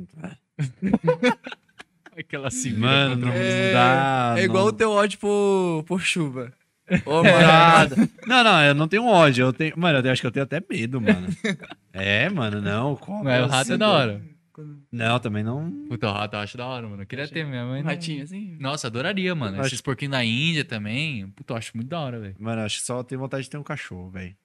Aquela 2.18 2.48
assim, 2.48 2.72
Mano, 2.74 3.18
não 3.18 3.34
É, 3.34 3.74
dá. 3.74 4.36
É 4.38 4.44
igual 4.44 4.64
não... 4.64 4.72
o 4.72 4.74
teu 4.74 4.90
ódio 4.92 5.20
por, 5.20 5.84
por 5.86 6.00
chuva. 6.02 6.54
Ô. 7.06 7.22
Não, 8.26 8.44
não, 8.46 8.64
eu 8.64 8.74
não 8.74 8.88
tenho 8.88 9.06
ódio. 9.06 9.48
Eu 9.48 9.54
tenho. 9.54 9.78
Mano, 9.78 10.00
eu 10.00 10.10
acho 10.12 10.22
que 10.22 10.28
eu 10.28 10.32
tenho 10.32 10.46
até 10.46 10.64
medo, 10.70 11.02
mano. 11.02 11.28
É, 11.92 12.30
mano, 12.30 12.62
não. 12.62 12.96
Cobra, 12.96 13.24
Mas 13.26 13.42
o 13.44 13.48
rato 13.48 13.62
assim, 13.64 13.74
é 13.74 13.78
da 13.78 13.90
hora. 13.90 14.22
Não, 14.92 15.20
também 15.20 15.44
não. 15.44 15.72
Puta, 15.88 16.08
o 16.08 16.12
rato 16.14 16.36
eu 16.36 16.40
acho 16.40 16.58
da 16.58 16.66
hora, 16.66 16.88
mano. 16.88 17.04
Eu 17.04 17.08
queria 17.08 17.28
ter 17.28 17.46
minha 17.46 17.66
mãe. 17.66 17.82
Um 17.82 17.86
ratinho 17.86 18.24
assim. 18.24 18.58
Nossa, 18.60 18.88
adoraria, 18.88 19.34
mano. 19.36 19.58
Acho- 19.60 19.68
Esses 19.68 19.82
porquinhos 19.82 20.12
da 20.12 20.24
Índia 20.24 20.64
também. 20.66 21.28
Puta, 21.32 21.54
eu 21.54 21.58
acho 21.58 21.72
muito 21.76 21.90
da 21.90 22.00
hora, 22.00 22.20
velho. 22.20 22.36
Mano, 22.40 22.62
acho 22.62 22.80
que 22.80 22.86
só 22.86 23.04
tenho 23.04 23.20
vontade 23.22 23.44
de 23.44 23.50
ter 23.50 23.58
um 23.58 23.64
cachorro, 23.64 24.10
velho. 24.10 24.36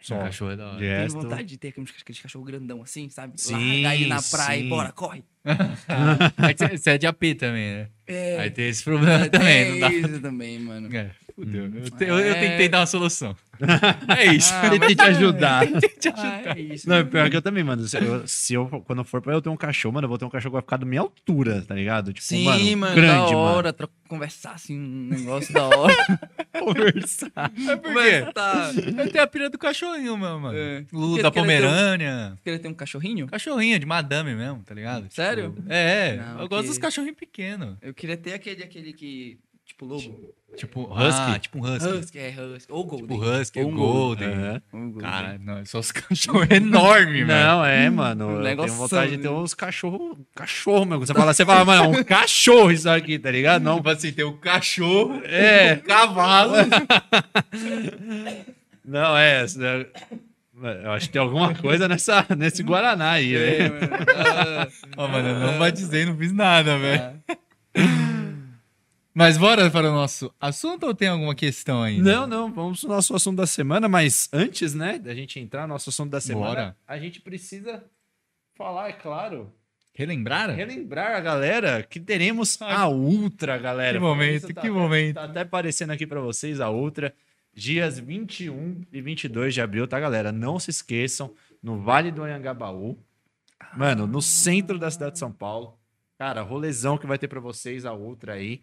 Só. 0.00 0.16
Um 0.16 0.20
cachorro 0.20 0.50
é 0.52 0.56
da 0.56 0.66
hora. 0.68 0.74
De 0.78 0.80
Tem 0.84 0.88
resto. 0.90 1.20
vontade 1.20 1.44
de 1.48 1.58
ter 1.58 1.68
aqueles, 1.68 2.20
cachorro 2.20 2.44
grandão 2.44 2.82
assim, 2.82 3.08
sabe? 3.10 3.34
Sim, 3.36 3.82
Largar 3.82 3.94
ele 3.94 4.06
na 4.06 4.22
praia 4.22 4.58
sim. 4.60 4.66
e 4.66 4.68
bora, 4.68 4.90
corre. 4.90 5.22
Aí 6.38 6.54
você- 6.78 6.90
é 6.90 6.98
de 6.98 7.06
AP 7.06 7.34
também, 7.38 7.72
né? 7.74 7.88
É. 8.06 8.38
Aí 8.40 8.50
tem 8.50 8.68
esse 8.68 8.82
problema 8.82 9.28
também, 9.30 9.78
não 9.78 10.10
dá. 10.10 10.18
também, 10.20 10.58
mano. 10.58 10.96
É, 10.96 11.10
fudeu. 11.44 11.64
Eu, 11.64 11.90
te- 11.90 12.04
eu- 12.04 12.18
eu 12.18 12.32
É. 12.34 12.40
tentei 12.40 12.68
dar 12.68 12.80
uma 12.80 12.86
solução. 12.86 13.36
É 14.08 14.26
isso. 14.34 14.52
Ah, 14.54 14.70
Tentei 14.70 14.94
te 14.96 15.02
ajudar. 15.02 15.64
te 16.00 16.08
Ah, 16.16 16.42
é 16.56 16.60
isso. 16.60 16.88
Não, 16.88 17.06
pior 17.06 17.30
que 17.30 17.36
eu 17.36 17.42
também, 17.42 17.62
mano. 17.62 17.86
Se 17.86 17.96
eu, 17.96 18.26
se 18.26 18.54
eu- 18.54 18.66
quando 18.84 19.04
for 19.04 19.22
pra 19.22 19.32
eu 19.34 19.40
ter 19.42 19.50
um 19.50 19.56
cachorro, 19.56 19.94
mano, 19.94 20.06
eu 20.06 20.08
vou 20.08 20.18
ter 20.18 20.24
um 20.24 20.30
cachorro 20.30 20.50
que 20.50 20.54
vai 20.54 20.62
ficar 20.62 20.78
da 20.78 20.86
minha 20.86 21.00
altura, 21.00 21.62
tá 21.62 21.72
ligado? 21.74 22.12
Tipo, 22.12 22.26
Sim, 22.26 22.44
mano, 22.44 22.76
mano, 22.78 22.94
grande, 22.96 23.30
da 23.30 23.36
mano. 23.36 23.38
hora, 23.38 23.72
tro- 23.72 23.88
conversar 24.08 24.52
assim, 24.54 24.76
um 24.76 25.08
negócio 25.10 25.54
da 25.54 25.62
hora. 25.64 25.94
Conversar. 26.58 27.52
É 27.68 27.76
por 27.76 27.92
quê? 27.92 28.20
Conversar. 28.22 28.72
Eu 28.98 29.10
tenho 29.10 29.24
a 29.24 29.26
pira 29.26 29.50
do 29.50 29.58
cachorrinho 29.58 30.16
mesmo, 30.16 30.40
mano. 30.40 30.58
É. 30.58 30.84
Da 31.22 31.30
Pomerânia. 31.30 32.36
Queria 32.42 32.58
ter 32.58 32.68
um 32.68 32.74
cachorrinho? 32.74 33.26
Cachorrinho 33.26 33.78
de 33.78 33.86
madame 33.86 34.34
mesmo, 34.34 34.62
tá 34.64 34.74
ligado? 34.74 35.02
Tipo, 35.02 35.14
Sério? 35.14 35.54
é, 35.68 36.16
Não, 36.16 36.40
eu 36.42 36.48
gosto 36.48 36.62
que- 36.62 36.68
dos 36.68 36.78
cachorrinhos 36.78 37.16
pequenos. 37.16 37.76
Eu 37.80 37.94
queria 37.94 38.16
ter 38.16 38.32
aquele, 38.34 38.62
aquele 38.62 38.92
que, 38.92 39.38
tipo, 39.86 40.10
lobo. 40.10 40.32
Tipo, 40.54 40.82
Husky. 40.82 41.20
Ah, 41.34 41.38
tipo 41.38 41.58
um 41.58 41.62
husky. 41.62 41.88
Husky, 41.88 42.18
é 42.18 42.28
Husky. 42.28 42.70
Ou 42.70 42.84
Golden. 42.84 43.08
Tipo 43.08 43.24
husky, 43.24 43.58
Ou 43.60 43.64
o 43.64 43.68
um 43.68 43.74
golden. 43.74 44.28
Um 44.74 44.90
Golden. 44.90 45.10
Cara, 45.10 45.40
não, 45.42 45.56
é 45.58 45.64
só 45.64 45.78
os 45.78 45.90
cachorros 45.92 46.50
enormes, 46.50 47.26
velho. 47.26 47.28
Não, 47.28 47.64
é, 47.64 47.88
mano. 47.88 48.26
Um 48.28 48.46
eu 48.46 48.56
tenho 48.58 48.72
vontade 48.74 49.16
de 49.16 49.22
ter 49.22 49.28
uns 49.30 49.54
cachorro, 49.54 50.18
cachorro, 50.34 50.84
meu. 50.84 50.98
Você 51.00 51.14
fala, 51.14 51.32
você 51.32 51.46
fala, 51.46 51.64
mano, 51.64 51.84
é 51.84 51.88
um 52.00 52.04
cachorro 52.04 52.70
isso 52.70 52.88
aqui, 52.90 53.18
tá 53.18 53.30
ligado? 53.30 53.62
Não, 53.62 53.76
Tipo 53.76 53.88
assim, 53.88 54.12
tem 54.12 54.24
o 54.26 54.34
cachorro, 54.34 55.22
é. 55.24 55.72
o 55.74 55.82
cavalo. 55.84 56.52
Não, 58.84 59.16
é. 59.16 59.44
é, 59.44 59.86
Eu 60.84 60.90
acho 60.92 61.06
que 61.06 61.12
tem 61.12 61.22
alguma 61.22 61.54
coisa 61.54 61.88
nessa, 61.88 62.26
nesse 62.36 62.62
Guaraná 62.62 63.12
aí, 63.12 63.34
É, 63.34 63.38
velho. 63.68 63.74
mano. 63.74 63.96
Ah, 64.16 64.68
Ó, 64.98 65.08
mano, 65.08 65.38
não 65.38 65.58
vai 65.58 65.72
dizer, 65.72 66.06
não 66.06 66.16
fiz 66.16 66.32
nada, 66.32 66.78
velho. 66.78 67.14
Ah. 69.14 69.14
Mas 69.14 69.36
bora 69.38 69.70
para 69.70 69.90
o 69.90 69.92
nosso 69.92 70.32
assunto 70.40 70.86
ou 70.86 70.94
tem 70.94 71.08
alguma 71.08 71.34
questão 71.34 71.82
ainda? 71.82 72.02
Não, 72.10 72.26
não, 72.26 72.52
vamos 72.52 72.80
pro 72.80 72.88
nosso 72.88 73.14
assunto 73.14 73.36
da 73.36 73.46
semana, 73.46 73.88
mas 73.88 74.28
antes, 74.32 74.74
né, 74.74 74.98
da 74.98 75.14
gente 75.14 75.38
entrar 75.38 75.62
no 75.62 75.74
nosso 75.74 75.90
assunto 75.90 76.10
da 76.10 76.20
semana, 76.20 76.46
Bora. 76.48 76.76
a 76.86 76.98
gente 76.98 77.20
precisa 77.20 77.84
falar, 78.54 78.88
é 78.88 78.92
claro, 78.92 79.52
Relembrar? 79.94 80.50
relembrar 80.54 81.14
a 81.16 81.20
galera 81.20 81.82
que 81.82 82.00
teremos 82.00 82.60
a 82.62 82.88
Ultra, 82.88 83.58
galera. 83.58 83.98
Que 83.98 84.02
momento, 84.04 84.42
tá 84.48 84.52
que 84.54 84.58
até- 84.60 84.70
momento. 84.70 85.14
Tá 85.16 85.24
até 85.24 85.40
aparecendo 85.40 85.90
aqui 85.90 86.06
pra 86.06 86.20
vocês 86.20 86.60
a 86.60 86.70
Ultra, 86.70 87.14
dias 87.54 87.98
21 87.98 88.80
e 88.90 89.02
22 89.02 89.52
de 89.52 89.60
abril, 89.60 89.86
tá, 89.86 90.00
galera? 90.00 90.32
Não 90.32 90.58
se 90.58 90.70
esqueçam, 90.70 91.34
no 91.62 91.78
Vale 91.78 92.10
do 92.10 92.22
Anhangabaú, 92.24 92.96
mano, 93.76 94.06
no 94.06 94.22
centro 94.22 94.78
da 94.78 94.90
cidade 94.90 95.12
de 95.12 95.18
São 95.18 95.30
Paulo. 95.30 95.76
Cara, 96.18 96.40
rolezão 96.40 96.96
que 96.96 97.06
vai 97.06 97.18
ter 97.18 97.28
pra 97.28 97.40
vocês 97.40 97.84
a 97.84 97.92
Ultra 97.92 98.34
aí. 98.34 98.62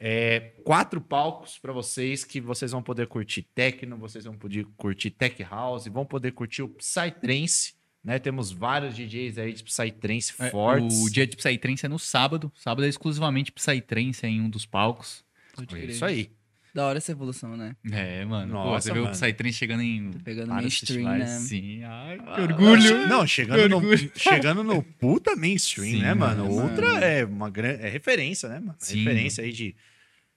É, 0.00 0.52
quatro 0.64 1.00
palcos 1.00 1.58
pra 1.58 1.72
vocês 1.72 2.24
que 2.24 2.40
vocês 2.40 2.70
vão 2.70 2.82
poder 2.82 3.06
curtir 3.08 3.42
techno, 3.54 3.96
vocês 3.96 4.24
vão 4.24 4.36
poder 4.36 4.64
curtir 4.76 5.10
tech 5.10 5.42
house, 5.42 5.86
vão 5.88 6.06
poder 6.06 6.32
curtir 6.32 6.62
o 6.62 6.68
psytrance, 6.68 7.74
né? 8.02 8.18
Temos 8.18 8.52
vários 8.52 8.94
DJs 8.94 9.38
aí 9.38 9.52
de 9.52 9.64
psytrance 9.64 10.32
É, 10.38 10.50
fortes. 10.50 11.00
O 11.02 11.10
dia 11.10 11.26
de 11.26 11.36
Psytrance 11.36 11.84
é 11.84 11.88
no 11.88 11.98
sábado. 11.98 12.50
Sábado 12.54 12.84
é 12.84 12.88
exclusivamente 12.88 13.50
Psytrance 13.50 14.24
em 14.24 14.40
um 14.40 14.48
dos 14.48 14.64
palcos. 14.64 15.24
Pode 15.54 15.76
É 15.76 15.84
isso 15.86 16.04
aí. 16.04 16.30
Da 16.74 16.86
hora 16.86 16.98
essa 16.98 17.12
evolução, 17.12 17.56
né? 17.56 17.74
É, 17.90 18.24
mano. 18.24 18.52
Pô, 18.52 18.58
Nossa, 18.64 18.88
você 18.88 18.92
vê 18.92 18.98
o 19.00 19.02
mano. 19.04 19.14
Psytrance 19.14 19.54
chegando 19.56 19.82
em. 19.82 20.12
Pegando 20.24 20.48
vários 20.48 20.64
mainstream, 20.80 21.08
festivais. 21.08 21.42
né? 21.42 21.48
Sim. 21.48 21.82
Ai, 21.84 22.18
que 22.18 22.24
Ah, 22.28 22.42
orgulho. 22.42 23.08
Não, 23.08 23.26
chegando 23.26 23.68
no, 23.68 23.76
orgulho. 23.76 24.12
chegando 24.16 24.62
no 24.64 24.82
puta 24.82 25.34
mainstream, 25.34 25.86
Sim, 25.92 26.02
né, 26.02 26.14
mano? 26.14 26.44
mano. 26.44 26.54
O 26.56 26.62
Ultra 26.62 26.86
é 27.04 27.24
uma 27.24 27.48
grande 27.50 27.82
é 27.82 27.88
referência, 27.88 28.48
né, 28.48 28.60
mano? 28.60 28.76
É 28.80 28.84
Sim. 28.84 28.98
referência 28.98 29.42
aí 29.44 29.52
de 29.52 29.74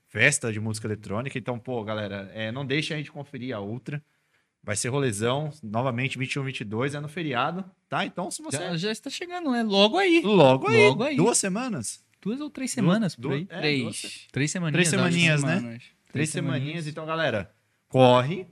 festa 0.07 0.51
de 0.51 0.59
música 0.59 0.87
eletrônica. 0.87 1.37
Então, 1.37 1.57
pô, 1.59 1.83
galera, 1.83 2.31
é, 2.33 2.51
não 2.51 2.65
deixem 2.65 2.95
a 2.95 2.97
gente 2.97 3.11
conferir 3.11 3.55
a 3.55 3.61
Ultra. 3.61 4.01
Vai 4.63 4.75
ser 4.75 4.89
rolezão, 4.89 5.51
novamente 5.63 6.19
21, 6.19 6.43
22, 6.43 6.93
é 6.93 6.99
no 6.99 7.07
feriado, 7.09 7.65
tá? 7.89 8.05
Então, 8.05 8.29
se 8.29 8.43
você 8.43 8.57
Já, 8.57 8.77
já 8.77 8.91
está 8.91 9.09
chegando, 9.09 9.49
né? 9.51 9.63
Logo 9.63 9.97
aí. 9.97 10.21
logo 10.23 10.67
aí, 10.67 10.87
Logo 10.87 11.03
aí. 11.03 11.15
duas 11.15 11.37
semanas, 11.39 12.03
Duas 12.21 12.39
ou 12.39 12.51
três 12.51 12.69
semanas 12.69 13.15
por 13.15 13.21
du- 13.23 13.31
aí. 13.33 13.47
é, 13.49 13.77
duas- 13.79 13.99
Três. 14.01 14.27
Três 14.31 14.51
semaninhas. 14.51 14.73
Três 14.75 14.89
semaninhas, 14.89 15.43
né? 15.43 15.55
Semanas. 15.57 15.83
Três 16.11 16.29
semaninhas. 16.29 16.88
Então, 16.88 17.05
galera, 17.05 17.53
corre. 17.88 18.47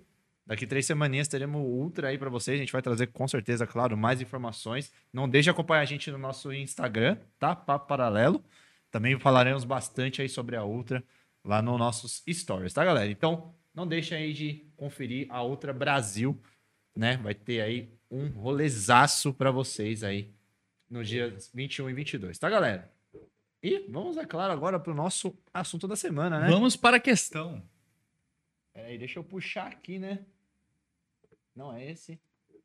Daqui 0.46 0.66
três 0.66 0.86
semaninhas 0.86 1.28
teremos 1.28 1.62
Ultra 1.62 2.08
aí 2.08 2.18
pra 2.18 2.30
vocês. 2.30 2.58
A 2.58 2.60
gente 2.60 2.72
vai 2.72 2.82
trazer 2.82 3.08
com 3.08 3.28
certeza, 3.28 3.68
claro, 3.68 3.96
mais 3.96 4.20
informações. 4.20 4.92
Não 5.14 5.30
deixe 5.30 5.44
de 5.44 5.50
acompanhar 5.52 5.82
a 5.82 5.86
gente 5.86 6.10
no 6.10 6.18
nosso 6.18 6.52
Instagram, 6.52 7.18
tá? 7.38 7.56
Papo 7.56 7.88
Paralelo. 7.88 8.44
Também 8.90 9.20
falaremos 9.20 9.64
bastante 9.64 10.22
aí 10.22 10.28
sobre 10.28 10.56
a 10.56 10.64
Ultra 10.64 11.04
lá 11.44 11.62
nos 11.62 11.78
nossos 11.78 12.24
stories, 12.28 12.74
tá, 12.74 12.84
galera? 12.84 13.12
Então, 13.12 13.54
não 13.74 13.88
deixe 13.88 14.16
aí 14.16 14.34
de 14.34 14.66
conferir 14.76 15.28
a 15.30 15.44
Ultra 15.44 15.72
Brasil, 15.72 16.42
né? 16.96 17.18
Vai 17.18 17.36
ter 17.36 17.62
aí 17.62 17.94
um 18.10 18.30
rolezaço 18.30 19.34
pra 19.34 19.52
vocês 19.52 20.04
aí 20.04 20.34
nos 20.90 21.08
dias 21.08 21.52
21 21.54 21.92
e 21.92 21.94
22, 21.94 22.40
tá, 22.40 22.50
galera? 22.50 22.92
E 23.62 23.86
vamos, 23.90 24.16
é 24.18 24.26
claro, 24.26 24.54
agora 24.54 24.80
pro 24.80 24.94
nosso 24.94 25.36
assunto 25.54 25.88
da 25.88 25.96
semana, 25.96 26.40
né? 26.40 26.48
Vamos 26.50 26.76
para 26.76 26.98
a 26.98 27.00
questão. 27.00 27.62
Peraí, 28.74 28.98
deixa 28.98 29.20
eu 29.20 29.24
puxar 29.24 29.68
aqui, 29.68 30.00
né? 30.00 30.20
Não 31.56 31.74
é 31.74 31.92
esse. 31.92 32.18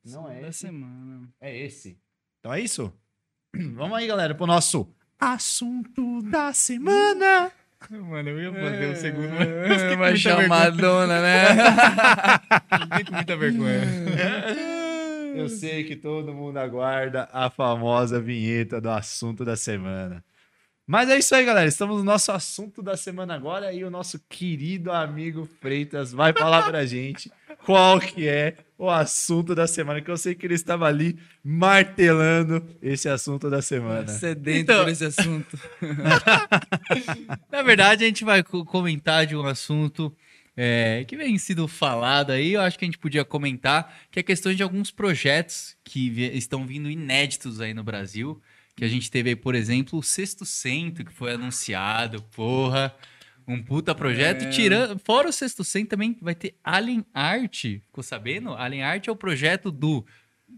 Não 0.05 0.31
é 0.31 0.41
Da 0.41 0.49
esse. 0.49 0.59
semana. 0.61 1.29
É 1.41 1.57
esse. 1.57 1.99
Então 2.39 2.53
é 2.55 2.61
isso? 2.61 2.93
Vamos 3.75 3.97
aí, 3.99 4.07
galera, 4.07 4.35
pro 4.35 4.47
nosso 4.47 4.89
assunto 5.19 6.23
da 6.23 6.53
semana. 6.53 7.51
Mano, 7.91 8.29
eu 8.31 8.41
ia 8.41 8.53
fazer 8.53 8.93
o 8.93 8.97
segundo, 8.97 9.27
É, 9.35 9.67
mas 9.67 9.69
Vai 9.69 9.79
fiquei 9.79 9.97
com 9.97 10.03
muita 10.03 10.17
chamar 10.17 10.49
Madonna, 10.49 11.21
né? 11.21 11.45
Fiquei 12.85 13.05
com 13.05 13.13
muita 13.15 13.37
vergonha. 13.37 13.83
Eu 15.35 15.49
sei 15.49 15.85
que 15.85 15.97
todo 15.97 16.33
mundo 16.33 16.57
aguarda 16.59 17.29
a 17.33 17.51
famosa 17.51 18.21
vinheta 18.21 18.81
do 18.81 18.89
assunto 18.89 19.45
da 19.45 19.57
semana. 19.57 20.25
Mas 20.87 21.09
é 21.09 21.19
isso 21.19 21.35
aí, 21.35 21.45
galera. 21.47 21.67
Estamos 21.67 21.99
no 21.99 22.05
nosso 22.05 22.31
assunto 22.31 22.83
da 22.83 22.95
semana 22.97 23.35
agora 23.35 23.73
e 23.73 23.83
o 23.85 23.91
nosso 23.91 24.19
querido 24.29 24.93
amigo 24.93 25.49
Freitas 25.61 26.13
vai 26.13 26.33
falar 26.35 26.63
pra 26.65 26.85
gente 26.87 27.33
qual 27.65 27.99
que 27.99 28.29
é 28.29 28.57
o 28.77 28.91
assunto 28.91 29.55
da 29.55 29.67
semana, 29.67 30.03
que 30.03 30.11
eu 30.11 30.17
sei 30.19 30.35
que 30.35 30.45
ele 30.47 30.55
estava 30.55 30.87
ali 30.87 31.19
martelando 31.43 32.63
esse 32.83 33.09
assunto 33.09 33.49
da 33.49 33.63
semana. 33.63 34.09
Sedento 34.09 34.59
Então- 34.61 34.85
por 34.85 34.91
esse 34.91 35.05
assunto. 35.07 35.59
Na 37.51 37.63
verdade, 37.63 38.05
a 38.05 38.07
gente 38.07 38.25
vai 38.25 38.43
co- 38.43 38.65
comentar 38.65 39.25
de 39.27 39.35
um 39.35 39.47
assunto 39.47 40.15
é, 40.57 41.05
que 41.09 41.17
vem 41.17 41.39
sido 41.39 41.67
falado 41.67 42.31
aí. 42.31 42.53
Eu 42.53 42.61
acho 42.61 42.79
que 42.79 42.85
a 42.85 42.89
gente 42.89 42.99
podia 42.99 43.25
comentar 43.25 43.93
que 44.11 44.19
é 44.19 44.21
a 44.21 44.25
questão 44.25 44.53
de 44.53 44.63
alguns 44.63 44.91
projetos 44.91 45.77
que 45.83 46.09
estão 46.35 46.67
vindo 46.67 46.91
inéditos 46.91 47.61
aí 47.61 47.73
no 47.73 47.83
Brasil. 47.83 48.41
Que 48.77 48.85
a 48.85 48.89
gente 48.89 49.11
teve 49.11 49.31
aí, 49.31 49.37
por 49.37 49.55
exemplo, 49.55 49.99
o 49.99 50.03
Sexto 50.03 50.45
Cento, 50.45 51.05
que 51.05 51.13
foi 51.13 51.33
anunciado. 51.35 52.23
Porra, 52.35 52.95
um 53.47 53.63
puta 53.63 53.95
projeto. 53.95 54.45
É. 54.47 54.51
Tirando, 54.51 54.99
fora 54.99 55.29
o 55.29 55.33
Sexto 55.33 55.63
Cento, 55.63 55.91
também 55.91 56.17
vai 56.21 56.35
ter 56.35 56.57
Alien 56.65 57.05
Art. 57.15 57.63
Ficou 57.65 58.03
sabendo? 58.03 58.55
Alien 58.55 58.83
Art 58.83 59.07
é 59.07 59.13
o 59.13 59.17
projeto 59.17 59.71
do 59.71 60.05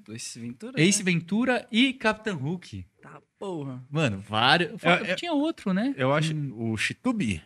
Esse 0.08 0.38
Ventura. 0.40 0.80
Ace 0.80 1.02
né? 1.04 1.12
Ventura 1.12 1.68
e 1.70 1.92
Capitão 1.92 2.42
Hook. 2.42 2.86
Tá, 3.02 3.20
porra. 3.38 3.84
Mano, 3.90 4.24
vários. 4.26 4.82
Eu- 4.82 4.90
eu- 5.04 5.16
Tinha 5.16 5.32
outro, 5.34 5.74
né? 5.74 5.94
Eu 5.98 6.14
acho 6.14 6.34
o 6.54 6.76
Chitubi. 6.76 7.42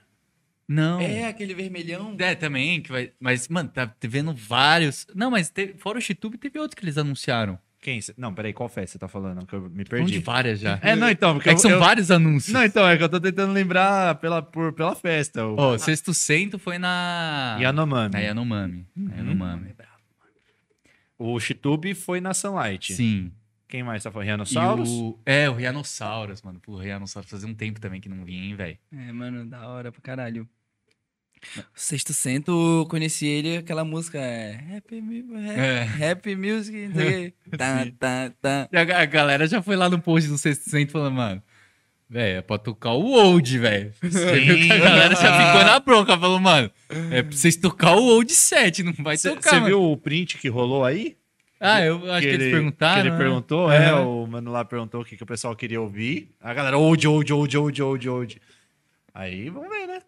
Não. 0.69 1.01
É, 1.01 1.27
aquele 1.27 1.53
vermelhão. 1.53 2.15
É, 2.17 2.37
também, 2.37 2.81
que 2.81 2.93
vai. 2.93 3.13
Mas, 3.19 3.49
mano, 3.49 3.69
tá 3.69 3.93
vendo 4.03 4.33
vários. 4.33 5.05
Não, 5.17 5.29
mas 5.29 5.51
teve- 5.51 5.75
fora 5.79 5.99
o 5.99 6.01
Chitube, 6.01 6.39
teve 6.39 6.61
outros 6.61 6.77
que 6.79 6.85
eles 6.85 6.97
anunciaram. 6.97 7.59
Quem? 7.81 7.99
Não, 8.19 8.35
peraí, 8.35 8.53
qual 8.53 8.69
festa 8.69 8.93
você 8.93 8.99
tá 8.99 9.09
falando? 9.09 9.47
Que 9.47 9.55
eu 9.55 9.63
me 9.71 9.85
de 9.85 9.89
perdi. 9.89 10.19
várias 10.19 10.61
já. 10.61 10.79
É, 10.83 10.95
não, 10.95 11.09
então, 11.09 11.33
porque 11.35 11.49
É 11.49 11.53
eu- 11.53 11.57
que 11.57 11.63
são 11.63 11.71
eu- 11.71 11.79
vários 11.81 12.11
anúncios. 12.11 12.53
Não, 12.53 12.63
então, 12.63 12.87
é 12.87 12.97
que 12.97 13.03
eu 13.03 13.09
tô 13.09 13.19
tentando 13.19 13.53
lembrar 13.55 14.17
pela, 14.17 14.43
por, 14.43 14.73
pela 14.75 14.95
festa. 14.95 15.47
O 15.47 15.57
Ó, 15.57 15.79
Sexto 15.79 16.13
Cento 16.13 16.59
foi 16.59 16.77
na. 16.79 17.57
Yanomami. 17.61 18.13
Na 18.13 18.19
Yanomami. 18.21 18.87
Na 18.95 19.17
Yanomami. 19.17 19.75
O 21.19 21.39
Chitubi 21.41 21.95
foi 21.95 22.21
na 22.21 22.33
Sunlight. 22.35 22.95
Sim. 22.95 23.33
Quem 23.69 23.83
mais 23.83 24.03
tá 24.03 24.11
falando? 24.11 24.27
Rhinossauros? 24.29 24.89
o... 24.91 25.19
É, 25.25 25.49
o 25.49 25.53
Rhinossauros, 25.55 26.43
mano. 26.43 26.59
Pô, 26.61 26.73
o 26.73 26.77
Rhinossauros 26.79 27.31
fazia 27.31 27.49
um 27.49 27.55
tempo 27.55 27.81
também 27.81 28.01
que 28.01 28.09
não 28.09 28.25
vinha, 28.25 28.43
hein, 28.45 28.55
velho. 28.57 28.77
É, 28.93 29.13
mano, 29.13 29.47
da 29.47 29.69
hora 29.69 29.93
pra 29.93 30.01
caralho. 30.01 30.49
O 31.57 31.81
Sexto 31.81 32.13
Cento, 32.13 32.51
eu 32.83 32.87
conheci 32.87 33.27
ele, 33.27 33.57
aquela 33.57 33.85
música 33.85 34.19
é 34.19 34.77
Happy, 34.77 35.01
Mu- 35.01 35.39
É. 35.39 36.11
Happy 36.11 36.37
Music, 36.37 36.89
não 36.89 36.95
sei 36.95 37.07
o 37.07 37.11
quê. 37.11 37.35
Tá, 37.57 37.87
tá, 37.99 38.33
tá. 38.41 38.69
E 38.73 38.77
a, 38.77 39.01
a 39.03 39.05
galera 39.07 39.47
já 39.47 39.63
foi 39.63 39.75
lá 39.77 39.89
no 39.89 39.99
post 40.01 40.29
do 40.29 40.37
Sexto 40.37 40.69
Cento 40.69 40.93
falando, 40.93 41.15
mano. 41.15 41.43
Velho, 42.09 42.39
é 42.39 42.43
pra 42.43 42.59
tocar 42.59 42.91
o 42.93 43.13
old, 43.13 43.59
velho. 43.59 43.93
Você 44.03 44.41
viu 44.41 44.57
que 44.57 44.73
a 44.73 44.79
galera 44.79 45.15
já 45.15 45.47
ficou 45.47 45.65
na 45.65 45.79
bronca, 45.81 46.19
falou, 46.19 46.41
mano. 46.41 46.71
É 47.11 47.23
pra 47.23 47.33
vocês 47.37 47.57
tocar 47.57 47.95
o 47.95 48.05
old 48.05 48.33
7, 48.33 48.83
não 48.83 48.93
vai 48.99 49.17
tocar, 49.17 49.51
Você 49.51 49.61
viu 49.61 49.81
o 49.83 49.97
print 49.97 50.37
que 50.37 50.49
rolou 50.49 50.85
aí? 50.85 51.17
Ah, 51.61 51.83
eu 51.85 52.11
acho 52.13 52.23
que, 52.27 52.33
eles 52.35 52.51
perguntaram. 52.51 52.95
Que 53.03 53.09
ele 53.09 53.11
né? 53.11 53.17
perguntou, 53.19 53.71
é, 53.71 53.91
Aham. 53.91 54.07
o 54.07 54.27
mano 54.27 54.51
lá 54.51 54.65
perguntou 54.65 55.03
o 55.03 55.05
que, 55.05 55.17
que 55.17 55.23
o 55.23 55.27
pessoal 55.27 55.55
queria 55.55 55.81
ouvir. 55.81 56.31
A 56.41 56.53
galera, 56.53 56.77
old, 56.79 57.07
old, 57.07 57.33
old, 57.33 57.57
old, 57.59 57.83
old, 57.83 58.09
old. 58.09 58.43
Aí, 59.15 59.49
vamos 59.51 59.69
ver, 59.69 59.87
né? 59.87 60.01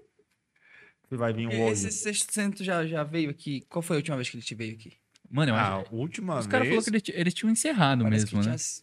Vai 1.16 1.32
vir 1.32 1.46
um 1.48 1.60
old. 1.60 1.72
Esse 1.72 1.90
Sexto 1.90 2.32
Cento 2.32 2.62
já, 2.64 2.86
já 2.86 3.02
veio 3.04 3.30
aqui. 3.30 3.62
Qual 3.68 3.82
foi 3.82 3.96
a 3.96 3.98
última 3.98 4.16
vez 4.16 4.28
que 4.30 4.36
ele 4.36 4.44
te 4.44 4.54
veio 4.54 4.74
aqui? 4.74 4.92
Mano, 5.30 5.52
eu 5.52 5.56
Ah, 5.56 5.76
acho. 5.78 5.90
a 5.90 5.94
última 5.96 6.38
Os 6.38 6.46
caras 6.46 6.68
falaram 6.68 6.82
que 6.84 6.90
eles, 6.90 7.02
ti- 7.02 7.12
eles 7.14 7.34
tinham 7.34 7.50
encerrado 7.50 8.04
Parece 8.04 8.24
mesmo, 8.26 8.38
né? 8.38 8.56
tinha- 8.56 8.82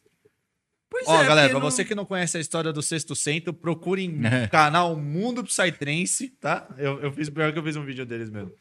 Pois 0.89 1.07
Ó, 1.07 1.22
é, 1.22 1.26
galera, 1.27 1.49
pra 1.49 1.60
não- 1.60 1.69
você 1.69 1.85
que 1.85 1.93
não 1.93 2.03
conhece 2.06 2.35
a 2.38 2.39
história 2.39 2.73
do 2.73 2.81
Sexto 2.81 3.15
Cento, 3.15 3.53
procurem 3.53 4.10
É. 4.26 4.45
o 4.45 4.49
canal 4.49 4.95
Mundo 4.95 5.43
Psytrance, 5.43 6.30
tá? 6.39 6.68
Eu, 6.77 6.99
eu 7.01 7.11
fiz, 7.11 7.30
pior 7.30 7.53
que 7.53 7.60
eu 7.60 7.64
fiz 7.64 7.76
um 7.76 7.85
vídeo 7.85 8.06
deles 8.06 8.30
mesmo. 8.31 8.51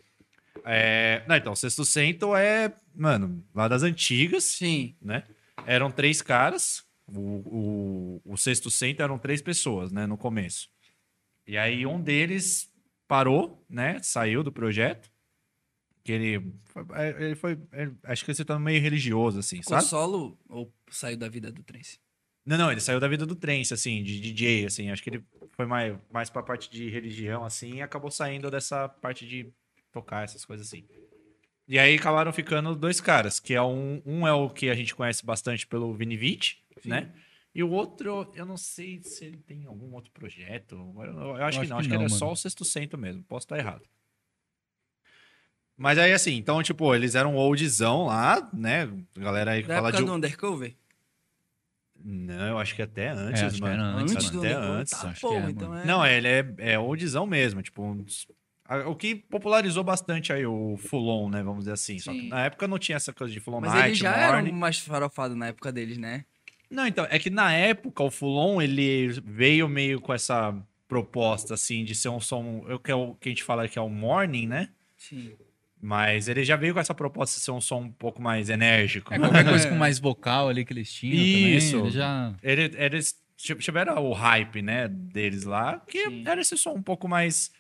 É, 0.65 1.23
não, 1.27 1.37
então, 1.37 1.57
Sexto 1.57 1.85
Cento 1.87 2.37
é, 2.37 2.75
mano, 2.95 3.43
lá 3.55 3.67
das 3.69 3.83
antigas, 3.83 4.45
Sim. 4.45 4.95
né? 5.01 5.23
Eram 5.67 5.91
três 5.91 6.21
caras, 6.21 6.85
o, 7.07 7.19
o, 7.19 8.33
o 8.33 8.37
Sexto 8.37 8.71
Cento 8.71 9.01
eram 9.01 9.19
três 9.19 9.41
pessoas, 9.41 9.91
né, 9.91 10.07
no 10.07 10.19
começo. 10.19 10.69
E 11.47 11.57
aí 11.57 11.87
um 11.87 11.99
deles 11.99 12.71
parou, 13.09 13.65
né? 13.69 13.99
Saiu 14.03 14.43
do 14.45 14.53
projeto. 14.53 15.11
Que 16.05 16.13
ele 16.13 16.53
foi, 16.67 16.85
é, 16.95 17.09
ele 17.25 17.35
foi 17.35 17.59
ele- 17.73 17.97
acho 18.05 18.25
que 18.25 18.31
ele 18.31 18.37
se 18.37 18.45
tornou 18.45 18.65
meio 18.65 18.81
religioso, 18.81 19.41
assim, 19.41 19.57
Ficou 19.59 19.77
sabe? 19.79 19.89
solo 19.89 20.39
ou 20.49 20.73
saiu 20.91 21.17
da 21.17 21.29
vida 21.29 21.51
do 21.51 21.63
Trance? 21.63 21.99
Não, 22.47 22.57
não, 22.57 22.73
ele 22.73 22.81
saiu 22.81 22.99
da 22.99 23.07
vida 23.09 23.27
do 23.27 23.35
trance, 23.37 23.75
assim, 23.75 24.03
de 24.03 24.19
DJ, 24.21 24.65
assim. 24.65 24.91
Acho 24.91 25.03
que 25.03 25.11
ele 25.11 25.23
foi 25.51 25.67
mais, 25.67 25.95
mais 26.11 26.31
pra 26.31 26.43
parte 26.43 26.71
de 26.71 26.89
religião, 26.89 27.45
assim, 27.45 27.75
e 27.75 27.83
acabou 27.83 28.11
saindo 28.11 28.51
dessa 28.51 28.89
parte 28.89 29.27
de 29.27 29.53
tocar 29.93 30.25
essas 30.25 30.47
coisas 30.47 30.67
assim. 30.67 30.87
E 31.67 31.79
aí 31.79 31.97
acabaram 31.97 32.33
ficando 32.33 32.75
dois 32.75 33.03
caras, 33.03 33.39
que 33.39 33.53
é 33.53 33.61
um, 33.61 34.01
um 34.07 34.27
é 34.27 34.33
o 34.33 34.49
que 34.49 34.71
a 34.71 34.75
gente 34.75 34.95
conhece 34.95 35.27
bastante 35.27 35.67
pelo 35.67 35.93
Vinivite, 35.93 36.65
né? 36.87 37.13
E 37.59 37.63
o 37.65 37.71
outro, 37.71 38.31
eu 38.37 38.47
não 38.47 38.57
sei 38.57 39.03
se 39.03 39.25
ele 39.25 39.39
tem 39.39 39.67
algum 39.67 39.93
outro 39.93 40.13
projeto. 40.13 40.77
Eu, 40.97 41.37
eu 41.37 41.45
acho, 41.45 41.61
que 41.61 41.67
não, 41.67 41.79
acho 41.79 41.89
que, 41.89 41.95
ele 41.97 42.05
é 42.05 42.09
só 42.09 42.31
o 42.31 42.37
Sexto 42.37 42.65
Cento 42.65 42.97
mesmo. 42.97 43.21
Posso 43.25 43.47
estar 43.47 43.59
errado. 43.59 43.83
Mas 45.77 45.99
aí, 45.99 46.13
assim, 46.13 46.37
então, 46.37 46.63
tipo, 46.63 46.95
eles 46.95 47.17
eram 47.17 47.35
oldzão 47.35 48.07
lá, 48.07 48.49
né? 48.55 48.85
A 49.17 49.21
galera 49.21 49.51
aí 49.51 49.63
que 49.63 49.67
Da 49.69 49.75
fala 49.75 49.89
época 49.89 50.03
de. 50.05 50.09
do 50.09 50.15
Undercover? 50.15 50.77
Não, 51.97 52.47
eu 52.47 52.59
acho 52.61 52.77
que 52.77 52.83
até 52.83 53.09
antes, 53.09 53.43
acho 53.43 53.57
que 53.57 53.61
mano. 53.61 53.75
era 53.75 53.83
antes, 53.83 54.15
Antes 54.15 54.31
do 54.31 54.39
até 54.39 54.49
Undercover? 54.51 54.79
antes. 54.81 54.91
Tá, 54.93 55.09
acho 55.09 55.15
que 55.15 55.21
porra, 55.27 55.47
é, 55.47 55.51
então 55.51 55.77
é... 55.77 55.85
Não, 55.85 56.07
ele 56.07 56.29
é, 56.29 56.55
é 56.59 56.79
oldzão 56.79 57.27
mesmo, 57.27 57.61
tipo, 57.61 57.83
uns- 57.83 58.29
a- 58.65 58.89
o 58.89 58.95
que 58.95 59.17
popularizou 59.17 59.83
bastante 59.83 60.33
aí 60.33 60.47
o 60.47 60.77
Fulon, 60.77 61.29
né, 61.29 61.43
vamos 61.43 61.61
dizer 61.63 61.73
assim. 61.73 61.99
Só 61.99 62.13
que 62.13 62.21
Sim. 62.21 62.29
na 62.29 62.45
época 62.45 62.69
não 62.69 62.79
tinha 62.79 62.95
essa 62.95 63.13
coisa 63.13 63.33
de 63.33 63.41
Fulon 63.41 63.61
Mas 63.61 63.73
Night, 63.73 63.89
eles 63.89 63.99
já 63.99 64.13
Morning. 64.29 64.49
eram 64.51 64.59
mais 64.59 64.79
farofados 64.79 65.37
na 65.37 65.49
época 65.49 65.73
deles, 65.73 65.99
né? 65.99 66.25
Não, 66.71 66.87
então, 66.87 67.07
é 67.11 67.19
que 67.19 67.31
na 67.31 67.53
época 67.53 68.03
o 68.03 68.11
Fulon, 68.11 68.61
ele 68.61 69.09
veio 69.25 69.69
meio 69.69 70.01
com 70.01 70.13
essa 70.13 70.55
proposta, 70.87 71.55
assim, 71.55 71.85
de 71.85 71.95
ser 71.95 72.09
um 72.09 72.21
som, 72.21 72.65
eu 72.69 72.79
que 72.79 72.91
é 72.91 72.95
o 72.95 73.15
que 73.15 73.29
a 73.29 73.33
gente 73.33 73.45
fala 73.45 73.69
que 73.69 73.79
é 73.79 73.83
o 73.83 73.89
Morning, 73.89 74.47
né? 74.47 74.71
Sim. 74.97 75.33
Mas 75.81 76.29
ele 76.29 76.45
já 76.45 76.57
veio 76.57 76.75
com 76.75 76.81
essa 76.81 76.95
proposta 76.95 77.39
de 77.39 77.45
ser 77.45 77.53
um 77.53 77.61
som 77.61 77.83
um 77.83 77.93
pouco 77.93 78.21
mais 78.21 78.51
enérgico. 78.51 79.15
É 79.15 79.19
qualquer 79.19 79.45
coisa 79.45 79.69
com 79.69 79.77
mais 79.77 79.99
vocal 79.99 80.49
ali 80.49 80.65
que 80.65 80.73
eles 80.73 80.93
tinham 80.93 81.15
Isso. 81.25 81.71
também. 81.73 81.87
Ele 81.87 81.91
já... 81.91 82.35
Ele- 82.43 82.75
eles 82.77 83.29
tiveram 83.37 84.05
o 84.05 84.13
hype, 84.13 84.61
né, 84.63 84.89
deles 84.89 85.45
lá, 85.45 85.79
que 85.87 86.05
Sim. 86.09 86.25
era 86.27 86.41
esse 86.41 86.57
som 86.59 86.73
um 86.73 86.83
pouco 86.83 87.07
mais, 87.07 87.53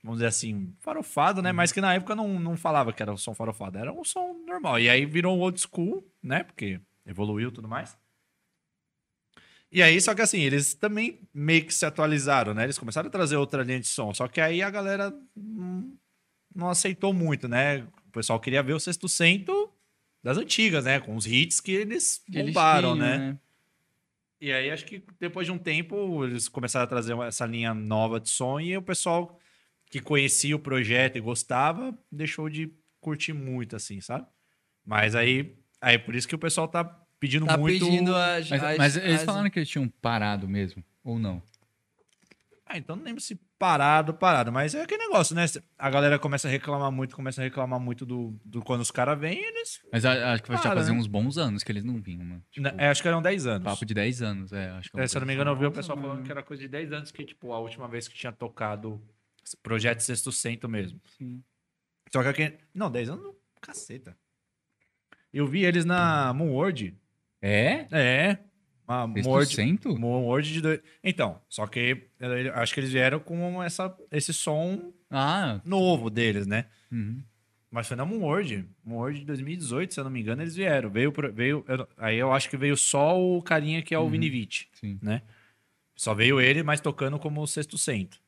vamos 0.00 0.18
dizer 0.18 0.28
assim, 0.28 0.72
farofado, 0.78 1.42
né? 1.42 1.50
Mas 1.50 1.72
que 1.72 1.80
na 1.80 1.92
época 1.94 2.14
não, 2.14 2.38
não 2.38 2.56
falava 2.56 2.92
que 2.92 3.02
era 3.02 3.12
um 3.12 3.16
som 3.16 3.34
farofado, 3.34 3.76
era 3.76 3.92
um 3.92 4.04
som 4.04 4.32
normal. 4.46 4.78
E 4.78 4.88
aí 4.88 5.04
virou 5.04 5.36
um 5.36 5.40
old 5.40 5.60
school, 5.60 6.06
né? 6.22 6.44
Porque 6.44 6.80
evoluiu 7.04 7.48
e 7.48 7.52
tudo 7.52 7.66
mais. 7.66 7.96
E 9.74 9.82
aí, 9.82 10.00
só 10.00 10.14
que 10.14 10.22
assim, 10.22 10.38
eles 10.38 10.72
também 10.72 11.18
meio 11.34 11.66
que 11.66 11.74
se 11.74 11.84
atualizaram, 11.84 12.54
né? 12.54 12.62
Eles 12.62 12.78
começaram 12.78 13.08
a 13.08 13.10
trazer 13.10 13.34
outra 13.34 13.64
linha 13.64 13.80
de 13.80 13.88
som. 13.88 14.14
Só 14.14 14.28
que 14.28 14.40
aí 14.40 14.62
a 14.62 14.70
galera 14.70 15.12
não 16.54 16.68
aceitou 16.70 17.12
muito, 17.12 17.48
né? 17.48 17.84
O 18.06 18.12
pessoal 18.12 18.38
queria 18.38 18.62
ver 18.62 18.74
o 18.74 18.78
Sexto 18.78 19.08
Cento 19.08 19.72
das 20.22 20.38
antigas, 20.38 20.84
né? 20.84 21.00
Com 21.00 21.16
os 21.16 21.26
hits 21.26 21.60
que 21.60 21.72
eles 21.72 22.22
Que 22.30 22.38
eles 22.38 22.54
bombaram, 22.54 22.94
tinham, 22.94 23.04
né? 23.04 23.38
E 24.40 24.52
aí, 24.52 24.70
acho 24.70 24.84
que 24.84 25.02
depois 25.18 25.44
de 25.44 25.52
um 25.52 25.58
tempo, 25.58 26.24
eles 26.24 26.48
começaram 26.48 26.84
a 26.84 26.88
trazer 26.88 27.18
essa 27.22 27.44
linha 27.44 27.74
nova 27.74 28.20
de 28.20 28.30
som 28.30 28.60
e 28.60 28.76
o 28.76 28.82
pessoal 28.82 29.40
que 29.90 30.00
conhecia 30.00 30.54
o 30.54 30.60
projeto 30.60 31.16
e 31.16 31.20
gostava 31.20 31.98
deixou 32.12 32.48
de 32.48 32.72
curtir 33.00 33.32
muito, 33.32 33.74
assim, 33.74 34.00
sabe? 34.00 34.24
Mas 34.86 35.16
aí, 35.16 35.56
aí 35.80 35.98
por 35.98 36.14
isso 36.14 36.28
que 36.28 36.34
o 36.36 36.38
pessoal 36.38 36.68
tá 36.68 37.03
pedindo 37.24 37.46
Tá 37.46 37.56
muito. 37.56 37.84
pedindo 37.84 38.14
as... 38.14 38.50
Mas, 38.50 38.62
as- 38.64 38.76
mas 38.78 38.96
eles 38.96 39.20
as- 39.20 39.24
falaram 39.24 39.48
que 39.50 39.58
eles 39.58 39.68
tinham 39.68 39.88
parado 39.88 40.46
mesmo, 40.48 40.84
ou 41.02 41.18
não? 41.18 41.42
Ah, 42.66 42.78
então 42.78 42.96
não 42.96 43.04
lembro 43.04 43.20
se 43.20 43.34
parado, 43.58 44.14
parado, 44.14 44.50
mas 44.50 44.74
é 44.74 44.82
aquele 44.82 45.02
negócio, 45.06 45.34
né? 45.36 45.44
A 45.78 45.90
galera 45.90 46.18
começa 46.18 46.48
a 46.48 46.50
reclamar 46.50 46.90
muito, 46.90 47.14
começa 47.14 47.40
a 47.40 47.44
reclamar 47.44 47.78
muito 47.78 48.04
do, 48.06 48.34
do 48.44 48.62
quando 48.62 48.80
os 48.80 48.90
caras 48.90 49.18
vêm, 49.18 49.38
eles. 49.38 49.80
Mas 49.92 50.04
acho 50.04 50.42
que 50.42 50.48
vai 50.48 50.56
já 50.62 50.74
fazer 50.74 50.92
né? 50.92 50.98
uns 50.98 51.06
bons 51.06 51.36
anos 51.38 51.62
que 51.62 51.70
eles 51.70 51.84
não 51.84 52.00
vinham, 52.00 52.24
mano. 52.24 52.42
Tipo, 52.50 52.66
É, 52.78 52.88
acho 52.88 53.00
que 53.02 53.08
eram 53.08 53.20
10 53.22 53.46
anos. 53.46 53.64
papo 53.64 53.84
de 53.84 53.92
10 53.94 54.22
anos, 54.22 54.52
é. 54.52 54.70
Acho 54.70 54.90
que 54.90 54.98
é 54.98 55.04
É, 55.04 55.06
se 55.06 55.16
eu 55.16 55.20
não 55.20 55.26
me 55.26 55.34
engano, 55.34 55.50
eu 55.50 55.56
vi 55.56 55.66
o 55.66 55.72
pessoal 55.72 55.96
falando 55.98 56.22
que 56.24 56.30
era 56.32 56.42
coisa 56.42 56.62
de 56.62 56.68
10 56.68 56.92
anos, 56.92 57.10
que, 57.12 57.24
tipo, 57.24 57.52
a 57.52 57.58
última 57.58 57.86
vez 57.86 58.08
que 58.08 58.14
tinha 58.14 58.32
tocado 58.32 59.00
projeto 59.62 60.00
Sexto 60.00 60.32
Cento 60.32 60.66
mesmo. 60.68 61.00
Sim. 61.18 61.42
Só 62.10 62.22
que 62.22 62.28
aqui. 62.28 62.54
Não, 62.74 62.90
10 62.90 63.10
anos, 63.10 63.22
não, 63.24 63.34
caceta. 63.60 64.16
Eu 65.32 65.46
vi 65.46 65.64
eles 65.64 65.84
na 65.84 66.32
Moonward. 66.32 66.96
É? 67.46 67.86
É. 67.92 68.38
Uma 68.88 69.06
Moonward. 69.06 69.54
cento? 69.54 69.98
Moonward 69.98 70.50
de. 70.52 70.60
dois- 70.60 70.80
Então, 71.02 71.40
só 71.48 71.66
que 71.66 72.06
acho 72.54 72.72
que 72.74 72.80
eles 72.80 72.90
vieram 72.92 73.18
com 73.20 73.62
essa, 73.62 73.94
esse 74.10 74.32
som 74.32 74.92
Ah, 75.10 75.60
novo 75.64 76.08
deles, 76.10 76.46
né? 76.46 76.66
uhum. 76.90 77.22
Mas 77.70 77.88
foi 77.88 77.96
na 77.96 78.04
Moonward. 78.04 78.68
Moonward 78.84 79.18
de 79.18 79.24
2018, 79.26 79.92
se 79.94 80.00
eu 80.00 80.04
não 80.04 80.10
me 80.10 80.20
engano, 80.20 80.42
eles 80.42 80.54
vieram. 80.54 80.88
Veio, 80.90 81.12
veio 81.32 81.64
eu- 81.66 81.88
aí 81.98 82.16
eu 82.16 82.32
acho 82.32 82.48
que 82.48 82.56
veio 82.56 82.76
só 82.76 83.18
o 83.20 83.42
carinha 83.42 83.82
que 83.82 83.94
é 83.94 83.98
o 83.98 84.02
Uhum. 84.04 84.10
Vinivite. 84.10 84.68
sim. 84.74 84.98
né? 85.02 85.22
Só 85.96 86.12
veio 86.14 86.40
ele, 86.40 86.62
mas 86.62 86.80
tocando 86.80 87.18
como 87.18 87.40
o 87.42 87.46
sexto 87.46 87.76
cento. 87.78 88.18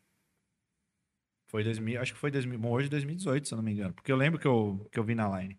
Foi 1.49 1.63
2000, 1.65 2.01
acho 2.01 2.13
que 2.13 2.19
foi 2.19 2.31
2000, 2.31 2.59
bom, 2.59 2.71
hoje 2.71 2.89
2018, 2.89 3.47
se 3.49 3.55
eu 3.55 3.57
não 3.57 3.63
me 3.65 3.73
engano. 3.73 3.93
Porque 3.95 4.11
eu 4.11 4.17
lembro 4.17 4.39
que 4.39 4.47
eu, 4.47 4.87
que 4.91 4.99
eu 4.99 5.05
vi 5.05 5.15
na 5.15 5.29
line. 5.41 5.57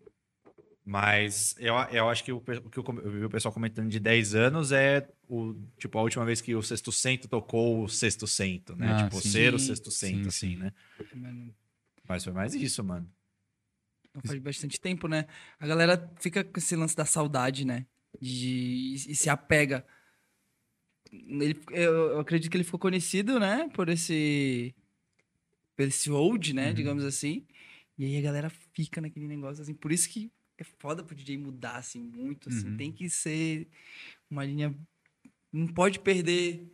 Mas 0.88 1.54
eu, 1.58 1.74
eu 1.92 2.08
acho 2.08 2.24
que 2.24 2.32
o, 2.32 2.40
que 2.40 2.78
eu, 2.78 2.82
vi 3.10 3.22
o 3.22 3.28
pessoal 3.28 3.52
comentando 3.52 3.90
de 3.90 4.00
10 4.00 4.34
anos 4.34 4.72
é 4.72 5.06
o, 5.28 5.54
tipo, 5.76 5.98
a 5.98 6.02
última 6.02 6.24
vez 6.24 6.40
que 6.40 6.54
o 6.54 6.62
sexto 6.62 6.90
cento 6.90 7.28
tocou 7.28 7.84
o 7.84 7.88
sexto 7.90 8.26
cento, 8.26 8.74
né? 8.74 8.90
Ah, 8.92 9.04
tipo, 9.04 9.20
sim. 9.20 9.28
ser 9.28 9.52
o 9.52 9.58
sexto 9.58 9.90
cento, 9.90 10.22
sim, 10.22 10.28
assim, 10.28 10.50
sim. 10.52 10.56
né? 10.56 10.72
Mano, 11.14 11.54
Mas 12.08 12.24
foi 12.24 12.32
mais 12.32 12.54
isso, 12.54 12.82
mano. 12.82 13.06
Não 14.14 14.22
faz 14.22 14.40
bastante 14.40 14.80
tempo, 14.80 15.08
né? 15.08 15.26
A 15.60 15.66
galera 15.66 16.10
fica 16.20 16.42
com 16.42 16.58
esse 16.58 16.74
lance 16.74 16.96
da 16.96 17.04
saudade, 17.04 17.66
né? 17.66 17.84
De, 18.18 18.94
e 18.94 19.14
se 19.14 19.28
apega. 19.28 19.86
Ele, 21.12 21.60
eu, 21.70 22.12
eu 22.12 22.20
acredito 22.20 22.50
que 22.50 22.56
ele 22.56 22.64
ficou 22.64 22.80
conhecido, 22.80 23.38
né? 23.38 23.68
Por 23.74 23.90
esse. 23.90 24.74
Por 25.76 25.82
esse 25.86 26.10
old, 26.10 26.54
né? 26.54 26.68
Uhum. 26.68 26.74
Digamos 26.74 27.04
assim. 27.04 27.46
E 27.98 28.06
aí 28.06 28.16
a 28.16 28.22
galera 28.22 28.48
fica 28.72 29.02
naquele 29.02 29.28
negócio 29.28 29.60
assim. 29.60 29.74
Por 29.74 29.92
isso 29.92 30.08
que 30.08 30.32
é 30.58 30.64
foda 30.78 31.02
pro 31.02 31.14
DJ 31.14 31.38
mudar, 31.38 31.76
assim, 31.76 32.00
muito. 32.02 32.48
Assim. 32.48 32.68
Uhum. 32.68 32.76
Tem 32.76 32.92
que 32.92 33.08
ser 33.08 33.68
uma 34.30 34.44
linha. 34.44 34.74
Não 35.52 35.68
pode 35.68 35.98
perder 36.00 36.66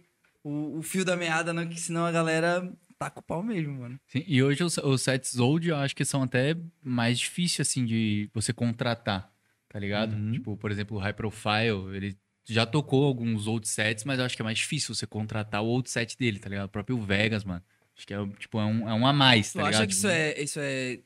o, 0.43 0.78
o 0.78 0.82
fio 0.82 1.05
da 1.05 1.16
meada, 1.16 1.52
não, 1.52 1.69
que 1.69 1.81
senão 1.81 2.05
a 2.05 2.12
galera 2.12 2.73
tá 2.98 3.11
com 3.11 3.20
o 3.20 3.23
pau 3.23 3.43
mesmo, 3.43 3.74
mano. 3.81 4.01
Sim, 4.06 4.24
E 4.27 4.43
hoje 4.43 4.62
os, 4.65 4.78
os 4.78 5.02
sets 5.02 5.39
old 5.39 5.69
eu 5.69 5.77
acho 5.77 5.94
que 5.94 6.05
são 6.05 6.23
até 6.23 6.56
mais 6.82 7.19
difíceis, 7.19 7.69
assim, 7.69 7.85
de 7.85 8.31
você 8.32 8.52
contratar, 8.52 9.32
tá 9.69 9.78
ligado? 9.78 10.15
Uhum. 10.15 10.32
Tipo, 10.32 10.56
por 10.56 10.70
exemplo, 10.70 10.97
o 10.97 11.01
High 11.01 11.12
Profile, 11.15 11.94
ele 11.94 12.16
já 12.44 12.66
tocou 12.66 13.05
alguns 13.05 13.47
old 13.47 13.66
sets, 13.66 14.05
mas 14.05 14.19
eu 14.19 14.24
acho 14.24 14.36
que 14.36 14.43
é 14.43 14.44
mais 14.44 14.59
difícil 14.59 14.94
você 14.94 15.06
contratar 15.06 15.62
o 15.62 15.66
old 15.66 15.89
set 15.90 16.16
dele, 16.16 16.39
tá 16.39 16.48
ligado? 16.48 16.66
O 16.66 16.70
próprio 16.70 17.01
Vegas, 17.01 17.44
mano. 17.44 17.62
Acho 17.97 18.06
que 18.06 18.15
é, 18.15 18.27
tipo, 18.39 18.59
é 18.59 18.65
um, 18.65 18.89
é 18.89 18.94
um 18.94 19.06
a 19.06 19.12
mais, 19.12 19.52
Tu 19.52 19.59
tá 19.59 19.62
acha 19.62 19.70
ligado? 19.70 19.89
que 19.89 19.94
isso 19.94 20.09
é, 20.09 20.43
isso 20.43 20.61
é. 20.61 21.01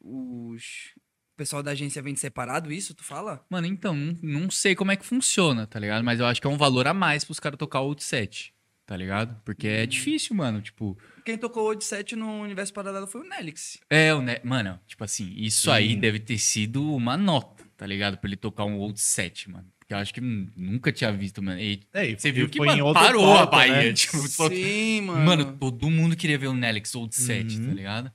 Os. 0.00 0.94
O 1.38 1.44
pessoal 1.46 1.62
da 1.62 1.70
agência 1.70 2.02
vende 2.02 2.18
separado 2.18 2.72
isso, 2.72 2.92
tu 2.92 3.04
fala? 3.04 3.44
Mano, 3.48 3.64
então, 3.68 3.94
não, 4.20 4.50
sei 4.50 4.74
como 4.74 4.90
é 4.90 4.96
que 4.96 5.06
funciona, 5.06 5.68
tá 5.68 5.78
ligado? 5.78 6.02
Mas 6.02 6.18
eu 6.18 6.26
acho 6.26 6.40
que 6.40 6.48
é 6.48 6.50
um 6.50 6.56
valor 6.56 6.88
a 6.88 6.92
mais 6.92 7.22
pros 7.24 7.38
caras 7.38 7.56
tocar 7.56 7.80
o 7.80 7.86
old 7.86 8.02
set, 8.02 8.52
tá 8.84 8.96
ligado? 8.96 9.40
Porque 9.44 9.68
Hum. 9.68 9.70
é 9.70 9.86
difícil, 9.86 10.34
mano, 10.34 10.60
tipo... 10.60 10.98
Quem 11.24 11.38
tocou 11.38 11.62
o 11.62 11.66
Old 11.68 11.84
7 11.84 12.16
no 12.16 12.40
Universo 12.40 12.72
Paralelo 12.74 13.06
foi 13.06 13.20
o 13.20 13.24
Nelix. 13.28 13.78
É, 13.88 14.12
o 14.12 14.20
ne... 14.20 14.40
mano, 14.42 14.80
tipo 14.88 15.04
assim, 15.04 15.32
isso 15.36 15.66
Sim. 15.66 15.70
aí 15.70 15.94
deve 15.94 16.18
ter 16.18 16.38
sido 16.38 16.82
uma 16.92 17.16
nota, 17.16 17.62
tá 17.76 17.86
ligado? 17.86 18.18
Pra 18.18 18.28
ele 18.28 18.36
tocar 18.36 18.64
um 18.64 18.76
old 18.78 18.98
set, 19.00 19.48
mano. 19.48 19.66
Porque 19.78 19.94
eu 19.94 19.98
acho 19.98 20.12
que 20.12 20.20
hum, 20.20 20.48
nunca 20.56 20.90
tinha 20.90 21.12
visto, 21.12 21.40
mano. 21.40 21.60
E 21.60 21.80
É, 21.94 22.16
você 22.16 22.32
viu 22.32 22.48
que 22.48 22.58
foi 22.58 22.66
mano, 22.66 22.92
parou 22.92 23.36
a 23.38 23.46
Bahia. 23.46 23.74
né? 23.74 23.92
Tipo, 23.94 24.28
falou- 24.28 24.50
Sim, 24.52 25.02
mano. 25.06 25.24
mano, 25.24 25.56
todo 25.56 25.88
mundo 25.88 26.16
queria 26.16 26.36
ver 26.36 26.48
o 26.48 26.54
Nelix 26.54 26.94
old 26.96 27.14
set, 27.14 27.56
Uhum. 27.58 27.66
tá 27.68 27.72
ligado? 27.74 28.12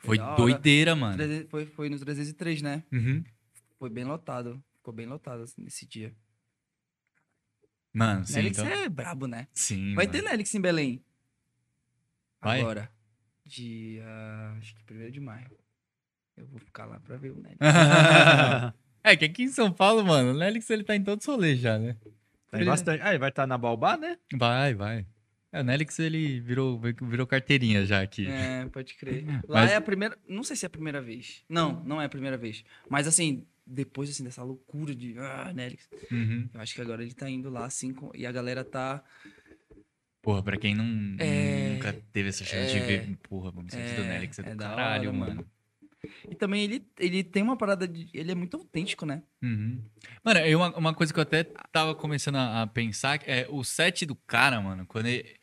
Foi 0.00 0.18
doideira, 0.36 0.96
mano. 0.96 1.16
Treze- 1.16 1.46
Foi, 1.48 1.66
foi 1.66 1.88
no 1.88 1.98
303, 1.98 2.62
né? 2.62 2.82
Uhum. 2.92 3.22
Foi 3.78 3.88
bem 3.90 4.04
lotado. 4.04 4.62
Ficou 4.76 4.92
bem 4.94 5.06
lotado 5.06 5.42
assim, 5.42 5.62
nesse 5.62 5.86
dia. 5.86 6.14
Mano, 7.92 8.24
sim, 8.24 8.34
Nelix 8.34 8.58
então... 8.58 8.70
é 8.70 8.88
brabo, 8.88 9.26
né? 9.26 9.48
Sim, 9.52 9.94
Vai 9.94 10.06
mano. 10.06 10.18
ter 10.18 10.22
Nelix 10.28 10.54
em 10.54 10.60
Belém. 10.60 11.04
Vai? 12.40 12.60
Agora. 12.60 12.90
Dia. 13.44 14.04
Acho 14.58 14.74
que 14.76 14.94
1 14.94 15.10
de 15.10 15.20
maio. 15.20 15.50
Eu 16.36 16.46
vou 16.46 16.58
ficar 16.58 16.86
lá 16.86 16.98
pra 17.00 17.16
ver 17.16 17.30
o 17.32 17.36
Nelix. 17.36 17.58
é 19.04 19.16
que 19.16 19.24
aqui 19.24 19.42
em 19.42 19.48
São 19.48 19.70
Paulo, 19.72 20.04
mano, 20.04 20.30
o 20.30 20.38
Nelix 20.38 20.70
ele 20.70 20.84
tá 20.84 20.94
em 20.96 21.02
todos 21.02 21.26
os 21.26 21.34
rolês 21.34 21.58
já, 21.58 21.78
né? 21.78 21.96
Tem 22.50 22.64
bastante. 22.64 23.02
Ah, 23.02 23.10
ele 23.10 23.18
vai 23.18 23.28
estar 23.28 23.46
na 23.46 23.58
Baobá, 23.58 23.96
né? 23.96 24.16
Vai, 24.34 24.72
vai. 24.74 25.06
É, 25.52 25.60
o 25.60 25.64
Nelix 25.64 25.98
ele 25.98 26.40
virou, 26.40 26.80
virou 27.02 27.26
carteirinha 27.26 27.84
já 27.84 28.00
aqui. 28.00 28.26
É, 28.28 28.66
pode 28.66 28.94
crer. 28.94 29.24
Lá 29.48 29.62
Mas- 29.62 29.72
é 29.72 29.76
a 29.76 29.80
primeira. 29.80 30.16
Não 30.28 30.44
sei 30.44 30.54
se 30.56 30.64
é 30.64 30.68
a 30.68 30.70
primeira 30.70 31.00
vez. 31.02 31.42
Não, 31.48 31.82
não 31.84 32.00
é 32.00 32.04
a 32.04 32.08
primeira 32.08 32.36
vez. 32.36 32.64
Mas 32.88 33.08
assim, 33.08 33.44
depois 33.66 34.08
assim, 34.10 34.22
dessa 34.24 34.42
loucura 34.44 34.94
de. 34.94 35.18
Ah, 35.18 35.52
Nelix. 35.52 35.88
Uhum. 36.10 36.48
Eu 36.54 36.60
acho 36.60 36.74
que 36.74 36.80
agora 36.80 37.02
ele 37.02 37.14
tá 37.14 37.28
indo 37.28 37.50
lá 37.50 37.64
assim. 37.64 37.92
com- 37.92 38.12
E 38.14 38.24
a 38.26 38.30
galera 38.32 38.62
tá. 38.64 39.02
Porra, 40.22 40.42
pra 40.42 40.56
quem 40.58 40.74
não, 40.74 41.16
É, 41.18 41.70
nunca 41.72 41.92
teve 42.12 42.28
essa 42.28 42.44
chance 42.44 42.72
de 42.72 42.78
é, 42.78 42.86
ver, 42.86 43.16
porra, 43.22 43.50
vamos 43.50 43.72
set 43.72 43.96
do 43.96 44.02
é, 44.02 44.08
Nelix 44.08 44.38
é 44.38 44.42
do 44.42 44.50
é 44.50 44.54
caralho, 44.56 45.08
hora, 45.08 45.18
mano. 45.18 45.34
mano. 45.36 45.50
E 46.30 46.34
também 46.34 46.62
ele, 46.64 46.86
ele 46.98 47.22
tem 47.24 47.42
uma 47.42 47.56
parada 47.56 47.88
de. 47.88 48.08
Ele 48.14 48.30
é 48.30 48.34
muito 48.34 48.56
autêntico, 48.56 49.04
né? 49.06 49.22
Uhum. 49.42 49.82
Mano, 50.24 50.40
uma, 50.56 50.76
uma 50.76 50.94
coisa 50.94 51.12
que 51.12 51.18
eu 51.18 51.22
até 51.22 51.44
tava 51.72 51.94
começando 51.94 52.36
a, 52.36 52.62
a 52.62 52.66
pensar 52.66 53.20
é 53.26 53.46
o 53.50 53.62
set 53.64 54.04
do 54.06 54.14
cara, 54.14 54.60
mano, 54.60 54.86
quando 54.86 55.06
ele. 55.06 55.36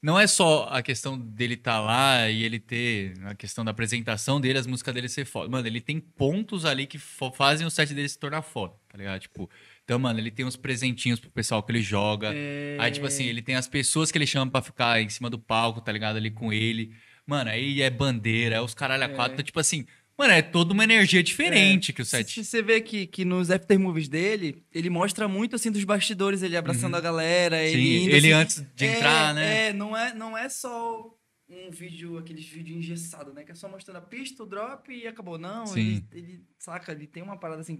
Não 0.00 0.18
é 0.18 0.28
só 0.28 0.68
a 0.70 0.80
questão 0.80 1.18
dele 1.18 1.54
estar 1.54 1.80
lá 1.80 2.30
e 2.30 2.44
ele 2.44 2.60
ter 2.60 3.14
a 3.24 3.34
questão 3.34 3.64
da 3.64 3.72
apresentação 3.72 4.40
dele, 4.40 4.58
as 4.58 4.66
músicas 4.66 4.94
dele 4.94 5.08
ser 5.08 5.24
foda. 5.24 5.48
Mano, 5.48 5.66
ele 5.66 5.80
tem 5.80 5.98
pontos 5.98 6.64
ali 6.64 6.86
que 6.86 6.98
fazem 6.98 7.66
o 7.66 7.70
set 7.70 7.92
dele 7.92 8.08
se 8.08 8.18
tornar 8.18 8.42
foda, 8.42 8.74
tá 8.88 8.96
ligado? 8.96 9.20
Tipo, 9.20 9.50
então, 9.82 9.98
mano, 9.98 10.20
ele 10.20 10.30
tem 10.30 10.44
uns 10.44 10.54
presentinhos 10.54 11.18
pro 11.18 11.30
pessoal 11.30 11.62
que 11.62 11.72
ele 11.72 11.82
joga. 11.82 12.32
Aí, 12.78 12.92
tipo 12.92 13.06
assim, 13.06 13.24
ele 13.24 13.42
tem 13.42 13.56
as 13.56 13.66
pessoas 13.66 14.12
que 14.12 14.18
ele 14.18 14.26
chama 14.26 14.50
pra 14.50 14.62
ficar 14.62 15.00
em 15.02 15.08
cima 15.08 15.28
do 15.28 15.38
palco, 15.38 15.80
tá 15.80 15.90
ligado? 15.90 16.16
Ali 16.16 16.30
com 16.30 16.52
ele. 16.52 16.94
Mano, 17.26 17.50
aí 17.50 17.82
é 17.82 17.90
bandeira, 17.90 18.56
é 18.56 18.60
os 18.60 18.74
caralho 18.74 19.04
a 19.04 19.08
quatro. 19.08 19.32
Então, 19.32 19.44
tipo 19.44 19.58
assim, 19.58 19.84
mano, 20.18 20.32
é 20.32 20.42
toda 20.42 20.74
uma 20.74 20.82
energia 20.84 21.22
diferente 21.22 21.92
que 21.92 22.02
o 22.02 22.04
Se, 22.04 22.10
set. 22.10 22.32
se 22.32 22.44
você 22.44 22.60
vê 22.60 22.80
que, 22.80 23.06
que 23.06 23.24
nos 23.24 23.50
after 23.50 23.78
movies 23.78 24.08
dele, 24.08 24.64
ele 24.72 24.90
mostra 24.90 25.28
muito 25.28 25.54
assim 25.56 25.70
dos 25.70 25.84
bastidores, 25.84 26.42
ele 26.42 26.56
abraçando 26.56 26.96
a 26.96 27.00
galera, 27.00 27.62
ele 27.62 27.78
Uhum. 27.78 27.82
Sim, 27.98 28.04
indo, 28.06 28.16
ele 28.16 28.32
assim, 28.32 28.42
antes 28.42 28.64
de 28.74 28.84
É, 28.84 28.96
entrar, 28.96 29.34
né? 29.34 29.68
É, 29.68 29.72
não 29.72 29.96
é, 29.96 30.12
não 30.12 30.36
é 30.36 30.48
só 30.48 31.14
um 31.48 31.70
vídeo, 31.70 32.18
aqueles 32.18 32.44
vídeos 32.46 32.76
engessados, 32.78 33.32
né? 33.32 33.44
Que 33.44 33.52
é 33.52 33.54
só 33.54 33.68
mostrando 33.68 33.96
a 33.96 34.02
pista, 34.02 34.42
o 34.42 34.46
drop 34.46 34.92
e 34.92 35.06
acabou. 35.06 35.38
Não, 35.38 35.66
Sim. 35.66 36.04
ele, 36.12 36.24
ele, 36.26 36.44
saca, 36.58 36.92
ele 36.92 37.06
tem 37.06 37.22
uma 37.22 37.38
parada 37.38 37.60
assim 37.62 37.78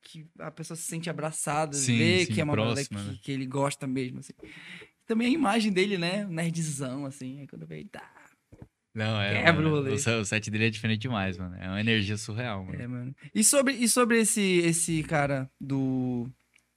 que 0.00 0.26
a 0.38 0.50
pessoa 0.50 0.76
se 0.76 0.84
sente 0.84 1.10
abraçada, 1.10 1.76
Sim, 1.76 1.98
vê 1.98 2.24
sim, 2.24 2.32
que 2.32 2.40
é 2.40 2.44
uma 2.44 2.54
parada 2.54 2.74
próxima, 2.74 3.00
que, 3.00 3.06
né? 3.08 3.18
que 3.22 3.32
ele 3.32 3.46
gosta 3.46 3.86
mesmo, 3.86 4.20
assim. 4.20 4.32
Também 5.06 5.28
a 5.28 5.30
imagem 5.30 5.72
dele, 5.72 5.98
né? 5.98 6.24
Nerdzão, 6.24 7.04
assim, 7.06 7.40
aí 7.40 7.46
quando 7.46 7.66
vê, 7.66 7.84
tá. 7.84 8.17
Não, 8.98 9.20
é. 9.20 9.42
Quebra 9.42 9.52
o 9.60 9.64
mano, 9.64 9.76
rolê. 9.76 9.92
o, 9.92 9.98
se- 9.98 10.10
o 10.10 10.24
set 10.24 10.50
dele 10.50 10.66
é 10.66 10.70
diferente 10.70 11.00
demais, 11.00 11.38
mano. 11.38 11.54
É 11.60 11.68
uma 11.68 11.80
energia 11.80 12.16
surreal, 12.16 12.64
mano. 12.64 12.80
É, 12.82 12.86
mano. 12.86 13.14
E 13.34 13.42
sobre, 13.44 13.74
e 13.74 13.88
sobre 13.88 14.20
esse, 14.20 14.40
esse 14.58 15.02
cara 15.04 15.48
do 15.60 16.28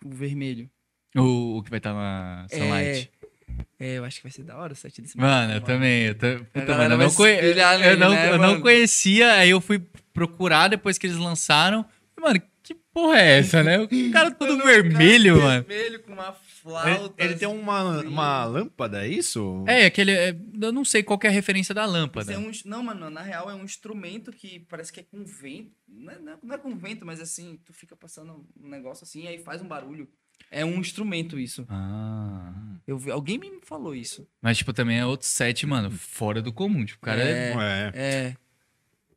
o 0.04 0.10
vermelho? 0.10 0.70
O, 1.16 1.58
o 1.58 1.64
que 1.64 1.70
vai 1.70 1.80
estar 1.80 1.94
na 1.94 2.48
Sunlight. 2.50 3.12
É, 3.80 3.98
eu 3.98 4.06
acho 4.06 4.18
que 4.18 4.24
vai 4.24 4.32
ser 4.32 4.44
da 4.44 4.56
hora 4.58 4.72
o 4.72 4.76
set 4.76 5.02
desse 5.02 5.18
Mano, 5.18 5.44
eu 5.44 5.48
maluco, 5.50 5.68
também. 5.68 6.04
Eu, 6.04 6.16
tô- 6.16 6.46
Puta, 6.54 6.78
mano, 6.78 6.94
eu 6.94 6.98
não, 6.98 7.14
conhe- 7.14 7.40
eu 7.40 7.56
nele, 7.80 7.96
não, 7.98 8.12
né, 8.12 8.28
eu 8.30 8.38
não 8.38 8.50
mano? 8.52 8.62
conhecia, 8.62 9.34
aí 9.34 9.50
eu 9.50 9.60
fui 9.60 9.80
procurar 10.14 10.70
depois 10.70 10.98
que 10.98 11.08
eles 11.08 11.18
lançaram. 11.18 11.86
Mano, 12.20 12.42
porra 12.94 13.20
é 13.20 13.40
essa, 13.40 13.64
né? 13.64 13.80
O 13.80 13.88
cara 14.12 14.32
todo 14.36 14.50
Mano, 14.58 14.64
vermelho, 14.66 15.36
cara 15.36 15.48
mano. 15.48 15.64
Vermelho 15.64 16.04
com 16.04 16.14
uma 16.14 16.28
Ele, 16.28 16.36
flauta. 16.62 17.24
ele 17.24 17.36
tem 17.36 17.48
uma, 17.48 17.98
assim. 18.00 18.08
uma 18.08 18.46
lâmpada, 18.46 19.06
é 19.06 19.08
isso? 19.10 19.64
É, 19.68 19.86
aquele. 19.86 20.12
é, 20.12 20.36
eu 20.62 20.72
não 20.72 20.86
sei 20.86 21.02
qual 21.04 21.18
que 21.18 21.28
é 21.28 21.30
a 21.30 21.34
referência 21.34 21.74
da 21.74 21.86
lâmpada. 21.86 22.32
É 22.34 22.38
um 22.38 22.52
não, 22.66 22.84
mano, 22.84 23.10
na 23.10 23.22
real 23.22 23.50
é 23.50 23.56
um 23.56 23.64
instrumento 23.64 24.32
que 24.32 24.60
parece 24.70 24.92
que 24.94 25.00
é 25.00 25.04
com 25.04 25.24
vento. 25.26 25.72
Não 25.88 26.12
é, 26.12 26.20
não 26.20 26.32
é- 26.34 26.38
não 26.44 26.56
é 26.56 26.58
com 26.58 26.76
vento, 26.78 27.06
mas 27.06 27.20
assim, 27.20 27.60
tu 27.66 27.74
fica 27.74 27.96
passando 27.96 28.46
um 28.62 28.70
negócio 28.70 29.04
assim, 29.04 29.28
aí 29.28 29.38
faz 29.40 29.62
um 29.62 29.68
barulho. 29.68 30.08
É 30.50 30.66
um 30.66 30.80
instrumento 30.80 31.40
isso. 31.40 31.66
Ah. 31.70 32.54
Eu 32.86 32.98
vi, 32.98 33.10
alguém 33.12 33.38
me 33.38 33.52
falou 33.64 33.96
isso. 33.96 34.28
Mas, 34.42 34.58
tipo, 34.58 34.74
também 34.74 34.98
é 35.00 35.06
outro 35.06 35.28
set, 35.28 35.66
mano, 35.66 35.90
fora 35.92 36.42
do 36.42 36.52
comum. 36.52 36.84
Tipo, 36.84 36.98
o 37.00 37.06
cara 37.06 37.22
é. 37.24 37.54
É. 37.54 37.92
É. 37.94 38.36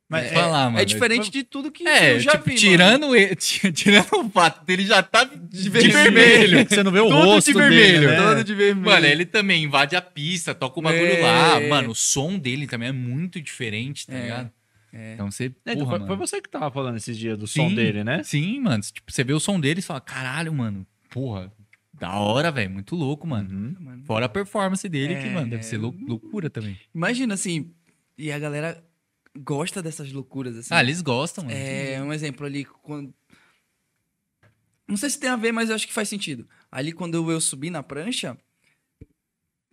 É. 0.05 0.07
Mas 0.07 0.25
é, 0.31 0.35
falar, 0.35 0.65
mano. 0.65 0.79
é 0.79 0.85
diferente 0.85 1.31
de 1.31 1.43
tudo 1.43 1.71
que 1.71 1.87
É, 1.87 2.13
eu 2.13 2.19
já 2.19 2.31
tipo, 2.33 2.43
vi, 2.45 2.55
tirando, 2.55 3.13
ele, 3.17 3.35
tirando 3.35 4.07
o 4.13 4.29
fato 4.29 4.63
dele 4.63 4.85
já 4.85 5.01
tá 5.01 5.23
de, 5.23 5.69
vermelho. 5.69 5.93
vermelho. 6.13 6.69
Você 6.69 6.83
não 6.83 6.91
vê 6.91 6.99
o 6.99 7.09
Todo 7.09 7.21
de 7.21 7.25
rosto 7.25 7.53
vermelho, 7.53 8.01
dele, 8.01 8.07
né? 8.07 8.17
Todo 8.17 8.43
de 8.43 8.53
vermelho. 8.55 8.85
Mano, 8.85 9.05
ele 9.07 9.25
também 9.25 9.63
invade 9.63 9.95
a 9.95 10.01
pista, 10.01 10.53
toca 10.53 10.79
o 10.79 10.83
bagulho 10.83 11.05
É. 11.11 11.21
lá. 11.21 11.59
Mano, 11.61 11.89
o 11.89 11.95
som 11.95 12.37
dele 12.37 12.67
também 12.67 12.89
é 12.89 12.91
muito 12.91 13.41
diferente, 13.41 14.05
tá 14.05 14.13
É, 14.13 14.21
ligado? 14.21 14.51
é. 14.93 15.13
Então 15.15 15.31
você. 15.31 15.45
É, 15.65 15.73
então, 15.73 15.85
porra, 15.87 15.97
foi, 15.97 16.07
foi 16.07 16.15
você 16.17 16.39
que 16.41 16.49
tava 16.49 16.69
falando 16.69 16.97
esses 16.97 17.17
dias 17.17 17.35
do 17.37 17.47
Sim. 17.47 17.69
som 17.69 17.73
dele, 17.75 18.03
né? 18.03 18.21
Sim, 18.23 18.59
mano. 18.59 18.83
Tipo, 18.83 19.11
você 19.11 19.23
vê 19.23 19.33
o 19.33 19.39
som 19.39 19.59
dele 19.59 19.79
e 19.79 19.83
fala, 19.83 19.99
caralho, 20.01 20.53
mano. 20.53 20.85
Porra, 21.09 21.51
da 21.91 22.13
hora, 22.19 22.51
velho. 22.51 22.69
Muito 22.69 22.95
louco, 22.95 23.25
mano. 23.25 23.49
Uhum. 23.49 23.75
Mano. 23.79 24.03
Fora 24.05 24.27
a 24.27 24.29
performance 24.29 24.87
dele, 24.87 25.15
que, 25.15 25.27
É. 25.27 25.31
mano, 25.31 25.49
deve 25.49 25.63
ser 25.63 25.77
lou- 25.77 25.95
loucura 26.07 26.47
também. 26.47 26.77
Imagina 26.93 27.33
assim, 27.33 27.71
e 28.17 28.31
a 28.31 28.37
galera 28.37 28.83
gosta 29.37 29.81
dessas 29.81 30.11
loucuras 30.11 30.57
assim. 30.57 30.73
Ah, 30.73 30.81
eles 30.81 31.01
gostam. 31.01 31.49
É, 31.49 32.01
um 32.01 32.13
exemplo 32.13 32.45
ali, 32.45 32.65
quando... 32.65 33.13
Não 34.87 34.97
sei 34.97 35.09
se 35.09 35.19
tem 35.19 35.29
a 35.29 35.35
ver, 35.35 35.51
mas 35.51 35.69
eu 35.69 35.75
acho 35.75 35.87
que 35.87 35.93
faz 35.93 36.07
sentido. 36.07 36.47
Ali, 36.71 36.91
quando 36.91 37.31
eu, 37.31 37.41
subi 37.41 37.69
na 37.69 37.81
prancha, 37.81 38.37
eu 39.01 39.07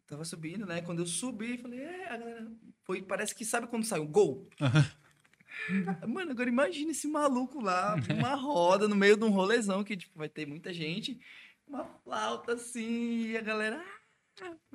tava 0.06 0.24
subindo, 0.24 0.64
né? 0.64 0.80
Quando 0.80 1.00
eu 1.00 1.06
subi, 1.06 1.58
falei, 1.58 1.80
é, 1.80 2.08
a 2.08 2.16
galera... 2.16 2.50
Foi, 2.84 3.02
parece 3.02 3.34
que, 3.34 3.44
sabe 3.44 3.66
quando 3.66 3.84
sai 3.84 4.00
o 4.00 4.06
gol? 4.06 4.48
Mano, 6.08 6.30
agora 6.30 6.48
imagina 6.48 6.92
esse 6.92 7.06
maluco 7.06 7.60
lá, 7.60 7.94
uma 8.08 8.34
roda, 8.34 8.88
no 8.88 8.96
meio 8.96 9.16
de 9.16 9.24
um 9.24 9.30
rolezão, 9.30 9.84
que, 9.84 9.96
tipo, 9.96 10.18
vai 10.18 10.28
ter 10.28 10.46
muita 10.46 10.72
gente, 10.72 11.20
uma 11.68 11.84
flauta, 12.02 12.54
assim, 12.54 13.26
e 13.28 13.36
a 13.36 13.42
galera... 13.42 13.84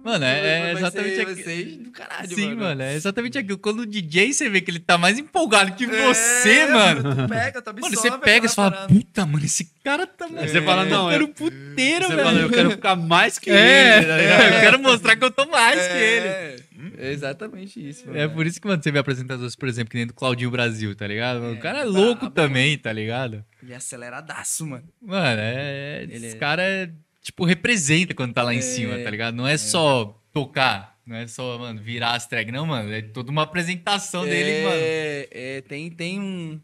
Mano, 0.04 0.24
é- 0.24 0.70
é 0.70 0.72
exatamente 0.74 1.16
ser, 1.16 1.22
aqui- 1.24 1.34
vai 1.34 1.44
ser 1.44 1.66
do 1.80 1.92
caralho, 1.92 2.36
Sim, 2.36 2.54
mano. 2.54 2.82
é 2.84 2.94
exatamente 2.94 3.38
aquilo. 3.40 3.58
Quando 3.58 3.80
o 3.80 3.86
DJ 3.86 4.32
você 4.32 4.48
vê 4.48 4.62
que 4.62 4.70
ele 4.70 4.80
tá 4.80 4.96
mais 4.98 5.18
empolgado 5.18 5.74
que 5.74 5.88
você, 5.88 6.60
É, 6.60 6.68
mano. 6.72 7.16
Tu 7.16 7.28
pega, 7.28 7.62
tu 7.62 7.66
Mano, 7.74 7.86
absorve 7.88 7.96
você 8.12 8.18
pega 8.20 8.46
e 8.46 8.50
você 8.50 8.56
fala, 8.56 8.72
parada. 8.72 8.94
puta, 8.94 9.26
mano, 9.26 9.44
esse 9.44 9.66
cara 9.84 10.06
tá. 10.06 10.28
Aí 10.38 10.48
você 10.48 10.62
fala, 10.62 10.86
não, 10.86 11.06
eu 11.06 11.12
quero 11.12 11.28
puteiro, 11.30 12.06
Você 12.06 12.16
velho. 12.16 12.28
fala, 12.28 12.40
eu 12.40 12.50
quero 12.50 12.72
ficar 12.72 12.96
mais 12.96 13.40
que 13.40 13.50
É, 13.50 13.98
ele. 13.98 14.06
tá 14.06 14.18
ligado? 14.18 14.54
eu 14.54 14.60
quero 14.62 14.80
mostrar 14.80 15.16
que 15.16 15.24
eu 15.24 15.32
tô 15.32 15.46
mais 15.48 15.88
que 15.88 15.94
ele. 15.98 16.28
É, 16.28 16.56
é 17.00 17.12
exatamente 17.12 17.90
isso. 17.90 18.06
É 18.14 18.28
por 18.28 18.46
isso 18.46 18.62
que, 18.62 18.68
mano, 18.68 18.82
você 18.82 18.92
vê 18.92 19.00
apresentadores, 19.00 19.56
por 19.56 19.68
exemplo, 19.68 19.90
que 19.90 19.98
nem 19.98 20.06
do 20.06 20.14
Claudinho 20.14 20.52
Brasil, 20.52 20.96
tá 20.96 21.08
ligado? 21.08 21.44
É, 21.44 21.52
o 21.54 21.60
cara 21.60 21.80
é 21.80 21.82
brabo, 21.82 21.98
louco 22.00 22.22
mano. 22.26 22.36
também, 22.36 22.78
tá 22.78 22.94
ligado? 22.94 23.44
Ele 23.64 23.74
é 23.74 23.76
aceleradaço, 23.76 24.66
mano. 24.68 24.88
Mano, 25.02 25.42
é. 25.42 26.04
Ele 26.04 26.28
esse 26.28 26.36
é- 26.36 26.40
cara 26.40 26.62
é, 26.62 26.90
tipo, 27.28 27.46
representa 27.46 28.14
quando 28.16 28.34
tá 28.34 28.42
lá 28.44 28.54
em 28.54 28.58
É, 28.60 28.62
cima, 28.62 28.98
tá 29.00 29.10
ligado? 29.10 29.36
Não 29.36 29.48
é, 29.48 29.58
só 29.58 30.22
tocar, 30.34 31.00
não 31.06 31.16
é 31.16 31.28
só, 31.28 31.58
mano, 31.60 31.82
virar 31.82 32.14
as 32.16 32.26
tracks, 32.28 32.54
não, 32.54 32.66
mano. 32.66 32.92
É 32.92 33.02
toda 33.02 33.32
uma 33.32 33.44
apresentação 33.44 34.24
dele, 34.26 34.64
mano. 34.64 34.82
É, 34.84 35.28
é, 35.32 35.62
tem, 35.62 35.90
tem 35.92 36.20
um, 36.20 36.60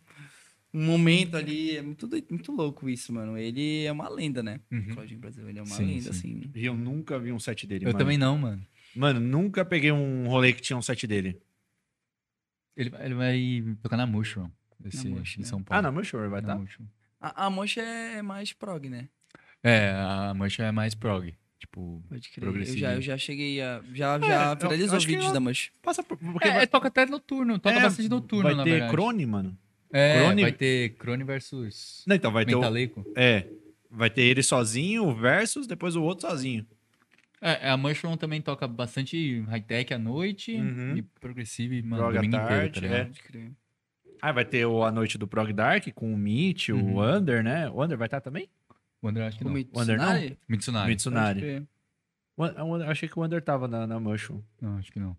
um 0.73 0.85
momento 0.85 1.35
ali, 1.37 1.75
é 1.77 1.81
muito, 1.81 2.07
doido- 2.07 2.27
muito 2.29 2.51
louco 2.51 2.89
isso, 2.89 3.11
mano. 3.13 3.37
Ele 3.37 3.83
é 3.85 3.91
uma 3.91 4.07
lenda, 4.09 4.41
né? 4.41 4.59
Uhum. 4.71 4.87
Claudinho 4.93 5.19
Brasil, 5.19 5.47
ele 5.49 5.59
é 5.59 5.61
uma 5.63 5.75
Sim, 5.75 5.85
lenda, 5.85 6.13
sim. 6.13 6.39
assim. 6.41 6.51
E 6.55 6.65
eu 6.65 6.75
nunca 6.75 7.19
vi 7.19 7.31
um 7.31 7.39
set 7.39 7.67
dele, 7.67 7.85
Eu 7.85 7.89
mano. 7.89 7.99
também 7.99 8.17
não, 8.17 8.37
mano. 8.37 8.65
Mano, 8.95 9.19
nunca 9.19 9.65
peguei 9.65 9.91
um 9.91 10.27
rolê 10.27 10.53
que 10.53 10.61
tinha 10.61 10.77
um 10.77 10.81
set 10.81 11.05
dele. 11.07 11.39
Ele, 12.75 12.89
vai- 12.89 13.05
ele 13.05 13.13
vai 13.15 13.75
tocar 13.81 13.97
na 13.97 14.05
Mushroom, 14.07 14.49
esse, 14.85 15.07
Mushroom, 15.07 15.41
em 15.41 15.43
né? 15.43 15.49
São 15.49 15.61
Paulo. 15.63 15.87
Ah, 15.87 15.91
meu 15.91 16.03
show 16.03 16.19
vai 16.21 16.29
Na 16.29 16.39
estar. 16.39 16.55
Mushroom. 16.57 16.85
A, 17.21 17.45
a 17.45 17.49
Mocha 17.49 17.81
é 17.81 18.21
mais 18.21 18.51
prog, 18.51 18.89
né? 18.89 19.07
É, 19.63 19.91
a 19.95 20.33
Mushroom 20.35 20.67
é 20.67 20.71
mais 20.71 20.93
prog. 20.93 21.33
Tipo. 21.59 22.03
Pode 22.09 22.29
crer. 22.29 22.43
Eu 22.45 22.51
Progressivo. 22.51 22.77
já, 22.79 22.93
eu 22.95 23.01
já 23.01 23.17
cheguei 23.17 23.61
a. 23.61 23.81
Já, 23.93 24.19
já 24.19 24.51
eu 24.51 24.55
viralizou 24.57 24.97
acho 24.97 25.07
que 25.07 25.13
vídeos 25.13 25.31
da 25.31 25.39
Mocha. 25.39 25.71
Passa 25.81 26.03
por. 26.03 26.17
Porque 26.17 26.47
É, 26.47 26.53
vai, 26.53 26.67
toca 26.67 26.89
até 26.89 27.05
noturno, 27.05 27.57
toca 27.57 27.77
é, 27.79 27.81
bastante 27.81 28.09
noturno, 28.09 28.43
vai 28.43 28.55
na 28.55 28.63
ter 28.65 28.69
verdade. 28.71 28.91
Crone, 28.91 29.25
mano. 29.25 29.57
É, 29.91 30.19
Crone- 30.19 30.41
vai 30.41 30.51
ter 30.51 30.89
Crone 30.95 31.23
versus 31.23 32.03
Não, 32.05 32.15
então 32.15 32.31
vai 32.31 32.45
ter 32.45 32.55
o, 32.55 32.59
Mentaleco. 32.59 33.05
É. 33.15 33.47
Vai 33.89 34.09
ter 34.09 34.23
ele 34.23 34.43
sozinho 34.43 35.13
versus 35.15 35.65
depois 35.67 35.95
o 35.95 36.01
outro 36.03 36.27
sozinho. 36.27 36.65
É, 37.39 37.69
a 37.69 37.77
Mushroom 37.77 38.17
também 38.17 38.41
toca 38.41 38.67
bastante 38.67 39.41
high-tech 39.49 39.93
à 39.93 39.99
noite 39.99 40.53
Uhum. 40.55 40.97
e 40.97 41.01
progressive, 41.19 41.81
mano, 41.83 42.03
Prog 42.03 42.17
à 42.17 42.21
domingo 42.21 42.35
inteiro, 42.37 42.49
tarde, 42.55 42.73
tá 42.73 42.79
ligado? 42.81 42.99
é. 42.99 43.05
Pode 43.05 43.21
crer. 43.23 43.51
Ah, 44.21 44.31
vai 44.31 44.45
ter 44.45 44.65
o 44.65 44.83
A 44.83 44.91
Noite 44.91 45.17
do 45.17 45.27
Prog 45.27 45.51
Dark 45.51 45.85
com 45.93 46.13
o 46.13 46.17
Mitch, 46.17 46.69
Uhum. 46.69 46.95
o 46.95 47.03
Under, 47.03 47.43
né? 47.43 47.69
O 47.69 47.83
Under 47.83 47.97
vai 47.97 48.07
estar 48.07 48.21
também? 48.21 48.49
O 49.03 49.07
André 49.09 49.27
acho 49.27 49.37
que 49.37 49.43
O 49.43 49.49
não. 49.49 49.53
O 49.53 49.81
Under 49.81 49.97
não? 49.97 50.13
Mitsunari? 50.13 50.37
Mitsunari. 50.47 50.89
Mitsunari. 50.89 51.67
O 52.37 52.43
o 52.45 52.75
Under- 52.75 52.89
achei 52.89 53.07
que 53.07 53.19
o 53.19 53.23
Under 53.23 53.41
tava 53.43 53.67
na, 53.67 53.85
na 53.85 53.99
Mushroom. 53.99 54.41
Não, 54.59 54.77
acho 54.77 54.91
que 54.91 54.99
não. 54.99 55.15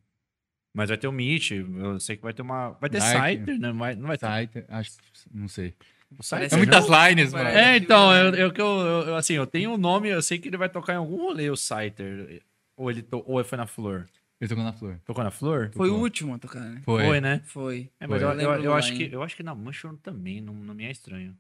Mas 0.74 0.88
vai 0.88 0.98
ter 0.98 1.06
o 1.06 1.12
Mitch, 1.12 1.52
eu 1.52 2.00
sei 2.00 2.16
que 2.16 2.22
vai 2.24 2.32
ter 2.32 2.42
uma. 2.42 2.70
Vai 2.80 2.90
ter 2.90 2.98
Dark. 2.98 3.16
Scyther, 3.36 3.60
né? 3.60 3.72
Vai, 3.72 3.94
não 3.94 4.08
vai 4.08 4.18
ter. 4.18 4.26
Site, 4.26 4.64
acho 4.68 4.90
que 4.90 4.98
não 5.32 5.46
sei. 5.46 5.72
O 6.18 6.22
Scyther, 6.22 6.38
Parece 6.50 6.54
É 6.54 6.58
não? 6.58 6.64
muitas 6.66 6.86
lines, 6.88 7.32
mano. 7.32 7.48
É, 7.48 7.76
então, 7.76 8.12
eu, 8.12 8.34
eu, 8.34 8.52
que 8.52 8.60
eu, 8.60 8.66
eu- 8.80 9.02
eu, 9.08 9.16
assim, 9.16 9.34
eu 9.34 9.46
tenho 9.46 9.70
um 9.70 9.76
nome, 9.76 10.08
eu 10.08 10.20
sei 10.22 10.38
que 10.38 10.48
ele 10.48 10.56
vai 10.56 10.68
tocar 10.68 10.94
em 10.94 10.96
algum 10.96 11.16
rolê, 11.16 11.48
o 11.50 11.56
Scyther. 11.56 12.42
Ou 12.76 12.90
ele, 12.90 13.02
to, 13.02 13.22
ou 13.26 13.38
ele 13.38 13.48
foi 13.48 13.56
na 13.58 13.66
Flor. 13.68 14.06
Ele 14.40 14.48
tocou 14.48 14.64
na 14.64 14.72
flor. 14.72 15.00
Tocou 15.04 15.24
na 15.24 15.30
Flor? 15.30 15.70
Foi 15.72 15.86
o 15.86 15.90
Tocou. 15.92 16.02
último 16.02 16.34
a 16.34 16.38
tocar, 16.38 16.58
né? 16.60 16.82
Foi. 16.84 17.20
né? 17.20 17.40
Foi. 17.46 17.88
É, 18.00 18.06
mas 18.08 18.20
Foi. 18.20 18.32
eu, 18.32 18.40
Eu 18.40 18.52
eu, 18.54 18.64
eu 18.64 18.74
acho 18.74 18.92
que, 18.94 19.08
eu 19.12 19.22
acho 19.22 19.36
que 19.36 19.42
na 19.44 19.54
Mushroom 19.54 19.94
também, 19.96 20.40
não, 20.40 20.52
não 20.52 20.74
me 20.74 20.84
é 20.84 20.90
estranho. 20.90 21.36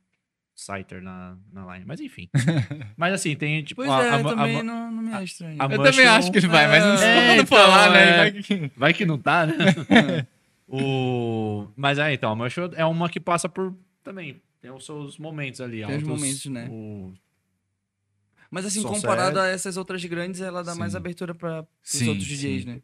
Scyther 0.56 1.02
na, 1.02 1.36
na 1.52 1.74
line. 1.74 1.84
Mas 1.86 2.00
enfim. 2.00 2.28
mas 2.96 3.12
assim, 3.14 3.34
tem 3.34 3.62
tipo. 3.64 3.82
Pois 3.82 3.90
a- 3.90 4.02
é, 4.04 4.08
a- 4.10 4.22
também 4.22 4.60
a- 4.60 4.62
não, 4.62 4.90
não 4.92 5.02
me 5.02 5.12
é 5.12 5.24
estranho. 5.24 5.60
a 5.60 5.64
Eu 5.64 5.68
Mushroom- 5.68 5.84
também 5.90 6.06
acho 6.06 6.30
que 6.32 6.38
ele 6.38 6.46
vai, 6.48 6.68
mas 6.68 6.84
não 6.84 6.96
sei 6.96 7.08
É, 7.08 7.26
quando 7.28 7.42
então, 7.42 7.58
falar, 7.58 7.90
né? 7.90 8.02
é. 8.10 8.16
Vai 8.16 8.32
que- 8.42 8.70
Vai 8.76 8.94
que 8.94 9.04
não 9.06 9.18
tá, 9.18 9.46
né? 9.46 9.54
o... 10.68 11.68
Mas 11.76 11.98
é, 11.98 12.12
então, 12.12 12.30
a 12.32 12.36
Mushroom 12.36 12.70
é 12.76 12.84
uma 12.84 13.08
que 13.08 13.20
passa 13.20 13.48
por. 13.48 13.74
Também. 14.02 14.40
Tem 14.60 14.70
os 14.70 14.84
seus 14.86 15.18
momentos 15.18 15.60
ali. 15.60 15.84
Tem 15.84 15.96
os 15.96 16.02
momentos, 16.04 16.46
né? 16.46 16.68
o- 16.70 17.12
Mas 18.50 18.64
assim, 18.64 18.80
sério. 19.26 19.40
a 19.40 19.48
essas 19.48 19.76
outras 19.76 20.04
grandes, 20.04 20.40
ela 20.40 20.62
dá 20.62 20.74
mais 20.74 20.92
Sim. 20.92 20.98
abertura 20.98 21.34
para 21.34 21.66
os 21.82 22.02
outros 22.08 22.26
DJs, 22.26 22.62
sim. 22.62 22.68
né? 22.68 22.80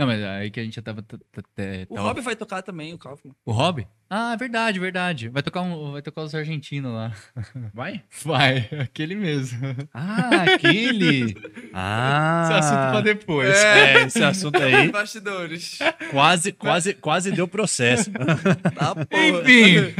Não, 0.00 0.06
mas 0.06 0.22
aí 0.22 0.50
que 0.50 0.58
a 0.58 0.64
gente 0.64 0.74
já 0.76 0.82
tava. 0.82 1.00
O 1.00 1.94
tava- 1.94 2.08
Rob 2.08 2.20
vai 2.22 2.34
tocar 2.34 2.62
também, 2.62 2.94
o 2.94 2.98
Kaufman. 2.98 3.34
O 3.44 3.52
Rob? 3.52 3.86
Ah, 4.08 4.34
verdade, 4.34 4.80
verdade. 4.80 5.28
Vai 5.28 5.42
tocar, 5.42 5.60
um, 5.60 5.92
vai 5.92 6.02
tocar 6.02 6.22
os 6.22 6.34
argentinos 6.34 6.92
lá. 6.92 7.12
Vai? 7.72 8.02
Vai, 8.24 8.68
aquele 8.80 9.14
mesmo. 9.14 9.58
Ah, 9.94 10.42
aquele! 10.54 11.36
Ah! 11.72 12.42
Esse 12.50 12.58
assunto 12.58 12.90
pra 12.90 13.00
depois. 13.02 13.48
É, 13.56 14.02
esse 14.02 14.24
assunto 14.24 14.60
aí 14.60 14.90
Bastidores. 14.90 15.78
quase, 16.10 16.50
quase, 16.52 16.94
quase 16.94 17.30
deu 17.30 17.46
processo. 17.46 18.10
Tá, 18.10 18.94
porra. 18.96 19.22
Enfim. 19.22 19.94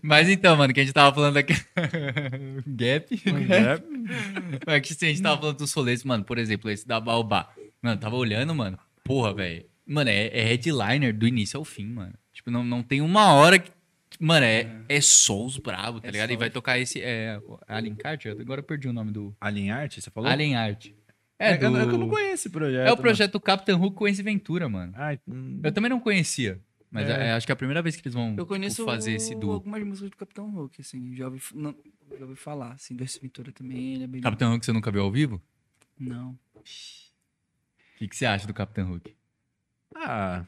Mas 0.00 0.28
então, 0.28 0.56
mano, 0.56 0.72
que 0.72 0.80
a 0.80 0.84
gente 0.84 0.92
tava 0.94 1.12
falando 1.12 1.36
aqui. 1.38 1.54
Gap. 2.66 3.20
Mas 4.66 4.80
que 4.82 4.94
se 4.94 5.04
a 5.06 5.08
gente 5.08 5.22
tava 5.22 5.40
falando 5.40 5.56
dos 5.58 5.72
rolês, 5.72 6.04
mano, 6.04 6.22
por 6.24 6.38
exemplo, 6.38 6.70
esse 6.70 6.86
da 6.86 7.00
Baobá. 7.00 7.48
Mano, 7.82 8.00
tava 8.00 8.14
olhando, 8.16 8.54
mano. 8.54 8.78
Porra, 9.04 9.34
velho. 9.34 9.64
Mano, 9.86 10.08
é, 10.10 10.26
é 10.28 10.42
headliner 10.44 11.16
do 11.16 11.26
início 11.28 11.58
ao 11.58 11.64
fim, 11.64 11.86
mano. 11.86 12.14
Tipo, 12.32 12.50
não, 12.50 12.64
não 12.64 12.82
tem 12.82 13.00
uma 13.00 13.32
hora 13.34 13.58
que. 13.58 13.70
Mano, 14.18 14.46
é, 14.46 14.82
é 14.88 15.00
Souls 15.00 15.58
brabo, 15.58 16.00
tá 16.00 16.08
É 16.08 16.10
ligado? 16.10 16.30
E 16.32 16.36
vai 16.36 16.48
tocar 16.48 16.78
esse. 16.78 17.00
É, 17.02 17.38
Alien 17.68 17.94
Cart? 17.94 18.26
Agora 18.26 18.60
eu 18.60 18.64
perdi 18.64 18.88
o 18.88 18.92
nome 18.92 19.12
do. 19.12 19.36
Alien 19.40 19.70
Art, 19.72 20.00
você 20.00 20.10
falou? 20.10 20.30
Alien 20.30 20.56
Art. 20.56 20.86
É, 21.38 21.50
É, 21.50 21.56
do... 21.58 21.66
eu 21.66 21.76
é 21.76 21.82
eu 21.82 21.98
não 21.98 22.08
conheço 22.08 22.34
esse 22.34 22.50
projeto. 22.50 22.88
É 22.88 22.92
o 22.92 22.96
projeto 22.96 23.38
Captain 23.40 23.74
Hook 23.74 23.94
com 23.96 24.06
Ace 24.08 24.22
Ventura, 24.22 24.68
mano. 24.68 24.92
mano. 24.92 25.04
Ai, 25.04 25.18
hum, 25.28 25.60
Eu 25.62 25.72
também 25.72 25.90
não 25.90 26.00
conhecia. 26.00 26.60
Mas 26.90 27.08
É. 27.08 27.26
é, 27.28 27.32
acho 27.32 27.44
que 27.44 27.50
é 27.50 27.54
a 27.54 27.56
primeira 27.56 27.82
vez 27.82 27.96
que 27.96 28.02
eles 28.06 28.14
vão 28.14 28.36
Eu 28.38 28.46
conheço 28.46 28.84
fazer 28.84 29.14
esse 29.14 29.34
duo. 29.34 29.52
algumas 29.52 29.82
músicas 29.82 30.10
do 30.10 30.16
Capitão 30.16 30.48
Hulk, 30.48 30.80
assim. 30.80 31.12
Já 31.14 31.26
ouvi, 31.26 31.40
não, 31.52 31.74
já 32.16 32.24
ouvi 32.24 32.36
falar, 32.36 32.72
assim, 32.74 32.94
do 32.94 33.02
Ace 33.02 33.18
Ventura 33.20 33.50
também, 33.50 33.94
ele 33.94 34.04
é 34.04 34.06
bem... 34.06 34.20
Capitão 34.20 34.54
Hook 34.54 34.64
você 34.64 34.72
nunca 34.72 34.92
viu 34.92 35.02
ao 35.02 35.10
vivo? 35.10 35.42
Não. 35.98 36.38
O 38.04 38.06
que, 38.06 38.08
que 38.08 38.16
você 38.16 38.26
acha 38.26 38.46
do 38.46 38.52
Capitão 38.52 38.92
Hook? 38.92 39.14
Ah, 39.96 40.44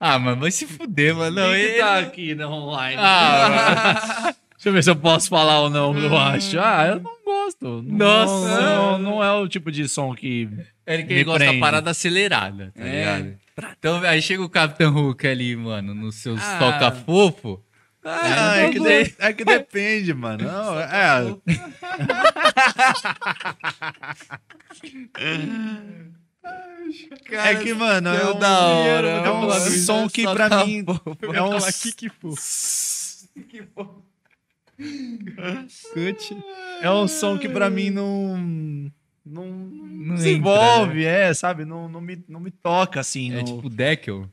Ah, 0.00 0.18
mano, 0.18 0.40
vai 0.40 0.50
se 0.50 0.66
fuder, 0.66 1.14
mano. 1.14 1.36
Não, 1.36 1.54
ele... 1.54 1.78
tá 1.78 1.98
aqui 2.00 2.34
na 2.34 2.48
online? 2.48 2.96
Ah, 2.98 4.34
Deixa 4.56 4.68
eu 4.68 4.72
ver 4.72 4.82
se 4.84 4.90
eu 4.90 4.96
posso 4.96 5.28
falar 5.28 5.60
ou 5.60 5.70
não, 5.70 5.96
eu 5.96 6.16
acho. 6.16 6.58
Ah, 6.58 6.86
eu 6.88 7.00
não 7.00 7.22
gosto. 7.24 7.82
Não- 7.82 7.98
Nossa. 7.98 8.60
Não, 8.60 8.98
não 8.98 9.22
é 9.24 9.32
o 9.32 9.46
tipo 9.48 9.70
de 9.70 9.88
som 9.88 10.14
que... 10.14 10.48
ele 10.86 11.04
que 11.04 11.14
Me 11.14 11.24
gosta 11.24 11.52
da 11.52 11.58
parada 11.60 11.90
acelerada, 11.90 12.72
tá 12.74 12.82
É. 12.84 13.18
ligado? 13.18 13.38
Então, 13.78 14.00
aí 14.02 14.20
chega 14.22 14.42
o 14.42 14.48
Capitão 14.48 14.94
Hook 14.96 15.26
ali, 15.26 15.54
mano, 15.56 15.94
nos 15.94 16.16
seus 16.16 16.40
Ah. 16.42 16.58
toca-fofo. 16.58 17.62
Ah, 18.04 18.56
É, 18.58 18.64
é, 18.66 18.70
que 18.70 18.80
de- 18.80 19.14
é 19.18 19.32
que 19.32 19.44
depende, 19.44 20.12
mano. 20.14 20.44
Não, 20.44 20.80
é... 20.80 21.36
É 27.30 27.54
que, 27.56 27.72
mano, 27.72 28.08
é 28.08 28.30
um, 28.30 28.38
da 28.38 28.66
hora, 28.68 29.08
é 29.08 29.30
um 29.32 29.50
som 29.84 30.08
que 30.08 30.24
pra 30.24 30.48
tá 30.48 30.66
mim 30.66 30.82
bom, 30.84 30.98
é 31.32 31.42
um 31.42 31.58
que 31.80 31.92
que 31.92 32.08
for. 32.10 32.34
é 36.82 36.90
um 36.90 37.06
som 37.08 37.38
que 37.38 37.48
pra 37.48 37.70
mim 37.70 37.90
não 37.90 38.36
não, 39.24 39.46
Não 39.46 40.16
se 40.16 40.30
envolve, 40.30 41.04
é, 41.04 41.32
sabe? 41.32 41.64
Não, 41.64 41.88
não, 41.88 42.00
me, 42.00 42.22
não 42.28 42.40
me 42.40 42.50
toca 42.50 42.98
assim. 43.00 43.32
É 43.32 43.36
no- 43.36 43.44
tipo 43.44 43.70
Deckel. 43.70 44.28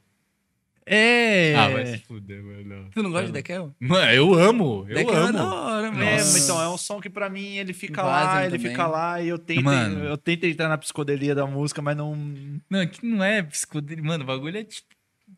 É, 0.91 1.55
Ah, 1.55 1.69
vai 1.69 1.85
se 1.85 1.97
fuder, 1.99 2.41
mano. 2.43 2.89
Tu 2.93 3.03
não 3.03 3.11
gosta 3.11 3.27
de 3.27 3.31
Dekel? 3.33 3.73
Mano, 3.79 4.11
eu 4.11 4.33
amo, 4.33 4.85
eu 4.89 4.95
Dekel 4.95 5.27
é 5.27 5.31
da 5.31 5.39
amo. 5.41 5.55
hora, 5.55 5.91
mano. 5.91 6.03
É, 6.03 6.17
então, 6.37 6.61
é 6.61 6.67
um 6.69 6.77
som 6.77 6.99
que 6.99 7.09
pra 7.09 7.29
mim 7.29 7.57
ele 7.57 7.73
fica 7.73 8.01
lá, 8.03 8.45
ele 8.45 8.57
também. 8.57 8.71
fica 8.71 8.87
lá 8.87 9.21
e 9.21 9.29
eu 9.29 9.37
tento, 9.37 9.63
Mano. 9.63 10.03
eu 10.05 10.17
tento 10.17 10.45
entrar 10.45 10.67
na 10.67 10.77
psicodelia 10.77 11.35
da 11.35 11.45
música, 11.45 11.81
mas 11.81 11.95
não. 11.95 12.15
Não, 12.69 12.79
aqui 12.81 13.05
não 13.05 13.23
é 13.23 13.43
psicodelia. 13.43 14.03
Mano, 14.03 14.23
o 14.23 14.27
bagulho 14.27 14.57
é 14.57 14.63
tipo. 14.63 14.87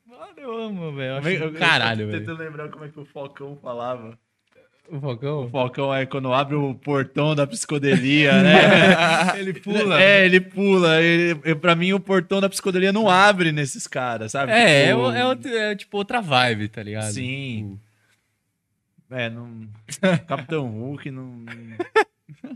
Mano, 0.07 0.33
eu 0.37 0.57
amo, 0.63 0.91
velho. 0.93 1.53
Caralho, 1.53 2.07
velho. 2.07 2.19
tentando 2.19 2.39
lembrar 2.39 2.69
como 2.69 2.85
é 2.85 2.89
que 2.89 2.99
o 2.99 3.05
Falcão 3.05 3.57
falava. 3.61 4.17
O 4.91 4.99
Falcão? 4.99 5.45
O 5.45 5.49
Falcão 5.49 5.93
é 5.93 6.05
quando 6.05 6.33
abre 6.33 6.55
o 6.55 6.75
portão 6.75 7.33
da 7.33 7.47
psicodelia, 7.47 8.33
né? 8.43 9.39
Ele 9.39 9.53
pula. 9.53 10.01
É, 10.01 10.25
ele 10.25 10.41
pula. 10.41 11.01
Ele, 11.01 11.39
eu- 11.45 11.55
pra 11.55 11.75
mim, 11.75 11.93
o 11.93 11.99
portão 11.99 12.41
da 12.41 12.49
psicodelia 12.49 12.91
não 12.91 13.09
abre 13.09 13.51
nesses 13.53 13.87
caras, 13.87 14.33
sabe? 14.33 14.51
É, 14.51 14.83
é, 14.83 14.87
Tipo, 14.89 15.11
é, 15.11 15.25
outro- 15.25 15.49
é 15.55 15.75
tipo 15.75 15.97
outra 15.97 16.19
vibe, 16.21 16.67
tá 16.67 16.83
ligado? 16.83 17.11
Sim. 17.13 17.79
É, 19.09 19.29
não. 19.29 19.67
Capitão 20.27 20.67
Hulk 20.67 21.09
não. 21.11 21.45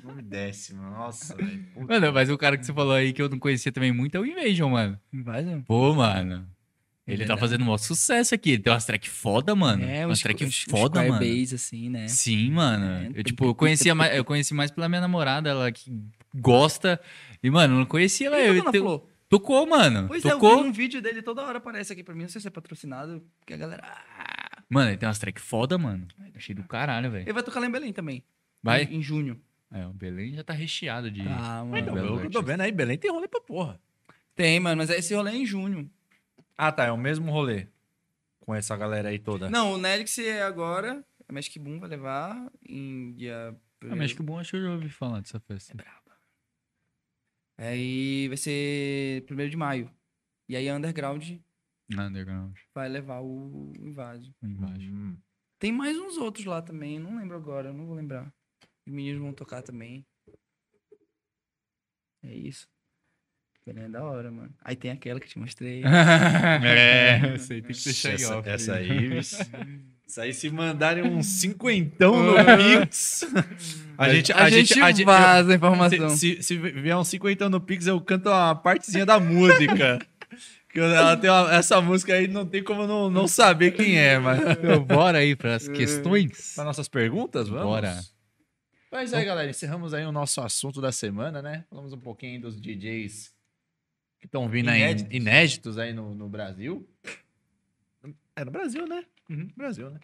Não 0.03 0.15
me 0.15 0.21
desce, 0.21 0.73
mano. 0.73 0.91
Nossa, 0.91 1.35
velho. 1.35 1.65
Mano, 1.87 2.13
mas 2.13 2.29
o 2.29 2.37
cara 2.37 2.57
que 2.57 2.65
você 2.65 2.73
falou 2.73 2.93
aí 2.93 3.11
que 3.13 3.21
eu 3.21 3.29
não 3.29 3.39
conhecia 3.39 3.71
também 3.71 3.91
muito 3.91 4.15
é 4.15 4.19
o 4.19 4.25
Invasion, 4.25 4.71
mano. 4.71 4.99
Né? 5.11 5.61
Pô, 5.67 5.93
mano. 5.93 6.45
Ele 7.07 7.21
Ele 7.21 7.25
tá 7.27 7.35
é- 7.35 7.37
fazendo 7.37 7.61
um 7.61 7.65
maior 7.65 7.77
sucesso 7.77 8.33
aqui. 8.33 8.51
Ele 8.51 8.63
tem 8.63 8.73
umas 8.73 8.83
track 8.85 9.07
foda, 9.09 9.55
mano. 9.55 9.83
É, 9.83 10.05
umas 10.05 10.19
track 10.21 10.49
foda, 10.69 11.03
mano. 11.03 11.19
bass, 11.19 11.53
assim, 11.53 11.87
né? 11.89 12.07
Sim, 12.07 12.49
mano. 12.51 12.85
É, 13.15 13.19
eu, 13.19 13.23
tipo, 13.23 13.45
eu 13.45 13.53
conhecia 13.55 13.93
mais, 13.93 14.15
eu 14.15 14.25
conheci 14.25 14.53
mais 14.55 14.71
pela 14.71 14.89
minha 14.89 15.01
namorada, 15.01 15.49
ela 15.49 15.71
que 15.71 15.91
gosta. 16.33 16.99
E, 17.43 17.49
mano, 17.49 17.75
eu 17.75 17.79
não 17.79 17.85
conhecia, 17.85 18.27
Ele 18.35 18.59
velho. 18.61 18.71
tocou. 18.71 19.09
Tocou, 19.29 19.67
mano. 19.67 20.07
Pois 20.07 20.23
é, 20.25 20.29
eu 20.29 20.31
tocou. 20.39 20.63
vi 20.63 20.69
um 20.69 20.71
vídeo 20.71 21.01
dele 21.01 21.21
toda 21.21 21.43
hora 21.43 21.57
aparece 21.59 21.93
aqui 21.93 22.03
pra 22.03 22.15
mim. 22.15 22.23
Não 22.23 22.29
sei 22.29 22.41
se 22.41 22.47
é 22.47 22.51
patrocinado, 22.51 23.23
porque 23.39 23.53
a 23.53 23.57
galera... 23.57 23.83
Ah, 23.85 24.61
Mano, 24.67 24.89
ele 24.89 24.97
tem 24.97 25.07
umas 25.07 25.19
track 25.19 25.39
foda, 25.39 25.77
mano. 25.77 26.07
Achei 26.35 26.55
do 26.55 26.63
caralho, 26.63 27.11
velho. 27.11 27.23
Ele 27.23 27.33
vai 27.33 27.43
tocar 27.43 27.59
lá 27.59 27.67
em 27.67 27.71
Belém 27.71 27.93
também. 27.93 28.23
Vai? 28.63 28.83
Em, 28.85 28.95
em 28.97 29.01
junho. 29.01 29.39
É, 29.71 29.85
o 29.85 29.93
Belém 29.93 30.33
já 30.33 30.43
tá 30.43 30.53
recheado 30.53 31.11
de. 31.11 31.23
Tá, 31.23 31.63
mano. 31.63 31.77
Então, 31.77 31.93
Belo 31.93 32.17
eu, 32.19 32.23
eu 32.23 32.29
tô 32.31 32.41
vendo 32.41 32.61
aí, 32.61 32.71
Belém 32.71 32.97
tem 32.97 33.11
rolê 33.11 33.27
pra 33.27 33.39
porra. 33.41 33.79
Tem, 34.35 34.59
mano, 34.59 34.77
mas 34.77 34.89
esse 34.89 35.13
rolê 35.13 35.31
é 35.31 35.35
em 35.35 35.45
junho. 35.45 35.89
Ah, 36.57 36.71
tá. 36.71 36.85
É 36.85 36.91
o 36.91 36.97
mesmo 36.97 37.31
rolê. 37.31 37.67
Com 38.39 38.53
essa 38.53 38.77
galera 38.77 39.09
aí 39.09 39.19
toda. 39.19 39.49
Não, 39.49 39.73
o 39.73 39.77
Nelix 39.77 40.17
é 40.19 40.43
agora. 40.43 41.03
A 41.27 41.33
Magic 41.33 41.57
Boom 41.57 41.79
vai 41.79 41.89
levar 41.89 42.51
em 42.67 43.13
dia... 43.13 43.55
Mas 43.81 44.13
que 44.13 44.23
bom, 44.23 44.39
acho 44.39 44.51
que 44.51 44.57
eu 44.57 44.63
já 44.63 44.71
ouvi 44.71 44.89
falar 44.89 45.19
dessa 45.19 45.39
festa. 45.39 45.75
Aí 47.57 48.27
vai 48.27 48.37
ser 48.37 49.23
primeiro 49.25 49.49
de 49.49 49.57
maio. 49.57 49.91
E 50.49 50.55
aí 50.55 50.67
a 50.69 50.75
Underground 50.75 51.39
Underground. 51.91 52.57
vai 52.73 52.89
levar 52.89 53.21
o 53.21 53.73
Invasio. 53.79 54.33
Embaixo. 54.41 54.91
Hum. 54.91 55.17
Tem 55.59 55.71
mais 55.71 55.97
uns 55.97 56.17
outros 56.17 56.45
lá 56.45 56.61
também, 56.61 56.99
não 56.99 57.17
lembro 57.17 57.37
agora, 57.37 57.71
não 57.71 57.85
vou 57.85 57.95
lembrar. 57.95 58.33
Os 58.85 58.93
meninos 58.93 59.21
vão 59.21 59.33
tocar 59.33 59.61
também. 59.61 60.05
É 62.23 62.33
isso. 62.33 62.67
Belém 63.65 63.85
é 63.85 63.89
da 63.89 64.03
hora, 64.03 64.29
mano. 64.29 64.53
Aí 64.63 64.75
tem 64.75 64.91
aquela 64.91 65.19
que 65.19 65.27
te 65.27 65.39
mostrei. 65.39 65.81
é, 66.63 67.35
sei, 67.39 67.63
tem 67.63 67.75
que 67.75 67.83
deixar 67.83 68.13
essa, 68.13 68.37
off. 68.37 68.47
essa 68.47 68.75
aí, 68.75 69.09
bicho. 69.09 69.37
Isso 70.07 70.21
aí, 70.21 70.31
se 70.35 70.51
mandarem 70.51 71.03
um 71.03 71.23
cinquentão 71.23 72.21
no 72.21 72.35
Pix. 72.35 73.25
A 73.97 74.13
gente, 74.13 74.31
a, 74.33 74.49
gente, 74.49 75.03
vaza 75.05 75.53
a 75.53 75.55
informação. 75.55 76.09
Se, 76.09 76.35
se, 76.35 76.43
se 76.43 76.57
vier 76.57 76.97
um 76.97 77.03
cinquentão 77.03 77.49
no 77.49 77.61
Pix, 77.61 77.87
eu 77.87 77.99
canto 78.01 78.27
uma 78.27 78.53
partezinha 78.53 79.05
da 79.05 79.19
música. 79.21 79.99
Que 80.69 80.81
ela 80.81 81.15
tem 81.15 81.29
uma- 81.29 81.55
essa 81.55 81.79
música 81.81 82.13
aí 82.13 82.27
não 82.27 82.45
tem 82.45 82.61
como 82.61 82.85
não, 82.85 83.09
não 83.09 83.25
saber 83.25 83.71
quem 83.71 83.97
é, 83.97 84.19
mas. 84.19 84.41
Então, 84.41 84.83
bora 84.83 85.19
aí 85.19 85.33
para 85.33 85.55
as 85.55 85.69
questões. 85.69 86.53
Para 86.55 86.65
nossas 86.65 86.89
perguntas, 86.89 87.47
vamos? 87.47 87.63
Bora. 87.65 87.99
Mas 88.91 89.13
aí, 89.13 89.25
galera, 89.25 89.49
encerramos 89.49 89.93
aí 89.93 90.05
o 90.05 90.11
nosso 90.11 90.41
assunto 90.41 90.81
da 90.81 90.91
semana, 90.91 91.41
né? 91.41 91.63
Falamos 91.69 91.93
um 91.93 91.99
pouquinho 91.99 92.41
dos 92.41 92.59
DJs 92.59 93.34
que 94.25 94.27
estão 94.27 94.49
vindo 94.49 94.69
Inéditos. 94.69 95.11
aí, 95.11 95.17
inéditos 95.17 95.77
aí 95.77 95.93
no, 95.93 96.15
no 96.15 96.27
Brasil. 96.27 96.87
É 98.35 98.43
no 98.43 98.51
Brasil, 98.51 98.87
né? 98.87 99.05
Uhum, 99.29 99.49
Brasil, 99.55 99.89
né? 99.89 99.99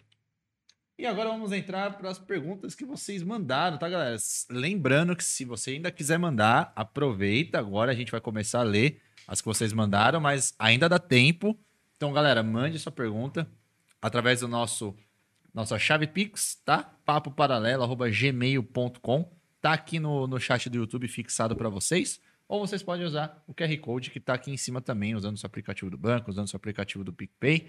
E 0.98 1.06
agora 1.06 1.30
vamos 1.30 1.52
entrar 1.52 1.98
para 1.98 2.08
as 2.08 2.18
perguntas 2.18 2.74
que 2.74 2.84
vocês 2.84 3.22
mandaram, 3.22 3.76
tá, 3.78 3.88
galera? 3.88 4.16
Lembrando 4.48 5.16
que 5.16 5.24
se 5.24 5.44
você 5.44 5.72
ainda 5.72 5.90
quiser 5.90 6.18
mandar, 6.18 6.72
aproveita. 6.76 7.58
Agora 7.58 7.90
a 7.90 7.94
gente 7.94 8.12
vai 8.12 8.20
começar 8.20 8.60
a 8.60 8.64
ler 8.64 9.00
as 9.26 9.40
que 9.40 9.46
vocês 9.46 9.72
mandaram, 9.72 10.20
mas 10.20 10.54
ainda 10.58 10.88
dá 10.88 10.98
tempo. 10.98 11.58
Então, 11.96 12.12
galera, 12.12 12.42
mande 12.42 12.78
sua 12.78 12.92
pergunta 12.92 13.48
através 14.00 14.40
do 14.40 14.48
nosso 14.48 14.94
nossa 15.52 15.78
chave 15.78 16.06
Pix, 16.06 16.54
tá? 16.64 16.94
Papo 17.04 17.30
paralelo, 17.30 17.82
arroba 17.82 18.08
gmail.com. 18.08 19.30
Tá 19.60 19.72
aqui 19.72 19.98
no, 19.98 20.26
no 20.26 20.40
chat 20.40 20.70
do 20.70 20.78
YouTube 20.78 21.06
fixado 21.08 21.54
para 21.54 21.68
vocês. 21.68 22.20
Ou 22.52 22.66
vocês 22.66 22.82
podem 22.82 23.06
usar 23.06 23.42
o 23.48 23.54
QR 23.54 23.74
Code 23.78 24.10
que 24.10 24.20
tá 24.20 24.34
aqui 24.34 24.50
em 24.50 24.58
cima 24.58 24.78
também, 24.82 25.14
usando 25.14 25.36
o 25.36 25.38
seu 25.38 25.46
aplicativo 25.46 25.90
do 25.90 25.96
banco, 25.96 26.30
usando 26.30 26.44
o 26.44 26.48
seu 26.50 26.58
aplicativo 26.58 27.02
do 27.02 27.10
PicPay. 27.10 27.66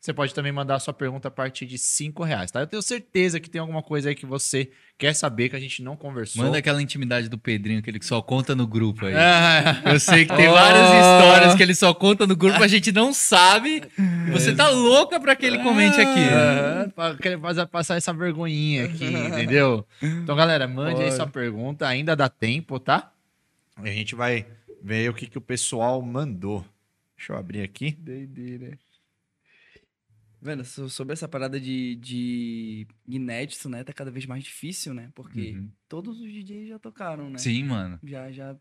Você 0.00 0.10
pode 0.12 0.32
também 0.34 0.50
mandar 0.50 0.76
a 0.76 0.80
sua 0.80 0.94
pergunta 0.94 1.28
a 1.28 1.30
partir 1.30 1.66
de 1.66 1.76
5 1.76 2.24
reais, 2.24 2.50
tá? 2.50 2.60
Eu 2.60 2.66
tenho 2.66 2.80
certeza 2.82 3.38
que 3.38 3.50
tem 3.50 3.60
alguma 3.60 3.82
coisa 3.82 4.08
aí 4.08 4.14
que 4.14 4.24
você 4.24 4.70
quer 4.96 5.14
saber 5.14 5.50
que 5.50 5.54
a 5.54 5.60
gente 5.60 5.82
não 5.82 5.96
conversou. 5.96 6.42
Manda 6.42 6.56
aquela 6.56 6.80
intimidade 6.82 7.28
do 7.28 7.36
Pedrinho, 7.36 7.82
que 7.82 7.90
ele 7.90 8.02
só 8.02 8.22
conta 8.22 8.54
no 8.56 8.66
grupo 8.66 9.04
aí. 9.04 9.12
É. 9.14 9.82
Eu 9.92 10.00
sei 10.00 10.24
que 10.24 10.34
tem 10.34 10.48
Oh. 10.48 10.52
várias 10.54 10.88
histórias 10.88 11.54
que 11.54 11.62
ele 11.62 11.74
só 11.74 11.92
conta 11.92 12.26
no 12.26 12.34
grupo, 12.34 12.62
a 12.62 12.66
gente 12.68 12.90
não 12.90 13.12
sabe. 13.12 13.82
Você 14.32 14.54
tá 14.56 14.70
louca 14.70 15.20
pra 15.20 15.36
que 15.36 15.44
ele 15.44 15.58
comente 15.58 16.00
aqui. 16.00 16.20
Aham, 16.20 16.88
pra 16.96 17.14
querer 17.16 17.38
fazer- 17.38 17.66
passar 17.66 17.96
essa 17.96 18.14
vergonhinha 18.14 18.86
aqui, 18.86 19.04
entendeu? 19.28 19.86
Então, 20.02 20.34
galera, 20.34 20.66
mande 20.66 21.02
aí 21.02 21.12
sua 21.12 21.26
pergunta, 21.26 21.86
ainda 21.86 22.16
dá 22.16 22.30
tempo, 22.30 22.80
tá? 22.80 23.12
A 23.76 23.86
gente 23.86 24.14
vai 24.14 24.46
ver 24.82 25.10
o 25.10 25.14
que, 25.14 25.26
que 25.26 25.38
o 25.38 25.40
pessoal 25.42 26.00
mandou. 26.02 26.64
Deixa 27.16 27.32
eu 27.32 27.36
abrir 27.36 27.62
aqui. 27.62 27.92
Doideira. 27.92 28.78
Vendo, 30.40 30.64
so- 30.64 30.88
sobre 30.88 31.12
essa 31.12 31.28
parada 31.28 31.60
de, 31.60 31.94
de 31.96 32.86
inédito, 33.06 33.68
né? 33.68 33.84
Tá 33.84 33.92
cada 33.92 34.10
vez 34.10 34.26
mais 34.26 34.42
difícil, 34.42 34.92
né? 34.92 35.10
Porque 35.14 35.52
Uhum. 35.52 35.70
todos 35.88 36.20
os 36.20 36.26
DJs 36.32 36.68
já 36.68 36.78
tocaram, 36.80 37.30
né? 37.30 37.38
Sim, 37.38 37.62
mano. 37.64 37.98
Já, 38.02 38.30
já. 38.32 38.56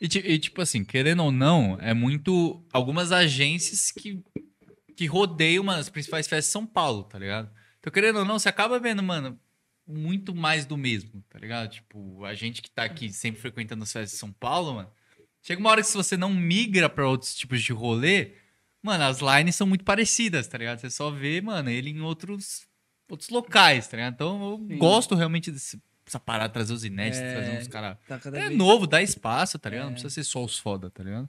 E, 0.00 0.04
e, 0.06 0.38
tipo 0.38 0.60
assim, 0.60 0.84
querendo 0.84 1.22
ou 1.22 1.32
não, 1.32 1.78
é 1.80 1.94
muito. 1.94 2.62
Algumas 2.72 3.10
agências 3.10 3.90
que, 3.90 4.22
que 4.94 5.06
rodeiam 5.06 5.62
uma 5.62 5.76
das 5.76 5.88
principais 5.88 6.26
festas 6.28 6.46
de 6.46 6.52
São 6.52 6.66
Paulo, 6.66 7.04
tá 7.04 7.18
ligado? 7.18 7.50
Então, 7.78 7.90
querendo 7.92 8.18
ou 8.18 8.24
não, 8.24 8.38
você 8.38 8.48
acaba 8.50 8.78
vendo, 8.78 9.02
mano, 9.02 9.40
muito 9.86 10.34
mais 10.34 10.64
do 10.66 10.76
mesmo, 10.76 11.22
tá 11.28 11.38
ligado? 11.38 11.70
Tipo, 11.70 12.24
a 12.24 12.34
gente 12.34 12.62
que 12.62 12.70
tá 12.70 12.84
aqui 12.84 13.12
sempre 13.12 13.40
frequentando 13.40 13.82
as 13.82 13.92
festas 13.92 14.12
de 14.12 14.16
São 14.18 14.32
Paulo, 14.32 14.74
mano. 14.74 14.90
Chega 15.42 15.60
uma 15.60 15.70
hora 15.70 15.80
que 15.80 15.88
se 15.88 15.96
você 15.96 16.16
não 16.16 16.32
migra 16.32 16.88
pra 16.88 17.08
outros 17.08 17.34
tipos 17.34 17.60
de 17.62 17.72
rolê, 17.72 18.32
mano, 18.80 19.04
as 19.04 19.18
lines 19.20 19.56
são 19.56 19.66
muito 19.66 19.84
parecidas, 19.84 20.46
tá 20.46 20.56
ligado? 20.56 20.78
Você 20.78 20.88
só 20.90 21.10
vê, 21.10 21.40
mano, 21.40 21.68
ele 21.68 21.90
em 21.90 22.00
outros, 22.00 22.66
outros 23.10 23.28
locais, 23.28 23.88
tá 23.88 23.96
ligado? 23.96 24.14
Então, 24.14 24.50
eu 24.52 24.66
Sim. 24.68 24.78
gosto 24.78 25.14
realmente 25.16 25.50
desse, 25.50 25.82
dessa 26.04 26.20
parada, 26.20 26.52
trazer 26.52 26.72
os 26.72 26.84
inéditos, 26.84 27.20
É. 27.20 27.32
trazer 27.32 27.50
uns 27.58 27.66
caras. 27.68 27.98
Tá 28.06 28.20
É 28.26 28.30
vez. 28.30 28.56
novo, 28.56 28.86
dá 28.86 29.02
espaço, 29.02 29.58
tá 29.58 29.68
ligado? 29.68 29.86
Não 29.86 29.90
É. 29.90 29.94
precisa 29.94 30.14
ser 30.14 30.24
só 30.24 30.44
os 30.44 30.56
foda, 30.58 30.90
tá 30.90 31.02
ligado? 31.02 31.28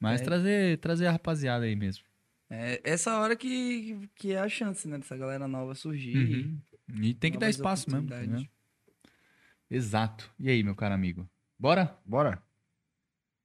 Mas 0.00 0.20
É. 0.22 0.24
trazer, 0.24 0.78
trazer 0.78 1.06
a 1.06 1.12
rapaziada 1.12 1.66
aí 1.66 1.76
mesmo. 1.76 2.04
É 2.50 2.80
essa 2.84 3.18
hora 3.18 3.36
que, 3.36 4.08
que 4.16 4.32
é 4.32 4.38
a 4.38 4.48
chance, 4.48 4.86
né? 4.88 4.98
Dessa 4.98 5.16
galera 5.16 5.46
nova 5.46 5.74
surgir. 5.74 6.16
Uhum. 6.16 6.58
E 6.88 7.14
tem 7.14 7.32
que 7.32 7.38
dar 7.38 7.50
espaço 7.50 7.90
mesmo. 7.90 8.08
ligado? 8.08 8.48
Exato. 9.70 10.30
E 10.38 10.50
aí, 10.50 10.62
meu 10.62 10.74
caro 10.74 10.94
amigo? 10.94 11.28
Bora? 11.58 11.96
Bora. 12.04 12.42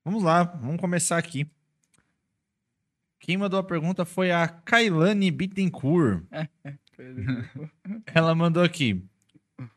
Vamos 0.03 0.23
lá, 0.23 0.43
vamos 0.43 0.79
começar 0.79 1.17
aqui. 1.17 1.45
Quem 3.19 3.37
mandou 3.37 3.59
a 3.59 3.63
pergunta 3.63 4.05
foi 4.05 4.31
a 4.31 4.47
Kailane 4.47 5.29
Bittencourt. 5.31 6.23
Ela 8.13 8.33
mandou 8.35 8.63
aqui. 8.63 9.03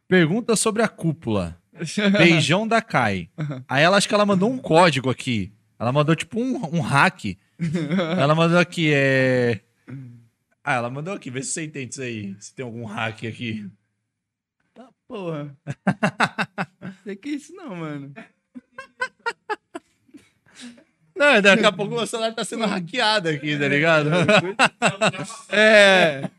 Pergunta 0.06 0.56
sobre 0.56 0.82
a 0.82 0.88
cúpula. 0.88 1.60
Beijão 2.12 2.66
da 2.66 2.82
Kai. 2.82 3.30
Aí 3.68 3.82
ela 3.82 3.96
acho 3.96 4.06
que 4.08 4.14
ela 4.14 4.26
mandou 4.26 4.50
um 4.50 4.58
código 4.58 5.08
aqui. 5.08 5.52
Ela 5.78 5.92
mandou 5.92 6.14
tipo 6.14 6.38
um, 6.38 6.56
um 6.76 6.80
hack. 6.80 7.36
Ela 8.18 8.34
mandou 8.34 8.58
aqui, 8.58 8.92
é. 8.92 9.60
Ah, 10.62 10.74
ela 10.74 10.90
mandou 10.90 11.14
aqui, 11.14 11.30
vê 11.30 11.42
se 11.42 11.52
você 11.52 11.64
entende 11.64 11.92
isso 11.92 12.02
aí. 12.02 12.36
Se 12.38 12.54
tem 12.54 12.64
algum 12.64 12.84
hack 12.84 13.24
aqui. 13.24 13.68
Tá, 14.74 14.88
porra. 15.08 15.56
Sei 17.04 17.16
que 17.16 17.30
é 17.30 17.32
isso 17.32 17.54
não, 17.54 17.74
mano. 17.76 18.12
Não, 21.16 21.40
daqui 21.42 21.64
a 21.64 21.72
pouco 21.72 21.94
o 21.96 22.06
celular 22.06 22.32
tá 22.34 22.44
sendo 22.44 22.64
hackeado 22.66 23.28
aqui, 23.28 23.58
tá 23.58 23.68
ligado? 23.68 24.10
É. 25.50 26.30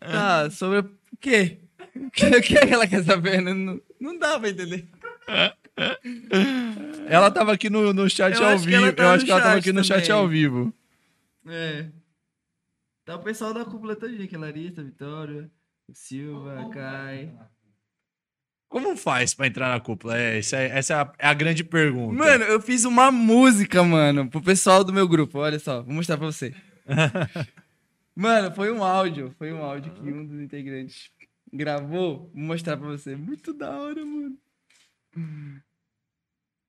Tá, 0.00 0.50
sobre 0.50 0.78
o 0.80 0.90
quê? 1.20 1.58
O 1.96 2.10
que, 2.10 2.26
o 2.26 2.42
que 2.42 2.56
ela 2.58 2.86
quer 2.86 3.02
saber? 3.04 3.40
Não, 3.40 3.80
não, 4.00 4.18
dá 4.18 4.38
pra 4.38 4.48
entender. 4.50 4.86
Ela 7.08 7.30
tava 7.30 7.52
aqui 7.52 7.68
no, 7.68 7.92
no 7.92 8.08
chat 8.08 8.34
Eu 8.36 8.44
ao 8.46 8.54
acho 8.54 8.64
que 8.64 8.70
vivo. 8.70 8.92
tá 8.92 9.02
Eu 9.02 9.08
no 9.08 9.14
acho 9.14 9.24
que 9.24 9.30
ela 9.30 9.40
tava 9.40 9.54
chat 9.54 9.60
aqui 9.60 9.72
no 9.72 9.84
chat 9.84 10.02
também. 10.06 10.22
ao 10.22 10.28
vivo. 10.28 10.72
É. 11.48 11.86
Tá 13.04 13.16
o 13.16 13.22
pessoal 13.22 13.52
da 13.52 13.64
cúpula 13.64 13.96
todinha 13.96 14.24
aqui, 14.24 14.36
Larissa, 14.36 14.82
Vitória, 14.82 15.50
Silva, 15.92 16.70
Kai. 16.72 17.36
Como 18.68 18.96
faz 18.96 19.34
pra 19.34 19.48
entrar 19.48 19.70
na 19.70 19.80
cúpula? 19.80 20.16
É, 20.16 20.38
essa 20.38 20.56
é, 20.56 20.78
essa 20.78 20.94
é 20.94 20.96
a, 20.96 21.12
é 21.18 21.26
a 21.26 21.34
grande 21.34 21.64
pergunta. 21.64 22.14
Mano, 22.14 22.44
eu 22.44 22.60
fiz 22.60 22.84
uma 22.84 23.10
música, 23.10 23.82
mano, 23.82 24.30
pro 24.30 24.40
pessoal 24.40 24.84
do 24.84 24.92
meu 24.92 25.06
grupo. 25.08 25.38
Olha 25.40 25.58
só, 25.58 25.82
vou 25.82 25.92
mostrar 25.92 26.16
pra 26.16 26.26
você. 26.26 26.54
mano, 28.14 28.54
foi 28.54 28.72
um 28.72 28.84
áudio. 28.84 29.34
Foi 29.36 29.52
um 29.52 29.62
áudio 29.62 29.92
que 29.92 30.00
um 30.00 30.24
dos 30.24 30.40
integrantes 30.40 31.10
gravou. 31.52 32.30
Vou 32.32 32.44
mostrar 32.44 32.76
pra 32.76 32.86
você. 32.86 33.16
Muito 33.16 33.52
da 33.52 33.76
hora, 33.78 34.02
mano. 34.06 34.38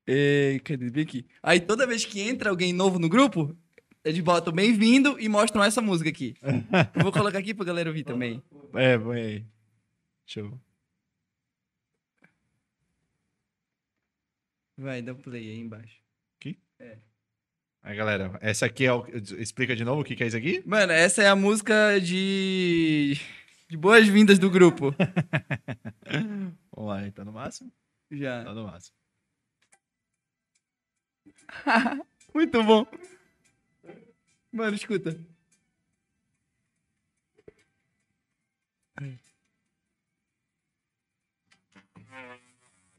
Ei, 0.06 0.60
cadê? 0.60 0.90
Vem 0.90 1.04
aqui. 1.04 1.26
Aí 1.42 1.60
toda 1.60 1.88
vez 1.88 2.04
que 2.04 2.20
entra 2.20 2.50
alguém 2.50 2.74
novo 2.74 3.00
no 3.00 3.08
grupo, 3.08 3.56
eles 4.04 4.20
botam 4.22 4.54
bem-vindo 4.54 5.20
e 5.20 5.30
mostram 5.30 5.64
essa 5.64 5.82
música 5.82 6.10
aqui. 6.10 6.36
Eu 6.96 7.04
vou 7.04 7.12
colocar 7.12 7.38
aqui 7.38 7.54
pra 7.54 7.66
galera 7.66 7.90
ouvir 7.90 8.04
também. 8.04 8.42
É, 8.74 8.98
põe 8.98 9.22
aí. 9.22 9.46
Deixa 10.26 10.40
eu. 10.40 10.60
Vai, 14.78 15.02
dá 15.02 15.14
um 15.14 15.16
play 15.16 15.50
aí 15.50 15.60
embaixo. 15.60 16.04
Aí, 17.86 17.98
galera, 17.98 18.40
essa 18.42 18.66
aqui 18.66 18.86
é 18.86 18.94
o. 18.94 19.06
Explica 19.38 19.76
de 19.76 19.84
novo 19.84 20.02
o 20.02 20.04
que, 20.06 20.16
que 20.16 20.24
é 20.24 20.28
isso 20.28 20.38
aqui? 20.38 20.64
Mano, 20.66 20.94
essa 20.94 21.22
é 21.22 21.28
a 21.28 21.36
música 21.36 22.00
de. 22.00 23.20
de 23.68 23.76
boas-vindas 23.76 24.40
do 24.40 24.50
grupo. 24.50 24.96
Vamos 26.74 26.90
lá, 26.90 27.12
tá 27.12 27.26
no 27.26 27.34
máximo? 27.34 27.70
Já. 28.10 28.46
Tá 28.46 28.54
no 28.54 28.64
máximo. 28.64 28.96
Muito 32.34 32.64
bom. 32.64 32.88
Mano, 34.54 34.76
escuta. 34.76 35.20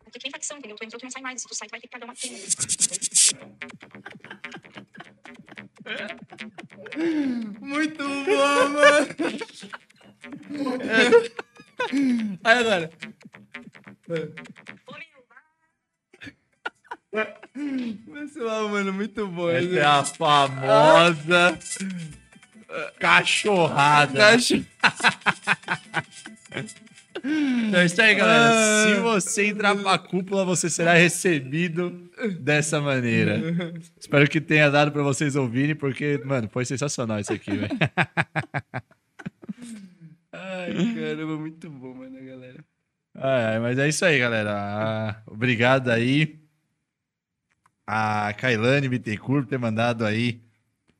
Porque 0.02 0.18
tem 0.18 0.30
facção, 0.32 0.58
entendeu? 0.58 0.76
Tu 0.76 0.84
entrou, 0.84 0.98
tu 0.98 1.04
não 1.04 1.10
sai 1.12 1.22
mais. 1.22 1.40
Se 1.40 1.46
tu 1.46 1.54
sai, 1.54 1.68
tu 1.68 1.70
vai 1.70 1.80
ter 1.80 1.86
que 1.86 1.92
pagar 1.92 2.06
uma 2.06 2.14
pena. 2.16 2.36
Muito 7.60 8.02
bom, 8.02 8.68
mano. 8.70 9.06
Aí 12.42 12.58
agora. 12.58 12.90
Pessoal, 18.12 18.68
mano, 18.68 18.92
muito 18.92 19.26
bom. 19.28 19.48
Essa 19.50 19.68
né? 19.68 19.78
é 19.80 19.84
a 19.84 20.04
famosa 20.04 21.58
cachorrada. 22.98 24.18
Caixa- 24.18 24.62
Então 27.24 27.80
é 27.80 27.86
isso 27.86 28.02
aí, 28.02 28.14
galera. 28.16 28.52
Se 28.88 29.00
você 29.00 29.46
entrar 29.46 29.76
pra 29.76 29.96
cúpula, 29.98 30.44
você 30.44 30.68
será 30.68 30.94
recebido 30.94 32.10
dessa 32.40 32.80
maneira. 32.80 33.40
Espero 33.98 34.28
que 34.28 34.40
tenha 34.40 34.68
dado 34.70 34.90
pra 34.92 35.02
vocês 35.02 35.36
ouvirem, 35.36 35.74
porque, 35.76 36.20
mano, 36.24 36.48
foi 36.52 36.64
sensacional 36.64 37.20
isso 37.20 37.32
aqui, 37.32 37.50
velho. 37.56 37.68
Ai, 40.32 40.94
caramba, 40.94 41.36
muito 41.38 41.70
bom, 41.70 41.94
mano, 41.94 42.18
galera. 42.24 42.64
Ai, 43.16 43.44
ai, 43.44 43.58
mas 43.60 43.78
é 43.78 43.88
isso 43.88 44.04
aí, 44.04 44.18
galera. 44.18 44.50
Ah, 44.52 45.22
Obrigado 45.26 45.88
aí 45.90 46.43
a 47.86 48.32
Kailane 48.34 48.88
Bittencourt 48.88 49.44
por 49.44 49.50
ter 49.50 49.58
mandado 49.58 50.04
aí 50.04 50.40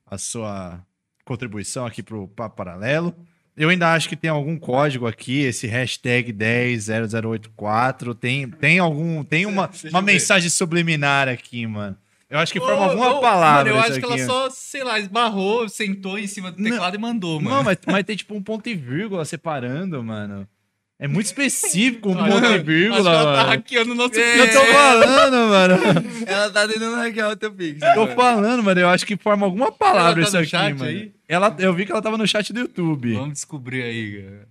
a 0.07 0.19
sua 0.19 0.81
contribuição 1.25 1.87
aqui 1.87 2.03
pro 2.03 2.29
Papo 2.29 2.57
Paralelo. 2.57 3.15
Eu 3.57 3.69
ainda 3.69 3.93
acho 3.93 4.09
que 4.09 4.17
tem 4.17 4.31
algum 4.31 4.59
código 4.59 5.07
aqui, 5.07 5.41
esse 5.43 5.67
hashtag 5.67 6.33
100084. 6.33 8.15
Tem, 8.15 8.51
tem 8.51 8.79
algum. 8.81 9.23
Tem 9.23 9.47
uma, 9.47 9.71
uma 9.91 10.03
mensagem 10.03 10.51
subliminar 10.51 11.29
aqui, 11.29 11.65
mano. 11.67 11.97
Eu 12.29 12.41
acho 12.41 12.53
que 12.53 12.59
forma 12.59 12.87
alguma 12.87 13.21
palavra. 13.21 13.73
Mano, 13.73 13.77
eu 13.77 13.81
acho 13.81 14.01
que 14.01 14.05
ela 14.05 14.19
só, 14.27 14.51
sei 14.51 14.83
lá, 14.83 14.99
esbarrou, 14.99 15.69
sentou 15.69 16.19
em 16.19 16.27
cima 16.27 16.51
do 16.51 16.61
Não. 16.61 16.69
teclado 16.69 16.97
e 16.97 16.99
mandou, 16.99 17.41
mano. 17.41 17.57
Não, 17.57 17.63
mas, 17.63 17.79
mas 17.87 18.05
tem 18.05 18.17
tipo 18.17 18.35
um 18.35 18.43
ponto 18.43 18.69
e 18.69 18.75
vírgula 18.75 19.25
separando, 19.25 20.03
mano. 20.03 20.49
É 20.97 21.09
muito 21.09 21.27
específico 21.27 22.11
um 22.11 22.15
ponto 22.15 22.47
e 22.47 22.59
vírgula, 22.61 23.11
ela 23.11 23.25
tá 23.25 23.33
mano. 23.43 23.49
hackeando 23.51 23.93
o 23.93 23.95
nosso 23.97 24.15
É. 24.19 24.41
Eu 24.41 24.51
tô 24.53 24.65
falando, 24.67 25.49
mano. 25.51 25.75
Ela 26.27 26.51
tá 26.51 26.69
tentando 26.69 26.95
hackear 26.97 27.31
o 27.33 27.37
teu 27.37 27.53
pix. 27.53 27.81
Tô 27.81 28.03
mano. 28.07 28.15
falando, 28.15 28.63
mano. 28.63 28.81
Eu 28.81 28.89
acho 28.89 29.05
que 29.05 29.17
forma 29.17 29.45
alguma 29.45 29.73
palavra 29.73 30.13
Ela 30.13 30.15
tá 30.15 30.21
isso 30.23 30.33
no 30.37 30.39
aqui, 30.43 30.51
chat 30.51 30.73
mano. 30.79 30.85
aí? 30.85 31.13
Ela, 31.29 31.57
eu 31.59 31.75
vi 31.75 31.85
que 31.85 31.91
ela 31.93 32.01
tava 32.01 32.17
no 32.17 32.27
chat 32.29 32.53
do 32.53 32.61
YouTube. 32.61 33.13
Vamos 33.15 33.33
descobrir 33.35 33.83
aí, 33.83 34.23
cara. 34.23 34.49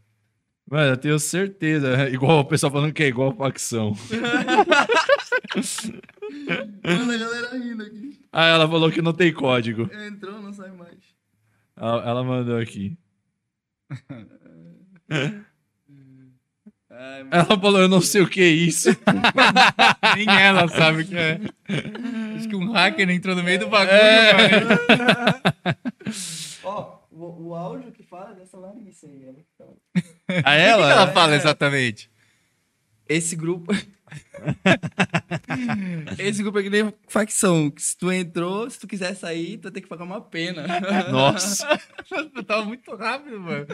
Mano, 0.69 0.91
eu 0.91 0.97
tenho 0.97 1.17
certeza. 1.17 2.09
Igual 2.11 2.39
o 2.39 2.45
pessoal 2.45 2.71
falando 2.71 2.93
que 2.93 3.03
é 3.03 3.07
igual 3.07 3.33
facção. 3.35 3.95
Mano, 6.83 7.11
a 7.11 7.17
galera 7.17 7.57
rindo 7.57 7.83
aqui. 7.83 8.19
Ah, 8.31 8.47
ela 8.47 8.67
falou 8.67 8.91
que 8.91 9.01
não 9.01 9.13
tem 9.13 9.31
código. 9.31 9.89
Entrou, 9.93 10.41
não 10.41 10.51
sai 10.51 10.71
mais. 10.71 10.97
Ela 11.77 12.03
ela 12.09 12.23
mandou 12.23 12.57
aqui. 12.57 12.97
Ai. 17.05 17.27
Ela 17.31 17.45
falou, 17.59 17.81
eu 17.81 17.89
não 17.89 17.99
sei 17.99 18.21
o 18.21 18.29
que 18.29 18.41
é 18.41 18.47
isso. 18.47 18.89
Nem 20.15 20.27
ela 20.29 20.67
sabe 20.69 21.01
o 21.01 21.05
que 21.05 21.17
é. 21.17 21.37
Acho 22.37 22.47
que 22.47 22.55
um 22.55 22.71
hacker 22.71 23.09
entrou 23.09 23.35
no 23.35 23.43
meio 23.43 23.59
do 23.59 23.67
bagulho, 23.67 23.91
É. 23.97 24.61
Ó, 26.63 26.99
o, 27.11 27.47
o 27.49 27.55
áudio 27.55 27.91
que 27.91 28.03
fala 28.03 28.33
dessa 28.33 28.57
Larissa 28.57 29.07
aí. 29.07 29.21
Ela 29.25 29.33
que 29.33 29.51
fala. 29.57 29.73
A 30.29 30.39
O 30.39 30.43
que 30.43 30.49
ela? 30.49 30.85
que 30.87 30.91
ela 30.93 31.07
fala 31.11 31.35
exatamente? 31.35 32.09
Esse 33.09 33.35
grupo. 33.35 33.73
Esse 36.17 36.43
grupo 36.43 36.59
é 36.59 36.63
que 36.63 36.69
nem 36.69 36.93
facção. 37.07 37.71
Se 37.77 37.97
tu 37.97 38.11
entrou, 38.11 38.69
se 38.69 38.79
tu 38.79 38.87
quiser 38.87 39.15
sair, 39.15 39.57
tu 39.57 39.63
vai 39.63 39.71
ter 39.71 39.81
que 39.81 39.87
pagar 39.87 40.03
uma 40.03 40.21
pena. 40.21 40.65
Nossa. 41.11 41.79
Eu 42.11 42.29
tava 42.43 42.65
muito 42.65 42.95
rápido, 42.95 43.39
mano. 43.39 43.65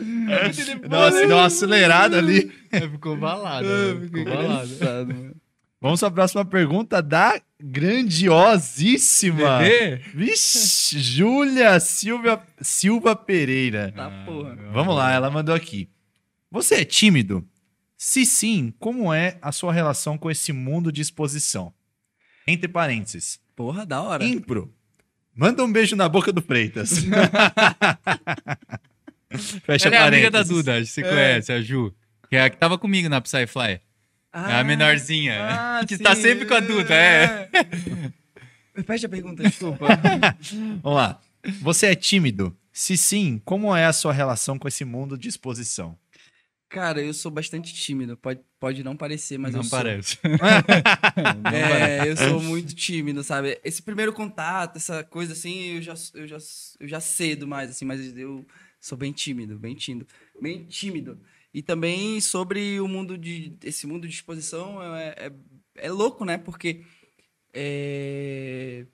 Nossa, 0.89 1.27
deu 1.27 1.37
uma 1.37 1.45
acelerada 1.45 2.17
ali. 2.17 2.51
Ficou 2.91 3.17
balado. 3.17 3.67
mano. 3.67 4.01
Ficou 4.01 4.25
balado. 4.25 4.73
Engraçado, 4.73 5.07
mano. 5.07 5.35
Vamos 5.81 6.01
para 6.01 6.09
a 6.09 6.11
próxima 6.11 6.43
pergunta 6.43 7.01
da 7.01 7.39
grandiosíssima. 7.57 9.59
Bebê? 9.59 10.01
Vixe, 10.13 10.99
Júlia 10.99 11.79
Silva, 11.79 12.43
Silva 12.59 13.15
Pereira. 13.15 13.93
Tá 13.95 14.11
porra. 14.25 14.57
Vamos 14.73 14.93
lá, 14.93 15.13
ela 15.13 15.29
mandou 15.29 15.55
aqui. 15.55 15.87
Você 16.51 16.81
é 16.81 16.85
tímido? 16.85 17.47
Se 18.01 18.25
sim, 18.25 18.73
como 18.79 19.13
é 19.13 19.37
a 19.41 19.51
sua 19.51 19.73
relação 19.73 20.17
com 20.17 20.31
esse 20.31 20.53
mundo 20.53 20.89
de 20.89 21.01
exposição? 21.01 21.73
Entre 22.47 22.65
parênteses. 22.65 23.41
Porra, 23.53 23.85
da 23.85 24.01
hora. 24.01 24.23
Impro. 24.23 24.73
Manda 25.35 25.65
um 25.65 25.71
beijo 25.71 25.97
na 25.97 26.07
boca 26.07 26.31
do 26.31 26.41
Freitas. 26.41 27.03
Fecha 29.65 29.89
Ela 29.89 29.97
é 29.97 30.07
amiga 30.07 30.31
da. 30.31 30.43
Duda, 30.43 30.83
você 30.83 31.03
conhece, 31.03 31.51
a 31.51 31.61
Ju. 31.61 31.93
Que 32.29 32.37
é 32.37 32.43
a 32.43 32.49
que 32.49 32.55
tava 32.55 32.77
comigo 32.77 33.09
na 33.09 33.19
Psyfly. 33.19 33.81
é 33.81 33.81
a 34.33 34.63
menorzinha. 34.63 35.35
ah, 35.41 35.81
que 35.85 35.97
sim. 35.97 36.03
tá 36.03 36.15
sempre 36.15 36.45
com 36.45 36.53
a 36.53 36.61
Duda, 36.61 36.95
é. 36.95 37.49
Repete 38.73 39.07
a 39.07 39.09
pergunta, 39.09 39.43
desculpa. 39.43 39.87
Vamos 40.81 40.97
lá. 40.97 41.19
Você 41.61 41.87
é 41.87 41.95
tímido? 41.95 42.55
Se 42.71 42.95
sim, 42.95 43.41
como 43.43 43.75
é 43.75 43.83
a 43.85 43.91
sua 43.91 44.13
relação 44.13 44.57
com 44.57 44.69
esse 44.69 44.85
mundo 44.85 45.17
de 45.17 45.27
exposição? 45.27 45.97
Cara, 46.69 47.01
eu 47.01 47.13
sou 47.15 47.31
bastante 47.31 47.73
tímido. 47.73 48.15
Pode, 48.15 48.41
pode 48.59 48.83
não 48.83 48.95
parecer, 48.95 49.39
mas 49.39 49.53
não 49.53 49.61
eu 49.61 49.63
sou. 49.63 49.77
parece. 49.77 50.17
É, 51.51 52.07
eu 52.07 52.15
sou 52.15 52.41
muito 52.41 52.75
tímido, 52.75 53.23
sabe? 53.23 53.59
Esse 53.63 53.81
primeiro 53.81 54.13
contato, 54.13 54.77
essa 54.77 55.03
coisa 55.03 55.33
assim, 55.33 55.75
eu 55.75 55.81
já, 55.81 55.93
eu 56.13 56.27
já, 56.27 56.37
eu 56.79 56.87
já 56.87 56.99
cedo 56.99 57.47
mais, 57.47 57.71
assim, 57.71 57.85
mas 57.85 58.15
eu 58.15 58.45
sou 58.79 58.97
bem 58.97 59.11
tímido, 59.11 59.57
bem 59.57 59.73
tímido, 59.73 60.07
bem 60.39 60.63
tímido. 60.65 61.19
E 61.51 61.63
também 61.63 62.21
sobre 62.21 62.79
o 62.79 62.87
mundo 62.87 63.17
de, 63.17 63.57
esse 63.63 63.87
mundo 63.87 64.07
de 64.07 64.13
exposição 64.13 64.81
é, 64.83 65.15
é, 65.17 65.31
é 65.75 65.91
louco, 65.91 66.23
né? 66.23 66.37
Porque 66.37 66.83
é, 67.51 68.85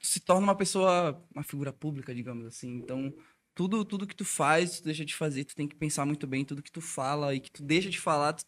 se 0.00 0.20
torna 0.20 0.44
uma 0.44 0.54
pessoa, 0.54 1.20
uma 1.34 1.42
figura 1.42 1.72
pública, 1.72 2.14
digamos 2.14 2.46
assim. 2.46 2.76
Então, 2.76 3.12
tudo, 3.54 3.84
tudo 3.84 4.06
que 4.06 4.16
tu 4.16 4.24
faz, 4.24 4.80
tu 4.80 4.84
deixa 4.84 5.04
de 5.04 5.14
fazer, 5.14 5.44
tu 5.44 5.54
tem 5.54 5.68
que 5.68 5.76
pensar 5.76 6.06
muito 6.06 6.26
bem 6.26 6.44
tudo 6.44 6.62
que 6.62 6.72
tu 6.72 6.80
fala 6.80 7.34
e 7.34 7.40
que 7.40 7.50
tu 7.50 7.62
deixa 7.62 7.90
de 7.90 7.98
falar, 7.98 8.32
tu 8.34 8.44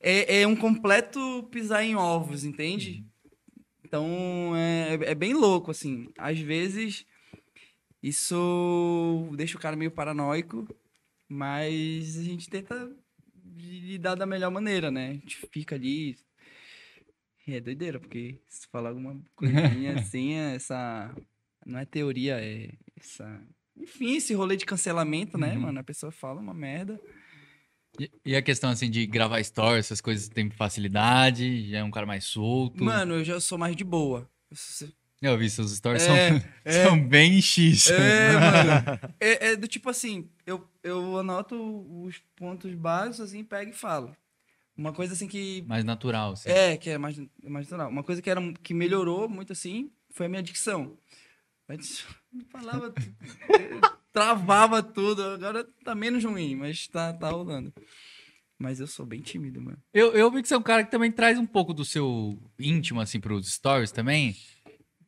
é, 0.00 0.42
é 0.42 0.46
um 0.46 0.56
completo 0.56 1.48
pisar 1.50 1.84
em 1.84 1.94
ovos, 1.94 2.44
entende? 2.44 3.06
Então 3.84 4.52
é, 4.56 4.94
é 5.10 5.14
bem 5.14 5.32
louco, 5.32 5.70
assim. 5.70 6.08
Às 6.18 6.38
vezes 6.38 7.06
isso 8.02 9.30
deixa 9.36 9.56
o 9.56 9.60
cara 9.60 9.76
meio 9.76 9.90
paranoico, 9.90 10.66
mas 11.28 12.18
a 12.18 12.22
gente 12.22 12.50
tenta 12.50 12.90
lidar 13.56 14.16
da 14.16 14.26
melhor 14.26 14.50
maneira, 14.50 14.90
né? 14.90 15.10
A 15.10 15.12
gente 15.12 15.46
fica 15.52 15.76
ali. 15.76 16.16
É 17.46 17.60
doideira, 17.60 17.98
porque 17.98 18.40
se 18.48 18.66
falar 18.68 18.90
alguma 18.90 19.20
coisinha 19.34 19.94
assim, 19.98 20.32
é 20.32 20.56
essa. 20.56 21.14
Não 21.64 21.78
é 21.78 21.84
teoria, 21.84 22.40
é 22.40 22.72
essa. 22.98 23.40
Enfim, 23.76 24.16
esse 24.16 24.34
rolê 24.34 24.56
de 24.56 24.64
cancelamento, 24.66 25.36
né, 25.38 25.54
mano? 25.56 25.80
A 25.80 25.84
pessoa 25.84 26.12
fala 26.12 26.40
uma 26.40 26.54
merda. 26.54 27.00
E, 27.98 28.10
e 28.24 28.36
a 28.36 28.42
questão, 28.42 28.70
assim, 28.70 28.90
de 28.90 29.06
gravar 29.06 29.42
stories, 29.42 29.86
essas 29.86 30.00
coisas 30.00 30.28
tem 30.28 30.48
facilidade, 30.50 31.70
já 31.70 31.78
é 31.78 31.84
um 31.84 31.90
cara 31.90 32.06
mais 32.06 32.24
solto. 32.24 32.82
Mano, 32.82 33.14
eu 33.16 33.24
já 33.24 33.38
sou 33.40 33.58
mais 33.58 33.76
de 33.76 33.84
boa. 33.84 34.30
Eu 34.50 34.56
sou- 34.56 34.88
Eu 35.20 35.38
vi 35.38 35.48
seus 35.50 35.72
stories, 35.76 36.02
É, 36.02 36.06
são, 36.28 36.48
é. 36.64 36.72
são 36.88 37.08
bem 37.08 37.40
X. 37.40 37.90
É, 37.90 38.32
mano. 38.32 38.98
É, 39.20 39.48
é 39.52 39.56
do 39.56 39.68
tipo 39.68 39.88
assim, 39.90 40.28
eu, 40.46 40.66
eu 40.82 41.18
anoto 41.18 41.54
os 42.04 42.18
pontos 42.34 42.74
básicos, 42.74 43.20
assim, 43.20 43.44
pego 43.44 43.70
e 43.70 43.74
falo. 43.74 44.16
Uma 44.76 44.92
coisa 44.92 45.12
assim 45.12 45.28
que. 45.28 45.62
Mais 45.68 45.84
natural, 45.84 46.32
assim. 46.32 46.48
É, 46.48 46.76
que 46.78 46.88
é 46.90 46.96
mais, 46.98 47.16
mais 47.44 47.66
natural. 47.68 47.90
Uma 47.90 48.02
coisa 48.02 48.22
que, 48.22 48.30
era, 48.30 48.40
que 48.62 48.72
melhorou 48.72 49.28
muito 49.28 49.52
assim 49.52 49.90
foi 50.10 50.26
a 50.26 50.28
minha 50.30 50.42
dicção. 50.42 50.96
Antes 51.68 52.04
eu 52.34 52.44
falava. 52.50 52.90
tu- 52.90 53.02
travava 54.12 54.82
tudo, 54.82 55.22
agora 55.24 55.64
tá 55.84 55.94
menos 55.94 56.22
ruim, 56.24 56.54
mas 56.56 56.86
tá, 56.86 57.12
tá 57.12 57.30
rolando. 57.30 57.72
Mas 58.58 58.78
eu 58.78 58.86
sou 58.86 59.04
bem 59.06 59.20
tímido, 59.20 59.60
mano. 59.60 59.78
Eu, 59.92 60.12
eu 60.12 60.30
vi 60.30 60.42
que 60.42 60.48
você 60.48 60.54
é 60.54 60.58
um 60.58 60.62
cara 60.62 60.84
que 60.84 60.90
também 60.90 61.10
traz 61.10 61.38
um 61.38 61.46
pouco 61.46 61.72
do 61.74 61.84
seu 61.84 62.38
íntimo, 62.58 63.00
assim, 63.00 63.18
pros 63.18 63.52
stories 63.52 63.90
também. 63.90 64.36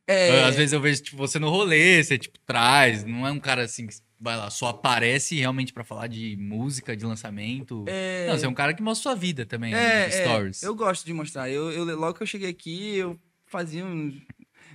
É, 0.07 0.43
Às 0.45 0.57
vezes 0.57 0.73
eu 0.73 0.81
vejo, 0.81 1.03
tipo, 1.03 1.17
você 1.17 1.39
no 1.39 1.49
rolê, 1.51 2.03
você, 2.03 2.19
tipo, 2.19 2.39
traz. 2.41 3.05
Não 3.05 3.27
é 3.27 3.31
um 3.31 3.39
cara, 3.39 3.63
assim, 3.65 3.87
que 3.87 3.95
vai 4.19 4.37
lá, 4.37 4.51
só 4.51 4.69
aparece 4.69 5.37
realmente 5.37 5.73
pra 5.73 5.85
falar 5.85 6.09
de 6.09 6.37
música, 6.37 6.97
de 6.97 7.05
lançamento. 7.05 7.85
é, 7.87 8.27
Não, 8.29 8.37
você 8.39 8.47
é 8.47 8.49
um 8.49 8.55
cara 8.55 8.75
que 8.75 8.83
mostra 8.83 9.03
sua 9.13 9.15
vida 9.15 9.47
também, 9.47 9.73
É, 9.75 10.07
é, 10.07 10.11
stories. 10.11 10.63
eu 10.63 10.75
gosto 10.75 11.05
de 11.07 11.13
mostrar. 11.13 11.49
Eu, 11.51 11.71
eu- 11.71 11.85
logo 11.97 12.15
que 12.17 12.23
eu 12.23 12.27
cheguei 12.27 12.49
aqui, 12.51 12.97
eu 12.97 13.19
fazia 13.47 13.85
uns. 13.85 14.15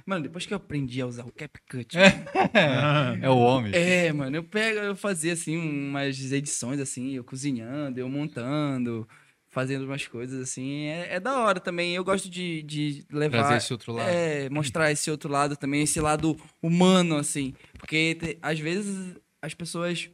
Mano, 0.10 0.24
depois 0.24 0.44
que 0.44 0.52
eu 0.54 0.58
aprendi 0.58 1.00
a 1.02 1.06
usar 1.06 1.24
o 1.24 1.32
CapCut. 1.32 1.96
mano, 1.96 3.20
É 3.24 3.30
o 3.30 3.38
homem. 3.38 3.72
É, 3.76 4.12
mano, 4.12 4.38
eu 4.38 4.44
pego, 4.44 4.80
eu 4.80 4.96
fazia 4.96 5.34
assim 5.34 5.56
umas 5.56 6.32
edições 6.32 6.80
assim, 6.80 7.12
eu 7.12 7.24
cozinhando, 7.24 8.00
eu 8.00 8.10
montando, 8.10 9.08
fazendo 9.50 9.86
umas 9.86 10.08
coisas 10.08 10.42
assim. 10.42 10.86
É, 10.86 11.14
é 11.16 11.20
da 11.20 11.38
hora 11.40 11.60
também. 11.60 11.94
Eu 11.94 12.04
gosto 12.04 12.28
de, 12.28 12.64
de 12.64 13.06
levar. 13.12 13.38
Trazer 13.44 13.58
esse 13.58 13.72
outro 13.72 13.94
lado. 13.94 14.10
É, 14.10 14.50
mostrar 14.50 14.92
esse 14.92 15.12
outro 15.12 15.32
lado 15.32 15.56
também, 15.56 15.84
esse 15.84 16.02
lado 16.02 16.36
humano, 16.60 17.16
assim. 17.16 17.54
Porque 17.78 18.16
te- 18.16 18.40
às 18.42 18.60
vezes 18.60 19.16
as 19.40 19.54
pessoas. 19.54 20.10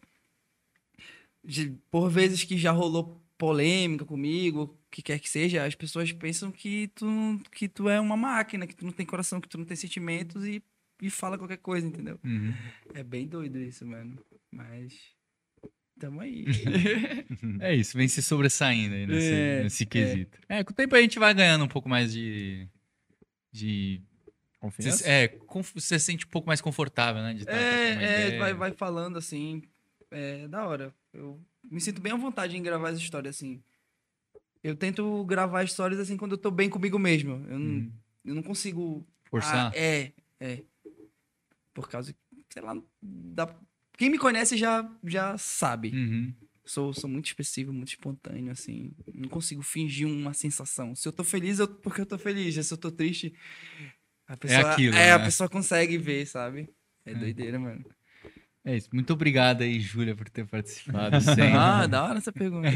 de- 1.41 1.73
por 1.89 2.09
vezes 2.09 2.43
que 2.43 2.57
já 2.57 2.71
rolou 2.71 3.21
polêmica 3.37 4.03
comigo, 4.03 4.77
que 4.95 5.01
quer 5.01 5.19
que 5.19 5.29
seja, 5.29 5.65
as 5.65 5.75
pessoas 5.75 6.09
pensam 6.13 6.49
que 6.49 6.87
tu, 6.95 7.05
que 7.51 7.67
tu 7.67 7.89
é 7.89 7.99
uma 7.99 8.15
máquina, 8.15 8.65
que 8.65 8.73
tu 8.73 8.85
não 8.85 8.93
tem 8.93 9.05
coração, 9.05 9.41
que 9.41 9.49
tu 9.49 9.57
não 9.57 9.65
tem 9.65 9.75
sentimentos 9.75 10.45
e, 10.45 10.63
e 11.01 11.09
fala 11.09 11.37
qualquer 11.37 11.57
coisa, 11.57 11.85
entendeu? 11.85 12.17
Uhum. 12.23 12.53
É 12.93 13.03
bem 13.03 13.27
doido 13.27 13.59
isso, 13.59 13.85
mano. 13.85 14.17
Mas. 14.49 14.93
Tamo 15.99 16.21
aí. 16.21 16.45
É 17.59 17.75
isso, 17.75 17.97
vem 17.97 18.07
se 18.07 18.21
sobressaindo 18.21 18.95
aí 18.95 19.05
nesse, 19.05 19.33
É, 19.33 19.63
nesse 19.63 19.83
é. 19.83 19.85
quesito. 19.85 20.39
É. 20.47 20.63
com 20.63 20.71
o 20.71 20.75
tempo 20.75 20.95
a 20.95 21.01
gente 21.01 21.19
vai 21.19 21.33
ganhando 21.33 21.65
um 21.65 21.69
pouco 21.69 21.89
mais 21.89 22.13
de. 22.13 22.65
de 23.51 24.01
Confiança? 24.61 24.99
Você, 24.99 25.09
é, 25.09 25.37
você 25.73 25.99
se 25.99 26.05
sente 26.05 26.25
um 26.25 26.29
pouco 26.29 26.47
mais 26.47 26.61
confortável, 26.61 27.21
né? 27.21 27.33
De 27.33 27.43
trocando 27.43 27.65
uma 27.65 28.01
É, 28.01 28.35
é, 28.35 28.39
vai, 28.39 28.53
vai 28.53 28.71
falando 28.71 29.17
assim. 29.17 29.61
É 30.09 30.47
da 30.47 30.65
hora. 30.65 30.95
Eu 31.13 31.37
me 31.69 31.81
sinto 31.81 31.99
bem 31.99 32.13
à 32.13 32.15
vontade 32.15 32.55
em 32.55 32.63
gravar 32.63 32.89
as 32.89 32.97
histórias 32.97 33.35
assim. 33.35 33.61
Eu 34.65 34.75
tento 34.75 35.23
gravar 35.25 35.63
histórias 35.63 35.99
assim 35.99 36.17
quando 36.17 36.31
eu 36.31 36.39
tô 36.39 36.49
bem 36.49 36.71
comigo 36.71 36.97
mesmo. 36.97 37.33
Eu 37.47 37.59
não, 37.59 37.69
Uhum. 37.69 37.91
eu 38.25 38.33
não 38.33 38.41
consigo. 38.41 39.05
Forçar. 39.29 39.71
Ah, 39.71 39.77
é, 39.77 40.11
é. 40.39 40.63
Por 41.71 41.87
causa, 41.87 42.15
sei 42.49 42.63
lá, 42.63 42.75
da... 42.99 43.55
quem 43.95 44.09
me 44.09 44.17
conhece 44.17 44.57
já, 44.57 44.83
já 45.03 45.37
sabe. 45.37 45.91
Uhum. 45.91 46.33
Sou, 46.63 46.91
sou 46.95 47.07
muito 47.07 47.27
expressivo, 47.27 47.71
muito 47.71 47.89
espontâneo, 47.89 48.51
assim. 48.51 48.91
Não 49.13 49.29
consigo 49.29 49.61
fingir 49.61 50.07
uma 50.07 50.33
sensação. 50.33 50.95
Se 50.95 51.07
eu 51.07 51.13
tô 51.13 51.23
feliz, 51.23 51.59
eu, 51.59 51.67
porque 51.67 52.01
eu 52.01 52.05
tô 52.07 52.17
feliz. 52.17 52.55
Se 52.55 52.73
eu 52.73 52.77
tô 52.77 52.91
triste, 52.91 53.35
a 54.27 54.35
pessoa, 54.35 54.71
aquilo, 54.71 54.95
é, 54.95 55.11
a 55.11 55.19
né? 55.19 55.25
pessoa 55.25 55.47
consegue 55.47 55.95
ver, 55.99 56.25
sabe? 56.25 56.67
É 57.05 57.13
doideira, 57.13 57.59
mano. 57.59 57.85
É 58.63 58.75
isso. 58.75 58.89
Muito 58.91 59.13
obrigado 59.13 59.61
aí, 59.61 59.79
Júlia, 59.79 60.15
por 60.15 60.27
ter 60.27 60.47
participado. 60.47 61.21
sempre. 61.21 61.53
Ah, 61.55 61.85
da 61.85 62.03
hora 62.03 62.17
essa 62.17 62.33
pergunta. 62.33 62.67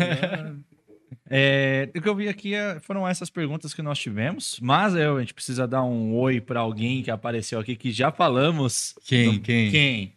É, 1.29 1.89
o 1.95 2.01
que 2.01 2.07
eu 2.09 2.15
vi 2.15 2.27
aqui 2.27 2.53
é- 2.53 2.79
foram 2.79 3.07
essas 3.07 3.29
perguntas 3.29 3.73
que 3.73 3.81
nós 3.81 3.97
tivemos, 3.99 4.59
mas 4.61 4.95
eu, 4.95 5.17
a 5.17 5.19
gente 5.19 5.33
precisa 5.33 5.67
dar 5.67 5.83
um 5.83 6.13
oi 6.15 6.39
pra 6.41 6.59
alguém 6.61 7.01
que 7.03 7.11
apareceu 7.11 7.59
aqui 7.59 7.75
que 7.75 7.91
já 7.91 8.11
falamos. 8.11 8.95
Quem? 9.05 9.25
No- 9.33 9.39
Quem? 9.39 9.71
Quem? 9.71 10.13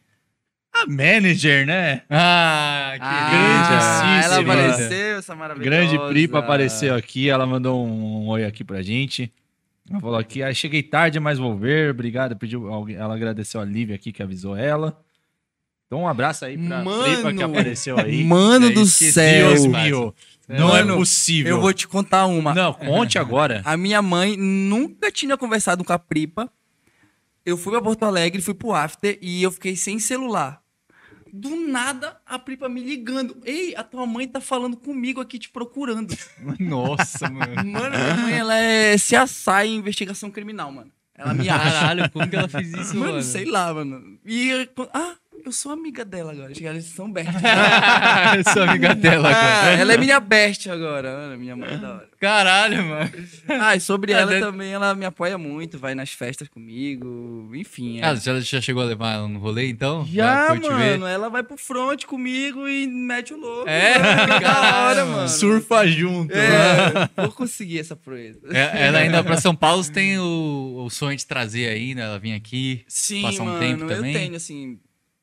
A 0.74 0.86
manager, 0.86 1.66
né? 1.66 2.02
Ah, 2.08 2.96
Ah, 3.00 4.20
ela 4.24 4.42
Grandíssima. 4.42 4.52
apareceu, 4.54 5.18
essa 5.18 5.34
maravilhosa. 5.36 5.70
Grande 5.70 5.98
Pripa 6.12 6.38
apareceu 6.38 6.94
aqui, 6.94 7.28
ela 7.28 7.46
mandou 7.46 7.86
um, 7.86 8.26
oi 8.28 8.44
aqui 8.44 8.64
pra 8.64 8.80
gente. 8.82 9.30
Ela 9.90 10.00
falou 10.00 10.16
aqui, 10.16 10.42
ah, 10.42 10.52
cheguei 10.54 10.82
tarde, 10.82 11.20
mas 11.20 11.38
vou 11.38 11.56
ver, 11.56 11.90
obrigado. 11.90 12.36
Pediu, 12.36 12.72
alguém- 12.72 12.96
ela 12.96 13.14
agradeceu 13.14 13.60
a 13.60 13.64
Lívia 13.64 13.96
aqui 13.96 14.12
que 14.12 14.22
avisou 14.22 14.56
ela. 14.56 14.98
Então 15.92 16.04
um 16.04 16.08
abraço 16.08 16.46
aí 16.46 16.56
pra 16.56 16.82
Mano, 16.82 17.36
que 17.36 17.42
apareceu 17.42 17.98
aí. 18.00 18.24
Mano 18.24 18.70
do 18.72 18.80
esqueci, 18.80 19.12
céu. 19.12 19.48
Deus 19.48 19.66
meu. 19.66 20.14
Não 20.48 20.68
Mano, 20.68 20.94
é 20.94 20.96
possível. 20.96 21.56
Eu 21.56 21.60
vou 21.60 21.70
te 21.74 21.86
contar 21.86 22.24
uma. 22.24 22.54
Não, 22.54 22.72
conte 22.72 23.18
agora. 23.18 23.60
A 23.62 23.76
minha 23.76 24.00
mãe 24.00 24.34
nunca 24.34 25.12
tinha 25.12 25.36
conversado 25.36 25.84
com 25.84 25.92
a 25.92 25.98
Pripa. 25.98 26.50
Eu 27.44 27.58
fui 27.58 27.72
pra 27.72 27.82
Porto 27.82 28.06
Alegre, 28.06 28.40
fui 28.40 28.54
pro 28.54 28.72
after 28.72 29.18
e 29.20 29.42
eu 29.42 29.52
fiquei 29.52 29.76
sem 29.76 29.98
celular. 29.98 30.62
Do 31.30 31.56
nada, 31.56 32.16
a 32.24 32.38
Pripa 32.38 32.70
me 32.70 32.82
ligando. 32.82 33.36
Ei, 33.44 33.76
a 33.76 33.82
tua 33.82 34.06
mãe 34.06 34.26
tá 34.26 34.40
falando 34.40 34.78
comigo 34.78 35.20
aqui, 35.20 35.38
te 35.38 35.50
procurando. 35.50 36.16
Nossa, 36.58 37.28
mano. 37.28 37.70
Mano, 37.70 37.98
minha 37.98 38.16
mãe, 38.16 38.32
ela 38.32 38.56
é 38.56 38.94
CSI 38.94 39.66
em 39.66 39.76
investigação 39.76 40.30
criminal, 40.30 40.72
mano. 40.72 40.90
Ela 41.14 41.34
me 41.34 41.50
acha. 41.50 41.70
Caralho, 41.70 42.10
como 42.10 42.26
que 42.26 42.34
ela 42.34 42.48
fez 42.48 42.72
isso, 42.72 42.96
Mano, 42.96 43.12
mano? 43.12 43.22
sei 43.22 43.44
lá, 43.44 43.74
mano. 43.74 44.18
E, 44.24 44.68
ah, 44.94 45.16
eu 45.44 45.50
sou 45.52 45.72
amiga 45.72 46.04
dela 46.04 46.32
agora. 46.32 46.50
Acho 46.52 46.60
que 46.60 46.66
Eles 46.66 46.84
são 46.86 47.10
best. 47.10 47.30
Eu 48.36 48.52
sou 48.52 48.62
amiga 48.62 48.94
dela, 48.94 49.28
Ah, 49.30 49.32
cara. 49.34 49.72
ela 49.74 49.92
é 49.94 49.96
minha 49.98 50.20
best 50.20 50.70
agora. 50.70 51.16
Mano, 51.16 51.38
minha 51.38 51.56
mãe 51.56 51.74
é 51.74 51.76
da 51.76 51.94
hora. 51.94 52.08
Caralho, 52.20 52.84
mano. 52.84 53.10
Ah, 53.60 53.74
e 53.76 53.80
sobre 53.80 54.12
ela 54.12 54.26
deve- 54.30 54.40
também, 54.44 54.72
ela 54.72 54.94
me 54.94 55.04
apoia 55.04 55.36
muito, 55.36 55.78
vai 55.78 55.94
nas 55.94 56.10
festas 56.10 56.48
comigo, 56.48 57.50
enfim. 57.54 57.98
é. 58.00 58.04
Ah, 58.06 58.14
já, 58.14 58.38
já 58.40 58.60
chegou 58.60 58.82
a 58.82 58.86
levar 58.86 59.14
ela 59.14 59.28
no 59.28 59.38
rolê, 59.38 59.68
então? 59.68 60.06
Já, 60.06 60.54
mano, 60.54 61.06
ela 61.06 61.28
vai 61.28 61.42
pro 61.42 61.56
front 61.56 62.04
comigo 62.04 62.68
e 62.68 62.86
mete 62.86 63.34
o 63.34 63.36
louco. 63.36 63.68
É? 63.68 63.98
mano, 63.98 64.40
da 64.40 64.86
hora, 64.86 65.04
mano. 65.04 65.28
Surfa 65.28 65.86
junto. 65.86 66.32
É, 66.32 67.08
vou 67.16 67.32
conseguir 67.32 67.80
essa 67.80 67.96
proeza. 67.96 68.38
É, 68.52 68.86
Ela 68.86 68.98
ainda 69.00 69.22
pra 69.24 69.36
São 69.36 69.54
Paulo 69.54 69.82
você 69.82 69.92
tem 69.92 70.18
o, 70.18 70.84
o 70.86 70.90
sonho 70.90 71.16
de 71.16 71.26
trazer 71.26 71.68
aí, 71.68 71.94
né? 71.94 72.02
Ela 72.02 72.18
vir 72.18 72.32
aqui. 72.34 72.84
Sim, 72.86 73.22
Passar 73.22 73.42
um 73.42 73.46
mano, 73.46 73.58
tempo 73.58 73.82
eu 73.84 73.88
também? 73.96 74.12
tenho, 74.12 74.36
assim, 74.36 74.78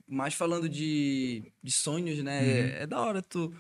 mais 0.10 0.34
falando 0.34 0.68
de, 0.68 1.54
de 1.62 1.72
sonhos, 1.72 2.24
né? 2.24 2.40
Uhum. 2.42 2.48
É, 2.48 2.84
é 2.84 2.88
da 2.88 3.00
hora 3.00 3.22
tu... 3.22 3.54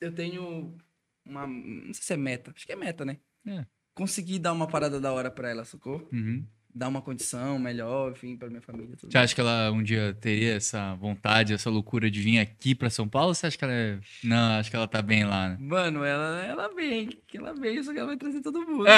Eu 0.00 0.14
tenho 0.14 0.76
uma... 1.24 1.46
Não 1.46 1.94
sei 1.94 2.02
se 2.02 2.12
é 2.12 2.16
meta, 2.16 2.52
acho 2.54 2.66
que 2.66 2.72
é 2.72 2.76
meta, 2.76 3.04
né? 3.04 3.18
É. 3.46 3.66
Conseguir 3.94 4.38
dar 4.38 4.52
uma 4.52 4.66
parada 4.66 5.00
da 5.00 5.12
hora 5.12 5.30
pra 5.30 5.50
ela, 5.50 5.64
sacou? 5.64 6.08
Uhum. 6.12 6.46
Dar 6.72 6.86
uma 6.86 7.02
condição 7.02 7.58
melhor, 7.58 8.12
enfim, 8.12 8.36
pra 8.36 8.48
minha 8.48 8.60
família. 8.60 8.94
Tudo. 8.96 9.10
Você 9.10 9.18
acha 9.18 9.34
que 9.34 9.40
ela 9.40 9.72
um 9.72 9.82
dia 9.82 10.16
teria 10.20 10.54
essa 10.54 10.94
vontade, 10.94 11.52
essa 11.52 11.68
loucura 11.68 12.08
de 12.08 12.20
vir 12.20 12.38
aqui 12.38 12.76
pra 12.76 12.88
São 12.88 13.08
Paulo? 13.08 13.28
Ou 13.28 13.34
você 13.34 13.48
acha 13.48 13.58
que 13.58 13.64
ela 13.64 13.72
é... 13.72 13.98
Não, 14.22 14.52
acho 14.60 14.70
que 14.70 14.76
ela 14.76 14.86
tá 14.86 15.02
bem 15.02 15.24
lá, 15.24 15.48
né? 15.48 15.56
Mano, 15.58 16.04
ela, 16.04 16.44
ela 16.44 16.68
vem, 16.72 17.08
que 17.26 17.38
ela 17.38 17.52
vem, 17.54 17.82
só 17.82 17.92
que 17.92 17.98
ela 17.98 18.06
vai 18.06 18.16
trazer 18.16 18.40
todo 18.40 18.60
mundo. 18.60 18.84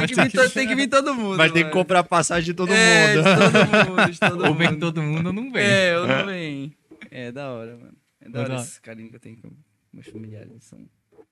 tem, 0.00 0.06
que 0.06 0.14
vir 0.14 0.30
to- 0.30 0.50
tem 0.50 0.68
que 0.68 0.74
vir 0.74 0.88
todo 0.88 1.14
mundo. 1.14 1.38
Vai 1.38 1.48
ter 1.48 1.60
que 1.60 1.64
mano. 1.64 1.72
comprar 1.72 2.04
passagem 2.04 2.44
de 2.44 2.52
todo 2.54 2.70
é, 2.74 3.16
mundo. 3.16 3.24
De 3.24 3.34
todo 3.40 3.88
mundo, 3.88 4.12
de 4.12 4.20
todo 4.20 4.44
Ou 4.46 4.54
vem 4.54 4.68
mundo. 4.68 4.80
todo 4.80 5.02
mundo 5.02 5.26
ou 5.28 5.32
não 5.32 5.50
vem. 5.50 5.64
É, 5.64 5.94
eu 5.94 6.06
não 6.06 6.26
venho. 6.26 6.72
É 7.10 7.32
da 7.32 7.50
hora, 7.52 7.74
mano. 7.76 7.96
É 8.20 8.28
da 8.28 8.40
hora 8.40 8.48
Da 8.50 8.56
esse 8.56 8.80
carinho 8.82 9.08
que 9.08 9.16
eu 9.16 9.20
tenho 9.20 9.38
com 9.38 9.50
meus 9.94 10.06
familiares. 10.08 10.50
eles 10.50 10.64
São 10.64 10.86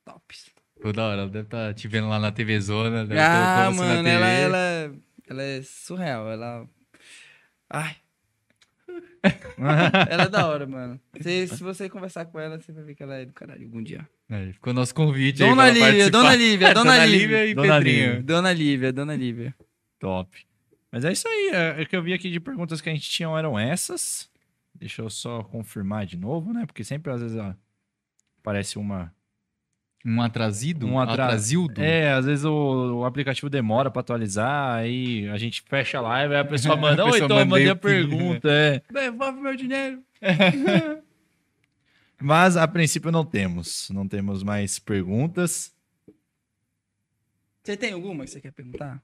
tops. 0.06 0.47
Pô, 0.81 0.90
da 0.92 1.05
hora, 1.06 1.20
ela 1.23 1.31
deve 1.31 1.47
estar 1.47 1.74
te 1.74 1.86
vendo 1.86 2.08
lá 2.08 2.18
na 2.18 2.32
TV 2.32 2.58
Zona. 2.60 3.05
Deve 3.05 3.20
Ah, 3.20 3.70
mano, 3.70 4.08
ela, 4.08 4.26
ela, 4.28 4.94
ela 5.28 5.43
é 5.43 5.62
surreal. 5.62 6.31
Ela. 6.31 6.69
Ai. 7.70 7.97
ela 10.11 10.25
é 10.25 10.28
da 10.28 10.47
hora, 10.47 10.67
mano. 10.67 11.01
Se, 11.20 11.49
se 11.49 11.62
você 11.62 11.89
conversar 11.89 12.27
com 12.27 12.39
ela, 12.39 12.61
você 12.61 12.73
vai 12.73 12.85
ver 12.85 12.94
que 12.94 13.03
ela 13.03 13.17
é 13.17 13.25
do 13.25 13.33
caralho 13.33 13.65
algum 13.65 13.83
dia. 13.83 14.07
É, 14.28 14.53
ficou 14.53 14.73
nosso 14.73 14.94
convite 14.94 15.43
aí 15.43 15.49
Dona 15.49 15.69
ela 15.69 15.89
Lívia. 15.91 16.11
Dona 16.11 16.35
Lívia, 16.35 16.73
Dona 16.75 17.07
Lívia. 17.07 17.47
e 17.47 17.55
Dona 17.55 17.75
Pedrinho. 17.75 18.07
Lívia. 18.07 18.23
Dona 18.23 18.53
Lívia, 18.53 18.93
Dona 18.93 19.17
Lívia. 19.17 19.55
Top. 19.99 20.47
Mas 20.91 21.05
é 21.05 21.12
isso 21.12 21.27
aí. 21.27 21.51
É, 21.53 21.83
é 21.83 21.85
que 21.85 21.97
eu 21.97 22.03
vi 22.03 22.12
aqui 22.12 22.31
de 22.31 22.39
perguntas 22.41 22.81
que 22.81 22.89
a 22.89 22.93
gente 22.93 23.09
tinha 23.09 23.28
eram 23.36 23.59
essas. 23.59 24.31
Deixa 24.75 25.03
eu 25.03 25.11
só 25.11 25.43
confirmar 25.43 26.07
de 26.07 26.17
novo, 26.17 26.53
né? 26.53 26.67
Porque 26.67 26.85
sempre 26.85 27.12
às 27.12 27.20
vezes 27.20 27.36
ó, 27.36 27.55
parece 28.43 28.78
uma. 28.78 29.12
Um 30.05 30.20
atrasido? 30.20 30.86
Um 30.86 31.00
atra- 31.00 31.24
atrasildo? 31.24 31.81
É, 31.83 32.12
às 32.12 32.26
vezes 32.26 32.44
o, 32.44 32.99
o 33.00 33.05
aplicativo 33.07 33.49
demora 33.49 33.91
pra 33.91 34.00
atualizar, 34.00 34.76
aí 34.76 35.26
a 35.31 35.39
gente 35.39 35.62
fecha 35.62 35.97
a 35.99 36.00
live, 36.02 36.34
aí 36.34 36.41
a 36.41 36.44
pessoa 36.44 36.76
manda, 36.76 37.02
A 37.05 37.07
oi, 37.07 37.12
pessoa 37.12 37.24
então 37.26 37.39
eu 37.41 37.47
mandei 37.47 37.68
a 37.70 37.74
ping, 37.76 37.89
né?" 37.89 37.94
pergunta, 38.08 38.49
é. 38.50 38.83
Devolve 38.92 39.41
meu 39.41 39.57
dinheiro. 39.57 40.02
Mas 42.20 42.57
a 42.57 42.66
princípio 42.68 43.10
não 43.10 43.24
temos. 43.24 43.89
Não 43.91 44.07
temos 44.07 44.42
mais 44.42 44.78
perguntas. 44.78 45.74
Você 47.62 47.76
tem 47.76 47.92
alguma 47.92 48.24
que 48.24 48.31
você 48.31 48.41
quer 48.41 48.52
perguntar? 48.52 49.02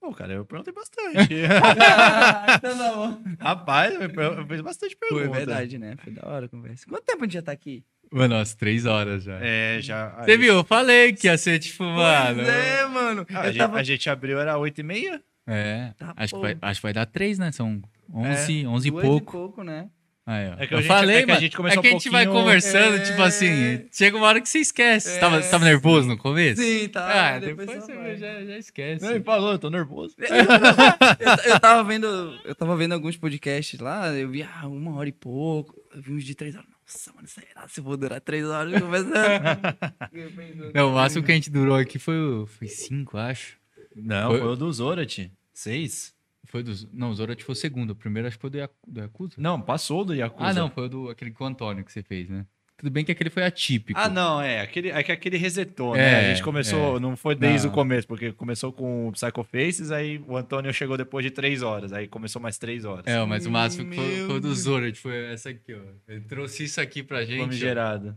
Pô, 0.00 0.12
cara, 0.14 0.32
eu 0.32 0.44
perguntei 0.46 0.72
bastante. 0.72 1.34
então 2.56 2.78
tá 2.78 2.94
bom. 2.94 3.22
Rapaz, 3.38 3.94
eu 3.94 4.00
eu 4.10 4.46
fiz 4.46 4.60
bastante 4.62 4.96
Foi 4.98 5.08
pergunta. 5.18 5.36
verdade, 5.38 5.78
né? 5.78 5.94
Foi 6.02 6.12
da 6.12 6.26
hora 6.26 6.46
a 6.46 6.48
conversa. 6.48 6.86
Quanto 6.88 7.04
tempo 7.04 7.22
a 7.22 7.26
gente 7.26 7.34
já 7.34 7.42
tá 7.42 7.52
aqui? 7.52 7.84
Mano, 8.12 8.34
umas 8.34 8.54
três 8.54 8.86
horas 8.86 9.22
já. 9.24 9.38
É, 9.40 9.78
já. 9.80 10.08
Você 10.24 10.36
viu? 10.36 10.54
Eu 10.54 10.64
falei 10.64 11.12
que 11.12 11.26
ia 11.28 11.38
ser 11.38 11.58
tipo, 11.60 11.84
mano. 11.84 12.42
É, 12.42 12.86
mano. 12.86 13.26
Ah, 13.32 13.40
a, 13.42 13.46
gente, 13.46 13.58
tava... 13.58 13.78
a 13.78 13.82
gente 13.82 14.10
abriu, 14.10 14.40
era 14.40 14.54
8h30? 14.56 15.20
É. 15.46 15.92
Tá 15.96 16.12
acho, 16.16 16.34
que 16.34 16.40
vai, 16.40 16.56
acho 16.60 16.80
que 16.80 16.86
vai 16.86 16.92
dar 16.92 17.06
três, 17.06 17.38
né? 17.38 17.52
São 17.52 17.80
11, 18.12 18.66
11 18.66 18.88
e 18.88 18.90
Duas 18.90 19.04
pouco. 19.04 19.32
pouco, 19.32 19.62
né? 19.64 19.88
Aí, 20.26 20.48
ó. 20.48 20.62
É 20.62 20.66
que 20.66 20.74
eu 20.74 20.78
gente- 20.78 20.86
falei, 20.86 21.16
é 21.16 21.22
que 21.24 21.30
a 21.32 21.40
gente 21.40 21.56
começou 21.56 21.78
é 21.78 21.82
que 21.82 21.88
um 21.88 21.90
a 21.90 21.98
gente 21.98 22.10
vai 22.10 22.24
pouquinho- 22.24 22.44
conversando, 22.44 22.96
É. 22.96 22.98
tipo 23.00 23.22
assim, 23.22 23.86
chega 23.92 24.16
uma 24.16 24.26
hora 24.26 24.40
que 24.40 24.48
você 24.48 24.58
esquece. 24.58 25.08
Você, 25.10 25.18
tava, 25.18 25.36
É. 25.38 25.42
você 25.42 25.50
tava 25.50 25.64
nervoso 25.64 26.06
no 26.08 26.16
começo? 26.18 26.62
Sim, 26.62 26.88
tá. 26.88 27.34
Ah, 27.34 27.38
depois, 27.38 27.68
só 27.70 27.80
você 27.80 27.94
vai. 27.96 28.16
já, 28.16 28.44
já 28.44 28.58
esquece. 28.58 29.04
Não, 29.04 29.12
ele 29.12 29.24
falou, 29.24 29.52
eu 29.52 29.58
tô 29.58 29.70
nervoso. 29.70 30.14
eu, 30.18 31.52
eu 31.52 31.58
tava 31.60 31.82
vendo, 31.84 32.06
eu 32.44 32.54
tava 32.54 32.76
vendo 32.76 32.92
alguns 32.92 33.16
podcasts 33.16 33.78
lá, 33.80 34.08
eu 34.12 34.28
vi 34.28 34.42
ah, 34.42 34.66
uma 34.68 34.94
hora 34.96 35.08
e 35.08 35.12
pouco, 35.12 35.74
eu 35.94 36.02
vi 36.02 36.12
uns 36.12 36.24
de 36.24 36.34
três 36.34 36.54
horas. 36.54 36.68
Nossa, 36.92 37.12
mano, 37.14 37.28
será 37.28 37.68
se 37.68 37.80
eu 37.80 37.84
vou 37.84 37.96
durar 37.96 38.20
três 38.20 38.44
horas 38.46 38.80
conversando? 38.80 39.12
Não, 40.74 40.90
o 40.90 40.94
máximo 40.94 41.24
que 41.24 41.30
a 41.30 41.34
gente 41.34 41.50
durou 41.50 41.76
aqui 41.76 41.98
foi, 41.98 42.16
foi 42.46 42.66
cinco, 42.68 43.16
acho. 43.16 43.58
Não, 43.94 44.30
Foi- 44.30 44.40
foi, 44.40 44.48
o 44.48 44.56
do 44.56 44.72
Zorat. 44.72 45.30
Seis? 45.52 46.14
Foi 46.46 46.62
dos. 46.62 46.84
Não, 46.92 47.10
o 47.10 47.14
Zorat 47.14 47.42
foi 47.44 47.52
o 47.52 47.56
segundo. 47.56 47.90
O 47.90 47.94
primeiro 47.94 48.26
acho 48.26 48.36
que 48.36 48.40
foi 48.40 48.50
do, 48.50 48.58
Yaku- 48.58 48.74
do 48.90 49.00
Yakuza. 49.00 49.34
Não, 49.38 49.60
passou 49.60 50.04
do 50.04 50.14
Yakuza. 50.14 50.50
Ah, 50.50 50.52
não, 50.54 50.70
foi 50.70 50.86
o 50.86 50.88
do 50.88 51.08
aquele 51.10 51.30
com 51.30 51.44
o 51.44 51.46
Antônio 51.46 51.84
que 51.84 51.92
você 51.92 52.02
fez, 52.02 52.28
né? 52.28 52.44
Tudo 52.80 52.90
bem 52.90 53.04
que 53.04 53.12
aquele 53.12 53.28
foi 53.28 53.44
atípico. 53.44 54.00
Ah, 54.00 54.08
não, 54.08 54.40
é. 54.40 54.62
Aquele, 54.62 54.90
é 54.90 55.02
que 55.02 55.12
aquele 55.12 55.36
resetou, 55.36 55.94
né? 55.94 56.00
É, 56.00 56.16
A 56.30 56.34
gente 56.34 56.42
começou, 56.42 56.96
é. 56.96 57.00
não 57.00 57.14
foi 57.14 57.34
desde 57.34 57.66
Não. 57.66 57.72
o 57.72 57.74
começo, 57.74 58.08
porque 58.08 58.32
começou 58.32 58.72
com 58.72 59.08
o 59.08 59.12
Psycho 59.12 59.44
Faces, 59.44 59.92
aí 59.92 60.18
o 60.26 60.34
Antônio 60.34 60.72
chegou 60.72 60.96
depois 60.96 61.22
de 61.22 61.30
três 61.30 61.60
horas, 61.62 61.92
aí 61.92 62.08
começou 62.08 62.40
mais 62.40 62.56
três 62.56 62.86
horas. 62.86 63.06
É, 63.06 63.22
mas 63.26 63.44
o 63.44 63.50
máximo 63.50 63.90
que 63.90 63.96
foi, 63.96 64.26
foi 64.26 64.36
o 64.36 64.40
do. 64.40 64.54
Zorat, 64.54 64.96
foi 64.98 65.26
essa 65.26 65.50
aqui, 65.50 65.74
ó. 65.74 65.78
Ele 66.08 66.22
trouxe 66.22 66.64
isso 66.64 66.80
aqui 66.80 67.02
pra 67.02 67.22
gente. 67.22 67.62
ó. 67.66 68.12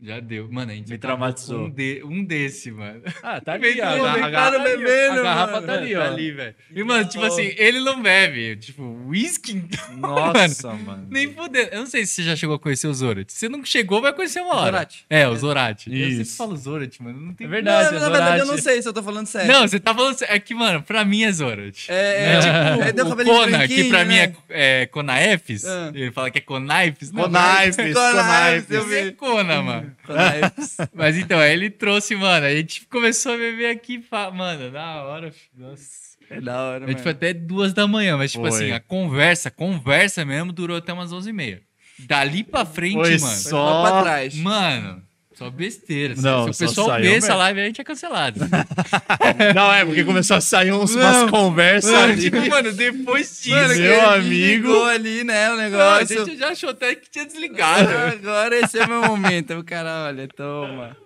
Já 0.00 0.20
deu. 0.20 0.48
Mano, 0.50 0.70
a 0.70 0.74
gente 0.74 0.88
Me 0.88 0.94
acabou 0.94 1.16
traumatizou. 1.16 1.64
Um, 1.66 1.70
de, 1.70 2.02
um 2.04 2.24
desse, 2.24 2.70
mano. 2.70 3.02
Ah, 3.20 3.40
tá 3.40 3.56
Vem 3.56 3.80
a, 3.80 3.96
todo 3.96 4.06
a, 4.06 4.30
garrafa- 4.30 4.58
bebendo, 4.60 5.20
a 5.20 5.22
garrafa 5.22 5.52
mano. 5.54 5.66
tá 5.66 5.72
ali, 5.72 5.96
ó. 5.96 5.98
Tá 6.00 6.06
ali, 6.12 6.30
velho. 6.30 6.54
E, 6.72 6.84
mano, 6.84 7.08
tipo 7.08 7.24
assim, 7.24 7.52
ele 7.56 7.80
não 7.80 8.00
bebe. 8.00 8.56
Tipo, 8.56 8.82
whisky, 9.08 9.52
então, 9.56 9.90
Nossa, 9.98 10.72
mano. 10.74 11.06
nem 11.10 11.32
fudendo. 11.34 11.70
Eu 11.72 11.80
não 11.80 11.86
sei 11.86 12.06
se 12.06 12.14
você 12.14 12.22
já 12.22 12.36
chegou 12.36 12.54
a 12.54 12.58
conhecer 12.60 12.86
o 12.86 12.94
Zorat. 12.94 13.28
Se 13.32 13.38
você 13.40 13.48
não 13.48 13.64
chegou, 13.64 14.00
vai 14.00 14.12
conhecer 14.12 14.40
uma 14.40 14.54
hora. 14.54 14.70
Zorat. 14.78 15.04
É, 15.10 15.26
o 15.26 15.34
Zorat. 15.36 15.86
Eu 15.88 16.10
sempre 16.10 16.24
falo 16.26 16.56
Zorat, 16.56 17.02
mano. 17.02 17.20
Não 17.20 17.34
tem 17.34 17.46
É 17.46 17.50
verdade, 17.50 17.90
Não, 17.90 17.98
é 17.98 18.00
na 18.00 18.08
verdade, 18.10 18.38
eu 18.38 18.46
não 18.46 18.58
sei 18.58 18.80
se 18.80 18.88
eu 18.88 18.92
tô 18.92 19.02
falando 19.02 19.26
sério. 19.26 19.52
Não, 19.52 19.66
você 19.66 19.80
tá 19.80 19.92
falando. 19.92 20.16
É 20.28 20.38
que, 20.38 20.54
mano, 20.54 20.80
pra 20.80 21.04
mim 21.04 21.24
é 21.24 21.32
Zorat. 21.32 21.86
É, 21.88 22.34
é, 22.34 22.40
tipo, 22.40 22.82
é, 22.86 22.92
deu 22.92 23.06
o 23.06 23.16
Kona, 23.16 23.66
que 23.66 23.88
pra 23.88 24.04
mim 24.04 24.14
né? 24.14 24.32
é, 24.48 24.82
é 24.82 24.86
Conaefes. 24.86 25.64
Ah. 25.64 25.90
Ele 25.92 26.12
fala 26.12 26.30
que 26.30 26.38
é 26.38 26.40
Conifes, 26.40 27.10
Conifes, 27.10 27.94
Conifes. 27.94 28.70
eu 28.70 28.92
é 28.92 29.04
vi. 29.06 29.12
Kona, 29.12 29.60
mano. 29.60 29.87
Mas 30.94 31.16
então, 31.16 31.38
aí 31.38 31.52
ele 31.52 31.70
trouxe, 31.70 32.14
mano. 32.16 32.46
A 32.46 32.50
gente 32.54 32.86
começou 32.86 33.32
a 33.32 33.36
beber 33.36 33.70
aqui, 33.70 34.02
mano, 34.34 34.70
na 34.70 35.02
hora. 35.04 35.32
Nossa. 35.56 36.08
É 36.30 36.40
da 36.42 36.60
hora, 36.62 36.84
A 36.84 36.88
gente 36.88 36.96
mano. 36.96 37.02
foi 37.04 37.12
até 37.12 37.32
duas 37.32 37.72
da 37.72 37.86
manhã, 37.86 38.16
mas 38.18 38.32
tipo 38.32 38.46
Foi. 38.46 38.50
assim, 38.64 38.72
a 38.72 38.80
conversa, 38.80 39.50
conversa 39.50 40.24
mesmo 40.26 40.52
durou 40.52 40.76
até 40.76 40.92
umas 40.92 41.10
onze 41.12 41.30
e 41.30 41.32
meia. 41.32 41.62
Dali 42.00 42.44
pra 42.44 42.64
frente, 42.66 42.94
Foi 42.94 43.18
mano. 43.18 43.34
Só- 43.36 43.82
pra 43.82 44.02
trás. 44.02 44.34
Mano, 44.36 45.02
só 45.38 45.48
besteira. 45.50 46.16
Se- 46.16 46.22
Não, 46.22 46.52
se 46.52 46.64
o 46.64 46.68
pessoal 46.68 47.00
ver 47.00 47.16
essa 47.18 47.34
live, 47.36 47.60
a 47.60 47.64
gente 47.64 47.80
é 47.80 47.84
cancelado. 47.84 48.40
Não, 49.54 49.72
é, 49.72 49.84
porque 49.84 50.02
começou 50.04 50.36
a 50.36 50.40
sair 50.40 50.72
uns, 50.72 50.94
Não. 50.94 51.02
umas 51.02 51.30
conversas 51.30 51.92
Mano, 51.92 52.12
ali. 52.12 52.22
tipo, 52.22 52.48
mano, 52.48 52.72
depois 52.72 53.40
disso. 53.42 53.54
Mano, 53.56 53.74
meu 53.76 54.10
amigo. 54.10 54.84
ali, 54.84 55.22
né, 55.24 55.50
o 55.50 55.56
Não, 55.56 55.60
a 55.60 55.62
negócio. 55.70 56.26
gente 56.26 56.36
já 56.38 56.48
achou 56.48 56.70
até 56.70 56.94
que 56.94 57.08
tinha 57.08 57.24
desligado. 57.24 57.88
Agora 58.18 58.56
esse 58.58 58.78
é 58.78 58.86
meu 58.86 59.02
momento. 59.04 59.54
O 59.54 59.64
cara, 59.64 60.06
olha, 60.08 60.26
toma. 60.28 60.96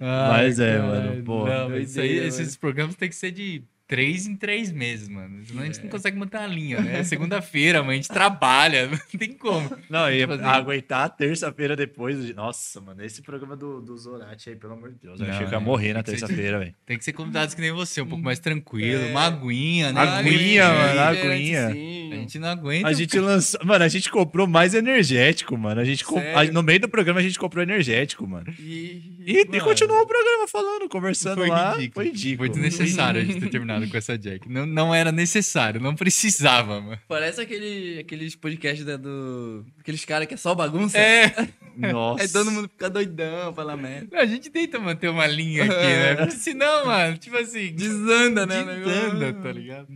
Mas 0.00 0.58
é, 0.58 0.72
Ai, 0.72 0.78
mano, 0.82 1.22
pô. 1.24 1.46
Não, 1.46 1.76
isso 1.78 2.00
aí, 2.00 2.06
Doideira, 2.08 2.26
esses 2.26 2.56
programas 2.56 2.94
tem 2.96 3.08
que 3.08 3.14
ser 3.16 3.30
de 3.30 3.62
três 3.88 4.26
em 4.26 4.36
três 4.36 4.70
meses, 4.70 5.08
mano. 5.08 5.42
Senão 5.46 5.62
a 5.62 5.66
gente 5.66 5.82
não 5.82 5.88
consegue 5.88 6.16
manter 6.16 6.36
uma 6.36 6.46
linha, 6.46 6.80
né? 6.80 7.00
É 7.00 7.04
Segunda-feira, 7.04 7.80
mano, 7.80 7.92
a 7.92 7.94
gente 7.94 8.08
trabalha, 8.08 8.86
não 8.92 8.98
tem 9.18 9.32
como. 9.32 9.68
Não, 9.88 10.10
e 10.10 10.20
Tipo 10.20 10.34
assim. 10.34 10.44
aguentar 10.44 11.06
a 11.06 11.08
terça-feira 11.08 11.74
depois. 11.74 12.24
de- 12.24 12.34
Nossa, 12.34 12.80
mano, 12.80 13.02
esse 13.02 13.22
programa 13.22 13.56
do, 13.56 13.80
do 13.80 13.96
Zorat 13.96 14.46
aí, 14.48 14.54
pelo 14.54 14.74
amor 14.74 14.90
de 14.90 14.98
Deus. 15.02 15.18
Eu 15.18 15.26
Não, 15.26 15.34
achei 15.34 15.46
que 15.46 15.52
ia 15.52 15.56
é, 15.58 15.60
morrer 15.60 15.94
na 15.94 16.02
terça-feira, 16.02 16.58
velho. 16.58 16.74
Tem 16.84 16.98
que 16.98 17.04
ser 17.04 17.12
convidados 17.14 17.54
que 17.54 17.60
nem 17.62 17.72
você, 17.72 18.02
um 18.02 18.06
pouco 18.06 18.22
mais 18.22 18.38
tranquilo, 18.38 19.04
É. 19.04 19.10
uma 19.10 19.22
aguinha, 19.26 19.90
né? 19.92 20.00
Aguinha, 20.02 20.68
mano, 20.68 21.00
aguinha. 21.00 21.68
A 21.68 22.14
gente 22.20 22.38
não 22.38 22.48
aguenta. 22.48 22.88
A 22.88 22.92
gente 22.92 23.18
lançou. 23.18 23.60
Mano, 23.64 23.84
a 23.84 23.88
gente 23.88 24.10
comprou 24.10 24.46
mais 24.46 24.74
energético, 24.74 25.56
mano. 25.56 25.80
A 25.80 25.84
gente 25.84 26.04
comp- 26.04 26.22
a- 26.34 26.44
No 26.52 26.62
meio 26.62 26.80
do 26.80 26.88
programa 26.88 27.20
a 27.20 27.22
gente 27.22 27.38
comprou 27.38 27.62
energético, 27.62 28.26
mano. 28.26 28.46
E, 28.58 29.16
E, 29.26 29.42
e 29.42 29.44
Mano. 29.46 29.64
continuou 29.64 30.00
o 30.02 30.06
programa 30.06 30.48
falando, 30.48 30.88
conversando 30.88 31.36
Foi 31.38 31.48
lá. 31.48 31.72
ridículo. 31.74 31.92
Foi 31.94 32.04
ridículo. 32.06 32.38
Foi 32.38 32.48
desnecessário 32.48 33.20
a 33.20 33.24
gente 33.24 33.40
ter 33.40 33.50
terminado 33.50 33.77
com 33.86 33.96
essa 33.96 34.16
Jack. 34.18 34.48
Não, 34.50 34.64
não 34.66 34.94
era 34.94 35.12
necessário, 35.12 35.80
não 35.80 35.94
precisava, 35.94 36.80
mano. 36.80 36.98
parece 37.06 37.40
aquele, 37.40 37.98
aqueles 38.00 38.34
podcasts 38.34 38.84
da- 38.84 38.96
do. 38.96 39.64
Aqueles 39.78 40.04
caras 40.04 40.26
que 40.26 40.34
é 40.34 40.36
só 40.36 40.54
bagunça. 40.54 40.98
É, 40.98 41.32
Nossa. 41.76 42.22
Aí 42.24 42.28
todo 42.28 42.50
mundo 42.50 42.68
fica 42.68 42.90
doidão, 42.90 43.54
fala 43.54 43.76
merda. 43.76 44.18
a 44.18 44.26
gente 44.26 44.50
tenta 44.50 44.80
manter 44.80 45.08
uma 45.08 45.26
linha 45.28 45.62
aqui, 45.64 45.72
né? 45.74 46.16
Porque 46.16 46.32
senão, 46.32 46.86
mano, 46.86 47.16
tipo 47.18 47.36
assim, 47.36 47.72
Desanda, 47.72 48.44
né? 48.46 48.64
desanda, 48.64 49.32
tá 49.34 49.52
ligado? 49.52 49.86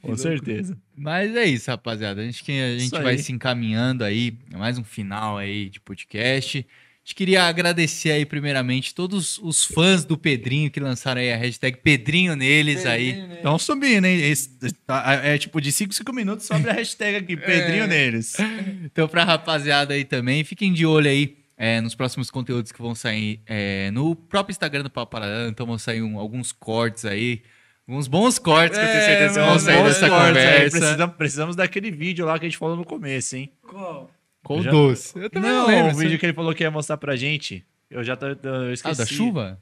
Com 0.00 0.16
certeza. 0.16 0.76
Mas 0.96 1.34
é 1.36 1.44
isso, 1.44 1.70
rapaziada. 1.70 2.22
A 2.22 2.24
gente, 2.24 2.42
que 2.42 2.52
a 2.52 2.78
gente 2.78 2.90
vai 3.02 3.18
se 3.18 3.30
encaminhando 3.32 4.04
aí, 4.04 4.34
é 4.52 4.56
mais 4.56 4.78
um 4.78 4.84
final 4.84 5.36
aí 5.36 5.68
de 5.68 5.80
podcast. 5.80 6.66
A 7.04 7.08
gente 7.08 7.16
queria 7.16 7.42
agradecer 7.48 8.12
aí, 8.12 8.24
primeiramente, 8.24 8.94
todos 8.94 9.36
os 9.38 9.64
fãs 9.64 10.04
do 10.04 10.16
Pedrinho 10.16 10.70
que 10.70 10.78
lançaram 10.78 11.20
aí 11.20 11.32
a 11.32 11.36
hashtag 11.36 11.78
Pedrinho 11.78 12.36
neles 12.36 12.86
aí. 12.86 13.06
Pedrinho, 13.06 13.26
né? 13.28 13.34
Estão 13.36 13.58
subindo, 13.58 14.04
hein? 14.04 14.20
Esse- 14.22 14.48
tá- 14.86 15.20
é 15.24 15.36
tipo 15.36 15.60
de 15.60 15.72
5 15.72 15.92
5 15.92 16.12
minutos 16.12 16.46
sobre 16.46 16.70
a 16.70 16.74
hashtag 16.74 17.16
aqui, 17.16 17.36
Pedrinho 17.36 17.88
neles. 17.88 18.36
Então, 18.84 19.08
pra 19.08 19.24
rapaziada 19.24 19.94
aí 19.94 20.04
também, 20.04 20.44
fiquem 20.44 20.72
de 20.72 20.86
olho 20.86 21.10
aí 21.10 21.36
é, 21.56 21.80
nos 21.80 21.94
próximos 21.96 22.30
conteúdos 22.30 22.70
que 22.70 22.80
vão 22.80 22.94
sair 22.94 23.40
é, 23.46 23.90
no 23.90 24.14
próprio 24.14 24.52
Instagram 24.52 24.84
do 24.84 24.90
Papo. 24.90 25.16
Então, 25.48 25.66
vão 25.66 25.78
sair 25.78 26.02
um- 26.02 26.18
alguns 26.20 26.52
cortes 26.52 27.04
aí. 27.04 27.42
Alguns 27.88 28.06
bons 28.06 28.38
cortes 28.38 28.78
que 28.78 28.84
eu 28.84 28.88
tenho 28.88 29.00
É, 29.00 29.06
certeza 29.06 29.40
que 29.40 29.46
vão 29.46 29.58
sair 29.58 29.82
dessa 29.82 30.08
cortes 30.08 30.36
aí. 30.36 30.44
conversa. 30.46 30.78
Precisamos, 30.78 31.16
precisamos 31.16 31.56
daquele 31.56 31.90
vídeo 31.90 32.24
lá 32.24 32.38
que 32.38 32.46
a 32.46 32.48
gente 32.48 32.58
falou 32.58 32.76
no 32.76 32.84
começo, 32.84 33.34
hein? 33.36 33.50
Qual? 33.60 34.08
Qual 34.44 34.62
Já- 34.62 34.70
doce? 34.70 35.18
Eu 35.18 35.30
também 35.30 35.50
não, 35.50 35.60
Não, 35.62 35.66
lembro. 35.68 35.92
o 35.94 35.98
vídeo 35.98 36.18
que 36.18 36.26
ele 36.26 36.32
falou 36.32 36.54
que 36.54 36.62
ia 36.62 36.70
mostrar 36.70 36.96
pra 36.96 37.14
gente. 37.16 37.64
Eu 37.90 38.02
já 38.02 38.16
tô, 38.16 38.26
eu 38.26 38.36
Ah, 38.68 38.72
esqueci. 38.72 38.98
da 38.98 39.06
chuva? 39.06 39.60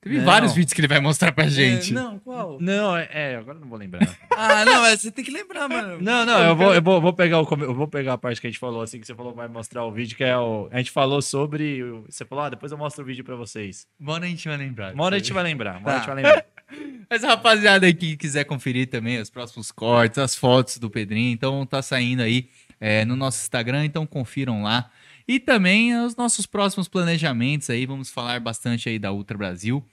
Teve 0.00 0.18
Não. 0.18 0.24
vários 0.24 0.52
vídeos 0.52 0.72
que 0.72 0.80
ele 0.80 0.88
vai 0.88 0.98
mostrar 0.98 1.30
pra 1.30 1.46
gente. 1.46 1.90
É, 1.92 1.94
não, 1.94 2.18
qual? 2.18 2.58
Não, 2.60 2.96
é, 2.96 3.08
é, 3.12 3.36
agora 3.36 3.56
eu 3.56 3.60
não 3.60 3.68
vou 3.68 3.78
lembrar. 3.78 4.00
Ah, 4.36 4.64
não, 4.64 4.80
mas 4.80 5.00
você 5.00 5.12
tem 5.12 5.24
que 5.24 5.30
lembrar, 5.30 5.68
mano. 5.68 5.98
Não, 6.00 6.26
não, 6.26 6.42
eu 6.42 6.56
vou, 6.56 6.74
eu 6.74 6.82
vou, 6.82 7.00
vou 7.00 7.12
pegar 7.12 7.40
o, 7.40 7.46
eu 7.60 7.72
vou 7.74 7.86
pegar 7.86 8.14
a 8.14 8.18
parte 8.18 8.40
que 8.40 8.46
a 8.48 8.50
gente 8.50 8.58
falou, 8.58 8.82
assim, 8.82 8.98
que 8.98 9.06
você 9.06 9.14
falou 9.14 9.30
que 9.32 9.38
vai 9.38 9.46
mostrar 9.46 9.84
o 9.84 9.92
vídeo, 9.92 10.16
que 10.16 10.24
é 10.24 10.36
o. 10.36 10.68
A 10.72 10.78
gente 10.78 10.90
falou 10.90 11.22
sobre. 11.22 11.82
Você 12.08 12.24
falou, 12.24 12.44
ah, 12.44 12.48
depois 12.48 12.72
eu 12.72 12.78
mostro 12.78 13.04
o 13.04 13.06
vídeo 13.06 13.22
pra 13.22 13.36
vocês. 13.36 13.86
Uma 14.00 14.14
hora 14.14 14.24
a 14.24 14.28
gente 14.28 14.48
vai 14.48 14.56
lembrar. 14.56 14.94
Uma 14.94 15.04
hora 15.04 15.16
a 15.16 15.18
gente 15.20 15.32
vai 15.32 15.44
lembrar, 15.44 15.78
uma 15.78 15.88
hora 15.90 15.92
a 15.92 15.98
gente 15.98 16.06
Tá. 16.08 16.14
vai 16.14 16.22
lembrar. 16.24 16.44
Mas 17.10 17.22
a 17.22 17.28
rapaziada 17.28 17.86
aí 17.86 17.92
que 17.94 18.16
quiser 18.16 18.44
conferir 18.44 18.88
também 18.88 19.20
os 19.20 19.28
próximos 19.30 19.70
cortes, 19.70 20.18
as 20.18 20.34
fotos 20.34 20.78
do 20.78 20.88
Pedrinho, 20.90 21.30
então 21.32 21.64
tá 21.66 21.80
saindo 21.82 22.22
aí 22.22 22.48
é, 22.82 23.04
no 23.04 23.14
nosso 23.14 23.40
Instagram, 23.40 23.84
então 23.84 24.04
confiram 24.04 24.64
lá. 24.64 24.90
E 25.26 25.38
também 25.38 25.96
os 25.96 26.16
nossos 26.16 26.46
próximos 26.46 26.88
planejamentos 26.88 27.70
aí, 27.70 27.86
vamos 27.86 28.10
falar 28.10 28.40
bastante 28.40 28.88
aí 28.88 28.98
da 28.98 29.12
Ultra 29.12 29.38
Brasil, 29.38 29.86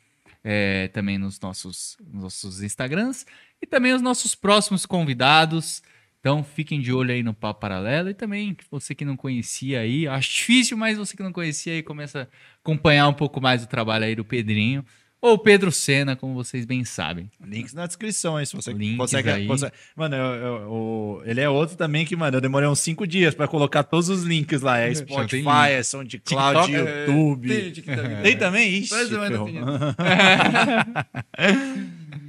é, 0.43 0.87
também 0.87 1.19
nos 1.19 1.39
nossos, 1.39 1.95
nos 2.03 2.23
nossos 2.23 2.63
Instagrams, 2.63 3.27
e 3.61 3.67
também 3.67 3.93
os 3.93 4.01
nossos 4.01 4.33
próximos 4.33 4.87
convidados. 4.87 5.83
Então 6.19 6.43
fiquem 6.43 6.81
de 6.81 6.91
olho 6.91 7.13
aí 7.13 7.21
no 7.21 7.31
Papo 7.31 7.59
Paralelo 7.61 8.09
e 8.09 8.13
também 8.15 8.57
você 8.71 8.95
que 8.95 9.05
não 9.05 9.15
conhecia 9.15 9.81
aí, 9.81 10.07
acho 10.07 10.33
difícil, 10.33 10.75
mas 10.75 10.97
você 10.97 11.15
que 11.15 11.21
não 11.21 11.31
conhecia 11.31 11.73
aí 11.73 11.83
começa 11.83 12.23
a 12.23 12.57
acompanhar 12.57 13.07
um 13.07 13.13
pouco 13.13 13.39
mais 13.39 13.63
o 13.63 13.67
trabalho 13.67 14.05
aí 14.05 14.15
do 14.15 14.25
Pedrinho. 14.25 14.83
Ou 15.21 15.37
Pedro 15.37 15.69
Sena, 15.69 16.15
como 16.15 16.33
vocês 16.33 16.65
bem 16.65 16.85
sabem. 16.85 17.29
Links 17.43 17.73
na 17.73 17.85
descrição, 17.85 18.39
hein? 18.39 18.45
Se 18.45 18.55
você 18.55 18.71
Links 18.71 18.97
consegue. 18.97 19.29
aí. 19.29 19.47
consegue- 19.47 19.73
Mano, 19.95 20.15
eu- 20.15 20.33
eu- 20.35 20.71
o- 20.71 21.21
ele 21.25 21.41
é 21.41 21.49
outro 21.49 21.75
também 21.75 22.05
que, 22.05 22.15
mano, 22.15 22.37
eu 22.37 22.41
demorei 22.41 22.69
uns 22.69 22.79
5 22.79 23.05
dias 23.05 23.35
pra 23.35 23.45
colocar 23.47 23.83
todos 23.83 24.07
os 24.07 24.23
links 24.23 24.61
lá. 24.61 24.77
É 24.77 24.93
Spotify, 24.95 25.71
é 25.71 25.83
SoundCloud, 25.83 26.67
TikTok? 26.67 26.71
YouTube. 26.71 27.47
Tem, 27.49 27.71
TikTok. 27.71 28.21
Tem 28.23 28.37
também? 28.37 28.73
Ixi, 28.75 28.93
Mas 28.93 29.11
eu 29.11 29.19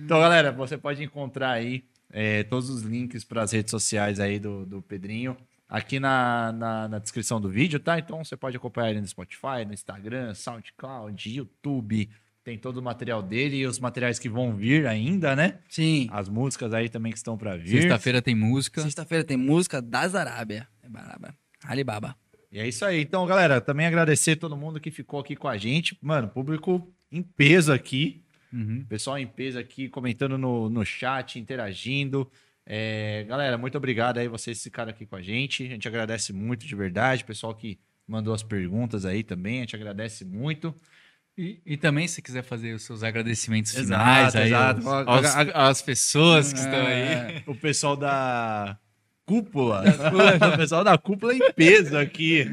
então, 0.04 0.18
galera, 0.20 0.50
você 0.52 0.76
pode 0.76 1.02
encontrar 1.02 1.50
aí 1.52 1.84
é, 2.12 2.42
todos 2.44 2.68
os 2.68 2.82
links 2.82 3.22
para 3.24 3.42
as 3.42 3.52
redes 3.52 3.70
sociais 3.70 4.18
aí 4.18 4.38
do, 4.40 4.66
do 4.66 4.82
Pedrinho 4.82 5.36
aqui 5.68 6.00
na, 6.00 6.50
na, 6.52 6.88
na 6.88 6.98
descrição 6.98 7.40
do 7.40 7.48
vídeo, 7.48 7.78
tá? 7.78 7.98
Então 7.98 8.24
você 8.24 8.36
pode 8.36 8.56
acompanhar 8.56 8.90
ele 8.90 9.00
no 9.00 9.06
Spotify, 9.06 9.64
no 9.64 9.72
Instagram, 9.72 10.34
SoundCloud, 10.34 11.30
YouTube. 11.36 12.10
Tem 12.42 12.58
todo 12.58 12.78
o 12.78 12.82
material 12.82 13.22
dele 13.22 13.56
e 13.56 13.66
os 13.66 13.78
materiais 13.78 14.18
que 14.18 14.28
vão 14.28 14.56
vir 14.56 14.86
ainda, 14.86 15.36
né? 15.36 15.58
Sim. 15.68 16.08
As 16.10 16.28
músicas 16.28 16.72
aí 16.72 16.88
também 16.88 17.12
que 17.12 17.18
estão 17.18 17.36
para 17.36 17.56
vir. 17.56 17.82
Sexta-feira 17.82 18.22
tem 18.22 18.34
música. 18.34 18.80
Sexta-feira 18.80 19.22
tem 19.22 19.36
música 19.36 19.82
das 19.82 20.14
Arábia. 20.14 20.66
É 20.82 20.88
baraba. 20.88 21.34
Alibaba. 21.62 22.16
E 22.50 22.58
é 22.58 22.66
isso 22.66 22.84
aí. 22.84 23.02
Então, 23.02 23.26
galera, 23.26 23.60
também 23.60 23.86
agradecer 23.86 24.36
todo 24.36 24.56
mundo 24.56 24.80
que 24.80 24.90
ficou 24.90 25.20
aqui 25.20 25.36
com 25.36 25.48
a 25.48 25.56
gente. 25.56 25.96
Mano, 26.00 26.28
público 26.28 26.90
em 27.12 27.22
peso 27.22 27.72
aqui. 27.72 28.24
Uhum. 28.52 28.84
Pessoal 28.88 29.18
em 29.18 29.26
peso 29.26 29.58
aqui, 29.58 29.88
comentando 29.88 30.36
no, 30.36 30.68
no 30.68 30.84
chat, 30.84 31.38
interagindo. 31.38 32.30
É, 32.66 33.24
galera, 33.28 33.58
muito 33.58 33.76
obrigado 33.76 34.18
aí 34.18 34.28
vocês 34.28 34.62
ficaram 34.62 34.90
aqui 34.90 35.06
com 35.06 35.16
a 35.16 35.22
gente. 35.22 35.64
A 35.64 35.68
gente 35.68 35.86
agradece 35.86 36.32
muito 36.32 36.66
de 36.66 36.74
verdade. 36.74 37.24
Pessoal 37.24 37.54
que 37.54 37.78
mandou 38.06 38.34
as 38.34 38.42
perguntas 38.42 39.04
aí 39.04 39.22
também, 39.22 39.58
a 39.58 39.60
gente 39.60 39.76
agradece 39.76 40.24
muito. 40.24 40.74
E, 41.40 41.60
e 41.64 41.76
também, 41.78 42.06
se 42.06 42.20
quiser 42.20 42.42
fazer 42.42 42.74
os 42.74 42.82
seus 42.82 43.02
agradecimentos 43.02 43.74
Exato, 43.74 43.86
finais 44.04 44.36
aí 44.36 44.46
exato. 44.48 44.88
aos- 44.88 45.34
aos- 45.34 45.50
às 45.54 45.80
pessoas 45.82 46.52
que 46.52 46.58
estão 46.58 46.86
aí. 46.86 47.42
O 47.46 47.54
pessoal 47.54 47.96
da 47.96 48.78
cúpula. 49.24 49.82
o 50.54 50.56
pessoal 50.58 50.84
da 50.84 50.98
cúpula 50.98 51.34
em 51.34 51.52
peso 51.52 51.96
aqui. 51.96 52.44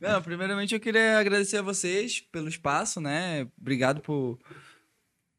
Não, 0.00 0.22
primeiramente 0.22 0.74
eu 0.74 0.80
queria 0.80 1.18
agradecer 1.18 1.56
a 1.56 1.62
vocês 1.62 2.20
pelo 2.20 2.46
espaço, 2.48 3.00
né? 3.00 3.48
Obrigado 3.60 4.00
por 4.00 4.38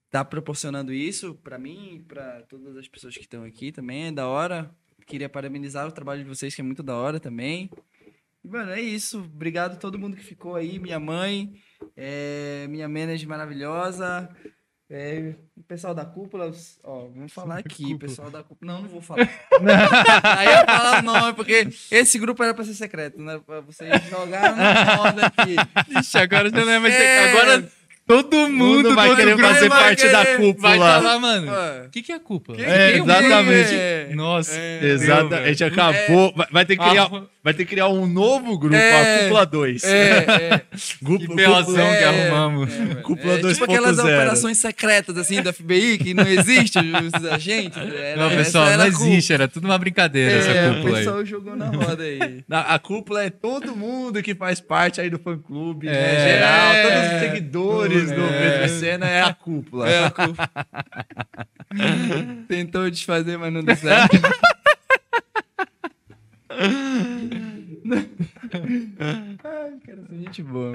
estar 0.08 0.26
proporcionando 0.26 0.92
isso 0.94 1.36
para 1.44 1.58
mim 1.58 1.96
e 1.96 2.00
para 2.02 2.42
todas 2.50 2.76
as 2.76 2.88
pessoas 2.90 3.16
que 3.16 3.22
estão 3.24 3.44
aqui 3.46 3.72
também. 3.72 4.08
É 4.08 4.12
da 4.12 4.28
hora. 4.28 4.70
Queria 5.06 5.30
parabenizar 5.30 5.88
o 5.88 5.92
trabalho 5.92 6.24
de 6.24 6.28
vocês, 6.30 6.54
que 6.54 6.62
é 6.62 6.64
muito 6.64 6.82
da 6.84 6.96
hora 6.96 7.20
também. 7.20 7.70
E, 8.44 8.48
mano, 8.50 8.72
é 8.72 8.82
isso. 8.82 9.20
Obrigado 9.20 9.74
a 9.74 9.78
todo 9.78 10.00
mundo 10.00 10.18
que 10.18 10.24
ficou 10.24 10.56
aí. 10.56 10.80
Minha 10.80 11.00
mãe, 11.00 11.54
é, 11.96 12.66
minha 12.70 12.88
manager 12.88 13.28
maravilhosa. 13.28 14.30
é, 14.90 15.34
o 15.58 15.64
pessoal 15.64 15.96
da 15.96 16.06
cúpula, 16.06 16.52
ó, 16.84 17.08
vamos 17.08 17.34
falar 17.34 17.58
aqui, 17.60 17.94
o 17.96 18.00
pessoal 18.00 18.30
da 18.30 18.44
cúpula. 18.44 18.74
Não, 18.74 18.82
não 18.84 18.90
vou 18.90 19.02
falar. 19.02 19.28
Aí 20.38 20.48
eu 20.48 20.66
falar 20.66 21.00
o 21.00 21.04
nome, 21.04 21.34
porque 21.34 21.68
esse 21.92 22.20
grupo 22.20 22.44
era 22.44 22.54
pra 22.54 22.64
ser 22.64 22.74
secreto, 22.76 23.22
né? 23.22 23.40
Pra 23.46 23.62
vocês 23.62 23.90
jogarem 24.10 24.56
na 24.56 24.96
roda 24.96 25.26
aqui. 25.28 25.56
Ixi, 26.00 26.18
agora 26.18 26.50
já 26.50 26.64
não 26.66 26.72
é 26.72 26.80
mais. 26.80 26.94
É. 26.94 27.30
Agora 27.32 27.68
todo 28.06 28.48
mundo, 28.50 28.94
vai 28.94 29.08
todo 29.08 29.18
querer 29.18 29.36
grupo 29.36 29.54
fazer 29.54 29.70
vai 29.70 29.84
parte 29.84 30.08
da 30.10 30.24
querer- 30.26 30.38
cúpula. 30.38 30.70
Vai 30.70 30.78
falar, 30.80 31.20
mano. 31.20 31.52
Ué. 31.52 31.82
O 31.88 31.90
que, 31.90 32.02
que 32.04 32.12
é 32.12 32.16
a 32.16 32.20
cúpula? 32.20 32.62
É, 32.62 32.92
Que- 32.94 32.98
exatamente. 33.00 33.74
É. 33.76 34.10
Nossa. 34.14 34.60
Exato. 34.60 35.34
A 35.34 35.48
gente 35.48 35.64
acabou. 35.64 36.32
Vai, 36.36 36.48
vai 36.52 36.66
ter 36.66 36.78
que 36.78 36.88
criar, 36.88 37.10
Ah, 37.12 37.24
vai 37.46 37.54
ter 37.54 37.64
que 37.64 37.70
criar 37.70 37.88
um 37.90 38.08
novo 38.08 38.58
grupo, 38.58 38.76
É. 38.76 39.20
a 39.20 39.24
Cúpula 39.26 39.46
2. 39.46 39.84
É, 39.84 40.18
é. 40.18 40.62
Grupo, 41.02 41.20
Que 41.20 41.28
cúpula- 41.28 41.64
que 41.64 41.78
É. 41.80 42.04
arrumamos. 42.06 42.70
Cúpula 43.04 43.34
É, 43.34 43.36
tipo 43.38 43.48
2.0. 43.50 43.64
aquelas 43.64 44.00
operações 44.00 44.58
secretas, 44.58 45.16
assim, 45.18 45.42
do 45.44 45.54
FBI, 45.54 45.98
que 46.00 46.14
não 46.16 46.28
existe 46.28 46.80
os 47.14 47.26
agentes. 47.26 47.78
Era, 47.78 48.18
Não, 48.24 48.30
pessoal, 48.32 48.66
era 48.68 48.78
não 48.78 48.84
a 48.86 48.88
existe. 48.88 49.32
Era 49.32 49.48
tudo 49.48 49.66
uma 49.66 49.78
brincadeira 49.78 50.32
É, 50.32 50.38
essa 50.40 50.50
o 50.72 50.76
cúpula 50.76 50.98
aí. 50.98 51.04
pessoal 51.06 51.26
jogou 51.26 51.56
na 51.56 51.68
roda 51.68 52.04
aí. 52.04 52.44
Na- 52.50 52.62
A 52.62 52.80
cúpula 52.80 53.24
é 53.24 53.30
todo 53.30 53.76
mundo 53.76 54.24
que 54.24 54.34
faz 54.34 54.60
parte 54.60 55.00
aí 55.00 55.10
do 55.12 55.20
fã-clube, 55.20 55.88
É. 55.88 55.92
né? 55.92 56.28
Geral, 56.28 56.74
todos 56.90 57.14
os 57.14 57.20
seguidores 57.20 58.12
do 58.12 58.22
É. 58.26 58.60
Pedro 58.60 58.80
Senna 58.80 59.08
é 59.08 59.22
a 59.22 59.34
cúpula. 59.36 59.88
É 59.88 60.06
a 60.06 60.10
cúpula. 60.10 60.50
Tentou 62.48 62.90
desfazer, 62.90 63.38
mas 63.38 63.54
não 63.54 63.64
deu 63.64 63.76
certo. 63.76 64.18
Ai, 69.44 69.78
cara, 69.86 70.02
essa 70.04 70.16
gente 70.18 70.44
boa. 70.44 70.74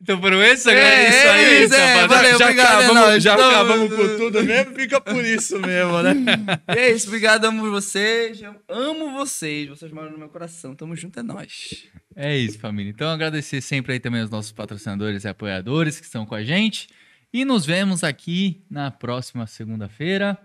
Então 0.00 0.20
foram 0.20 0.42
esses? 0.42 0.64
É, 0.66 0.72
É, 0.72 1.08
isso 1.10 1.28
aí, 1.28 1.44
é 1.44 1.64
isso, 1.64 1.74
é, 1.74 2.06
valeu. 2.06 2.38
já 2.38 2.44
obrigado, 2.46 2.80
é 2.80 2.84
acabamos, 2.86 3.22
já 3.22 3.36
Tamo- 3.36 3.50
acabamos 3.50 3.94
com 3.96 4.16
tudo 4.16 4.44
mesmo, 4.44 4.74
fica 4.74 5.00
por 5.00 5.24
isso 5.24 5.58
mesmo, 5.60 6.00
né? 6.02 6.12
E 6.74 6.78
é 6.78 6.90
isso, 6.92 7.08
obrigado, 7.08 7.44
amo 7.44 7.68
vocês. 7.70 8.40
Eu 8.40 8.54
amo 8.68 9.12
vocês. 9.12 9.68
Vocês 9.68 9.90
moram 9.92 10.12
no 10.12 10.18
meu 10.18 10.28
coração. 10.28 10.74
Tamo 10.74 10.94
junto, 10.96 11.18
é 11.18 11.22
nóis. 11.22 11.88
É 12.14 12.36
isso, 12.36 12.58
família. 12.58 12.90
Então, 12.90 13.08
agradecer 13.10 13.60
sempre 13.60 13.94
aí 13.94 14.00
também 14.00 14.20
aos 14.20 14.30
nossos 14.30 14.52
patrocinadores 14.52 15.24
e 15.24 15.28
apoiadores 15.28 15.98
que 15.98 16.06
estão 16.06 16.24
com 16.24 16.34
a 16.34 16.44
gente. 16.44 16.88
E 17.32 17.44
nos 17.44 17.66
vemos 17.66 18.02
aqui 18.04 18.62
na 18.70 18.90
próxima 18.90 19.46
segunda-feira, 19.46 20.38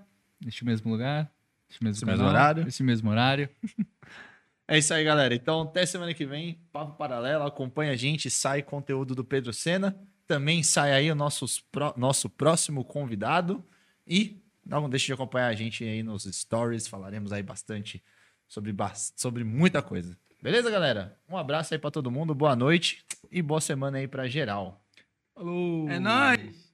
neste 0.44 0.66
mesmo 0.66 0.92
lugar, 0.92 1.32
neste 1.82 1.84
mesmo, 1.84 1.98
Esse 2.00 2.06
mesmo 2.06 2.18
canal, 2.26 2.34
horário. 2.42 2.64
neste 2.66 2.84
mesmo 2.84 3.10
horário. 3.10 3.50
É 4.66 4.78
isso 4.78 4.94
aí, 4.94 5.04
galera. 5.04 5.36
Então, 5.36 5.64
até 5.64 5.86
semana 5.86 6.14
que 6.14 6.26
vem, 6.26 6.58
Papo 6.72 6.94
Paralelo, 6.98 7.44
acompanha 7.44 7.92
a 7.92 7.96
gente, 7.98 8.30
sai 8.32 8.64
conteúdo 8.64 9.14
do 9.14 9.24
Pedro 9.24 9.52
Sena. 9.52 9.94
Também 10.26 10.64
sai 10.64 10.94
aí 10.94 11.12
o 11.12 11.16
nossos 11.16 11.60
pró- 11.60 11.94
nosso 11.98 12.30
próximo 12.30 12.84
convidado. 12.86 13.64
E 14.08 14.42
Não 14.66 14.90
deixe 14.90 15.08
de 15.08 15.14
acompanhar 15.14 15.48
a 15.48 15.54
gente 15.54 15.84
aí 15.84 16.02
nos 16.02 16.24
stories. 16.24 16.88
Falaremos 16.88 17.34
aí 17.34 17.44
bastante 17.44 18.02
sobre, 18.48 18.74
sobre 19.18 19.44
muita 19.44 19.82
coisa. 19.82 20.18
Beleza, 20.42 20.72
galera? 20.72 21.20
Um 21.28 21.36
abraço 21.38 21.74
aí 21.74 21.78
pra 21.80 21.92
todo 21.92 22.10
mundo. 22.10 22.34
Boa 22.34 22.56
noite 22.56 23.04
e 23.30 23.42
boa 23.42 23.60
semana 23.60 23.98
aí 23.98 24.08
pra 24.08 24.30
geral. 24.30 24.82
Falou! 25.36 25.90
É 25.90 26.00
nóis. 26.00 26.74